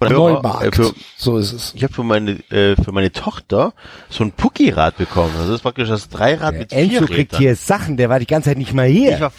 Hörer, 0.00 0.12
Neumarkt. 0.12 0.66
äh, 0.66 0.72
für, 0.84 0.94
so 1.16 1.36
ist 1.38 1.52
es. 1.52 1.72
ich 1.74 1.82
habe 1.84 1.92
für 1.92 2.02
meine 2.04 2.32
äh, 2.50 2.76
für 2.76 2.92
meine 2.92 3.12
Tochter 3.12 3.74
so 4.08 4.24
ein 4.24 4.32
Pucki-Rad 4.32 4.96
bekommen. 4.98 5.32
Das 5.36 5.48
ist 5.48 5.62
praktisch 5.62 5.88
das 5.88 6.08
Dreirad 6.08 6.52
Der 6.54 6.60
mit 6.60 6.70
vier 6.72 6.78
Enzo 6.80 7.06
kriegt 7.06 7.32
Rädern. 7.32 7.38
hier 7.40 7.56
Sachen, 7.56 7.96
der 7.96 8.08
war 8.08 8.18
die 8.18 8.26
ganze 8.26 8.50
Zeit 8.50 8.58
nicht 8.58 8.72
mal 8.72 8.88
Ich 8.88 8.96
hier. 8.98 9.20
war 9.20 9.30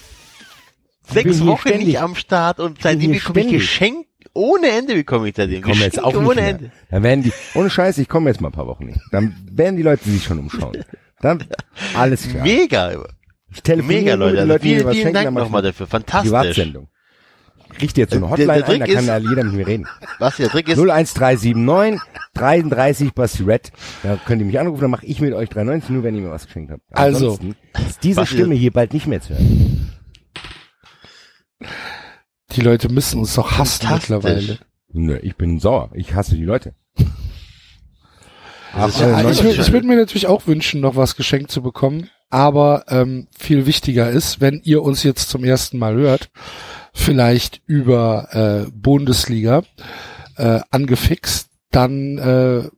bin 1.14 1.14
sechs 1.24 1.46
Wochen 1.46 1.68
ständig. 1.68 1.88
nicht 1.88 2.00
am 2.02 2.16
Start 2.16 2.60
und 2.60 2.82
seitdem 2.82 3.12
bekomme 3.12 3.40
ich 3.42 3.46
ständig. 3.46 3.52
Geschenk 3.60 4.08
ohne 4.36 4.70
Ende 4.70 4.96
bekomme 4.96 5.30
ich 5.30 5.36
seitdem. 5.36 5.62
Kommen 5.62 5.76
jetzt 5.82 5.96
Geschenke 5.98 6.08
auch 6.08 6.14
nicht 6.22 6.30
ohne 6.32 6.42
mehr. 6.42 6.50
Ende. 6.50 6.72
Dann 6.90 7.04
werden 7.04 7.24
die, 7.24 7.34
ohne 7.56 7.70
Scheiß, 7.70 7.98
ich 7.98 8.08
komme 8.10 8.30
jetzt 8.30 8.42
mal 8.42 8.48
ein 8.50 8.54
paar 8.54 8.68
Wochen 8.68 8.86
nicht. 8.86 9.00
Dann 9.12 9.36
werden 9.52 9.76
die 9.78 9.84
Leute 9.84 10.10
sich 10.10 10.24
schon 10.24 10.40
umschauen. 10.40 10.78
Dann, 11.22 11.44
alles 11.94 12.28
klar. 12.28 12.44
Mega, 12.44 12.92
Ich 13.54 13.62
telefoniere 13.62 14.02
mega 14.02 14.14
Leute. 14.16 14.38
den 14.38 14.50
Also 14.52 14.64
vielen, 14.64 14.92
vielen 14.92 15.14
Dank 15.14 15.30
ich 15.30 15.36
nochmal 15.36 15.62
dafür. 15.62 15.88
Fantastisch. 15.88 16.32
Privatsendung. 16.32 16.88
Kriegt 17.78 17.98
ihr 17.98 18.04
jetzt 18.04 18.14
so 18.14 18.26
eine 18.26 18.36
Der- 18.36 18.46
der 18.46 18.56
Hotline 18.56 18.66
ein, 18.66 18.80
da 18.80 18.86
kann 18.88 18.96
ist- 19.04 19.08
da 19.08 19.18
jeder 19.18 19.44
mit 19.44 19.54
mir 19.54 19.68
reden. 19.68 19.88
Was 20.20 20.38
der 20.38 20.50
Trick 20.50 20.68
ist, 20.70 20.78
01379 20.78 22.00
33 22.34 23.14
Basti 23.14 23.44
Red. 23.44 23.72
Da 24.04 24.18
könnt 24.26 24.42
ihr 24.42 24.46
mich 24.48 24.60
anrufen, 24.60 24.82
dann 24.82 24.92
mache 24.92 25.06
ich 25.06 25.20
mit 25.22 25.34
euch 25.34 25.50
390, 25.50 25.90
nur 25.92 26.04
wenn 26.04 26.16
ihr 26.16 26.22
mir 26.22 26.32
was 26.32 26.46
geschenkt 26.46 26.72
habt. 26.72 26.82
Also. 26.92 27.38
Ist 27.88 28.04
diese 28.04 28.26
Stimme 28.26 28.56
hier 28.56 28.72
bald 28.72 28.94
nicht 28.94 29.08
mehr 29.08 29.22
zu 29.22 29.30
hören. 29.34 29.92
Die 32.52 32.62
Leute 32.62 32.90
müssen 32.90 33.20
uns 33.20 33.34
doch 33.36 33.58
hassen 33.58 33.88
mittlerweile. 33.92 34.60
Nö, 34.92 35.18
ich 35.22 35.36
bin 35.36 35.60
sauer. 35.60 35.90
Ich 35.94 36.14
hasse 36.14 36.36
die 36.36 36.44
Leute. 36.46 36.76
Ist 36.98 37.08
Ach, 38.76 39.00
ja- 39.00 39.22
äh, 39.22 39.32
ich 39.32 39.44
würde 39.44 39.62
ich 39.62 39.72
würd 39.72 39.86
mir 39.86 39.96
natürlich 39.96 40.28
auch 40.28 40.46
wünschen, 40.48 40.82
noch 40.82 40.96
was 40.96 41.16
geschenkt 41.16 41.52
zu 41.52 41.62
bekommen. 41.62 42.10
Aber 42.30 42.86
ähm, 42.90 43.28
viel 43.38 43.66
wichtiger 43.68 44.10
ist, 44.10 44.42
wenn 44.42 44.60
ihr 44.64 44.82
uns 44.82 45.04
jetzt 45.04 45.30
zum 45.30 45.44
ersten 45.44 45.78
Mal 45.78 45.94
hört, 45.96 46.32
vielleicht 46.94 47.62
über 47.66 48.66
äh, 48.68 48.72
Bundesliga 48.72 49.64
äh, 50.38 50.62
angefixt, 50.72 51.50
dann 51.72 52.18
äh, 52.18 52.70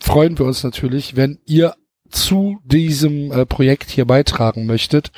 freuen 0.00 0.38
wir 0.38 0.46
uns 0.46 0.62
natürlich, 0.64 1.16
wenn 1.16 1.38
ihr 1.46 1.74
zu 2.10 2.60
diesem 2.64 3.32
äh, 3.32 3.46
Projekt 3.46 3.90
hier 3.90 4.04
beitragen 4.04 4.66
möchtet 4.66 5.12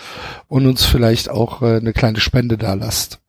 und 0.47 0.67
uns 0.67 0.85
vielleicht 0.85 1.29
auch 1.29 1.63
äh, 1.63 1.77
eine 1.77 1.93
kleine 1.93 2.21
Spende 2.21 2.59
da 2.59 2.75
lasst, 2.75 3.21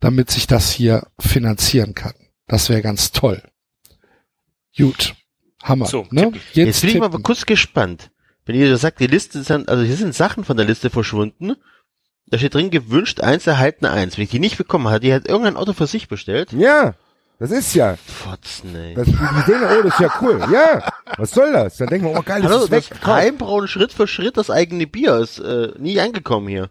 damit 0.00 0.30
sich 0.30 0.46
das 0.46 0.70
hier 0.72 1.06
finanzieren 1.18 1.94
kann. 1.94 2.14
Das 2.46 2.68
wäre 2.68 2.82
ganz 2.82 3.12
toll. 3.12 3.42
Gut. 4.76 5.14
Hammer. 5.62 5.86
So, 5.86 6.06
ne? 6.10 6.22
tippen. 6.22 6.40
Jetzt 6.52 6.80
bin 6.80 6.90
ich 6.90 6.98
mal 6.98 7.08
tippen. 7.08 7.22
kurz 7.22 7.46
gespannt. 7.46 8.10
Wenn 8.44 8.56
ihr 8.56 8.76
sagt, 8.76 9.00
die 9.00 9.06
Liste 9.06 9.42
sind, 9.42 9.68
also 9.68 9.84
hier 9.84 9.96
sind 9.96 10.14
Sachen 10.14 10.44
von 10.44 10.56
der 10.56 10.66
Liste 10.66 10.90
verschwunden. 10.90 11.54
Da 12.32 12.38
steht 12.38 12.54
drin, 12.54 12.70
gewünscht 12.70 13.20
eins, 13.20 13.46
erhalten 13.46 13.84
eins. 13.84 14.16
Wenn 14.16 14.24
ich 14.24 14.30
die 14.30 14.38
nicht 14.38 14.56
bekommen 14.56 14.88
hatte, 14.88 15.00
die 15.00 15.12
hat 15.12 15.28
irgendein 15.28 15.54
Auto 15.54 15.74
für 15.74 15.86
sich 15.86 16.08
bestellt. 16.08 16.50
Ja, 16.54 16.94
das 17.38 17.50
ist 17.50 17.74
ja. 17.74 17.96
Fotzen, 17.96 18.74
ey. 18.74 18.94
Das, 18.94 19.04
die 19.04 19.12
sehen, 19.12 19.60
oh, 19.62 19.82
das 19.82 19.92
ist 19.92 20.00
ja 20.00 20.10
cool. 20.22 20.40
Ja, 20.50 20.90
was 21.18 21.32
soll 21.32 21.52
das? 21.52 21.76
Dann 21.76 21.88
denken 21.88 22.06
wir, 22.06 22.18
oh 22.18 22.22
geil, 22.22 22.40
das 22.40 22.50
Hallo, 22.50 22.64
ist 22.64 22.70
weg. 22.70 22.84
Heimbrauen 23.04 23.68
Schritt 23.68 23.92
für 23.92 24.06
Schritt 24.06 24.38
das 24.38 24.48
eigene 24.48 24.86
Bier 24.86 25.18
ist 25.18 25.40
äh, 25.40 25.72
nie 25.76 26.00
angekommen 26.00 26.48
hier. 26.48 26.70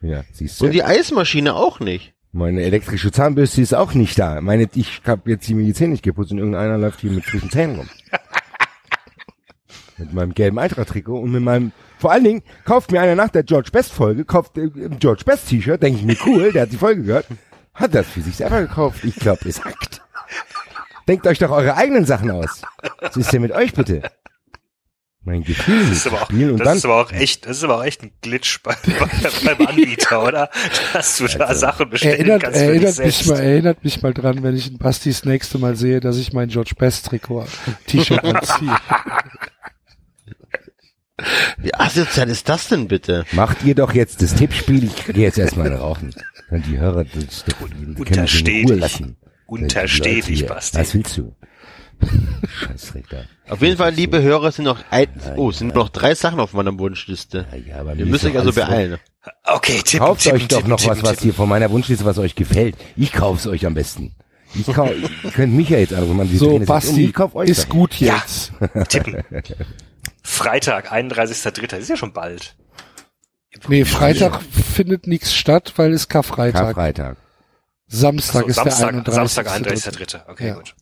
Ja, 0.00 0.22
siehst 0.30 0.60
du. 0.60 0.66
Und 0.66 0.70
die 0.70 0.84
Eismaschine 0.84 1.54
auch 1.54 1.80
nicht. 1.80 2.14
Meine 2.30 2.62
elektrische 2.62 3.10
Zahnbürste 3.10 3.62
ist 3.62 3.74
auch 3.74 3.94
nicht 3.94 4.16
da. 4.16 4.40
Meine, 4.40 4.68
ich 4.76 5.02
habe 5.06 5.28
jetzt 5.28 5.48
die 5.48 5.54
mir 5.54 5.64
die 5.64 5.74
Zähne 5.74 5.90
nicht 5.90 6.04
geputzt 6.04 6.30
und 6.30 6.38
irgendeiner 6.38 6.78
läuft 6.78 7.00
hier 7.00 7.10
mit 7.10 7.24
frischen 7.24 7.50
Zähnen 7.50 7.78
rum. 7.80 7.88
mit 9.98 10.12
meinem 10.12 10.34
gelben 10.34 10.60
Eintracht-Trikot 10.60 11.18
und 11.18 11.32
mit 11.32 11.42
meinem, 11.42 11.72
vor 12.00 12.12
allen 12.12 12.24
Dingen, 12.24 12.42
kauft 12.64 12.90
mir 12.90 13.00
einer 13.00 13.14
nach 13.14 13.28
der 13.28 13.42
George 13.42 13.70
Best 13.70 13.92
Folge, 13.92 14.24
kauft 14.24 14.56
äh, 14.56 14.62
ein 14.62 14.98
George 14.98 15.22
Best 15.24 15.48
T-Shirt, 15.48 15.82
denke 15.82 16.00
ich 16.00 16.04
mir 16.04 16.16
cool, 16.26 16.50
der 16.50 16.62
hat 16.62 16.72
die 16.72 16.78
Folge 16.78 17.02
gehört, 17.02 17.26
hat 17.74 17.94
das 17.94 18.06
für 18.08 18.22
sich 18.22 18.36
selber 18.36 18.62
gekauft. 18.62 19.04
Ich 19.04 19.16
glaube, 19.16 19.48
ist 19.48 19.64
hackt. 19.64 20.00
Denkt 21.06 21.26
euch 21.26 21.38
doch 21.38 21.50
eure 21.50 21.76
eigenen 21.76 22.06
Sachen 22.06 22.30
aus. 22.30 22.62
Was 23.00 23.16
ist 23.16 23.32
denn 23.32 23.42
mit 23.42 23.52
euch 23.52 23.74
bitte? 23.74 24.02
Mein 25.22 25.44
Gefühl 25.44 25.80
Das 25.80 25.90
ist 25.90 26.06
aber 26.06 26.22
auch, 26.22 26.30
und 26.30 26.58
das 26.58 26.66
dann 26.66 26.76
ist 26.78 26.84
aber 26.86 26.96
auch 26.96 27.12
echt, 27.12 27.44
das 27.44 27.58
ist 27.58 27.64
aber 27.64 27.76
auch 27.76 27.84
echt 27.84 28.02
ein 28.02 28.12
Glitch 28.22 28.62
bei, 28.62 28.74
bei, 28.98 29.54
beim 29.54 29.66
Anbieter, 29.66 30.22
oder? 30.22 30.50
Dass 30.94 31.18
du 31.18 31.26
da 31.26 31.54
Sachen 31.54 31.90
bestellen 31.90 32.14
Erinnert, 32.14 32.42
kannst 32.44 32.58
erinnert 32.58 32.98
mich 32.98 33.26
mal, 33.26 33.38
erinnert 33.40 33.84
mich 33.84 34.02
mal 34.02 34.14
dran, 34.14 34.42
wenn 34.42 34.56
ich 34.56 34.70
ein 34.70 34.78
Basti 34.78 35.10
das 35.10 35.26
nächste 35.26 35.58
Mal 35.58 35.76
sehe, 35.76 36.00
dass 36.00 36.16
ich 36.16 36.32
mein 36.32 36.48
George 36.48 36.72
Best 36.78 37.06
Trikot, 37.06 37.44
T-Shirt 37.86 38.24
anziehe. 38.24 38.74
Wie 41.58 41.74
asozial 41.74 42.28
ist 42.28 42.48
das 42.48 42.68
denn 42.68 42.88
bitte? 42.88 43.24
Macht 43.32 43.64
ihr 43.64 43.74
doch 43.74 43.94
jetzt 43.94 44.22
das 44.22 44.34
Tippspiel, 44.34 44.84
ich 44.84 45.06
gehe 45.06 45.24
jetzt 45.24 45.38
erstmal 45.38 45.72
rauchen. 45.72 46.14
Dann 46.50 46.62
die 46.62 46.78
Hörer, 46.78 47.04
das, 47.04 47.44
das, 47.44 47.54
Ruhe 47.60 48.74
lassen. 48.76 49.16
Hier. 49.48 50.46
Basti. 50.46 50.78
Was 50.78 50.94
willst 50.94 51.16
du? 51.16 51.34
Scheißrechter. 52.48 53.24
Auf 53.48 53.62
jeden 53.62 53.76
Fall, 53.76 53.92
liebe 53.92 54.22
Hörer, 54.22 54.52
sind 54.52 54.64
noch 54.64 54.78
ein, 54.90 55.08
oh, 55.36 55.50
sind 55.50 55.74
noch 55.74 55.88
drei 55.88 56.14
Sachen 56.14 56.40
auf 56.40 56.52
meiner 56.52 56.78
Wunschliste. 56.78 57.46
Ja, 57.50 57.58
ja, 57.58 57.80
aber 57.80 57.94
Ihr 57.94 58.04
mir 58.04 58.12
müsst 58.12 58.24
euch 58.24 58.38
also 58.38 58.52
beeilen. 58.52 58.98
Okay, 59.44 59.80
tippen, 59.84 60.06
Kauft 60.06 60.22
tippen, 60.22 60.36
euch 60.36 60.48
doch 60.48 60.56
tippen, 60.58 60.70
noch 60.70 60.80
tippen, 60.80 61.02
was, 61.02 61.16
was 61.16 61.20
hier 61.20 61.34
von 61.34 61.48
meiner 61.48 61.70
Wunschliste, 61.70 62.04
was 62.04 62.18
euch 62.18 62.34
gefällt. 62.34 62.76
Ich 62.96 63.12
kauf's 63.12 63.46
euch 63.46 63.66
am 63.66 63.74
besten. 63.74 64.14
Ich 64.54 64.66
kau 64.66 64.86
ihr 65.24 65.30
könnt 65.30 65.52
mich 65.52 65.68
ja 65.68 65.78
jetzt 65.78 65.92
anrufen, 65.92 66.16
man, 66.16 66.28
die 66.28 66.36
So, 66.36 66.52
jetzt 66.52 66.60
um, 66.60 66.66
Basti, 66.66 67.04
ich 67.06 67.12
kauf 67.12 67.34
euch 67.34 67.48
ist 67.50 67.62
das. 67.64 67.68
gut 67.68 67.94
jetzt. 67.96 68.52
Tippen. 68.88 69.22
Freitag, 70.22 70.92
31.3. 70.92 71.66
Das 71.66 71.80
ist 71.80 71.88
ja 71.88 71.96
schon 71.96 72.12
bald. 72.12 72.56
Nee, 73.68 73.84
Freitag 73.84 74.40
findet 74.42 75.06
nichts 75.06 75.34
statt, 75.34 75.72
weil 75.76 75.92
es 75.92 76.08
Karfreitag. 76.08 76.66
Karfreitag. 76.66 77.16
Samstag 77.88 78.42
So, 78.42 78.46
ist 78.48 78.54
Samstag, 78.56 79.04
der 79.04 79.14
31. 79.14 79.14
Samstag, 79.14 79.46
31.3. 79.48 80.28
Okay, 80.28 80.48
Ja. 80.48 80.54
gut. 80.54 80.74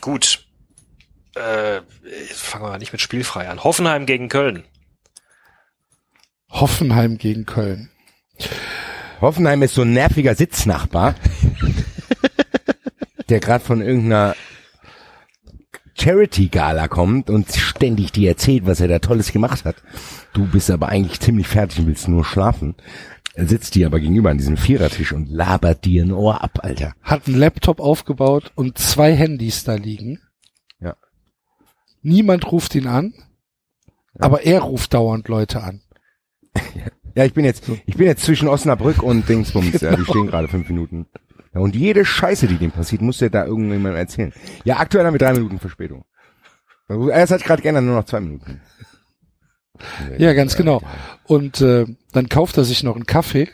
Gut. 0.00 0.46
Äh, 1.34 1.82
fangen 2.34 2.64
wir 2.64 2.70
mal 2.70 2.78
nicht 2.78 2.92
mit 2.92 3.00
spielfrei 3.00 3.48
an. 3.48 3.62
Hoffenheim 3.62 4.06
gegen 4.06 4.28
Köln. 4.28 4.64
Hoffenheim 6.50 7.18
gegen 7.18 7.44
Köln. 7.46 7.90
Hoffenheim 9.20 9.62
ist 9.62 9.74
so 9.74 9.82
ein 9.82 9.92
nerviger 9.92 10.34
Sitznachbar, 10.34 11.14
der 13.28 13.40
gerade 13.40 13.64
von 13.64 13.80
irgendeiner 13.80 14.34
Charity-Gala 15.98 16.88
kommt 16.88 17.30
und 17.30 17.50
ständig 17.52 18.12
dir 18.12 18.30
erzählt, 18.30 18.66
was 18.66 18.80
er 18.80 18.88
da 18.88 18.98
Tolles 18.98 19.32
gemacht 19.32 19.64
hat. 19.64 19.76
Du 20.32 20.46
bist 20.46 20.70
aber 20.70 20.88
eigentlich 20.88 21.20
ziemlich 21.20 21.48
fertig 21.48 21.80
und 21.80 21.86
willst 21.86 22.08
nur 22.08 22.24
schlafen. 22.24 22.74
Er 23.34 23.46
sitzt 23.46 23.74
dir 23.74 23.86
aber 23.86 24.00
gegenüber 24.00 24.30
an 24.30 24.38
diesem 24.38 24.56
Vierertisch 24.56 25.12
und 25.12 25.28
labert 25.28 25.84
dir 25.84 26.04
ein 26.04 26.12
Ohr 26.12 26.42
ab, 26.42 26.60
Alter. 26.62 26.94
Hat 27.02 27.26
einen 27.26 27.36
Laptop 27.36 27.80
aufgebaut 27.80 28.52
und 28.54 28.78
zwei 28.78 29.14
Handys 29.14 29.64
da 29.64 29.74
liegen. 29.74 30.20
Ja. 30.80 30.96
Niemand 32.02 32.50
ruft 32.50 32.74
ihn 32.74 32.86
an, 32.86 33.12
aber 34.18 34.44
er 34.44 34.60
ruft 34.60 34.94
dauernd 34.94 35.28
Leute 35.28 35.62
an. 35.62 35.80
Ja, 37.16 37.24
ich 37.24 37.32
bin 37.32 37.46
jetzt, 37.46 37.64
ich 37.86 37.96
bin 37.96 38.06
jetzt 38.06 38.24
zwischen 38.24 38.46
Osnabrück 38.46 39.02
und 39.02 39.26
Dingsbums. 39.26 39.80
Ja, 39.80 39.96
die 39.96 40.04
stehen 40.04 40.26
gerade 40.26 40.48
fünf 40.48 40.68
Minuten. 40.68 41.06
Ja, 41.56 41.62
und 41.62 41.74
jede 41.74 42.04
Scheiße, 42.04 42.48
die 42.48 42.58
dem 42.58 42.70
passiert, 42.70 43.00
muss 43.00 43.16
der 43.16 43.30
da 43.30 43.46
irgendjemandem 43.46 43.96
erzählen. 43.96 44.32
Ja, 44.64 44.76
aktuell 44.76 45.06
haben 45.06 45.14
wir 45.14 45.18
drei 45.18 45.32
Minuten 45.32 45.58
Verspätung. 45.58 46.04
Es 46.86 47.30
hat 47.30 47.44
gerade 47.44 47.62
geändert, 47.62 47.84
nur 47.84 47.94
noch 47.94 48.04
zwei 48.04 48.20
Minuten. 48.20 48.60
Ja, 50.18 50.34
ganz 50.34 50.54
genau. 50.54 50.82
Und 51.24 51.62
äh, 51.62 51.86
dann 52.12 52.28
kauft 52.28 52.58
er 52.58 52.64
sich 52.64 52.82
noch 52.82 52.94
einen 52.94 53.06
Kaffee 53.06 53.48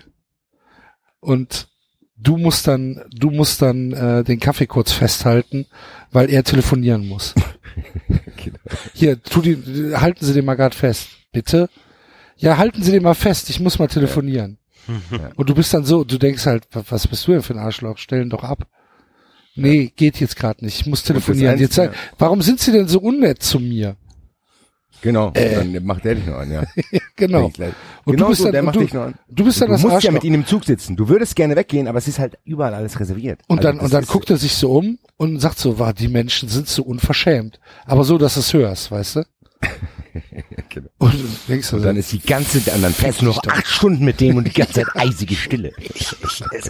und 1.20 1.68
du 2.16 2.38
musst 2.38 2.66
dann, 2.66 3.04
du 3.12 3.30
musst 3.30 3.62
dann 3.62 3.92
äh, 3.92 4.24
den 4.24 4.40
Kaffee 4.40 4.66
kurz 4.66 4.90
festhalten, 4.90 5.66
weil 6.10 6.28
er 6.28 6.42
telefonieren 6.42 7.06
muss. 7.06 7.34
Hier, 8.94 9.22
tu 9.22 9.42
die, 9.42 9.94
halten 9.94 10.24
Sie 10.24 10.34
den 10.34 10.44
mal 10.44 10.56
gerade 10.56 10.76
fest, 10.76 11.08
bitte. 11.30 11.70
Ja, 12.36 12.56
halten 12.58 12.82
Sie 12.82 12.90
den 12.90 13.04
mal 13.04 13.14
fest, 13.14 13.48
ich 13.48 13.60
muss 13.60 13.78
mal 13.78 13.86
telefonieren. 13.86 14.58
Und 15.36 15.48
du 15.48 15.54
bist 15.54 15.72
dann 15.74 15.84
so, 15.84 16.04
du 16.04 16.18
denkst 16.18 16.46
halt, 16.46 16.64
wa- 16.72 16.84
was 16.88 17.06
bist 17.06 17.26
du 17.26 17.32
denn 17.32 17.42
für 17.42 17.54
ein 17.54 17.58
Arschloch? 17.60 17.98
Stellen 17.98 18.30
doch 18.30 18.44
ab. 18.44 18.66
Nee, 19.54 19.92
geht 19.94 20.18
jetzt 20.20 20.36
gerade 20.36 20.64
nicht. 20.64 20.80
Ich 20.80 20.86
muss 20.86 21.02
telefonieren. 21.02 21.58
Jetzt, 21.58 21.74
sag- 21.74 21.94
warum 22.18 22.40
sind 22.42 22.58
Sie 22.60 22.72
denn 22.72 22.88
so 22.88 22.98
unnett 23.00 23.42
zu 23.42 23.58
mir? 23.60 23.96
Genau, 25.02 25.30
dann 25.30 25.84
macht 25.84 26.04
der 26.04 26.14
dich 26.14 26.26
noch 26.26 26.36
an, 26.36 26.50
ja. 26.52 26.62
Genau. 27.16 27.48
Gleich- 27.48 27.74
Und 28.04 28.12
genau 28.14 28.26
du 28.26 28.30
bist 28.30 28.38
so, 28.38 28.44
dann, 28.44 28.52
der 28.52 28.62
macht 28.62 28.76
du, 28.76 28.80
dich 28.80 28.92
noch 28.94 29.02
an. 29.02 29.14
du 29.28 29.44
bist 29.44 29.60
dann 29.60 29.66
du 29.68 29.72
das 29.74 29.82
musst 29.82 29.94
Arschloch. 29.94 30.08
ja 30.08 30.12
mit 30.12 30.24
ihm 30.24 30.34
im 30.34 30.46
Zug 30.46 30.64
sitzen. 30.64 30.94
Du 30.96 31.08
würdest 31.08 31.34
gerne 31.36 31.56
weggehen, 31.56 31.88
aber 31.88 31.98
es 31.98 32.06
ist 32.08 32.18
halt 32.20 32.38
überall 32.44 32.72
alles 32.72 32.98
reserviert. 33.00 33.40
Und 33.48 33.58
Also 33.58 33.68
dann, 33.68 33.80
und 33.80 33.92
dann 33.92 34.04
guckt 34.06 34.30
er 34.30 34.36
sich 34.36 34.54
so 34.54 34.72
um 34.72 34.98
und 35.16 35.40
sagt 35.40 35.58
so, 35.58 35.78
war, 35.78 35.92
die 35.92 36.08
Menschen 36.08 36.48
sind 36.48 36.68
so 36.68 36.84
unverschämt. 36.84 37.58
Aber 37.84 38.04
so, 38.04 38.16
dass 38.16 38.34
du 38.34 38.40
es 38.40 38.52
hörst, 38.54 38.90
weißt 38.92 39.16
du? 39.16 39.24
Genau. 40.68 40.88
Und 40.98 41.14
du 41.14 41.76
Und 41.76 41.82
dann 41.82 41.96
ist 41.96 42.12
die 42.12 42.20
ganze, 42.20 42.58
und 42.58 42.82
dann 42.82 42.94
fährst 42.94 43.20
du 43.20 43.26
noch 43.26 43.42
acht 43.46 43.66
Stunden 43.66 44.04
mit 44.04 44.20
dem 44.20 44.36
und 44.36 44.44
die 44.44 44.52
ganze 44.52 44.74
Zeit 44.74 44.86
eisige 44.94 45.34
Stille. 45.34 45.72
Ich, 45.78 46.16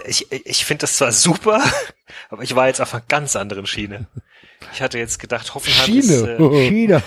ich, 0.07 0.33
ich, 0.33 0.47
ich 0.47 0.65
finde 0.65 0.83
das 0.83 0.97
zwar 0.97 1.13
super, 1.13 1.63
aber 2.31 2.43
ich 2.43 2.57
war 2.57 2.67
jetzt 2.67 2.81
auf 2.81 2.95
einer 2.95 3.05
ganz 3.07 3.37
anderen 3.37 3.67
Schiene. 3.67 4.07
Ich 4.73 4.83
hatte 4.83 4.99
jetzt 4.99 5.19
gedacht, 5.19 5.55
Hoffenheim 5.55 5.85
Schiene. 5.85 6.01
ist... 6.01 6.23
Äh, 6.25 6.69
China. 6.69 7.03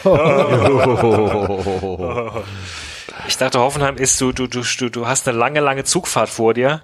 ich 3.27 3.37
dachte, 3.37 3.59
Hoffenheim 3.59 3.97
ist, 3.97 4.19
du, 4.21 4.31
du, 4.31 4.47
du, 4.47 4.61
du, 4.61 4.89
du 4.89 5.07
hast 5.07 5.27
eine 5.27 5.37
lange, 5.37 5.59
lange 5.59 5.83
Zugfahrt 5.83 6.29
vor 6.29 6.53
dir, 6.53 6.83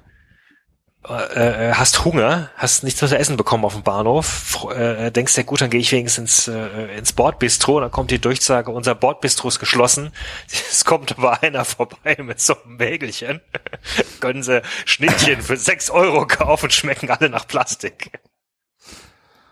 äh, 1.10 1.70
äh, 1.70 1.74
hast 1.74 2.06
Hunger, 2.06 2.52
hast 2.56 2.84
nichts 2.84 3.02
mehr 3.02 3.10
zu 3.10 3.18
essen 3.18 3.36
bekommen 3.36 3.66
auf 3.66 3.74
dem 3.74 3.82
Bahnhof, 3.82 4.28
fr- 4.28 4.76
äh, 4.76 5.12
denkst 5.12 5.34
dir, 5.34 5.44
gut, 5.44 5.62
dann 5.62 5.72
gehe 5.72 5.80
ich 5.80 5.92
wenigstens 5.92 6.48
ins, 6.48 6.56
äh, 6.56 6.98
ins 6.98 7.14
Bordbistro, 7.14 7.78
und 7.78 7.82
dann 7.82 7.92
kommt 7.92 8.12
die 8.12 8.20
Durchsage, 8.20 8.72
unser 8.72 8.94
Bordbistro 8.94 9.48
ist 9.48 9.60
geschlossen. 9.60 10.12
Es 10.72 10.86
kommt 10.86 11.18
aber 11.18 11.42
einer 11.42 11.66
vorbei 11.66 12.18
mit 12.20 12.40
so 12.40 12.56
einem 12.64 12.80
Wägelchen. 12.80 13.42
Können 14.20 14.44
sie 14.44 14.62
Schnittchen 14.86 15.42
für 15.42 15.58
sechs 15.58 15.90
Euro 15.90 16.28
kaufen, 16.28 16.70
schmecken 16.70 17.10
alle 17.10 17.30
nach 17.30 17.48
Plastik. 17.48 18.12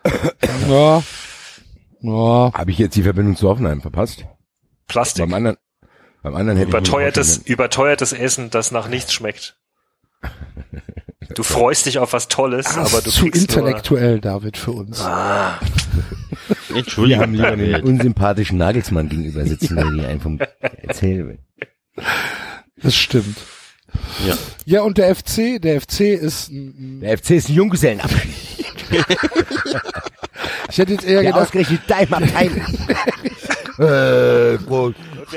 ja, 0.67 1.03
ja, 2.01 2.51
Habe 2.53 2.71
ich 2.71 2.77
jetzt 2.77 2.95
die 2.95 3.03
Verbindung 3.03 3.35
zu 3.35 3.49
Hoffenheim 3.49 3.81
verpasst? 3.81 4.25
Plastik. 4.87 5.23
Beim 5.23 5.33
anderen, 5.33 5.57
beim 6.23 6.35
anderen 6.35 6.57
hätte 6.57 6.69
Überteuertes, 6.69 7.39
ich 7.39 7.47
überteuertes 7.47 8.13
Essen, 8.13 8.49
das 8.49 8.71
nach 8.71 8.87
nichts 8.87 9.13
schmeckt. 9.13 9.57
Du 11.35 11.43
freust 11.43 11.85
dich 11.85 11.99
auf 11.99 12.11
was 12.13 12.27
Tolles, 12.27 12.65
das 12.65 12.77
aber 12.77 13.01
du 13.03 13.11
zu 13.11 13.21
kriegst 13.25 13.49
nur, 13.55 13.59
intellektuell, 13.59 14.19
David, 14.19 14.57
für 14.57 14.71
uns. 14.71 14.99
Ah. 14.99 15.59
Wir 16.69 16.77
Entschuldigung. 16.77 17.21
haben 17.21 17.33
lieber 17.33 17.47
einen 17.49 17.83
unsympathischen 17.83 18.57
Nagelsmann 18.57 19.09
gegenüber 19.09 19.45
sitzen, 19.45 19.75
der 19.75 19.91
die 19.91 20.05
einen 20.05 20.19
vom 20.21 20.39
erzählen 20.81 21.27
will. 21.27 21.39
Das 22.81 22.95
stimmt. 22.95 23.37
Ja. 24.27 24.35
Ja, 24.65 24.81
und 24.81 24.97
der 24.97 25.15
FC, 25.15 25.61
der 25.61 25.79
FC 25.81 26.01
ist, 26.15 26.49
ein- 26.49 26.99
Der 27.01 27.17
FC 27.17 27.31
ist 27.31 27.49
ein 27.49 27.55
Junggesellenabschied. 27.55 28.65
ich 30.71 30.77
hätte 30.77 30.93
jetzt 30.93 31.05
eher 31.05 31.21
Der 31.21 31.31
gedacht, 31.31 31.41
ausgerechnet 31.43 31.81
deinem 31.87 32.13
Abteil. 32.15 32.51
äh, 34.57 34.57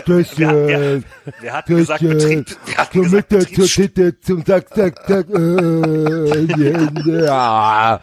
Das, 0.06 0.38
wir, 0.38 0.48
äh, 0.50 0.68
wir, 0.68 1.02
wir 1.40 1.52
hatten 1.52 1.76
gesagt, 1.76 2.02
das, 2.02 2.10
äh, 2.10 2.14
Betrieb, 2.14 2.56
wir 2.66 2.76
hatten 2.76 3.02
gesagt, 3.02 3.30
Mitte, 3.32 3.46
zur 3.46 3.50
Betriebs, 3.56 3.74
Titte, 3.74 4.20
zum 4.20 4.46
Zack, 4.46 4.74
Zack, 4.74 5.06
Zack, 5.06 5.26
äh, 5.30 5.36
ja. 7.24 8.00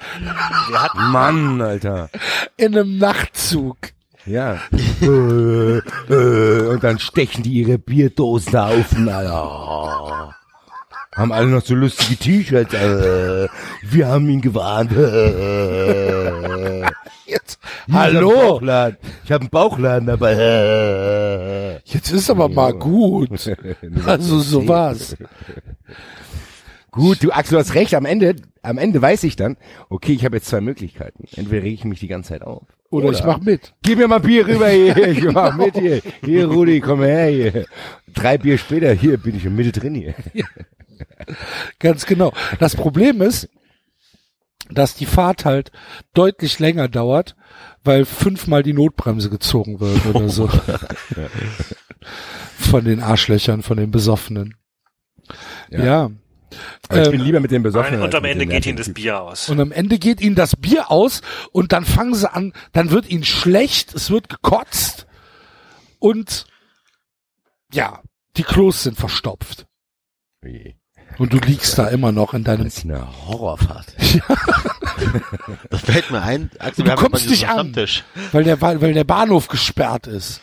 wir 0.69 0.81
hatten, 0.81 1.11
Mann, 1.11 1.61
Alter. 1.61 2.09
in 2.57 2.77
einem 2.77 2.97
Nachtzug. 2.97 3.77
Ja. 4.25 4.59
äh, 5.01 5.77
äh, 5.77 6.67
und 6.67 6.83
dann 6.83 6.99
stechen 6.99 7.43
die 7.43 7.53
ihre 7.53 7.77
Bierdosen 7.79 8.55
auf. 8.57 8.95
Alter. 8.95 10.35
Haben 11.15 11.31
alle 11.31 11.47
noch 11.47 11.65
so 11.65 11.73
lustige 11.73 12.15
T-Shirts. 12.17 12.73
Äh, 12.73 13.47
wir 13.81 14.07
haben 14.07 14.29
ihn 14.29 14.41
gewarnt. 14.41 14.91
Jetzt, 17.29 17.59
ich 17.87 17.93
hab 17.93 18.01
hallo, 18.01 18.31
Bauchladen. 18.31 18.97
Ich 19.23 19.31
habe 19.31 19.41
einen 19.41 19.49
Bauchladen 19.49 20.07
dabei. 20.07 21.79
Jetzt 21.85 22.11
ist 22.11 22.29
aber 22.29 22.49
mal 22.49 22.73
gut. 22.73 23.29
Also 24.05 24.39
so 24.39 24.67
war's. 24.67 25.15
Gut, 26.91 27.23
du 27.23 27.31
Axel, 27.31 27.53
du 27.53 27.59
hast 27.59 27.75
recht. 27.75 27.93
Am 27.93 28.05
Ende, 28.05 28.35
am 28.63 28.79
Ende 28.79 28.99
weiß 28.99 29.23
ich 29.23 29.35
dann, 29.35 29.57
okay, 29.89 30.13
ich 30.13 30.25
habe 30.25 30.37
jetzt 30.37 30.47
zwei 30.47 30.59
Möglichkeiten. 30.59 31.25
Entweder 31.35 31.61
rege 31.61 31.75
ich 31.75 31.85
mich 31.85 31.99
die 31.99 32.07
ganze 32.07 32.29
Zeit 32.29 32.41
auf. 32.41 32.63
Oder, 32.89 33.11
ich 33.11 33.23
mach 33.23 33.39
mit. 33.41 33.75
Gib 33.83 33.99
mir 33.99 34.07
mal 34.07 34.19
Bier 34.19 34.47
rüber 34.47 34.69
hier. 34.69 34.97
Ich 35.07 35.23
mach 35.23 35.55
mit 35.55 35.77
hier. 35.77 36.01
Hier, 36.25 36.47
Rudi, 36.47 36.79
komm 36.79 37.03
her 37.03 37.27
hier. 37.27 37.65
Drei 38.15 38.39
Bier 38.39 38.57
später, 38.57 38.91
hier 38.93 39.17
bin 39.17 39.35
ich 39.35 39.45
im 39.45 39.55
Mitte 39.55 39.71
drin 39.71 39.93
hier. 39.93 40.15
Ganz 41.77 42.07
genau. 42.07 42.33
Das 42.59 42.75
Problem 42.75 43.21
ist, 43.21 43.47
dass 44.69 44.95
die 44.95 45.05
Fahrt 45.05 45.45
halt 45.45 45.71
deutlich 46.13 46.59
länger 46.59 46.87
dauert, 46.87 47.35
weil 47.83 48.05
fünfmal 48.05 48.63
die 48.63 48.73
Notbremse 48.73 49.29
gezogen 49.29 49.79
wird 49.79 50.05
oder 50.05 50.29
so. 50.29 50.49
von 52.57 52.85
den 52.85 53.01
Arschlöchern, 53.01 53.63
von 53.63 53.77
den 53.77 53.91
Besoffenen. 53.91 54.55
Ja. 55.69 55.83
Ja. 55.83 56.11
Aber 56.87 57.01
ich 57.01 57.05
Ähm, 57.07 57.11
bin 57.11 57.21
lieber 57.21 57.39
mit 57.39 57.51
den 57.51 57.61
Besoffenen. 57.61 58.01
und 58.01 58.15
am 58.15 58.25
Ende 58.25 58.47
geht 58.47 58.65
ihnen 58.65 58.77
das 58.77 58.91
Bier 58.91 59.21
aus. 59.21 59.49
Und 59.49 59.59
am 59.59 59.71
Ende 59.71 59.99
geht 59.99 60.19
ihnen 60.21 60.35
das 60.35 60.55
Bier 60.55 60.89
aus 60.89 61.21
und 61.51 61.71
dann 61.73 61.85
fangen 61.85 62.15
sie 62.15 62.31
an, 62.31 62.53
dann 62.71 62.89
wird 62.89 63.07
ihnen 63.07 63.23
schlecht, 63.23 63.93
es 63.93 64.09
wird 64.09 64.29
gekotzt 64.29 65.05
und 65.99 66.47
ja, 67.71 68.01
die 68.37 68.43
Klos 68.43 68.81
sind 68.83 68.97
verstopft. 68.97 69.67
Typen. 70.41 70.78
Und 71.19 71.33
du 71.33 71.37
liegst 71.37 71.77
da 71.77 71.87
immer 71.87 72.11
noch 72.11 72.33
in 72.33 72.43
deinem 72.43 72.63
Das 72.63 72.77
ist 72.77 72.85
eine 72.85 73.07
Horrorfahrt. 73.27 73.93
Das 75.69 75.81
fällt 75.81 76.11
mir 76.11 76.21
ein. 76.21 76.49
Axel, 76.59 76.83
Du 76.83 76.89
wir 76.89 76.91
haben 76.91 76.99
kommst 76.99 77.29
nicht 77.29 77.47
an. 77.47 77.75
Weil 78.31 78.43
der, 78.43 78.61
weil 78.61 78.93
der 78.93 79.03
Bahnhof 79.03 79.47
gesperrt 79.47 80.07
ist. 80.07 80.41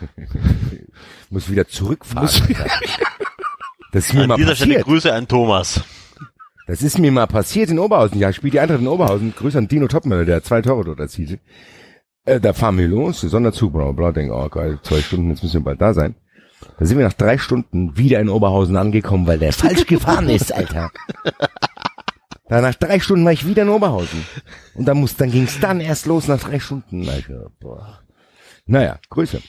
Muss 1.30 1.50
wieder 1.50 1.66
zurückfahren. 1.66 2.26
Muss-. 2.26 2.42
Das 3.92 4.06
ist 4.06 4.14
mir 4.14 4.22
An 4.22 4.28
mal 4.28 4.36
dieser 4.36 4.54
Stelle 4.54 4.74
passiert. 4.74 4.86
Grüße 4.86 5.12
an 5.12 5.28
Thomas. 5.28 5.80
Das 6.66 6.82
ist 6.82 6.98
mir 6.98 7.10
mal 7.10 7.26
passiert 7.26 7.70
in 7.70 7.78
Oberhausen. 7.78 8.18
Ja, 8.18 8.32
spielt 8.32 8.54
die 8.54 8.60
Eintracht 8.60 8.80
in 8.80 8.86
Oberhausen. 8.86 9.34
Grüße 9.36 9.58
an 9.58 9.68
Dino 9.68 9.88
Topmüller, 9.88 10.24
der 10.24 10.42
zwei 10.42 10.62
Tore 10.62 10.84
dort 10.84 11.00
erzielte. 11.00 11.40
Äh, 12.24 12.38
da 12.38 12.52
fahren 12.52 12.78
wir 12.78 12.86
los, 12.86 13.22
Sonderzug, 13.22 13.72
bla, 13.72 13.90
bla, 13.92 14.12
denken, 14.12 14.32
oh 14.32 14.48
geil, 14.48 14.78
zwei 14.82 15.00
Stunden, 15.00 15.30
jetzt 15.30 15.42
müssen 15.42 15.60
wir 15.60 15.64
bald 15.64 15.80
da 15.80 15.94
sein. 15.94 16.14
Da 16.78 16.84
sind 16.84 16.98
wir 16.98 17.04
nach 17.06 17.12
drei 17.14 17.38
Stunden 17.38 17.96
wieder 17.96 18.20
in 18.20 18.28
Oberhausen 18.28 18.76
angekommen, 18.76 19.26
weil 19.26 19.38
der 19.38 19.52
falsch 19.52 19.86
gefahren 19.86 20.28
ist, 20.28 20.52
Alter. 20.52 20.90
Da 22.48 22.60
nach 22.60 22.74
drei 22.74 23.00
Stunden 23.00 23.24
war 23.24 23.32
ich 23.32 23.46
wieder 23.46 23.62
in 23.62 23.68
Oberhausen. 23.68 24.24
Und 24.74 24.86
dann 24.86 24.98
muss, 24.98 25.16
dann 25.16 25.30
ging's 25.30 25.60
dann 25.60 25.80
erst 25.80 26.06
los 26.06 26.26
nach 26.28 26.40
drei 26.40 26.58
Stunden, 26.60 27.08
Alter. 27.08 27.50
Boah. 27.60 28.00
Naja, 28.66 28.98
Grüße. 29.08 29.40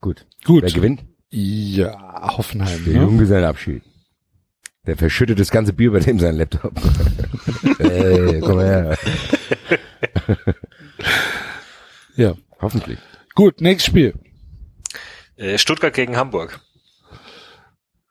Gut. 0.00 0.26
Gut. 0.44 0.62
Wer 0.62 0.70
gewinnt? 0.72 1.04
Ja, 1.30 2.36
Hoffenheim. 2.36 2.84
Der 2.84 2.94
Ne? 2.94 3.00
Junggesellenabschied. 3.02 3.82
Der 4.86 4.96
verschüttet 4.96 5.38
das 5.38 5.50
ganze 5.50 5.72
Bier 5.72 5.88
über 5.88 6.00
dem 6.00 6.18
seinen 6.18 6.38
Laptop. 6.38 6.72
Ey, 7.78 8.40
komm 8.40 8.60
her. 8.60 8.96
Ja. 12.16 12.34
Hoffentlich. 12.60 12.98
Gut, 13.34 13.60
nächstes 13.60 13.86
Spiel. 13.90 14.14
Äh, 15.40 15.58
Stuttgart 15.58 15.94
gegen 15.94 16.16
Hamburg. 16.16 16.60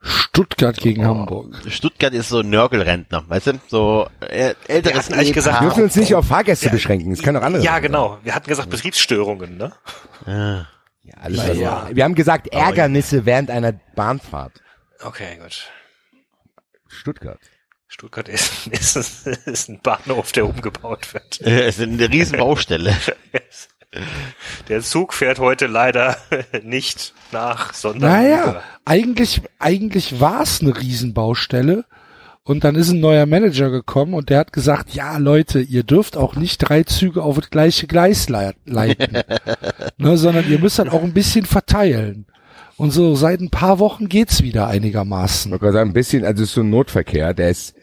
Stuttgart 0.01 0.77
gegen 0.77 1.05
Hamburg. 1.05 1.55
Stuttgart 1.67 2.13
ist 2.13 2.29
so 2.29 2.39
ein 2.39 2.49
Nörgelrentner, 2.49 3.23
weißt 3.27 3.47
du? 3.47 3.59
So 3.67 4.07
äh, 4.21 4.55
älteres 4.67 5.05
hatten 5.05 5.13
eigentlich 5.13 5.33
gesagt, 5.33 5.61
Wir 5.61 5.67
dürfen 5.67 5.83
uns 5.83 5.95
nicht 5.95 6.15
auf 6.15 6.25
Fahrgäste 6.27 6.69
beschränken. 6.69 7.11
Es 7.11 7.21
kann 7.21 7.35
auch 7.35 7.41
andere 7.41 7.63
Ja, 7.63 7.73
sein. 7.73 7.83
genau. 7.83 8.17
Wir 8.23 8.33
hatten 8.33 8.47
gesagt 8.49 8.69
Betriebsstörungen, 8.69 9.57
ne? 9.57 9.73
Ja. 10.25 10.67
Ja, 11.03 11.13
alles 11.21 11.39
was 11.39 11.95
Wir 11.95 12.03
haben 12.03 12.15
gesagt 12.15 12.47
Ärgernisse 12.49 13.25
während 13.25 13.51
einer 13.51 13.73
Bahnfahrt. 13.95 14.61
Okay, 15.01 15.37
gut. 15.41 15.69
Stuttgart. 16.87 17.39
Stuttgart 17.87 18.29
ist, 18.29 18.67
ist, 18.71 18.95
ist 19.27 19.69
ein 19.69 19.81
Bahnhof, 19.81 20.31
der 20.31 20.45
umgebaut 20.47 21.13
wird. 21.13 21.41
Äh, 21.41 21.67
Es 21.67 21.77
ist 21.79 21.83
eine 21.87 22.09
riesen 22.09 22.37
Baustelle. 22.39 22.95
Der 24.67 24.81
Zug 24.81 25.13
fährt 25.13 25.39
heute 25.39 25.65
leider 25.67 26.15
nicht 26.63 27.13
nach, 27.31 27.73
sondern 27.73 28.11
Naja, 28.11 28.61
eigentlich, 28.85 29.41
eigentlich 29.57 30.19
war 30.19 30.41
es 30.43 30.61
eine 30.61 30.77
Riesenbaustelle. 30.79 31.85
Und 32.43 32.63
dann 32.63 32.73
ist 32.75 32.89
ein 32.89 32.99
neuer 32.99 33.27
Manager 33.27 33.69
gekommen 33.69 34.15
und 34.15 34.29
der 34.29 34.39
hat 34.39 34.53
gesagt, 34.53 34.91
ja 34.95 35.17
Leute, 35.17 35.59
ihr 35.59 35.83
dürft 35.83 36.17
auch 36.17 36.35
nicht 36.35 36.57
drei 36.57 36.81
Züge 36.83 37.21
auf 37.21 37.37
das 37.39 37.51
gleiche 37.51 37.85
Gleis 37.85 38.27
lei- 38.27 38.53
leiten, 38.65 39.19
ne, 39.97 40.17
sondern 40.17 40.49
ihr 40.49 40.57
müsst 40.57 40.79
dann 40.79 40.89
auch 40.89 41.03
ein 41.03 41.13
bisschen 41.13 41.45
verteilen. 41.45 42.25
Und 42.77 42.89
so 42.91 43.13
seit 43.13 43.39
ein 43.41 43.51
paar 43.51 43.77
Wochen 43.77 44.07
geht's 44.09 44.41
wieder 44.41 44.67
Ich 44.69 44.75
einigermaßen. 44.77 45.51
gerade 45.51 45.73
sagen, 45.73 45.89
ein 45.91 45.93
bisschen, 45.93 46.25
also 46.25 46.41
es 46.43 46.49
ist 46.49 46.55
so 46.55 46.61
ein 46.61 46.69
Notverkehr, 46.71 47.33
der 47.35 47.49
ist 47.51 47.75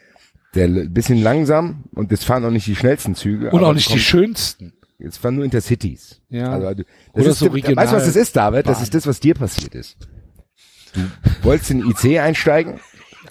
der 0.55 0.67
ein 0.67 0.93
bisschen 0.93 1.23
langsam 1.23 1.85
und 1.95 2.11
es 2.11 2.25
fahren 2.25 2.45
auch 2.45 2.51
nicht 2.51 2.67
die 2.67 2.75
schnellsten 2.77 3.15
Züge. 3.15 3.51
Und 3.51 3.59
aber 3.59 3.69
auch 3.69 3.75
nicht 3.75 3.93
die 3.93 4.01
schönsten. 4.01 4.73
Es 4.99 5.19
fahren 5.19 5.35
nur 5.37 5.45
Intercities. 5.45 6.21
Ja. 6.31 6.53
Also, 6.53 6.75
das 6.75 6.85
Oder 7.13 7.27
ist, 7.31 7.39
so 7.39 7.53
Weißt 7.53 7.67
du, 7.69 7.77
was 7.77 8.05
das 8.07 8.17
ist, 8.17 8.35
David? 8.37 8.67
Das 8.67 8.81
ist 8.83 8.95
das, 8.95 9.07
was 9.07 9.21
dir 9.21 9.35
passiert 9.35 9.75
ist. 9.75 9.97
Du 10.95 11.01
wolltest 11.43 11.71
in 11.71 11.81
den 11.83 11.91
IC 11.91 12.19
einsteigen 12.21 12.81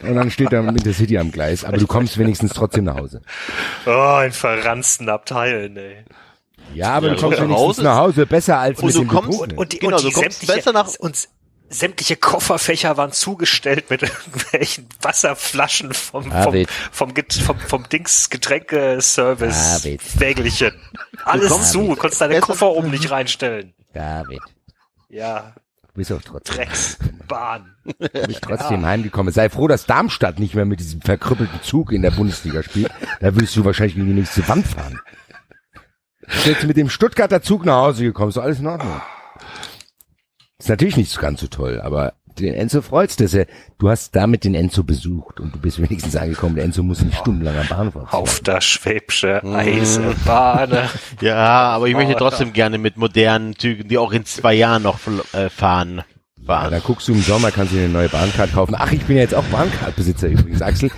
und 0.02 0.16
dann 0.16 0.30
steht 0.30 0.54
da 0.54 0.60
ein 0.60 0.76
Intercity 0.76 1.18
am 1.18 1.32
Gleis, 1.32 1.64
aber 1.64 1.78
du 1.78 1.88
kommst 1.88 2.18
wenigstens 2.20 2.54
trotzdem 2.54 2.84
nach 2.84 2.98
Hause. 2.98 3.22
Oh, 3.88 4.20
in 4.24 4.32
verranzten 4.32 5.10
Abteilen, 5.10 5.76
ey. 5.78 6.06
Ja, 6.76 6.92
aber 6.94 7.08
Ja, 7.08 7.14
du 7.16 7.20
kommst 7.22 7.40
nach 7.40 7.46
wenigstens 7.46 7.68
Hause 7.68 7.84
nach 7.84 7.98
Hause 7.98 8.26
besser 8.28 8.60
als 8.60 8.80
Und 8.80 8.86
mit 8.88 8.96
du 8.96 9.00
dem 9.00 9.08
kommst- 9.08 9.30
Betrunkenen. 9.32 9.58
Und 9.58 9.74
die, 9.74 9.80
Genau, 9.80 9.96
und 9.98 10.04
die 10.04 10.10
du 10.12 10.22
kommst 10.22 10.46
besser 10.48 10.72
nach- 10.74 10.90
und 11.00 11.28
sämtliche 11.70 12.16
Kofferfächer 12.16 12.96
waren 12.98 13.12
zugestellt 13.12 13.90
mit 13.90 14.02
irgendwelchen 14.04 14.88
Wasserflaschen 15.02 15.94
vom, 15.94 16.24
vom, 16.24 16.32
David. 16.32 16.70
vom, 16.92 17.14
vom, 17.46 17.60
vom 17.60 17.90
Dings 17.90 18.30
Getränkeservice. 18.30 19.82
David. 19.84 20.20
Wägelchen. 20.20 20.74
Alles 21.24 21.50
kommst- 21.50 21.72
zu, 21.72 21.88
du 21.88 21.96
konntest 21.96 22.22
deine 22.22 22.40
Koffer 22.40 22.70
oben 22.72 22.92
nicht 22.92 23.10
reinstellen. 23.12 23.74
David, 23.94 24.40
Ja, 25.10 25.54
du 25.88 25.94
bist 25.96 26.12
auch 26.12 26.22
trotzdem, 26.22 26.56
Drecksbahn. 26.56 27.76
du 27.86 28.28
bist 28.28 28.42
trotzdem 28.42 28.86
heimgekommen. 28.86 29.34
Sei 29.34 29.50
froh, 29.50 29.68
dass 29.68 29.86
Darmstadt 29.86 30.38
nicht 30.40 30.54
mehr 30.56 30.66
mit 30.66 30.80
diesem 30.80 31.02
verkrüppelten 31.02 31.62
Zug 31.64 31.92
in 31.92 32.02
der 32.02 32.12
Bundesliga 32.12 32.62
spielt. 32.64 32.92
Da 33.22 33.34
würdest 33.34 33.56
du 33.56 33.64
wahrscheinlich 33.66 33.96
gegen 33.96 34.08
die 34.08 34.14
nächste 34.14 34.48
Wand 34.48 34.68
fahren. 34.68 35.00
Du 36.22 36.32
bist 36.34 36.46
jetzt 36.48 36.64
mit 36.64 36.76
dem 36.78 36.90
Stuttgarter 36.90 37.42
Zug 37.42 37.66
nach 37.66 37.78
Hause 37.78 38.04
gekommen, 38.04 38.30
ist 38.30 38.36
doch 38.36 38.44
alles 38.44 38.60
in 38.60 38.68
Ordnung. 38.68 39.02
Ist 40.66 40.70
natürlich 40.70 40.98
nicht 40.98 41.20
ganz 41.20 41.42
so 41.42 41.46
toll, 41.46 41.80
aber 41.80 42.14
den 42.40 42.56
Enzo 42.56 42.82
freut's, 42.82 43.16
dass 43.18 43.36
er, 43.36 43.46
du 43.78 43.88
hast 43.88 44.16
damit 44.16 44.46
den 44.46 44.56
Enzo 44.56 44.84
besucht 44.84 45.40
und 45.40 45.54
du 45.54 45.60
bist 45.60 45.80
wenigstens 45.80 46.16
angekommen. 46.16 46.56
Der 46.56 46.64
Enzo 46.64 46.82
muss 46.82 47.04
nicht 47.04 47.20
stundenlang 47.20 47.56
am 47.56 47.68
Bahnhof 47.68 48.12
Auf 48.12 48.40
der 48.40 48.62
Schwäbsche 48.62 49.44
Eisenbahn. 49.44 50.90
Ja, 51.22 51.70
aber 51.70 51.88
ich 51.88 51.94
möchte 51.94 52.16
trotzdem 52.16 52.52
gerne 52.52 52.80
mit 52.80 52.98
modernen 52.98 53.56
Zügen, 53.56 53.88
die 53.88 54.00
auch 54.00 54.12
in 54.12 54.26
zwei 54.26 54.56
Jahren 54.56 54.82
noch 54.82 54.98
äh, 55.34 55.52
fahren. 55.52 55.98
Ja, 56.38 56.46
fahren. 56.48 56.72
da 56.72 56.80
guckst 56.80 57.08
du 57.10 57.14
im 57.14 57.22
Sommer, 57.22 57.52
kannst 57.52 57.72
du 57.72 57.78
dir 57.78 57.84
eine 57.84 57.94
neue 57.94 58.10
Bahncard 58.10 58.52
kaufen. 58.52 58.74
Ach, 58.76 58.92
ich 58.92 59.06
bin 59.06 59.18
ja 59.18 59.22
jetzt 59.22 59.36
auch 59.36 59.44
Bahncard-Besitzer 59.44 60.30
übrigens, 60.30 60.64
Axel. 60.64 60.90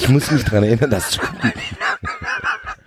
Ich 0.00 0.08
muss 0.08 0.30
mich 0.30 0.42
dran 0.42 0.64
erinnern, 0.64 0.88
das 0.88 1.10
zu 1.10 1.20
gucken. 1.20 1.52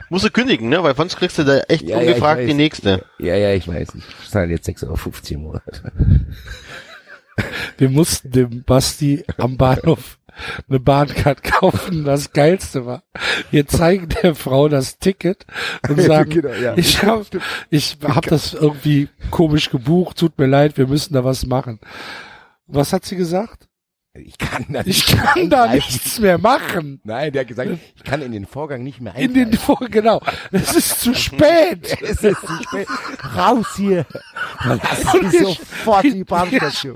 Musst 0.09 0.25
du 0.25 0.29
kündigen, 0.29 0.69
ne? 0.69 0.83
Weil 0.83 0.95
sonst 0.95 1.17
kriegst 1.17 1.37
du 1.37 1.43
da 1.43 1.59
echt 1.61 1.83
Ja, 1.83 1.99
ja, 1.99 2.07
ungefragt 2.07 2.41
ich 2.41 2.47
die 2.47 2.53
nächste. 2.53 3.05
Ja, 3.19 3.35
ja, 3.35 3.53
ich 3.53 3.67
weiß. 3.67 3.89
Ich 3.95 4.29
zahle 4.29 4.51
jetzt 4.51 4.67
6,50 4.67 4.83
Euro 4.87 4.99
im 5.31 5.41
Monat. 5.41 5.83
Wir 7.77 7.89
mussten 7.89 8.31
dem 8.31 8.63
Basti 8.63 9.23
am 9.37 9.57
Bahnhof 9.57 10.17
eine 10.69 10.79
Bahncard 10.79 11.43
kaufen. 11.43 12.03
Das 12.05 12.33
Geilste 12.33 12.85
war, 12.85 13.03
wir 13.51 13.67
zeigen 13.67 14.09
der 14.21 14.35
Frau 14.35 14.67
das 14.69 14.99
Ticket 14.99 15.45
und 15.89 16.01
sagen, 16.01 16.29
Genau, 16.29 16.53
ja. 16.53 16.77
ich 16.77 17.03
habe 17.03 17.25
ich 17.69 17.97
hab 18.03 18.25
das 18.27 18.53
irgendwie 18.53 19.09
komisch 19.31 19.69
gebucht, 19.69 20.17
tut 20.17 20.37
mir 20.37 20.47
leid, 20.47 20.77
wir 20.77 20.87
müssen 20.87 21.13
da 21.13 21.23
was 21.23 21.45
machen. 21.45 21.79
Was 22.67 22.93
hat 22.93 23.05
sie 23.05 23.15
gesagt? 23.15 23.67
Ich 24.17 24.37
kann 24.37 24.65
da 24.69 24.79
Ich 24.81 24.85
nicht 24.85 25.17
kann 25.17 25.49
da 25.49 25.67
nichts 25.67 26.19
mehr 26.19 26.37
machen. 26.37 27.01
Nein, 27.03 27.33
der 27.33 27.41
hat 27.41 27.47
gesagt, 27.49 27.69
ich 27.95 28.03
kann 28.03 28.21
in 28.21 28.31
den 28.31 28.45
Vorgang 28.45 28.81
nicht 28.83 29.01
mehr 29.01 29.13
In 29.15 29.29
eingreifen. 29.31 29.51
den 29.51 29.59
Vor 29.59 29.79
genau. 29.89 30.21
Es 30.51 30.73
ist 30.73 31.01
zu 31.01 31.13
spät. 31.15 31.97
es 32.01 32.23
ist 32.23 32.39
zu 32.41 32.63
spät. 32.63 32.87
Raus 33.35 33.67
hier. 33.75 34.05
Wir- 34.63 35.39
sofort 35.45 36.03
die 36.05 36.23
Bahnstation. 36.23 36.95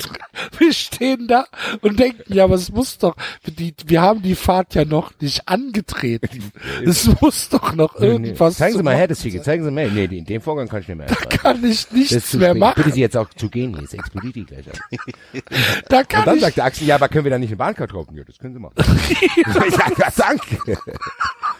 Wir 0.60 0.73
stehen 0.73 1.27
da 1.27 1.45
und 1.81 1.99
denken, 1.99 2.34
ja, 2.34 2.44
aber 2.44 2.56
es 2.56 2.72
muss 2.72 2.98
doch, 2.98 3.15
die, 3.45 3.73
wir 3.86 4.02
haben 4.02 4.22
die 4.22 4.36
Fahrt 4.36 4.76
ja 4.76 4.86
noch 4.86 5.11
nicht 5.19 5.48
angetreten. 5.48 6.52
Es 6.86 7.10
muss 7.22 7.49
doch 7.49 7.73
noch 7.73 7.95
irgendwas. 7.95 8.57
Zeigen 8.57 8.73
Sie 8.73 8.77
zu 8.80 8.84
mal 8.84 8.91
her 8.91 8.99
machen 9.02 9.10
das 9.10 9.19
Ticket. 9.19 9.44
Zeigen 9.44 9.64
Sie 9.64 9.72
mal. 9.72 9.90
Nee, 9.90 10.06
in 10.06 10.26
dem 10.26 10.41
Vorgang 10.41 10.68
kann 10.68 10.81
ich 10.81 10.88
nicht 10.88 10.98
mehr 10.98 11.07
eingreifen. 11.07 11.30
kann 11.30 11.64
ich 11.64 11.91
nichts 11.91 12.30
zu 12.30 12.38
mehr 12.38 12.52
spät. 12.52 12.61
Ich 12.61 12.76
bitte 12.76 12.80
machen. 12.80 12.91
Sie 12.94 13.02
jetzt 13.02 13.18
auch 13.18 13.30
zu 13.30 13.49
gehen. 13.49 13.77
Jetzt 13.80 13.94
explodiert 13.94 14.36
die 14.36 14.45
gleich. 14.45 14.65
Da 15.90 15.99
Und 15.99 16.10
kann 16.10 16.26
dann 16.26 16.36
ich, 16.36 16.41
sagt 16.41 16.57
der 16.57 16.65
Axel, 16.65 16.88
ja, 16.88 16.95
aber 16.95 17.10
können 17.10 17.23
wir 17.26 17.31
da 17.31 17.38
nicht 17.40 17.49
eine 17.49 17.57
Bahncard 17.57 17.91
kaufen? 17.91 18.15
Ja, 18.15 18.23
das 18.23 18.38
können 18.38 18.53
Sie 18.53 18.60
machen. 18.60 18.73
ich 19.10 19.76
sag, 19.76 19.98
ja, 19.98 20.07
danke. 20.15 20.77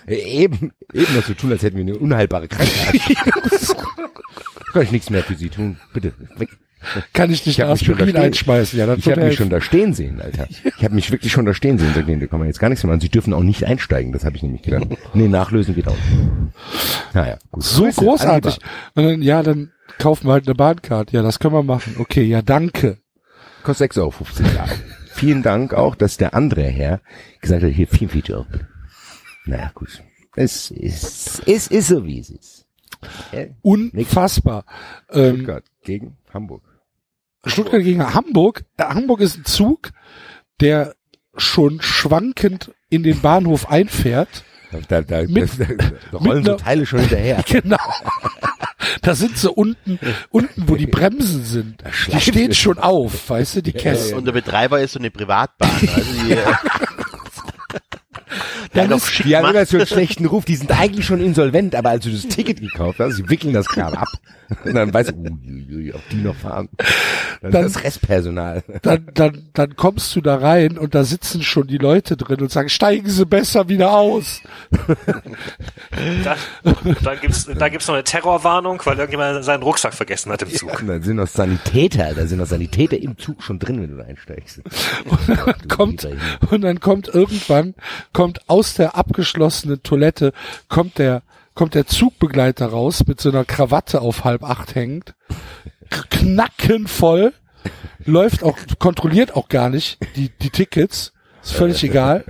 Eben, 0.07 0.71
eben 0.93 1.15
noch 1.15 1.23
so 1.23 1.34
tun, 1.34 1.51
als 1.51 1.61
hätten 1.63 1.77
wir 1.77 1.84
eine 1.84 1.97
unheilbare 1.97 2.47
Krankheit. 2.47 3.01
kann 4.73 4.81
ich 4.84 4.91
nichts 4.91 5.09
mehr 5.09 5.23
für 5.23 5.35
Sie 5.35 5.49
tun. 5.49 5.77
Bitte, 5.93 6.13
weg. 6.38 6.49
Kann 7.14 7.31
ich 7.31 7.45
nicht 7.45 7.60
Ich 7.60 7.65
Aspirin 7.65 8.15
einschmeißen. 8.15 8.80
Ja, 8.80 8.93
Ich 8.93 9.10
habe 9.10 9.26
mich 9.26 9.35
schon 9.35 9.49
da 9.49 9.61
stehen 9.61 9.93
sehen, 9.93 10.22
Alter. 10.22 10.47
Ich 10.49 10.84
habe 10.84 10.95
mich 10.95 11.11
wirklich 11.11 11.31
schon 11.31 11.45
da 11.45 11.53
stehen 11.53 11.77
sehen. 11.77 11.91
Sag, 11.93 12.07
nee, 12.07 12.18
da 12.18 12.27
kann 12.27 12.39
man 12.39 12.47
jetzt 12.47 12.60
gar 12.60 12.69
nichts 12.69 12.84
mehr 12.84 12.91
machen. 12.93 13.01
Sie 13.01 13.10
dürfen 13.10 13.34
auch 13.34 13.43
nicht 13.43 13.64
einsteigen, 13.65 14.11
das 14.11 14.26
habe 14.26 14.35
ich 14.35 14.43
nämlich 14.43 14.61
gedacht. 14.61 14.88
Nee, 15.14 15.27
nachlösen 15.27 15.76
geht 15.76 15.88
auch 15.88 15.95
nicht. 15.95 17.14
Naja, 17.14 17.38
gut. 17.51 17.64
so 17.64 17.84
Grüße, 17.84 18.01
großartig. 18.01 18.60
Und 18.95 19.03
dann, 19.03 19.22
ja, 19.22 19.43
dann 19.43 19.72
kaufen 19.97 20.27
wir 20.27 20.34
halt 20.34 20.47
eine 20.47 20.56
Bahncard. 20.56 21.11
Ja, 21.11 21.22
das 21.22 21.39
können 21.39 21.53
wir 21.53 21.64
machen. 21.64 21.95
Okay, 21.99 22.23
ja, 22.23 22.41
danke. 22.41 22.97
Kostet 23.64 23.91
6,50 23.93 23.99
Euro. 24.01 24.14
Ja. 24.56 24.65
Vielen 25.14 25.43
Dank 25.43 25.73
auch, 25.73 25.95
dass 25.95 26.18
der 26.18 26.34
andere 26.34 26.64
Herr 26.64 27.01
gesagt 27.41 27.64
hat, 27.64 27.72
hier, 27.72 27.88
viel, 27.88 28.07
viel 28.07 28.23
Job. 28.23 28.47
Naja, 29.45 29.72
gut. 29.73 30.01
Es 30.35 30.72
ist, 30.72 31.41
es 31.45 31.68
ist 31.68 31.88
so, 31.88 32.06
wie 32.06 32.19
es 32.19 32.30
ist. 32.30 32.65
Äh, 33.31 33.47
Unfassbar. 33.61 34.65
Ähm, 35.11 35.35
Stuttgart 35.35 35.65
gegen 35.84 36.18
Hamburg. 36.34 36.64
Stuttgart 37.45 37.84
gegen 37.84 38.14
Hamburg. 38.14 38.64
Äh, 38.78 38.84
Hamburg 38.84 39.22
ist 39.22 39.38
ein 39.38 39.45
Zug, 39.45 39.91
der 40.60 40.95
schon 41.36 41.82
schwankend 41.82 42.72
in 42.90 43.03
den 43.03 43.22
Bahnhof 43.22 43.70
einfährt. 43.70 44.44
Da, 44.88 45.02
da, 45.02 45.24
Mit- 45.24 45.49
da, 45.60 45.66
da 46.11 46.18
rollen 46.18 46.44
so 46.45 46.56
Teile 46.56 46.86
schon 46.86 46.99
hinterher. 46.99 47.44
Genau. 47.48 47.78
Da 49.02 49.14
sind 49.16 49.38
sie 49.38 49.49
unten, 49.52 49.99
unten, 50.30 50.64
wo 50.68 50.76
die 50.76 50.88
Bremsen 50.88 51.44
sind. 51.44 51.84
Die 52.14 52.22
stehen 52.22 52.53
schon 52.53 52.78
auf, 52.80 53.30
weißt 53.30 53.57
du, 53.57 53.61
die 53.64 53.74
Kästen. 53.74 54.18
Und 54.18 54.26
der 54.26 54.32
Betreiber 54.32 54.80
ist 54.82 54.94
so 54.94 54.99
eine 54.99 55.11
Privatbahn. 55.11 55.70
Also 55.82 56.14
die, 56.24 56.32
äh, 56.32 56.36
der 58.74 58.84
hat 58.84 58.90
Dann 58.90 58.90
doch 58.90 58.98
ist, 58.98 59.11
schick 59.11 59.26
Die 59.26 59.36
haben 59.36 59.49
immer 59.49 59.66
so 59.66 59.78
einen 59.78 59.88
schlechten 59.88 60.26
Ruf, 60.26 60.45
die 60.45 60.56
sind 60.56 60.72
eigentlich 60.72 61.06
schon 61.06 61.20
insolvent, 61.22 61.76
aber 61.76 61.90
als 61.90 62.03
du 62.06 62.11
das 62.11 62.28
Ticket 62.28 62.61
gekauft 62.61 62.99
hast, 62.99 63.16
sie 63.16 63.30
wickeln 63.30 63.53
das 63.53 63.68
Kram 63.68 63.94
ab. 63.94 64.07
Und 64.65 64.73
dann 64.76 64.93
weißt 64.93 65.11
du, 65.11 65.15
uiuiui, 65.15 65.93
ob 65.93 66.01
die 66.09 66.17
noch 66.17 66.35
fahren. 66.35 66.69
Dann, 67.41 67.51
Dann- 67.51 67.65
ist 67.65 67.76
das 67.76 67.84
Restpersonal. 67.84 68.63
dann, 68.81 69.07
dann, 69.13 69.49
dann 69.53 69.76
kommst 69.76 70.15
du 70.15 70.21
da 70.21 70.35
rein 70.38 70.77
und 70.77 70.95
da 70.95 71.03
sitzen 71.03 71.41
schon 71.43 71.67
die 71.67 71.77
Leute 71.77 72.17
drin 72.17 72.41
und 72.41 72.51
sagen, 72.51 72.69
steigen 72.69 73.09
Sie 73.09 73.26
besser 73.26 73.69
wieder 73.69 73.91
aus. 73.93 74.41
Da, 76.23 76.35
da 77.03 77.15
gibt's, 77.15 77.45
da 77.45 77.69
gibt's 77.69 77.88
noch 77.88 77.95
eine 77.95 78.03
Terrorwarnung, 78.03 78.81
weil 78.85 78.97
irgendjemand 78.97 79.43
seinen 79.43 79.63
Rucksack 79.63 79.93
vergessen 79.93 80.31
hat 80.31 80.41
im 80.41 80.49
Zug. 80.49 80.80
Und 80.81 80.88
dann 80.88 81.01
sind 81.01 81.17
noch 81.17 81.27
Sanitäter, 81.27 82.13
da 82.13 82.26
sind 82.26 82.38
noch 82.39 82.45
Sanitäter 82.45 82.97
im 82.97 83.17
Zug 83.17 83.43
schon 83.43 83.59
drin, 83.59 83.81
wenn 83.81 83.91
du 83.91 83.97
da 83.97 84.03
einsteigst. 84.05 84.61
Und 85.05 85.30
dann 85.30 85.67
kommt, 85.67 86.07
und 86.51 86.61
dann 86.61 86.80
kommt 86.80 87.07
irgendwann, 87.09 87.76
kommt 88.13 88.47
aus 88.49 88.76
der 88.76 88.95
abgeschlossenen 88.95 89.84
Toilette, 89.84 90.31
kommt 90.67 90.97
der, 90.99 91.21
kommt 91.60 91.76
der 91.76 91.88
Zugbegleiter 91.88 92.68
raus 92.68 93.06
mit 93.06 93.19
so 93.19 93.27
einer 93.27 93.44
Krawatte 93.44 93.99
auf 93.99 94.23
halb 94.23 94.45
acht 94.45 94.76
hängend, 94.76 95.14
knackenvoll, 96.10 97.34
läuft 98.06 98.44
auch, 98.44 98.57
kontrolliert 98.80 99.36
auch 99.36 99.49
gar 99.49 99.69
nicht 99.69 99.98
die, 100.15 100.30
die 100.30 100.52
Tickets, 100.52 101.11
ist 101.44 101.52
völlig 101.52 101.84
egal. 101.84 102.23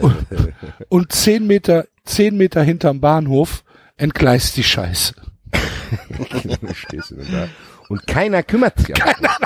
Und, 0.00 0.16
und 0.88 1.12
zehn 1.12 1.46
Meter, 1.46 1.86
zehn 2.04 2.38
Meter 2.38 2.62
hinterm 2.62 3.02
Bahnhof 3.02 3.64
entgleist 3.98 4.56
die 4.56 4.64
Scheiße. 4.64 5.14
Und 7.90 8.06
keiner 8.06 8.42
kümmert 8.42 8.78
sich. 8.78 8.88
Keiner, 8.94 9.36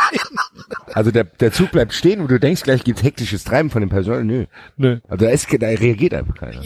Also 0.93 1.11
der, 1.11 1.25
der 1.25 1.53
Zug 1.53 1.71
bleibt 1.73 1.93
stehen 1.93 2.21
und 2.21 2.31
du 2.31 2.39
denkst, 2.39 2.63
gleich 2.63 2.85
gibt's 2.85 3.03
hektisches 3.03 3.45
Treiben 3.45 3.71
von 3.71 3.81
dem 3.81 3.89
Personal. 3.89 4.25
Nö. 4.25 4.47
Nö. 4.77 4.99
Also 5.09 5.25
da, 5.25 5.31
ist, 5.31 5.47
da 5.51 5.67
reagiert 5.67 6.15
einfach 6.15 6.35
keiner. 6.35 6.63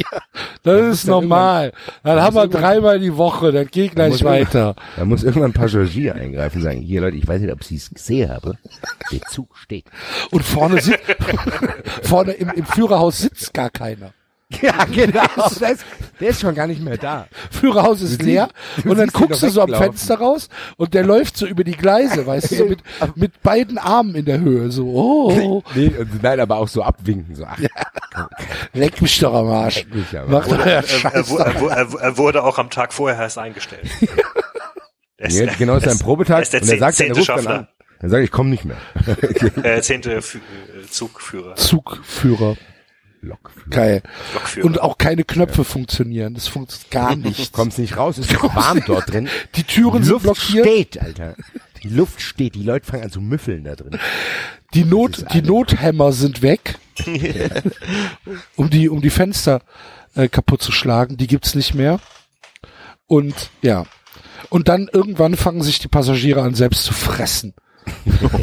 Das 0.62 0.80
ist 0.80 1.08
dann 1.08 1.22
normal. 1.22 1.72
Dann 2.02 2.20
haben 2.20 2.36
wir 2.36 2.46
dreimal 2.46 3.00
die 3.00 3.16
Woche, 3.16 3.52
das 3.52 3.68
geht 3.70 3.94
gleich 3.94 4.12
muss 4.12 4.24
weiter. 4.24 4.76
Da 4.96 5.04
muss 5.04 5.24
irgendwann 5.24 5.50
ein 5.50 5.54
Passagier 5.54 6.14
eingreifen 6.14 6.58
und 6.58 6.62
sagen, 6.64 6.80
hier 6.80 7.00
Leute, 7.00 7.16
ich 7.16 7.26
weiß 7.26 7.40
nicht, 7.40 7.52
ob 7.52 7.60
ich 7.62 7.72
es 7.72 7.90
gesehen 7.90 8.30
habe. 8.30 8.56
Der 9.10 9.20
Zug 9.22 9.56
steht. 9.56 9.86
Und 10.30 10.44
vorne 10.44 10.80
sitzt, 10.80 11.00
vorne 12.02 12.32
im, 12.32 12.50
im 12.50 12.64
Führerhaus 12.64 13.18
sitzt 13.18 13.52
gar 13.54 13.70
keiner. 13.70 14.12
Ja, 14.62 14.84
genau. 14.84 15.24
Der 15.60 15.70
ist, 15.72 15.84
der 16.20 16.28
ist 16.28 16.40
schon 16.40 16.54
gar 16.54 16.66
nicht 16.66 16.80
mehr 16.82 16.98
da. 16.98 17.26
Führerhaus 17.50 18.02
ist 18.02 18.22
leer 18.22 18.48
du 18.82 18.90
und 18.90 18.98
dann 18.98 19.08
guckst 19.08 19.42
du 19.42 19.48
so 19.48 19.62
am. 19.62 19.70
Fenster 19.74 20.16
raus 20.18 20.48
und 20.76 20.94
der 20.94 21.04
läuft 21.04 21.36
so 21.36 21.46
über 21.46 21.64
die 21.64 21.72
Gleise, 21.76 22.26
weißt 22.26 22.50
du, 22.52 22.56
so 22.56 22.64
mit, 22.66 22.80
mit 23.16 23.42
beiden 23.42 23.78
Armen 23.78 24.14
in 24.14 24.24
der 24.24 24.40
Höhe, 24.40 24.70
so, 24.70 24.86
oh, 24.88 25.62
Nee, 25.74 25.88
und 25.98 26.22
nein, 26.22 26.38
aber 26.40 26.56
auch 26.58 26.68
so 26.68 26.82
abwinken, 26.82 27.34
so, 27.34 27.44
ach, 27.44 27.58
leck 28.74 29.00
mich 29.02 29.18
doch 29.18 29.34
am 29.34 29.48
Arsch. 29.50 29.86
mich 29.92 30.16
aber. 30.18 30.28
Mach 30.30 30.46
doch 30.46 30.58
ja 30.58 30.80
Er, 30.80 30.84
er, 30.84 31.14
er, 31.14 31.28
wu- 31.30 31.38
er, 31.38 31.60
wu- 31.92 31.96
er 31.98 32.18
wurde 32.18 32.42
auch 32.44 32.58
am 32.58 32.70
Tag 32.70 32.92
vorher 32.92 33.18
erst 33.20 33.38
eingestellt. 33.38 33.86
Er 35.18 35.28
ist- 35.28 35.38
Nee, 35.38 35.50
genau 35.56 35.76
ist 35.76 35.84
sein 35.84 35.98
Probetag 36.00 36.38
er 36.38 36.42
ist 36.42 36.52
der 36.52 36.62
und 36.62 36.68
er 36.68 36.78
sagt, 36.78 36.98
er 37.00 37.06
zehnte 37.06 37.18
ruft 37.20 37.28
dann 37.28 37.36
Schaffner. 37.38 37.54
an. 37.60 37.68
Dann 38.00 38.10
sage 38.10 38.24
ich, 38.24 38.30
komm 38.32 38.50
nicht 38.50 38.64
mehr. 38.64 38.76
Äh, 39.62 39.80
zehnte 39.80 40.14
äh, 40.14 40.20
Zugführer. 40.90 41.54
Zugführer. 41.54 42.56
Lokführer. 43.22 43.70
Geil. 43.70 44.02
Lokführer. 44.34 44.66
Und 44.66 44.80
auch 44.80 44.98
keine 44.98 45.24
Knöpfe 45.24 45.64
funktionieren. 45.64 46.34
Das 46.34 46.48
funktioniert 46.48 46.90
gar 46.90 47.14
nicht. 47.16 47.52
Kommst 47.52 47.78
nicht 47.78 47.96
raus, 47.96 48.18
es 48.18 48.30
ist 48.30 48.42
warm 48.42 48.82
dort 48.86 49.10
drin. 49.12 49.28
Die 49.54 49.62
Türen 49.62 49.98
Die 49.98 50.04
sind 50.08 50.12
Luft 50.12 50.24
blockiert. 50.24 50.66
steht, 50.66 51.00
Alter. 51.00 51.36
Die 51.82 51.88
Luft 51.88 52.20
steht, 52.20 52.54
die 52.56 52.62
Leute 52.62 52.86
fangen 52.86 53.04
an 53.04 53.10
zu 53.10 53.20
müffeln 53.20 53.64
da 53.64 53.74
drin. 53.76 53.98
Die 54.74 54.84
Not, 54.84 55.24
die. 55.32 55.42
Nothämmer 55.42 56.12
sind 56.12 56.42
weg, 56.42 56.76
um 58.56 58.70
die, 58.70 58.88
um 58.88 59.00
die 59.00 59.10
Fenster 59.10 59.62
äh, 60.14 60.28
kaputt 60.28 60.62
zu 60.62 60.72
schlagen. 60.72 61.16
Die 61.16 61.26
gibt's 61.26 61.54
nicht 61.54 61.74
mehr. 61.74 62.00
Und 63.06 63.50
ja. 63.62 63.84
Und 64.48 64.68
dann 64.68 64.88
irgendwann 64.92 65.36
fangen 65.36 65.62
sich 65.62 65.78
die 65.78 65.88
Passagiere 65.88 66.42
an, 66.42 66.54
selbst 66.54 66.84
zu 66.84 66.92
fressen. 66.92 67.54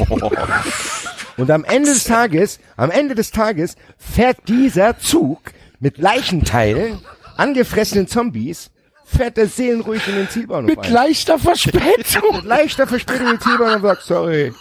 Und 1.39 1.49
am 1.51 1.63
Ende 1.63 1.93
des 1.93 2.03
Tages, 2.03 2.59
am 2.75 2.91
Ende 2.91 3.15
des 3.15 3.31
Tages 3.31 3.75
fährt 3.97 4.49
dieser 4.49 4.99
Zug 4.99 5.39
mit 5.79 5.97
Leichenteilen, 5.97 6.99
angefressenen 7.37 8.07
Zombies, 8.09 8.71
fährt 9.05 9.37
der 9.37 9.47
seelenruhig 9.47 10.05
in 10.09 10.15
den 10.15 10.29
Zielbahnhof 10.29 10.69
Mit 10.69 10.79
ein. 10.79 10.91
leichter 10.91 11.39
Verspätung. 11.39 12.35
Mit 12.35 12.43
leichter 12.43 12.87
Verspätung 12.87 13.27
in 13.27 13.31
den 13.33 13.41
Zielbahnhof 13.41 13.75
und 13.75 13.81
sagt, 13.83 14.03
sorry. 14.03 14.53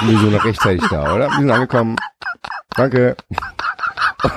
Wir 0.00 0.18
sind 0.18 0.32
noch 0.32 0.44
rechtzeitig 0.44 0.82
da, 0.90 1.14
oder? 1.14 1.28
Wir 1.30 1.38
sind 1.38 1.50
angekommen. 1.50 1.96
Danke. 2.76 3.16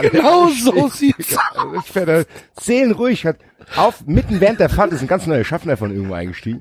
genau 0.00 0.48
so 0.48 0.88
sieht's 0.92 1.36
Also 1.54 1.72
das 1.74 1.86
fährt 1.86 2.08
er 2.08 2.26
seelenruhig, 2.60 3.24
hat 3.24 3.38
auf, 3.76 4.04
mitten 4.06 4.40
während 4.40 4.60
der 4.60 4.68
Fahrt 4.68 4.92
ist 4.92 5.00
ein 5.00 5.08
ganz 5.08 5.26
neuer 5.26 5.44
Schaffner 5.44 5.78
von 5.78 5.90
irgendwo 5.90 6.12
eingestiegen. 6.14 6.60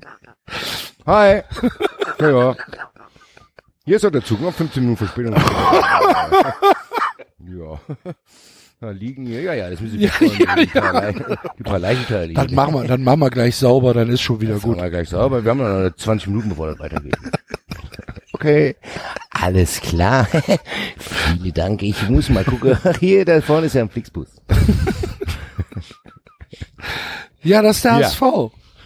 Hi. 1.05 1.41
Ja, 2.19 2.29
ja. 2.29 2.55
Hier 3.85 3.97
ist 3.97 4.03
doch 4.05 4.11
der 4.11 4.23
Zug, 4.23 4.39
noch 4.41 4.53
15 4.53 4.81
Minuten 4.83 5.05
Verspätung. 5.05 5.35
ja. 7.39 7.79
Da 8.79 8.89
liegen 8.91 9.25
hier, 9.25 9.41
ja, 9.41 9.53
ja, 9.53 9.69
das 9.69 9.79
müssen 9.81 9.99
wir 9.99 10.07
Ja, 10.09 10.13
ja, 10.21 10.55
die, 10.55 10.65
paar 10.67 11.11
die 11.57 11.63
paar 11.63 11.79
Leichenteile 11.79 12.25
liegen. 12.27 12.35
Dann 12.35 12.53
machen 12.53 12.73
wir, 12.75 12.83
dann 12.85 13.03
machen 13.03 13.19
wir 13.19 13.29
gleich 13.29 13.55
sauber, 13.55 13.93
dann 13.93 14.09
ist 14.09 14.21
schon 14.21 14.39
wieder 14.41 14.53
Gut. 14.55 14.63
gut. 14.63 14.77
Wir 14.77 14.89
gleich 14.89 15.09
sauber. 15.09 15.43
Wir 15.43 15.51
haben 15.51 15.59
noch 15.59 15.95
20 15.95 16.27
Minuten, 16.27 16.49
bevor 16.49 16.67
das 16.67 16.79
weitergeht. 16.79 17.15
Okay. 18.35 18.75
Alles 19.29 19.79
klar. 19.79 20.27
Vielen 20.97 21.53
Dank. 21.53 21.81
Ich 21.83 22.09
muss 22.09 22.29
mal 22.29 22.43
gucken. 22.43 22.77
Hier, 22.99 23.23
da 23.23 23.39
vorne 23.39 23.67
ist 23.67 23.75
ja 23.75 23.83
ein 23.83 23.89
Flixbus. 23.89 24.27
Ja, 27.43 27.61
das 27.61 27.77
ist 27.77 27.85
der 27.85 27.91
Ja. 27.99 28.07
HSV. 28.07 28.21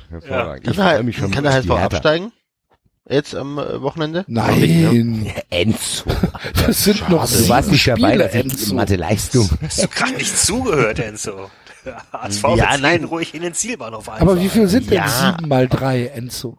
Hervorragend. 0.10 0.64
Kann 0.66 0.74
Ich 0.74 0.76
freue 0.78 0.94
der, 0.94 1.04
mich 1.04 1.18
schon 1.18 1.32
kann 1.32 1.44
der 1.44 1.54
HSV 1.54 1.72
absteigen? 1.72 2.32
Jetzt 3.10 3.36
am 3.36 3.58
äh, 3.58 3.82
Wochenende? 3.82 4.26
Nein, 4.28 5.32
Enzo. 5.50 6.06
das 6.66 6.84
sind 6.84 7.08
noch 7.10 7.22
Du 7.22 7.28
sieben 7.28 7.50
warst 7.50 7.72
nicht 7.72 7.88
dabei, 7.88 8.10
Spiele, 8.10 8.24
dass 8.26 8.34
ich 8.36 8.42
Enzo. 8.42 8.76
Mathe-Leistung. 8.76 9.50
Hast 9.62 9.84
du 9.84 9.88
gerade 9.88 10.14
nicht 10.14 10.38
zugehört, 10.38 11.00
Enzo? 11.00 11.50
HSV 12.12 12.44
Ja, 12.58 12.78
nein. 12.78 13.06
ruhig 13.06 13.34
in 13.34 13.44
den 13.44 13.54
Zielbahnhof 13.54 14.10
einfach. 14.10 14.22
Aber 14.22 14.40
wie 14.42 14.50
viel 14.50 14.68
sind 14.68 14.90
denn 14.90 14.98
Ja. 14.98 15.08
sieben 15.38 15.48
mal 15.48 15.68
drei, 15.70 16.08
Enzo? 16.08 16.58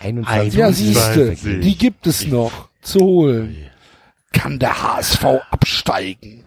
21. 0.00 0.54
Ja, 0.54 0.70
siehste, 0.72 1.10
21. 1.10 1.60
die 1.60 1.76
gibt 1.76 2.06
es 2.06 2.26
noch 2.28 2.68
zu 2.82 3.00
holen. 3.00 3.56
Kann 4.32 4.60
der 4.60 4.80
HSV 4.80 5.24
absteigen? 5.50 6.44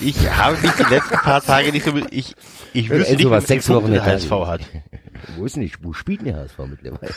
Ich 0.00 0.30
habe 0.30 0.58
mich 0.60 0.72
die 0.72 0.82
letzten 0.94 1.14
paar 1.14 1.42
Tage 1.42 1.72
nicht 1.72 1.86
so 1.86 1.92
mit, 1.92 2.12
ich, 2.12 2.34
ich 2.74 2.90
wüsste 2.90 3.12
Enzo 3.14 3.30
nicht, 3.30 3.42
wie 3.42 3.46
sechs 3.46 3.68
Wochen 3.70 3.90
der 3.92 4.04
HSV 4.04 4.30
hat. 4.30 4.60
Wo 5.34 5.44
ist 5.44 5.56
denn 5.56 5.62
die, 5.62 5.72
wo 5.82 5.92
spielt 5.92 6.20
denn 6.20 6.26
der 6.34 6.36
HSV 6.36 6.58
mittlerweile? 6.68 7.12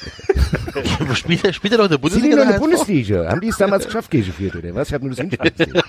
Wo 1.07 1.13
spielt 1.13 1.45
er, 1.45 1.53
spielt 1.53 1.73
er 1.73 1.77
noch 1.77 1.91
in 1.91 2.01
der 2.01 2.09
Sind 2.09 2.23
die 2.23 2.29
Bundesliga? 2.29 2.35
noch 2.35 2.41
in 2.43 2.49
der 2.49 2.53
der? 2.53 2.59
Bundesliga? 2.59 3.29
Haben 3.29 3.41
die 3.41 3.47
es 3.49 3.57
damals 3.57 3.85
geschafft, 3.85 4.11
geführt 4.11 4.55
oder 4.55 4.73
was? 4.75 4.87
Ich 4.87 4.93
habe 4.93 5.05
nur 5.05 5.15
das 5.15 5.19
Hinspiel 5.19 5.51
gesehen. 5.51 5.73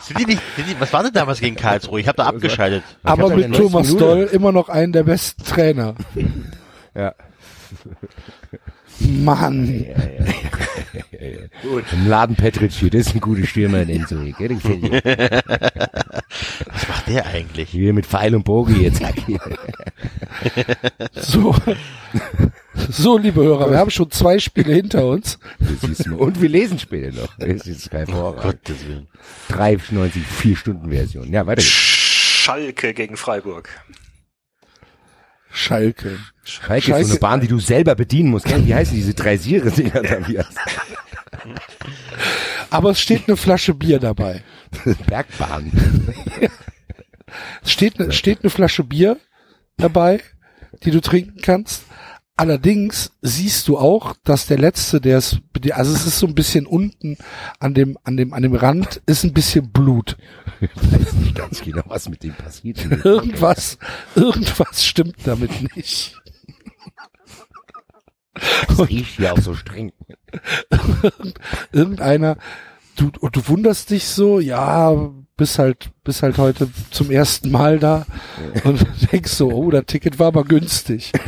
Sind 0.00 0.18
die 0.20 0.26
nicht, 0.26 0.42
sind 0.56 0.68
die, 0.68 0.78
was 0.78 0.92
war 0.92 1.02
denn 1.02 1.12
damals 1.14 1.40
gegen 1.40 1.56
Karlsruhe? 1.56 2.00
Ich 2.00 2.06
habe 2.06 2.16
da 2.16 2.26
abgeschaltet. 2.26 2.84
Aber 3.02 3.30
mit 3.30 3.44
der 3.44 3.52
Thomas 3.52 3.96
Doll 3.96 4.28
immer 4.30 4.52
noch 4.52 4.68
einen 4.68 4.92
der 4.92 5.04
besten 5.04 5.42
Trainer. 5.42 5.94
Ja. 6.94 7.14
Mann. 9.00 9.84
Im 11.92 12.08
Laden 12.08 12.36
Petric 12.36 12.72
hier, 12.72 12.90
das 12.90 13.08
ist 13.08 13.14
ein 13.14 13.20
guter 13.20 13.46
Stürmer 13.46 13.82
in 13.82 13.88
Enzo. 13.88 14.20
hier, 14.20 14.32
gell? 14.32 14.48
Der 14.48 14.56
gefällt 14.56 14.82
mir. 14.82 15.02
Was 16.72 16.88
macht 16.88 17.08
der 17.08 17.26
eigentlich? 17.26 17.70
Hier 17.70 17.92
mit 17.92 18.06
Pfeil 18.06 18.34
und 18.34 18.44
Bogen. 18.44 18.74
Hier. 18.74 18.92
So. 21.14 21.54
So, 22.90 23.18
liebe 23.18 23.42
Hörer, 23.42 23.70
wir 23.70 23.78
haben 23.78 23.90
schon 23.90 24.10
zwei 24.10 24.38
Spiele 24.38 24.74
hinter 24.74 25.06
uns. 25.06 25.38
Und 26.18 26.40
wir 26.40 26.48
lesen 26.48 26.78
später 26.78 27.22
noch. 27.22 27.34
Das 27.38 27.66
ist 27.66 27.90
kein 27.90 28.06
Vorrat. 28.06 28.42
Gottes 28.42 28.86
Willen. 28.86 29.08
3,90, 29.50 30.10
4 30.20 30.56
Stunden 30.56 30.90
Version. 30.90 31.32
Ja, 31.32 31.46
weiter 31.46 31.62
geht's. 31.62 31.72
Schalke 31.72 32.94
gegen 32.94 33.16
Freiburg. 33.16 33.68
Schalke. 35.56 36.18
Schalke 36.44 36.78
ist 36.78 36.86
so 36.86 36.92
Schalke- 36.92 37.10
eine 37.10 37.18
Bahn, 37.18 37.40
die 37.40 37.48
du 37.48 37.58
selber 37.58 37.94
bedienen 37.94 38.30
musst. 38.30 38.46
Wie 38.66 38.74
heißen 38.74 38.94
diese 38.94 39.14
drei 39.14 39.36
Siere-Dinger 39.36 40.02
da? 40.02 40.28
Wie 40.28 40.38
Aber 42.70 42.90
es 42.90 43.00
steht 43.00 43.22
eine 43.26 43.36
Flasche 43.36 43.74
Bier 43.74 43.98
dabei. 43.98 44.42
Bergbahn. 45.06 45.72
Es 47.62 47.72
steht, 47.72 48.14
steht 48.14 48.38
eine 48.42 48.50
Flasche 48.50 48.84
Bier 48.84 49.18
dabei, 49.76 50.20
die 50.84 50.92
du 50.92 51.00
trinken 51.00 51.40
kannst. 51.42 51.82
Allerdings 52.38 53.12
siehst 53.22 53.66
du 53.66 53.78
auch, 53.78 54.14
dass 54.22 54.46
der 54.46 54.58
letzte, 54.58 55.00
der 55.00 55.16
ist, 55.16 55.40
also 55.70 55.94
es 55.94 56.06
ist 56.06 56.18
so 56.18 56.26
ein 56.26 56.34
bisschen 56.34 56.66
unten 56.66 57.16
an 57.60 57.72
dem, 57.72 57.96
an 58.04 58.18
dem, 58.18 58.34
an 58.34 58.42
dem 58.42 58.54
Rand 58.54 59.00
ist 59.06 59.24
ein 59.24 59.32
bisschen 59.32 59.72
Blut. 59.72 60.18
Ich 60.60 60.70
weiß 60.76 61.14
nicht 61.14 61.34
ganz 61.34 61.62
genau, 61.62 61.82
was 61.86 62.10
mit 62.10 62.22
dem 62.22 62.34
passiert. 62.34 62.84
Irgendwas, 63.04 63.78
irgendwas 64.14 64.84
stimmt 64.84 65.16
damit 65.24 65.74
nicht. 65.76 66.20
Das 68.68 68.86
riecht 68.86 69.18
ja 69.18 69.32
auch 69.32 69.40
so 69.40 69.54
streng. 69.54 69.92
Irgendeiner, 71.72 72.36
du, 72.96 73.10
und 73.20 73.34
du 73.34 73.48
wunderst 73.48 73.88
dich 73.88 74.04
so, 74.08 74.40
ja, 74.40 74.94
bist 75.36 75.58
halt, 75.58 75.90
bist 76.02 76.22
halt 76.22 76.38
heute 76.38 76.68
zum 76.90 77.10
ersten 77.10 77.50
Mal 77.50 77.78
da 77.78 78.06
und 78.64 78.86
denkst 79.12 79.32
so, 79.32 79.50
oh, 79.50 79.70
das 79.70 79.84
Ticket 79.86 80.18
war 80.18 80.28
aber 80.28 80.44
günstig. 80.44 81.12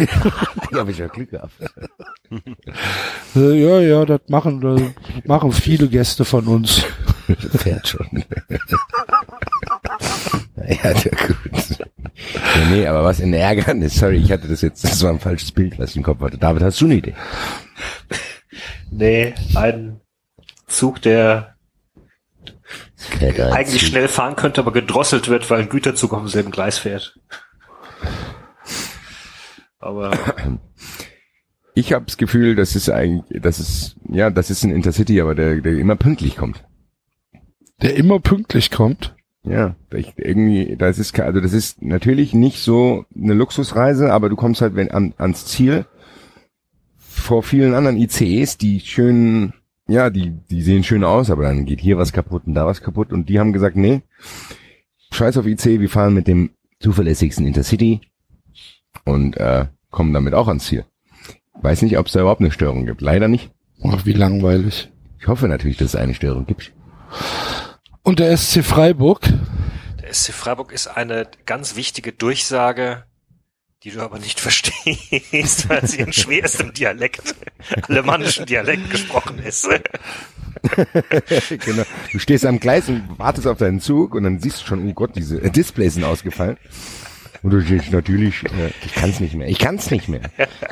Ja, 0.70 0.80
hab 0.80 0.88
ich 0.90 0.98
ja 0.98 1.06
Glück 1.06 1.30
gehabt. 1.30 1.54
Äh, 3.34 3.62
Ja, 3.62 3.80
ja, 3.80 4.04
das 4.04 4.20
machen, 4.28 4.60
das 4.60 4.82
machen 5.24 5.50
viele 5.50 5.88
Gäste 5.88 6.26
von 6.26 6.46
uns. 6.46 6.84
Fährt 7.52 7.88
schon. 7.88 8.06
ja, 10.56 10.92
der 10.92 11.12
gut. 11.26 11.78
Ja, 11.78 11.86
nee, 12.70 12.86
aber 12.86 13.02
was 13.02 13.20
in 13.20 13.32
Ärgernis, 13.32 13.96
sorry, 13.96 14.18
ich 14.18 14.30
hatte 14.30 14.46
das 14.46 14.60
jetzt, 14.60 14.84
das 14.84 15.02
war 15.02 15.10
ein 15.10 15.20
falsches 15.20 15.52
Bild, 15.52 15.78
was 15.78 15.90
ich 15.90 15.96
im 15.96 16.02
Kopf 16.02 16.20
hatte. 16.20 16.36
David, 16.36 16.62
hast 16.62 16.80
du 16.82 16.84
eine 16.84 16.96
Idee? 16.96 17.14
Nee, 18.90 19.34
ein 19.54 20.00
Zug, 20.66 21.00
der 21.00 21.56
eigentlich 23.20 23.86
schnell 23.86 24.08
fahren 24.08 24.36
könnte, 24.36 24.60
aber 24.60 24.72
gedrosselt 24.72 25.28
wird, 25.28 25.50
weil 25.50 25.62
ein 25.62 25.68
Güterzug 25.68 26.12
auf 26.12 26.20
demselben 26.20 26.50
Gleis 26.50 26.78
fährt. 26.78 27.18
Aber 29.78 30.10
Ich 31.78 31.92
habe 31.92 32.06
das 32.06 32.16
Gefühl, 32.16 32.56
das 32.56 32.74
ist 32.74 32.90
eigentlich, 32.90 33.40
das 33.40 33.60
ist, 33.60 33.96
ja, 34.08 34.30
das 34.30 34.50
ist 34.50 34.64
ein 34.64 34.72
Intercity, 34.72 35.20
aber 35.20 35.36
der, 35.36 35.60
der 35.60 35.78
immer 35.78 35.94
pünktlich 35.94 36.36
kommt. 36.36 36.64
Der 37.80 37.94
immer 37.94 38.18
pünktlich 38.18 38.72
kommt. 38.72 39.14
Ja, 39.44 39.76
ich, 39.94 40.14
irgendwie, 40.16 40.74
das 40.76 40.98
ist, 40.98 41.18
also 41.20 41.40
das 41.40 41.52
ist 41.52 41.80
natürlich 41.80 42.34
nicht 42.34 42.58
so 42.58 43.04
eine 43.14 43.34
Luxusreise, 43.34 44.12
aber 44.12 44.28
du 44.28 44.34
kommst 44.34 44.60
halt 44.60 44.74
wenn, 44.74 44.90
an, 44.90 45.14
ans 45.18 45.46
Ziel 45.46 45.86
vor 46.96 47.44
vielen 47.44 47.74
anderen 47.74 47.96
ICEs, 47.96 48.58
die 48.58 48.80
schön, 48.80 49.52
ja, 49.88 50.10
die, 50.10 50.30
die 50.50 50.62
sehen 50.62 50.84
schön 50.84 51.02
aus, 51.02 51.30
aber 51.30 51.44
dann 51.44 51.64
geht 51.64 51.80
hier 51.80 51.96
was 51.98 52.12
kaputt 52.12 52.42
und 52.46 52.54
da 52.54 52.66
was 52.66 52.82
kaputt 52.82 53.12
und 53.12 53.28
die 53.28 53.40
haben 53.40 53.52
gesagt, 53.52 53.76
nee, 53.76 54.02
scheiß 55.10 55.38
auf 55.38 55.46
ICE, 55.46 55.80
wir 55.80 55.88
fahren 55.88 56.14
mit 56.14 56.28
dem 56.28 56.50
zuverlässigsten 56.80 57.46
Intercity 57.46 58.02
und 59.04 59.36
äh, 59.38 59.66
kommen 59.90 60.12
damit 60.12 60.34
auch 60.34 60.48
ans 60.48 60.66
Ziel. 60.66 60.84
Weiß 61.60 61.82
nicht, 61.82 61.98
ob 61.98 62.06
es 62.06 62.12
da 62.12 62.20
überhaupt 62.20 62.40
eine 62.40 62.52
Störung 62.52 62.86
gibt. 62.86 63.00
Leider 63.00 63.26
nicht. 63.26 63.50
Ach, 63.82 64.04
wie 64.04 64.12
langweilig. 64.12 64.90
Ich 65.18 65.26
hoffe 65.26 65.48
natürlich, 65.48 65.76
dass 65.76 65.88
es 65.88 65.96
eine 65.96 66.14
Störung 66.14 66.46
gibt. 66.46 66.72
Und 68.02 68.20
der 68.20 68.36
SC 68.36 68.62
Freiburg, 68.62 69.20
der 70.00 70.12
SC 70.12 70.32
Freiburg 70.32 70.72
ist 70.72 70.86
eine 70.86 71.26
ganz 71.46 71.74
wichtige 71.74 72.12
Durchsage, 72.12 73.04
die 73.84 73.90
du 73.90 74.00
aber 74.00 74.18
nicht 74.18 74.40
verstehst, 74.48 75.68
weil 75.68 75.86
sie 75.86 75.98
in 76.00 76.12
schwerstem 76.12 76.72
Dialekt, 76.72 77.34
alemannischen 77.88 78.46
Dialekt 78.46 78.90
gesprochen 78.90 79.38
ist. 79.38 79.68
genau. 81.64 81.84
Du 82.10 82.18
stehst 82.18 82.44
am 82.44 82.58
Gleis 82.58 82.88
und 82.88 83.18
wartest 83.18 83.46
auf 83.46 83.58
deinen 83.58 83.80
Zug 83.80 84.14
und 84.14 84.24
dann 84.24 84.40
siehst 84.40 84.62
du 84.62 84.66
schon, 84.66 84.88
oh 84.88 84.92
Gott, 84.92 85.14
diese 85.14 85.40
äh, 85.40 85.50
Displays 85.50 85.94
sind 85.94 86.04
ausgefallen. 86.04 86.56
Und 87.42 87.52
du 87.52 87.62
stehst 87.62 87.92
natürlich, 87.92 88.42
äh, 88.44 88.72
ich 88.84 88.92
kann's 88.94 89.20
nicht 89.20 89.34
mehr, 89.34 89.46
ich 89.48 89.58
kann's 89.58 89.90
nicht 89.90 90.08
mehr. 90.08 90.22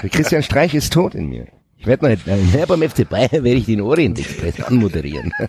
Der 0.02 0.10
Christian 0.10 0.42
Streich 0.42 0.74
ist 0.74 0.92
tot 0.92 1.14
in 1.14 1.28
mir. 1.28 1.46
Ich 1.76 1.86
werde 1.86 2.08
noch, 2.08 2.26
äh, 2.26 2.66
beim 2.66 2.82
FC 2.82 3.08
Bayern 3.08 3.44
werde 3.44 3.58
ich 3.58 3.66
den 3.66 3.80
Orient 3.80 4.18
Express 4.18 4.60
anmoderieren. 4.60 5.32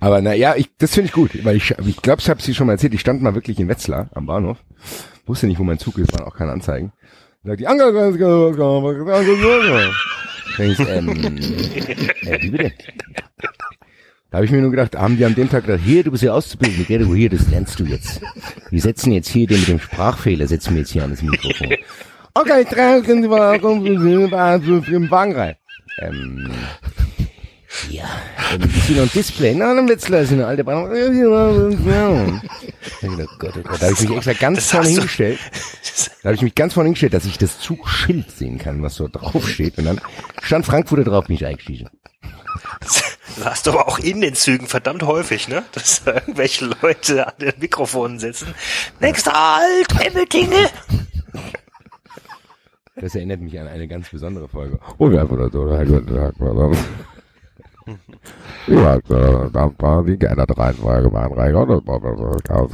Aber 0.00 0.20
na 0.20 0.34
ja, 0.34 0.56
ich, 0.56 0.68
das 0.78 0.94
finde 0.94 1.06
ich 1.06 1.12
gut, 1.12 1.44
weil 1.44 1.56
ich, 1.56 1.70
ich 1.70 2.02
glaube, 2.02 2.20
ich 2.20 2.28
habe 2.28 2.42
sie 2.42 2.54
schon 2.54 2.66
mal 2.66 2.74
erzählt. 2.74 2.94
Ich 2.94 3.00
stand 3.00 3.22
mal 3.22 3.34
wirklich 3.34 3.58
in 3.58 3.68
Wetzlar 3.68 4.10
am 4.14 4.26
Bahnhof, 4.26 4.58
wusste 5.26 5.46
nicht, 5.46 5.58
wo 5.58 5.64
mein 5.64 5.78
Zug 5.78 5.98
ist, 5.98 6.12
waren 6.12 6.26
auch 6.26 6.36
keine 6.36 6.52
Anzeigen. 6.52 6.92
Sagt 7.44 7.60
die 7.60 7.66
Angel, 7.66 7.92
denkst, 10.58 10.80
ähm, 10.88 11.38
äh, 12.26 12.42
wie 12.42 12.50
bitte? 12.50 12.72
Da 14.30 14.38
habe 14.38 14.44
ich 14.44 14.50
mir 14.50 14.60
nur 14.60 14.70
gedacht, 14.70 14.96
haben 14.96 15.16
die 15.16 15.24
an 15.24 15.34
dem 15.34 15.48
Tag 15.48 15.66
gedacht, 15.66 15.84
hier, 15.84 16.02
du 16.02 16.10
bist 16.10 16.22
ja 16.22 16.32
Auszubildende, 16.32 16.84
gell, 16.84 17.06
hier, 17.14 17.30
das 17.30 17.48
lernst 17.48 17.78
du 17.78 17.84
jetzt. 17.84 18.20
Wir 18.70 18.80
setzen 18.80 19.12
jetzt 19.12 19.28
hier 19.28 19.46
den 19.46 19.60
mit 19.60 19.68
dem 19.68 19.78
Sprachfehler, 19.78 20.48
setzen 20.48 20.74
wir 20.74 20.80
jetzt 20.80 20.90
hier 20.90 21.04
an 21.04 21.10
das 21.10 21.22
Mikrofon. 21.22 21.74
Okay, 22.34 22.66
drei, 22.68 23.00
Sie 23.00 23.28
mal 23.28 23.58
im 23.60 25.10
Wagen 25.10 25.34
rein. 25.34 25.54
Ähm, 26.00 26.50
Ja, 27.90 28.04
ist 28.58 28.90
noch 28.90 29.02
ein 29.02 29.10
Display. 29.14 29.54
Na, 29.54 29.74
dann 29.74 29.88
wird's 29.88 30.06
gleich 30.06 30.30
eine 30.30 30.46
alte 30.46 30.64
Bahn. 30.64 30.84
Oh 30.84 30.90
Gott, 33.38 33.54
oh 33.56 33.62
Gott. 33.62 33.80
Da 33.80 33.86
habe 33.86 33.92
ich 33.92 34.00
mich 34.08 34.16
extra 34.16 34.32
ganz 34.32 34.58
Das 34.58 34.70
vorne 34.70 34.88
hingestellt. 34.88 35.38
Da 36.22 36.30
habe 36.30 36.34
ich 36.34 36.42
mich 36.42 36.54
ganz 36.56 36.74
vorne 36.74 36.88
hingestellt, 36.88 37.14
dass 37.14 37.24
ich 37.24 37.38
das 37.38 37.60
Zugschild 37.60 38.30
sehen 38.32 38.58
kann, 38.58 38.82
was 38.82 38.96
so 38.96 39.06
drauf 39.08 39.48
steht. 39.48 39.78
Und 39.78 39.84
dann 39.84 40.00
stand 40.42 40.66
Frankfurter 40.66 41.04
drauf, 41.04 41.26
bin 41.26 41.36
ich 41.36 41.46
eingestiegen. 41.46 41.88
Das 42.80 43.02
hast 43.44 43.66
du 43.66 43.70
aber 43.70 43.86
auch 43.86 43.98
in 44.00 44.20
den 44.20 44.34
Zügen 44.34 44.66
verdammt 44.66 45.04
häufig, 45.04 45.46
ne? 45.48 45.62
Dass 45.72 46.02
da 46.04 46.14
irgendwelche 46.14 46.66
Leute 46.82 47.28
an 47.28 47.34
den 47.40 47.52
Mikrofonen 47.60 48.18
sitzen. 48.18 48.54
Nächster 49.00 49.32
Halt, 49.32 50.06
Emmetinge! 50.06 50.70
Das 52.96 53.14
erinnert 53.14 53.40
mich 53.40 53.58
an 53.60 53.68
eine 53.68 53.86
ganz 53.86 54.08
besondere 54.08 54.48
Folge. 54.48 54.80
Oh, 54.98 55.10
ja, 55.10 55.24
oder 55.24 55.50
so, 55.50 55.60
oder 55.62 55.84
guten 55.84 56.14
Tag, 56.14 56.40
oder? 56.40 56.76
Ja, 58.66 58.96
äh, 58.96 59.00
das 59.52 59.72
war 59.78 60.04
die 60.04 60.18
geänderte 60.18 60.58
Reihenfolge 60.58 61.08
mein 61.08 61.30
war 61.30 61.66
das 61.66 62.42
Chaos. 62.42 62.72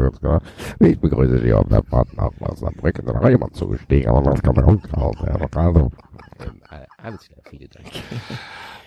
Ich 0.80 0.98
begrüße 0.98 1.38
Sie 1.40 1.52
auf 1.52 1.68
der 1.68 1.82
Fahrt 1.84 2.16
nach 2.16 2.30
Osnabrück. 2.40 2.98
Ist 2.98 3.06
noch 3.06 3.28
jemand 3.28 3.54
zugestiegen, 3.54 4.08
aber 4.08 4.30
das 4.30 4.42
kann 4.42 4.54
man 4.54 4.64
uns 4.64 4.96
raus. 4.96 5.16
Also, 5.20 5.90
alles 6.96 7.28
klar, 7.28 7.40
vielen 7.50 7.70
Dank. 7.70 7.86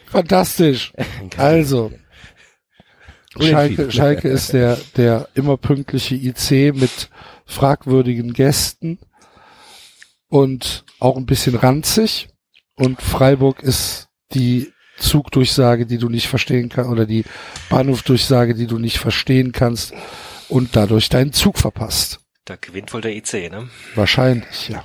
Fantastisch. 0.07 0.93
Also, 1.37 1.91
Schalke, 3.39 3.91
Schalke 3.91 4.29
ist 4.29 4.53
der, 4.53 4.77
der 4.95 5.27
immer 5.33 5.57
pünktliche 5.57 6.15
IC 6.15 6.73
mit 6.75 7.09
fragwürdigen 7.45 8.33
Gästen 8.33 8.99
und 10.29 10.85
auch 10.99 11.17
ein 11.17 11.25
bisschen 11.25 11.55
ranzig. 11.55 12.29
Und 12.75 13.01
Freiburg 13.01 13.61
ist 13.61 14.09
die 14.33 14.71
Zugdurchsage, 14.97 15.85
die 15.85 15.97
du 15.97 16.09
nicht 16.09 16.27
verstehen 16.27 16.69
kannst, 16.69 16.89
oder 16.89 17.05
die 17.05 17.25
Bahnhofdurchsage, 17.69 18.55
die 18.55 18.67
du 18.67 18.79
nicht 18.79 18.97
verstehen 18.99 19.51
kannst 19.51 19.93
und 20.49 20.75
dadurch 20.75 21.09
deinen 21.09 21.33
Zug 21.33 21.57
verpasst. 21.57 22.19
Da 22.45 22.55
gewinnt 22.55 22.93
wohl 22.93 23.01
der 23.01 23.15
IC, 23.15 23.49
ne? 23.51 23.69
Wahrscheinlich, 23.95 24.69
ja. 24.69 24.83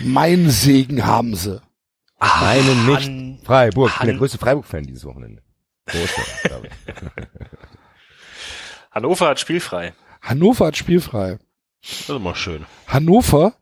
Mein 0.00 0.48
Segen 0.50 1.04
haben 1.06 1.34
sie. 1.34 1.60
Meinen 2.20 2.86
nicht. 2.86 3.06
Han- 3.08 3.38
Freiburg. 3.44 3.90
Ich 3.90 3.98
bin 3.98 4.06
der 4.06 4.14
Han- 4.14 4.18
größte 4.18 4.38
Freiburg-Fan 4.38 4.84
dieses 4.84 5.04
Wochenende. 5.04 5.42
Großer, 5.86 6.22
glaube 6.44 6.66
ich. 6.68 6.94
Hannover 8.90 9.28
hat 9.28 9.40
spielfrei. 9.40 9.92
Hannover 10.22 10.66
hat 10.66 10.76
spielfrei. 10.76 11.38
Das 11.82 11.92
ist 12.00 12.08
immer 12.10 12.34
schön. 12.34 12.66
Hannover, 12.86 13.54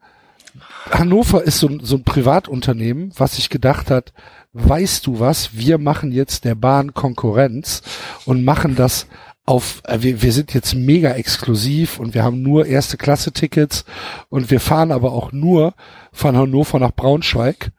Hannover 0.91 1.43
ist 1.43 1.59
so, 1.59 1.69
ein- 1.69 1.81
so 1.85 1.97
ein 1.97 2.05
Privatunternehmen, 2.05 3.13
was 3.17 3.37
sich 3.37 3.51
gedacht 3.51 3.91
hat, 3.91 4.13
weißt 4.57 5.07
du 5.07 5.21
was, 5.21 5.51
wir 5.57 5.79
machen 5.79 6.13
jetzt 6.13 6.45
der 6.45 6.55
Bahn 6.55 6.95
Konkurrenz 6.95 7.83
und 8.25 8.45
machen 8.45 8.75
das 8.75 9.07
auf, 9.45 9.83
äh, 9.85 9.99
wir, 10.01 10.23
wir 10.23 10.33
sind 10.33 10.55
jetzt 10.55 10.75
mega 10.75 11.13
exklusiv 11.13 12.01
und 12.01 12.15
wir 12.15 12.25
haben 12.25 12.43
nur 12.43 12.67
erste 12.67 12.97
Klasse 12.97 13.33
Tickets 13.33 13.85
und 14.29 14.51
wir 14.51 14.61
fahren 14.61 14.91
aber 14.91 15.13
auch 15.13 15.31
nur 15.31 15.75
von 16.13 16.37
Hannover 16.37 16.81
nach 16.81 16.93
Braunschweig, 16.93 17.71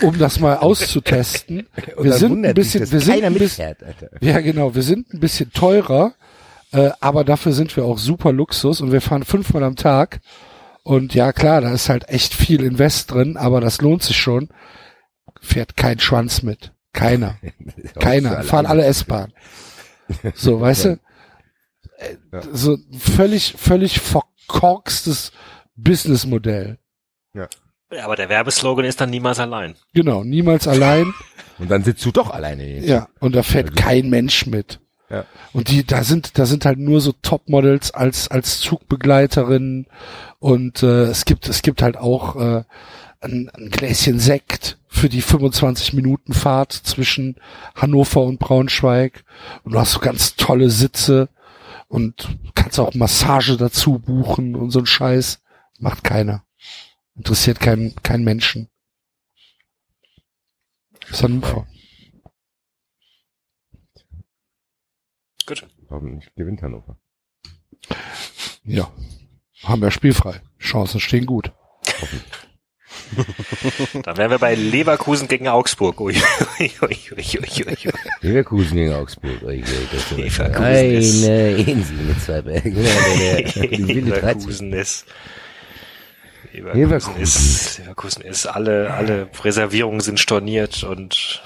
um 0.00 0.18
das 0.18 0.40
mal 0.40 0.56
auszutesten. 0.56 1.68
Wir 1.98 2.12
sind 2.14 2.44
ein 2.44 2.54
bisschen, 2.54 2.90
wir 2.90 3.00
sind 3.00 3.24
ein 3.24 3.34
bisschen, 3.34 3.74
ja, 4.20 4.40
genau. 4.40 4.74
Wir 4.74 4.82
sind 4.82 5.12
ein 5.12 5.20
bisschen 5.20 5.52
teurer, 5.52 6.14
äh, 6.72 6.90
aber 7.00 7.24
dafür 7.24 7.52
sind 7.52 7.76
wir 7.76 7.84
auch 7.84 7.98
super 7.98 8.32
Luxus 8.32 8.80
und 8.80 8.92
wir 8.92 9.00
fahren 9.00 9.24
fünfmal 9.24 9.64
am 9.64 9.76
Tag. 9.76 10.20
Und 10.82 11.14
ja, 11.14 11.32
klar, 11.32 11.60
da 11.60 11.72
ist 11.72 11.88
halt 11.88 12.08
echt 12.08 12.34
viel 12.34 12.62
Invest 12.62 13.12
drin, 13.12 13.36
aber 13.36 13.60
das 13.60 13.80
lohnt 13.80 14.02
sich 14.02 14.16
schon. 14.16 14.48
Fährt 15.44 15.76
kein 15.76 16.00
Schwanz 16.00 16.42
mit. 16.42 16.72
Keiner. 16.92 17.36
Keiner. 18.00 18.42
Fahren 18.42 18.66
alle 18.66 18.84
S-Bahn. 18.84 19.32
So, 20.34 20.60
weißt 20.60 20.84
du? 20.86 20.98
Äh, 21.98 22.40
So 22.52 22.76
völlig, 22.98 23.54
völlig 23.56 24.00
verkorkstes 24.00 25.32
Businessmodell. 25.76 26.78
Ja, 27.34 27.48
aber 28.02 28.16
der 28.16 28.28
Werbeslogan 28.28 28.84
ist 28.84 29.00
dann 29.00 29.10
niemals 29.10 29.38
allein. 29.40 29.76
Genau, 29.94 30.24
niemals 30.24 30.66
allein. 30.68 31.12
Und 31.58 31.70
dann 31.70 31.84
sitzt 31.84 32.04
du 32.04 32.10
doch 32.10 32.30
alleine. 32.30 32.66
jetzt. 32.66 32.88
Ja, 32.88 33.06
und 33.20 33.36
da 33.36 33.44
fährt 33.44 33.76
kein 33.76 34.10
Mensch 34.10 34.44
mit. 34.46 34.80
Ja. 35.08 35.24
Und 35.52 35.68
die, 35.68 35.84
da 35.86 36.02
sind, 36.02 36.36
da 36.36 36.46
sind 36.46 36.64
halt 36.64 36.78
nur 36.80 37.00
so 37.00 37.12
Topmodels 37.12 37.92
als, 37.92 38.26
als 38.28 38.58
Zugbegleiterinnen 38.58 39.86
und 40.40 40.82
äh, 40.82 41.04
es 41.04 41.24
gibt, 41.24 41.48
es 41.48 41.62
gibt 41.62 41.80
halt 41.80 41.96
auch 41.96 42.34
äh, 42.34 42.64
ein, 43.24 43.48
ein 43.50 43.70
Gläschen 43.70 44.20
Sekt 44.20 44.78
für 44.86 45.08
die 45.08 45.22
25 45.22 45.92
Minuten 45.94 46.32
Fahrt 46.32 46.72
zwischen 46.72 47.36
Hannover 47.74 48.22
und 48.22 48.38
Braunschweig 48.38 49.24
und 49.64 49.72
du 49.72 49.80
hast 49.80 49.92
so 49.92 50.00
ganz 50.00 50.36
tolle 50.36 50.70
Sitze 50.70 51.28
und 51.88 52.38
kannst 52.54 52.78
auch 52.78 52.94
Massage 52.94 53.56
dazu 53.56 53.98
buchen 53.98 54.54
und 54.54 54.70
so 54.70 54.80
ein 54.80 54.86
Scheiß. 54.86 55.42
Macht 55.78 56.04
keiner. 56.04 56.44
Interessiert 57.16 57.60
keinen 57.60 57.94
keinen 58.02 58.24
Menschen. 58.24 58.68
Das 61.00 61.10
ist 61.10 61.22
Hannover. 61.22 61.66
Gut. 65.46 65.68
Warum 65.88 66.16
nicht 66.16 66.34
gewinnt 66.34 66.62
Hannover? 66.62 66.96
Ja. 68.64 68.90
Haben 69.62 69.82
wir 69.82 69.90
spielfrei. 69.90 70.40
Chancen 70.58 71.00
stehen 71.00 71.26
gut. 71.26 71.52
Dann 74.02 74.16
wären 74.16 74.30
wir 74.30 74.38
bei 74.38 74.54
Leverkusen 74.54 75.28
gegen 75.28 75.48
Augsburg. 75.48 76.00
Ui, 76.00 76.14
ui, 76.60 76.70
ui, 76.82 76.96
ui, 77.16 77.24
ui, 77.38 77.66
ui. 77.66 77.92
Leverkusen 78.22 78.76
gegen 78.76 78.92
Augsburg. 78.94 79.42
Ui, 79.42 79.62
ui, 79.62 79.64
das 79.92 80.10
Leverkusen 80.16 80.64
eine 80.64 80.90
ist- 80.92 81.24
Insel 81.24 81.96
mit 81.96 82.20
zwei 82.22 82.42
Bergen. 82.42 82.76
Ja, 82.84 82.90
der- 83.18 83.42
der- 83.42 83.66
die 83.68 83.88
wilde 83.88 84.10
13. 84.12 84.14
Leverkusen 84.14 84.72
ist 84.72 85.06
Leverkusen, 86.52 86.80
Leverkusen. 86.80 87.20
ist 87.22 87.78
Leverkusen 87.78 88.22
ist 88.22 88.46
alle 88.46 88.90
alle 88.94 89.28
Reservierungen 89.42 90.00
sind 90.00 90.20
storniert 90.20 90.84
und 90.84 91.42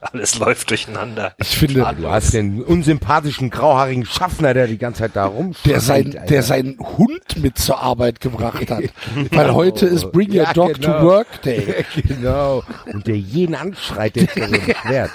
alles 0.00 0.38
läuft 0.38 0.70
durcheinander. 0.70 1.34
Ich 1.38 1.58
finde, 1.58 1.86
du 1.98 2.10
hast 2.10 2.32
den 2.32 2.62
unsympathischen 2.62 3.50
grauhaarigen 3.50 4.06
Schaffner, 4.06 4.54
der 4.54 4.66
die 4.66 4.78
ganze 4.78 5.00
Zeit 5.02 5.14
da 5.14 5.26
rum 5.26 5.54
der 5.66 5.80
sein, 5.80 6.18
der 6.28 6.42
seinen 6.42 6.78
Hund 6.78 7.36
mit 7.36 7.58
zur 7.58 7.80
Arbeit 7.80 8.20
gebracht 8.20 8.70
hat. 8.70 8.84
Weil 9.30 9.52
heute 9.52 9.86
ist 9.86 10.10
Bring 10.10 10.30
Your 10.30 10.44
Ja, 10.44 10.52
Dog 10.54 10.74
genau. 10.74 11.00
to 11.00 11.04
Work 11.06 11.42
Day. 11.42 11.84
genau. 11.94 12.64
Und 12.86 13.06
der 13.06 13.16
jeden 13.18 13.54
anschreit, 13.54 14.16
der 14.16 14.22
sich 14.22 14.34
darüber 14.34 14.58
beschwert. 14.58 15.10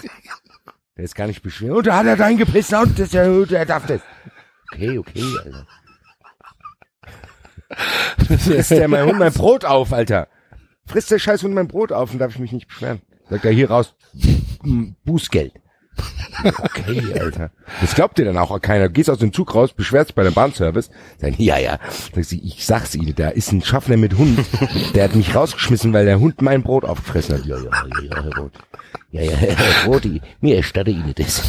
Der 0.97 1.03
ist 1.03 1.15
gar 1.15 1.27
nicht 1.27 1.41
beschwert. 1.41 1.73
Und 1.73 1.87
da 1.87 1.97
hat 1.97 2.05
er 2.05 2.15
dein 2.15 2.37
gepisst 2.37 2.73
und 2.73 2.97
das 2.99 3.07
ist 3.07 3.13
ja, 3.13 3.27
der 3.45 3.65
darf 3.65 3.87
das. 3.87 4.01
Okay, 4.71 4.97
okay, 4.99 5.23
Alter. 5.43 5.67
Frisst 8.37 8.71
der 8.71 8.87
mein 8.87 9.05
Hund 9.05 9.17
mein 9.19 9.33
Brot 9.33 9.65
auf, 9.65 9.91
Alter. 9.91 10.27
Frisst 10.85 11.09
der 11.09 11.19
scheiß 11.19 11.41
Hund 11.43 11.55
mein 11.55 11.67
Brot 11.67 11.91
auf 11.91 12.13
und 12.13 12.19
darf 12.19 12.31
ich 12.31 12.39
mich 12.39 12.51
nicht 12.51 12.67
beschweren. 12.67 13.01
Sagt 13.29 13.45
er 13.45 13.51
hier 13.51 13.69
raus, 13.69 13.93
m, 14.63 14.95
Bußgeld. 15.03 15.53
Okay, 16.43 17.13
Alter. 17.17 17.51
Das 17.79 17.95
glaubt 17.95 18.17
dir 18.17 18.25
dann 18.25 18.37
auch 18.37 18.59
keiner. 18.61 18.87
Du 18.87 18.93
gehst 18.93 19.09
aus 19.09 19.19
dem 19.19 19.31
Zug 19.31 19.55
raus, 19.55 19.71
beschwerst 19.71 20.09
dich 20.09 20.15
bei 20.15 20.23
dem 20.23 20.33
Bahnservice. 20.33 20.89
Sagen, 21.19 21.35
ja, 21.37 21.57
ja. 21.57 21.79
Sagst 22.13 22.31
du, 22.33 22.35
ich 22.35 22.65
sag's 22.65 22.93
Ihnen, 22.95 23.15
da 23.15 23.29
ist 23.29 23.53
ein 23.53 23.61
Schaffner 23.63 23.95
mit 23.95 24.17
Hund. 24.17 24.39
Der 24.93 25.05
hat 25.05 25.15
mich 25.15 25.33
rausgeschmissen, 25.33 25.93
weil 25.93 26.03
der 26.05 26.19
Hund 26.19 26.41
mein 26.41 26.63
Brot 26.63 26.83
aufgefressen 26.83 27.37
hat. 27.37 27.45
Ja, 27.45 27.55
ja, 27.57 27.63
ja, 27.63 28.01
ja, 28.11 28.23
Herr 28.23 28.35
Roth. 28.37 28.51
Ja, 29.11 29.21
ja, 29.21 29.31
Herr 29.31 29.85
Roth, 29.85 30.03
ich- 30.05 30.21
mir 30.41 30.57
erstatte 30.57 30.91
Ihnen 30.91 31.13
das. 31.15 31.41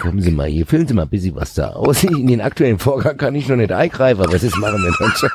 Kommen 0.00 0.20
Sie 0.20 0.32
mal 0.32 0.48
hier, 0.48 0.66
füllen 0.66 0.88
Sie 0.88 0.94
mal 0.94 1.02
ein 1.02 1.08
bisschen 1.08 1.36
was 1.36 1.54
da 1.54 1.70
aus. 1.70 2.02
In 2.02 2.26
den 2.26 2.40
aktuellen 2.40 2.80
Vorgang 2.80 3.16
kann 3.16 3.36
ich 3.36 3.46
noch 3.48 3.54
nicht 3.56 3.70
eingreifen, 3.70 4.20
aber 4.24 4.36
das 4.36 4.56
machen 4.56 4.82
wir 4.82 4.92
dann 4.98 5.12
schon. 5.16 5.30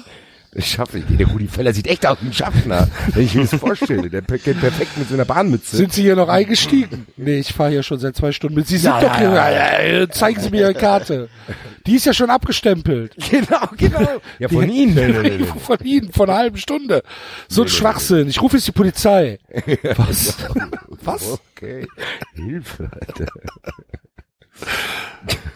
Das 0.54 0.66
schaffe 0.66 0.98
ich. 0.98 1.04
Der 1.16 1.26
Rudi 1.28 1.48
Völler 1.48 1.72
sieht 1.72 1.86
echt 1.86 2.04
aus 2.06 2.18
wie 2.20 2.26
ein 2.26 2.32
Schaffner, 2.34 2.86
wenn 3.14 3.24
ich 3.24 3.34
mir 3.34 3.46
das 3.46 3.54
vorstelle. 3.58 4.10
Der 4.10 4.20
geht 4.20 4.60
perfekt 4.60 4.98
mit 4.98 5.08
so 5.08 5.14
einer 5.14 5.24
Bahnmütze. 5.24 5.78
Sind 5.78 5.94
Sie 5.94 6.02
hier 6.02 6.14
noch 6.14 6.28
eingestiegen? 6.28 7.06
Nee, 7.16 7.38
ich 7.38 7.54
fahre 7.54 7.70
hier 7.70 7.82
schon 7.82 7.98
seit 7.98 8.16
zwei 8.16 8.32
Stunden 8.32 8.56
mit. 8.56 8.66
Sie 8.66 8.76
sind 8.76 8.90
Ja, 8.90 9.00
doch 9.00 9.16
hier. 9.16 9.30
ja, 9.30 9.50
Ja, 9.50 9.82
ja, 9.82 10.10
zeigen 10.10 10.40
Sie 10.40 10.50
mir 10.50 10.60
Ihre 10.60 10.74
Karte. 10.74 11.30
Die 11.86 11.94
ist 11.96 12.04
ja 12.04 12.12
schon 12.12 12.28
abgestempelt. 12.28 13.14
Genau, 13.30 13.66
genau. 13.78 14.20
Ja, 14.38 14.48
von 14.48 14.68
Die- 14.68 14.74
Ihnen. 14.82 14.94
Nee, 14.94 15.08
nee, 15.08 15.38
nee. 15.38 15.44
Von 15.46 15.78
Ihnen, 15.82 16.12
von 16.12 16.28
einer 16.28 16.38
halben 16.38 16.58
Stunde. 16.58 17.02
So 17.48 17.62
ein 17.62 17.68
Schwachsinn. 17.68 18.28
Ich 18.28 18.42
rufe 18.42 18.56
jetzt 18.58 18.66
die 18.68 18.72
Polizei. 18.72 19.38
Was? 19.96 20.36
Was? 21.02 21.40
Okay. 21.56 21.86
Hilfe, 22.34 22.90
Alter. 23.00 23.26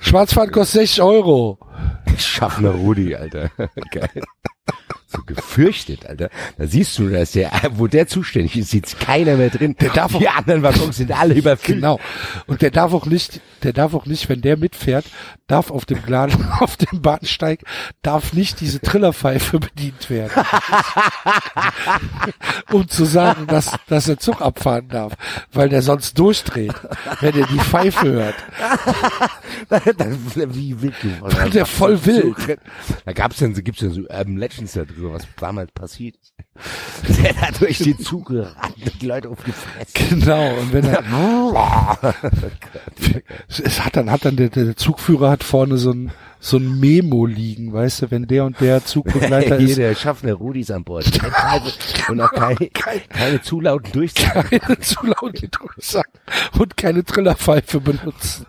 Schwarzfahren 0.00 0.50
kostet 0.50 0.80
60 0.82 1.02
Euro. 1.02 1.58
Schaffner 2.16 2.70
Rudi, 2.70 3.14
Alter. 3.14 3.50
Geil. 3.90 4.22
Gefürchtet, 5.26 6.06
Alter. 6.06 6.30
Da 6.56 6.66
siehst 6.66 6.98
du, 6.98 7.08
dass 7.08 7.32
der, 7.32 7.50
wo 7.72 7.86
der 7.86 8.06
zuständig 8.06 8.56
ist, 8.56 8.70
sitzt 8.70 9.00
keiner 9.00 9.36
mehr 9.36 9.50
drin. 9.50 9.76
Der 9.80 9.90
darf 9.90 10.16
Die 10.16 10.28
anderen 10.28 10.62
Waggons 10.62 10.96
sind 10.96 11.12
alle 11.12 11.34
überfüllt. 11.34 11.78
Genau. 11.78 11.98
Und 12.46 12.62
der 12.62 12.70
darf 12.70 12.92
auch 12.92 13.06
nicht, 13.06 13.40
der 13.62 13.72
darf 13.72 13.94
auch 13.94 14.06
nicht, 14.06 14.28
wenn 14.28 14.40
der 14.40 14.56
mitfährt, 14.56 15.06
darf 15.46 15.70
auf 15.70 15.84
dem 15.84 16.02
Plan, 16.02 16.32
auf 16.60 16.76
dem 16.76 17.02
Bahnsteig, 17.02 17.60
darf 18.02 18.32
nicht 18.32 18.60
diese 18.60 18.80
Trillerpfeife 18.80 19.58
bedient 19.58 20.10
werden. 20.10 20.32
um 22.72 22.88
zu 22.88 23.04
sagen, 23.04 23.46
dass, 23.46 23.72
dass 23.88 24.06
der 24.06 24.18
Zug 24.18 24.40
abfahren 24.40 24.88
darf. 24.88 25.14
Weil 25.52 25.68
der 25.68 25.82
sonst 25.82 26.18
durchdreht, 26.18 26.74
wenn 27.20 27.38
er 27.38 27.46
die 27.46 27.58
Pfeife 27.58 28.06
hört. 28.06 28.34
Wie 30.48 30.82
wild 30.82 30.94
du. 31.02 31.08
Weil 31.20 31.50
der 31.50 31.66
voll 31.66 32.04
wild. 32.04 32.58
Da 33.04 33.12
gab's 33.12 33.38
dann, 33.38 33.54
so 33.54 33.62
gibt's 33.62 33.80
ja 33.80 33.90
so 33.90 34.02
Urban 34.02 34.36
Legends 34.36 34.72
darüber, 34.72 35.12
was 35.16 35.26
damals 35.38 35.72
passiert 35.72 36.16
ist. 36.16 36.34
Der 37.22 37.34
da 37.34 37.50
durch 37.58 37.78
den 37.78 37.98
Zug 37.98 38.28
gerannt 38.28 38.74
und 38.82 39.02
die 39.02 39.06
Leute 39.06 39.28
aufgefressen. 39.28 40.10
Genau. 40.10 40.54
Und 40.58 40.72
wenn 40.72 40.84
er, 40.84 41.02
es 43.48 43.84
hat 43.84 43.96
dann, 43.96 44.10
hat 44.10 44.24
dann 44.24 44.36
der, 44.36 44.48
der 44.48 44.76
Zugführer 44.76 45.30
hat 45.30 45.44
vorne 45.44 45.76
so 45.76 45.90
ein, 45.92 46.12
so 46.40 46.56
ein 46.58 46.80
Memo 46.80 47.26
liegen, 47.26 47.72
weißt 47.72 48.02
du, 48.02 48.10
wenn 48.10 48.26
der 48.26 48.44
und 48.44 48.60
der 48.60 48.84
Zugbegleiter 48.84 49.56
Hier, 49.58 49.68
ist. 49.68 49.78
der 49.78 49.94
Schaffner 49.94 50.34
Rudis 50.34 50.70
an 50.70 50.84
Bord. 50.84 51.06
Und 52.08 52.20
auch 52.20 52.32
keine, 52.32 52.70
keine 53.08 53.42
zu 53.42 53.60
lauten 53.60 53.92
Durchsagen. 53.92 54.60
keine 54.60 54.78
zu 54.80 55.06
laute 55.06 55.48
Durchsagen 55.48 56.12
und 56.58 56.76
keine 56.76 57.04
Trillerpfeife 57.04 57.80
benutzen. 57.80 58.46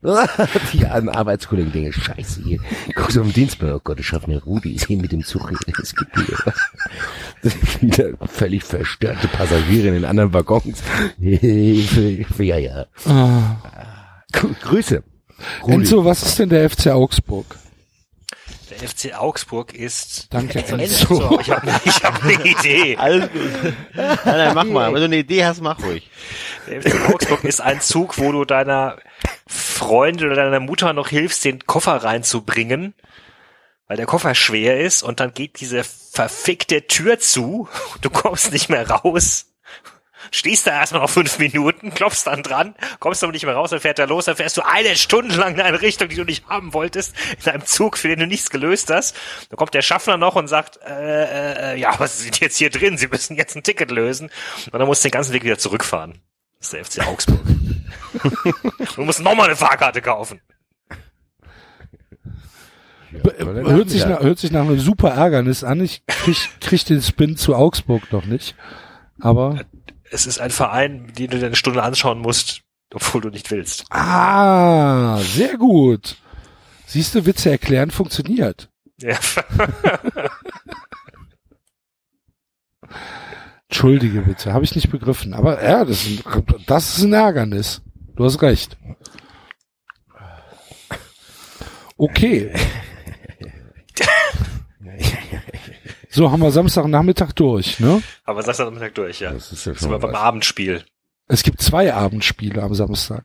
Die 0.72 0.86
armen 0.86 1.08
Arbeitskollegen 1.08 1.72
denken, 1.72 1.92
scheiße, 1.92 2.42
hier, 2.44 2.60
guck 2.94 3.10
so 3.10 3.20
im 3.20 3.32
Dienstplan, 3.32 3.72
oh 3.72 3.80
Gott, 3.82 3.98
der 3.98 4.04
Schaffner 4.04 4.40
Rudi 4.42 4.72
ist 4.74 4.86
hier 4.86 4.96
mit 4.96 5.10
dem 5.10 5.24
Zug, 5.24 5.50
es 5.82 5.94
gibt 5.96 6.16
hier 6.16 6.38
wieder 7.80 8.26
völlig 8.28 8.62
verstörte 8.62 9.26
Passagiere 9.28 9.88
in 9.88 9.94
den 9.94 10.04
anderen 10.04 10.32
Waggons. 10.32 10.82
ja, 11.18 12.58
ja. 12.58 12.86
Gr- 14.32 14.54
Grüße. 14.62 15.02
Rudi. 15.62 15.74
Enzo, 15.74 16.04
was 16.04 16.22
ist 16.22 16.38
denn 16.38 16.48
der 16.48 16.68
FC 16.70 16.88
Augsburg? 16.88 17.46
Der 18.80 18.88
FC 18.88 19.14
Augsburg 19.18 19.74
ist. 19.74 20.26
Danke, 20.30 20.58
Enzo, 20.66 20.76
Enzo. 20.76 21.40
ich 21.40 21.50
habe 21.50 21.80
ich 21.84 22.04
hab 22.04 22.22
eine 22.22 22.32
Idee. 22.44 22.96
Alles 22.98 23.30
gut. 23.32 23.74
Nein, 23.94 24.18
nein, 24.24 24.54
mach 24.54 24.64
mal. 24.64 24.92
Wenn 24.92 25.00
du 25.00 25.04
eine 25.06 25.16
Idee 25.16 25.44
hast, 25.44 25.60
mach 25.60 25.82
ruhig. 25.82 26.10
Der 26.68 26.82
FC 26.82 27.10
Augsburg 27.12 27.44
ist 27.44 27.60
ein 27.60 27.80
Zug, 27.80 28.18
wo 28.18 28.32
du 28.32 28.44
deiner 28.44 28.96
Freundin 29.46 30.26
oder 30.26 30.36
deiner 30.44 30.60
Mutter 30.60 30.92
noch 30.92 31.08
hilfst, 31.08 31.44
den 31.44 31.66
Koffer 31.66 31.96
reinzubringen, 31.96 32.94
weil 33.86 33.96
der 33.96 34.06
Koffer 34.06 34.34
schwer 34.34 34.80
ist 34.80 35.02
und 35.02 35.20
dann 35.20 35.32
geht 35.32 35.60
diese 35.60 35.82
verfickte 35.84 36.86
Tür 36.86 37.18
zu, 37.18 37.68
du 38.00 38.10
kommst 38.10 38.52
nicht 38.52 38.68
mehr 38.68 38.88
raus. 38.88 39.46
Stehst 40.30 40.66
da 40.66 40.72
erstmal 40.72 41.02
noch 41.02 41.10
fünf 41.10 41.38
Minuten, 41.38 41.92
klopfst 41.94 42.24
dann 42.26 42.42
dran, 42.42 42.74
kommst 42.98 43.22
aber 43.22 43.32
nicht 43.32 43.44
mehr 43.44 43.54
raus, 43.54 43.70
dann 43.70 43.80
fährt 43.80 43.98
er 43.98 44.06
los, 44.06 44.26
dann 44.26 44.36
fährst 44.36 44.56
du 44.56 44.62
eine 44.62 44.96
Stunde 44.96 45.34
lang 45.36 45.54
in 45.54 45.60
eine 45.60 45.80
Richtung, 45.80 46.08
die 46.08 46.16
du 46.16 46.24
nicht 46.24 46.46
haben 46.48 46.72
wolltest, 46.74 47.14
in 47.44 47.50
einem 47.50 47.64
Zug, 47.64 47.96
für 47.96 48.08
den 48.08 48.20
du 48.20 48.26
nichts 48.26 48.50
gelöst 48.50 48.90
hast. 48.90 49.16
Dann 49.50 49.56
kommt 49.56 49.74
der 49.74 49.82
Schaffner 49.82 50.16
noch 50.16 50.36
und 50.36 50.48
sagt, 50.48 50.78
äh, 50.86 51.72
äh, 51.74 51.80
ja, 51.80 51.94
was 51.98 52.20
sind 52.20 52.40
jetzt 52.40 52.56
hier 52.56 52.70
drin? 52.70 52.98
Sie 52.98 53.08
müssen 53.08 53.36
jetzt 53.36 53.56
ein 53.56 53.62
Ticket 53.62 53.90
lösen. 53.90 54.30
Und 54.66 54.78
dann 54.78 54.86
musst 54.86 55.04
du 55.04 55.08
den 55.08 55.12
ganzen 55.12 55.32
Weg 55.32 55.44
wieder 55.44 55.58
zurückfahren. 55.58 56.20
Das 56.58 56.72
ist 56.72 56.72
der 56.72 57.02
FC 57.02 57.08
Augsburg. 57.08 57.40
du 58.96 59.02
musst 59.02 59.20
nochmal 59.20 59.46
eine 59.46 59.56
Fahrkarte 59.56 60.02
kaufen. 60.02 60.40
Hört 63.10 63.90
sich, 63.90 64.04
nach, 64.04 64.20
hört 64.20 64.38
sich 64.38 64.50
nach 64.50 64.62
einem 64.62 64.78
super 64.78 65.10
Ärgernis 65.10 65.64
an. 65.64 65.80
Ich 65.80 66.04
krieg, 66.06 66.36
krieg 66.60 66.84
den 66.84 67.00
Spin 67.00 67.36
zu 67.36 67.54
Augsburg 67.54 68.12
noch 68.12 68.26
nicht. 68.26 68.54
Aber, 69.20 69.60
Es 70.10 70.26
ist 70.26 70.38
ein 70.40 70.50
Verein, 70.50 71.12
den 71.14 71.30
du 71.30 71.38
dir 71.38 71.46
eine 71.46 71.56
Stunde 71.56 71.82
anschauen 71.82 72.18
musst, 72.20 72.62
obwohl 72.92 73.20
du 73.20 73.30
nicht 73.30 73.50
willst. 73.50 73.84
ah, 73.90 75.18
sehr 75.18 75.56
gut. 75.56 76.16
Siehst 76.86 77.14
du, 77.14 77.26
Witze 77.26 77.50
erklären 77.50 77.90
funktioniert. 77.90 78.70
Ja. 79.00 79.18
Entschuldige 83.68 84.22
bitte, 84.22 84.54
habe 84.54 84.64
ich 84.64 84.74
nicht 84.74 84.90
begriffen. 84.90 85.34
Aber 85.34 85.62
ja, 85.62 85.84
das 85.84 86.06
ist, 86.06 86.26
ein, 86.26 86.44
das 86.66 86.96
ist 86.96 87.04
ein 87.04 87.12
Ärgernis. 87.12 87.82
Du 88.16 88.24
hast 88.24 88.40
recht. 88.40 88.78
Okay. 91.98 92.54
So 96.10 96.30
haben 96.30 96.40
wir 96.40 96.50
Samstagnachmittag 96.50 97.32
durch, 97.32 97.80
ne? 97.80 98.02
Aber 98.24 98.42
sag's 98.42 98.60
am 98.60 98.72
Mittag 98.74 98.94
durch, 98.94 99.20
ja. 99.20 99.32
Das 99.32 99.52
ist 99.52 99.66
ja 99.66 99.74
Sind 99.74 99.90
wir 99.90 100.00
schon 100.00 100.10
beim. 100.10 100.14
Abendspiel. 100.14 100.84
Es 101.26 101.42
gibt 101.42 101.60
zwei 101.60 101.92
Abendspiele 101.92 102.62
am 102.62 102.74
Samstag. 102.74 103.24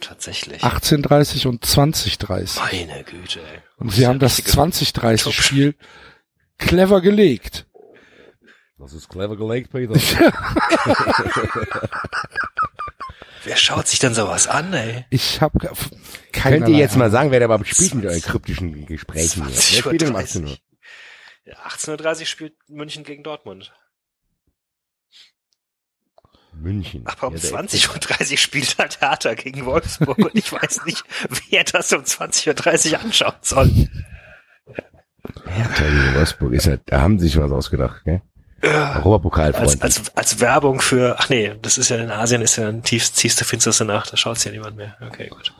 Tatsächlich. 0.00 0.62
18.30 0.62 1.46
und 1.48 1.64
20.30. 1.64 2.58
Meine 2.60 3.04
Güte, 3.04 3.40
ey. 3.40 3.58
Und 3.76 3.92
sie 3.92 4.06
haben 4.06 4.18
das 4.18 4.42
20.30 4.42 5.32
Spiel 5.32 5.74
clever 6.56 7.00
gelegt. 7.00 7.66
Das 8.78 8.92
ist 8.92 9.08
clever 9.08 9.36
gelegt, 9.36 9.72
Peter. 9.72 9.94
Wer 13.44 13.56
schaut 13.56 13.88
sich 13.88 13.98
denn 13.98 14.14
sowas 14.14 14.46
an, 14.46 14.72
ey? 14.72 15.04
Ich 15.10 15.40
habe 15.40 15.58
keine 16.32 16.58
Könnt 16.58 16.68
ihr 16.68 16.76
jetzt 16.76 16.96
mal 16.96 17.10
sagen, 17.10 17.30
wer 17.30 17.40
da 17.40 17.46
überhaupt 17.46 17.66
spielt 17.66 17.94
mit 17.94 18.06
euren 18.06 18.20
kryptischen 18.22 18.86
Gesprächen? 18.86 19.44
Wer 19.46 19.54
20.30 19.54 19.78
spielt 19.78 20.02
um 20.04 20.16
18 20.16 20.44
Uhr? 20.44 20.56
Ja, 21.48 21.56
18.30 21.66 22.20
Uhr 22.20 22.26
spielt 22.26 22.54
München 22.68 23.04
gegen 23.04 23.22
Dortmund. 23.22 23.72
München. 26.52 27.06
Aber 27.06 27.28
um 27.28 27.36
Ja, 27.36 27.40
der 27.40 27.50
20.30 27.50 28.32
Uhr 28.32 28.36
spielt 28.36 28.78
halt 28.78 29.00
Hertha 29.00 29.32
gegen 29.32 29.64
Wolfsburg 29.64 30.18
und 30.18 30.34
ich 30.34 30.52
weiß 30.52 30.84
nicht, 30.84 31.04
wer 31.50 31.64
das 31.64 31.90
um 31.92 32.02
20.30 32.02 32.92
Uhr 32.92 33.00
anschauen 33.00 33.34
soll. 33.40 33.88
Hertha 35.46 35.84
gegen 35.84 36.14
Wolfsburg 36.16 36.52
ist 36.52 36.66
halt, 36.66 36.82
da 36.84 37.00
haben 37.00 37.18
sie 37.18 37.28
sich 37.28 37.38
was 37.38 37.50
ausgedacht, 37.50 38.04
gell? 38.04 38.20
Europapokalfreund. 38.60 39.82
Als, 39.82 39.98
als, 39.98 40.16
als 40.16 40.40
Werbung 40.40 40.80
für, 40.80 41.16
ach 41.18 41.30
nee, 41.30 41.54
das 41.62 41.78
ist 41.78 41.88
ja 41.88 41.96
in 41.96 42.10
Asien, 42.10 42.42
ist 42.42 42.56
ja 42.56 42.68
ein 42.68 42.82
tiefst, 42.82 43.16
tiefste, 43.16 43.46
finsterste 43.46 43.86
Nacht, 43.86 44.12
da 44.12 44.18
schaut's 44.18 44.44
ja 44.44 44.50
niemand 44.50 44.76
mehr. 44.76 44.98
Okay, 45.00 45.28
gut. 45.28 45.54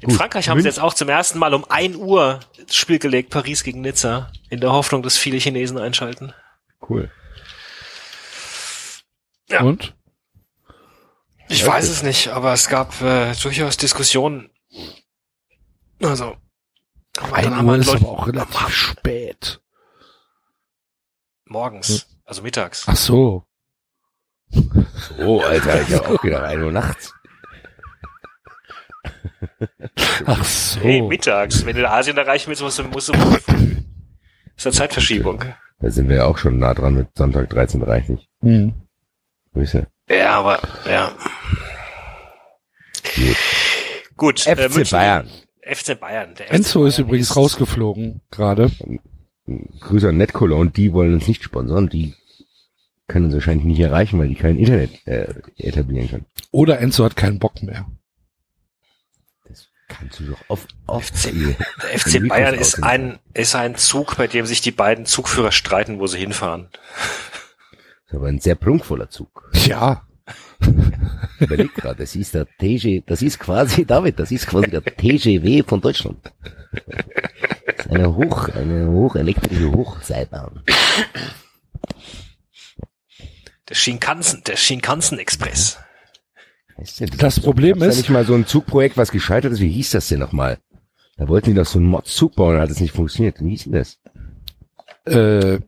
In 0.00 0.08
Gut, 0.08 0.16
Frankreich 0.16 0.48
haben 0.48 0.58
sie 0.58 0.62
München- 0.64 0.76
jetzt 0.76 0.80
auch 0.80 0.94
zum 0.94 1.08
ersten 1.08 1.38
Mal 1.38 1.52
um 1.54 1.64
1 1.68 1.96
Uhr 1.96 2.40
das 2.66 2.74
Spiel 2.74 2.98
gelegt, 2.98 3.30
Paris 3.30 3.62
gegen 3.64 3.82
Nizza, 3.82 4.30
in 4.48 4.60
der 4.60 4.72
Hoffnung, 4.72 5.02
dass 5.02 5.16
viele 5.18 5.36
Chinesen 5.38 5.78
einschalten. 5.78 6.32
cool. 6.88 7.10
Ja. 9.50 9.62
Und? 9.62 9.94
Ich 11.48 11.66
weiß 11.66 11.88
es 11.88 12.02
nicht, 12.04 12.28
aber 12.28 12.52
es 12.52 12.68
gab 12.68 13.00
äh, 13.02 13.34
durchaus 13.34 13.76
Diskussionen. 13.76 14.50
Also, 16.00 16.36
aber 17.18 17.42
dann 17.42 17.52
1 17.52 17.56
haben 17.56 17.66
Uhr 17.66 17.72
halt 17.72 17.80
ist 17.82 17.86
Leute 17.88 18.04
aber 18.06 18.10
auch 18.12 18.26
relativ 18.28 18.68
spät. 18.68 19.60
morgens, 21.46 22.06
also 22.24 22.42
mittags. 22.42 22.84
Ach 22.86 22.96
so. 22.96 23.44
Oh, 25.18 25.40
Alter, 25.40 25.82
ich 25.82 25.92
hab 25.94 26.08
auch 26.08 26.22
gedacht, 26.22 26.44
1 26.44 26.62
Uhr 26.62 26.72
nachts. 26.72 27.12
Ach 30.26 30.44
so. 30.44 30.80
Hey, 30.80 31.02
mittags. 31.02 31.64
Wenn 31.64 31.76
du 31.76 31.88
Asien 31.90 32.16
erreichen 32.16 32.48
willst, 32.48 32.62
musst 32.62 32.78
du, 32.78 32.84
musst 32.84 33.08
du 33.08 33.12
früh. 33.14 33.36
ist 34.56 34.66
eine 34.66 34.74
Zeitverschiebung. 34.74 35.44
Da 35.80 35.90
sind 35.90 36.08
wir 36.08 36.16
ja 36.16 36.24
auch 36.26 36.36
schon 36.38 36.58
nah 36.58 36.74
dran 36.74 36.94
mit 36.94 37.08
Sonntag 37.16 37.50
13.30 37.52 38.18
Hm. 38.42 38.72
Grüße. 39.54 39.86
Ja, 40.08 40.30
aber, 40.38 40.60
ja. 40.88 41.12
Gut. 44.16 44.46
äh, 44.46 44.56
FC 44.56 44.74
München- 44.76 44.90
Bayern. 44.98 45.30
FC 45.62 45.94
Bayern. 45.98 46.34
Der 46.34 46.46
FC 46.48 46.52
Enzo 46.54 46.84
ist 46.84 46.96
Bayern 46.96 47.08
übrigens 47.08 47.36
rausgeflogen 47.36 48.20
gerade. 48.30 48.70
Grüße 49.80 50.08
an 50.10 50.16
Netcologne, 50.16 50.70
die 50.70 50.92
wollen 50.92 51.14
uns 51.14 51.26
nicht 51.26 51.42
sponsern, 51.42 51.88
die 51.88 52.14
können 53.08 53.24
uns 53.26 53.34
wahrscheinlich 53.34 53.64
nicht 53.66 53.80
erreichen, 53.80 54.18
weil 54.20 54.28
die 54.28 54.36
kein 54.36 54.58
Internet 54.58 55.04
äh, 55.06 55.34
etablieren 55.56 56.08
können. 56.08 56.26
Oder 56.52 56.78
Enzo 56.78 57.04
hat 57.04 57.16
keinen 57.16 57.38
Bock 57.40 57.60
mehr. 57.62 57.86
Das 59.48 59.48
kannst 59.48 59.68
du 59.68 59.68
doch 59.88 59.89
auf, 60.48 60.66
auf 60.86 61.06
FC, 61.06 61.56
Der 61.82 61.98
FC 61.98 62.28
Bayern 62.28 62.54
ist 62.54 62.82
ein, 62.82 63.18
ist 63.34 63.54
ein 63.54 63.76
Zug, 63.76 64.16
bei 64.16 64.26
dem 64.26 64.46
sich 64.46 64.60
die 64.60 64.70
beiden 64.70 65.06
Zugführer 65.06 65.52
streiten, 65.52 65.98
wo 65.98 66.06
sie 66.06 66.18
hinfahren. 66.18 66.68
Das 66.72 66.80
ist 68.06 68.14
aber 68.14 68.28
ein 68.28 68.40
sehr 68.40 68.54
prunkvoller 68.54 69.08
Zug. 69.10 69.50
Ja. 69.54 70.06
Überleg 71.38 71.74
gerade, 71.74 72.00
das 72.00 72.14
ist 72.14 72.34
der 72.34 72.46
TG, 72.46 73.02
das 73.06 73.22
ist 73.22 73.38
quasi, 73.38 73.84
David, 73.84 74.18
das 74.18 74.30
ist 74.30 74.46
quasi 74.46 74.70
der 74.70 74.84
TGW 74.84 75.62
von 75.62 75.80
Deutschland. 75.80 76.18
Das 77.66 77.86
ist 77.86 77.90
eine 77.90 78.14
hoch, 78.14 78.48
eine 78.48 78.88
hochelektrische 78.88 79.72
Hochseilbahn. 79.72 80.62
Der 83.68 83.74
Shinkansen, 83.74 84.42
der 84.44 84.56
Shinkansen 84.56 85.18
Express. 85.18 85.78
Weißt 86.80 87.00
du, 87.00 87.06
Das 87.06 87.40
Problem 87.40 87.74
gab's 87.78 87.80
da 87.80 87.86
ist- 87.90 87.96
nicht 87.98 88.10
mal 88.10 88.24
so 88.24 88.34
ein 88.34 88.46
Zugprojekt, 88.46 88.96
was 88.96 89.10
gescheitert 89.10 89.52
ist, 89.52 89.60
wie 89.60 89.70
hieß 89.70 89.90
das 89.90 90.08
denn 90.08 90.18
nochmal? 90.20 90.58
Da 91.16 91.28
wollten 91.28 91.50
die 91.50 91.54
doch 91.54 91.66
so 91.66 91.78
einen 91.78 91.88
Mod-Zug 91.88 92.34
bauen, 92.34 92.54
dann 92.54 92.62
hat 92.62 92.70
es 92.70 92.80
nicht 92.80 92.94
funktioniert. 92.94 93.36
Wie 93.40 93.50
hieß 93.50 93.64
denn 93.64 93.72
das? 93.72 93.98
Äh, 95.04 95.60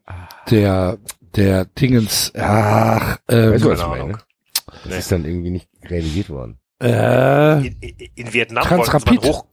der, 0.50 0.99
der 1.36 1.65
Dingens, 1.66 2.32
ach, 2.36 3.18
ähm, 3.28 3.52
Weißt 3.52 3.65
du, 3.65 3.70
was 3.70 3.81
ich 3.81 3.86
meine? 3.86 4.12
Das 4.12 4.84
Nee. 4.86 4.99
ist 4.99 5.12
dann 5.12 5.24
irgendwie 5.24 5.50
nicht 5.50 5.68
realisiert 5.84 6.31
worden. 6.31 6.58
äh, 6.82 7.66
In, 7.66 7.76
in, 8.15 8.32
Vietnam 8.32 8.65
Transrapid. 8.65 9.23
hoch... 9.24 9.44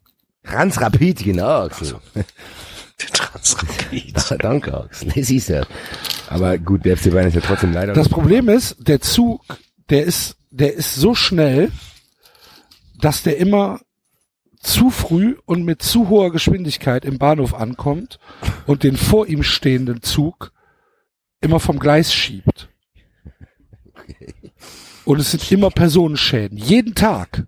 Transrapid, 0.43 1.23
genau, 1.23 1.63
Axel. 1.65 1.95
Transrapid. 2.97 4.15
Danke, 4.39 4.73
Axel. 4.77 5.09
Das 5.13 5.29
ist 5.29 5.49
ja. 5.49 5.65
Aber 6.29 6.57
gut, 6.57 6.85
der 6.85 6.97
FC 6.97 7.11
Bayern 7.11 7.27
ist 7.27 7.35
ja 7.35 7.41
trotzdem 7.41 7.73
leider. 7.73 7.93
das 7.93 8.09
Problem 8.09 8.49
ist, 8.49 8.75
der 8.79 9.01
Zug, 9.01 9.41
der 9.89 10.03
ist, 10.05 10.37
der 10.51 10.73
ist 10.73 10.95
so 10.95 11.15
schnell, 11.15 11.71
dass 12.99 13.23
der 13.23 13.37
immer 13.37 13.79
zu 14.59 14.89
früh 14.89 15.37
und 15.45 15.63
mit 15.63 15.81
zu 15.81 16.09
hoher 16.09 16.31
Geschwindigkeit 16.31 17.05
im 17.05 17.17
Bahnhof 17.17 17.53
ankommt 17.53 18.19
und 18.67 18.83
den 18.83 18.97
vor 18.97 19.27
ihm 19.27 19.43
stehenden 19.43 20.01
Zug 20.01 20.51
immer 21.41 21.59
vom 21.59 21.79
Gleis 21.79 22.13
schiebt. 22.13 22.69
Und 25.05 25.19
es 25.19 25.31
sind 25.31 25.51
immer 25.51 25.69
Personenschäden. 25.69 26.57
Jeden 26.57 26.93
Tag. 26.93 27.47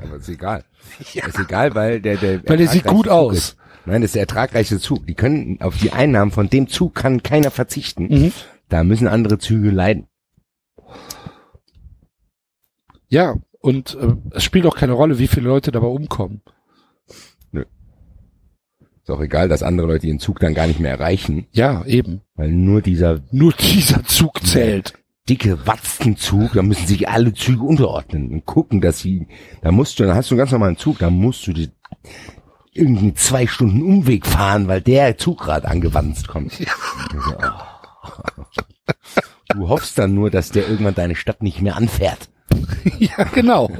aber 0.00 0.16
ist 0.16 0.28
egal. 0.28 0.64
Ist 1.00 1.38
egal, 1.38 1.74
weil 1.74 2.00
der, 2.00 2.16
der 2.16 2.48
Weil 2.48 2.58
der 2.58 2.68
sieht 2.68 2.84
gut 2.84 3.06
Zug 3.06 3.12
aus. 3.12 3.36
Ist. 3.36 3.56
Nein, 3.84 4.00
das 4.00 4.10
ist 4.10 4.14
der 4.14 4.22
ertragreichste 4.22 4.80
Zug. 4.80 5.06
Die 5.06 5.14
können 5.14 5.60
auf 5.60 5.76
die 5.78 5.92
Einnahmen 5.92 6.30
von 6.30 6.48
dem 6.48 6.68
Zug 6.68 6.94
kann 6.94 7.22
keiner 7.22 7.50
verzichten. 7.50 8.04
Mhm. 8.04 8.32
Da 8.68 8.84
müssen 8.84 9.06
andere 9.08 9.38
Züge 9.38 9.70
leiden. 9.70 10.08
Ja, 13.08 13.36
und 13.60 13.96
äh, 14.00 14.14
es 14.32 14.44
spielt 14.44 14.66
auch 14.66 14.76
keine 14.76 14.92
Rolle, 14.92 15.18
wie 15.18 15.28
viele 15.28 15.48
Leute 15.48 15.72
dabei 15.72 15.86
umkommen. 15.88 16.42
Ist 17.52 19.10
auch 19.10 19.20
egal, 19.20 19.48
dass 19.48 19.62
andere 19.62 19.86
Leute 19.86 20.08
ihren 20.08 20.18
Zug 20.18 20.40
dann 20.40 20.52
gar 20.54 20.66
nicht 20.66 20.80
mehr 20.80 20.90
erreichen, 20.90 21.46
Ja, 21.52 21.84
eben. 21.84 22.22
weil 22.34 22.50
nur 22.50 22.82
dieser 22.82 23.20
Nur 23.30 23.52
dieser 23.52 24.02
Zug 24.04 24.44
zählt. 24.44 24.94
dicke 25.28 25.64
Watzenzug, 25.64 26.54
da 26.54 26.62
müssen 26.62 26.88
sich 26.88 27.08
alle 27.08 27.32
Züge 27.32 27.62
unterordnen 27.62 28.32
und 28.32 28.46
gucken, 28.46 28.80
dass 28.80 28.98
sie, 28.98 29.28
da 29.62 29.70
musst 29.70 29.98
du, 30.00 30.04
dann 30.04 30.16
hast 30.16 30.30
du 30.30 30.34
einen 30.34 30.38
ganz 30.40 30.50
normalen 30.50 30.76
Zug, 30.76 30.98
da 30.98 31.10
musst 31.10 31.46
du 31.46 31.52
die, 31.52 31.70
irgendwie 32.72 33.14
zwei 33.14 33.46
Stunden 33.46 33.80
Umweg 33.82 34.26
fahren, 34.26 34.66
weil 34.66 34.80
der 34.80 35.16
Zug 35.16 35.38
gerade 35.38 35.68
angewandt 35.68 36.26
kommt. 36.26 36.52
Also, 37.12 37.36
oh. 37.38 38.42
Du 39.54 39.68
hoffst 39.68 39.98
dann 39.98 40.14
nur, 40.14 40.30
dass 40.30 40.50
der 40.50 40.68
irgendwann 40.68 40.94
deine 40.96 41.14
Stadt 41.14 41.42
nicht 41.44 41.62
mehr 41.62 41.76
anfährt. 41.76 42.28
Ja, 42.98 43.24
genau. 43.34 43.70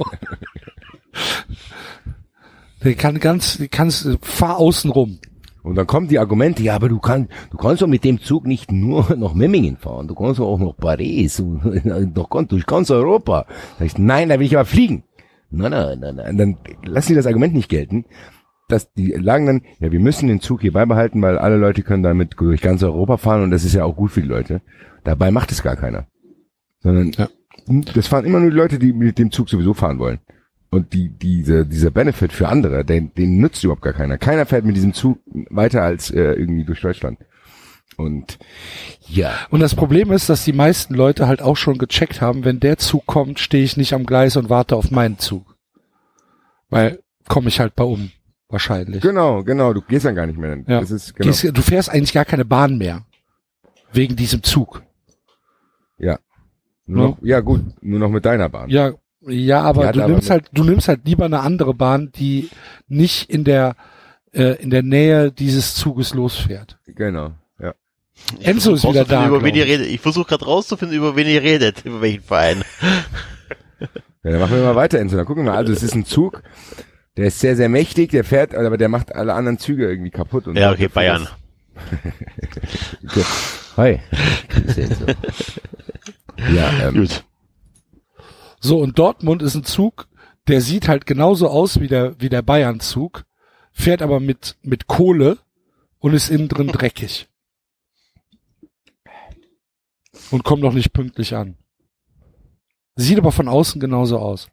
Der 2.83 2.93
kann 2.95 3.19
ganz, 3.19 3.61
kannst, 3.71 4.05
äh, 4.05 4.17
fahr 4.21 4.57
außen 4.57 4.91
rum. 4.91 5.19
Und 5.63 5.75
dann 5.75 5.87
kommen 5.87 6.07
die 6.07 6.19
Argumente, 6.19 6.63
ja, 6.63 6.75
aber 6.75 6.87
du 6.87 6.99
kannst, 6.99 7.29
du 7.51 7.57
kannst 7.57 7.81
doch 7.81 7.87
mit 7.87 8.03
dem 8.05 8.21
Zug 8.21 8.45
nicht 8.45 8.71
nur 8.71 9.15
nach 9.17 9.33
Memmingen 9.33 9.77
fahren, 9.77 10.07
du 10.07 10.15
kannst 10.15 10.39
doch 10.39 10.47
auch 10.47 10.59
nach 10.59 10.77
Paris 10.77 11.39
und 11.39 11.85
noch 12.15 12.29
ganz- 12.29 12.49
durch 12.49 12.65
ganz 12.65 12.89
Europa. 12.91 13.45
Sag 13.77 13.85
ich, 13.87 13.97
nein, 13.97 14.29
da 14.29 14.39
will 14.39 14.45
ich 14.45 14.55
aber 14.55 14.65
fliegen. 14.65 15.03
Nein, 15.49 15.71
nein, 15.71 15.99
nein, 15.99 16.15
nein. 16.15 16.37
Dann 16.37 16.57
lassen 16.85 17.09
die 17.09 17.15
das 17.15 17.25
Argument 17.25 17.53
nicht 17.53 17.69
gelten. 17.69 18.05
Dass 18.69 18.91
die 18.93 19.17
sagen 19.23 19.45
dann, 19.45 19.61
ja, 19.79 19.91
wir 19.93 19.99
müssen 20.01 20.27
den 20.27 20.41
Zug 20.41 20.59
hier 20.61 20.73
beibehalten, 20.73 21.21
weil 21.21 21.37
alle 21.37 21.55
Leute 21.55 21.83
können 21.83 22.03
damit 22.03 22.35
durch 22.37 22.61
ganz 22.61 22.83
Europa 22.83 23.15
fahren 23.17 23.43
und 23.43 23.51
das 23.51 23.63
ist 23.63 23.73
ja 23.73 23.85
auch 23.85 23.95
gut 23.95 24.11
für 24.11 24.21
die 24.21 24.27
Leute. 24.27 24.61
Dabei 25.05 25.31
macht 25.31 25.51
es 25.53 25.63
gar 25.63 25.77
keiner. 25.77 26.07
Sondern 26.81 27.11
Ja. 27.17 27.29
Das 27.67 28.07
fahren 28.07 28.25
immer 28.25 28.39
nur 28.39 28.49
die 28.49 28.55
Leute, 28.55 28.79
die 28.79 28.93
mit 28.93 29.17
dem 29.17 29.31
Zug 29.31 29.49
sowieso 29.49 29.73
fahren 29.73 29.99
wollen. 29.99 30.19
Und 30.69 30.93
die, 30.93 31.09
diese, 31.09 31.65
dieser 31.65 31.91
Benefit 31.91 32.33
für 32.33 32.49
andere, 32.49 32.83
den, 32.83 33.13
den 33.13 33.37
nützt 33.37 33.63
überhaupt 33.63 33.83
gar 33.83 33.93
keiner. 33.93 34.17
Keiner 34.17 34.45
fährt 34.45 34.65
mit 34.65 34.75
diesem 34.75 34.93
Zug 34.93 35.19
weiter 35.49 35.81
als 35.81 36.11
äh, 36.11 36.33
irgendwie 36.33 36.65
durch 36.65 36.81
Deutschland. 36.81 37.19
Und 37.95 38.37
ja, 39.07 39.33
Und 39.49 39.61
das 39.61 39.75
Problem 39.75 40.11
ist, 40.11 40.29
dass 40.29 40.45
die 40.45 40.53
meisten 40.53 40.93
Leute 40.93 41.27
halt 41.27 41.41
auch 41.41 41.57
schon 41.57 41.77
gecheckt 41.77 42.21
haben, 42.21 42.45
wenn 42.45 42.59
der 42.59 42.77
Zug 42.77 43.05
kommt, 43.05 43.39
stehe 43.39 43.63
ich 43.63 43.77
nicht 43.77 43.93
am 43.93 44.05
Gleis 44.05 44.35
und 44.35 44.49
warte 44.49 44.75
auf 44.75 44.91
meinen 44.91 45.17
Zug. 45.17 45.55
Weil 46.69 46.99
komme 47.27 47.47
ich 47.47 47.59
halt 47.59 47.75
bei 47.75 47.83
um. 47.83 48.11
Wahrscheinlich. 48.49 49.01
genau, 49.01 49.43
genau, 49.43 49.73
du 49.73 49.81
gehst 49.81 50.05
dann 50.05 50.15
gar 50.15 50.25
nicht 50.25 50.39
mehr. 50.39 50.57
Ja. 50.67 50.79
Das 50.79 50.91
ist 50.91 51.15
genau. 51.15 51.27
Gehst, 51.27 51.43
du 51.43 51.61
fährst 51.61 51.89
eigentlich 51.89 52.13
gar 52.13 52.23
keine 52.23 52.45
Bahn 52.45 52.77
mehr. 52.77 53.05
Wegen 53.91 54.15
diesem 54.15 54.41
Zug. 54.43 54.83
Ja. 55.97 56.19
Nur 56.87 57.09
noch, 57.09 57.17
ja 57.21 57.39
gut, 57.41 57.61
nur 57.81 57.99
noch 57.99 58.09
mit 58.09 58.25
deiner 58.25 58.49
Bahn. 58.49 58.69
Ja, 58.69 58.93
ja, 59.21 59.61
aber 59.61 59.91
du 59.91 60.03
aber 60.03 60.13
nimmst 60.13 60.29
halt, 60.29 60.45
du 60.53 60.63
nimmst 60.63 60.87
halt 60.87 61.01
lieber 61.05 61.25
eine 61.25 61.41
andere 61.41 61.73
Bahn, 61.73 62.11
die 62.15 62.49
nicht 62.87 63.29
in 63.29 63.43
der 63.43 63.75
äh, 64.31 64.61
in 64.61 64.69
der 64.69 64.83
Nähe 64.83 65.31
dieses 65.31 65.75
Zuges 65.75 66.13
losfährt. 66.13 66.77
Genau. 66.85 67.31
Ja. 67.59 67.73
Enzo 68.41 68.73
ist 68.73 68.87
wieder 68.87 69.03
da. 69.05 69.27
Über 69.27 69.43
wen 69.43 69.53
ihr 69.55 69.65
ich. 69.65 69.71
redet. 69.71 69.87
Ich 69.87 69.99
versuche 70.01 70.29
gerade 70.29 70.45
rauszufinden, 70.45 70.95
über 70.97 71.15
wen 71.15 71.27
ihr 71.27 71.41
redet, 71.43 71.83
über 71.85 72.01
welchen 72.01 72.23
Verein. 72.23 72.63
Ja, 74.23 74.31
dann 74.31 74.41
machen 74.41 74.57
wir 74.57 74.63
mal 74.63 74.75
weiter, 74.75 74.99
Enzo. 74.99 75.15
Dann 75.15 75.25
gucken 75.25 75.45
wir 75.45 75.51
mal. 75.51 75.57
Also 75.57 75.71
es 75.71 75.83
ist 75.83 75.95
ein 75.95 76.03
Zug, 76.03 76.41
der 77.15 77.27
ist 77.27 77.39
sehr, 77.39 77.55
sehr 77.55 77.69
mächtig, 77.69 78.09
der 78.09 78.25
fährt, 78.25 78.53
aber 78.55 78.75
der 78.77 78.89
macht 78.89 79.15
alle 79.15 79.33
anderen 79.33 79.57
Züge 79.57 79.87
irgendwie 79.87 80.09
kaputt. 80.09 80.47
Und 80.47 80.57
Ja, 80.57 80.71
okay, 80.71 80.89
Bayern. 80.89 81.27
das- 83.03 83.71
Hi. 83.77 83.99
Ja, 86.37 86.87
ähm, 86.87 86.95
Gut. 86.95 87.23
So, 88.59 88.79
und 88.79 88.97
Dortmund 88.97 89.41
ist 89.41 89.55
ein 89.55 89.63
Zug, 89.63 90.07
der 90.47 90.61
sieht 90.61 90.87
halt 90.87 91.05
genauso 91.05 91.49
aus 91.49 91.79
wie 91.79 91.87
der, 91.87 92.19
wie 92.19 92.29
der 92.29 92.41
Bayern-Zug, 92.41 93.25
fährt 93.71 94.01
aber 94.01 94.19
mit, 94.19 94.57
mit 94.61 94.87
Kohle 94.87 95.37
und 95.99 96.13
ist 96.13 96.29
innen 96.29 96.47
drin 96.47 96.67
dreckig. 96.67 97.27
Und 100.31 100.43
kommt 100.43 100.63
noch 100.63 100.73
nicht 100.73 100.93
pünktlich 100.93 101.35
an. 101.35 101.55
Sieht 102.95 103.19
aber 103.19 103.31
von 103.31 103.47
außen 103.47 103.79
genauso 103.79 104.17
aus. 104.17 104.49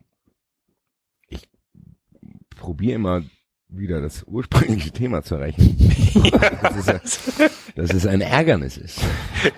probier 2.56 2.94
immer 2.94 3.22
wieder 3.68 4.00
das 4.00 4.22
ursprüngliche 4.24 4.90
Thema 4.90 5.22
zu 5.22 5.34
erreichen. 5.34 5.76
das, 6.62 6.76
ist 6.76 7.38
ja, 7.38 7.48
dass 7.76 7.92
es 7.92 8.06
ein 8.06 8.20
Ärgernis 8.20 8.76
ist. 8.76 9.00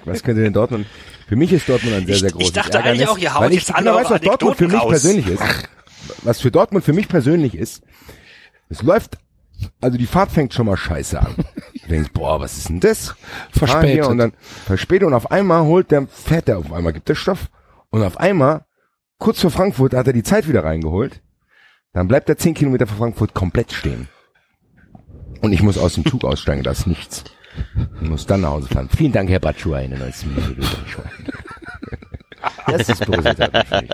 Was 0.05 0.23
könnte 0.23 0.43
denn 0.43 0.53
Dortmund? 0.53 0.87
Für 1.29 1.37
mich 1.37 1.53
ist 1.53 1.69
Dortmund 1.69 1.95
ein 1.97 2.07
sehr, 2.07 2.15
Ich- 2.15 2.21
sehr 2.21 2.29
ich 2.31 2.35
großes 2.35 2.53
dachte 2.53 2.79
Ärgernis. 2.79 3.01
eigentlich 3.03 3.09
auch, 3.09 3.19
ihr 3.19 3.35
haut 3.35 3.43
weil 3.43 3.53
ich 3.53 3.59
jetzt 3.61 3.75
alle 3.75 3.85
genau 3.91 3.97
weiß, 3.97 4.11
was 4.11 4.21
Dortmund 4.21 4.57
für 4.57 4.69
mich 4.69 4.81
raus. 4.81 4.91
persönlich 4.91 5.27
ist. 5.27 5.43
Was 6.23 6.41
für 6.41 6.51
Dortmund 6.51 6.85
für 6.85 6.93
mich 6.93 7.09
persönlich 7.09 7.55
ist, 7.57 7.83
es 8.69 8.83
läuft, 8.83 9.19
also 9.81 9.99
die 9.99 10.07
Fahrt 10.07 10.31
fängt 10.31 10.55
schon 10.55 10.67
mal 10.67 10.77
scheiße 10.77 11.19
an. 11.21 11.35
Du 11.83 11.89
denkst, 11.89 12.11
boah, 12.13 12.39
was 12.41 12.57
ist 12.57 12.69
denn 12.69 12.81
das? 12.81 13.15
Verspätet. 13.51 14.07
Und 14.07 14.19
dann 14.19 14.33
verspätet 14.67 15.07
und 15.07 15.15
auf 15.15 15.31
einmal 15.31 15.65
holt 15.65 15.91
der, 15.91 16.07
fährt 16.07 16.49
der 16.49 16.59
auf 16.59 16.73
einmal, 16.73 16.93
gibt 16.93 17.09
der 17.09 17.15
Stoff. 17.17 17.49
Und 17.91 18.03
auf 18.03 18.19
einmal, 18.19 18.65
kurz 19.19 19.41
vor 19.41 19.51
Frankfurt, 19.51 19.95
hat 19.95 20.07
er 20.07 20.13
die 20.13 20.23
Zeit 20.23 20.49
wieder 20.49 20.65
reingeholt. 20.65 21.23
Dann 21.93 22.07
bleibt 22.09 22.29
er 22.29 22.37
zehn 22.37 22.55
Kilometer 22.55 22.87
vor 22.87 22.99
Frankfurt 22.99 23.35
komplett 23.35 23.73
stehen. 23.73 24.09
Und 25.41 25.53
ich 25.53 25.63
muss 25.63 25.79
aus 25.79 25.95
dem 25.95 26.05
Zug 26.05 26.25
aussteigen, 26.25 26.63
das 26.63 26.81
ist 26.81 26.87
nichts. 26.87 27.25
Ich 28.01 28.09
muss 28.09 28.27
dann 28.27 28.43
nach 28.43 28.51
Hause 28.51 28.69
fahren. 28.69 28.89
Vielen 28.95 29.13
Dank, 29.13 29.29
Herr 29.31 29.41
Batschua, 29.41 29.81
in 29.81 29.91
der 29.91 30.01
90 30.01 30.29
Minuten. 30.29 30.67
Das 32.67 32.89
ist 32.89 33.07
Borussia 33.07 33.35
Dortmund 33.35 33.67
für 33.67 33.83
mich. 33.83 33.91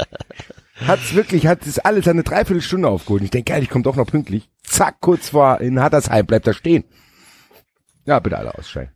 Hat's 0.87 1.15
wirklich, 1.15 1.47
hat 1.47 1.67
es 1.67 1.79
alles 1.79 2.09
eine 2.09 2.23
Dreiviertelstunde 2.23 2.89
aufgeholt. 2.89 3.23
Ich 3.23 3.31
denke, 3.31 3.53
geil, 3.53 3.63
ich 3.63 3.71
komme 3.71 3.85
doch 3.85 3.97
noch 3.97 4.07
pünktlich. 4.07 4.51
Zack, 4.63 5.01
kurz 5.01 5.31
vor 5.31 5.61
in 5.61 5.81
Hattersheim 5.81 6.27
bleibt 6.27 6.47
er 6.47 6.55
stehen. 6.55 6.85
Ja, 8.05 8.19
bitte 8.19 8.37
alle 8.37 8.57
aussteigen. 8.57 8.91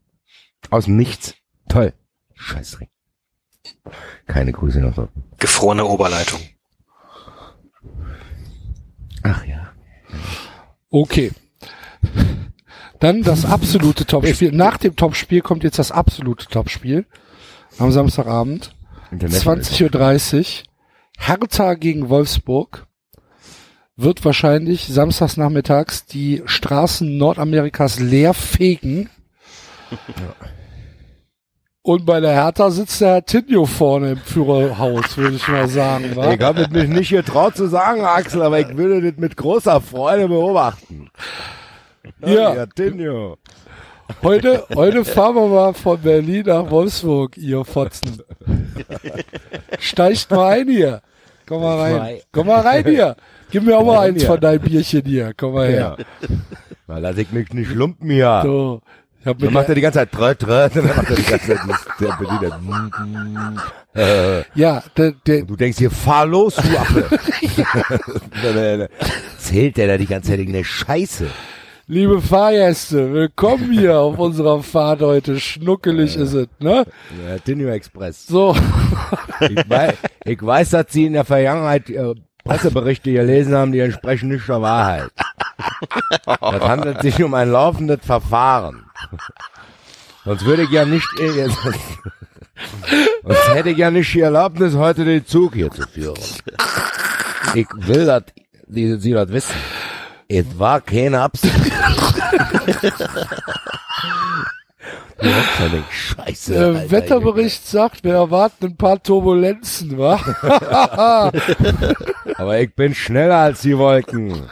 Aus 0.71 0.87
dem 0.87 0.97
Nichts. 0.97 1.35
Toll. 1.69 1.93
Scheißdreck. 2.35 2.89
Keine 4.27 4.53
Grüße 4.53 4.81
noch 4.81 4.95
so. 4.95 5.09
Gefrorene 5.39 5.85
Oberleitung. 5.85 6.41
Ach 9.23 9.45
ja. 9.45 9.73
Okay. 10.91 11.33
Dann 13.01 13.23
das 13.23 13.45
absolute 13.45 14.07
Topspiel. 14.07 14.53
Nach 14.53 14.79
dem 14.79 14.97
Topspiel 14.97 15.41
kommt 15.43 15.65
jetzt 15.65 15.79
das 15.79 15.93
absolute 15.93 16.47
Topspiel. 16.47 17.07
Am 17.79 17.93
Samstagabend. 17.93 18.75
International. 19.11 19.61
20.30 19.61 20.39
Uhr. 20.39 20.45
Hertha 21.19 21.75
gegen 21.75 22.09
Wolfsburg. 22.09 22.87
Wird 23.97 24.25
wahrscheinlich 24.25 24.87
samstags 24.87 25.37
nachmittags 25.37 26.05
die 26.05 26.43
Straßen 26.45 27.17
Nordamerikas 27.17 27.99
leer 27.99 28.35
fegen. 28.35 29.09
Und 31.87 32.05
bei 32.05 32.21
der 32.21 32.33
Hertha 32.33 32.71
sitzt 32.71 33.01
der 33.01 33.09
Herr 33.15 33.25
Tinio 33.25 33.65
vorne 33.65 34.13
im 34.13 34.19
Führerhaus, 34.19 35.17
würde 35.17 35.37
ich 35.37 35.47
mal 35.47 35.69
sagen. 35.69 36.17
wa? 36.17 36.33
Ich 36.33 36.41
habe 36.41 36.63
es 36.63 36.71
mich 36.71 36.89
nicht 36.89 37.11
getraut 37.11 37.57
zu 37.57 37.69
sagen, 37.69 38.05
Axel, 38.05 38.43
aber 38.43 38.59
ich 38.59 38.77
würde 38.77 39.01
das 39.01 39.21
mit 39.21 39.37
großer 39.37 39.81
Freude 39.81 40.27
beobachten. 40.29 41.11
Ja. 42.25 42.67
Tinio. 42.67 43.39
Heute, 44.23 44.65
heute 44.75 45.05
fahren 45.05 45.35
wir 45.35 45.47
mal 45.49 45.75
von 45.75 46.01
Berlin 46.01 46.45
nach 46.47 46.71
Wolfsburg, 46.71 47.37
ihr 47.37 47.65
Fotzen. 47.65 48.23
Steigt 49.79 50.31
mal 50.31 50.53
ein 50.59 50.69
hier. 50.69 51.03
Komm 51.47 51.63
mal 51.63 51.79
rein. 51.79 52.21
Komm 52.33 52.47
mal 52.47 52.61
rein 52.61 52.85
hier. 52.85 53.17
Gib 53.51 53.65
mir 53.65 53.77
auch 53.79 53.85
mal 53.85 54.01
eins 54.09 54.25
von 54.25 54.41
deinem 54.41 54.61
Bierchen 54.61 55.05
hier. 55.05 55.33
Komm 55.37 55.55
mal 55.55 55.69
her. 55.69 55.97
Ja. 55.99 56.29
Mal 56.87 57.01
lass 57.01 57.17
ich 57.19 57.31
mich 57.33 57.53
nicht 57.53 57.73
lumpen 57.75 58.11
hier. 58.11 58.41
So. 58.45 58.81
Ich 59.21 59.27
hab 59.27 59.39
Dann 59.41 59.53
macht 59.53 59.69
er 59.69 59.75
die 59.75 59.81
ganze 59.81 59.99
Zeit 59.99 60.13
tröt, 60.13 60.45
und 60.45 60.77
dann 60.77 60.97
macht 60.97 61.11
er 61.11 61.17
die 61.17 61.23
ganze 61.25 61.47
Zeit 61.47 61.59
der 61.99 62.17
Bediener. 62.17 62.59
mm, 62.59 62.93
mm, 63.01 63.61
äh, 63.99 64.43
ja, 64.55 64.85
der, 64.97 65.13
der, 65.27 65.43
du 65.43 65.57
denkst 65.57 65.79
hier, 65.79 65.91
fahr 65.91 66.27
los, 66.27 66.55
du 66.55 66.79
Affe. 66.79 67.07
Äh, 68.45 68.89
Zählt 69.39 69.77
der 69.79 69.89
da 69.89 69.99
die 69.99 70.07
ganze 70.07 70.31
Zeit 70.31 70.39
irgendeine 70.39 70.65
Scheiße. 70.65 71.27
Liebe 71.89 72.21
Fahrgäste, 72.21 73.13
willkommen 73.13 73.71
hier 73.71 73.99
auf 73.99 74.19
unserer 74.19 74.63
Fahrt 74.63 75.01
heute. 75.03 75.39
Schnuckelig 75.39 76.17
ist 76.17 76.33
es, 76.33 76.49
ne? 76.59 76.85
Ja, 77.27 77.39
Tinio 77.39 77.69
Express. 77.69 78.27
So. 78.27 78.57
Ich 79.41 79.69
weiß, 79.71 79.95
ich 80.25 80.45
weiß, 80.45 80.71
dass 80.71 80.87
Sie 80.91 81.07
in 81.07 81.13
der 81.13 81.25
Vergangenheit 81.25 81.89
äh, 81.91 82.15
Presseberichte 82.45 83.13
gelesen 83.13 83.55
haben, 83.55 83.73
die 83.73 83.81
entsprechen 83.81 84.29
nicht 84.29 84.49
der 84.49 84.63
Wahrheit. 84.63 85.11
Das 86.27 86.61
handelt 86.61 87.03
sich 87.03 87.23
um 87.23 87.35
ein 87.35 87.51
laufendes 87.51 88.01
Verfahren. 88.05 88.85
Sonst 90.25 90.45
würde 90.45 90.63
ich 90.63 90.71
ja 90.71 90.85
nicht, 90.85 91.09
äh, 91.21 91.49
sonst 93.23 93.49
hätte 93.55 93.71
ich 93.71 93.79
ja 93.79 93.91
nicht 93.91 94.13
die 94.13 94.21
Erlaubnis, 94.21 94.75
heute 94.75 95.05
den 95.05 95.25
Zug 95.25 95.55
hier 95.55 95.71
zu 95.71 95.83
führen. 95.83 96.19
Ich 97.55 97.69
will, 97.77 98.07
dass 98.07 98.25
Sie 98.69 99.13
das 99.13 99.29
wissen. 99.29 99.55
Es 100.29 100.59
war 100.59 100.81
keine 100.81 101.21
Absicht. 101.21 101.55
Scheiße. 105.91 106.53
Der 106.53 106.67
Alter, 106.67 106.91
Wetterbericht 106.91 107.67
sagt, 107.67 108.05
wir 108.05 108.15
erwarten 108.15 108.67
ein 108.67 108.77
paar 108.77 109.03
Turbulenzen, 109.03 109.97
wa? 109.99 110.21
Aber 112.37 112.61
ich 112.61 112.75
bin 112.75 112.95
schneller 112.95 113.37
als 113.37 113.63
die 113.63 113.79
Wolken. 113.79 114.49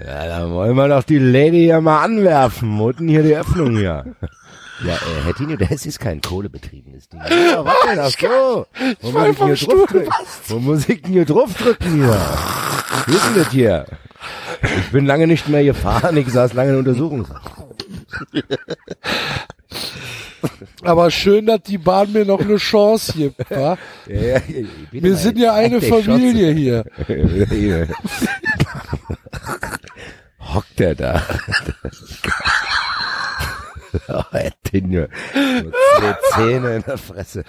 Ja, 0.00 0.26
dann 0.26 0.50
wollen 0.52 0.76
wir 0.76 0.88
doch 0.88 1.02
die 1.04 1.18
Lady 1.18 1.64
hier 1.64 1.80
mal 1.80 2.02
anwerfen. 2.02 2.80
Unten 2.80 3.08
hier 3.08 3.22
die 3.22 3.36
Öffnung 3.36 3.76
hier. 3.76 4.04
Ja, 4.82 4.94
äh, 4.94 5.24
Herr 5.24 5.34
Tino, 5.34 5.56
das 5.68 5.86
ist 5.86 6.00
kein 6.00 6.20
kohlebetriebenes 6.20 7.08
Ding. 7.08 7.20
Ja, 7.20 7.64
was 7.64 7.74
denn? 7.86 7.98
Ach 8.00 8.10
so. 8.10 8.66
Wo 9.00 9.10
muss 9.10 9.28
ich 9.28 9.36
denn 9.36 9.46
hier 9.46 9.56
drauf 9.56 9.86
drücken? 9.86 10.08
Wo 10.48 10.58
muss 10.58 10.88
ich 10.88 11.02
denn 11.02 11.12
hier 11.12 11.24
drauf 11.24 11.54
drücken 11.54 11.94
hier? 11.94 12.20
Wie 13.06 13.14
ist 13.14 13.26
denn 13.26 13.34
das 13.36 13.50
hier? 13.50 13.86
Ich 14.62 14.90
bin 14.90 15.06
lange 15.06 15.26
nicht 15.26 15.48
mehr 15.48 15.64
gefahren. 15.64 16.16
Ich 16.16 16.28
saß 16.28 16.54
lange 16.54 16.72
in 16.72 16.78
Untersuchungshaft. 16.78 17.52
Aber 20.82 21.10
schön, 21.10 21.46
dass 21.46 21.62
die 21.62 21.78
Bahn 21.78 22.12
mir 22.12 22.24
noch 22.24 22.40
eine 22.40 22.56
Chance 22.56 23.12
gibt? 23.14 23.50
Ja, 23.50 23.78
ja, 24.06 24.40
Wir 24.90 25.16
sind 25.16 25.38
ja 25.38 25.54
eine 25.54 25.80
Familie 25.80 26.52
hier. 26.52 26.84
Hockt 30.40 30.78
der 30.78 30.94
da? 30.94 31.22
Er 34.08 34.52
zwei 34.62 36.16
Zähne 36.34 36.76
in 36.76 36.82
der 36.82 36.98
Fresse. 36.98 37.44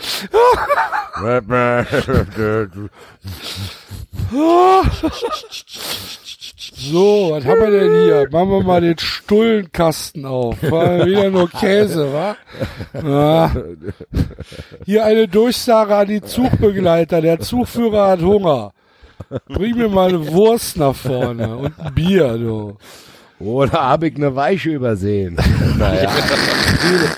So, 6.78 7.30
was 7.32 7.46
haben 7.46 7.62
wir 7.62 7.72
denn 7.72 8.04
hier? 8.04 8.28
Machen 8.32 8.50
wir 8.50 8.64
mal 8.64 8.82
den 8.82 8.98
Stullenkasten 8.98 10.26
auf. 10.26 10.62
War 10.64 11.06
wieder 11.06 11.30
nur 11.30 11.50
Käse, 11.50 12.12
wa? 12.14 12.36
Ja. 12.94 13.52
Hier 14.86 15.06
eine 15.06 15.28
Durchsage 15.28 15.96
an 15.96 16.08
die 16.08 16.22
Zugbegleiter. 16.22 17.22
Der 17.22 17.40
Zugführer 17.40 18.10
hat 18.10 18.22
Hunger. 18.22 18.72
Bring 19.48 19.78
mir 19.78 19.90
mal 19.90 20.10
eine 20.10 20.32
Wurst 20.34 20.78
nach 20.78 20.96
vorne 20.96 21.56
und 21.56 21.80
ein 21.80 21.94
Bier, 21.96 22.38
du. 22.38 22.78
Oder 23.40 23.74
habe 23.74 24.08
ich 24.08 24.16
eine 24.16 24.36
Weiche 24.36 24.72
übersehen? 24.72 25.38
Naja, 25.78 26.10
viele, 26.10 27.10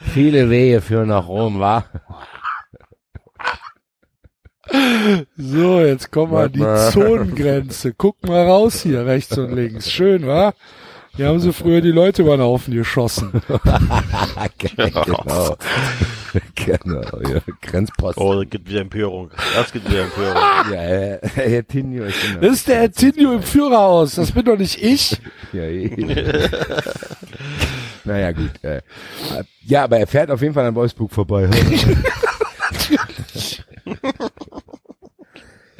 viele 0.00 0.50
Wege 0.50 0.80
führen 0.80 1.08
nach 1.08 1.28
Rom, 1.28 1.60
wa? 1.60 1.84
So, 5.36 5.80
jetzt 5.82 6.10
kommen 6.10 6.32
wir 6.32 6.44
an 6.44 6.52
die 6.52 6.90
Zonengrenze. 6.92 7.92
Guck 7.92 8.26
mal 8.26 8.46
raus 8.46 8.80
hier, 8.82 9.04
rechts 9.04 9.36
und 9.36 9.52
links. 9.52 9.90
Schön, 9.90 10.26
wa? 10.26 10.54
Hier 11.14 11.28
haben 11.28 11.40
sie 11.40 11.52
früher 11.52 11.82
die 11.82 11.90
Leute 11.90 12.22
über 12.22 12.36
den 12.38 12.40
Haufen 12.40 12.72
geschossen. 12.72 13.32
genau. 14.58 15.56
genau, 16.54 17.20
ja, 17.28 17.40
Grenzpost. 17.60 18.16
Oh, 18.16 18.40
das 18.40 18.48
gibt 18.48 18.70
wieder 18.70 18.80
Empörung. 18.80 19.30
Das 19.54 19.70
gibt 19.72 19.90
wieder 19.90 20.04
Empörung. 20.04 20.36
Ja, 20.72 20.82
äh, 20.82 21.18
Herr 21.34 21.66
Tinio 21.66 22.04
ist 22.04 22.24
immer. 22.24 22.40
Das 22.40 22.52
ist 22.52 22.68
der 22.68 22.82
Erzinio 22.82 23.34
im 23.34 23.42
Führerhaus. 23.42 24.14
Das 24.14 24.32
bin 24.32 24.44
doch 24.44 24.56
nicht 24.56 24.82
ich. 24.82 25.20
Ja, 25.52 25.64
eh. 25.64 26.48
naja, 28.04 28.32
gut. 28.32 28.52
Ja, 29.64 29.84
aber 29.84 29.98
er 29.98 30.06
fährt 30.06 30.30
auf 30.30 30.40
jeden 30.40 30.54
Fall 30.54 30.64
an 30.64 30.74
Wolfsburg 30.74 31.12
vorbei. 31.12 31.50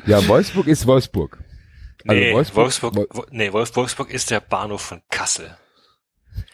ja, 0.05 0.29
Wolfsburg 0.29 0.67
ist 0.67 0.87
Wolfsburg. 0.87 1.39
Also 2.07 2.21
nee, 2.21 2.33
Wolfsburg- 2.35 2.57
Wolfsburg, 2.57 2.95
Wol- 2.97 3.09
Wo- 3.11 3.27
nee, 3.31 3.53
Wolf, 3.53 3.75
Wolfsburg 3.77 4.11
ist 4.11 4.31
der 4.31 4.41
Bahnhof 4.41 4.83
von 4.83 5.03
Kassel. 5.11 5.57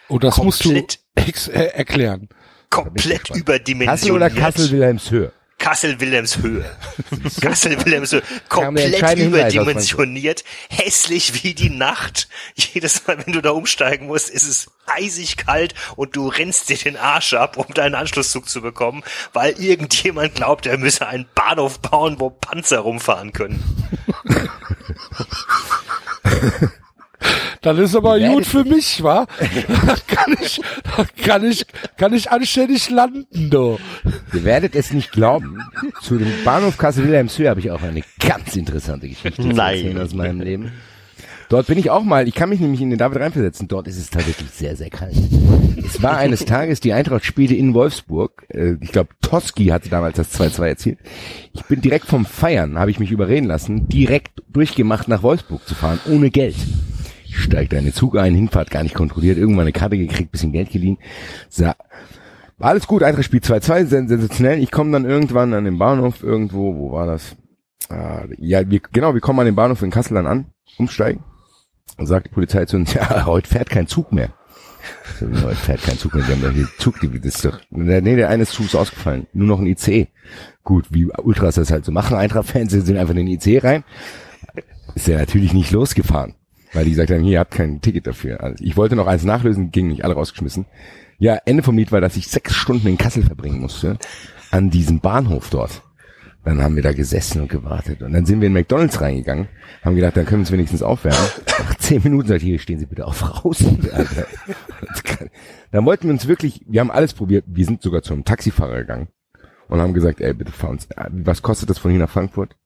Oh, 0.09 0.19
das 0.19 0.37
musst 0.39 0.65
du 0.65 0.71
Komplett. 0.71 0.99
ex 1.15 1.49
äh, 1.49 1.65
erklären. 1.67 2.29
Komplett 2.71 3.25
Kassel 3.25 3.41
überdimensioniert. 3.41 4.17
oder 4.17 4.31
Kassel-Wilhelmshöhe? 4.41 5.33
Kassel-Wilhelmshöhe. 5.59 6.65
Kassel-Wilhelmshöhe. 7.41 8.23
Komplett 8.49 9.19
überdimensioniert. 9.19 10.45
Hässlich 10.71 11.43
wie 11.43 11.53
die 11.55 11.71
Nacht. 11.71 12.29
Jedes 12.55 13.07
Mal, 13.07 13.19
wenn 13.27 13.33
du 13.33 13.41
da 13.43 13.51
umsteigen 13.51 14.07
musst, 14.07 14.31
ist 14.31 14.47
es 14.47 14.71
eisig 14.87 15.37
kalt 15.37 15.75
und 15.97 16.15
du 16.15 16.29
rennst 16.29 16.69
dir 16.69 16.77
den 16.77 16.97
Arsch 16.97 17.35
ab, 17.35 17.57
um 17.57 17.67
deinen 17.75 17.95
Anschlusszug 17.97 18.49
zu 18.49 18.61
bekommen, 18.63 19.03
weil 19.33 19.53
irgendjemand 19.61 20.37
glaubt, 20.37 20.67
er 20.67 20.79
müsse 20.79 21.07
einen 21.09 21.27
Bahnhof 21.35 21.81
bauen, 21.81 22.21
wo 22.21 22.31
Panzer 22.31 22.79
rumfahren 22.79 23.33
können. 23.33 23.63
Dann 27.63 27.79
ist 27.79 27.97
aber 27.97 28.21
gut 28.21 28.47
für 28.47 28.65
mich, 28.65 29.03
wa? 29.03 29.27
Da 29.39 29.97
kann 30.07 30.37
ich, 30.41 30.61
da 30.85 31.05
kann 31.25 31.45
ich, 31.45 31.67
kann 31.97 32.13
ich 32.13 32.31
anständig 32.31 32.89
landen, 32.91 33.51
du. 33.51 33.79
Ihr 34.33 34.45
werdet 34.45 34.77
es 34.77 34.93
nicht 34.93 35.11
glauben. 35.11 35.59
Zu 36.01 36.19
dem 36.19 36.33
Bahnhof 36.45 36.79
Kassel-Wilhelmshöhe 36.79 37.51
habe 37.51 37.61
ich 37.61 37.71
auch 37.71 37.83
eine 37.83 38.03
ganz 38.21 38.55
interessante 38.55 39.09
Geschichte 39.09 39.43
zu 39.43 39.49
Nein. 39.49 39.77
erzählen 39.77 40.01
aus 40.01 40.15
meinem 40.15 40.41
Leben. 40.41 40.73
Dort 41.49 41.67
bin 41.67 41.79
ich 41.79 41.89
auch 41.89 42.05
mal, 42.05 42.29
ich 42.29 42.35
kann 42.35 42.51
mich 42.51 42.61
nämlich 42.61 42.83
in 42.83 42.91
den 42.91 42.99
David 42.99 43.21
reinversetzen, 43.21 43.69
dort 43.69 43.89
ist 43.89 43.97
es 43.97 44.11
tatsächlich 44.11 44.51
sehr, 44.51 44.77
sehr 44.77 44.91
kalt. 44.91 45.17
Es 45.83 46.03
war 46.03 46.19
eines 46.19 46.45
Tages, 46.45 46.81
die 46.81 46.93
Eintracht 46.93 47.25
spielte 47.25 47.55
in 47.55 47.73
Wolfsburg, 47.73 48.45
äh, 48.51 48.75
ich 48.83 48.93
glaube 48.93 49.11
Toski 49.23 49.67
hatte 49.67 49.89
damals 49.89 50.17
das 50.17 50.39
2-2 50.39 50.67
erzielt. 50.67 50.99
Ich 51.55 51.65
bin 51.65 51.81
direkt 51.81 52.05
vom 52.05 52.27
Feiern, 52.27 52.79
habe 52.79 52.91
ich 52.91 53.01
mich 53.01 53.11
überreden 53.11 53.47
lassen, 53.47 53.89
direkt 53.89 54.43
durchgemacht 54.51 55.09
nach 55.09 55.23
Wolfsburg 55.23 55.67
zu 55.67 55.75
fahren, 55.75 55.99
ohne 56.07 56.31
Geld. 56.31 56.57
In 57.79 57.85
den 57.85 57.95
Zug 57.95 58.17
ein, 58.19 58.35
Hinfahrt 58.35 58.71
gar 58.71 58.83
nicht 58.83 58.95
kontrolliert, 58.95 59.39
irgendwann 59.39 59.63
eine 59.63 59.73
Karte 59.73 59.97
gekriegt, 59.97 60.33
bisschen 60.33 60.53
Geld 60.53 60.71
geliehen. 60.71 60.99
Sa 61.49 61.75
alles 62.59 62.87
gut, 62.87 63.03
Eintracht 63.03 63.25
spielt 63.25 63.45
2-2, 63.45 63.87
sen- 63.87 64.09
sensationell. 64.09 64.59
Ich 64.63 64.71
komme 64.73 64.91
dann 64.93 65.05
irgendwann 65.05 65.55
an 65.55 65.65
den 65.65 65.79
Bahnhof 65.79 66.23
irgendwo, 66.23 66.75
wo 66.75 66.93
war 66.93 67.07
das? 67.07 67.37
Ah, 67.89 68.25
ja, 68.37 68.69
wir, 68.69 68.81
genau, 68.93 69.15
wir 69.15 69.21
kommen 69.21 69.39
an 69.41 69.47
den 69.47 69.55
Bahnhof 69.55 69.81
in 69.83 69.91
Kassel 69.91 70.15
dann 70.15 70.27
an, 70.27 70.47
umsteigen. 70.77 71.23
Und 71.99 72.07
sagt 72.07 72.27
die 72.27 72.31
Polizei 72.31 72.65
zu 72.65 72.77
uns, 72.77 72.95
ja, 72.95 73.27
heute 73.27 73.49
fährt 73.49 73.69
kein 73.69 73.87
Zug 73.87 74.13
mehr. 74.13 74.31
Heute 75.21 75.57
fährt 75.57 75.83
kein 75.83 75.99
Zug 75.99 76.15
mehr, 76.15 76.27
wir 76.27 76.37
haben 76.37 76.43
doch 76.43 76.53
hier 76.53 76.69
Zug, 76.79 76.95
das 77.01 77.35
ist 77.35 77.45
doch, 77.45 77.61
nee, 77.71 78.17
der 78.17 78.29
eine 78.31 78.47
Zug 78.47 78.67
ist 78.67 78.75
ausgefallen, 78.77 79.27
nur 79.35 79.49
noch 79.49 79.59
ein 79.59 79.67
IC. 79.67 80.09
Gut, 80.65 80.87
wie 80.91 81.07
Ultras 81.07 81.57
das 81.57 81.71
halt 81.71 81.85
so 81.85 81.93
machen, 81.93 82.17
Eintracht-Fans 82.17 82.73
sind 82.73 82.97
einfach 82.97 83.15
in 83.15 83.27
den 83.27 83.29
IC 83.29 83.65
rein. 83.65 83.85
Ist 84.95 85.09
er 85.09 85.19
natürlich 85.19 85.53
nicht 85.53 85.73
losgefahren, 85.73 86.35
weil 86.73 86.85
die 86.85 86.91
gesagt 86.91 87.11
haben, 87.11 87.23
hier, 87.23 87.33
ihr 87.33 87.41
habt 87.41 87.51
kein 87.51 87.81
Ticket 87.81 88.07
dafür. 88.07 88.43
Also 88.43 88.65
ich 88.65 88.77
wollte 88.77 88.97
noch 88.97 89.07
eins 89.07 89.25
nachlösen, 89.25 89.73
ging 89.73 89.89
nicht, 89.89 90.05
alle 90.05 90.15
rausgeschmissen. 90.15 90.67
Ja, 91.19 91.37
Ende 91.45 91.63
vom 91.63 91.77
Lied 91.77 91.93
war, 91.93 92.01
dass 92.01 92.17
ich 92.17 92.29
sechs 92.29 92.55
Stunden 92.55 92.87
in 92.87 92.97
Kassel 92.97 93.25
verbringen 93.25 93.61
musste, 93.61 93.99
an 94.51 94.71
diesem 94.71 95.01
Bahnhof 95.01 95.51
dort. 95.51 95.83
Dann 96.49 96.63
haben 96.63 96.77
wir 96.77 96.83
da 96.83 96.95
gesessen 96.95 97.43
und 97.43 97.51
gewartet. 97.51 98.01
Und 98.01 98.15
dann 98.15 98.25
sind 98.25 98.41
wir 98.41 98.47
in 98.47 98.55
McDonalds 98.55 99.03
reingegangen, 99.03 99.49
haben 99.85 99.97
gedacht, 99.97 100.17
dann 100.17 100.25
können 100.25 100.39
wir 100.39 100.45
uns 100.45 100.51
wenigstens 100.51 100.83
aufwärmen. 100.83 101.21
Nach 101.47 101.75
zehn 101.75 102.03
Minuten 102.03 102.27
sagt, 102.27 102.41
hier 102.41 102.59
stehen 102.59 102.79
Sie 102.79 102.87
bitte 102.87 103.07
auf 103.07 103.45
raus. 103.45 103.63
Alter. 103.93 104.27
Dann 105.73 105.85
wollten 105.85 106.05
wir 106.05 106.13
uns 106.13 106.27
wirklich, 106.27 106.65
wir 106.67 106.81
haben 106.81 106.91
alles 106.91 107.13
probiert, 107.13 107.45
wir 107.47 107.67
sind 107.67 107.83
sogar 107.83 108.01
zu 108.01 108.15
einem 108.15 108.25
Taxifahrer 108.25 108.79
gegangen 108.79 109.09
und 109.69 109.79
haben 109.79 109.93
gesagt, 109.93 110.23
ey, 110.23 110.33
bitte 110.33 110.51
fahr 110.51 110.71
uns, 110.71 110.89
was 111.11 111.43
kostet 111.43 111.69
das 111.69 111.77
von 111.77 111.91
hier 111.91 112.01
nach 112.01 112.09
Frankfurt? 112.09 112.57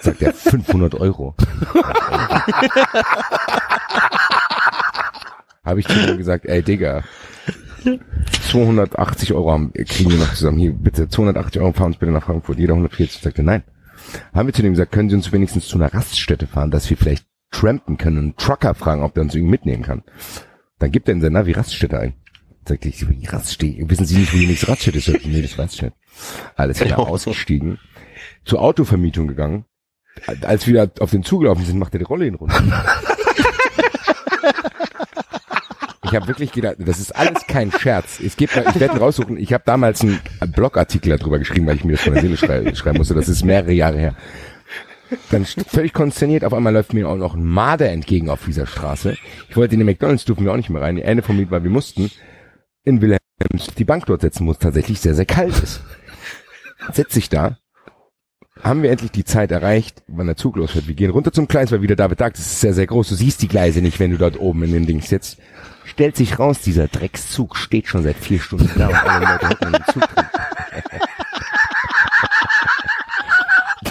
Sagt 0.00 0.22
er, 0.22 0.34
500 0.34 0.96
Euro. 0.96 1.36
Habe 5.64 5.78
ich 5.78 5.86
zu 5.86 5.94
ihm 5.94 6.18
gesagt, 6.18 6.46
ey 6.46 6.64
Digga, 6.64 7.04
280 8.48 9.32
Euro 9.32 9.50
haben, 9.52 9.72
kriegen 9.72 10.10
wir 10.10 10.18
noch 10.18 10.34
zusammen. 10.34 10.58
Hier, 10.58 10.72
bitte, 10.72 11.08
280 11.08 11.60
Euro 11.60 11.72
fahren 11.72 11.88
uns 11.88 11.96
bitte 11.98 12.12
nach 12.12 12.24
Frankfurt. 12.24 12.58
Jeder 12.58 12.74
140 12.74 13.22
sagte 13.22 13.42
nein. 13.42 13.62
Haben 14.32 14.48
wir 14.48 14.54
zu 14.54 14.62
dem 14.62 14.72
gesagt, 14.72 14.92
können 14.92 15.10
Sie 15.10 15.16
uns 15.16 15.32
wenigstens 15.32 15.66
zu 15.68 15.76
einer 15.76 15.92
Raststätte 15.92 16.46
fahren, 16.46 16.70
dass 16.70 16.88
wir 16.90 16.96
vielleicht 16.96 17.26
trampen 17.50 17.96
können, 17.98 18.18
einen 18.18 18.36
Trucker 18.36 18.74
fragen, 18.74 19.02
ob 19.02 19.14
der 19.14 19.24
uns 19.24 19.34
irgendwie 19.34 19.50
mitnehmen 19.50 19.82
kann. 19.82 20.02
Dann 20.78 20.90
gibt 20.90 21.08
er 21.08 21.14
in 21.14 21.20
sein 21.20 21.32
Navi 21.32 21.52
Raststätte 21.52 21.98
ein. 21.98 22.14
Sagte 22.66 22.88
ich, 22.88 22.98
die 22.98 23.26
Raststätte, 23.26 23.88
wissen 23.90 24.06
Sie 24.06 24.16
nicht, 24.16 24.32
wo 24.34 24.38
die 24.38 24.46
nächste 24.46 24.68
Raststätte 24.68 24.98
ist? 24.98 25.06
Sagte, 25.06 25.28
Nee, 25.28 25.42
das 25.42 25.56
nicht. 25.58 25.92
Alles 26.56 26.80
wieder 26.80 26.98
ausgestiegen, 26.98 27.78
zur 28.44 28.60
Autovermietung 28.62 29.28
gegangen. 29.28 29.64
Als 30.42 30.66
wir 30.66 30.90
auf 31.00 31.10
den 31.10 31.22
zugelaufen 31.22 31.64
sind, 31.64 31.78
macht 31.78 31.94
er 31.94 31.98
die 31.98 32.04
Rolle 32.04 32.24
hin 32.24 32.34
runter. 32.34 32.62
Ich 36.10 36.16
habe 36.16 36.26
wirklich 36.26 36.50
gedacht, 36.50 36.74
das 36.80 36.98
ist 36.98 37.14
alles 37.14 37.46
kein 37.46 37.70
Scherz. 37.70 38.18
Es 38.18 38.36
gibt, 38.36 38.56
ich 38.56 38.80
werde 38.80 38.98
raussuchen. 38.98 39.36
Ich 39.36 39.52
habe 39.52 39.62
damals 39.64 40.00
einen 40.00 40.20
Blogartikel 40.52 41.16
darüber 41.16 41.38
geschrieben, 41.38 41.68
weil 41.68 41.76
ich 41.76 41.84
mir 41.84 41.92
das 41.92 42.00
von 42.00 42.14
der 42.14 42.22
Seele 42.22 42.36
schrei 42.36 42.74
schreiben 42.74 42.98
musste. 42.98 43.14
Das 43.14 43.28
ist 43.28 43.44
mehrere 43.44 43.72
Jahre 43.72 43.98
her. 43.98 44.16
Dann 45.30 45.44
völlig 45.44 45.92
konsterniert, 45.92 46.44
auf 46.44 46.52
einmal 46.52 46.72
läuft 46.72 46.94
mir 46.94 47.08
auch 47.08 47.16
noch 47.16 47.34
ein 47.34 47.44
Marder 47.44 47.90
entgegen 47.90 48.28
auf 48.28 48.44
dieser 48.44 48.66
Straße. 48.66 49.16
Ich 49.48 49.56
wollte 49.56 49.74
in 49.74 49.80
den 49.80 49.86
McDonalds, 49.86 50.24
durften 50.24 50.44
wir 50.44 50.52
auch 50.52 50.56
nicht 50.56 50.70
mehr 50.70 50.82
rein. 50.82 50.96
Die 50.96 51.02
Ende 51.02 51.22
vom 51.22 51.36
Lied 51.36 51.52
war, 51.52 51.62
wir 51.62 51.70
mussten 51.70 52.10
in 52.82 53.00
Wilhelms 53.00 53.20
die 53.78 53.84
Bank 53.84 54.06
dort 54.06 54.22
setzen, 54.22 54.46
wo 54.46 54.50
es 54.50 54.58
tatsächlich 54.58 55.00
sehr, 55.00 55.14
sehr 55.14 55.26
kalt 55.26 55.60
ist. 55.62 55.80
Setz 56.92 57.16
ich 57.16 57.28
da, 57.28 57.58
haben 58.62 58.82
wir 58.82 58.90
endlich 58.90 59.10
die 59.10 59.24
Zeit 59.24 59.50
erreicht, 59.50 60.02
wann 60.06 60.26
der 60.26 60.36
Zug 60.36 60.56
losfährt. 60.56 60.86
Wir 60.88 60.94
gehen 60.94 61.10
runter 61.10 61.32
zum 61.32 61.48
Gleis, 61.48 61.72
weil 61.72 61.82
wie 61.82 61.86
der 61.86 61.96
David 61.96 62.18
sagt, 62.18 62.38
es 62.38 62.46
ist 62.46 62.60
sehr, 62.60 62.74
sehr 62.74 62.86
groß. 62.86 63.08
Du 63.08 63.14
siehst 63.14 63.42
die 63.42 63.48
Gleise 63.48 63.80
nicht, 63.80 63.98
wenn 64.00 64.10
du 64.10 64.18
dort 64.18 64.38
oben 64.38 64.62
in 64.64 64.72
den 64.72 64.86
Dings 64.86 65.08
sitzt. 65.08 65.38
Stellt 65.84 66.16
sich 66.16 66.38
raus, 66.38 66.60
dieser 66.60 66.88
Dreckszug 66.88 67.56
steht 67.56 67.88
schon 67.88 68.02
seit 68.02 68.16
vier 68.16 68.38
Stunden 68.38 68.70
da 68.76 68.88
und 68.88 68.94
alle 68.94 69.26
Leute 69.26 69.48
hocken 69.48 69.72
den 69.72 69.84
Zug 69.92 70.08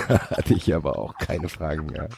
da 0.08 0.20
hatte 0.30 0.54
ich 0.54 0.74
aber 0.74 0.98
auch 0.98 1.18
keine 1.18 1.50
Fragen 1.50 1.88
mehr. 1.88 2.10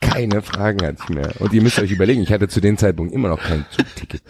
Keine 0.00 0.42
Fragen 0.42 0.84
hatte 0.84 0.98
ich 1.02 1.08
mehr. 1.08 1.32
Und 1.40 1.52
ihr 1.52 1.62
müsst 1.62 1.78
euch 1.78 1.90
überlegen, 1.90 2.22
ich 2.22 2.32
hatte 2.32 2.48
zu 2.48 2.60
dem 2.60 2.76
Zeitpunkt 2.78 3.12
immer 3.12 3.28
noch 3.28 3.42
kein 3.42 3.64
Zugticket. 3.70 4.22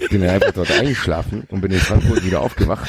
Ich 0.00 0.08
bin 0.08 0.20
dann 0.20 0.30
einfach 0.30 0.52
dort 0.52 0.70
eingeschlafen 0.70 1.44
und 1.48 1.60
bin 1.60 1.72
in 1.72 1.80
Frankfurt 1.80 2.24
wieder 2.24 2.40
aufgewacht. 2.40 2.88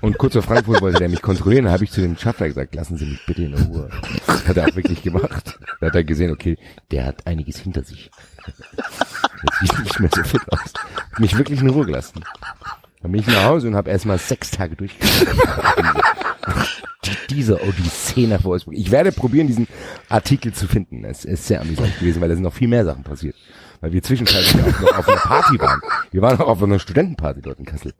Und 0.00 0.16
kurz 0.16 0.32
vor 0.32 0.42
Frankfurt 0.42 0.80
wollte 0.80 0.98
der 0.98 1.08
mich 1.08 1.20
kontrollieren, 1.20 1.66
da 1.66 1.72
habe 1.72 1.84
ich 1.84 1.90
zu 1.90 2.00
dem 2.00 2.16
Schaffner 2.16 2.48
gesagt, 2.48 2.74
lassen 2.74 2.96
Sie 2.96 3.04
mich 3.04 3.26
bitte 3.26 3.42
in 3.42 3.54
Ruhe. 3.54 3.90
Das 4.26 4.48
hat 4.48 4.56
er 4.56 4.68
auch 4.68 4.76
wirklich 4.76 5.02
gemacht. 5.02 5.58
Da 5.80 5.88
hat 5.88 5.94
er 5.94 6.04
gesehen, 6.04 6.30
okay, 6.30 6.56
der 6.90 7.04
hat 7.06 7.26
einiges 7.26 7.58
hinter 7.58 7.84
sich. 7.84 8.10
Das 8.46 8.54
sieht 9.60 9.78
nicht 9.84 10.00
mehr 10.00 10.10
so 10.14 10.22
fit 10.22 10.40
aus. 10.50 10.72
Mich 11.18 11.36
wirklich 11.36 11.60
in 11.60 11.68
Ruhe 11.68 11.84
gelassen. 11.84 12.24
Dann 13.02 13.12
bin 13.12 13.20
ich 13.20 13.26
nach 13.26 13.44
Hause 13.44 13.68
und 13.68 13.76
habe 13.76 13.90
erstmal 13.90 14.18
sechs 14.18 14.50
Tage 14.50 14.76
durchgeführt. 14.76 15.36
Die- 17.04 17.34
Diese 17.34 17.62
Odyssee 17.62 18.26
nach 18.26 18.44
Wolfsburg. 18.44 18.74
Ich 18.76 18.90
werde 18.90 19.12
probieren, 19.12 19.46
diesen 19.46 19.66
Artikel 20.08 20.52
zu 20.52 20.66
finden. 20.68 21.04
Es 21.04 21.24
ist 21.24 21.46
sehr 21.46 21.60
amüsant 21.60 21.98
gewesen, 21.98 22.20
weil 22.20 22.28
da 22.28 22.34
sind 22.34 22.42
noch 22.44 22.52
viel 22.52 22.68
mehr 22.68 22.84
Sachen 22.84 23.02
passiert. 23.04 23.34
Weil 23.80 23.92
wir 23.92 24.02
zwischenzeitlich 24.02 24.54
auch 24.62 24.80
noch 24.80 24.98
auf 24.98 25.08
einer 25.08 25.16
Party 25.18 25.58
waren. 25.58 25.80
Wir 26.10 26.20
waren 26.20 26.38
auch 26.40 26.48
auf 26.48 26.62
einer 26.62 26.78
Studentenparty 26.78 27.40
dort 27.40 27.58
in 27.58 27.64
Kassel. 27.64 27.94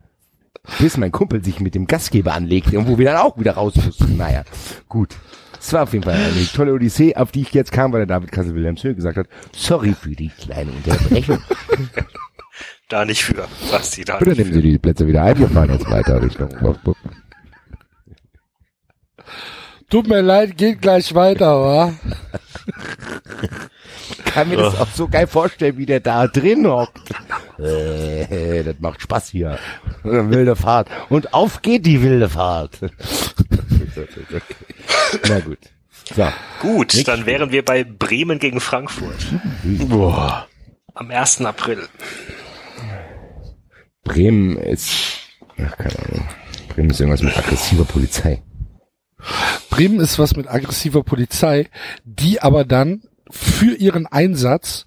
Bis 0.79 0.99
mein 0.99 1.11
Kumpel 1.13 1.43
sich 1.43 1.61
mit 1.61 1.75
dem 1.75 1.87
Gastgeber 1.87 2.35
anlegte 2.35 2.79
und 2.79 2.87
wo 2.87 2.99
wir 2.99 3.07
dann 3.07 3.17
auch 3.17 3.39
wieder 3.39 3.53
raus 3.53 3.75
mussten. 3.77 4.19
Naja, 4.19 4.45
gut. 4.89 5.17
Es 5.59 5.73
war 5.73 5.85
auf 5.85 5.93
jeden 5.95 6.05
Fall 6.05 6.15
eine 6.15 6.47
tolle 6.55 6.75
Odyssee, 6.75 7.17
auf 7.17 7.33
die 7.33 7.41
ich 7.43 7.53
jetzt 7.55 7.73
kam, 7.73 7.93
weil 7.93 8.01
der 8.01 8.07
David 8.19 8.31
Kassel 8.33 8.55
Wilhelms 8.55 8.85
Höhe 8.85 8.95
gesagt 8.95 9.17
hat, 9.17 9.27
sorry 9.55 9.95
für 9.99 10.11
die 10.11 10.29
kleine 10.29 10.71
Unterbrechung. 10.73 11.39
Da 12.89 13.05
nicht 13.05 13.23
für. 13.25 13.47
Was 13.71 13.93
die 13.93 14.05
da 14.05 14.19
Bitte 14.19 14.33
nehmen 14.43 14.53
Sie 14.53 14.61
die 14.63 14.79
Plätze 14.79 15.07
wieder 15.07 15.23
ein, 15.23 15.39
wir 15.39 15.49
fahren 15.49 15.71
jetzt 15.71 15.89
weiter 15.89 16.21
Richtung 16.21 16.49
Wolfsburg. 16.61 16.97
Tut 19.91 20.07
mir 20.07 20.23
leid, 20.23 20.57
geht 20.57 20.81
gleich 20.81 21.15
weiter, 21.15 21.61
wa? 21.61 21.93
kann 24.25 24.49
mir 24.49 24.57
das 24.57 24.79
auch 24.79 24.89
so 24.95 25.09
geil 25.09 25.27
vorstellen, 25.27 25.77
wie 25.77 25.87
der 25.87 26.01
da 26.01 26.27
drin 26.29 26.67
hockt. 26.67 27.01
Äh, 27.59 28.63
das 28.63 28.77
macht 28.79 29.03
Spaß 29.03 29.31
hier. 29.31 29.59
Eine 30.05 30.31
wilde 30.31 30.57
Fahrt. 30.57 30.89
Und 31.09 31.35
auf 31.35 31.63
geht 31.63 31.85
die 31.87 32.03
wilde 32.03 32.29
Fahrt. 32.29 32.79
Na 35.29 35.41
gut. 35.41 35.59
So. 36.15 36.29
Gut, 36.61 36.95
Nicht 36.95 37.09
dann 37.09 37.27
wären 37.27 37.51
wir 37.53 37.65
bei 37.65 37.85
Bremen 37.85 38.39
gegen 38.39 38.61
Frankfurt. 38.61 39.27
Boah. 39.65 40.47
Am 40.95 41.11
1. 41.11 41.43
April. 41.43 41.89
Bremen 44.05 44.57
ist, 44.57 45.19
ach, 45.59 45.77
keine 45.77 45.99
Ahnung. 45.99 46.29
Bremen 46.69 46.91
ist 46.91 47.01
irgendwas 47.01 47.23
mit 47.23 47.37
aggressiver 47.37 47.85
Polizei. 47.85 48.43
Bremen 49.71 50.01
ist 50.01 50.19
was 50.19 50.37
mit 50.37 50.49
aggressiver 50.49 51.03
Polizei, 51.03 51.69
die 52.05 52.43
aber 52.43 52.65
dann 52.65 53.03
für 53.31 53.75
ihren 53.75 54.07
Einsatz 54.07 54.87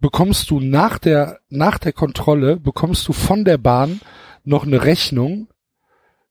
bekommst 0.00 0.50
du 0.50 0.60
nach 0.60 0.98
der, 0.98 1.38
nach 1.48 1.78
der 1.78 1.92
Kontrolle, 1.92 2.56
bekommst 2.56 3.06
du 3.08 3.12
von 3.12 3.44
der 3.44 3.58
Bahn 3.58 4.00
noch 4.44 4.64
eine 4.64 4.84
Rechnung 4.84 5.48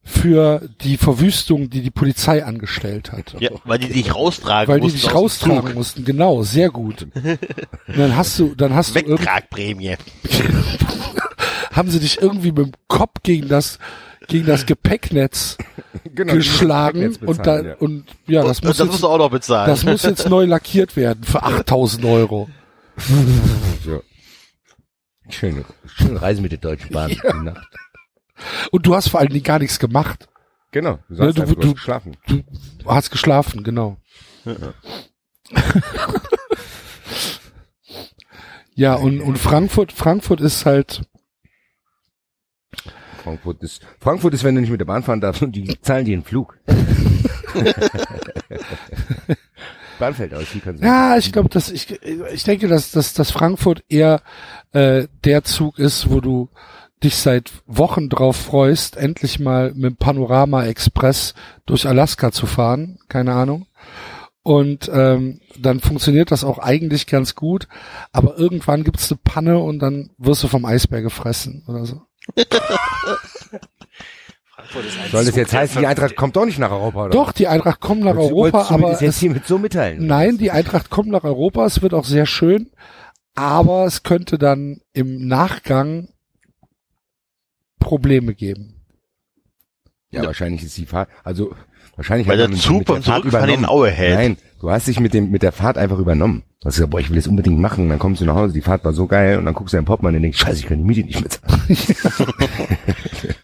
für 0.03 0.67
die 0.81 0.97
Verwüstung, 0.97 1.69
die 1.69 1.81
die 1.81 1.89
Polizei 1.89 2.43
angestellt 2.43 3.11
hat. 3.11 3.35
Ja, 3.39 3.51
weil 3.63 3.79
die 3.79 3.87
dich 3.87 4.13
raustragen 4.13 4.67
Weil 4.67 4.81
die 4.81 4.87
mussten 4.87 4.99
dich 4.99 5.13
aus 5.13 5.39
dem 5.39 5.51
raustragen 5.51 5.73
mussten, 5.75 6.05
genau, 6.05 6.43
sehr 6.43 6.69
gut. 6.69 7.07
Und 7.13 7.39
dann 7.97 8.15
hast 8.15 8.37
du, 8.37 8.53
dann 8.53 8.75
hast 8.75 8.91
du 8.91 8.95
Wegtragprämie. 8.95 9.95
haben 11.71 11.89
sie 11.89 11.99
dich 11.99 12.21
irgendwie 12.21 12.51
mit 12.51 12.65
dem 12.67 12.71
Kopf 12.87 13.21
gegen 13.23 13.47
das, 13.47 13.79
gegen 14.27 14.45
das 14.45 14.65
Gepäcknetz 14.65 15.57
Genau, 16.15 16.33
geschlagen 16.33 17.15
und 17.25 17.45
da, 17.45 17.61
ja. 17.61 17.75
und 17.75 18.05
ja, 18.27 18.43
das 18.43 18.59
Und 18.59 18.65
muss 18.67 18.77
das 18.77 18.85
jetzt, 18.85 18.91
musst 18.93 19.03
du 19.03 19.07
auch 19.07 19.17
noch 19.19 19.29
bezahlen. 19.29 19.69
das 19.69 19.83
muss 19.83 20.03
jetzt 20.03 20.27
neu 20.29 20.45
lackiert 20.45 20.95
werden 20.95 21.23
für 21.23 21.43
8000 21.43 22.05
Euro. 22.05 22.49
So. 23.85 24.01
Schöne, 25.29 25.65
schöne 25.85 26.21
Reise 26.21 26.41
mit 26.41 26.51
der 26.51 26.59
Deutschen 26.59 26.89
Bahn. 26.91 27.09
Die 27.09 27.43
Nacht. 27.43 27.67
Und 28.71 28.85
du 28.85 28.95
hast 28.95 29.09
vor 29.09 29.19
allen 29.19 29.29
Dingen 29.29 29.43
gar 29.43 29.59
nichts 29.59 29.79
gemacht. 29.79 30.27
Genau, 30.71 30.99
du 31.09 31.15
Ja, 31.15 31.31
sagst 31.31 31.37
du- 31.51 31.55
du, 31.55 31.55
du- 31.55 31.67
hast 31.67 31.75
geschlafen. 31.75 32.17
Du 32.27 32.43
hast 32.87 33.09
geschlafen, 33.11 33.63
genau. 33.63 33.97
ja, 38.75 38.95
und, 38.95 39.21
und 39.21 39.37
Frankfurt, 39.37 39.91
Frankfurt 39.91 40.41
ist 40.41 40.65
halt, 40.65 41.01
Frankfurt 43.23 43.63
ist, 43.63 43.81
Frankfurt 43.99 44.33
ist, 44.33 44.43
wenn 44.43 44.55
du 44.55 44.61
nicht 44.61 44.69
mit 44.69 44.79
der 44.79 44.85
Bahn 44.85 45.03
fahren 45.03 45.21
darfst, 45.21 45.41
und 45.41 45.55
die 45.55 45.79
zahlen 45.81 46.05
dir 46.05 46.13
einen 46.13 46.23
Flug. 46.23 46.57
Bahn 49.99 50.13
fällt 50.13 50.33
aus, 50.33 50.53
wie 50.53 50.59
kannst 50.59 50.81
du 50.81 50.87
ja, 50.87 51.17
ich 51.17 51.31
glaube, 51.31 51.49
dass 51.49 51.69
ich, 51.69 51.99
ich 52.33 52.43
denke, 52.43 52.67
dass, 52.67 52.91
dass, 52.91 53.13
dass 53.13 53.31
Frankfurt 53.31 53.83
eher 53.89 54.21
äh, 54.71 55.07
der 55.23 55.43
Zug 55.43 55.79
ist, 55.79 56.09
wo 56.09 56.19
du 56.19 56.49
dich 57.03 57.15
seit 57.17 57.51
Wochen 57.67 58.09
drauf 58.09 58.35
freust, 58.35 58.97
endlich 58.97 59.39
mal 59.39 59.73
mit 59.73 59.83
dem 59.83 59.95
Panorama 59.97 60.65
Express 60.65 61.33
durch 61.65 61.87
Alaska 61.87 62.31
zu 62.31 62.45
fahren, 62.45 62.99
keine 63.09 63.33
Ahnung. 63.33 63.67
Und 64.41 64.89
ähm, 64.93 65.39
dann 65.57 65.79
funktioniert 65.79 66.31
das 66.31 66.43
auch 66.43 66.59
eigentlich 66.59 67.07
ganz 67.07 67.35
gut, 67.35 67.67
aber 68.11 68.37
irgendwann 68.37 68.83
gibt's 68.83 69.09
eine 69.09 69.19
Panne 69.23 69.59
und 69.59 69.79
dann 69.79 70.09
wirst 70.17 70.43
du 70.43 70.49
vom 70.49 70.65
Eisbär 70.65 71.01
gefressen 71.01 71.63
oder 71.67 71.85
so. 71.85 72.01
Frankfurt 74.73 74.85
ist 74.85 74.99
ein 74.99 75.11
Soll 75.11 75.25
das 75.25 75.35
jetzt 75.35 75.53
heißen, 75.53 75.79
die 75.79 75.87
Eintracht 75.87 76.15
kommt 76.15 76.35
doch 76.35 76.45
nicht 76.45 76.59
nach 76.59 76.71
Europa, 76.71 77.05
oder? 77.05 77.09
Doch, 77.09 77.31
die 77.31 77.47
Eintracht 77.47 77.79
kommt 77.79 78.01
nach 78.01 78.15
Wolltest 78.15 78.31
Europa, 78.31 78.73
aber 78.73 78.91
das 78.91 79.01
jetzt 79.01 79.15
es, 79.15 79.19
hiermit 79.19 79.45
so 79.47 79.57
mitteilen. 79.57 80.05
nein, 80.05 80.37
die 80.37 80.51
Eintracht 80.51 80.89
kommt 80.89 81.09
nach 81.09 81.23
Europa, 81.23 81.65
es 81.65 81.81
wird 81.81 81.93
auch 81.93 82.05
sehr 82.05 82.25
schön, 82.25 82.71
aber 83.35 83.85
es 83.85 84.03
könnte 84.03 84.37
dann 84.37 84.81
im 84.93 85.27
Nachgang 85.27 86.09
Probleme 87.79 88.33
geben. 88.33 88.85
Ja, 90.11 90.23
wahrscheinlich 90.25 90.63
ist 90.63 90.77
die 90.77 90.85
Fahrt, 90.85 91.09
also 91.23 91.55
wahrscheinlich 91.95 92.27
Weil 92.27 92.35
hat 92.35 92.41
der 92.41 92.49
man 92.49 92.57
Zug 92.57 92.85
beim 92.85 93.03
Fahrt 93.03 93.21
Zurückfahren 93.21 93.49
in 93.49 93.65
Aue 93.65 93.89
hält. 93.89 94.15
Nein, 94.15 94.37
du 94.59 94.69
hast 94.69 94.87
dich 94.87 94.99
mit 94.99 95.13
dem 95.13 95.31
mit 95.31 95.43
der 95.43 95.51
Fahrt 95.51 95.77
einfach 95.77 95.99
übernommen. 95.99 96.43
Du 96.61 96.67
hast 96.67 96.75
gesagt, 96.75 96.91
boah, 96.91 96.99
ich 96.99 97.09
will 97.09 97.17
das 97.17 97.27
unbedingt 97.27 97.59
machen. 97.59 97.89
Dann 97.89 97.99
kommst 97.99 98.21
du 98.21 98.25
nach 98.25 98.35
Hause, 98.35 98.53
die 98.53 98.61
Fahrt 98.61 98.85
war 98.85 98.93
so 98.93 99.07
geil 99.07 99.37
und 99.37 99.45
dann 99.45 99.53
guckst 99.53 99.73
du 99.73 99.77
dein 99.77 99.85
Portemonnaie 99.85 100.17
und 100.17 100.23
denkst, 100.23 100.39
scheiße, 100.39 100.59
ich 100.59 100.65
kann 100.67 100.77
die 100.77 100.83
Miete 100.83 101.03
nicht 101.03 101.19
mehr 101.19 101.29
zahlen. 101.29 101.61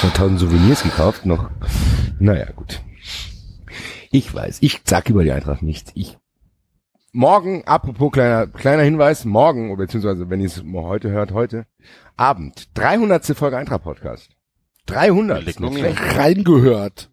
Schon 0.00 0.12
tausend 0.12 0.40
Souvenirs 0.40 0.82
gekauft 0.82 1.26
noch. 1.26 1.50
Naja, 2.18 2.46
gut. 2.54 2.80
Ich 4.10 4.32
weiß, 4.34 4.58
ich 4.60 4.80
sag 4.84 5.08
über 5.08 5.24
die 5.24 5.32
Eintracht 5.32 5.62
nichts. 5.62 5.90
Ich 5.94 6.18
morgen, 7.12 7.64
apropos 7.66 8.12
kleiner 8.12 8.46
kleiner 8.46 8.82
Hinweis, 8.82 9.24
morgen, 9.24 9.70
oder 9.70 9.84
beziehungsweise 9.84 10.28
wenn 10.30 10.40
ihr 10.40 10.46
es 10.46 10.62
heute 10.72 11.10
hört, 11.10 11.32
heute 11.32 11.66
Abend, 12.16 12.68
300. 12.74 13.24
Folge 13.36 13.56
Eintracht 13.56 13.84
Podcast. 13.84 14.30
300. 14.86 15.40
Leck 15.40 15.48
Ist 15.48 15.60
nicht 15.60 15.72
mich. 15.72 15.80
schlecht. 15.80 16.16
Reingehört. 16.16 17.10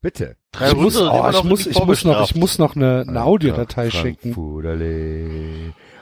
Bitte. 0.00 0.36
Ich 0.54 0.76
muss, 0.76 0.96
oh, 0.96 1.26
ich 1.28 1.32
noch 1.32 1.44
muss, 1.44 1.66
ich 1.66 1.84
muss 1.84 2.04
noch, 2.04 2.24
ich 2.24 2.34
muss 2.34 2.58
noch 2.58 2.76
eine, 2.76 3.04
eine 3.06 3.24
Audiodatei 3.24 3.90
schicken. 3.90 4.34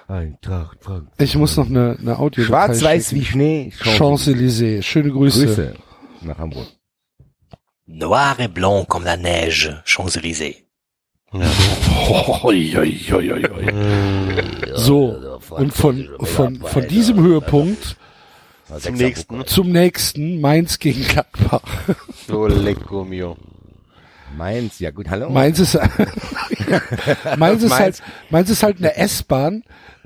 Eintracht 0.09 0.85
Frankfurt. 0.85 1.21
Ich 1.21 1.35
muss 1.35 1.57
noch 1.57 1.67
eine, 1.67 1.97
eine 1.99 2.19
Audio 2.19 2.45
Schwarz-Weiß 2.45 3.13
wie 3.15 3.25
Schnee. 3.25 3.73
Champs-Élysées. 3.77 4.83
Schöne 4.83 5.11
Grüße. 5.11 5.47
Grüße 5.47 5.75
nach 6.23 6.39
Hamburg. 6.39 6.67
Noir 7.87 8.37
et 8.39 8.53
blanc 8.53 8.89
comme 8.89 9.05
la 9.05 9.17
neige, 9.17 9.83
Champs-Élysées. 9.85 10.67
So, 14.75 15.39
und 15.51 15.73
von, 15.73 16.09
von, 16.21 16.61
von 16.61 16.89
diesem 16.89 17.21
Höhepunkt 17.21 17.97
Zum 18.79 18.95
nächsten. 18.95 19.47
zum 19.47 19.71
nächsten 19.71 20.41
Mainz 20.41 20.79
gegen 20.79 21.03
Gladbach. 21.03 21.63
So 22.27 22.47
lecco 22.47 23.05
mio. 23.05 23.37
Mainz, 24.37 24.79
ja 24.81 24.91
gut, 24.91 25.09
hallo. 25.09 25.31
Mainz 25.31 25.59
ist, 25.59 25.75
Mainz 27.37 27.63
ist 27.63 27.71
Mainz. 27.71 27.73
halt, 27.73 28.03
Mainz 28.31 28.51
ist 28.51 28.63
halt 28.63 28.79
eine 28.79 28.97
S-Bahn, 28.97 29.63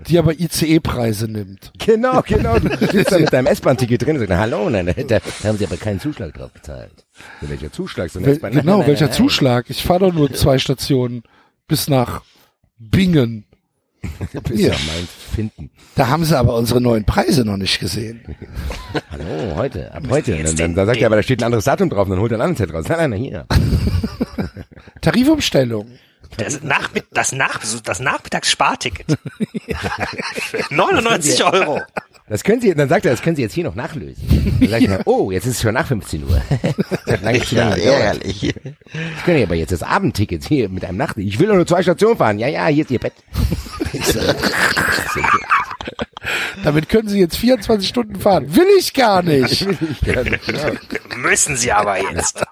die 0.06 0.18
aber 0.18 0.38
ICE-Preise 0.38 1.26
nimmt. 1.28 1.72
Genau, 1.78 2.22
genau. 2.22 2.58
Du 2.58 2.86
sitzt 2.86 3.12
da 3.12 3.18
mit 3.18 3.32
deinem 3.32 3.46
S-Bahn-Ticket 3.46 4.02
drin 4.02 4.16
und 4.16 4.26
sagst, 4.26 4.40
hallo, 4.40 4.70
nein, 4.70 4.86
da, 4.86 4.92
da 5.02 5.20
haben 5.44 5.58
sie 5.58 5.66
aber 5.66 5.76
keinen 5.76 6.00
Zuschlag 6.00 6.34
drauf 6.34 6.52
bezahlt. 6.52 7.06
Welcher 7.40 7.72
Zuschlag? 7.72 8.10
So 8.10 8.24
Wel 8.24 8.38
Nein, 8.40 8.52
genau, 8.52 8.78
nein, 8.78 8.88
welcher 8.88 9.06
nein, 9.06 9.14
Zuschlag? 9.14 9.66
Ich 9.68 9.82
fahre 9.82 10.00
doch 10.00 10.12
nur 10.12 10.32
zwei 10.32 10.58
Stationen 10.58 11.22
bis 11.66 11.88
nach 11.88 12.22
Bingen. 12.78 13.46
Ja. 14.54 14.70
nach 14.70 15.08
finden. 15.34 15.70
Da 15.94 16.08
haben 16.08 16.24
sie 16.24 16.38
aber 16.38 16.54
unsere 16.56 16.80
neuen 16.80 17.04
Preise 17.04 17.44
noch 17.44 17.56
nicht 17.56 17.80
gesehen. 17.80 18.22
Hallo, 19.10 19.56
heute, 19.56 19.92
ab 19.92 20.04
heute. 20.08 20.42
Dann, 20.42 20.56
dann, 20.56 20.74
dann 20.74 20.86
sagt 20.86 20.98
er, 21.00 21.06
aber 21.06 21.16
da 21.16 21.22
steht 21.22 21.42
ein 21.42 21.46
anderes 21.46 21.64
Datum 21.64 21.90
drauf 21.90 22.04
und 22.06 22.10
dann 22.10 22.20
holt 22.20 22.32
er 22.32 22.38
ein 22.38 22.42
anderes 22.42 22.58
Set 22.58 22.72
raus. 22.74 22.86
Nein, 22.88 22.98
nein, 22.98 23.10
nein, 23.10 23.20
hier. 23.20 23.46
Tarifumstellung. 25.00 25.86
Das, 26.36 26.62
Nachmitt 26.62 27.06
das, 27.12 27.32
Nach 27.32 27.60
das 27.84 28.00
Nachmittagssparticket. 28.00 29.18
Für 30.34 30.74
99 30.74 31.44
Euro. 31.44 31.80
Das 32.30 32.44
können 32.44 32.60
Sie, 32.60 32.72
dann 32.72 32.88
sagt 32.88 33.04
er, 33.04 33.10
das 33.10 33.22
können 33.22 33.34
Sie 33.34 33.42
jetzt 33.42 33.54
hier 33.54 33.64
noch 33.64 33.74
nachlösen. 33.74 34.22
Dann 34.60 34.68
sagt 34.70 34.82
er, 34.88 35.00
oh, 35.04 35.32
jetzt 35.32 35.46
ist 35.46 35.56
es 35.56 35.62
schon 35.62 35.74
nach 35.74 35.86
15 35.88 36.22
Uhr. 36.22 36.40
Das 37.04 37.20
lange 37.22 37.40
zu 37.40 37.56
Ja, 37.56 37.70
lange 37.70 37.82
gedauert. 37.82 38.00
ehrlich. 38.02 38.44
Ich 38.44 39.24
kann 39.26 39.36
ja 39.36 39.42
aber 39.42 39.56
jetzt 39.56 39.72
das 39.72 39.82
Abendticket 39.82 40.44
hier 40.44 40.68
mit 40.68 40.84
einem 40.84 40.96
Nacht. 40.96 41.18
Ich 41.18 41.40
will 41.40 41.48
nur 41.52 41.66
zwei 41.66 41.82
Stationen 41.82 42.16
fahren. 42.16 42.38
Ja, 42.38 42.46
ja, 42.46 42.68
hier 42.68 42.84
ist 42.84 42.90
Ihr 42.92 43.00
Bett. 43.00 43.14
Damit 46.64 46.88
können 46.88 47.08
sie 47.08 47.18
jetzt 47.20 47.36
24 47.36 47.88
Stunden 47.88 48.16
fahren. 48.16 48.54
Will 48.54 48.66
ich 48.78 48.92
gar 48.92 49.22
nicht. 49.22 49.62
ja. 50.02 50.22
Müssen 51.16 51.56
sie 51.56 51.72
aber 51.72 52.00
jetzt. 52.12 52.44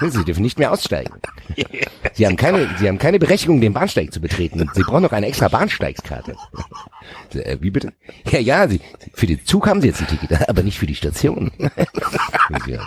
Sie 0.00 0.24
dürfen 0.24 0.42
nicht 0.42 0.60
mehr 0.60 0.70
aussteigen. 0.70 1.12
Sie 2.12 2.24
haben 2.24 2.36
keine, 2.36 2.68
Sie 2.78 2.86
haben 2.86 2.98
keine 2.98 3.18
Berechtigung, 3.18 3.60
den 3.60 3.72
Bahnsteig 3.72 4.12
zu 4.12 4.20
betreten. 4.20 4.70
Sie 4.72 4.82
brauchen 4.82 5.02
noch 5.02 5.10
eine 5.12 5.26
extra 5.26 5.48
Bahnsteigskarte. 5.48 6.36
Äh, 7.34 7.56
Wie 7.60 7.70
bitte? 7.70 7.92
Ja, 8.30 8.38
ja, 8.38 8.68
Sie, 8.68 8.80
für 9.14 9.26
den 9.26 9.44
Zug 9.44 9.66
haben 9.66 9.80
Sie 9.80 9.88
jetzt 9.88 10.00
ein 10.00 10.06
Ticket, 10.06 10.48
aber 10.48 10.62
nicht 10.62 10.78
für 10.78 10.86
die 10.86 10.94
Station. 10.94 11.50
Ja. 12.68 12.86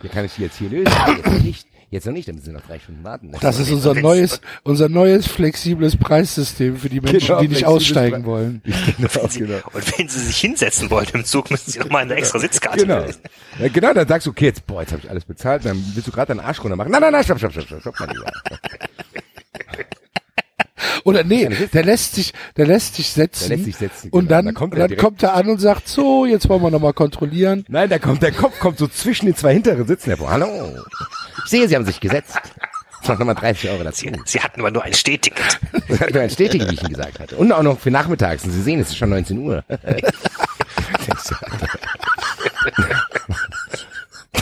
Hier 0.00 0.10
kann 0.10 0.24
ich 0.24 0.32
Sie 0.32 0.42
jetzt 0.42 0.58
hier 0.58 0.70
lösen. 0.70 0.92
Jetzt 1.06 1.44
nicht. 1.44 1.67
Jetzt 1.90 2.04
noch 2.04 2.12
nicht, 2.12 2.28
dann 2.28 2.34
müssen 2.34 2.44
Sie 2.46 2.52
noch 2.52 2.60
drei 2.66 2.78
Stunden 2.78 3.02
warten. 3.02 3.32
Das 3.40 3.58
ist 3.58 3.70
unser 3.70 3.94
neues, 3.94 4.42
unser 4.62 4.90
neues 4.90 5.26
flexibles 5.26 5.96
Preissystem 5.96 6.76
für 6.76 6.90
die 6.90 7.00
Menschen, 7.00 7.26
Genau, 7.28 7.40
die 7.40 7.48
nicht 7.48 7.64
aussteigen 7.64 8.24
Pre- 8.24 8.30
wollen. 8.30 8.62
genau, 8.98 9.26
genau. 9.34 9.58
Und 9.72 9.98
wenn 9.98 10.06
sie 10.08 10.20
sich 10.20 10.36
hinsetzen 10.36 10.90
wollen 10.90 11.06
im 11.14 11.24
Zug, 11.24 11.50
müssen 11.50 11.70
sie 11.70 11.78
nochmal 11.78 12.02
eine 12.02 12.14
extra 12.16 12.38
Sitzkarte 12.40 12.80
Genau. 12.80 13.04
Ja, 13.58 13.68
genau, 13.72 13.94
dann 13.94 14.06
sagst 14.06 14.26
du, 14.26 14.30
okay, 14.32 14.44
jetzt, 14.46 14.66
boah, 14.66 14.82
jetzt 14.82 14.92
habe 14.92 15.00
ich 15.02 15.08
alles 15.10 15.24
bezahlt, 15.24 15.64
dann 15.64 15.82
willst 15.94 16.06
du 16.06 16.12
gerade 16.12 16.34
deinen 16.34 16.44
Arsch 16.44 16.62
runter 16.62 16.76
machen. 16.76 16.90
Nein, 16.92 17.00
nein, 17.00 17.12
nein, 17.12 17.24
stopp, 17.24 17.38
stopp, 17.38 17.52
stopp, 17.52 17.64
stopp, 17.66 17.80
stopp, 17.80 17.94
mein 18.00 18.10
Lieber. 18.10 18.32
Oder 21.04 21.24
nee, 21.24 21.48
der 21.72 21.84
lässt 21.84 22.14
sich, 22.14 22.32
der 22.56 22.66
lässt 22.66 22.94
sich 22.96 23.10
setzen. 23.10 23.48
Der 23.48 23.56
lässt 23.56 23.64
sich 23.66 23.76
setzen, 23.76 24.10
Und 24.10 24.28
genau. 24.28 24.36
dann, 24.42 24.46
Da 24.46 24.52
kommt 24.52 24.72
und 24.74 24.78
er 24.78 24.82
dann 24.82 24.88
direkt- 24.88 25.02
kommt 25.04 25.22
er 25.22 25.34
an 25.34 25.48
und 25.48 25.58
sagt, 25.60 25.88
so, 25.88 26.26
jetzt 26.26 26.48
wollen 26.48 26.62
wir 26.62 26.70
nochmal 26.70 26.92
kontrollieren. 26.92 27.64
Nein, 27.68 27.88
da 27.90 27.98
kommt, 27.98 28.22
der 28.22 28.32
Kopf 28.32 28.58
kommt 28.58 28.78
so 28.78 28.86
zwischen 28.88 29.26
den 29.26 29.36
zwei 29.36 29.52
hinteren 29.54 29.86
Sitzen 29.86 30.10
hervor. 30.10 30.30
Hallo. 30.30 30.46
Ich 31.44 31.50
sehe, 31.50 31.68
Sie 31.68 31.74
haben 31.76 31.84
sich 31.86 32.00
gesetzt. 32.00 32.36
Das 33.00 33.08
macht 33.08 33.18
nochmal 33.20 33.34
30 33.36 33.70
Euro 33.70 33.84
dazu. 33.84 34.06
Sie, 34.06 34.12
sie 34.24 34.40
hatten 34.40 34.60
aber 34.60 34.70
nur 34.72 34.82
ein 34.82 34.92
Stehticket. 34.94 35.60
Das 35.88 36.00
hat 36.00 36.12
nur 36.12 36.22
ein 36.22 36.28
Stetigen, 36.30 36.68
wie 36.68 36.74
ich 36.74 36.82
Ihnen 36.82 36.92
gesagt 36.92 37.18
hatte. 37.20 37.36
Und 37.36 37.50
auch 37.52 37.62
noch 37.62 37.78
für 37.78 37.90
nachmittags. 37.90 38.44
Und 38.44 38.50
Sie 38.50 38.60
sehen, 38.60 38.80
es 38.80 38.88
ist 38.88 38.96
schon 38.98 39.08
19 39.10 39.38
Uhr. 39.38 39.64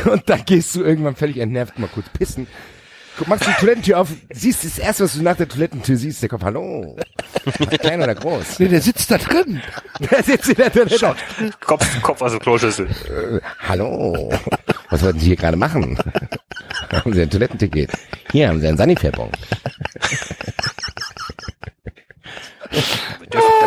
Und 0.05 0.29
dann 0.29 0.45
gehst 0.45 0.75
du 0.75 0.83
irgendwann 0.85 1.17
völlig 1.17 1.39
entnervt 1.39 1.79
mal 1.79 1.89
kurz 1.93 2.09
pissen. 2.11 2.47
Guck, 3.17 3.29
machst 3.29 3.47
die 3.47 3.53
Toilettentür 3.53 4.01
auf, 4.01 4.09
siehst 4.31 4.65
das 4.65 4.79
erste, 4.79 5.05
was 5.05 5.15
du 5.15 5.23
nach 5.23 5.37
der 5.37 5.49
Toilettentür 5.49 5.97
siehst, 5.97 6.23
der 6.23 6.29
Kopf, 6.29 6.43
hallo. 6.43 6.97
Klein 7.81 8.03
oder 8.03 8.15
groß? 8.15 8.59
Nee, 8.59 8.69
der 8.69 8.81
sitzt 8.81 9.11
da 9.11 9.19
drin. 9.19 9.63
Der 10.11 10.23
sitzt 10.23 10.49
in 10.49 10.57
der 10.57 10.73
Toilette. 10.73 11.15
Kopf, 11.61 12.03
Kopf 12.03 12.21
aus 12.21 12.33
der 12.33 12.41
Kloschüssel. 12.41 12.87
Äh, 12.87 13.41
hallo. 13.69 14.31
Was 14.91 15.03
wollten 15.03 15.19
Sie 15.21 15.27
hier 15.27 15.37
gerade 15.37 15.57
machen? 15.57 15.99
haben 16.93 17.13
Sie 17.15 17.23
ein 17.23 17.31
Toilettenticket? 17.31 17.91
Hier 18.33 18.49
haben 18.49 18.61
Sie 18.61 18.69
einen 18.69 18.77
Sanifair-Bon. 18.77 19.31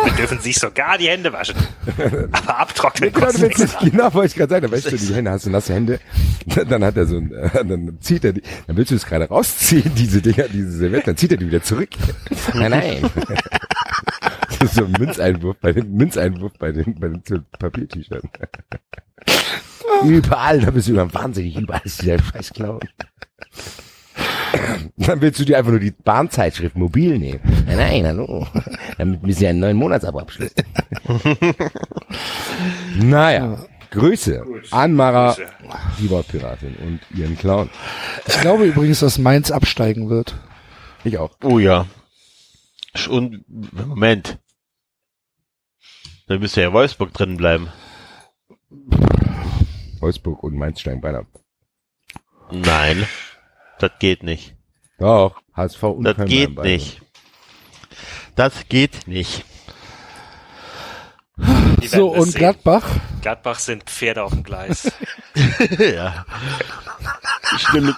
Damit 0.00 0.18
dürfen, 0.18 0.40
sich 0.40 0.58
sogar 0.58 0.98
die 0.98 1.08
Hände 1.08 1.32
waschen. 1.32 1.56
Aber 2.32 2.58
abtrocknen 2.58 3.12
Genau, 3.12 3.26
kostet 3.26 3.58
nicht, 3.58 3.78
genau, 3.80 4.12
wollte 4.14 4.28
ich 4.28 4.34
gerade 4.34 4.50
sagen, 4.50 4.66
da 4.66 4.72
wäschst 4.76 4.92
du 4.92 4.96
die 4.96 5.14
Hände, 5.14 5.30
hast 5.30 5.46
du 5.46 5.50
nasse 5.50 5.74
Hände, 5.74 6.00
dann 6.68 6.84
hat 6.84 6.96
er 6.96 7.06
so 7.06 7.16
ein, 7.16 7.32
äh, 7.32 7.64
dann 7.64 7.98
zieht 8.00 8.24
er 8.24 8.32
die, 8.32 8.42
dann 8.66 8.76
willst 8.76 8.90
du 8.90 8.96
es 8.96 9.06
gerade 9.06 9.28
rausziehen, 9.28 9.94
diese 9.94 10.22
Dinger, 10.22 10.48
diese 10.48 10.70
Servietten, 10.70 11.06
dann 11.06 11.16
zieht 11.16 11.32
er 11.32 11.36
die 11.36 11.46
wieder 11.46 11.62
zurück. 11.62 11.90
Nein, 12.54 12.70
nein. 12.70 13.10
Das 14.58 14.70
ist 14.70 14.74
so 14.74 14.84
ein 14.84 14.92
Münzeinwurf 14.92 15.56
bei 15.60 15.72
den, 15.72 15.94
Münzeinwurf 15.94 16.52
bei 16.58 16.72
den, 16.72 16.98
bei 16.98 17.08
den 17.08 17.22
Papiertüchern. 17.58 18.22
Überall, 20.04 20.60
da 20.60 20.70
bist 20.70 20.88
du 20.88 20.92
immer 20.92 21.12
wahnsinnig, 21.12 21.56
überall 21.56 21.80
ist 21.84 22.02
dieser 22.02 22.18
scheiß 22.18 22.50
Clown. 22.52 22.80
Dann 24.96 25.20
willst 25.20 25.40
du 25.40 25.44
dir 25.44 25.58
einfach 25.58 25.70
nur 25.70 25.80
die 25.80 25.90
Bahnzeitschrift 25.90 26.76
mobil 26.76 27.18
nehmen. 27.18 27.40
Nein, 27.66 27.76
nein, 27.76 28.06
hallo. 28.06 28.46
Damit 28.98 29.22
müssen 29.22 29.38
sie 29.38 29.46
einen 29.46 29.60
neuen 29.60 29.76
Monatsabo 29.76 30.20
abschließen. 30.20 30.64
naja, 32.96 33.58
Grüße 33.90 34.44
an 34.70 34.94
Mara, 34.94 35.34
Grüße. 35.34 35.48
die 35.98 36.10
Wortpiratin 36.10 36.76
und 36.76 37.00
ihren 37.18 37.36
Clown. 37.36 37.70
Ich 38.26 38.40
glaube 38.40 38.64
übrigens, 38.64 39.00
dass 39.00 39.18
Mainz 39.18 39.50
absteigen 39.50 40.08
wird. 40.08 40.36
Ich 41.04 41.18
auch. 41.18 41.36
Oh 41.42 41.58
ja. 41.58 41.86
Und, 43.08 43.44
Moment. 43.48 44.38
Dann 46.26 46.40
müsste 46.40 46.60
ja 46.60 46.72
Wolfsburg 46.72 47.12
drin 47.12 47.36
bleiben. 47.36 47.68
Wolfsburg 50.00 50.42
und 50.44 50.54
Mainz 50.54 50.80
steigen 50.80 51.00
beide 51.00 51.18
ab. 51.18 51.26
Nein. 52.52 53.06
Das 53.80 53.92
geht 53.98 54.22
nicht. 54.22 54.54
Doch, 54.98 55.40
HSV 55.56 55.82
und 55.82 56.04
Das 56.04 56.16
Köln 56.16 56.28
geht 56.28 56.58
nicht. 56.62 57.00
Das 58.36 58.68
geht 58.68 59.08
nicht. 59.08 59.44
So, 61.82 62.08
und 62.08 62.30
sehen. 62.30 62.38
Gladbach? 62.38 62.86
Gladbach 63.22 63.58
sind 63.58 63.84
Pferde 63.84 64.22
auf 64.22 64.32
dem 64.32 64.42
Gleis. 64.42 64.92
ja. 65.78 66.26
Ich 67.54 67.62
stimme. 67.62 67.96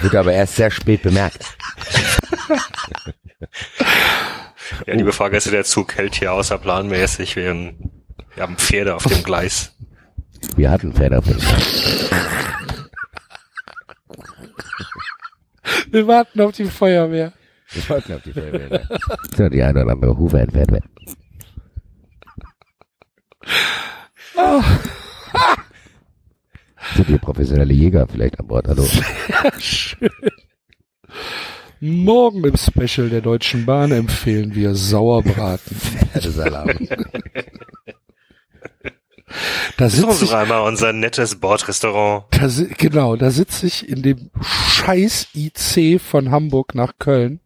Wird 0.00 0.14
aber 0.14 0.32
erst 0.32 0.56
sehr 0.56 0.70
spät 0.70 1.02
bemerkt. 1.02 1.44
Ja, 4.86 4.94
liebe 4.94 5.12
Fahrgäste, 5.12 5.50
der 5.50 5.64
Zug 5.64 5.94
hält 5.96 6.14
hier 6.14 6.32
außerplanmäßig. 6.32 7.36
Wir, 7.36 7.74
wir 8.34 8.42
haben 8.42 8.56
Pferde 8.56 8.94
auf 8.94 9.04
dem 9.04 9.22
Gleis. 9.22 9.76
Wir 10.56 10.70
hatten 10.70 10.94
Pferde 10.94 11.18
auf 11.18 11.26
dem 11.26 11.38
Wir 15.90 16.06
warten 16.06 16.40
auf 16.40 16.52
die 16.52 16.64
Feuerwehr. 16.64 17.32
Wir 17.70 17.88
wollten 17.88 18.14
auf 18.14 18.22
die 18.22 18.32
Feuerwehr. 18.32 18.88
So, 19.36 19.48
die 19.48 19.62
eine 19.62 19.82
oder 19.82 19.92
andere 19.92 20.18
Hufe 20.18 20.40
entfernt 20.40 20.72
werden. 20.72 20.90
Sind 26.94 27.06
hier 27.06 27.18
professionelle 27.18 27.72
Jäger 27.72 28.06
vielleicht 28.08 28.40
an 28.40 28.46
Bord? 28.46 28.66
Hallo. 28.66 28.86
Morgen 31.80 32.44
im 32.44 32.56
Special 32.56 33.08
der 33.08 33.20
Deutschen 33.20 33.64
Bahn 33.64 33.92
empfehlen 33.92 34.54
wir 34.54 34.74
Sauerbraten. 34.74 35.76
Pferdesalam. 35.76 36.68
Da 39.76 39.88
sitze 39.88 40.24
ich, 40.24 40.34
einmal 40.34 40.62
unser 40.62 40.92
nettes 40.92 41.36
Bordrestaurant. 41.36 42.24
da, 42.30 42.48
genau, 42.76 43.16
da 43.16 43.30
sitze 43.30 43.66
ich 43.66 43.88
in 43.88 44.02
dem 44.02 44.30
scheiß 44.42 45.28
IC 45.34 46.00
von 46.00 46.30
Hamburg 46.30 46.74
nach 46.74 46.94
Köln. 46.98 47.40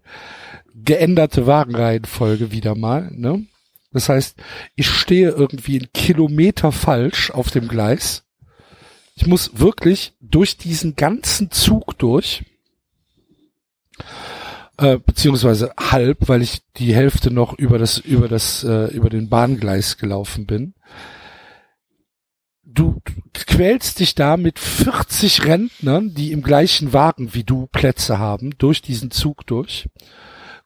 Geänderte 0.74 1.46
Wagenreihenfolge 1.46 2.50
wieder 2.50 2.74
mal, 2.74 3.10
ne? 3.12 3.46
Das 3.92 4.08
heißt, 4.08 4.36
ich 4.74 4.90
stehe 4.90 5.30
irgendwie 5.30 5.78
einen 5.78 5.92
Kilometer 5.94 6.72
falsch 6.72 7.30
auf 7.30 7.50
dem 7.50 7.68
Gleis. 7.68 8.24
Ich 9.14 9.26
muss 9.26 9.60
wirklich 9.60 10.14
durch 10.20 10.58
diesen 10.58 10.96
ganzen 10.96 11.52
Zug 11.52 11.96
durch. 11.98 12.44
Äh, 14.76 14.98
beziehungsweise 14.98 15.72
halb, 15.78 16.28
weil 16.28 16.42
ich 16.42 16.62
die 16.76 16.92
Hälfte 16.92 17.30
noch 17.30 17.56
über 17.56 17.78
das 17.78 17.98
über 17.98 18.26
das 18.26 18.64
äh, 18.64 18.86
über 18.86 19.08
den 19.08 19.28
Bahngleis 19.28 19.96
gelaufen 19.96 20.46
bin. 20.46 20.74
Du 22.74 23.00
quälst 23.32 24.00
dich 24.00 24.16
da 24.16 24.36
mit 24.36 24.58
40 24.58 25.44
Rentnern, 25.44 26.12
die 26.12 26.32
im 26.32 26.42
gleichen 26.42 26.92
Wagen 26.92 27.32
wie 27.32 27.44
du 27.44 27.68
Plätze 27.68 28.18
haben, 28.18 28.58
durch 28.58 28.82
diesen 28.82 29.12
Zug 29.12 29.46
durch, 29.46 29.88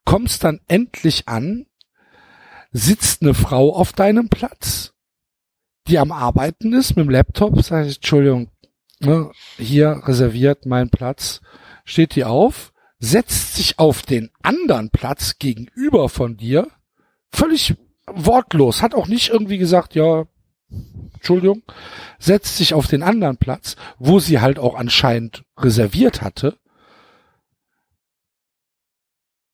kommst 0.06 0.42
dann 0.42 0.60
endlich 0.68 1.28
an, 1.28 1.66
sitzt 2.72 3.20
eine 3.20 3.34
Frau 3.34 3.74
auf 3.74 3.92
deinem 3.92 4.30
Platz, 4.30 4.94
die 5.86 5.98
am 5.98 6.10
Arbeiten 6.10 6.72
ist 6.72 6.96
mit 6.96 7.04
dem 7.04 7.10
Laptop, 7.10 7.62
sag 7.62 7.86
ich, 7.86 7.96
Entschuldigung, 7.96 8.50
ne, 9.00 9.30
hier 9.58 10.00
reserviert 10.04 10.64
mein 10.64 10.88
Platz, 10.88 11.42
steht 11.84 12.14
die 12.14 12.24
auf, 12.24 12.72
setzt 12.98 13.56
sich 13.56 13.78
auf 13.78 14.00
den 14.00 14.30
anderen 14.42 14.88
Platz 14.88 15.38
gegenüber 15.38 16.08
von 16.08 16.38
dir, 16.38 16.68
völlig 17.30 17.74
wortlos, 18.06 18.80
hat 18.80 18.94
auch 18.94 19.08
nicht 19.08 19.28
irgendwie 19.28 19.58
gesagt, 19.58 19.94
ja, 19.94 20.24
Entschuldigung, 20.70 21.62
setzt 22.18 22.56
sich 22.56 22.74
auf 22.74 22.86
den 22.86 23.02
anderen 23.02 23.36
Platz, 23.36 23.76
wo 23.98 24.20
sie 24.20 24.40
halt 24.40 24.58
auch 24.58 24.74
anscheinend 24.74 25.44
reserviert 25.56 26.22
hatte. 26.22 26.58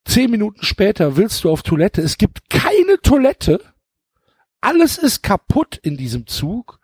Zehn 0.05 0.31
Minuten 0.31 0.63
später 0.65 1.17
willst 1.17 1.45
du 1.45 1.51
auf 1.51 1.63
Toilette. 1.63 2.03
Es 2.03 2.19
gibt 2.19 2.51
keine 2.51 3.01
Toilette. 3.03 3.61
Alles 4.61 4.99
ist 4.99 5.23
kaputt 5.23 5.79
in 5.83 5.97
diesem 5.97 6.27
Zug. 6.27 6.81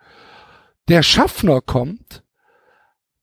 Der 0.89 1.03
Schaffner 1.03 1.61
kommt, 1.61 2.25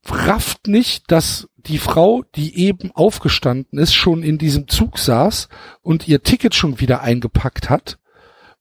rafft 0.06 0.68
nicht, 0.68 1.12
dass 1.12 1.50
die 1.56 1.80
Frau, 1.80 2.24
die 2.36 2.58
eben 2.60 2.92
aufgestanden 2.92 3.80
ist, 3.80 3.94
schon 3.94 4.24
in 4.24 4.38
diesem 4.38 4.68
Zug 4.68 5.00
saß 5.00 5.50
und 5.82 6.08
ihr 6.08 6.24
Ticket 6.24 6.56
schon 6.56 6.80
wieder 6.80 7.02
eingepackt 7.02 7.70
hat 7.70 7.98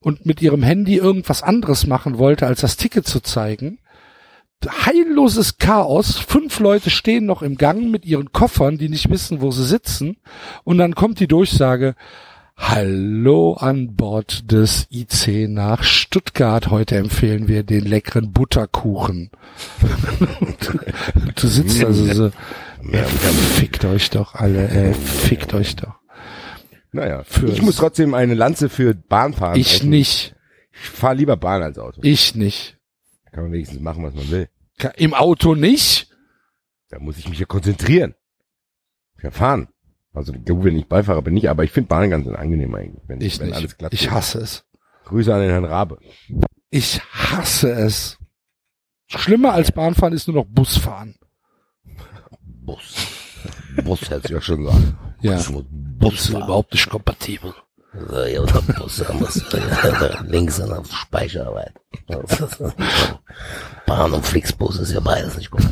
und 0.00 0.26
mit 0.26 0.42
ihrem 0.42 0.62
Handy 0.62 0.96
irgendwas 0.96 1.42
anderes 1.42 1.86
machen 1.86 2.18
wollte, 2.18 2.46
als 2.46 2.60
das 2.60 2.76
Ticket 2.76 3.06
zu 3.06 3.20
zeigen. 3.20 3.78
Heilloses 4.64 5.58
Chaos. 5.58 6.16
Fünf 6.16 6.58
Leute 6.60 6.90
stehen 6.90 7.26
noch 7.26 7.42
im 7.42 7.56
Gang 7.56 7.90
mit 7.90 8.04
ihren 8.04 8.32
Koffern, 8.32 8.78
die 8.78 8.88
nicht 8.88 9.10
wissen, 9.10 9.40
wo 9.40 9.50
sie 9.50 9.64
sitzen. 9.64 10.16
Und 10.64 10.78
dann 10.78 10.94
kommt 10.94 11.20
die 11.20 11.28
Durchsage, 11.28 11.94
Hallo 12.58 13.52
an 13.52 13.96
Bord 13.96 14.50
des 14.50 14.88
IC 14.90 15.46
nach 15.48 15.82
Stuttgart. 15.82 16.70
Heute 16.70 16.96
empfehlen 16.96 17.48
wir 17.48 17.64
den 17.64 17.84
leckeren 17.84 18.32
Butterkuchen. 18.32 19.30
du 21.36 21.46
sitzt 21.46 21.84
also 21.84 22.06
so, 22.14 22.30
ja, 22.90 23.04
fickt 23.04 23.84
euch 23.84 24.08
doch 24.08 24.34
alle, 24.34 24.68
äh, 24.68 24.94
fickt 24.94 25.52
euch 25.52 25.76
doch. 25.76 25.96
Naja, 26.96 27.24
Für- 27.24 27.46
ich 27.48 27.62
muss 27.62 27.76
trotzdem 27.76 28.14
eine 28.14 28.34
Lanze 28.34 28.68
für 28.68 28.94
Bahnfahren 28.94 29.60
Ich 29.60 29.78
brechen. 29.78 29.90
nicht. 29.90 30.34
Ich 30.72 30.88
fahre 30.90 31.14
lieber 31.14 31.36
Bahn 31.36 31.62
als 31.62 31.78
Auto. 31.78 32.00
Ich 32.02 32.34
nicht. 32.34 32.76
Kann 33.32 33.44
man 33.44 33.52
wenigstens 33.52 33.80
machen, 33.80 34.02
was 34.02 34.14
man 34.14 34.30
will. 34.30 34.48
Im 34.96 35.14
Auto 35.14 35.54
nicht? 35.54 36.10
Da 36.88 36.98
muss 36.98 37.18
ich 37.18 37.28
mich 37.28 37.38
ja 37.38 37.46
konzentrieren. 37.46 38.14
Ja, 39.22 39.30
fahren. 39.30 39.68
Also 40.12 40.32
gut, 40.32 40.64
wenn 40.64 40.76
ich 40.78 40.86
Beifahrer 40.88 41.20
bin, 41.22 41.34
nicht, 41.34 41.48
aber 41.50 41.64
ich 41.64 41.70
finde 41.70 41.88
Bahn 41.88 42.08
ganz 42.10 42.26
angenehm 42.28 42.74
eigentlich, 42.74 43.02
wenn, 43.06 43.20
Ich 43.20 43.38
wenn 43.38 43.48
nicht. 43.48 43.56
alles 43.56 43.76
glatt 43.76 43.92
Ich 43.92 44.00
geht. 44.00 44.10
hasse 44.10 44.38
es. 44.38 44.64
Grüße 45.04 45.34
an 45.34 45.40
den 45.42 45.50
Herrn 45.50 45.64
Rabe. 45.66 45.98
Ich 46.70 47.00
hasse 47.12 47.70
es. 47.72 48.18
Schlimmer 49.06 49.52
als 49.52 49.70
Bahnfahren 49.72 50.14
ist 50.14 50.26
nur 50.28 50.36
noch 50.36 50.46
Busfahren. 50.46 51.14
Bus. 52.42 52.94
Bus 53.84 54.10
hört 54.10 54.26
sich 54.26 54.36
auch 54.36 54.42
schon 54.42 54.64
so 54.64 54.70
an. 54.70 54.98
Ja. 55.20 55.38
Fahren. 55.38 56.44
überhaupt 56.44 56.72
nicht 56.72 56.88
kompatibel. 56.88 57.54
So, 58.08 58.24
ja, 58.24 58.40
oder 58.40 58.60
Bus, 58.60 59.02
muss 59.14 59.42
links 60.26 60.60
an 60.60 60.68
der 60.68 60.84
Speicherarbeit. 60.84 61.72
Bahn 63.86 64.12
und 64.12 64.26
Flixbus 64.26 64.78
ist 64.80 64.92
ja 64.92 65.00
beides 65.00 65.36
nicht 65.38 65.50
gut. 65.50 65.62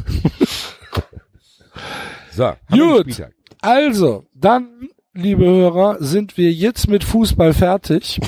So, 2.33 2.53
Gut. 2.71 3.23
Also, 3.61 4.25
dann, 4.35 4.89
liebe 5.13 5.45
Hörer, 5.45 5.97
sind 6.01 6.37
wir 6.37 6.51
jetzt 6.53 6.89
mit 6.89 7.05
Fußball 7.05 7.53
fertig. 7.53 8.21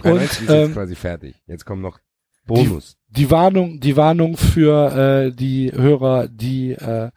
93 0.00 0.10
Und 0.12 0.20
ist 0.22 0.40
jetzt 0.40 0.50
ähm, 0.50 0.72
quasi 0.74 0.94
fertig. 0.94 1.34
Jetzt 1.46 1.64
kommt 1.66 1.82
noch 1.82 1.98
Bonus. 2.46 2.96
die 3.08 3.30
Warnung, 3.30 3.80
die 3.80 3.96
Warnung 3.96 4.36
für 4.36 5.26
äh, 5.26 5.32
die 5.32 5.72
Hörer, 5.72 6.28
die 6.28 6.72
äh, 6.72 7.10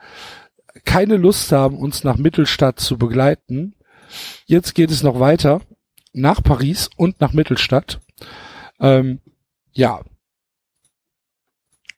keine 0.86 1.18
Lust 1.18 1.52
haben, 1.52 1.78
uns 1.78 2.04
nach 2.04 2.18
Mittelstadt 2.18 2.80
zu 2.80 2.98
begleiten. 2.98 3.76
Jetzt 4.46 4.76
geht 4.76 4.92
es 4.92 5.04
noch 5.04 5.20
weiter 5.20 5.62
nach 6.14 6.44
Paris 6.44 6.90
und 6.98 7.22
nach 7.22 7.34
Mittelstadt. 7.34 8.02
Ähm, 8.80 9.22
ja. 9.72 10.02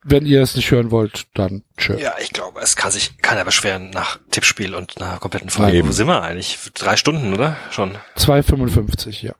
Wenn 0.05 0.25
ihr 0.25 0.41
es 0.41 0.55
nicht 0.55 0.69
hören 0.69 0.91
wollt, 0.91 1.27
dann 1.33 1.63
tschö. 1.77 1.97
Ja, 1.97 2.15
ich 2.21 2.31
glaube, 2.33 2.59
es 2.59 2.75
kann 2.75 2.91
sich 2.91 3.17
keiner 3.19 3.45
beschweren 3.45 3.89
nach 3.91 4.19
Tippspiel 4.31 4.75
und 4.75 5.01
einer 5.01 5.17
kompletten 5.17 5.49
Folge. 5.49 5.77
Eben. 5.77 5.87
Wo 5.87 5.91
sind 5.93 6.07
wir 6.07 6.21
eigentlich? 6.21 6.59
Drei 6.73 6.97
Stunden, 6.97 7.33
oder? 7.33 7.55
Schon. 7.71 7.97
2,55, 8.17 9.23
ja. 9.23 9.33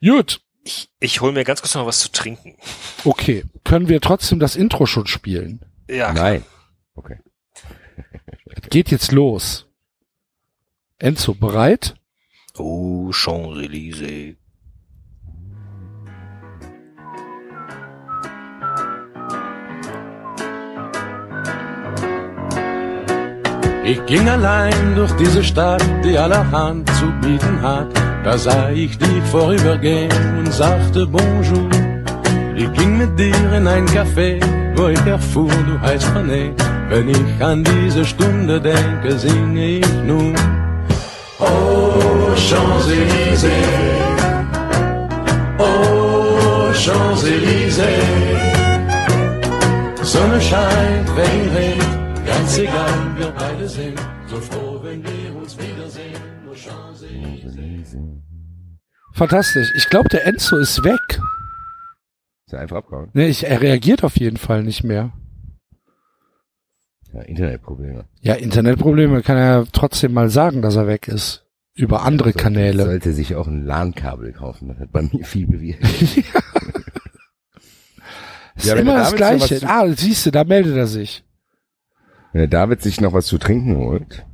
Gut, 0.00 0.40
Ich, 0.64 0.90
ich 1.00 1.20
hole 1.20 1.32
mir 1.32 1.44
ganz 1.44 1.60
kurz 1.60 1.74
noch 1.74 1.86
was 1.86 2.00
zu 2.00 2.10
trinken. 2.10 2.56
okay. 3.04 3.44
Können 3.64 3.88
wir 3.88 4.00
trotzdem 4.00 4.38
das 4.38 4.56
Intro 4.56 4.86
schon 4.86 5.06
spielen? 5.06 5.64
Ja, 5.88 6.12
Nein. 6.12 6.44
Okay. 6.94 7.18
Es 8.46 8.68
geht 8.70 8.90
jetzt 8.90 9.12
los. 9.12 9.66
Enzo, 10.98 11.34
bereit? 11.34 11.94
Oh, 12.58 13.12
Champs-Élysées. 13.12 14.36
Ich 23.84 24.04
ging 24.06 24.28
allein 24.28 24.96
durch 24.96 25.12
diese 25.12 25.44
Stadt, 25.44 25.84
die 26.04 26.18
allerhand 26.18 26.90
zu 26.96 27.06
bieten 27.20 27.62
hat. 27.62 27.86
Da 28.24 28.36
sah 28.36 28.70
ich 28.70 28.98
dich 28.98 29.22
vorübergehen 29.30 30.10
und 30.38 30.52
sagte 30.52 31.06
Bonjour. 31.06 31.70
Ich 32.56 32.72
ging 32.72 32.98
mit 32.98 33.16
dir 33.16 33.52
in 33.52 33.68
ein 33.68 33.86
Café, 33.86 34.40
wo 34.74 34.88
ich 34.88 35.06
erfuhr, 35.06 35.52
du 35.66 35.80
heißt 35.80 36.08
René. 36.16 36.50
Wenn 36.88 37.08
ich 37.08 37.42
an 37.42 37.64
diese 37.64 38.04
Stunde 38.04 38.60
denke, 38.60 39.18
singe 39.18 39.78
ich 39.78 39.92
nun. 40.04 40.34
Oh, 41.40 42.34
Champs-Élysées. 42.36 43.50
Oh, 45.58 46.72
Champs-Élysées. 46.72 48.46
Sonne 50.02 50.40
scheint, 50.40 51.08
Regen 51.16 51.50
regnet, 51.56 52.26
ganz 52.26 52.58
egal, 52.58 53.16
wir 53.16 53.30
beide 53.36 53.68
sind 53.68 53.98
so 54.28 54.36
froh, 54.36 54.78
wenn 54.82 55.02
wir 55.02 55.36
uns 55.36 55.58
wiedersehen. 55.58 56.22
Nur 56.44 56.54
Champs-Élysées. 56.54 58.22
Fantastisch. 59.12 59.72
Ich 59.76 59.88
glaube, 59.88 60.08
der 60.08 60.24
Enzo 60.26 60.56
ist 60.58 60.84
weg. 60.84 61.20
Ist 62.46 62.52
er 62.52 62.60
einfach 62.60 62.76
abgehauen? 62.76 63.10
Nee, 63.12 63.26
ich, 63.26 63.44
er 63.44 63.60
reagiert 63.60 64.04
auf 64.04 64.16
jeden 64.18 64.36
Fall 64.36 64.62
nicht 64.62 64.84
mehr. 64.84 65.12
Ja, 67.16 67.22
Internetprobleme. 67.22 68.04
Ja, 68.20 68.34
Internetprobleme 68.34 69.22
kann 69.22 69.36
er 69.38 69.44
ja 69.60 69.64
trotzdem 69.72 70.12
mal 70.12 70.28
sagen, 70.28 70.60
dass 70.60 70.76
er 70.76 70.86
weg 70.86 71.08
ist. 71.08 71.44
Über 71.74 72.02
andere 72.02 72.30
Sollte- 72.32 72.42
Kanäle. 72.42 72.84
Sollte 72.84 73.12
sich 73.12 73.34
auch 73.36 73.46
ein 73.46 73.64
LAN-Kabel 73.64 74.32
kaufen. 74.32 74.68
Das 74.68 74.78
hat 74.78 74.92
bei 74.92 75.02
mir 75.02 75.24
viel 75.24 75.46
bewirkt. 75.46 75.82
ist 78.56 78.66
Ja, 78.66 78.74
immer 78.74 78.96
das 78.98 79.14
Gleiche. 79.14 79.58
zu- 79.60 79.66
Ah, 79.68 79.86
siehst 79.94 80.26
du, 80.26 80.30
da 80.30 80.44
meldet 80.44 80.76
er 80.76 80.86
sich. 80.86 81.24
Wenn 82.32 82.40
der 82.40 82.48
David 82.48 82.82
sich 82.82 83.00
noch 83.00 83.12
was 83.14 83.26
zu 83.26 83.38
trinken 83.38 83.76
holt, 83.78 84.26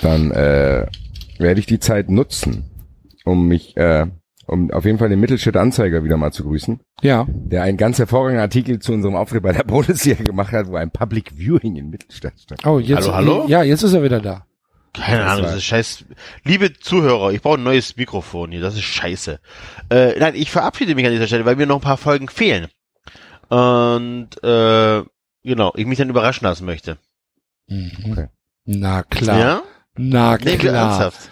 dann 0.00 0.30
äh, 0.32 0.86
werde 1.38 1.60
ich 1.60 1.66
die 1.66 1.78
Zeit 1.80 2.08
nutzen, 2.10 2.64
um 3.24 3.46
mich, 3.48 3.76
äh, 3.76 4.06
um 4.52 4.70
auf 4.70 4.84
jeden 4.84 4.98
Fall 4.98 5.08
den 5.08 5.18
Mittelstädt 5.20 5.56
Anzeiger 5.56 6.04
wieder 6.04 6.16
mal 6.16 6.30
zu 6.32 6.44
grüßen, 6.44 6.80
Ja. 7.00 7.26
der 7.28 7.62
einen 7.62 7.76
ganz 7.78 7.98
hervorragenden 7.98 8.40
Artikel 8.42 8.78
zu 8.78 8.92
unserem 8.92 9.16
Auftritt 9.16 9.42
bei 9.42 9.52
der 9.52 9.64
Bundesliga 9.66 10.22
gemacht 10.22 10.52
hat, 10.52 10.68
wo 10.68 10.76
ein 10.76 10.90
Public 10.90 11.32
Viewing 11.36 11.76
in 11.76 11.90
Mittelstadt 11.90 12.34
stand. 12.40 12.64
Oh, 12.66 12.78
jetzt, 12.78 13.10
Hallo, 13.10 13.38
hallo? 13.38 13.44
Ja, 13.48 13.62
jetzt 13.62 13.82
ist 13.82 13.92
er 13.94 14.02
wieder 14.02 14.20
da. 14.20 14.46
Keine 14.94 15.24
Ahnung, 15.24 15.44
das 15.44 15.56
ist 15.56 15.64
scheiß. 15.64 16.04
Liebe 16.44 16.74
Zuhörer, 16.74 17.32
ich 17.32 17.40
brauche 17.40 17.56
ein 17.56 17.62
neues 17.64 17.96
Mikrofon 17.96 18.50
hier, 18.52 18.60
das 18.60 18.74
ist 18.74 18.82
scheiße. 18.82 19.40
Äh, 19.88 20.18
nein, 20.18 20.34
ich 20.34 20.50
verabschiede 20.50 20.94
mich 20.94 21.06
an 21.06 21.12
dieser 21.12 21.26
Stelle, 21.26 21.46
weil 21.46 21.56
mir 21.56 21.66
noch 21.66 21.76
ein 21.76 21.80
paar 21.82 21.96
Folgen 21.96 22.28
fehlen. 22.28 22.66
Und 23.48 24.28
äh, 24.42 25.02
genau, 25.44 25.72
ich 25.76 25.86
mich 25.86 25.98
dann 25.98 26.10
überraschen 26.10 26.44
lassen 26.46 26.66
möchte. 26.66 26.98
Mhm. 27.68 28.28
Na 28.66 29.02
klar. 29.02 29.38
Ja? 29.38 29.62
Na 29.96 30.36
Nee, 30.36 30.56
klar. 30.56 30.74
ernsthaft. 30.74 31.28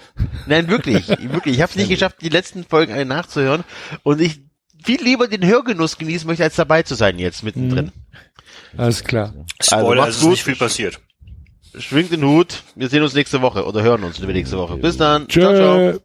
Nein, 0.47 0.69
wirklich, 0.69 1.09
wirklich. 1.09 1.55
Ich 1.57 1.63
habe 1.63 1.71
es 1.71 1.77
nicht 1.77 1.89
geschafft, 1.89 2.17
die 2.21 2.29
letzten 2.29 2.65
Folgen 2.65 2.93
alle 2.93 3.07
nachzuhören 3.07 3.65
und 4.03 4.21
ich 4.21 4.41
viel 4.85 5.03
lieber 5.03 5.29
den 5.29 5.45
Hörgenuss 5.47 5.97
genießen 5.99 6.27
möchte, 6.27 6.45
als 6.45 6.57
dabei 6.57 6.83
zu 6.83 6.95
sein 6.95 7.19
jetzt 7.19 7.43
mittendrin. 7.43 7.93
Alles 8.77 9.03
klar. 9.05 9.35
Spoiler, 9.63 10.03
macht's 10.03 10.11
es 10.11 10.17
ist 10.17 10.23
gut. 10.23 10.31
nicht 10.33 10.45
viel 10.45 10.57
passiert. 10.57 11.01
schwingt 11.79 12.13
den 12.13 12.25
Hut. 12.25 12.63
Wir 12.75 12.89
sehen 12.89 13.03
uns 13.03 13.15
nächste 13.15 13.41
Woche 13.43 13.65
oder 13.65 13.83
hören 13.83 14.05
uns 14.05 14.19
nächste 14.21 14.59
Woche. 14.59 14.77
Bis 14.77 14.97
dann. 14.97 15.27
Tschö. 15.29 15.41
Ciao, 15.41 16.01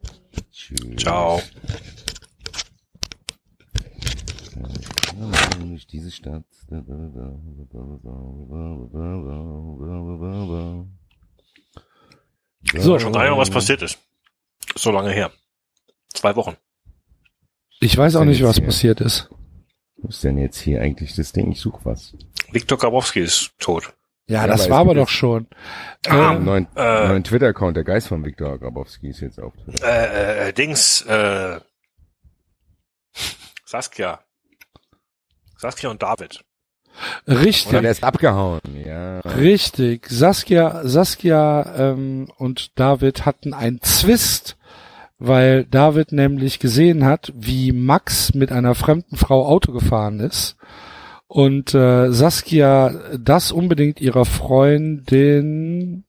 ciao. 0.98 1.42
Ciao. 1.42 1.42
Diese 5.92 6.12
Stadt. 6.12 6.44
So, 12.74 13.00
Schon 13.00 13.14
gar 13.14 13.30
nicht, 13.30 13.38
was 13.38 13.50
passiert 13.50 13.82
ist. 13.82 14.00
So 14.76 14.92
lange 14.92 15.12
her. 15.12 15.32
Zwei 16.14 16.36
Wochen. 16.36 16.58
Ich 17.80 17.98
weiß 17.98 18.16
auch 18.16 18.26
nicht, 18.26 18.44
was 18.44 18.56
hier? 18.58 18.66
passiert 18.66 19.02
ist. 19.02 19.30
Was 19.98 20.16
ist 20.16 20.24
denn 20.24 20.38
jetzt 20.38 20.60
hier 20.60 20.82
eigentlich 20.82 21.16
das 21.16 21.32
Ding? 21.32 21.52
Ich 21.52 21.60
suche 21.62 21.80
was. 21.84 22.16
Viktor 22.52 22.78
Grabowski 22.78 23.22
ist 23.22 23.52
tot. 23.60 23.94
Ja, 24.28 24.42
Ja, 24.42 24.48
das 24.48 24.70
war 24.70 24.80
aber 24.80 24.96
doch 24.96 25.10
schon. 25.10 25.48
Ah, 26.08 26.34
Ähm, 26.34 26.46
neuen, 26.46 26.68
äh, 26.76 27.08
neuen 27.08 27.24
Twitter-Account, 27.24 27.78
der 27.78 27.84
Geist 27.84 28.08
von 28.08 28.24
Viktor 28.26 28.58
Grabowski 28.58 29.10
ist 29.10 29.20
jetzt 29.20 29.40
auf 29.40 29.54
Twitter. 29.56 29.86
Äh, 29.86 30.50
äh, 30.50 30.54
Dings, 30.54 31.02
äh, 31.02 31.60
Saskia. 33.66 34.20
Saskia 35.58 35.90
und 35.90 36.02
David. 36.02 36.45
Richtig. 37.28 37.68
Oder 37.68 37.82
der 37.82 37.92
ist 37.92 38.04
abgehauen, 38.04 38.62
ja. 38.86 39.20
Richtig. 39.20 40.08
Saskia, 40.10 40.82
Saskia 40.88 41.76
ähm, 41.78 42.28
und 42.38 42.78
David 42.80 43.26
hatten 43.26 43.54
einen 43.54 43.82
Zwist, 43.82 44.58
weil 45.18 45.66
David 45.66 46.12
nämlich 46.12 46.60
gesehen 46.60 47.06
hat, 47.06 47.32
wie 47.36 47.72
Max 47.72 48.34
mit 48.34 48.52
einer 48.52 48.76
fremden 48.76 49.18
Frau 49.18 49.46
Auto 49.46 49.72
gefahren 49.72 50.20
ist 50.20 50.58
und 51.28 51.74
äh, 51.74 52.12
Saskia 52.12 52.94
das 53.18 53.52
unbedingt 53.52 54.00
ihrer 54.02 54.26
Freundin, 54.26 56.06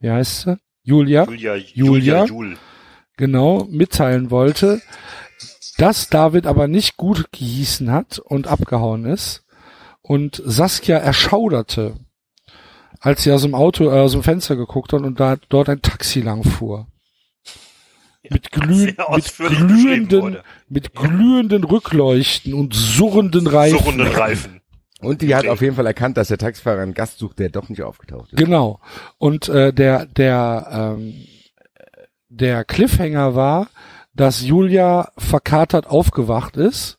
wie 0.00 0.10
heißt 0.10 0.42
sie? 0.42 0.58
Julia, 0.82 1.24
Julia, 1.24 1.54
Julia? 1.56 1.64
Julia, 1.74 2.24
Jul. 2.24 2.56
genau, 3.16 3.66
mitteilen 3.70 4.30
wollte, 4.30 4.80
dass 5.76 6.08
David 6.08 6.46
aber 6.46 6.66
nicht 6.66 6.96
gut 6.96 7.30
gehießen 7.32 7.90
hat 7.92 8.18
und 8.18 8.46
abgehauen 8.46 9.04
ist 9.04 9.44
und 10.08 10.42
Saskia 10.44 10.96
erschauderte, 10.96 11.96
als 12.98 13.22
sie 13.22 13.30
aus 13.30 13.42
dem 13.42 13.54
Auto, 13.54 13.84
äh, 13.84 14.00
aus 14.00 14.12
dem 14.12 14.22
Fenster 14.22 14.56
geguckt 14.56 14.92
hat 14.94 15.02
und 15.02 15.20
da 15.20 15.36
dort 15.50 15.68
ein 15.68 15.82
Taxi 15.82 16.20
lang 16.20 16.42
fuhr. 16.44 16.86
Mit, 18.30 18.50
glüh 18.50 18.86
mit, 19.14 19.36
glühenden, 19.36 20.38
mit 20.68 20.94
glühenden 20.94 21.64
Rückleuchten 21.64 22.52
und 22.54 22.74
surrenden 22.74 23.46
Reifen. 23.46 23.78
Surrenden 23.78 24.08
Reifen. 24.08 24.60
Und 25.00 25.22
die 25.22 25.34
hat 25.34 25.46
auf 25.46 25.60
jeden 25.60 25.76
Fall 25.76 25.86
erkannt, 25.86 26.16
dass 26.16 26.28
der 26.28 26.38
Taxifahrer 26.38 26.80
einen 26.82 26.94
Gast 26.94 27.18
sucht, 27.18 27.38
der 27.38 27.50
doch 27.50 27.68
nicht 27.68 27.82
aufgetaucht 27.82 28.32
ist. 28.32 28.38
Genau. 28.38 28.80
Und 29.18 29.48
äh, 29.48 29.72
der 29.72 30.06
der 30.06 30.96
ähm, 30.98 31.14
der 32.28 32.64
Cliffhanger 32.64 33.34
war, 33.34 33.68
dass 34.14 34.42
Julia 34.42 35.12
verkatert 35.16 35.86
aufgewacht 35.86 36.56
ist, 36.56 36.98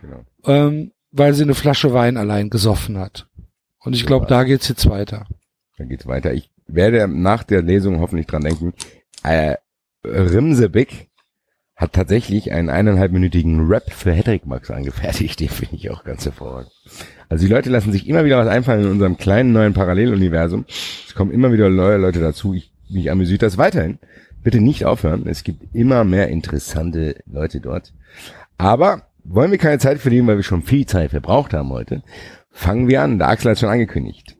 Genau. 0.00 0.24
ähm, 0.44 0.92
weil 1.16 1.34
sie 1.34 1.42
eine 1.42 1.54
Flasche 1.54 1.92
Wein 1.92 2.16
allein 2.16 2.50
gesoffen 2.50 2.98
hat. 2.98 3.28
Und 3.80 3.94
ich 3.94 4.06
glaube, 4.06 4.26
da 4.26 4.44
geht's 4.44 4.68
jetzt 4.68 4.88
weiter. 4.88 5.26
Dann 5.78 5.88
geht's 5.88 6.06
weiter. 6.06 6.32
Ich 6.34 6.50
werde 6.66 7.06
nach 7.08 7.44
der 7.44 7.62
Lesung 7.62 8.00
hoffentlich 8.00 8.26
dran 8.26 8.42
denken. 8.42 8.72
Äh, 9.22 9.56
Rimsebeck 10.04 11.08
hat 11.76 11.92
tatsächlich 11.92 12.52
einen 12.52 12.70
eineinhalbminütigen 12.70 13.66
Rap 13.66 13.92
für 13.92 14.12
Hedrick 14.12 14.46
Max 14.46 14.70
angefertigt. 14.70 15.38
Den 15.40 15.50
finde 15.50 15.76
ich 15.76 15.90
auch 15.90 16.04
ganz 16.04 16.24
hervorragend. 16.24 16.72
Also 17.28 17.46
die 17.46 17.52
Leute 17.52 17.70
lassen 17.70 17.92
sich 17.92 18.08
immer 18.08 18.24
wieder 18.24 18.38
was 18.38 18.48
einfallen 18.48 18.84
in 18.84 18.90
unserem 18.90 19.18
kleinen 19.18 19.52
neuen 19.52 19.74
Paralleluniversum. 19.74 20.64
Es 21.06 21.14
kommen 21.14 21.32
immer 21.32 21.52
wieder 21.52 21.68
neue 21.68 21.98
Leute 21.98 22.20
dazu. 22.20 22.54
Ich, 22.54 22.72
mich 22.88 23.10
amüsiert 23.10 23.42
das 23.42 23.58
weiterhin. 23.58 23.98
Bitte 24.42 24.60
nicht 24.60 24.86
aufhören. 24.86 25.26
Es 25.26 25.44
gibt 25.44 25.74
immer 25.74 26.04
mehr 26.04 26.28
interessante 26.28 27.16
Leute 27.26 27.60
dort. 27.60 27.92
Aber 28.56 29.05
wollen 29.28 29.50
wir 29.50 29.58
keine 29.58 29.78
Zeit 29.78 29.98
verlieren, 29.98 30.26
weil 30.26 30.36
wir 30.36 30.42
schon 30.42 30.62
viel 30.62 30.86
Zeit 30.86 31.10
verbraucht 31.10 31.52
haben 31.52 31.70
heute. 31.70 32.02
Fangen 32.50 32.88
wir 32.88 33.02
an. 33.02 33.18
Der 33.18 33.28
Axel 33.28 33.50
hat 33.50 33.58
schon 33.58 33.68
angekündigt. 33.68 34.36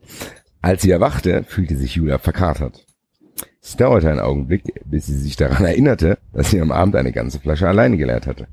Als 0.61 0.81
sie 0.81 0.91
erwachte, 0.91 1.43
fühlte 1.43 1.77
sich 1.77 1.95
Julia 1.95 2.17
verkatert. 2.17 2.85
Es 3.61 3.75
dauerte 3.75 4.09
einen 4.09 4.19
Augenblick, 4.19 4.63
bis 4.85 5.05
sie 5.05 5.17
sich 5.17 5.35
daran 5.35 5.65
erinnerte, 5.65 6.17
dass 6.33 6.51
sie 6.51 6.61
am 6.61 6.71
Abend 6.71 6.95
eine 6.95 7.11
ganze 7.11 7.39
Flasche 7.39 7.67
alleine 7.67 7.97
geleert 7.97 8.25
hatte. 8.25 8.47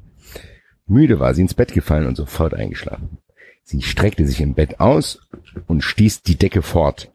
Müde 0.86 1.18
war 1.18 1.34
sie 1.34 1.42
ins 1.42 1.54
Bett 1.54 1.72
gefallen 1.72 2.06
und 2.06 2.16
sofort 2.16 2.54
eingeschlafen. 2.54 3.18
Sie 3.62 3.80
streckte 3.80 4.26
sich 4.26 4.40
im 4.40 4.54
Bett 4.54 4.80
aus 4.80 5.20
und 5.66 5.82
stieß 5.82 6.22
die 6.22 6.36
Decke 6.36 6.62
fort. 6.62 7.12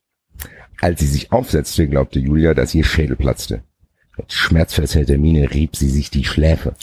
Als 0.82 1.02
sie 1.02 1.08
sich 1.08 1.32
aufsetzte, 1.32 1.88
glaubte 1.88 2.20
Julia, 2.20 2.54
dass 2.54 2.74
ihr 2.74 2.84
Schädel 2.84 3.16
platzte. 3.16 3.64
Mit 4.20 4.34
schmerzverzerrter 4.34 5.18
Miene 5.18 5.50
rieb 5.50 5.78
sie 5.78 5.90
sich 5.90 6.10
die 6.12 6.26
Schläfe. 6.26 6.76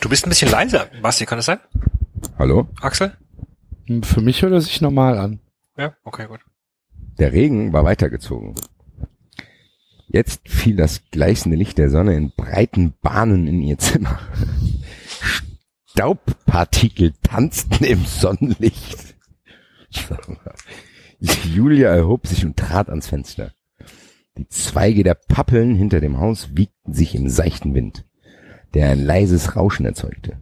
Du 0.00 0.08
bist 0.08 0.26
ein 0.26 0.30
bisschen 0.30 0.50
leiser. 0.50 0.88
Basti, 1.00 1.24
kann 1.24 1.38
das 1.38 1.46
sein? 1.46 1.60
Hallo? 2.36 2.66
Axel? 2.80 3.16
Hm, 3.86 4.02
Für 4.02 4.20
mich 4.20 4.42
hört 4.42 4.52
er 4.52 4.60
sich 4.60 4.80
normal 4.80 5.16
an. 5.18 5.38
Ja, 5.76 5.94
okay, 6.02 6.26
gut. 6.26 6.40
Der 7.18 7.32
Regen 7.32 7.72
war 7.72 7.84
weitergezogen. 7.84 8.56
Jetzt 10.08 10.48
fiel 10.48 10.74
das 10.74 11.02
gleißende 11.12 11.56
Licht 11.56 11.78
der 11.78 11.90
Sonne 11.90 12.16
in 12.16 12.32
breiten 12.36 12.94
Bahnen 13.02 13.46
in 13.46 13.62
ihr 13.62 13.78
Zimmer. 13.78 14.18
Staubpartikel 15.90 17.12
tanzten 17.22 17.84
im 17.84 18.04
Sonnenlicht. 18.04 19.14
Julia 21.54 21.90
erhob 21.94 22.26
sich 22.26 22.44
und 22.44 22.56
trat 22.56 22.88
ans 22.88 23.06
Fenster. 23.06 23.52
Die 24.36 24.48
Zweige 24.48 25.04
der 25.04 25.14
Pappeln 25.14 25.76
hinter 25.76 26.00
dem 26.00 26.18
Haus 26.18 26.56
wiegten 26.56 26.92
sich 26.92 27.14
im 27.14 27.28
seichten 27.28 27.74
Wind, 27.74 28.04
der 28.74 28.90
ein 28.90 29.04
leises 29.04 29.54
Rauschen 29.54 29.86
erzeugte. 29.86 30.40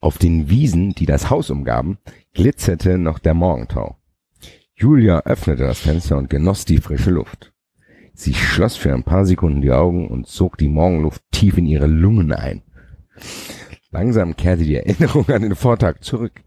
Auf 0.00 0.18
den 0.18 0.50
Wiesen, 0.50 0.94
die 0.94 1.06
das 1.06 1.30
Haus 1.30 1.48
umgaben, 1.50 1.98
glitzerte 2.34 2.98
noch 2.98 3.20
der 3.20 3.34
Morgentau. 3.34 3.96
Julia 4.74 5.20
öffnete 5.20 5.62
das 5.62 5.78
Fenster 5.78 6.18
und 6.18 6.30
genoss 6.30 6.64
die 6.64 6.78
frische 6.78 7.10
Luft. 7.10 7.52
Sie 8.12 8.34
schloss 8.34 8.76
für 8.76 8.92
ein 8.92 9.04
paar 9.04 9.24
Sekunden 9.24 9.62
die 9.62 9.70
Augen 9.70 10.08
und 10.08 10.26
zog 10.26 10.58
die 10.58 10.68
Morgenluft 10.68 11.22
tief 11.30 11.56
in 11.56 11.66
ihre 11.66 11.86
Lungen 11.86 12.32
ein. 12.32 12.62
Langsam 13.92 14.36
kehrte 14.36 14.64
die 14.64 14.76
Erinnerung 14.76 15.28
an 15.28 15.42
den 15.42 15.54
Vortag 15.54 16.00
zurück. 16.00 16.42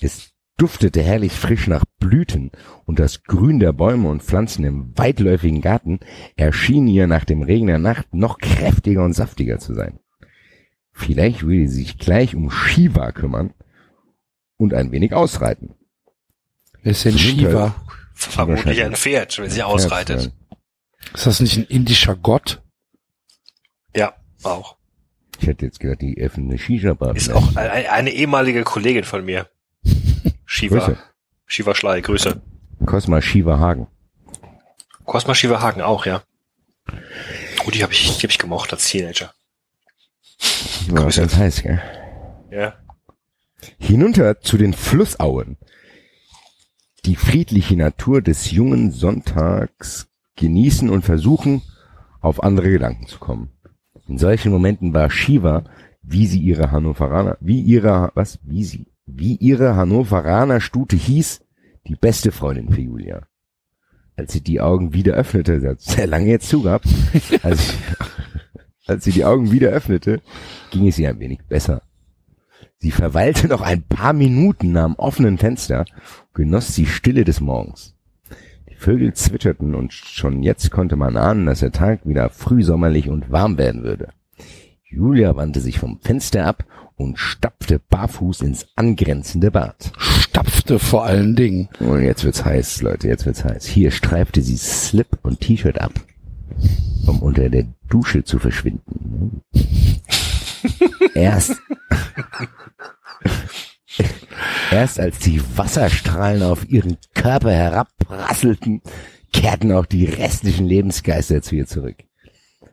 Es 0.00 0.32
duftete 0.58 1.02
herrlich 1.02 1.32
frisch 1.32 1.66
nach 1.68 1.84
Blüten 1.98 2.50
und 2.84 2.98
das 2.98 3.22
Grün 3.22 3.60
der 3.60 3.72
Bäume 3.72 4.08
und 4.10 4.22
Pflanzen 4.22 4.64
im 4.64 4.98
weitläufigen 4.98 5.62
Garten 5.62 6.00
erschien 6.36 6.86
ihr 6.86 7.06
nach 7.06 7.24
dem 7.24 7.42
Regen 7.42 7.68
der 7.68 7.78
Nacht 7.78 8.12
noch 8.12 8.38
kräftiger 8.38 9.04
und 9.04 9.14
saftiger 9.14 9.58
zu 9.58 9.72
sein. 9.74 10.00
Vielleicht 10.92 11.42
würde 11.44 11.68
sie 11.68 11.82
sich 11.82 11.98
gleich 11.98 12.34
um 12.34 12.50
Shiva 12.50 13.12
kümmern 13.12 13.54
und 14.56 14.74
ein 14.74 14.90
wenig 14.92 15.14
ausreiten. 15.14 15.74
Wer 16.82 16.92
ist 16.92 17.04
denn 17.04 17.16
Shiva? 17.16 17.74
Vermutlich 18.14 18.82
ein 18.82 18.96
Pferd, 18.96 19.38
wenn 19.38 19.48
sie 19.48 19.62
ausreitet. 19.62 20.32
Ist 21.14 21.26
das 21.26 21.40
nicht 21.40 21.56
ein 21.56 21.64
indischer 21.64 22.16
Gott? 22.16 22.62
Ja, 23.94 24.14
auch. 24.42 24.76
Ich 25.40 25.46
hätte 25.46 25.66
jetzt 25.66 25.78
gedacht, 25.78 26.02
die 26.02 26.20
öffnen 26.20 26.48
eine 26.48 26.58
Shisha-Bar. 26.58 27.14
Ist 27.14 27.30
auch 27.30 27.54
eine, 27.54 27.92
eine 27.92 28.10
ehemalige 28.10 28.64
Kollegin 28.64 29.04
von 29.04 29.24
mir. 29.24 29.48
Shiva. 30.58 30.78
Grüße. 30.78 30.98
Shiva 31.46 31.74
Schley, 31.74 32.02
Grüße. 32.02 32.42
Cosma 32.84 33.22
Shiva 33.22 33.58
Hagen. 33.60 33.86
Cosma 35.04 35.34
Shiva 35.34 35.60
Hagen 35.60 35.82
auch, 35.82 36.04
ja. 36.04 36.22
Oh, 37.64 37.70
die 37.70 37.82
habe 37.84 37.92
ich, 37.92 38.18
die 38.18 38.22
hab 38.24 38.30
ich 38.30 38.38
gemocht 38.38 38.72
als 38.72 38.88
Teenager. 38.88 39.32
Die 40.86 40.92
war 40.92 41.04
Grüße. 41.04 41.20
ganz 41.20 41.36
heiß, 41.36 41.62
gell? 41.62 41.80
Ja. 42.50 42.74
Hinunter 43.78 44.40
zu 44.40 44.58
den 44.58 44.74
Flussauen. 44.74 45.58
Die 47.04 47.14
friedliche 47.16 47.76
Natur 47.76 48.20
des 48.20 48.50
jungen 48.50 48.90
Sonntags 48.90 50.08
genießen 50.34 50.90
und 50.90 51.04
versuchen, 51.04 51.62
auf 52.20 52.42
andere 52.42 52.70
Gedanken 52.70 53.06
zu 53.06 53.20
kommen. 53.20 53.52
In 54.08 54.18
solchen 54.18 54.50
Momenten 54.50 54.92
war 54.92 55.08
Shiva, 55.08 55.64
wie 56.02 56.26
sie 56.26 56.40
ihre 56.40 56.72
Hannoveraner, 56.72 57.36
wie 57.40 57.60
ihre, 57.60 58.10
was, 58.14 58.40
wie 58.42 58.64
sie, 58.64 58.86
wie 59.08 59.36
ihre 59.36 59.74
Hannoveraner 59.74 60.60
Stute 60.60 60.96
hieß, 60.96 61.40
die 61.86 61.96
beste 61.96 62.30
Freundin 62.30 62.70
für 62.70 62.80
Julia. 62.80 63.22
Als 64.16 64.32
sie 64.32 64.42
die 64.42 64.60
Augen 64.60 64.92
wieder 64.92 65.14
öffnete, 65.14 65.66
hat 65.66 65.80
sehr 65.80 66.06
lange 66.06 66.26
jetzt 66.26 66.48
zugehabt, 66.48 66.86
als, 67.42 67.74
als 68.86 69.04
sie 69.04 69.12
die 69.12 69.24
Augen 69.24 69.50
wieder 69.50 69.70
öffnete, 69.70 70.20
ging 70.70 70.86
es 70.86 70.98
ihr 70.98 71.08
ein 71.08 71.20
wenig 71.20 71.40
besser. 71.48 71.82
Sie 72.78 72.90
verweilte 72.90 73.48
noch 73.48 73.62
ein 73.62 73.82
paar 73.82 74.12
Minuten 74.12 74.76
am 74.76 74.94
offenen 74.96 75.38
Fenster, 75.38 75.84
genoss 76.34 76.74
die 76.74 76.86
Stille 76.86 77.24
des 77.24 77.40
Morgens. 77.40 77.94
Die 78.68 78.76
Vögel 78.76 79.14
zwitscherten 79.14 79.74
und 79.74 79.92
schon 79.92 80.42
jetzt 80.42 80.70
konnte 80.70 80.96
man 80.96 81.16
ahnen, 81.16 81.46
dass 81.46 81.60
der 81.60 81.72
Tag 81.72 82.06
wieder 82.06 82.28
frühsommerlich 82.28 83.08
und 83.08 83.30
warm 83.32 83.58
werden 83.58 83.82
würde. 83.82 84.10
Julia 84.84 85.34
wandte 85.36 85.60
sich 85.60 85.78
vom 85.78 85.98
Fenster 86.00 86.46
ab 86.46 86.64
und 86.98 87.18
stapfte 87.18 87.78
barfuß 87.78 88.42
ins 88.42 88.66
angrenzende 88.76 89.50
Bad. 89.50 89.92
Stapfte 89.96 90.78
vor 90.78 91.04
allen 91.04 91.36
Dingen. 91.36 91.68
Und 91.78 92.02
jetzt 92.02 92.24
wird's 92.24 92.44
heiß, 92.44 92.82
Leute, 92.82 93.08
jetzt 93.08 93.24
wird's 93.24 93.44
heiß. 93.44 93.64
Hier 93.66 93.90
streifte 93.90 94.42
sie 94.42 94.56
Slip 94.56 95.18
und 95.22 95.40
T-Shirt 95.40 95.80
ab, 95.80 95.92
um 97.06 97.22
unter 97.22 97.48
der 97.48 97.66
Dusche 97.88 98.24
zu 98.24 98.38
verschwinden. 98.38 99.42
Erst, 101.14 101.56
erst 104.70 105.00
als 105.00 105.18
die 105.18 105.40
Wasserstrahlen 105.56 106.42
auf 106.42 106.68
ihren 106.68 106.96
Körper 107.14 107.52
herabprasselten, 107.52 108.82
kehrten 109.32 109.72
auch 109.72 109.86
die 109.86 110.04
restlichen 110.04 110.66
Lebensgeister 110.66 111.42
zu 111.42 111.56
ihr 111.56 111.66
zurück. 111.66 111.96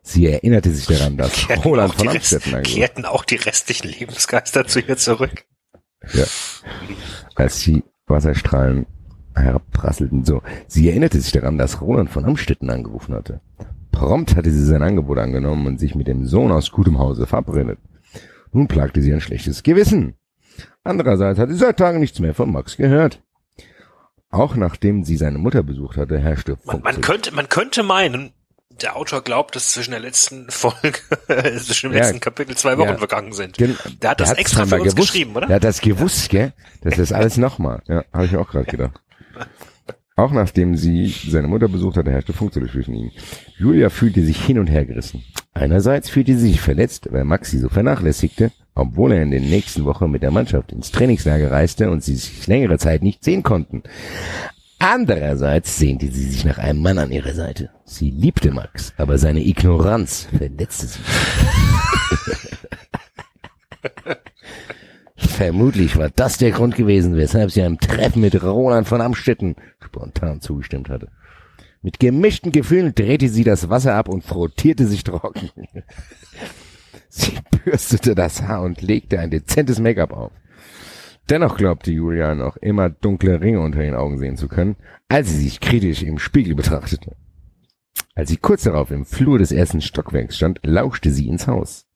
Sie 0.08 0.28
erinnerte 0.28 0.72
sich 0.72 0.86
daran, 0.86 1.18
dass 1.18 1.34
Kehrten 1.48 1.64
Roland 1.64 1.96
von 1.96 2.08
Rest- 2.08 2.16
Amstetten 2.34 2.54
angerufen 2.56 2.76
Kehrten 2.78 3.06
auch 3.06 3.26
die 3.26 3.36
restlichen 3.38 3.88
Lebensgeister 3.90 4.68
zu 4.68 4.80
ihr 4.80 4.98
zurück. 4.98 5.46
Ja. 6.14 6.26
Als 7.34 7.60
die 7.64 7.84
Wasserstrahlen 8.06 8.86
herabprasselten. 9.34 10.24
So. 10.24 10.44
Sie 10.68 10.88
erinnerte 10.88 11.20
sich 11.20 11.32
daran, 11.32 11.58
dass 11.58 11.82
Roland 11.82 12.12
von 12.12 12.24
Amstetten 12.24 12.70
angerufen 12.70 13.16
hatte. 13.16 13.42
Prompt 13.92 14.36
hatte 14.36 14.52
sie 14.52 14.64
sein 14.64 14.84
Angebot 14.84 15.18
angenommen 15.18 15.66
und 15.66 15.80
sich 15.80 15.96
mit 15.96 16.08
dem 16.08 16.28
Sohn 16.28 16.52
aus 16.52 16.72
gutem 16.72 17.00
Hause 17.00 17.26
verabredet. 17.26 17.80
Nun 18.52 18.68
plagte 18.68 19.02
sie 19.02 19.12
ein 19.12 19.22
schlechtes 19.22 19.64
Gewissen. 19.64 20.14
Andererseits 20.84 21.40
hatte 21.40 21.54
sie 21.54 21.60
seit 21.60 21.78
Tagen 21.78 22.00
nichts 22.00 22.20
mehr 22.20 22.36
von 22.36 22.52
Max 22.52 22.78
gehört. 22.78 23.24
Auch 24.30 24.56
nachdem 24.56 25.04
sie 25.04 25.18
seine 25.18 25.40
Mutter 25.40 25.64
besucht 25.64 25.98
hatte, 25.98 26.20
herrschte 26.20 26.58
Man, 26.66 26.82
man 26.82 27.02
könnte, 27.02 27.34
man 27.34 27.50
könnte 27.50 27.82
meinen, 27.84 28.32
der 28.82 28.96
Autor 28.96 29.22
glaubt, 29.22 29.56
dass 29.56 29.72
zwischen 29.74 29.92
der 29.92 30.00
letzten 30.00 30.48
Folge, 30.50 31.00
zwischen 31.60 31.90
dem 31.92 31.98
Ja. 31.98 32.04
letzten 32.04 32.20
Kapitel 32.20 32.56
zwei 32.58 32.78
Wochen 32.78 32.90
Ja. 32.90 32.98
vergangen 32.98 33.34
sind. 33.34 33.58
Gen- 33.58 33.78
Der 34.02 34.12
hat 34.12 34.20
das 34.20 34.34
extra 34.34 34.66
für 34.66 34.76
uns 34.82 34.94
gewusst. 34.96 35.12
geschrieben, 35.14 35.36
oder? 35.36 35.48
Der 35.48 35.56
hat 35.58 35.64
das 35.64 35.82
gewusst, 35.82 36.30
gell? 36.30 36.54
Das 36.82 36.98
ist 36.98 37.12
alles 37.14 37.38
nochmal. 37.38 37.82
Ja, 37.88 38.04
habe 38.14 38.26
ich 38.26 38.36
auch 38.36 38.50
gerade 38.50 38.66
gedacht. 38.66 39.00
Auch 40.18 40.32
nachdem 40.32 40.78
sie 40.78 41.14
seine 41.30 41.48
Mutter 41.50 41.68
besucht 41.68 41.98
hatte, 41.98 42.10
herrschte 42.12 42.32
Funkstille 42.32 42.70
zwischen 42.72 42.94
ihnen. 42.94 43.12
Julia 43.58 43.90
fühlte 43.90 44.24
sich 44.24 44.42
hin 44.46 44.60
und 44.60 44.68
her 44.68 44.86
gerissen. 44.86 45.26
Einerseits 45.54 46.10
fühlte 46.10 46.38
sie 46.38 46.48
sich 46.52 46.62
verletzt, 46.62 47.08
weil 47.12 47.26
Max 47.26 47.52
sie 47.52 47.60
so 47.60 47.68
vernachlässigte, 47.68 48.52
obwohl 48.76 49.12
er 49.12 49.24
in 49.24 49.32
den 49.32 49.50
nächsten 49.50 49.84
Wochen 49.84 50.10
mit 50.10 50.24
der 50.24 50.32
Mannschaft 50.32 50.72
ins 50.72 50.92
Trainingslager 50.92 51.52
reiste 51.52 51.90
und 51.90 52.02
sie 52.02 52.16
sich 52.16 52.48
längere 52.48 52.78
Zeit 52.78 53.04
nicht 53.04 53.26
sehen 53.26 53.44
konnten. 53.44 53.84
Andererseits 54.80 55.78
sehnte 55.78 56.12
sie 56.12 56.30
sich 56.30 56.46
nach 56.46 56.58
einem 56.58 56.82
Mann 56.82 56.98
an 56.98 57.12
ihrer 57.12 57.34
Seite. 57.34 57.70
Sie 57.86 58.12
liebte 58.12 58.52
Max, 58.52 58.94
aber 58.98 59.18
seine 59.18 59.46
Ignoranz 59.46 60.28
verletzte 60.38 60.88
sie. 60.88 61.00
Vermutlich 65.16 65.98
war 65.98 66.10
das 66.10 66.38
der 66.38 66.52
Grund 66.52 66.76
gewesen, 66.76 67.16
weshalb 67.16 67.52
sie 67.52 67.62
einem 67.62 67.80
Treffen 67.80 68.22
mit 68.22 68.42
Roland 68.42 68.88
von 68.88 69.02
Amstetten 69.02 69.56
spontan 69.84 70.42
zugestimmt 70.42 70.90
hatte. 70.90 71.10
Mit 71.82 72.00
gemischten 72.00 72.52
Gefühlen 72.52 72.96
drehte 72.96 73.30
sie 73.30 73.44
das 73.44 73.70
Wasser 73.70 73.96
ab 73.96 74.10
und 74.10 74.24
frottierte 74.24 74.88
sich 74.88 75.04
trocken. 75.04 75.50
Sie 77.10 77.34
bürstete 77.64 78.16
das 78.16 78.42
Haar 78.42 78.64
und 78.64 78.82
legte 78.82 79.20
ein 79.20 79.30
dezentes 79.30 79.80
Make-up 79.80 80.12
auf. 80.12 80.32
Dennoch 81.30 81.58
glaubte 81.58 81.92
Julia 81.92 82.36
noch 82.36 82.58
immer 82.58 82.90
dunkle 82.90 83.42
Ringe 83.42 83.60
unter 83.60 83.80
den 83.80 83.96
Augen 83.96 84.18
sehen 84.18 84.38
zu 84.38 84.48
können, 84.48 84.76
als 85.10 85.30
sie 85.30 85.42
sich 85.42 85.60
kritisch 85.60 86.04
im 86.04 86.20
Spiegel 86.20 86.54
betrachtete. 86.56 87.16
Als 88.14 88.30
sie 88.30 88.38
kurz 88.38 88.64
darauf 88.64 88.92
im 88.92 89.06
Flur 89.06 89.40
des 89.40 89.52
ersten 89.52 89.82
Stockwerks 89.82 90.38
stand, 90.38 90.60
lauschte 90.64 91.12
sie 91.12 91.28
ins 91.28 91.48
Haus. 91.48 91.88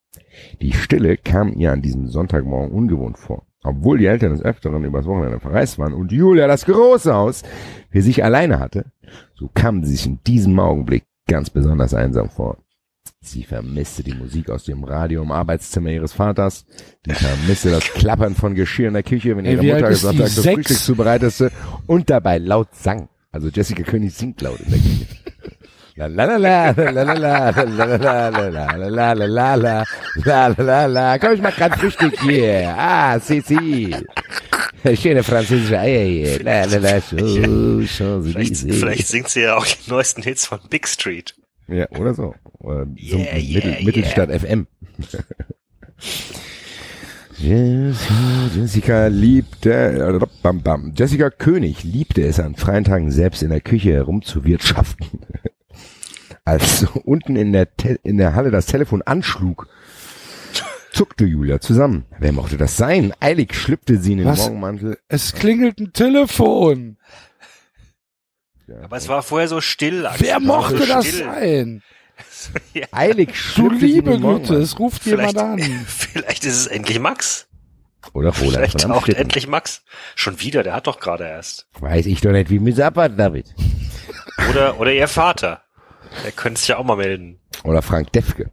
Die 0.61 0.73
Stille 0.73 1.17
kam 1.17 1.53
ihr 1.53 1.71
an 1.71 1.81
diesem 1.81 2.07
Sonntagmorgen 2.07 2.71
ungewohnt 2.71 3.17
vor. 3.17 3.45
Obwohl 3.63 3.97
die 3.97 4.05
Eltern 4.05 4.31
des 4.31 4.41
Öfteren 4.41 4.83
übers 4.83 5.05
Wochenende 5.05 5.39
verreist 5.39 5.77
waren 5.79 5.93
und 5.93 6.11
Julia 6.11 6.47
das 6.47 6.65
große 6.65 7.13
Haus 7.13 7.43
für 7.89 8.01
sich 8.01 8.23
alleine 8.23 8.59
hatte, 8.59 8.91
so 9.35 9.49
kam 9.53 9.83
sie 9.83 9.91
sich 9.91 10.05
in 10.05 10.19
diesem 10.25 10.57
Augenblick 10.59 11.03
ganz 11.27 11.49
besonders 11.49 11.93
einsam 11.93 12.29
vor. 12.29 12.57
Sie 13.21 13.43
vermisste 13.43 14.01
die 14.01 14.13
Musik 14.13 14.49
aus 14.49 14.63
dem 14.63 14.83
Radio 14.83 15.21
im 15.21 15.31
Arbeitszimmer 15.31 15.89
ihres 15.89 16.13
Vaters. 16.13 16.65
Sie 17.05 17.13
vermisste 17.13 17.69
das 17.69 17.83
Klappern 17.83 18.33
von 18.33 18.55
Geschirr 18.55 18.87
in 18.87 18.93
der 18.93 19.03
Küche, 19.03 19.35
wenn 19.35 19.45
ihre 19.45 19.61
Ey, 19.61 19.73
Mutter 19.73 19.89
gesagt 19.89 20.19
hat, 20.19 20.25
das 20.25 20.39
Frühstück 20.39 20.77
zubereitete 20.77 21.51
und 21.85 22.09
dabei 22.09 22.37
laut 22.37 22.69
sang. 22.73 23.09
Also 23.31 23.49
Jessica 23.49 23.83
König 23.83 24.13
singt 24.13 24.41
laut 24.41 24.59
in 24.61 24.71
der 24.71 24.79
Küche. 24.79 25.05
Komm, 31.19 31.33
ich 31.33 31.41
mach 31.41 31.55
grad 31.57 31.77
Frühstück 31.77 32.21
hier. 32.21 32.73
Ah, 32.77 33.19
si, 33.19 33.41
si. 33.41 33.93
Schöne 34.95 35.23
französische 35.23 35.77
Eier 35.77 36.05
hier. 36.05 36.43
La, 36.43 36.63
la, 36.63 36.77
la, 36.77 37.01
so, 37.01 38.21
vielleicht, 38.23 38.55
vielleicht 38.55 39.07
singt 39.09 39.27
sie 39.27 39.41
ja 39.41 39.57
auch 39.57 39.65
die 39.65 39.89
neuesten 39.89 40.23
Hits 40.23 40.45
von 40.45 40.59
Big 40.69 40.87
Street. 40.87 41.35
Ja, 41.69 41.89
oder 41.91 42.13
so. 42.13 42.33
Oder 42.59 42.85
so 42.85 43.17
Yeah, 43.17 43.37
yeah, 43.37 43.53
Mittel, 43.53 43.71
yeah. 43.71 43.83
Mittelstadt 43.83 44.29
FM. 44.31 44.67
Jessica, 47.37 48.49
Jessica 48.53 49.07
liebte, 49.07 50.19
bam, 50.43 50.61
bam. 50.61 50.93
Jessica 50.95 51.29
König 51.29 51.83
liebte 51.83 52.21
es 52.23 52.39
an 52.39 52.55
freien 52.55 52.83
Tagen 52.83 53.11
selbst 53.11 53.43
in 53.43 53.49
der 53.49 53.61
Küche 53.61 53.93
herumzuwirtschaften. 53.93 55.07
Als 56.43 56.85
unten 57.05 57.35
in 57.35 57.53
der, 57.53 57.75
Te 57.75 57.99
in 58.03 58.17
der 58.17 58.35
Halle 58.35 58.51
das 58.51 58.65
Telefon 58.65 59.01
anschlug, 59.03 59.67
zuckte 60.91 61.25
Julia 61.25 61.61
zusammen. 61.61 62.05
Wer 62.19 62.33
mochte 62.33 62.57
das 62.57 62.75
sein? 62.75 63.13
Eilig 63.19 63.53
schlüpfte 63.53 63.97
sie 63.97 64.13
in 64.13 64.17
den 64.19 64.27
Was? 64.27 64.39
Morgenmantel. 64.39 64.97
Es 65.07 65.33
klingelt 65.33 65.79
ein 65.79 65.93
Telefon. 65.93 66.97
Aber 68.83 68.97
es 68.97 69.07
war 69.07 69.23
vorher 69.23 69.47
so 69.47 69.61
still. 69.61 70.05
Axel. 70.05 70.27
Wer 70.27 70.37
Es 70.37 70.43
mochte 70.43 70.77
so 70.77 70.85
das 70.85 71.07
still. 71.07 71.23
sein? 71.25 71.83
ja, 72.73 72.85
Eilig 72.91 73.29
Du 73.55 73.69
liebe 73.69 74.19
Güte, 74.19 74.55
es 74.55 74.77
ruft 74.79 75.03
vielleicht, 75.03 75.37
jemand 75.37 75.61
an. 75.61 75.85
vielleicht 75.87 76.45
ist 76.45 76.55
es 76.57 76.67
endlich 76.67 76.99
Max. 76.99 77.47
Oder 78.13 78.29
Roland 78.29 78.55
Vielleicht 78.55 78.79
taucht 78.79 79.09
endlich 79.09 79.47
Max. 79.47 79.83
Schon 80.15 80.39
wieder, 80.39 80.63
der 80.63 80.73
hat 80.73 80.87
doch 80.87 80.99
gerade 80.99 81.25
erst. 81.25 81.67
Weiß 81.79 82.05
ich 82.05 82.21
doch 82.21 82.31
nicht, 82.31 82.49
wie 82.49 82.59
mir 82.59 82.85
abwarten, 82.85 83.17
David. 83.17 83.53
Oder, 84.49 84.79
oder 84.79 84.93
ihr 84.93 85.07
Vater. 85.07 85.63
Der 86.23 86.31
könnte 86.31 86.59
sich 86.59 86.69
ja 86.69 86.77
auch 86.77 86.85
mal 86.85 86.95
melden. 86.95 87.39
Oder 87.63 87.81
Frank 87.81 88.11
Defke. 88.13 88.51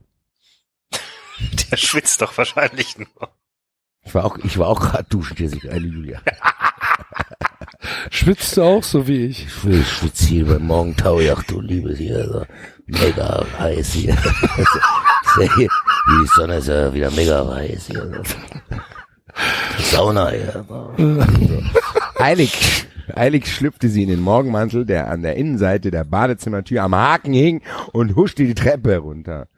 Der 1.71 1.77
schwitzt 1.77 2.21
doch 2.23 2.37
wahrscheinlich 2.37 2.99
nur. 2.99 3.31
Ich 4.05 4.15
war 4.15 4.25
auch, 4.25 4.39
ich 4.39 4.59
war 4.59 4.69
auch 4.69 4.81
gerade 4.81 5.05
duschen, 5.09 5.37
Jessica, 5.37 5.71
eine 5.71 5.87
Julia. 5.87 6.21
Schwitzt 8.11 8.57
du 8.57 8.63
auch 8.63 8.83
so 8.83 9.07
wie 9.07 9.27
ich? 9.27 9.47
Ich 9.69 9.89
schwitze 9.89 10.27
hier 10.27 10.47
beim 10.47 10.67
Morgentau, 10.67 11.21
ja, 11.21 11.35
du 11.47 11.61
Liebes 11.61 11.99
hier, 11.99 12.17
also 12.19 12.45
mega 12.87 13.45
heiß 13.59 13.93
hier. 13.93 14.17
Die 15.39 16.27
Sonne 16.35 16.57
ist 16.57 16.69
ja 16.69 16.93
wieder 16.95 17.11
mega 17.11 17.47
heiß 17.55 17.87
hier. 17.89 18.23
Sauna 19.79 20.31
hier. 20.31 20.65
Eilig, 22.19 22.87
eilig 23.15 23.53
schlüpfte 23.53 23.89
sie 23.89 24.05
in 24.05 24.09
den 24.09 24.21
Morgenmantel, 24.21 24.87
der 24.87 25.11
an 25.11 25.23
der 25.23 25.37
Innenseite 25.37 25.91
der 25.91 26.05
Badezimmertür 26.05 26.83
am 26.83 26.95
Haken 26.95 27.35
hing 27.35 27.63
und 27.93 28.17
huschte 28.17 28.45
die 28.45 28.55
Treppe 28.55 28.93
herunter. 28.93 29.49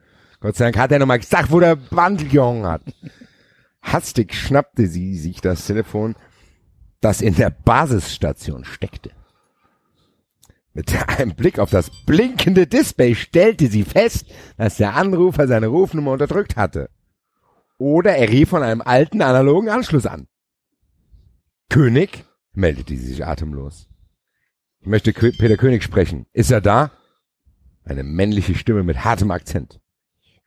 Gott 0.41 0.57
sei 0.57 0.67
Dank 0.67 0.79
hat 0.79 0.93
er 0.93 0.99
nochmal 0.99 1.19
gesagt, 1.19 1.51
wo 1.51 1.61
der 1.61 1.77
Mantel 1.91 2.29
gehangen 2.29 2.67
hat. 2.67 2.83
Hastig 3.83 4.35
schnappte 4.35 4.87
sie 4.87 5.17
sich 5.17 5.41
das 5.41 5.67
Telefon, 5.67 6.15
das 7.01 7.21
in 7.21 7.35
der 7.35 7.51
Basisstation 7.51 8.65
steckte. 8.65 9.11
Mit 10.73 10.95
einem 11.09 11.35
Blick 11.35 11.59
auf 11.59 11.71
das 11.71 11.91
blinkende 12.05 12.67
Display 12.67 13.15
stellte 13.15 13.69
sie 13.69 13.83
fest, 13.83 14.27
dass 14.57 14.77
der 14.77 14.95
Anrufer 14.95 15.49
seine 15.49 15.67
Rufnummer 15.67 16.13
unterdrückt 16.13 16.57
hatte. 16.57 16.91
Oder 17.79 18.17
er 18.17 18.29
rief 18.29 18.51
von 18.51 18.63
einem 18.63 18.81
alten 18.81 19.23
analogen 19.23 19.69
Anschluss 19.69 20.07
an. 20.07 20.29
König? 21.69 22.25
meldete 22.53 22.97
sie 22.97 23.07
sich 23.07 23.27
atemlos. 23.27 23.89
Ich 24.81 24.87
möchte 24.87 25.13
Peter 25.13 25.57
König 25.57 25.83
sprechen. 25.83 26.27
Ist 26.33 26.51
er 26.51 26.61
da? 26.61 26.93
Eine 27.85 28.05
männliche 28.05 28.55
Stimme 28.55 28.83
mit 28.83 29.05
hartem 29.05 29.31
Akzent. 29.31 29.81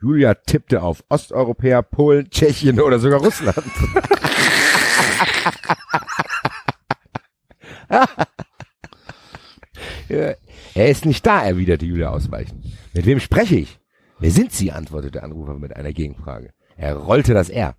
Julia 0.01 0.33
tippte 0.33 0.81
auf 0.81 1.03
Osteuropäer, 1.09 1.83
Polen, 1.83 2.30
Tschechien 2.30 2.80
oder 2.80 2.99
sogar 2.99 3.19
Russland. 3.19 3.57
Er 10.74 10.90
ist 10.90 11.06
nicht 11.06 11.26
da, 11.26 11.44
erwiderte 11.44 11.86
Julia 11.86 12.10
ausweichend. 12.10 12.66
Mit 12.94 13.06
wem 13.06 13.20
spreche 13.20 13.56
ich? 13.56 13.80
Wer 14.20 14.32
sind 14.32 14.52
Sie? 14.52 14.72
antwortete 14.72 15.14
der 15.14 15.24
Anrufer 15.24 15.58
mit 15.58 15.76
einer 15.76 15.94
Gegenfrage. 15.94 16.53
Er 16.78 16.95
rollte 16.95 17.34
das 17.34 17.50
R. 17.50 17.76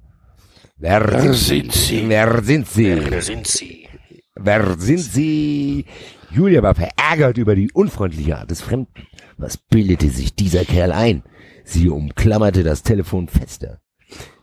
Wer 0.77 1.35
sind 1.35 1.73
Sie? 1.73 2.09
Wer 2.09 2.43
sind 2.43 2.69
Sie? 2.69 3.11
Wer 3.11 3.23
sind 3.23 3.47
sie? 3.47 3.89
Wer 4.35 4.79
sind 4.79 5.01
Sie? 5.01 5.85
Julia 6.31 6.63
war 6.63 6.75
verärgert 6.75 7.39
über 7.39 7.55
die 7.55 7.71
unfreundliche 7.73 8.39
Art 8.39 8.51
des 8.51 8.63
Fremden. 8.63 9.07
Was 9.37 9.57
bildete 9.57 10.09
sich 10.09 10.35
dieser 10.35 10.65
Kerl 10.65 10.93
ein? 10.93 11.23
Sie 11.65 11.89
umklammerte 11.89 12.63
das 12.63 12.83
Telefon 12.83 13.29
fester. 13.29 13.81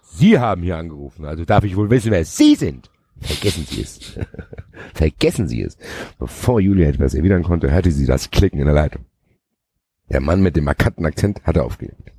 Sie 0.02 0.40
haben 0.40 0.64
hier 0.64 0.78
angerufen, 0.78 1.26
also 1.26 1.46
darf 1.46 1.64
ich 1.64 1.76
wohl 1.76 1.90
wissen, 1.90 2.12
wer 2.12 2.26
Sie 2.26 2.56
sind. 2.56 2.90
Vergessen 3.22 3.66
Sie 3.70 3.82
es. 3.82 4.18
Vergessen 4.94 5.48
Sie 5.48 5.62
es. 5.62 5.78
Bevor 6.18 6.60
Julia 6.60 6.88
etwas 6.88 7.14
erwidern 7.14 7.44
konnte, 7.44 7.72
hörte 7.72 7.92
sie 7.92 8.06
das 8.06 8.32
Klicken 8.32 8.60
in 8.60 8.66
der 8.66 8.76
Leitung. 8.76 9.06
Der 10.10 10.22
Mann 10.22 10.42
mit 10.42 10.56
dem 10.56 10.64
markanten 10.64 11.06
Akzent 11.06 11.42
hatte 11.44 11.64
aufgelegt. 11.64 12.12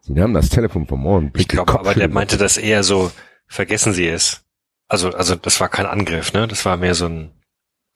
Sie 0.00 0.12
nahm 0.12 0.34
das 0.34 0.48
Telefon 0.48 0.86
vom 0.86 1.04
Ohr 1.06 1.18
und 1.18 1.26
Ich 1.26 1.32
blickte 1.32 1.56
glaube, 1.56 1.78
aber 1.78 1.94
der 1.94 2.08
meinte 2.08 2.36
das 2.36 2.56
eher 2.56 2.82
so, 2.82 3.10
vergessen 3.46 3.92
Sie 3.92 4.08
es. 4.08 4.42
Also, 4.88 5.10
also 5.10 5.34
das 5.34 5.60
war 5.60 5.68
kein 5.68 5.86
Angriff, 5.86 6.32
ne? 6.32 6.46
Das 6.48 6.64
war 6.64 6.76
mehr 6.76 6.94
so 6.94 7.06
ein, 7.06 7.30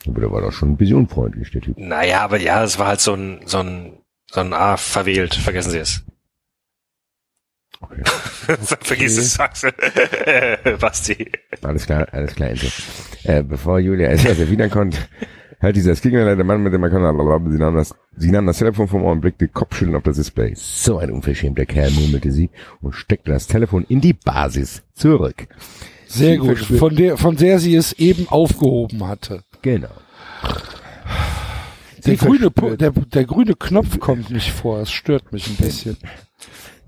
Aber 0.07 0.21
der 0.21 0.31
war 0.33 0.41
doch 0.41 0.53
schon 0.53 0.73
ein 0.73 0.77
bisschen 0.77 0.97
unfreundlich, 0.97 1.51
der 1.51 1.61
Typ. 1.61 1.77
naja, 1.79 2.23
aber 2.23 2.39
ja, 2.41 2.63
es 2.65 2.79
war 2.79 2.89
halt 2.89 3.01
so 3.01 3.15
ein, 3.15 3.41
so 3.45 3.59
ein, 3.59 3.99
so 4.31 4.41
ein, 4.41 4.53
ah, 4.53 4.77
verwählt, 4.77 5.35
vergessen 5.35 5.71
Sie 5.71 5.79
es. 5.79 6.05
Okay. 7.81 8.03
Vergiss 8.81 9.19
es, 9.19 9.35
sagst 9.35 9.65
du. 9.65 9.69
Äh, 9.69 10.77
Basti. 10.81 11.31
Alles 11.63 11.87
klar, 11.87 12.07
alles 12.13 12.35
klar, 12.35 12.51
Ente. 12.51 12.67
Äh, 13.25 13.43
bevor 13.43 13.79
Julia 13.79 14.09
etwas 14.11 14.39
erwidern 14.39 14.71
konnte, 14.71 14.99
hört 15.61 15.77
dieser 15.77 15.95
Skingler, 15.95 16.35
der 16.35 16.45
Mann 16.45 16.63
mit 16.63 16.73
dem 16.73 16.81
blablabla, 16.81 17.51
sie 17.51 17.59
nahm 17.59 17.77
das, 17.77 17.95
sie 18.17 18.31
nahm 18.31 18.47
das 18.47 18.59
Telefon 18.59 18.89
vom 18.89 19.05
Ohr 19.05 19.13
und 19.13 19.21
blickte 19.21 19.49
kopfschüttelnd 19.49 19.97
auf 19.97 20.03
das 20.03 20.17
Display. 20.17 20.55
So 20.57 20.99
ein 20.99 21.11
unverschämter 21.11 21.67
Kerl, 21.67 21.91
murmelte 21.93 22.33
sie 22.33 22.51
und 22.81 22.95
steckte 22.95 23.31
das 23.31 23.47
Telefon 23.47 23.85
in 23.89 24.01
die 24.01 24.15
Basis 24.15 24.83
zurück. 24.95 25.47
Sehr 26.07 26.33
Sie 26.33 26.39
gut. 26.39 26.59
Von 26.59 26.97
der, 26.97 27.17
von 27.19 27.37
der 27.37 27.59
sie 27.59 27.77
es 27.77 27.93
eben 27.93 28.29
aufgehoben 28.29 29.07
hatte. 29.07 29.45
Genau. 29.63 29.89
Der 32.07 32.17
grüne, 32.17 32.51
der, 32.51 32.91
der 32.93 33.25
grüne 33.25 33.55
Knopf 33.55 33.99
kommt 34.01 34.31
nicht 34.31 34.51
vor. 34.51 34.81
Es 34.81 34.91
stört 34.91 35.33
mich 35.33 35.49
ein 35.49 35.57
bisschen. 35.57 35.97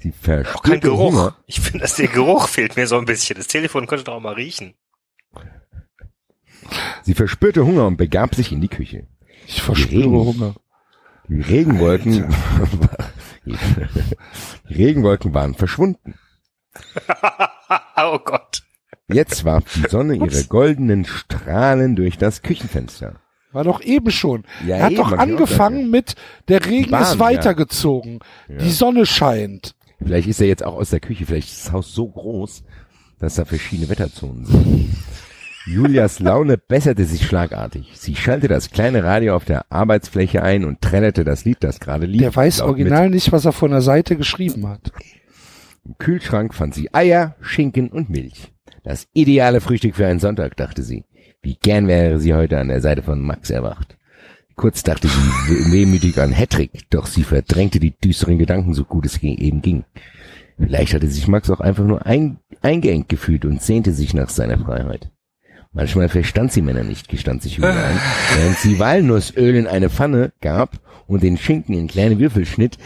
Sie 0.03 0.13
Auch 0.13 0.23
kein 0.23 0.45
verspürte 0.45 0.81
Geruch. 0.81 1.13
Hunger. 1.13 1.37
Ich 1.47 1.61
finde, 1.61 1.81
dass 1.81 1.97
der 1.97 2.09
Geruch 2.09 2.49
fehlt 2.49 2.77
mir 2.77 2.87
so 2.87 2.97
ein 2.97 3.05
bisschen. 3.05 3.37
Das 3.37 3.49
Telefon 3.49 3.87
könnte 3.87 4.05
doch 4.05 4.15
auch 4.15 4.21
mal 4.21 4.35
riechen. 4.35 4.75
Sie 7.03 7.15
verspürte 7.15 7.67
Hunger 7.67 7.87
und 7.87 7.97
begab 7.97 8.35
sich 8.35 8.53
in 8.53 8.61
die 8.61 8.69
Küche. 8.69 9.07
Ich 9.47 9.63
verspüre 9.63 10.05
Regen. 10.05 10.13
Hunger. 10.13 10.55
Die 11.29 11.41
Regenwolken, 11.41 12.35
die 13.45 14.75
Regenwolken 14.75 15.33
waren 15.33 15.55
verschwunden. 15.55 16.15
oh 17.97 18.19
Gott. 18.19 18.63
Jetzt 19.07 19.45
warf 19.45 19.65
die 19.75 19.89
Sonne 19.89 20.15
ihre 20.15 20.45
goldenen 20.45 21.05
Strahlen 21.05 21.95
durch 21.95 22.19
das 22.19 22.43
Küchenfenster. 22.43 23.21
War 23.53 23.65
doch 23.65 23.81
eben 23.81 24.11
schon. 24.11 24.45
Ja, 24.67 24.77
er 24.77 24.83
hat 24.85 24.93
eben, 24.93 25.03
doch 25.03 25.13
angefangen 25.13 25.91
mit, 25.91 26.15
der 26.49 26.65
Regen 26.65 26.91
Bahn, 26.91 27.03
ist 27.03 27.15
ja. 27.15 27.19
weitergezogen. 27.19 28.21
Die 28.49 28.71
Sonne 28.71 29.07
scheint. 29.07 29.75
Vielleicht 30.03 30.29
ist 30.29 30.41
er 30.41 30.47
jetzt 30.47 30.65
auch 30.65 30.75
aus 30.75 30.91
der 30.91 31.01
Küche, 31.01 31.27
vielleicht 31.27 31.49
ist 31.49 31.67
das 31.67 31.73
Haus 31.73 31.95
so 31.95 32.09
groß, 32.09 32.65
dass 33.19 33.35
da 33.35 33.45
verschiedene 33.45 33.89
Wetterzonen 33.89 34.47
sind. 34.47 34.89
Julias 35.67 36.21
Laune 36.21 36.57
besserte 36.57 37.05
sich 37.05 37.27
schlagartig. 37.27 37.93
Sie 37.95 38.17
schaltete 38.17 38.49
das 38.49 38.71
kleine 38.71 39.05
Radio 39.05 39.37
auf 39.37 39.45
der 39.45 39.71
Arbeitsfläche 39.71 40.43
ein 40.43 40.65
und 40.65 40.81
trällerte 40.81 41.23
das 41.23 41.45
Lied, 41.45 41.59
das 41.61 41.81
gerade 41.81 42.07
lief. 42.07 42.23
Der 42.23 42.35
weiß 42.35 42.63
original 42.63 43.11
nicht, 43.11 43.31
was 43.31 43.45
er 43.45 43.53
von 43.53 43.71
der 43.71 43.83
Seite 43.83 44.17
geschrieben 44.17 44.67
hat. 44.67 44.85
Mit. 44.85 45.21
Im 45.85 45.99
Kühlschrank 45.99 46.55
fand 46.55 46.75
sie 46.75 46.93
Eier, 46.95 47.37
Schinken 47.41 47.89
und 47.89 48.09
Milch. 48.09 48.53
Das 48.83 49.07
ideale 49.13 49.61
Frühstück 49.61 49.97
für 49.97 50.07
einen 50.07 50.19
Sonntag, 50.19 50.57
dachte 50.57 50.83
sie. 50.83 51.05
Wie 51.43 51.57
gern 51.57 51.89
wäre 51.89 52.19
sie 52.19 52.35
heute 52.35 52.59
an 52.59 52.69
der 52.69 52.81
Seite 52.81 53.03
von 53.03 53.21
Max 53.21 53.51
erwacht. 53.51 53.97
Kurz 54.61 54.83
dachte 54.83 55.09
sie 55.09 55.15
we- 55.49 55.73
wehmütig 55.73 56.21
an 56.21 56.33
Hattrick, 56.33 56.91
doch 56.91 57.07
sie 57.07 57.23
verdrängte 57.23 57.81
die 57.81 57.93
düsteren 57.93 58.37
Gedanken 58.37 58.75
so 58.75 58.85
gut 58.85 59.07
es 59.07 59.17
eben 59.23 59.63
ging. 59.63 59.85
Vielleicht 60.59 60.93
hatte 60.93 61.09
sich 61.09 61.27
Max 61.29 61.49
auch 61.49 61.61
einfach 61.61 61.85
nur 61.85 62.05
ein, 62.05 62.37
eingeengt 62.61 63.09
gefühlt 63.09 63.47
und 63.47 63.63
sehnte 63.63 63.95
sich 63.95 64.13
nach 64.13 64.29
seiner 64.29 64.59
Freiheit. 64.59 65.11
Manchmal 65.73 66.11
verstand 66.11 66.53
sie 66.53 66.61
Männer 66.61 66.85
nicht, 66.85 67.09
gestand 67.09 67.41
sich 67.43 67.57
Julia 67.57 67.73
ein, 67.73 67.99
während 68.37 68.59
sie 68.59 68.79
Walnussöl 68.79 69.55
in 69.55 69.67
eine 69.67 69.89
Pfanne 69.89 70.31
gab 70.43 70.79
und 71.07 71.23
den 71.23 71.39
Schinken 71.39 71.75
in 71.75 71.89
kleine 71.89 72.19
Würfel 72.19 72.45
schnitt, 72.45 72.77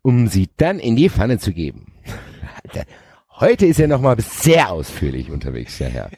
um 0.00 0.26
sie 0.26 0.48
dann 0.56 0.78
in 0.78 0.96
die 0.96 1.10
Pfanne 1.10 1.38
zu 1.38 1.52
geben. 1.52 1.92
Heute 3.28 3.66
ist 3.66 3.78
er 3.78 3.88
noch 3.88 4.00
mal 4.00 4.16
sehr 4.20 4.70
ausführlich 4.70 5.30
unterwegs, 5.30 5.76
der 5.76 5.90
Herr. 5.90 6.10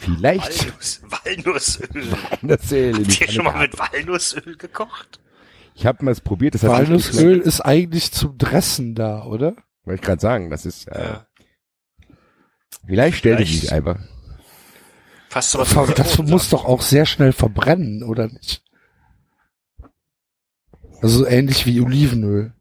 Vielleicht 0.00 0.66
Walnuss, 0.66 1.02
Walnussöl. 1.04 1.88
das 2.42 2.72
Öl 2.72 2.96
in 2.96 3.04
die 3.04 3.10
Habt 3.12 3.20
ihr 3.20 3.32
schon 3.32 3.44
mal 3.44 3.58
mit 3.58 3.78
Walnussöl 3.78 4.56
gekocht? 4.56 5.20
Ich 5.74 5.86
habe 5.86 6.04
mal 6.04 6.10
es 6.10 6.20
probiert, 6.20 6.54
das 6.54 6.62
Walnussöl 6.64 7.38
ist 7.38 7.60
eigentlich 7.60 8.12
zum 8.12 8.36
Dressen 8.38 8.94
da, 8.94 9.24
oder? 9.24 9.54
Wollte 9.84 10.00
ich 10.00 10.06
gerade 10.06 10.20
sagen, 10.20 10.50
das 10.50 10.66
ist 10.66 10.88
äh, 10.88 11.00
Ja. 11.04 11.26
vielleicht 12.86 13.18
stellte 13.18 13.44
sie 13.44 13.48
Vielleicht- 13.48 13.60
sich 13.62 13.72
einfach. 13.72 13.98
Aber 15.32 15.66
Ver- 15.66 15.86
zum 15.86 15.94
Das 15.94 16.18
muss 16.30 16.50
doch 16.50 16.64
auch 16.64 16.82
sehr 16.82 17.06
schnell 17.06 17.32
verbrennen, 17.32 18.02
oder 18.02 18.26
nicht? 18.26 18.64
Also 21.02 21.24
ähnlich 21.26 21.66
wie 21.66 21.80
Olivenöl. 21.80 22.52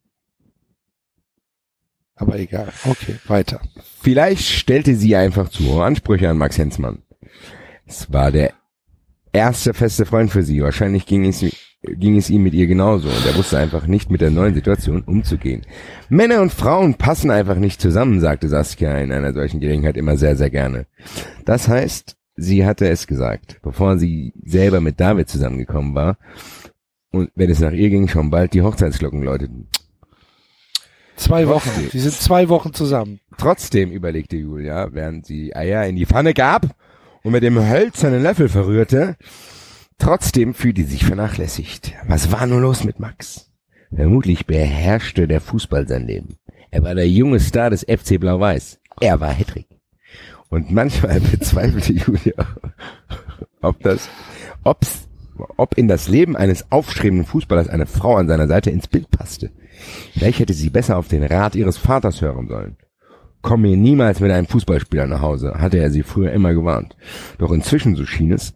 Aber 2.15 2.37
egal. 2.37 2.71
Okay, 2.85 3.17
weiter. 3.27 3.61
Vielleicht 4.01 4.45
stellte 4.45 4.95
sie 4.95 5.15
einfach 5.15 5.49
zu 5.49 5.65
hohe 5.65 5.83
Ansprüche 5.85 6.29
an 6.29 6.37
Max 6.37 6.57
Hensmann. 6.57 7.01
Es 7.85 8.11
war 8.11 8.31
der 8.31 8.53
erste 9.33 9.73
feste 9.73 10.05
Freund 10.05 10.31
für 10.31 10.43
sie. 10.43 10.61
Wahrscheinlich 10.61 11.05
ging 11.05 11.25
es, 11.25 11.43
ging 11.81 12.17
es 12.17 12.29
ihm 12.29 12.43
mit 12.43 12.53
ihr 12.53 12.67
genauso 12.67 13.09
und 13.09 13.25
er 13.25 13.35
wusste 13.35 13.57
einfach 13.57 13.87
nicht 13.87 14.09
mit 14.09 14.21
der 14.21 14.31
neuen 14.31 14.53
Situation 14.53 15.03
umzugehen. 15.03 15.63
Männer 16.09 16.41
und 16.41 16.53
Frauen 16.53 16.95
passen 16.95 17.31
einfach 17.31 17.55
nicht 17.55 17.81
zusammen, 17.81 18.19
sagte 18.19 18.47
Saskia 18.47 18.97
in 18.99 19.11
einer 19.11 19.33
solchen 19.33 19.59
Gelegenheit 19.59 19.97
immer 19.97 20.17
sehr, 20.17 20.35
sehr 20.35 20.49
gerne. 20.49 20.85
Das 21.45 21.67
heißt, 21.67 22.15
sie 22.35 22.65
hatte 22.65 22.87
es 22.87 23.07
gesagt, 23.07 23.59
bevor 23.61 23.97
sie 23.97 24.33
selber 24.43 24.81
mit 24.81 24.99
David 24.99 25.29
zusammengekommen 25.29 25.95
war 25.95 26.17
und 27.11 27.31
wenn 27.35 27.49
es 27.49 27.59
nach 27.59 27.71
ihr 27.71 27.89
ging, 27.89 28.07
schon 28.07 28.29
bald 28.29 28.53
die 28.53 28.61
Hochzeitsglocken 28.61 29.23
läuteten. 29.23 29.67
Zwei 31.15 31.47
Wochen. 31.47 31.69
Trotzdem. 31.69 31.89
Die 31.91 31.99
sind 31.99 32.13
zwei 32.13 32.47
Wochen 32.47 32.73
zusammen. 32.73 33.19
Trotzdem 33.37 33.91
überlegte 33.91 34.37
Julia, 34.37 34.93
während 34.93 35.25
sie 35.25 35.53
Eier 35.53 35.85
in 35.85 35.97
die 35.97 36.05
Pfanne 36.05 36.33
gab 36.33 36.75
und 37.23 37.31
mit 37.31 37.43
dem 37.43 37.59
hölzernen 37.59 38.23
Löffel 38.23 38.49
verrührte, 38.49 39.17
trotzdem 39.97 40.53
fühlte 40.53 40.83
sich 40.83 41.05
vernachlässigt. 41.05 41.93
Was 42.07 42.31
war 42.31 42.47
nur 42.47 42.61
los 42.61 42.83
mit 42.83 42.99
Max? 42.99 43.51
Vermutlich 43.93 44.45
beherrschte 44.45 45.27
der 45.27 45.41
Fußball 45.41 45.87
sein 45.87 46.05
Leben. 46.05 46.37
Er 46.71 46.83
war 46.83 46.95
der 46.95 47.09
junge 47.09 47.39
Star 47.39 47.69
des 47.69 47.81
FC 47.83 48.19
Blau-Weiß. 48.19 48.79
Er 49.01 49.19
war 49.19 49.31
Hedrick. 49.31 49.67
Und 50.49 50.71
manchmal 50.71 51.19
bezweifelte 51.31 51.93
Julia, 51.93 52.47
ob 53.61 53.79
das, 53.81 54.09
ob's, 54.63 55.07
ob 55.57 55.77
in 55.77 55.87
das 55.87 56.07
Leben 56.07 56.35
eines 56.35 56.71
aufstrebenden 56.71 57.25
Fußballers 57.25 57.69
eine 57.69 57.85
Frau 57.85 58.15
an 58.15 58.27
seiner 58.27 58.47
Seite 58.47 58.69
ins 58.69 58.87
Bild 58.87 59.09
passte. 59.11 59.51
Vielleicht 60.13 60.39
hätte 60.39 60.53
sie 60.53 60.69
besser 60.69 60.97
auf 60.97 61.07
den 61.07 61.23
Rat 61.23 61.55
ihres 61.55 61.77
Vaters 61.77 62.21
hören 62.21 62.47
sollen. 62.47 62.77
Komm 63.41 63.61
mir 63.61 63.77
niemals 63.77 64.19
mit 64.19 64.31
einem 64.31 64.47
Fußballspieler 64.47 65.07
nach 65.07 65.21
Hause, 65.21 65.55
hatte 65.55 65.77
er 65.77 65.91
sie 65.91 66.03
früher 66.03 66.31
immer 66.31 66.53
gewarnt. 66.53 66.95
Doch 67.37 67.51
inzwischen, 67.51 67.95
so 67.95 68.05
schien 68.05 68.31
es, 68.31 68.53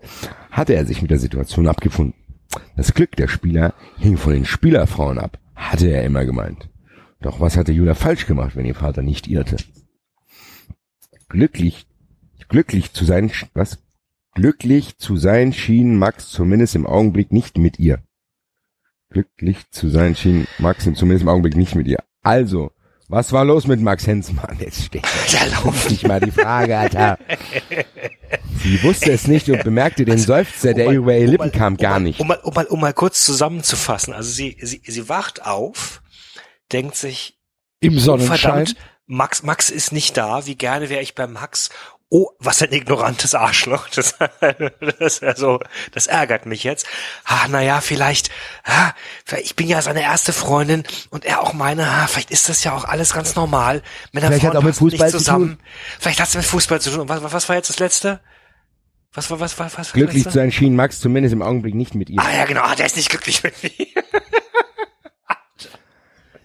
hatte 0.52 0.74
er 0.74 0.86
sich 0.86 1.02
mit 1.02 1.12
der 1.12 1.20
Situation 1.20 1.68
abgefunden. 1.68 2.16
Das 2.76 2.94
Glück 2.94 3.16
der 3.16 3.28
Spieler 3.28 3.74
hing 3.98 4.18
von 4.18 4.34
den 4.34 4.46
Spielerfrauen 4.46 5.18
ab, 5.20 5.40
hatte 5.56 5.88
er 5.88 6.04
immer 6.04 6.26
gemeint. 6.26 6.70
Doch 7.22 7.40
was 7.40 7.56
hatte 7.56 7.72
Julia 7.72 7.96
falsch 7.96 8.28
gemacht, 8.28 8.56
wenn 8.56 8.66
ihr 8.66 8.76
Vater 8.76 9.02
nicht 9.02 9.28
irrte? 9.28 9.56
Glücklich, 11.30 11.88
glücklich 12.50 12.92
zu 12.92 13.06
sein, 13.06 13.32
was? 13.54 13.80
Glücklich 14.36 14.98
zu 14.98 15.16
sein 15.16 15.54
schien 15.54 15.98
Max 15.98 16.30
zumindest 16.30 16.76
im 16.76 16.86
Augenblick 16.86 17.32
nicht 17.32 17.58
mit 17.58 17.80
ihr. 17.80 18.04
Glücklich 19.10 19.70
zu 19.72 19.90
sein 19.90 20.16
schien 20.16 20.48
Max 20.58 20.84
zumindest 20.84 21.22
im 21.22 21.30
Augenblick 21.30 21.56
nicht 21.56 21.76
mit 21.76 21.88
ihr. 21.88 22.04
Also, 22.24 22.72
was 23.14 23.32
war 23.32 23.46
los 23.46 23.68
mit 23.68 23.80
Max 23.80 24.06
Hensmann? 24.08 24.58
Jetzt 24.60 24.84
steht 24.86 25.04
Der 25.32 25.48
Lauf. 25.52 25.90
nicht 25.90 26.08
mal 26.08 26.20
die 26.20 26.32
Frage, 26.32 26.78
Alter. 26.78 27.18
Sie 28.64 28.82
wusste 28.84 29.12
es 29.12 29.28
nicht 29.28 29.50
und 29.50 29.64
bemerkte 29.64 30.06
den 30.06 30.18
Seufzer, 30.18 30.74
der 30.74 30.88
Um 30.88 30.94
mal- 30.94 30.98
über 30.98 31.14
ihre 31.16 31.26
um 31.26 31.32
Lippen 31.32 31.48
mal- 31.48 31.52
kam, 31.52 31.74
um 31.74 31.78
gar 31.78 31.92
mal, 31.94 32.00
nicht. 32.02 32.20
Um 32.20 32.28
mal, 32.28 32.40
um 32.44 32.54
mal, 32.54 32.66
um 32.66 32.80
mal 32.80 32.94
kurz 32.94 33.26
zusammenzufassen. 33.26 34.14
Also 34.14 34.30
sie, 34.32 34.58
sie, 34.62 34.82
sie 34.86 35.10
wacht 35.10 35.46
auf, 35.46 36.02
denkt 36.72 36.96
sich, 36.96 37.38
Im 37.82 37.98
oh, 37.98 38.00
Sonnenschein. 38.00 38.38
verdammt, 38.38 38.76
Max, 39.06 39.44
Max 39.44 39.70
ist 39.70 39.92
nicht 39.92 40.16
da. 40.18 40.46
Wie 40.46 40.56
gerne 40.56 40.90
wäre 40.90 41.02
ich 41.02 41.14
beim 41.14 41.34
Max. 41.34 41.70
Oh, 42.16 42.30
was 42.38 42.62
ein 42.62 42.72
ignorantes 42.72 43.34
Arschloch. 43.34 43.90
Das, 43.90 44.14
das, 45.00 45.00
ist 45.00 45.24
ja 45.24 45.36
so, 45.36 45.60
das 45.94 46.06
ärgert 46.06 46.46
mich 46.46 46.64
jetzt. 46.64 46.86
Ah, 47.26 47.48
naja, 47.48 47.82
vielleicht, 47.82 48.30
ah, 48.66 48.92
vielleicht- 49.26 49.48
ich 49.48 49.56
bin 49.56 49.68
ja 49.68 49.82
seine 49.82 50.04
erste 50.04 50.32
Freundin 50.32 50.84
und 51.10 51.26
er 51.26 51.42
auch 51.42 51.54
meine. 51.54 51.88
Ah, 51.90 52.06
vielleicht 52.06 52.30
ist 52.30 52.50
das 52.50 52.64
ja 52.64 52.74
auch 52.74 52.84
alles 52.84 53.14
ganz 53.14 53.36
normal. 53.36 53.82
Männer, 54.12 54.28
Vielleicht 54.28 54.42
Frauen 54.42 54.52
hat 54.52 54.58
auch 54.58 54.64
mit 54.64 54.76
Fußball 54.76 55.10
zu 55.10 55.18
zusammen. 55.18 55.58
Vielleicht 56.00 56.20
hat 56.20 56.28
es 56.28 56.36
mit 56.36 56.46
Fußball 56.46 56.80
zu 56.80 56.92
tun. 56.92 57.00
Und 57.00 57.10
was, 57.10 57.34
was 57.34 57.50
war 57.50 57.56
jetzt 57.56 57.70
das 57.70 57.80
letzte? 57.80 58.20
Was 59.12 59.32
war, 59.32 59.40
was 59.40 59.58
war, 59.58 59.66
was 59.66 59.74
war 59.74 59.84
das 59.84 59.94
Glücklich 59.94 60.22
zu 60.22 60.30
sein 60.30 60.52
schien 60.52 60.76
Max 60.76 61.00
zumindest 61.00 61.34
im 61.34 61.42
Augenblick 61.42 61.74
nicht 61.74 61.96
mit 61.96 62.12
ihr. 62.12 62.20
Ah 62.20 62.32
ja, 62.32 62.46
genau, 62.46 62.62
ah, 62.62 62.76
der 62.76 62.86
ist 62.86 62.96
nicht 62.96 63.10
glücklich 63.10 63.42
mit 63.42 63.56
mir. 63.64 63.88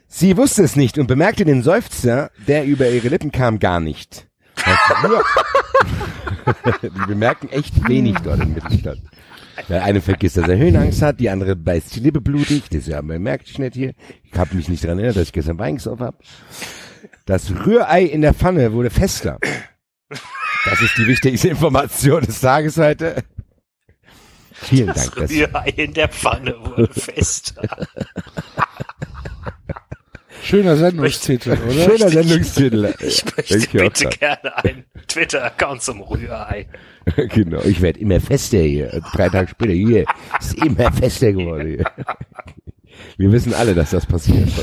Sie 0.06 0.34
wusste 0.38 0.62
es 0.62 0.76
nicht 0.76 0.96
und 0.96 1.08
bemerkte 1.08 1.44
den 1.44 1.62
Seufzer, 1.62 2.30
der 2.38 2.64
über 2.64 2.88
ihre 2.88 3.08
Lippen 3.08 3.32
kam, 3.32 3.58
gar 3.58 3.80
nicht. 3.80 4.27
Früher- 4.94 5.24
die 6.82 7.06
bemerken 7.06 7.48
echt 7.50 7.86
wenig 7.88 8.16
dort 8.24 8.40
in 8.40 8.54
Mittelstadt. 8.54 8.98
Der 9.68 9.82
eine 9.84 10.00
vergisst, 10.00 10.36
dass 10.36 10.48
er 10.48 10.56
Höhenangst 10.56 11.02
hat, 11.02 11.20
die 11.20 11.28
andere 11.30 11.56
beißt 11.56 11.94
die 11.96 12.00
Lippe 12.00 12.20
blutig. 12.20 12.64
Das 12.70 12.86
ja, 12.86 13.02
man 13.02 13.20
merkt 13.22 13.48
ich 13.50 13.58
nicht 13.58 13.74
hier. 13.74 13.92
Ich 14.24 14.38
habe 14.38 14.54
mich 14.54 14.68
nicht 14.68 14.84
daran 14.84 14.98
erinnert, 14.98 15.16
dass 15.16 15.24
ich 15.24 15.32
gestern 15.32 15.58
Wein 15.58 15.76
gesoffen 15.76 16.06
habe. 16.06 16.16
Das 17.26 17.50
Rührei 17.50 18.02
in 18.04 18.22
der 18.22 18.34
Pfanne 18.34 18.72
wurde 18.72 18.90
fester. 18.90 19.38
Das 20.64 20.80
ist 20.80 20.96
die 20.96 21.06
wichtigste 21.06 21.48
Information 21.48 22.22
des 22.24 22.40
Tages 22.40 22.76
heute. 22.78 23.22
Vielen 24.52 24.86
Dank. 24.88 24.96
Das 24.96 25.14
Das, 25.14 25.30
Rührei 25.30 25.68
in 25.76 25.92
der 25.92 26.08
Pfanne 26.08 26.54
wurde 26.64 26.88
fest. 26.92 27.54
Schöner 30.42 30.76
Sendungstitel, 30.76 31.52
oder? 31.52 31.72
schöner 31.72 32.08
Sendungstitel. 32.08 32.94
Ich 33.00 33.24
möchte 33.36 33.56
ich 33.56 33.70
bitte 33.70 34.08
gerne 34.08 34.56
einen 34.64 34.84
Twitter-Account 35.06 35.82
zum 35.82 36.00
Rührei. 36.02 36.66
genau, 37.16 37.60
ich 37.62 37.80
werde 37.80 38.00
immer 38.00 38.20
fester 38.20 38.58
hier. 38.58 39.00
Drei 39.12 39.28
Tage 39.28 39.48
später, 39.48 39.72
hier, 39.72 40.04
ist 40.38 40.54
immer 40.64 40.92
fester 40.92 41.32
geworden 41.32 41.68
hier. 41.68 41.84
Wir 43.16 43.30
wissen 43.30 43.54
alle, 43.54 43.74
dass 43.74 43.90
das 43.90 44.06
passiert. 44.06 44.48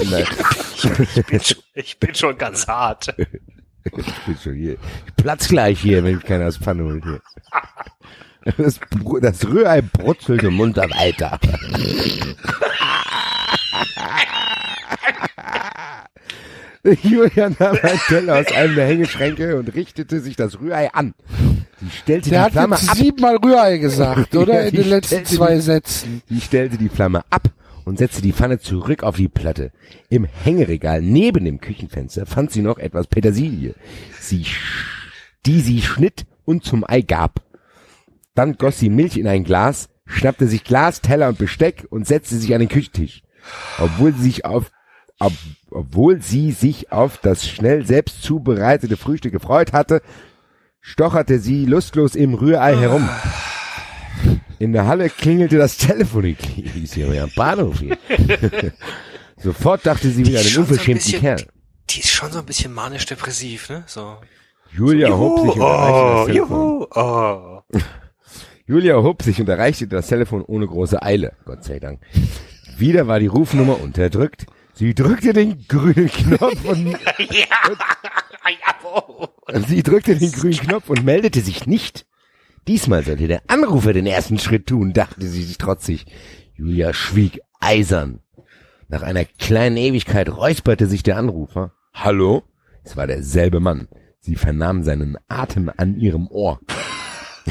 Ich 1.15 1.25
bin 1.25 1.39
schon, 1.39 1.57
ich 1.73 1.99
bin 1.99 2.13
schon 2.13 2.37
ganz 2.37 2.67
hart. 2.67 3.15
Ich 3.17 3.91
bin 3.91 4.37
schon 4.43 4.53
hier. 4.53 4.73
Ich 5.07 5.15
platz 5.15 5.47
gleich 5.47 5.79
hier, 5.79 6.03
wenn 6.03 6.17
ich 6.17 6.23
keiner 6.23 6.47
aus 6.47 6.57
Pfanne 6.57 6.83
holt 6.83 7.03
hier. 7.03 7.21
Das, 8.57 8.79
das 9.21 9.47
Rührei 9.47 9.81
brutzelt 9.81 10.43
im 10.43 10.55
Mund 10.55 10.77
ab, 10.77 10.91
Alter. 10.93 11.39
Julian 17.01 17.55
nahm 17.57 17.77
einen 17.81 17.99
Teller 18.07 18.39
aus 18.39 18.51
einem 18.53 18.75
der 18.75 18.85
Hängeschränke 18.87 19.57
und 19.57 19.73
richtete 19.73 20.19
sich 20.19 20.35
das 20.35 20.59
Rührei 20.59 20.93
an. 20.93 21.15
Sie 21.81 21.89
stellte 21.89 22.29
Der 22.29 22.39
die 22.39 22.45
hat 22.45 22.51
Flamme 22.51 22.75
ab. 22.75 22.81
siebenmal 22.95 23.35
Rührei 23.37 23.77
gesagt, 23.79 24.35
oder? 24.35 24.67
In 24.67 24.75
den 24.75 24.89
letzten 24.89 25.25
zwei 25.25 25.55
die- 25.55 25.61
Sätzen. 25.61 26.21
Sie 26.29 26.41
stellte 26.41 26.77
die 26.77 26.89
Flamme 26.89 27.23
ab 27.31 27.49
und 27.85 27.97
setzte 27.97 28.21
die 28.21 28.33
Pfanne 28.33 28.59
zurück 28.59 29.01
auf 29.03 29.15
die 29.15 29.27
Platte. 29.29 29.71
Im 30.09 30.25
Hängeregal 30.25 31.01
neben 31.01 31.43
dem 31.45 31.59
Küchenfenster 31.59 32.25
fand 32.27 32.51
sie 32.51 32.61
noch 32.61 32.77
etwas 32.77 33.07
Petersilie, 33.07 33.73
sie, 34.19 34.43
sch- 34.43 34.57
die 35.47 35.61
sie 35.61 35.81
schnitt 35.81 36.25
und 36.45 36.63
zum 36.63 36.83
Ei 36.87 37.01
gab. 37.01 37.41
Dann 38.35 38.57
goss 38.57 38.77
sie 38.79 38.89
Milch 38.91 39.17
in 39.17 39.27
ein 39.27 39.43
Glas, 39.43 39.89
schnappte 40.05 40.47
sich 40.47 40.63
Glas, 40.63 41.01
Teller 41.01 41.29
und 41.29 41.39
Besteck 41.39 41.85
und 41.89 42.05
setzte 42.05 42.35
sich 42.35 42.53
an 42.53 42.59
den 42.59 42.69
Küchentisch. 42.69 43.23
Obwohl 43.79 44.13
sie 44.13 44.23
sich 44.23 44.45
auf 44.45 44.71
ob, 45.19 45.33
obwohl 45.71 46.21
sie 46.21 46.51
sich 46.51 46.91
auf 46.91 47.17
das 47.17 47.47
schnell 47.47 47.85
selbst 47.85 48.21
zubereitete 48.23 48.97
Frühstück 48.97 49.31
gefreut 49.31 49.73
hatte, 49.73 50.01
stocherte 50.81 51.39
sie 51.39 51.65
lustlos 51.65 52.15
im 52.15 52.33
Rührei 52.33 52.75
herum. 52.75 53.07
In 54.59 54.73
der 54.73 54.87
Halle 54.87 55.09
klingelte 55.09 55.57
das 55.57 55.77
Telefon. 55.77 56.25
Ich 56.25 56.75
ist 56.83 56.93
hier 56.93 57.23
am 57.23 57.31
Bahnhof 57.35 57.79
hier. 57.79 57.97
Sofort 59.37 59.85
dachte 59.85 60.09
sie 60.09 60.25
wieder 60.25 60.39
an 60.39 60.45
den 60.45 60.53
so 60.53 60.61
unverschämten 60.61 61.03
bisschen- 61.03 61.21
Kerl. 61.21 61.45
Die 61.89 61.99
ist 61.99 62.09
schon 62.09 62.31
so 62.31 62.39
ein 62.39 62.45
bisschen 62.45 62.73
manisch-depressiv, 62.73 63.69
ne? 63.69 63.83
So. 63.85 64.17
Julia 64.71 65.09
hob 65.15 65.39
sich 65.41 65.55
und 65.55 65.61
erreichte 65.61 66.01
das 66.01 66.21
oh, 66.21 66.25
Telefon. 66.25 66.57
juhu, 66.57 66.87
oh. 66.95 67.61
Julia 68.65 68.95
hob 68.95 69.21
sich 69.21 69.39
und 69.39 69.49
erreichte 69.49 69.87
das 69.87 70.07
Telefon 70.07 70.41
ohne 70.43 70.65
große 70.65 71.01
Eile. 71.01 71.33
Gott 71.45 71.63
sei 71.63 71.79
Dank. 71.79 71.99
Wieder 72.77 73.07
war 73.07 73.19
die 73.19 73.27
Rufnummer 73.27 73.79
unterdrückt. 73.79 74.47
Sie 74.77 74.93
drückte 74.93 75.31
den 75.31 75.65
grünen 75.67 76.09
Knopf 76.09 76.65
und 76.65 76.85
Ja, 77.17 77.47
jawohl. 78.83 79.29
sie 79.67 79.81
drückte 79.83 80.17
den 80.17 80.31
grünen 80.33 80.57
Knopf 80.57 80.89
und 80.89 81.05
meldete 81.05 81.39
sich 81.39 81.65
nicht. 81.65 82.05
Diesmal 82.67 83.03
sollte 83.05 83.27
der 83.27 83.41
Anrufer 83.47 83.93
den 83.93 84.05
ersten 84.05 84.37
Schritt 84.37 84.67
tun, 84.67 84.91
dachte 84.91 85.27
sie 85.27 85.43
sich 85.43 85.57
trotzig. 85.57 86.05
Julia 86.55 86.93
schwieg 86.93 87.39
eisern. 87.61 88.19
Nach 88.89 89.01
einer 89.01 89.23
kleinen 89.23 89.77
Ewigkeit 89.77 90.29
räusperte 90.29 90.87
sich 90.87 91.03
der 91.03 91.17
Anrufer. 91.17 91.71
Hallo? 91.93 92.43
Es 92.83 92.97
war 92.97 93.07
derselbe 93.07 93.61
Mann. 93.61 93.87
Sie 94.19 94.35
vernahm 94.35 94.83
seinen 94.83 95.17
Atem 95.29 95.71
an 95.77 95.97
ihrem 95.97 96.27
Ohr. 96.27 96.59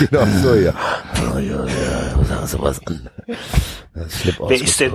genau 0.00 0.26
so, 0.42 0.54
ja. 0.54 0.74
Oh, 1.32 1.38
ja, 1.38 1.64
ja, 1.66 2.24
sag 2.24 2.48
sowas 2.48 2.80
an. 2.86 3.08
Wer 3.96 4.60
ist 4.60 4.80
denn, 4.80 4.92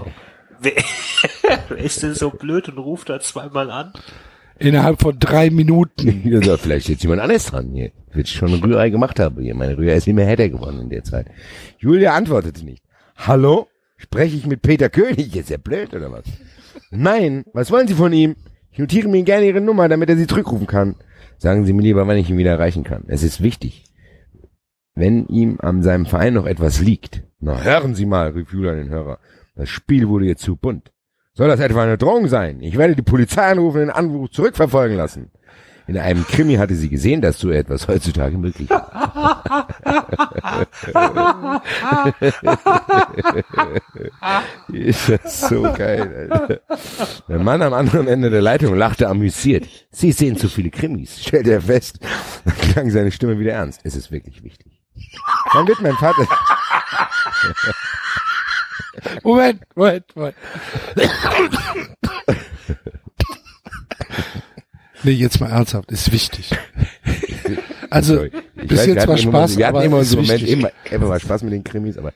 wer, 0.60 0.74
wer 1.70 1.78
ist 1.78 2.04
denn 2.04 2.14
so 2.14 2.30
blöd 2.30 2.70
und 2.70 2.78
ruft 2.78 3.10
da 3.10 3.20
zweimal 3.20 3.72
an? 3.72 3.94
Innerhalb 4.60 5.02
von 5.02 5.18
drei 5.18 5.50
Minuten. 5.50 6.22
Ja, 6.24 6.56
vielleicht 6.56 6.86
ist 6.86 6.90
jetzt 6.90 7.04
jemand 7.04 7.22
anderes 7.22 7.46
dran 7.46 7.72
hier. 7.74 7.92
Wird 8.14 8.28
schon 8.28 8.54
ein 8.54 8.60
Rührei 8.60 8.92
gemacht 8.92 9.20
habe 9.20 9.42
hier. 9.42 9.56
Meine 9.56 9.76
Rührei 9.76 9.96
ist 9.96 10.06
nicht 10.06 10.16
mehr 10.16 10.28
hätter 10.28 10.50
geworden 10.50 10.82
in 10.82 10.90
der 10.90 11.04
Zeit. 11.04 11.28
Julia 11.80 12.14
antwortete 12.14 12.64
nicht. 12.64 12.84
Hallo? 13.16 13.68
Spreche 13.98 14.36
ich 14.36 14.46
mit 14.46 14.62
Peter 14.62 14.90
König? 14.90 15.36
Ist 15.36 15.50
er 15.50 15.58
blöd 15.58 15.94
oder 15.96 16.12
was? 16.12 16.26
Nein, 16.92 17.44
was 17.54 17.72
wollen 17.72 17.88
Sie 17.88 17.96
von 17.96 18.14
ihm? 18.14 18.36
Ich 18.72 18.80
notiere 18.80 19.08
mir 19.08 19.24
gerne 19.24 19.48
Ihre 19.48 19.62
Nummer, 19.62 19.90
damit 19.90 20.10
er 20.10 20.18
Sie 20.18 20.28
zurückrufen 20.28 20.68
kann. 20.68 20.96
Sagen 21.38 21.66
Sie 21.66 21.74
mir 21.74 21.82
lieber, 21.82 22.06
wann 22.06 22.18
ich 22.18 22.30
ihn 22.30 22.38
wieder 22.38 22.52
erreichen 22.52 22.84
kann. 22.84 23.06
Es 23.08 23.24
ist 23.24 23.42
wichtig. 23.42 23.86
Wenn 24.94 25.26
ihm 25.28 25.58
an 25.60 25.82
seinem 25.82 26.06
Verein 26.06 26.36
noch 26.36 26.46
etwas 26.46 26.82
liegt. 26.82 27.24
Na, 27.44 27.60
hören 27.60 27.96
Sie 27.96 28.06
mal, 28.06 28.30
rief 28.30 28.54
Julia 28.54 28.76
den 28.76 28.90
Hörer. 28.90 29.18
Das 29.56 29.68
Spiel 29.68 30.08
wurde 30.08 30.26
jetzt 30.26 30.44
zu 30.44 30.56
bunt. 30.56 30.92
Soll 31.34 31.48
das 31.48 31.60
etwa 31.60 31.82
eine 31.82 31.98
Drohung 31.98 32.28
sein? 32.28 32.62
Ich 32.62 32.78
werde 32.78 32.96
die 32.96 33.02
Polizei 33.02 33.52
anrufen 33.52 33.82
und 33.82 33.88
den 33.88 33.96
Anruf 33.96 34.30
zurückverfolgen 34.30 34.96
lassen. 34.96 35.32
In 35.88 35.98
einem 35.98 36.24
Krimi 36.28 36.58
hatte 36.58 36.76
sie 36.76 36.90
gesehen, 36.90 37.22
dass 37.22 37.40
so 37.40 37.50
etwas 37.50 37.88
heutzutage 37.88 38.38
möglich 38.38 38.70
ist. 38.70 38.82
ist 44.72 45.10
das 45.10 45.42
so 45.50 45.64
geil, 45.64 46.30
Alter. 46.30 46.60
Der 47.28 47.40
Mann 47.40 47.64
am 47.64 47.74
anderen 47.74 48.08
Ende 48.08 48.30
der 48.30 48.44
Leitung 48.44 48.76
lachte 48.76 49.10
amüsiert. 49.10 49.68
Sie 49.90 50.12
sehen 50.12 50.38
zu 50.38 50.48
viele 50.48 50.70
Krimis, 50.70 51.24
stellte 51.24 51.52
er 51.52 51.62
fest. 51.62 52.00
Dann 52.46 52.56
klang 52.56 52.92
seine 52.92 53.12
Stimme 53.12 53.40
wieder 53.40 53.54
ernst. 53.54 53.82
Es 53.84 53.96
ist 53.96 54.12
wirklich 54.12 54.44
wichtig. 54.44 54.84
Dann 55.54 55.68
wird 55.68 55.82
mein 55.82 55.96
Vater... 55.96 56.28
Moment, 59.24 59.62
Moment, 59.76 60.06
Moment. 60.16 60.36
nee, 65.04 65.12
jetzt 65.12 65.40
mal 65.40 65.50
ernsthaft, 65.50 65.92
ist 65.92 66.12
wichtig. 66.12 66.52
Also. 67.90 68.24
Ich 68.26 68.68
bis 68.68 68.80
weiß, 68.80 68.88
jetzt 68.88 69.08
war 69.08 69.18
immer- 69.18 69.18
Spaß, 69.18 69.58
Wir 69.58 69.68
hatten 69.68 69.82
immer 69.82 70.04
so 70.04 70.18
Moment, 70.18 70.42
wichtig. 70.42 70.50
immer, 70.52 70.72
immer 70.90 71.08
mal 71.08 71.20
Spaß 71.20 71.44
mit 71.44 71.54
den 71.54 71.64
Krimis, 71.64 71.98
aber. 71.98 72.14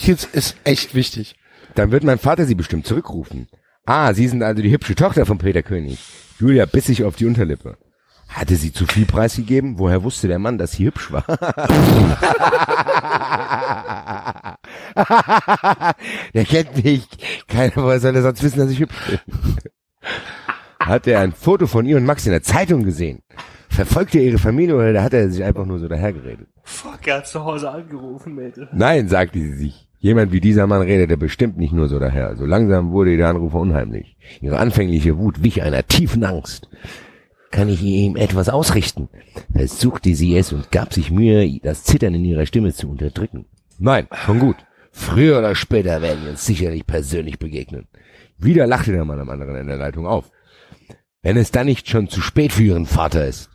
Jetzt 0.00 0.34
ist 0.34 0.56
echt 0.64 0.94
wichtig. 0.94 1.36
Dann 1.74 1.90
wird 1.90 2.04
mein 2.04 2.18
Vater 2.18 2.46
sie 2.46 2.54
bestimmt 2.54 2.86
zurückrufen. 2.86 3.48
Ah, 3.84 4.14
Sie 4.14 4.28
sind 4.28 4.42
also 4.42 4.62
die 4.62 4.70
hübsche 4.70 4.94
Tochter 4.94 5.26
von 5.26 5.38
Peter 5.38 5.62
König. 5.62 5.98
Julia 6.38 6.66
biss 6.66 6.86
sich 6.86 7.04
auf 7.04 7.16
die 7.16 7.26
Unterlippe. 7.26 7.76
Hatte 8.34 8.56
sie 8.56 8.72
zu 8.72 8.84
viel 8.84 9.06
preisgegeben? 9.06 9.78
Woher 9.78 10.02
wusste 10.02 10.26
der 10.26 10.40
Mann, 10.40 10.58
dass 10.58 10.72
sie 10.72 10.86
hübsch 10.86 11.12
war? 11.12 11.24
der 16.34 16.44
kennt 16.44 16.84
mich. 16.84 17.06
Keiner 17.46 17.76
woher 17.76 18.00
soll 18.00 18.16
er 18.16 18.22
sonst 18.22 18.42
wissen, 18.42 18.58
dass 18.58 18.72
ich 18.72 18.80
hübsch 18.80 18.96
bin. 19.08 19.20
Hat 20.80 21.06
er 21.06 21.20
ein 21.20 21.30
Foto 21.30 21.68
von 21.68 21.86
ihr 21.86 21.96
und 21.96 22.04
Max 22.04 22.26
in 22.26 22.32
der 22.32 22.42
Zeitung 22.42 22.82
gesehen? 22.82 23.20
Verfolgt 23.68 24.16
er 24.16 24.22
ihre 24.22 24.38
Familie 24.38 24.74
oder 24.74 25.00
hat 25.00 25.14
er 25.14 25.30
sich 25.30 25.44
einfach 25.44 25.64
nur 25.64 25.78
so 25.78 25.86
dahergeredet? 25.86 26.48
Fuck, 26.64 27.06
er 27.06 27.18
hat 27.18 27.28
zu 27.28 27.44
Hause 27.44 27.70
angerufen, 27.70 28.34
Mädel. 28.34 28.68
Nein, 28.72 29.06
sagte 29.06 29.38
sie 29.38 29.54
sich. 29.54 29.86
Jemand 30.00 30.32
wie 30.32 30.40
dieser 30.40 30.66
Mann 30.66 30.82
redete 30.82 31.16
bestimmt 31.16 31.56
nicht 31.56 31.72
nur 31.72 31.86
so 31.88 32.00
daher. 32.00 32.34
So 32.36 32.44
langsam 32.44 32.90
wurde 32.90 33.16
der 33.16 33.28
Anrufer 33.28 33.60
unheimlich. 33.60 34.16
Ihre 34.40 34.58
anfängliche 34.58 35.18
Wut 35.18 35.44
wich 35.44 35.62
einer 35.62 35.86
tiefen 35.86 36.24
Angst. 36.24 36.68
Kann 37.54 37.68
ich 37.68 37.82
ihm 37.82 38.16
etwas 38.16 38.48
ausrichten? 38.48 39.08
Versuchte 39.52 40.16
sie 40.16 40.36
es 40.36 40.52
und 40.52 40.72
gab 40.72 40.92
sich 40.92 41.12
Mühe, 41.12 41.60
das 41.62 41.84
Zittern 41.84 42.12
in 42.12 42.24
ihrer 42.24 42.46
Stimme 42.46 42.74
zu 42.74 42.90
unterdrücken. 42.90 43.46
Nein, 43.78 44.08
schon 44.24 44.40
gut. 44.40 44.56
Früher 44.90 45.38
oder 45.38 45.54
später 45.54 46.02
werden 46.02 46.24
wir 46.24 46.32
uns 46.32 46.44
sicherlich 46.44 46.84
persönlich 46.84 47.38
begegnen. 47.38 47.86
Wieder 48.38 48.66
lachte 48.66 48.90
der 48.90 49.04
Mann 49.04 49.20
am 49.20 49.30
anderen 49.30 49.54
Ende 49.54 49.74
der 49.74 49.86
Leitung 49.86 50.04
auf. 50.04 50.32
Wenn 51.22 51.36
es 51.36 51.52
dann 51.52 51.66
nicht 51.66 51.88
schon 51.88 52.08
zu 52.08 52.20
spät 52.20 52.52
für 52.52 52.64
ihren 52.64 52.86
Vater 52.86 53.24
ist. 53.24 53.50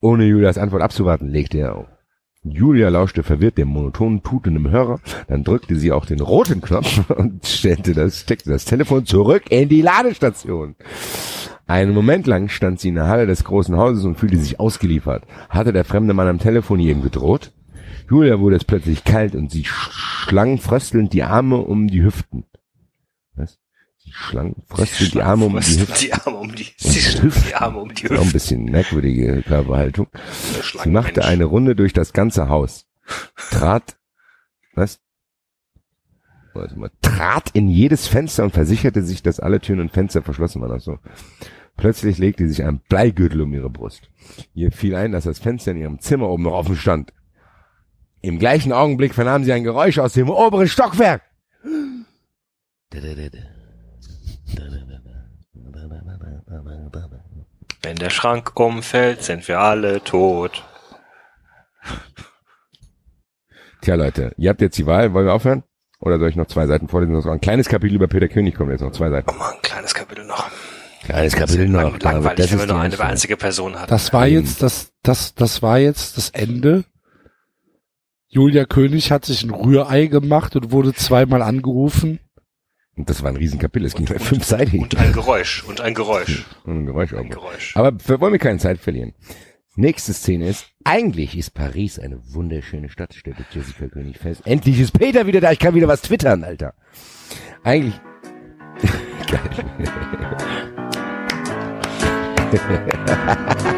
Ohne 0.00 0.24
Julias 0.24 0.56
Antwort 0.56 0.82
abzuwarten, 0.82 1.28
legte 1.28 1.58
er 1.58 1.74
auf. 1.74 1.86
Julia 2.44 2.88
lauschte 2.88 3.24
verwirrt 3.24 3.58
dem 3.58 3.66
monotonen 3.66 4.22
Tuten 4.22 4.54
im 4.54 4.70
Hörer, 4.70 5.00
dann 5.26 5.42
drückte 5.42 5.74
sie 5.74 5.90
auch 5.90 6.06
den 6.06 6.20
roten 6.20 6.60
Knopf 6.60 7.10
und 7.10 7.44
stellte 7.44 7.94
das, 7.94 8.20
steckte 8.20 8.50
das 8.50 8.64
Telefon 8.64 9.06
zurück 9.06 9.50
in 9.50 9.68
die 9.68 9.82
Ladestation. 9.82 10.76
Einen 11.66 11.94
Moment 11.94 12.26
lang 12.26 12.48
stand 12.48 12.78
sie 12.78 12.88
in 12.88 12.94
der 12.94 13.08
Halle 13.08 13.26
des 13.26 13.42
großen 13.42 13.76
Hauses 13.76 14.04
und 14.04 14.16
fühlte 14.16 14.38
sich 14.38 14.60
ausgeliefert. 14.60 15.24
Hatte 15.48 15.72
der 15.72 15.84
fremde 15.84 16.14
Mann 16.14 16.28
am 16.28 16.38
Telefon 16.38 16.78
ihr 16.78 16.92
ihm 16.92 17.02
gedroht? 17.02 17.52
Julia 18.08 18.38
wurde 18.38 18.56
es 18.56 18.64
plötzlich 18.64 19.02
kalt 19.02 19.34
und 19.34 19.50
sie 19.50 19.64
schlang 19.64 20.58
fröstelnd 20.58 21.12
die 21.12 21.24
Arme 21.24 21.56
um 21.56 21.88
die 21.88 22.04
Hüften. 22.04 22.44
Was? 23.34 23.58
Sie 23.98 24.12
schlang 24.12 24.54
fröstelnd 24.66 25.14
die 25.14 25.22
Arme 25.22 25.46
um 25.46 25.58
die 25.58 25.80
Hüften. 25.80 25.96
Die 26.00 26.12
Arme 26.12 26.36
um 26.36 26.54
die, 26.54 26.66
sie 26.76 27.00
schlang 27.00 27.24
Hüften. 27.24 27.44
die 27.48 27.54
Arme 27.56 27.78
um 27.78 27.94
die 27.94 28.10
Auch 28.10 28.22
ein 28.22 28.32
bisschen 28.32 28.64
merkwürdige 28.66 29.42
Körperhaltung. 29.42 30.06
Sie 30.84 30.88
machte 30.88 31.24
eine 31.24 31.46
Runde 31.46 31.74
durch 31.74 31.92
das 31.92 32.12
ganze 32.12 32.48
Haus, 32.48 32.86
trat, 33.50 33.96
was? 34.74 35.00
Warte 36.56 36.78
mal, 36.78 36.90
trat 37.02 37.50
in 37.52 37.68
jedes 37.68 38.06
Fenster 38.06 38.44
und 38.44 38.52
versicherte 38.52 39.02
sich, 39.02 39.22
dass 39.22 39.40
alle 39.40 39.60
Türen 39.60 39.80
und 39.80 39.92
Fenster 39.92 40.22
verschlossen 40.22 40.60
waren. 40.62 40.72
Ach 40.76 40.80
so. 40.80 40.98
Plötzlich 41.76 42.18
legte 42.18 42.48
sich 42.48 42.64
ein 42.64 42.80
Bleigürtel 42.88 43.42
um 43.42 43.52
ihre 43.52 43.68
Brust. 43.68 44.10
Ihr 44.54 44.72
fiel 44.72 44.94
ein, 44.94 45.12
dass 45.12 45.24
das 45.24 45.38
Fenster 45.38 45.72
in 45.72 45.76
ihrem 45.76 45.98
Zimmer 46.00 46.28
oben 46.28 46.44
noch 46.44 46.54
offen 46.54 46.76
stand. 46.76 47.12
Im 48.22 48.38
gleichen 48.38 48.72
Augenblick 48.72 49.14
vernahm 49.14 49.44
sie 49.44 49.52
ein 49.52 49.64
Geräusch 49.64 49.98
aus 49.98 50.14
dem 50.14 50.30
oberen 50.30 50.68
Stockwerk. 50.68 51.22
Wenn 57.82 57.96
der 57.96 58.10
Schrank 58.10 58.58
umfällt, 58.58 59.22
sind 59.22 59.46
wir 59.46 59.60
alle 59.60 60.02
tot. 60.02 60.64
Tja, 63.82 63.94
Leute, 63.94 64.32
ihr 64.38 64.50
habt 64.50 64.60
jetzt 64.60 64.78
die 64.78 64.86
Wahl. 64.86 65.12
Wollen 65.12 65.26
wir 65.26 65.34
aufhören? 65.34 65.62
Oder 66.00 66.18
soll 66.18 66.28
ich 66.28 66.36
noch 66.36 66.46
zwei 66.46 66.66
Seiten 66.66 66.88
vorlesen? 66.88 67.16
Ein 67.28 67.40
kleines 67.40 67.68
Kapitel 67.68 67.94
über 67.94 68.06
Peter 68.06 68.28
König 68.28 68.54
kommt 68.54 68.70
jetzt 68.70 68.82
noch 68.82 68.92
zwei 68.92 69.10
Seiten. 69.10 69.30
Oh 69.30 69.38
mal 69.38 69.52
ein 69.52 69.62
kleines 69.62 69.94
Kapitel 69.94 70.26
noch. 70.26 70.50
Kleines 71.04 71.34
Kapitel 71.34 71.68
noch. 71.68 71.82
Lang, 71.82 71.98
David, 71.98 72.02
langweilig, 72.04 72.36
das 72.36 72.50
wenn 72.50 72.58
wir 72.58 72.64
ist 72.64 72.70
nur 72.70 72.80
eine 72.80 73.00
einzige 73.00 73.36
Person 73.36 73.76
hatten. 73.76 73.90
Das 73.90 74.12
war 74.12 74.26
jetzt 74.26 74.62
das, 74.62 74.92
das, 75.02 75.34
das 75.34 75.62
war 75.62 75.78
jetzt 75.78 76.16
das 76.16 76.30
Ende. 76.30 76.84
Julia 78.28 78.64
König 78.66 79.12
hat 79.12 79.24
sich 79.24 79.44
ein 79.44 79.50
Rührei 79.50 80.06
gemacht 80.06 80.56
und 80.56 80.72
wurde 80.72 80.92
zweimal 80.92 81.42
angerufen. 81.42 82.18
Und 82.96 83.08
das 83.08 83.22
war 83.22 83.30
ein 83.30 83.36
Riesenkapitel. 83.36 83.86
Es 83.86 83.94
ging 83.94 84.06
nur 84.06 84.18
fünfseitig. 84.18 84.80
Und 84.80 84.96
ein 84.96 85.12
Geräusch. 85.12 85.64
Und 85.64 85.80
ein 85.80 85.94
Geräusch. 85.94 86.44
Und 86.64 86.78
ein 86.78 86.86
Geräusch 86.86 87.14
auch. 87.14 87.20
Ein 87.20 87.30
Geräusch. 87.30 87.76
Aber 87.76 87.92
wir 87.92 88.20
wollen 88.20 88.32
wir 88.32 88.38
keine 88.38 88.58
Zeit 88.58 88.78
verlieren. 88.78 89.14
Nächste 89.78 90.14
Szene 90.14 90.48
ist, 90.48 90.68
eigentlich 90.84 91.36
ist 91.36 91.52
Paris 91.52 91.98
eine 91.98 92.18
wunderschöne 92.32 92.88
Stadt, 92.88 93.12
stellte 93.12 93.44
Jessica 93.52 93.88
König 93.88 94.16
fest. 94.16 94.40
Endlich 94.46 94.80
ist 94.80 94.98
Peter 94.98 95.26
wieder 95.26 95.42
da, 95.42 95.52
ich 95.52 95.58
kann 95.58 95.74
wieder 95.74 95.86
was 95.86 96.00
twittern, 96.00 96.44
Alter. 96.44 96.72
Eigentlich... 97.62 98.00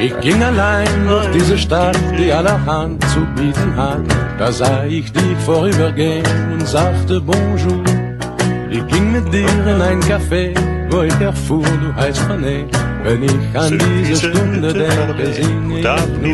Ich 0.00 0.16
ging 0.20 0.40
allein 0.40 1.08
durch 1.08 1.26
diese 1.32 1.58
Stadt, 1.58 1.98
die 2.16 2.32
allerhand 2.32 3.02
zu 3.08 3.18
bieten 3.34 3.74
hat. 3.74 4.02
Da 4.38 4.52
sah 4.52 4.84
ich 4.84 5.12
dich 5.12 5.36
vorübergehen 5.44 6.24
und 6.52 6.68
sagte 6.68 7.20
Bonjour. 7.20 7.97
Ging 8.88 9.12
mit 9.12 9.32
dir 9.32 9.46
in 9.48 9.80
ein 9.80 10.00
Café, 10.00 10.52
wo 10.90 11.02
ich 11.02 11.20
erfuhr, 11.20 11.62
du 11.62 11.94
heißt 11.94 12.22
René. 12.28 12.64
Wenn 13.04 13.22
ich 13.22 13.30
an 13.54 13.78
diese 13.78 14.16
Stunde 14.28 14.72
denke, 14.72 15.32
singe 15.32 15.78
ich 15.78 15.84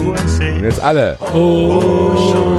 nur. 0.01 0.15
Und 0.15 0.63
jetzt 0.63 0.83
alle. 0.83 1.19
Oh, 1.35 2.57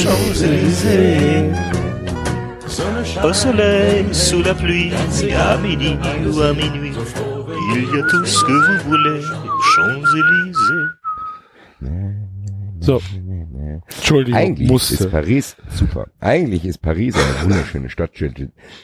Champs-Élysées. 0.00 1.52
Au 3.22 3.32
soleil, 3.32 4.06
sous 4.12 4.42
la 4.42 4.54
pluie, 4.54 4.92
à 5.34 5.56
midi 5.56 5.96
ou 6.26 6.40
à 6.40 6.52
minuit, 6.52 6.92
il 7.74 7.82
y 7.82 8.00
a 8.00 8.02
tout 8.06 8.24
ce 8.24 8.44
que 8.44 8.52
vous 8.52 8.90
voulez, 8.90 9.20
Champs-Élysées. 9.74 10.88
So. 12.80 13.00
Entschuldigung, 13.86 14.40
Eigentlich 14.40 14.70
musste. 14.70 14.94
ist 14.94 15.10
Paris 15.10 15.56
super. 15.68 16.08
Eigentlich 16.20 16.64
ist 16.64 16.78
Paris 16.78 17.14
eine 17.14 17.50
wunderschöne 17.50 17.90
Stadt, 17.90 18.12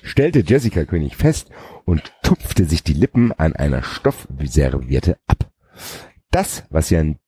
stellte, 0.03 0.41
Jessica 0.41 0.85
König 0.85 1.17
fest 1.17 1.51
und 1.85 2.13
tupfte 2.23 2.65
sich 2.65 2.83
die 2.83 2.95
Lippen 2.95 3.33
an 3.33 3.55
einer 3.55 3.83
Stoffserviette 3.83 5.19
ab. 5.27 5.51
Das, 6.31 6.65
was 6.71 6.89
sie 6.89 6.97
an 6.97 7.19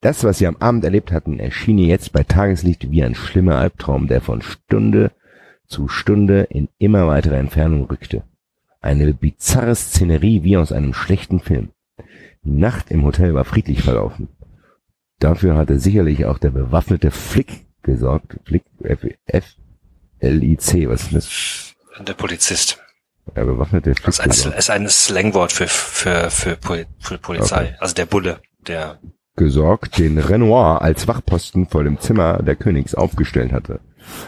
das, 0.00 0.22
was 0.22 0.38
sie 0.38 0.46
am 0.46 0.56
Abend 0.58 0.84
erlebt 0.84 1.10
hatten, 1.10 1.40
erschien 1.40 1.78
ihr 1.78 1.88
jetzt 1.88 2.12
bei 2.12 2.22
Tageslicht 2.22 2.90
wie 2.90 3.02
ein 3.02 3.16
schlimmer 3.16 3.56
Albtraum, 3.56 4.06
der 4.06 4.20
von 4.20 4.42
Stunde 4.42 5.10
zu 5.66 5.88
Stunde 5.88 6.42
in 6.42 6.68
immer 6.78 7.08
weiterer 7.08 7.36
Entfernung 7.36 7.86
rückte. 7.86 8.22
Eine 8.80 9.12
bizarre 9.12 9.74
Szenerie 9.74 10.44
wie 10.44 10.56
aus 10.56 10.70
einem 10.70 10.94
schlechten 10.94 11.40
Film. 11.40 11.70
Die 12.44 12.50
Nacht 12.50 12.92
im 12.92 13.04
Hotel 13.04 13.34
war 13.34 13.44
friedlich 13.44 13.82
verlaufen. 13.82 14.28
Dafür 15.18 15.56
hatte 15.56 15.78
sicherlich 15.78 16.26
auch 16.26 16.38
der 16.38 16.50
bewaffnete 16.50 17.10
Flick 17.10 17.66
gesorgt. 17.82 18.38
Flick, 18.44 18.64
F, 18.82 19.06
F 19.26 19.44
L, 20.20 20.42
I, 20.42 20.56
C, 20.56 20.88
was 20.88 21.04
ist 21.04 21.14
das? 21.14 22.06
Der 22.06 22.14
Polizist. 22.14 22.78
Der 23.36 23.44
bewaffnete 23.44 23.94
Flick 23.94 24.06
Das 24.06 24.18
ist 24.18 24.46
ein, 24.46 24.52
ist 24.52 24.70
ein 24.70 24.88
Slangwort 24.88 25.52
für, 25.52 25.68
für, 25.68 26.30
für, 26.30 26.56
Poli- 26.56 26.86
für 26.98 27.18
Polizei. 27.18 27.66
Okay. 27.66 27.76
Also 27.80 27.94
der 27.94 28.06
Bulle, 28.06 28.40
der 28.66 28.98
gesorgt, 29.36 29.98
den 29.98 30.18
Renoir 30.18 30.82
als 30.82 31.06
Wachposten 31.06 31.68
vor 31.68 31.84
dem 31.84 32.00
Zimmer 32.00 32.42
der 32.42 32.56
Königs 32.56 32.94
aufgestellt 32.94 33.52
hatte. 33.52 33.80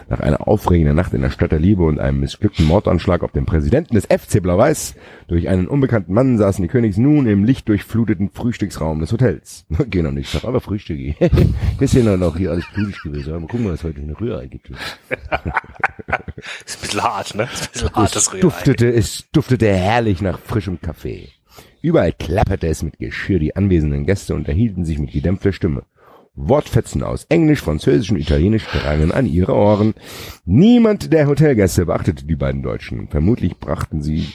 Nach 0.09 0.21
einer 0.21 0.47
aufregenden 0.47 0.97
Nacht 0.97 1.15
in 1.15 1.23
der 1.23 1.31
Stadt 1.31 1.53
der 1.53 1.59
Liebe 1.59 1.83
und 1.83 1.99
einem 1.99 2.21
missglückten 2.21 2.67
Mordanschlag 2.67 3.23
auf 3.23 3.33
den 3.33 3.47
Präsidenten 3.47 3.95
des 3.95 4.07
FC 4.07 4.43
Blau-Weiß 4.43 4.95
durch 5.29 5.49
einen 5.49 5.69
unbekannten 5.69 6.13
Mann 6.13 6.39
saßen 6.39 6.63
die 6.63 6.69
Königs 6.69 6.97
nun 6.97 7.27
im 7.27 7.45
lichtdurchfluteten 7.45 8.31
Frühstücksraum 8.31 9.01
des 9.01 9.13
Hotels. 9.13 9.65
Gehen 9.91 10.05
noch 10.05 10.11
nicht, 10.11 10.45
aber 10.45 10.61
Frühstücke. 10.61 11.15
ist 11.81 11.93
hier 11.93 12.17
noch 12.17 12.37
hier 12.37 12.51
alles 12.51 12.65
blutig 12.75 13.01
gewesen. 13.03 13.35
Aber 13.35 13.47
gucken 13.47 13.69
was 13.71 13.85
heute 13.85 14.01
eine 14.01 14.19
Rührei 14.19 14.47
gibt. 14.47 14.71
ist 14.71 14.81
ein 16.09 16.81
bisschen 16.81 17.03
hart, 17.03 17.35
ne? 17.35 17.45
Ist 17.45 17.63
ein 17.63 17.73
bisschen 17.73 17.95
hartes 17.95 18.23
Es 18.23 18.33
Rührei. 18.33 18.41
duftete, 18.41 18.93
es 18.93 19.25
duftete 19.33 19.73
herrlich 19.73 20.21
nach 20.21 20.39
frischem 20.39 20.81
Kaffee. 20.81 21.29
Überall 21.83 22.13
klapperte 22.13 22.67
es 22.67 22.83
mit 22.83 22.99
Geschirr, 22.99 23.39
die 23.39 23.57
anwesenden 23.57 24.05
Gäste 24.05 24.35
unterhielten 24.35 24.85
sich 24.85 24.99
mit 24.99 25.13
gedämpfter 25.13 25.53
Stimme. 25.53 25.85
Wortfetzen 26.49 27.03
aus 27.03 27.25
Englisch, 27.29 27.61
Französisch 27.61 28.11
und 28.11 28.19
Italienisch 28.19 28.67
drangen 28.67 29.13
an 29.13 29.27
ihre 29.27 29.55
Ohren. 29.55 29.95
Niemand 30.45 31.13
der 31.13 31.27
Hotelgäste 31.27 31.87
beachtete 31.87 32.27
die 32.27 32.37
beiden 32.37 32.63
Deutschen. 32.63 33.09
Vermutlich 33.09 33.59
brachten 33.59 34.03
sie 34.03 34.29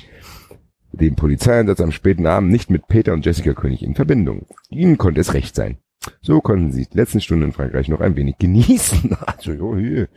den 0.91 1.15
Polizeieinsatz 1.15 1.81
am 1.81 1.91
späten 1.91 2.25
Abend 2.25 2.51
nicht 2.51 2.69
mit 2.69 2.87
Peter 2.87 3.13
und 3.13 3.25
Jessica 3.25 3.53
König 3.53 3.83
in 3.83 3.95
Verbindung. 3.95 4.45
Ihnen 4.69 4.97
konnte 4.97 5.21
es 5.21 5.33
recht 5.33 5.55
sein. 5.55 5.77
So 6.21 6.41
konnten 6.41 6.71
sie 6.71 6.87
die 6.87 6.97
letzten 6.97 7.21
Stunden 7.21 7.45
in 7.45 7.51
Frankreich 7.51 7.87
noch 7.87 8.01
ein 8.01 8.15
wenig 8.15 8.37
genießen. 8.37 9.17
Also, 9.25 9.51
jo, 9.51 9.75
hier. 9.75 10.07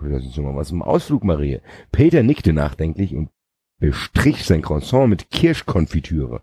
Lass 0.00 0.24
uns 0.24 0.36
mal 0.38 0.56
was 0.56 0.70
im 0.70 0.82
Ausflug, 0.82 1.24
Marie. 1.24 1.60
Peter 1.92 2.22
nickte 2.22 2.52
nachdenklich 2.52 3.14
und 3.14 3.30
bestrich 3.78 4.44
sein 4.44 4.62
Croissant 4.62 5.08
mit 5.08 5.30
Kirschkonfitüre. 5.30 6.42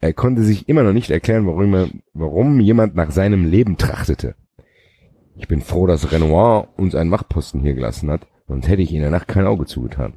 Er 0.00 0.14
konnte 0.14 0.42
sich 0.42 0.68
immer 0.68 0.82
noch 0.82 0.94
nicht 0.94 1.10
erklären, 1.10 1.46
warum, 1.46 1.74
er, 1.74 1.88
warum 2.14 2.58
jemand 2.60 2.94
nach 2.94 3.10
seinem 3.10 3.44
Leben 3.44 3.76
trachtete. 3.76 4.34
Ich 5.36 5.46
bin 5.46 5.60
froh, 5.60 5.86
dass 5.86 6.10
Renoir 6.10 6.68
uns 6.76 6.94
einen 6.94 7.10
Wachposten 7.10 7.60
hier 7.60 7.74
gelassen 7.74 8.10
hat, 8.10 8.26
sonst 8.48 8.68
hätte 8.68 8.82
ich 8.82 8.92
in 8.92 9.00
der 9.02 9.10
Nacht 9.10 9.28
kein 9.28 9.46
Auge 9.46 9.66
zugetan. 9.66 10.14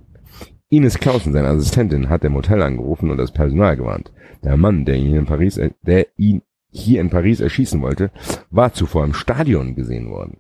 Ines 0.70 1.00
Clausen, 1.00 1.34
seine 1.34 1.50
Assistentin, 1.50 2.10
hat 2.10 2.24
im 2.24 2.34
Hotel 2.34 2.62
angerufen 2.62 3.12
und 3.12 3.18
das 3.18 3.32
Personal 3.32 3.78
gewarnt. 3.78 4.12
Der 4.44 4.58
Mann, 4.58 4.86
der 4.86 4.96
ihn 4.96 5.16
in 5.16 5.26
Paris, 5.26 5.58
äh, 5.58 5.72
der 5.82 6.08
ihn 6.18 6.42
hier 6.72 7.00
in 7.00 7.10
Paris 7.10 7.42
erschießen 7.42 7.82
wollte, 7.82 8.12
war 8.50 8.74
zuvor 8.74 9.04
im 9.04 9.14
Stadion 9.14 9.76
gesehen 9.76 10.10
worden. 10.10 10.38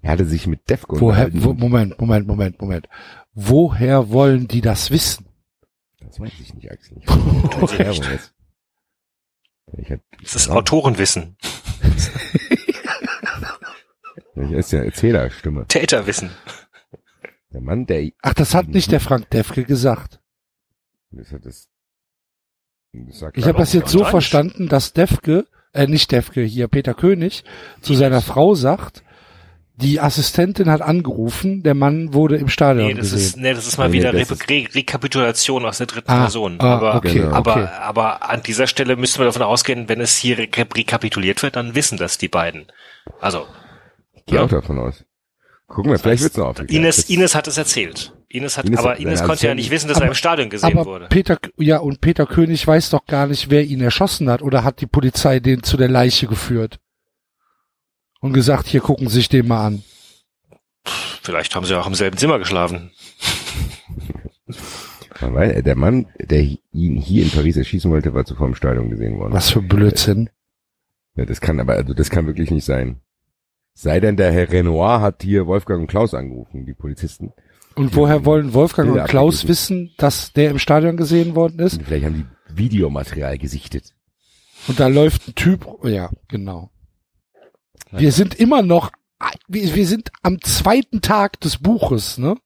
Er 0.00 0.12
hatte 0.12 0.24
sich 0.24 0.46
mit 0.46 0.70
Defco 0.70 1.00
Woher, 1.00 1.30
wo, 1.32 1.52
Moment, 1.52 2.00
Moment, 2.00 2.26
Moment, 2.26 2.60
Moment. 2.60 2.88
Woher 3.34 4.10
wollen 4.10 4.48
die 4.48 4.60
das 4.60 4.90
wissen? 4.90 5.26
Das 6.00 6.20
weiß 6.20 6.32
ich 6.40 6.54
nicht, 6.54 6.70
Axel. 6.70 6.98
Ich 7.02 7.08
weiß 7.08 8.32
hab, 9.90 10.00
Das 10.22 10.34
ist 10.36 10.48
Autorenwissen. 10.48 11.36
ich 14.36 14.50
ist 14.50 14.72
ja 14.72 14.82
Erzählerstimme. 14.82 15.66
Täterwissen. 15.68 16.30
Der 17.52 17.60
Mann, 17.60 17.86
der, 17.86 18.10
Ach, 18.22 18.34
das 18.34 18.54
hat 18.54 18.68
nicht 18.68 18.90
der 18.90 19.00
Frank 19.00 19.30
Defke 19.30 19.64
gesagt. 19.64 20.20
das 21.10 21.32
hat 21.32 21.44
das, 21.44 21.68
das 22.92 23.18
sagt 23.18 23.38
Ich 23.38 23.46
habe 23.46 23.58
das 23.58 23.72
jetzt 23.72 23.90
so 23.90 24.04
verstanden, 24.04 24.68
dass 24.68 24.92
Defke, 24.92 25.46
äh, 25.72 25.86
nicht 25.86 26.10
Defke, 26.10 26.42
hier 26.42 26.68
Peter 26.68 26.94
König, 26.94 27.44
zu 27.80 27.94
seiner 27.94 28.22
Frau 28.22 28.54
sagt, 28.54 29.04
die 29.76 29.98
Assistentin 30.00 30.70
hat 30.70 30.82
angerufen, 30.82 31.62
der 31.64 31.74
Mann 31.74 32.14
wurde 32.14 32.36
im 32.36 32.48
Stadion 32.48 32.86
Nee, 32.86 32.94
das 32.94 33.10
gesehen. 33.10 33.18
ist, 33.26 33.36
nee, 33.38 33.54
das 33.54 33.66
ist 33.66 33.76
mal 33.76 33.88
Nee, 33.88 33.94
wieder 33.98 34.12
das 34.12 34.30
Re 34.30 34.36
Re 34.48 34.68
Rekapitulation 34.74 35.64
aus 35.64 35.78
der 35.78 35.88
dritten 35.88 36.10
Ah, 36.10 36.20
Person. 36.22 36.56
ah, 36.60 36.76
aber, 36.76 36.94
okay, 36.94 37.14
Genau. 37.14 37.32
aber, 37.32 37.52
okay. 37.52 37.68
aber 37.80 38.30
an 38.30 38.42
dieser 38.42 38.66
Stelle 38.68 38.94
müsste 38.96 39.18
man 39.18 39.26
davon 39.26 39.42
ausgehen, 39.42 39.88
wenn 39.88 40.00
es 40.00 40.16
hier 40.16 40.38
re 40.38 40.48
rekapituliert 40.76 41.42
wird, 41.42 41.56
dann 41.56 41.74
wissen 41.74 41.98
das 41.98 42.18
die 42.18 42.28
beiden. 42.28 42.66
Also, 43.20 43.46
Ich 44.14 44.26
gehe 44.26 44.40
auch 44.42 44.48
davon 44.48 44.78
aus. 44.78 45.04
Gucken 45.66 45.90
wir, 45.90 45.98
vielleicht 45.98 46.22
wird's 46.22 46.36
noch 46.36 46.46
aufgeklärt. 46.48 46.70
Ines, 46.82 46.96
Das- 46.96 47.10
Ines 47.10 47.34
hat 47.34 47.48
es 47.48 47.58
erzählt. 47.58 48.12
Ines 48.28 48.56
hat, 48.58 48.66
Ines 48.66 48.78
aber 48.78 48.90
hat 48.92 49.00
Ines 49.00 49.18
seine 49.20 49.28
konnte 49.28 49.46
ja 49.48 49.54
nicht 49.54 49.70
wissen, 49.70 49.88
dass 49.88 49.98
er 50.00 50.06
im 50.06 50.14
Stadion 50.14 50.50
gesehen 50.50 50.72
aber 50.78 50.86
wurde. 50.86 51.06
Peter, 51.08 51.38
ja, 51.56 51.78
und 51.78 52.00
Peter 52.00 52.26
König 52.26 52.64
weiß 52.66 52.90
doch 52.90 53.06
gar 53.06 53.26
nicht, 53.26 53.50
wer 53.50 53.64
ihn 53.64 53.80
erschossen 53.80 54.28
hat, 54.30 54.42
oder 54.42 54.62
hat 54.62 54.80
die 54.80 54.86
Polizei 54.86 55.40
den 55.40 55.62
zu 55.62 55.76
der 55.76 55.88
Leiche 55.88 56.26
geführt? 56.26 56.78
Und 58.24 58.32
gesagt, 58.32 58.68
hier 58.68 58.80
gucken 58.80 59.10
Sie 59.10 59.16
sich 59.16 59.28
den 59.28 59.46
mal 59.46 59.66
an. 59.66 59.82
Vielleicht 61.22 61.54
haben 61.54 61.66
sie 61.66 61.78
auch 61.78 61.86
im 61.86 61.94
selben 61.94 62.16
Zimmer 62.16 62.38
geschlafen. 62.38 62.90
Man 65.20 65.34
weiß, 65.34 65.62
der 65.62 65.76
Mann, 65.76 66.06
der 66.18 66.40
ihn 66.40 66.96
hier 66.96 67.24
in 67.24 67.30
Paris 67.30 67.58
erschießen 67.58 67.90
wollte, 67.90 68.14
war 68.14 68.24
zuvor 68.24 68.46
im 68.46 68.54
Stadion 68.54 68.88
gesehen 68.88 69.18
worden. 69.18 69.34
Was 69.34 69.50
für 69.50 69.60
Blödsinn. 69.60 70.30
Ja, 71.16 71.26
das 71.26 71.42
kann 71.42 71.60
aber, 71.60 71.74
also 71.74 71.92
das 71.92 72.08
kann 72.08 72.26
wirklich 72.26 72.50
nicht 72.50 72.64
sein. 72.64 73.02
Sei 73.74 74.00
denn, 74.00 74.16
der 74.16 74.32
Herr 74.32 74.50
Renoir 74.50 75.02
hat 75.02 75.22
hier 75.22 75.46
Wolfgang 75.46 75.82
und 75.82 75.88
Klaus 75.88 76.14
angerufen, 76.14 76.64
die 76.64 76.72
Polizisten. 76.72 77.34
Und 77.74 77.94
woher 77.94 78.24
wollen 78.24 78.54
Wolfgang 78.54 78.88
Bilder 78.88 79.02
und 79.02 79.10
Klaus 79.10 79.34
abgegeben. 79.34 79.48
wissen, 79.50 79.94
dass 79.98 80.32
der 80.32 80.50
im 80.50 80.58
Stadion 80.58 80.96
gesehen 80.96 81.34
worden 81.34 81.58
ist? 81.58 81.76
Und 81.76 81.84
vielleicht 81.84 82.06
haben 82.06 82.26
die 82.48 82.56
Videomaterial 82.56 83.36
gesichtet. 83.36 83.92
Und 84.66 84.80
da 84.80 84.86
läuft 84.86 85.28
ein 85.28 85.34
Typ, 85.34 85.66
ja, 85.84 86.08
genau. 86.28 86.70
Wir 88.00 88.12
sind 88.12 88.34
immer 88.34 88.62
noch, 88.62 88.90
wir, 89.48 89.74
wir 89.74 89.86
sind 89.86 90.10
am 90.22 90.40
zweiten 90.42 91.00
Tag 91.00 91.40
des 91.40 91.58
Buches, 91.58 92.18
ne? 92.18 92.36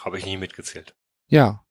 Habe 0.00 0.18
ich 0.18 0.24
nie 0.26 0.36
mitgezählt. 0.36 0.94
Ja. 1.26 1.64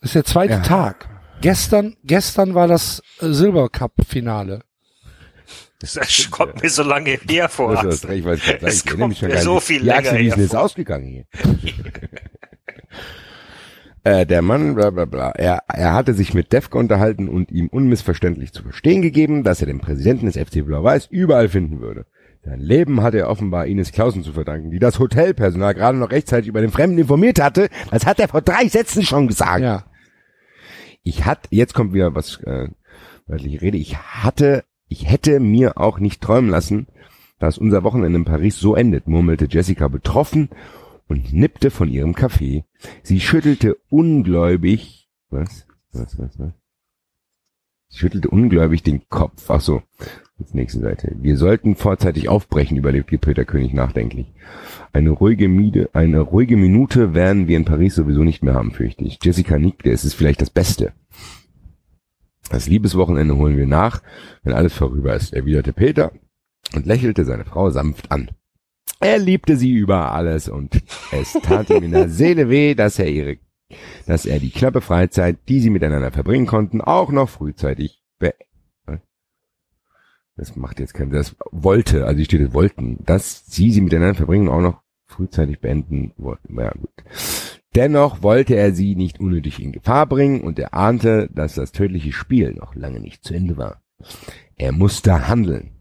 Das 0.00 0.10
ist 0.10 0.14
der 0.14 0.24
zweite 0.24 0.52
Ja. 0.54 0.60
Tag. 0.62 1.08
Gestern, 1.40 1.96
gestern 2.04 2.54
war 2.54 2.68
das 2.68 3.02
äh, 3.20 3.28
Silbercup-Finale. 3.32 4.62
Das 5.80 6.30
kommt 6.30 6.62
mir 6.62 6.70
so 6.70 6.82
lange 6.82 7.18
her 7.28 7.48
vor. 7.48 7.74
Das 7.74 7.84
ist 7.96 8.08
recht, 8.08 8.24
weil 8.24 8.36
ich 8.36 8.42
ich 8.46 8.48
erinnere 8.48 8.70
mich 8.70 8.84
kommt 8.84 9.16
schon 9.18 9.28
mir 9.28 9.34
gar 9.34 9.42
so 9.42 9.54
nicht. 9.56 9.64
viel 9.64 9.82
länger 9.84 9.98
Axel, 9.98 10.18
wie 10.18 10.26
ist 10.26 10.34
denn 10.34 10.42
jetzt 10.42 10.56
ausgegangen 10.56 11.06
hier? 11.06 11.26
äh, 14.06 14.24
der 14.24 14.40
Mann, 14.40 14.76
bla 14.76 14.90
bla 14.90 15.04
bla, 15.04 15.30
er, 15.32 15.64
er 15.66 15.92
hatte 15.92 16.14
sich 16.14 16.32
mit 16.32 16.52
Defke 16.52 16.78
unterhalten 16.78 17.28
und 17.28 17.50
ihm 17.50 17.66
unmissverständlich 17.66 18.52
zu 18.52 18.62
verstehen 18.62 19.02
gegeben, 19.02 19.42
dass 19.42 19.60
er 19.60 19.66
den 19.66 19.80
Präsidenten 19.80 20.26
des 20.26 20.36
FC 20.36 20.64
Blau-Weiß 20.64 21.08
überall 21.10 21.48
finden 21.48 21.80
würde. 21.80 22.06
Sein 22.44 22.60
Leben 22.60 23.02
hatte 23.02 23.18
er 23.18 23.28
offenbar 23.28 23.66
Ines 23.66 23.90
Clausen 23.90 24.22
zu 24.22 24.32
verdanken, 24.32 24.70
die 24.70 24.78
das 24.78 25.00
Hotelpersonal 25.00 25.74
gerade 25.74 25.98
noch 25.98 26.12
rechtzeitig 26.12 26.46
über 26.46 26.60
den 26.60 26.70
Fremden 26.70 26.98
informiert 26.98 27.42
hatte. 27.42 27.68
Das 27.90 28.06
hat 28.06 28.20
er 28.20 28.28
vor 28.28 28.42
drei 28.42 28.68
Sätzen 28.68 29.02
schon 29.02 29.26
gesagt. 29.26 29.62
Ja. 29.62 29.86
Ich 31.02 31.24
hatte, 31.24 31.48
jetzt 31.50 31.74
kommt 31.74 31.92
wieder 31.92 32.14
was, 32.14 32.40
äh, 32.44 32.68
wörtliche 33.26 33.60
Rede, 33.60 33.76
ich 33.76 33.96
hatte, 33.96 34.62
ich 34.86 35.10
hätte 35.10 35.40
mir 35.40 35.78
auch 35.78 35.98
nicht 35.98 36.22
träumen 36.22 36.48
lassen, 36.48 36.86
dass 37.40 37.58
unser 37.58 37.82
Wochenende 37.82 38.20
in 38.20 38.24
Paris 38.24 38.56
so 38.60 38.76
endet, 38.76 39.08
murmelte 39.08 39.48
Jessica 39.50 39.88
betroffen 39.88 40.48
und 41.08 41.32
nippte 41.32 41.70
von 41.70 41.88
ihrem 41.88 42.14
Kaffee. 42.14 42.64
Sie 43.02 43.20
schüttelte 43.20 43.76
ungläubig, 43.88 45.08
was, 45.30 45.66
was, 45.92 46.18
was, 46.18 46.38
was? 46.38 46.52
Sie 47.88 47.98
schüttelte 47.98 48.30
ungläubig 48.30 48.82
den 48.82 49.08
Kopf. 49.08 49.48
Ach 49.48 49.60
so, 49.60 49.82
jetzt 50.38 50.54
nächste 50.54 50.80
Seite. 50.80 51.16
Wir 51.20 51.36
sollten 51.36 51.76
vorzeitig 51.76 52.28
aufbrechen, 52.28 52.76
überlegte 52.76 53.18
Peter 53.18 53.44
König 53.44 53.72
nachdenklich. 53.72 54.32
Eine 54.92 55.10
ruhige 55.10 55.48
Miete, 55.48 55.90
eine 55.92 56.20
ruhige 56.20 56.56
Minute 56.56 57.14
werden 57.14 57.48
wir 57.48 57.56
in 57.56 57.64
Paris 57.64 57.94
sowieso 57.94 58.24
nicht 58.24 58.42
mehr 58.42 58.54
haben, 58.54 58.72
fürchte 58.72 59.04
ich. 59.04 59.18
Jessica 59.22 59.58
nickte, 59.58 59.90
es 59.90 60.04
ist 60.04 60.14
vielleicht 60.14 60.42
das 60.42 60.50
Beste. 60.50 60.92
Das 62.50 62.68
Liebeswochenende 62.68 63.36
holen 63.36 63.56
wir 63.56 63.66
nach, 63.66 64.02
wenn 64.42 64.52
alles 64.52 64.72
vorüber 64.72 65.14
ist, 65.14 65.32
erwiderte 65.32 65.72
Peter 65.72 66.12
und 66.74 66.86
lächelte 66.86 67.24
seine 67.24 67.44
Frau 67.44 67.70
sanft 67.70 68.12
an. 68.12 68.30
Er 69.00 69.18
liebte 69.18 69.56
sie 69.56 69.72
über 69.72 70.12
alles 70.12 70.48
und 70.48 70.82
es 71.12 71.32
tat 71.42 71.70
ihm 71.70 71.82
in 71.82 71.92
der 71.92 72.08
Seele 72.08 72.48
weh, 72.48 72.74
dass 72.74 72.98
er 72.98 73.08
ihre, 73.08 73.38
dass 74.06 74.26
er 74.26 74.38
die 74.38 74.50
knappe 74.50 74.80
Freizeit, 74.80 75.38
die 75.48 75.60
sie 75.60 75.70
miteinander 75.70 76.10
verbringen 76.10 76.46
konnten, 76.46 76.80
auch 76.80 77.10
noch 77.10 77.28
frühzeitig 77.28 78.02
be 78.18 78.34
das 80.36 80.54
macht 80.54 80.80
jetzt 80.80 80.92
keinen, 80.92 81.12
das 81.12 81.34
wollte, 81.50 82.04
also 82.04 82.16
hier 82.16 82.26
steht 82.26 82.52
wollten, 82.52 82.98
dass 83.04 83.46
sie 83.46 83.70
sie 83.70 83.80
miteinander 83.80 84.14
verbringen 84.14 84.48
und 84.48 84.54
auch 84.54 84.60
noch 84.60 84.82
frühzeitig 85.06 85.60
beenden 85.60 86.12
wollten. 86.18 86.58
Ja, 86.58 86.72
gut. 86.72 86.90
Dennoch 87.74 88.22
wollte 88.22 88.54
er 88.54 88.72
sie 88.72 88.96
nicht 88.96 89.18
unnötig 89.20 89.62
in 89.62 89.72
Gefahr 89.72 90.06
bringen 90.06 90.42
und 90.42 90.58
er 90.58 90.74
ahnte, 90.74 91.28
dass 91.32 91.54
das 91.54 91.72
tödliche 91.72 92.12
Spiel 92.12 92.52
noch 92.52 92.74
lange 92.74 93.00
nicht 93.00 93.24
zu 93.24 93.34
Ende 93.34 93.56
war. 93.56 93.82
Er 94.56 94.72
musste 94.72 95.28
handeln. 95.28 95.75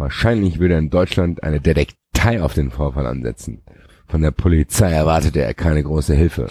Wahrscheinlich 0.00 0.58
würde 0.58 0.74
er 0.74 0.80
in 0.80 0.88
Deutschland 0.88 1.42
eine 1.42 1.60
Detektei 1.60 2.40
auf 2.40 2.54
den 2.54 2.70
Vorfall 2.70 3.06
ansetzen. 3.06 3.60
Von 4.06 4.22
der 4.22 4.30
Polizei 4.30 4.90
erwartete 4.90 5.42
er 5.42 5.52
keine 5.52 5.82
große 5.82 6.14
Hilfe. 6.14 6.48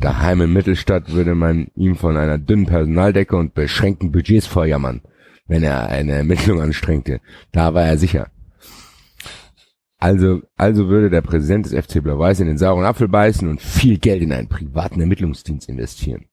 Daheim 0.00 0.40
in 0.40 0.52
Mittelstadt 0.52 1.12
würde 1.12 1.36
man 1.36 1.68
ihm 1.76 1.94
von 1.94 2.16
einer 2.16 2.36
dünnen 2.36 2.66
Personaldecke 2.66 3.36
und 3.36 3.54
beschränkten 3.54 4.10
Budgets 4.10 4.48
vorjammern, 4.48 5.02
wenn 5.46 5.62
er 5.62 5.88
eine 5.88 6.14
Ermittlung 6.14 6.60
anstrengte. 6.60 7.20
Da 7.52 7.74
war 7.74 7.84
er 7.84 7.96
sicher. 7.96 8.26
Also, 9.98 10.42
also 10.56 10.88
würde 10.88 11.10
der 11.10 11.22
Präsident 11.22 11.66
des 11.66 11.84
FC 11.84 12.02
Blau-Weiß 12.02 12.40
in 12.40 12.48
den 12.48 12.58
sauren 12.58 12.86
Apfel 12.86 13.06
beißen 13.06 13.48
und 13.48 13.60
viel 13.60 13.98
Geld 13.98 14.20
in 14.20 14.32
einen 14.32 14.48
privaten 14.48 15.00
Ermittlungsdienst 15.00 15.68
investieren. 15.68 16.24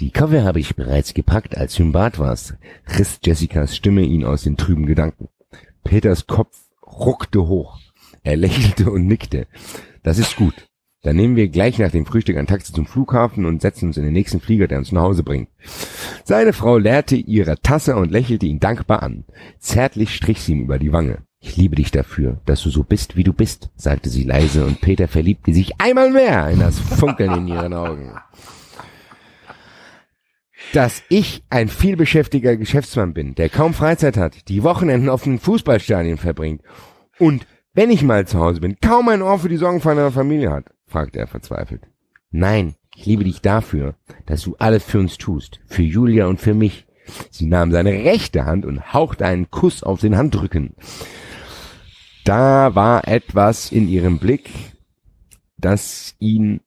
Die 0.00 0.10
Koffer 0.10 0.44
habe 0.44 0.60
ich 0.60 0.76
bereits 0.76 1.14
gepackt, 1.14 1.56
als 1.56 1.76
du 1.76 1.84
im 1.84 1.92
Bad 1.92 2.18
warst, 2.18 2.56
riss 2.98 3.20
Jessicas 3.24 3.74
Stimme 3.74 4.02
ihn 4.02 4.24
aus 4.24 4.42
den 4.42 4.58
trüben 4.58 4.84
Gedanken. 4.84 5.28
Peters 5.84 6.26
Kopf 6.26 6.58
ruckte 6.86 7.46
hoch. 7.46 7.78
Er 8.22 8.36
lächelte 8.36 8.90
und 8.90 9.06
nickte. 9.06 9.46
Das 10.02 10.18
ist 10.18 10.36
gut. 10.36 10.54
Dann 11.02 11.16
nehmen 11.16 11.34
wir 11.34 11.48
gleich 11.48 11.78
nach 11.78 11.90
dem 11.90 12.06
Frühstück 12.06 12.36
ein 12.36 12.46
Taxi 12.46 12.72
zum 12.72 12.86
Flughafen 12.86 13.44
und 13.44 13.60
setzen 13.60 13.86
uns 13.86 13.96
in 13.96 14.04
den 14.04 14.12
nächsten 14.12 14.40
Flieger, 14.40 14.68
der 14.68 14.78
uns 14.78 14.92
nach 14.92 15.02
Hause 15.02 15.24
bringt. 15.24 15.48
Seine 16.24 16.52
Frau 16.52 16.78
leerte 16.78 17.16
ihre 17.16 17.60
Tasse 17.60 17.96
und 17.96 18.12
lächelte 18.12 18.46
ihn 18.46 18.60
dankbar 18.60 19.02
an. 19.02 19.24
Zärtlich 19.58 20.14
strich 20.14 20.40
sie 20.40 20.52
ihm 20.52 20.62
über 20.62 20.78
die 20.78 20.92
Wange. 20.92 21.18
Ich 21.40 21.56
liebe 21.56 21.74
dich 21.74 21.90
dafür, 21.90 22.40
dass 22.46 22.62
du 22.62 22.70
so 22.70 22.84
bist, 22.84 23.16
wie 23.16 23.24
du 23.24 23.32
bist, 23.32 23.70
sagte 23.74 24.08
sie 24.10 24.22
leise, 24.22 24.64
und 24.64 24.80
Peter 24.80 25.08
verliebte 25.08 25.52
sich 25.52 25.80
einmal 25.80 26.12
mehr 26.12 26.48
in 26.50 26.60
das 26.60 26.78
Funkeln 26.78 27.32
in 27.32 27.48
ihren 27.48 27.74
Augen. 27.74 28.12
Dass 30.72 31.02
ich 31.08 31.44
ein 31.50 31.68
vielbeschäftiger 31.68 32.56
Geschäftsmann 32.56 33.12
bin, 33.12 33.34
der 33.34 33.48
kaum 33.48 33.74
Freizeit 33.74 34.16
hat, 34.16 34.48
die 34.48 34.62
Wochenenden 34.62 35.08
auf 35.08 35.24
den 35.24 35.38
Fußballstadien 35.38 36.16
verbringt 36.16 36.62
und, 37.18 37.46
wenn 37.74 37.90
ich 37.90 38.02
mal 38.02 38.26
zu 38.26 38.38
Hause 38.38 38.60
bin, 38.60 38.76
kaum 38.80 39.08
ein 39.08 39.22
Ohr 39.22 39.38
für 39.38 39.48
die 39.48 39.56
Sorgen 39.56 39.80
von 39.80 39.92
einer 39.92 40.12
Familie 40.12 40.50
hat, 40.50 40.66
fragte 40.86 41.18
er 41.18 41.26
verzweifelt. 41.26 41.82
Nein, 42.30 42.74
ich 42.96 43.06
liebe 43.06 43.24
dich 43.24 43.40
dafür, 43.40 43.94
dass 44.26 44.42
du 44.42 44.56
alles 44.58 44.84
für 44.84 44.98
uns 44.98 45.18
tust, 45.18 45.60
für 45.66 45.82
Julia 45.82 46.26
und 46.26 46.40
für 46.40 46.54
mich. 46.54 46.86
Sie 47.30 47.46
nahm 47.46 47.72
seine 47.72 47.90
rechte 47.90 48.44
Hand 48.44 48.64
und 48.64 48.92
hauchte 48.92 49.26
einen 49.26 49.50
Kuss 49.50 49.82
auf 49.82 50.00
den 50.00 50.16
Handrücken. 50.16 50.74
Da 52.24 52.74
war 52.74 53.08
etwas 53.08 53.72
in 53.72 53.88
ihrem 53.88 54.18
Blick, 54.18 54.50
das 55.56 56.14
ihn, 56.18 56.60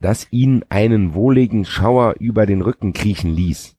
das 0.00 0.26
ihn 0.30 0.64
einen 0.68 1.14
wohligen 1.14 1.64
Schauer 1.64 2.14
über 2.20 2.46
den 2.46 2.62
Rücken 2.62 2.92
kriechen 2.92 3.34
ließ. 3.34 3.76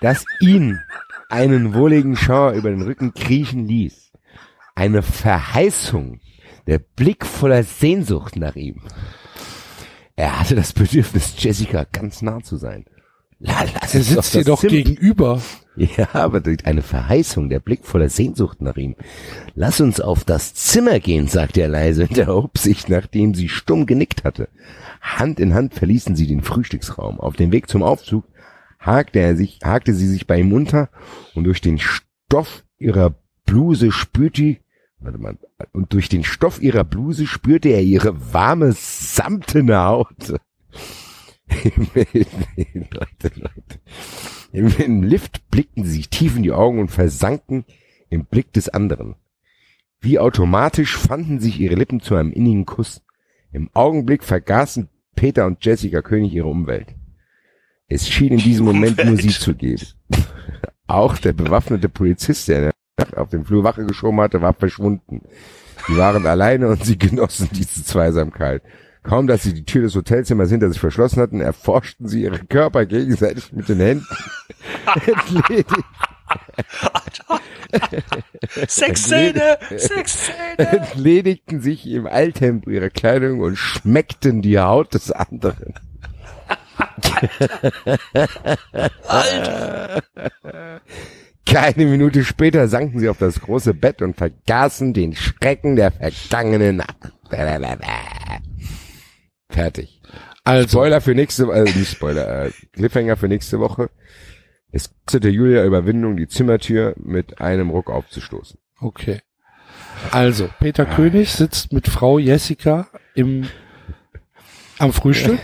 Das 0.00 0.24
ihn 0.40 0.80
einen 1.28 1.74
wohligen 1.74 2.16
Schauer 2.16 2.52
über 2.52 2.70
den 2.70 2.82
Rücken 2.82 3.14
kriechen 3.14 3.66
ließ. 3.66 4.12
Eine 4.74 5.02
Verheißung, 5.02 6.20
der 6.66 6.78
Blick 6.78 7.26
voller 7.26 7.62
Sehnsucht 7.62 8.36
nach 8.36 8.56
ihm. 8.56 8.80
Er 10.16 10.38
hatte 10.38 10.54
das 10.54 10.72
Bedürfnis, 10.72 11.34
Jessica 11.38 11.84
ganz 11.84 12.22
nah 12.22 12.40
zu 12.40 12.56
sein. 12.56 12.84
La, 13.44 13.64
lass 13.74 13.94
Er 13.94 14.00
auf 14.00 14.06
sitzt 14.06 14.34
dir 14.34 14.44
doch 14.44 14.60
Zimmer- 14.60 14.70
gegenüber. 14.72 15.42
ja, 15.76 16.08
aber 16.12 16.40
durch 16.40 16.64
eine 16.64 16.82
Verheißung, 16.82 17.48
der 17.48 17.58
Blick 17.58 17.84
voller 17.84 18.08
Sehnsucht 18.08 18.60
nach 18.62 18.76
ihm. 18.76 18.94
Lass 19.56 19.80
uns 19.80 20.00
auf 20.00 20.22
das 20.24 20.54
Zimmer 20.54 21.00
gehen, 21.00 21.26
sagte 21.26 21.60
er 21.60 21.68
leise 21.68 22.04
und 22.04 22.16
erhob 22.16 22.56
sich, 22.56 22.88
nachdem 22.88 23.34
sie 23.34 23.48
stumm 23.48 23.86
genickt 23.86 24.22
hatte. 24.24 24.48
Hand 25.00 25.40
in 25.40 25.54
Hand 25.54 25.74
verließen 25.74 26.14
sie 26.14 26.28
den 26.28 26.42
Frühstücksraum. 26.42 27.18
Auf 27.18 27.34
dem 27.34 27.50
Weg 27.50 27.68
zum 27.68 27.82
Aufzug 27.82 28.24
hakte 28.78 29.18
er 29.18 29.34
sich, 29.36 29.58
hakte 29.64 29.92
sie 29.94 30.06
sich 30.06 30.26
bei 30.28 30.38
ihm 30.38 30.52
unter 30.52 30.88
und 31.34 31.44
durch 31.44 31.60
den 31.60 31.78
Stoff 31.80 32.62
ihrer 32.78 33.14
Bluse 33.44 33.90
spürte, 33.90 34.58
warte 35.00 35.18
mal, 35.18 35.36
und 35.72 35.92
durch 35.92 36.08
den 36.08 36.22
Stoff 36.22 36.62
ihrer 36.62 36.84
Bluse 36.84 37.26
spürte 37.26 37.70
er 37.70 37.82
ihre 37.82 38.32
warme, 38.32 38.72
samtene 38.72 39.78
Haut. 39.82 40.34
Leute, 42.74 43.30
Leute. 43.34 43.80
Im, 44.52 44.68
Im 44.78 45.02
Lift 45.02 45.48
blickten 45.50 45.84
sie 45.84 45.92
sich 45.92 46.10
tief 46.10 46.36
in 46.36 46.42
die 46.42 46.52
Augen 46.52 46.78
und 46.78 46.90
versanken 46.90 47.64
im 48.10 48.26
Blick 48.26 48.52
des 48.52 48.68
anderen. 48.68 49.16
Wie 50.00 50.18
automatisch 50.18 50.96
fanden 50.96 51.40
sich 51.40 51.60
ihre 51.60 51.76
Lippen 51.76 52.00
zu 52.00 52.16
einem 52.16 52.32
innigen 52.32 52.66
Kuss. 52.66 53.02
Im 53.52 53.70
Augenblick 53.72 54.24
vergaßen 54.24 54.88
Peter 55.14 55.46
und 55.46 55.64
Jessica 55.64 56.02
König 56.02 56.32
ihre 56.32 56.48
Umwelt. 56.48 56.94
Es 57.88 58.08
schien 58.08 58.32
in 58.32 58.38
diesem 58.38 58.64
Moment 58.64 59.04
nur 59.04 59.16
sie 59.16 59.28
zu 59.28 59.54
geben. 59.54 59.86
Auch 60.86 61.18
der 61.18 61.32
bewaffnete 61.32 61.88
Polizist, 61.88 62.48
der 62.48 62.72
auf 63.16 63.28
dem 63.28 63.44
Flur 63.44 63.64
Wache 63.64 63.84
geschoben 63.84 64.20
hatte, 64.20 64.42
war 64.42 64.54
verschwunden. 64.54 65.22
Sie 65.86 65.96
waren 65.96 66.26
alleine 66.26 66.68
und 66.68 66.84
sie 66.84 66.98
genossen 66.98 67.48
diese 67.52 67.84
Zweisamkeit. 67.84 68.62
Kaum, 69.02 69.26
dass 69.26 69.42
sie 69.42 69.52
die 69.52 69.64
Tür 69.64 69.82
des 69.82 69.96
Hotelzimmers 69.96 70.50
hinter 70.50 70.68
sich 70.68 70.78
verschlossen 70.78 71.20
hatten, 71.20 71.40
erforschten 71.40 72.06
sie 72.06 72.22
ihre 72.22 72.38
Körper 72.38 72.86
gegenseitig 72.86 73.52
mit 73.52 73.68
den 73.68 73.80
Händen. 73.80 74.06
Sexszene! 78.68 79.58
Sexszene! 79.76 80.58
entledigten 80.58 81.60
sich 81.60 81.86
im 81.88 82.06
Alltempo 82.06 82.70
ihrer 82.70 82.90
Kleidung 82.90 83.40
und 83.40 83.56
schmeckten 83.56 84.40
die 84.42 84.58
Haut 84.58 84.94
des 84.94 85.10
anderen. 85.10 85.74
Keine 91.46 91.86
Minute 91.86 92.24
später 92.24 92.68
sanken 92.68 93.00
sie 93.00 93.08
auf 93.08 93.18
das 93.18 93.40
große 93.40 93.74
Bett 93.74 94.00
und 94.02 94.16
vergaßen 94.16 94.92
den 94.94 95.14
Schrecken 95.14 95.76
der 95.76 95.90
vergangenen 95.90 96.76
Nacht. 96.76 97.12
Fertig. 99.52 100.00
Also, 100.44 100.78
Spoiler 100.78 101.00
für 101.00 101.14
nächste 101.14 101.46
Woche, 101.46 101.58
äh, 101.58 101.78
nicht 101.78 101.90
Spoiler, 101.90 102.46
äh, 102.46 102.50
Cliffhanger 102.72 103.16
für 103.16 103.28
nächste 103.28 103.60
Woche. 103.60 103.90
Es 104.72 104.90
kostete 105.06 105.28
Julia 105.28 105.64
Überwindung, 105.64 106.16
die 106.16 106.26
Zimmertür 106.26 106.94
mit 106.96 107.40
einem 107.40 107.70
Ruck 107.70 107.90
aufzustoßen. 107.90 108.58
okay. 108.80 109.20
Also, 110.10 110.48
Peter 110.58 110.84
König 110.84 111.30
sitzt 111.32 111.72
mit 111.72 111.86
Frau 111.86 112.18
Jessica 112.18 112.88
im, 113.14 113.46
am 114.78 114.92
Frühstück, 114.92 115.38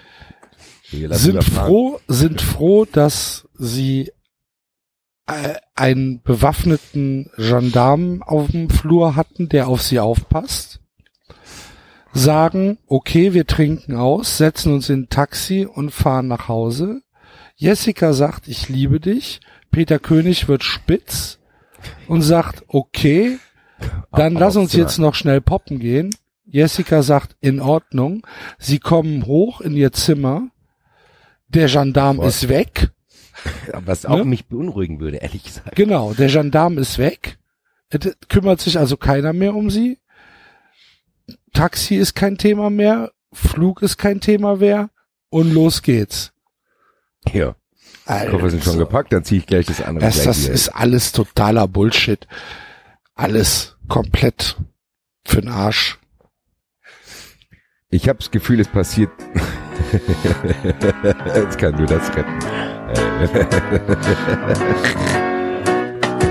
sind 0.90 1.44
froh, 1.44 2.00
sind 2.08 2.40
froh, 2.40 2.86
dass 2.86 3.46
sie 3.54 4.10
äh, 5.26 5.56
einen 5.74 6.22
bewaffneten 6.22 7.30
Gendarmen 7.36 8.22
auf 8.22 8.50
dem 8.50 8.70
Flur 8.70 9.16
hatten, 9.16 9.48
der 9.48 9.68
auf 9.68 9.82
sie 9.82 10.00
aufpasst. 10.00 10.80
Sagen, 12.12 12.78
okay, 12.86 13.34
wir 13.34 13.46
trinken 13.46 13.94
aus, 13.94 14.38
setzen 14.38 14.72
uns 14.72 14.88
in 14.88 15.02
ein 15.02 15.08
Taxi 15.08 15.66
und 15.70 15.90
fahren 15.90 16.26
nach 16.28 16.48
Hause. 16.48 17.02
Jessica 17.56 18.12
sagt, 18.12 18.48
ich 18.48 18.68
liebe 18.68 18.98
dich. 19.00 19.40
Peter 19.70 19.98
König 19.98 20.48
wird 20.48 20.64
spitz 20.64 21.38
und 22.08 22.22
sagt, 22.22 22.64
okay, 22.68 23.38
dann 24.12 24.34
lass 24.34 24.56
uns 24.56 24.72
jetzt 24.72 24.98
noch 24.98 25.14
schnell 25.14 25.40
poppen 25.40 25.78
gehen. 25.78 26.14
Jessica 26.46 27.02
sagt, 27.02 27.36
in 27.40 27.60
Ordnung. 27.60 28.26
Sie 28.58 28.78
kommen 28.78 29.26
hoch 29.26 29.60
in 29.60 29.76
ihr 29.76 29.92
Zimmer. 29.92 30.48
Der 31.48 31.66
Gendarm 31.68 32.16
Sofort. 32.16 32.30
ist 32.34 32.48
weg. 32.48 32.90
Was 33.84 34.06
auch 34.06 34.16
Ne? 34.18 34.24
mich 34.24 34.46
beunruhigen 34.46 34.98
würde, 35.00 35.18
ehrlich 35.18 35.44
gesagt. 35.44 35.76
Genau, 35.76 36.14
der 36.14 36.28
Gendarm 36.28 36.78
ist 36.78 36.98
weg. 36.98 37.38
Es 37.90 38.16
kümmert 38.28 38.60
sich 38.60 38.78
also 38.78 38.96
keiner 38.96 39.32
mehr 39.32 39.54
um 39.54 39.70
sie. 39.70 39.98
Taxi 41.52 41.96
ist 41.96 42.14
kein 42.14 42.38
Thema 42.38 42.70
mehr. 42.70 43.12
Flug 43.32 43.82
ist 43.82 43.98
kein 43.98 44.20
Thema 44.20 44.56
mehr. 44.56 44.90
Und 45.30 45.52
los 45.52 45.82
geht's. 45.82 46.32
Ja. 47.32 47.54
Die 48.08 48.28
Koffer 48.30 48.48
sind 48.50 48.64
schon 48.64 48.78
gepackt, 48.78 49.12
dann 49.12 49.22
ziehe 49.22 49.40
ich 49.40 49.46
gleich 49.46 49.66
das 49.66 49.82
andere. 49.82 50.06
Das, 50.06 50.22
das 50.22 50.48
ist 50.48 50.70
alles 50.70 51.12
totaler 51.12 51.68
Bullshit. 51.68 52.26
Alles 53.14 53.76
komplett 53.88 54.56
für'n 55.26 55.50
Arsch. 55.50 55.98
Ich 57.90 58.08
habe 58.08 58.18
das 58.18 58.30
Gefühl, 58.30 58.60
es 58.60 58.68
passiert. 58.68 59.10
Jetzt 61.34 61.58
kann 61.58 61.76
nur 61.76 61.86
das 61.86 62.08
retten. 62.14 62.38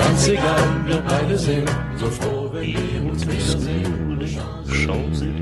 ganz 0.00 0.28
egal, 0.28 0.86
wir 0.86 1.02
beide 1.06 1.38
sind 1.38 1.68
so 1.96 2.06
froh, 2.06 2.50
wenn 2.52 2.66
wir 2.66 3.10
uns 3.10 3.26
wiedersehen. 3.26 3.90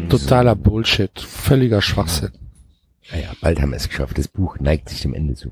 Totaler 0.09 0.55
Bullshit. 0.55 1.21
Völliger 1.21 1.83
Schwachsinn. 1.83 2.33
Naja, 3.13 3.29
bald 3.41 3.61
haben 3.61 3.71
wir 3.71 3.77
es 3.77 3.89
geschafft. 3.89 4.17
Das 4.19 4.29
Buch 4.29 4.59
neigt 4.59 4.89
sich 4.89 5.03
dem 5.03 5.15
Ende 5.15 5.35
zu. 5.35 5.51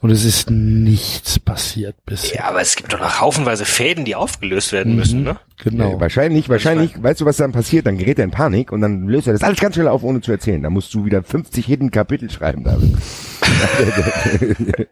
Und 0.00 0.10
es 0.10 0.24
ist 0.24 0.50
nichts 0.50 1.38
passiert 1.38 1.96
bisher. 2.04 2.40
Ja, 2.40 2.44
aber 2.50 2.60
es 2.60 2.76
gibt 2.76 2.92
doch 2.92 3.00
noch 3.00 3.20
haufenweise 3.20 3.64
Fäden, 3.64 4.04
die 4.04 4.14
aufgelöst 4.14 4.72
werden 4.72 4.96
müssen, 4.96 5.22
ne? 5.22 5.38
Genau. 5.62 5.92
Ja, 5.92 6.00
wahrscheinlich, 6.00 6.48
wahrscheinlich, 6.48 7.02
weißt 7.02 7.22
du, 7.22 7.24
was 7.24 7.38
dann 7.38 7.52
passiert? 7.52 7.86
Dann 7.86 7.96
gerät 7.96 8.18
er 8.18 8.24
in 8.24 8.30
Panik 8.30 8.70
und 8.70 8.82
dann 8.82 9.08
löst 9.08 9.28
er 9.28 9.32
das 9.32 9.42
alles 9.42 9.60
ganz 9.60 9.76
schnell 9.76 9.88
auf, 9.88 10.02
ohne 10.02 10.20
zu 10.20 10.30
erzählen. 10.30 10.62
Da 10.62 10.68
musst 10.68 10.92
du 10.92 11.06
wieder 11.06 11.22
50 11.22 11.64
Hidden 11.64 11.90
Kapitel 11.90 12.30
schreiben, 12.30 12.64
David. 12.64 12.94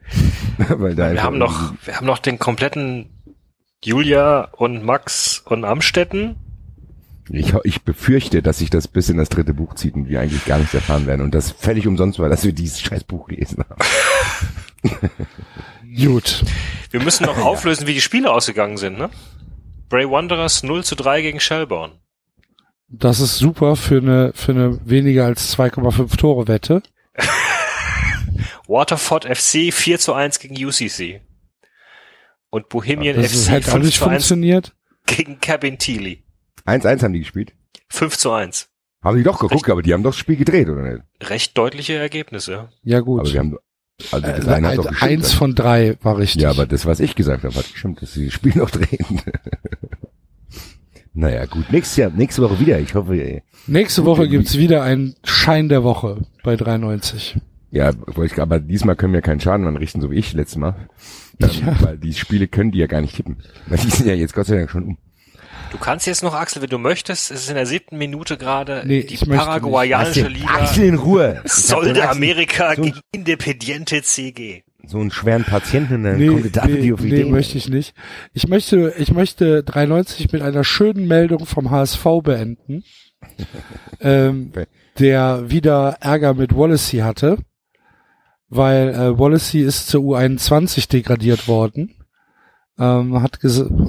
Weil 0.69 0.95
da 0.95 1.13
Wir 1.13 1.23
haben 1.23 1.39
noch, 1.39 1.75
wir 1.85 1.97
haben 1.97 2.07
noch 2.07 2.19
den 2.19 2.39
kompletten 2.39 3.11
Julia 3.85 4.49
und 4.53 4.85
Max 4.85 5.43
und 5.45 5.65
Amstetten. 5.65 6.37
Ich, 7.31 7.55
ich 7.65 7.83
befürchte, 7.83 8.43
dass 8.43 8.59
sich 8.59 8.71
das 8.71 8.89
bis 8.89 9.09
in 9.09 9.17
das 9.17 9.29
dritte 9.29 9.55
Buch 9.55 9.75
zieht 9.75 9.95
und 9.95 10.09
wir 10.09 10.21
eigentlich 10.21 10.45
gar 10.45 10.59
nichts 10.59 10.75
erfahren 10.75 11.07
werden 11.07 11.23
und 11.23 11.35
das 11.35 11.51
völlig 11.51 11.87
umsonst 11.87 12.19
war, 12.19 12.29
dass 12.29 12.45
wir 12.45 12.53
dieses 12.53 12.81
scheiß 12.81 13.05
Buch 13.05 13.29
gelesen 13.29 13.65
haben. 13.69 13.83
Gut. 15.97 16.45
Wir 16.91 17.03
müssen 17.03 17.27
noch 17.27 17.39
auflösen, 17.39 17.87
wie 17.87 17.95
die 17.95 18.01
Spiele 18.01 18.31
ausgegangen 18.31 18.77
sind, 18.77 18.99
ne? 18.99 19.11
Bray 19.89 20.09
Wanderers 20.11 20.63
0 20.63 20.85
zu 20.85 20.95
3 20.95 21.23
gegen 21.23 21.41
Shelbourne. 21.41 21.95
Das 22.89 23.21
ist 23.21 23.39
super 23.39 23.77
für 23.77 23.99
eine, 23.99 24.33
für 24.35 24.53
eine 24.53 24.79
weniger 24.87 25.27
als 25.27 25.57
2,5 25.57 26.17
Tore 26.17 26.49
Wette. 26.49 26.83
Waterford 28.67 29.25
FC 29.25 29.73
4 29.73 29.99
zu 29.99 30.13
1 30.13 30.39
gegen 30.39 30.55
UCC. 30.55 31.21
Und 32.55 32.69
Bohemian 32.69 33.17
Das 33.17 33.33
ist, 33.33 33.49
FC 33.49 33.69
auch 33.69 33.73
5 33.73 33.85
nicht 33.85 33.99
zu 33.99 34.05
1 34.05 34.13
funktioniert. 34.13 34.75
gegen 35.07 35.41
Cabin 35.41 35.79
Thiele. 35.79 36.19
1-1 36.67 37.03
haben 37.03 37.13
die 37.15 37.21
gespielt. 37.21 37.55
5 37.89 38.17
zu 38.19 38.31
1. 38.31 38.69
Haben 39.03 39.17
die 39.17 39.23
doch 39.23 39.41
geguckt, 39.41 39.69
aber 39.71 39.83
die 39.83 39.93
haben 39.95 40.03
doch 40.03 40.11
das 40.11 40.19
Spiel 40.19 40.37
gedreht, 40.37 40.69
oder 40.69 40.83
nicht? 40.83 41.03
Recht 41.23 41.57
deutliche 41.57 41.95
Ergebnisse. 41.95 42.69
Ja 42.85 43.01
gut. 43.01 43.21
Aber 43.21 43.33
wir 43.33 43.39
haben, 43.41 43.57
also 44.13 44.27
das 44.27 44.47
äh, 44.47 44.51
eine 44.51 44.69
hat 44.69 44.79
doch 44.79 44.85
ein- 44.85 44.91
gestimmt. 44.91 45.11
eins 45.13 45.33
von 45.33 45.55
drei 45.55 45.97
war 46.03 46.19
richtig. 46.19 46.43
Ja, 46.43 46.51
aber 46.51 46.67
das, 46.67 46.85
was 46.87 47.01
ich 47.01 47.15
gesagt 47.17 47.43
habe, 47.45 47.55
hat 47.55 47.71
gestimmt, 47.73 48.03
dass 48.03 48.13
sie 48.13 48.27
das 48.27 48.35
Spiel 48.35 48.55
noch 48.57 48.71
drehen. 48.71 49.23
naja, 51.15 51.47
gut. 51.47 51.71
Nächstes 51.73 51.97
Jahr, 51.97 52.11
nächste 52.11 52.43
Woche 52.43 52.61
wieder. 52.61 52.79
Ich 52.81 52.95
hoffe, 52.95 53.15
ey. 53.15 53.43
Nächste 53.67 54.05
Woche 54.05 54.29
gibt's 54.29 54.57
wieder 54.57 54.83
einen 54.83 55.15
Schein 55.25 55.69
der 55.69 55.85
Woche 55.85 56.23
bei 56.43 56.55
3,90. 56.55 57.41
ja, 57.71 57.93
aber 58.39 58.61
diesmal 58.61 58.97
können 58.97 59.13
wir 59.15 59.23
keinen 59.23 59.41
Schaden 59.41 59.67
anrichten, 59.67 60.01
so 60.01 60.11
wie 60.11 60.17
ich 60.17 60.33
letztes 60.33 60.57
Mal. 60.59 60.89
Ähm, 61.43 61.51
Ja. 61.67 61.77
Weil 61.81 61.99
die 61.99 62.15
Spiele 62.15 62.49
können 62.49 62.71
die 62.73 62.79
ja 62.79 62.87
gar 62.87 63.01
nicht 63.01 63.17
tippen. 63.17 63.39
Weil 63.67 63.79
die 63.79 63.91
sind 63.91 64.07
ja 64.07 64.15
jetzt 64.15 64.35
Gott 64.35 64.47
sei 64.47 64.57
Dank 64.57 64.71
schon 64.71 64.85
um. 64.85 64.99
Du 65.71 65.79
kannst 65.79 66.07
jetzt 66.07 66.23
noch, 66.23 66.35
Axel, 66.35 66.61
wenn 66.61 66.69
du 66.69 66.77
möchtest, 66.79 67.31
es 67.31 67.45
ist 67.45 67.49
in 67.49 67.55
der 67.55 67.65
siebten 67.67 67.97
Minute 67.97 68.37
gerade 68.37 68.83
Nee, 68.87 69.05
die 69.05 69.15
ich 69.15 69.27
möchte 69.27 69.45
paraguayanische 69.47 70.29
Liga 70.29 70.49
Axel 70.49 70.85
in 70.85 70.95
Ruhe. 70.97 71.33
Ich 71.33 71.39
hab 71.41 71.49
Sol 71.49 71.85
den 71.87 71.95
de 71.95 72.03
Axel- 72.03 72.17
Amerika 72.17 72.75
so, 72.77 72.83
gegen 72.83 73.01
Independiente 73.13 74.03
CG. 74.03 74.65
so 74.87 74.99
einen 74.99 75.11
schweren 75.11 75.45
Patienten, 75.45 76.03
dann 76.05 76.19
Nee, 76.19 76.27
kommt 76.27 76.45
der 76.45 76.51
David 76.63 76.81
nee, 76.83 76.93
auf 76.93 77.01
nee, 77.01 77.25
möchte 77.25 77.57
ich 77.57 77.71
nicht. 77.71 77.95
Ich 78.35 78.49
möchte, 78.49 78.93
ich 78.99 79.13
möchte 79.13 79.61
3,90 79.63 80.29
mit 80.33 80.43
einer 80.43 80.63
schönen 80.65 81.07
Meldung 81.09 81.47
vom 81.47 81.71
HSV 81.71 82.05
beenden, 82.23 82.85
ähm, 84.01 84.49
Okay. 84.51 84.67
der 84.99 85.45
wieder 85.51 85.97
Ärger 86.01 86.35
mit 86.35 86.55
Wallacey 86.55 86.99
hatte, 86.99 87.39
weil 88.55 88.91
äh, 88.91 89.19
Wallacey 89.19 89.63
ist 89.63 89.89
zur 89.89 90.03
U21 90.03 90.89
degradiert 90.89 91.49
worden. 91.49 91.95
Ähm, 92.79 93.23
hat 93.23 93.39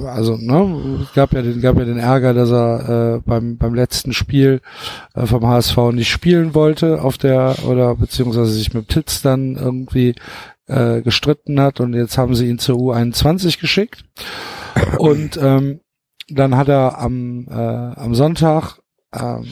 also 0.06 0.36
ne, 0.36 1.06
gab 1.14 1.32
ja 1.32 1.42
den 1.42 1.60
gab 1.60 1.78
ja 1.78 1.84
den 1.84 1.98
Ärger, 1.98 2.34
dass 2.34 2.50
er 2.50 3.16
äh, 3.16 3.20
beim 3.24 3.56
beim 3.56 3.74
letzten 3.74 4.12
Spiel 4.12 4.60
äh, 5.14 5.26
vom 5.26 5.46
HSV 5.46 5.76
nicht 5.92 6.10
spielen 6.10 6.54
wollte 6.54 7.02
auf 7.02 7.18
der 7.18 7.56
oder 7.66 7.94
beziehungsweise 7.94 8.52
sich 8.52 8.74
mit 8.74 8.88
Titz 8.88 9.22
dann 9.22 9.56
irgendwie 9.56 10.14
äh, 10.66 11.02
gestritten 11.02 11.60
hat 11.60 11.80
und 11.80 11.94
jetzt 11.94 12.18
haben 12.18 12.34
sie 12.34 12.48
ihn 12.48 12.58
zur 12.58 12.76
U21 12.76 13.58
geschickt 13.58 14.04
und 14.98 15.38
ähm, 15.40 15.80
dann 16.28 16.56
hat 16.56 16.68
er 16.68 16.98
am 16.98 17.46
äh, 17.50 17.54
am 17.54 18.14
Sonntag 18.14 18.78
ähm, 19.14 19.46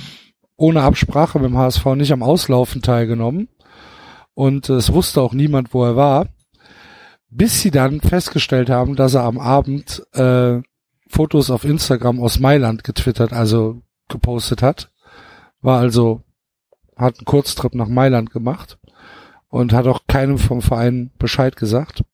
ohne 0.56 0.82
Absprache 0.82 1.38
mit 1.38 1.50
dem 1.50 1.58
HSV 1.58 1.84
nicht 1.96 2.12
am 2.12 2.22
Auslaufen 2.22 2.82
teilgenommen 2.82 3.48
und 4.34 4.68
es 4.68 4.92
wusste 4.92 5.20
auch 5.20 5.32
niemand, 5.32 5.74
wo 5.74 5.84
er 5.84 5.96
war 5.96 6.28
bis 7.32 7.62
sie 7.62 7.70
dann 7.70 8.00
festgestellt 8.00 8.68
haben, 8.68 8.94
dass 8.94 9.14
er 9.14 9.24
am 9.24 9.38
Abend 9.38 10.02
äh, 10.12 10.60
Fotos 11.08 11.50
auf 11.50 11.64
Instagram 11.64 12.20
aus 12.20 12.38
Mailand 12.38 12.84
getwittert, 12.84 13.32
also 13.32 13.82
gepostet 14.08 14.62
hat. 14.62 14.90
War 15.62 15.80
also, 15.80 16.22
hat 16.96 17.18
einen 17.18 17.24
Kurztrip 17.24 17.74
nach 17.74 17.88
Mailand 17.88 18.30
gemacht 18.30 18.78
und 19.48 19.72
hat 19.72 19.86
auch 19.86 20.02
keinem 20.06 20.38
vom 20.38 20.60
Verein 20.60 21.10
Bescheid 21.18 21.56
gesagt. 21.56 22.04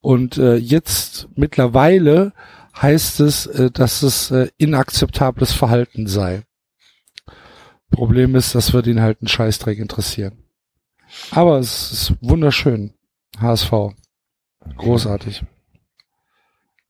Und 0.00 0.38
äh, 0.38 0.54
jetzt 0.54 1.28
mittlerweile 1.34 2.32
heißt 2.80 3.20
es, 3.20 3.46
äh, 3.46 3.70
dass 3.72 4.02
es 4.02 4.30
äh, 4.30 4.48
inakzeptables 4.56 5.52
Verhalten 5.52 6.06
sei. 6.06 6.42
Problem 7.90 8.36
ist, 8.36 8.54
das 8.54 8.72
wird 8.72 8.86
ihn 8.86 9.00
halt 9.00 9.22
ein 9.22 9.28
Scheißdreck 9.28 9.78
interessieren. 9.78 10.43
Aber 11.30 11.58
es 11.58 11.92
ist 11.92 12.14
wunderschön. 12.20 12.94
HSV. 13.38 13.72
Großartig. 14.76 15.44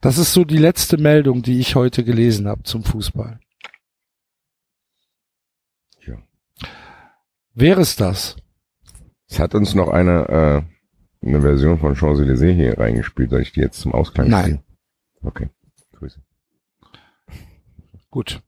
Das 0.01 0.19
ist 0.19 0.33
so 0.33 0.45
die 0.45 0.59
letzte 0.59 0.99
Meldung, 0.99 1.43
die 1.43 1.59
ich 1.59 1.75
heute 1.75 2.05
gelesen 2.05 2.47
habe 2.47 2.63
zum 2.63 2.85
Fußball. 2.85 3.41
Ja. 6.07 6.19
Wäre 7.55 7.81
es 7.81 7.97
das? 7.97 8.37
Es 9.29 9.39
hat 9.39 9.55
uns 9.55 9.75
noch 9.75 9.89
eine, 9.89 10.29
äh, 11.23 11.27
eine 11.27 11.41
Version 11.41 11.79
von 11.79 11.97
Champs-Élysées 11.97 12.55
hier 12.55 12.79
reingespielt. 12.79 13.31
Soll 13.31 13.43
ich 13.43 13.53
die 13.53 13.61
jetzt 13.61 13.81
zum 13.81 13.93
Ausklang 13.93 14.29
Nein. 14.29 14.45
spielen? 14.45 14.65
Okay. 15.23 15.49
Grüße. 15.93 16.21
Gut. 18.11 18.43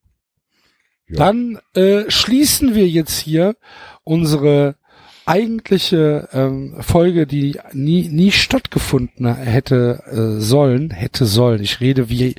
Ja. 1.08 1.16
Dann 1.16 1.58
äh, 1.74 2.10
schließen 2.10 2.74
wir 2.74 2.88
jetzt 2.88 3.18
hier 3.18 3.56
unsere 4.04 4.76
eigentliche 5.26 6.28
ähm, 6.32 6.76
Folge, 6.80 7.26
die 7.26 7.58
nie, 7.72 8.08
nie 8.08 8.32
stattgefunden 8.32 9.34
hätte 9.34 10.02
äh, 10.06 10.40
sollen, 10.40 10.90
hätte 10.90 11.26
sollen. 11.26 11.60
Ich 11.62 11.80
rede 11.80 12.08
wie 12.08 12.36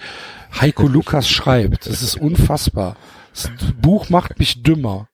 Heiko 0.60 0.88
Lukas 0.88 1.30
schreibt. 1.30 1.86
Das 1.86 2.02
ist 2.02 2.16
unfassbar. 2.16 2.96
Das 3.34 3.52
Buch 3.80 4.10
macht 4.10 4.40
mich 4.40 4.64
dümmer. 4.64 5.10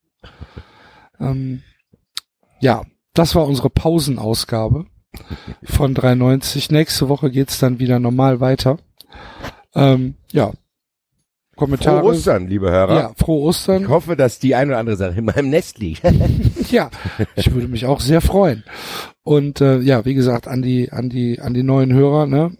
Ähm, 1.20 1.62
ja, 2.60 2.82
das 3.12 3.34
war 3.34 3.46
unsere 3.46 3.70
Pausenausgabe 3.70 4.86
von 5.64 5.94
390. 5.94 6.70
Nächste 6.70 7.08
Woche 7.08 7.30
geht's 7.30 7.58
dann 7.58 7.78
wieder 7.78 7.98
normal 7.98 8.40
weiter. 8.40 8.78
Ähm, 9.74 10.14
ja. 10.32 10.52
Kommentare. 11.54 12.00
Frohe 12.00 12.10
Ostern, 12.12 12.46
liebe 12.48 12.70
Hörer. 12.70 12.94
Ja, 12.94 13.12
frohe 13.16 13.42
Ostern. 13.42 13.82
Ich 13.82 13.88
hoffe, 13.88 14.16
dass 14.16 14.38
die 14.38 14.54
ein 14.54 14.68
oder 14.68 14.78
andere 14.78 14.96
Sache 14.96 15.18
in 15.18 15.24
meinem 15.24 15.50
Nest 15.50 15.78
liegt. 15.78 16.02
Ja, 16.70 16.90
ich 17.36 17.52
würde 17.52 17.68
mich 17.68 17.86
auch 17.86 18.00
sehr 18.00 18.20
freuen. 18.20 18.64
Und 19.22 19.60
äh, 19.60 19.78
ja, 19.78 20.04
wie 20.04 20.14
gesagt, 20.14 20.48
an 20.48 20.62
die, 20.62 20.90
an 20.90 21.08
die, 21.08 21.40
an 21.40 21.54
die 21.54 21.62
neuen 21.62 21.92
Hörer, 21.92 22.26
ne? 22.26 22.56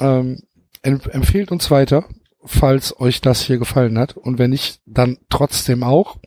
Ähm, 0.00 0.42
em 0.82 1.00
empfehlt 1.10 1.50
uns 1.50 1.70
weiter, 1.70 2.04
falls 2.44 3.00
euch 3.00 3.20
das 3.20 3.40
hier 3.40 3.58
gefallen 3.58 3.98
hat. 3.98 4.16
Und 4.16 4.38
wenn 4.38 4.50
nicht, 4.50 4.80
dann 4.86 5.18
trotzdem 5.28 5.82
auch. 5.82 6.18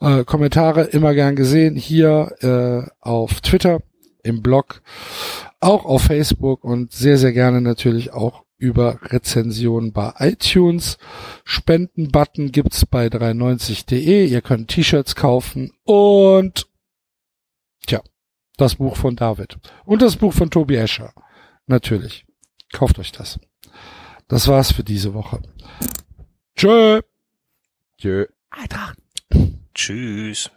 Äh, 0.00 0.24
Kommentare 0.24 0.84
immer 0.84 1.12
gern 1.12 1.36
gesehen 1.36 1.76
hier 1.76 2.32
äh, 2.40 2.90
auf 3.00 3.40
Twitter, 3.40 3.80
im 4.22 4.42
Blog, 4.42 4.82
auch 5.60 5.84
auf 5.84 6.02
Facebook 6.02 6.64
und 6.64 6.92
sehr, 6.92 7.18
sehr 7.18 7.32
gerne 7.32 7.60
natürlich 7.60 8.12
auch 8.12 8.43
über 8.64 8.98
Rezensionen 9.02 9.92
bei 9.92 10.12
iTunes. 10.18 10.98
Spendenbutton 11.44 12.50
gibt's 12.50 12.86
bei 12.86 13.06
390.de. 13.06 14.26
Ihr 14.26 14.40
könnt 14.40 14.68
T-Shirts 14.68 15.14
kaufen 15.14 15.72
und 15.84 16.66
tja, 17.86 18.00
das 18.56 18.76
Buch 18.76 18.96
von 18.96 19.16
David 19.16 19.58
und 19.84 20.00
das 20.02 20.16
Buch 20.16 20.32
von 20.32 20.50
Tobi 20.50 20.76
Escher. 20.76 21.12
Natürlich. 21.66 22.26
Kauft 22.72 22.98
euch 22.98 23.12
das. 23.12 23.38
Das 24.28 24.48
war's 24.48 24.72
für 24.72 24.84
diese 24.84 25.14
Woche. 25.14 25.42
Tschö. 26.56 27.00
Tschö. 27.98 28.26
Tschüss. 29.74 30.50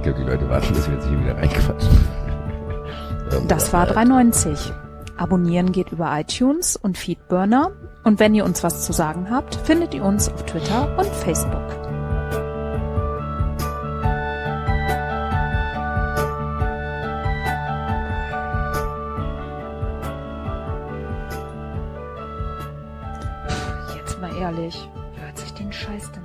Ich 0.00 0.04
glaube, 0.04 0.20
die 0.20 0.30
Leute 0.30 0.48
warten, 0.48 0.72
bis 0.72 0.88
wir 0.88 0.94
jetzt 0.94 1.08
hier 1.08 1.20
wieder 1.20 1.36
reinquatschen. 1.36 1.90
Das 3.48 3.72
war 3.74 3.86
390. 3.86 4.72
Abonnieren 5.18 5.72
geht 5.72 5.92
über 5.92 6.18
iTunes 6.18 6.74
und 6.74 6.96
Feedburner. 6.96 7.70
Und 8.02 8.18
wenn 8.18 8.34
ihr 8.34 8.46
uns 8.46 8.64
was 8.64 8.86
zu 8.86 8.94
sagen 8.94 9.30
habt, 9.30 9.54
findet 9.56 9.92
ihr 9.92 10.02
uns 10.02 10.30
auf 10.30 10.46
Twitter 10.46 10.96
und 10.98 11.06
Facebook. 11.06 11.62
Jetzt 23.94 24.18
mal 24.18 24.34
ehrlich, 24.34 24.88
wer 25.14 25.26
hört 25.26 25.38
sich 25.38 25.52
den 25.52 25.70
Scheiß 25.70 26.10
denn? 26.12 26.19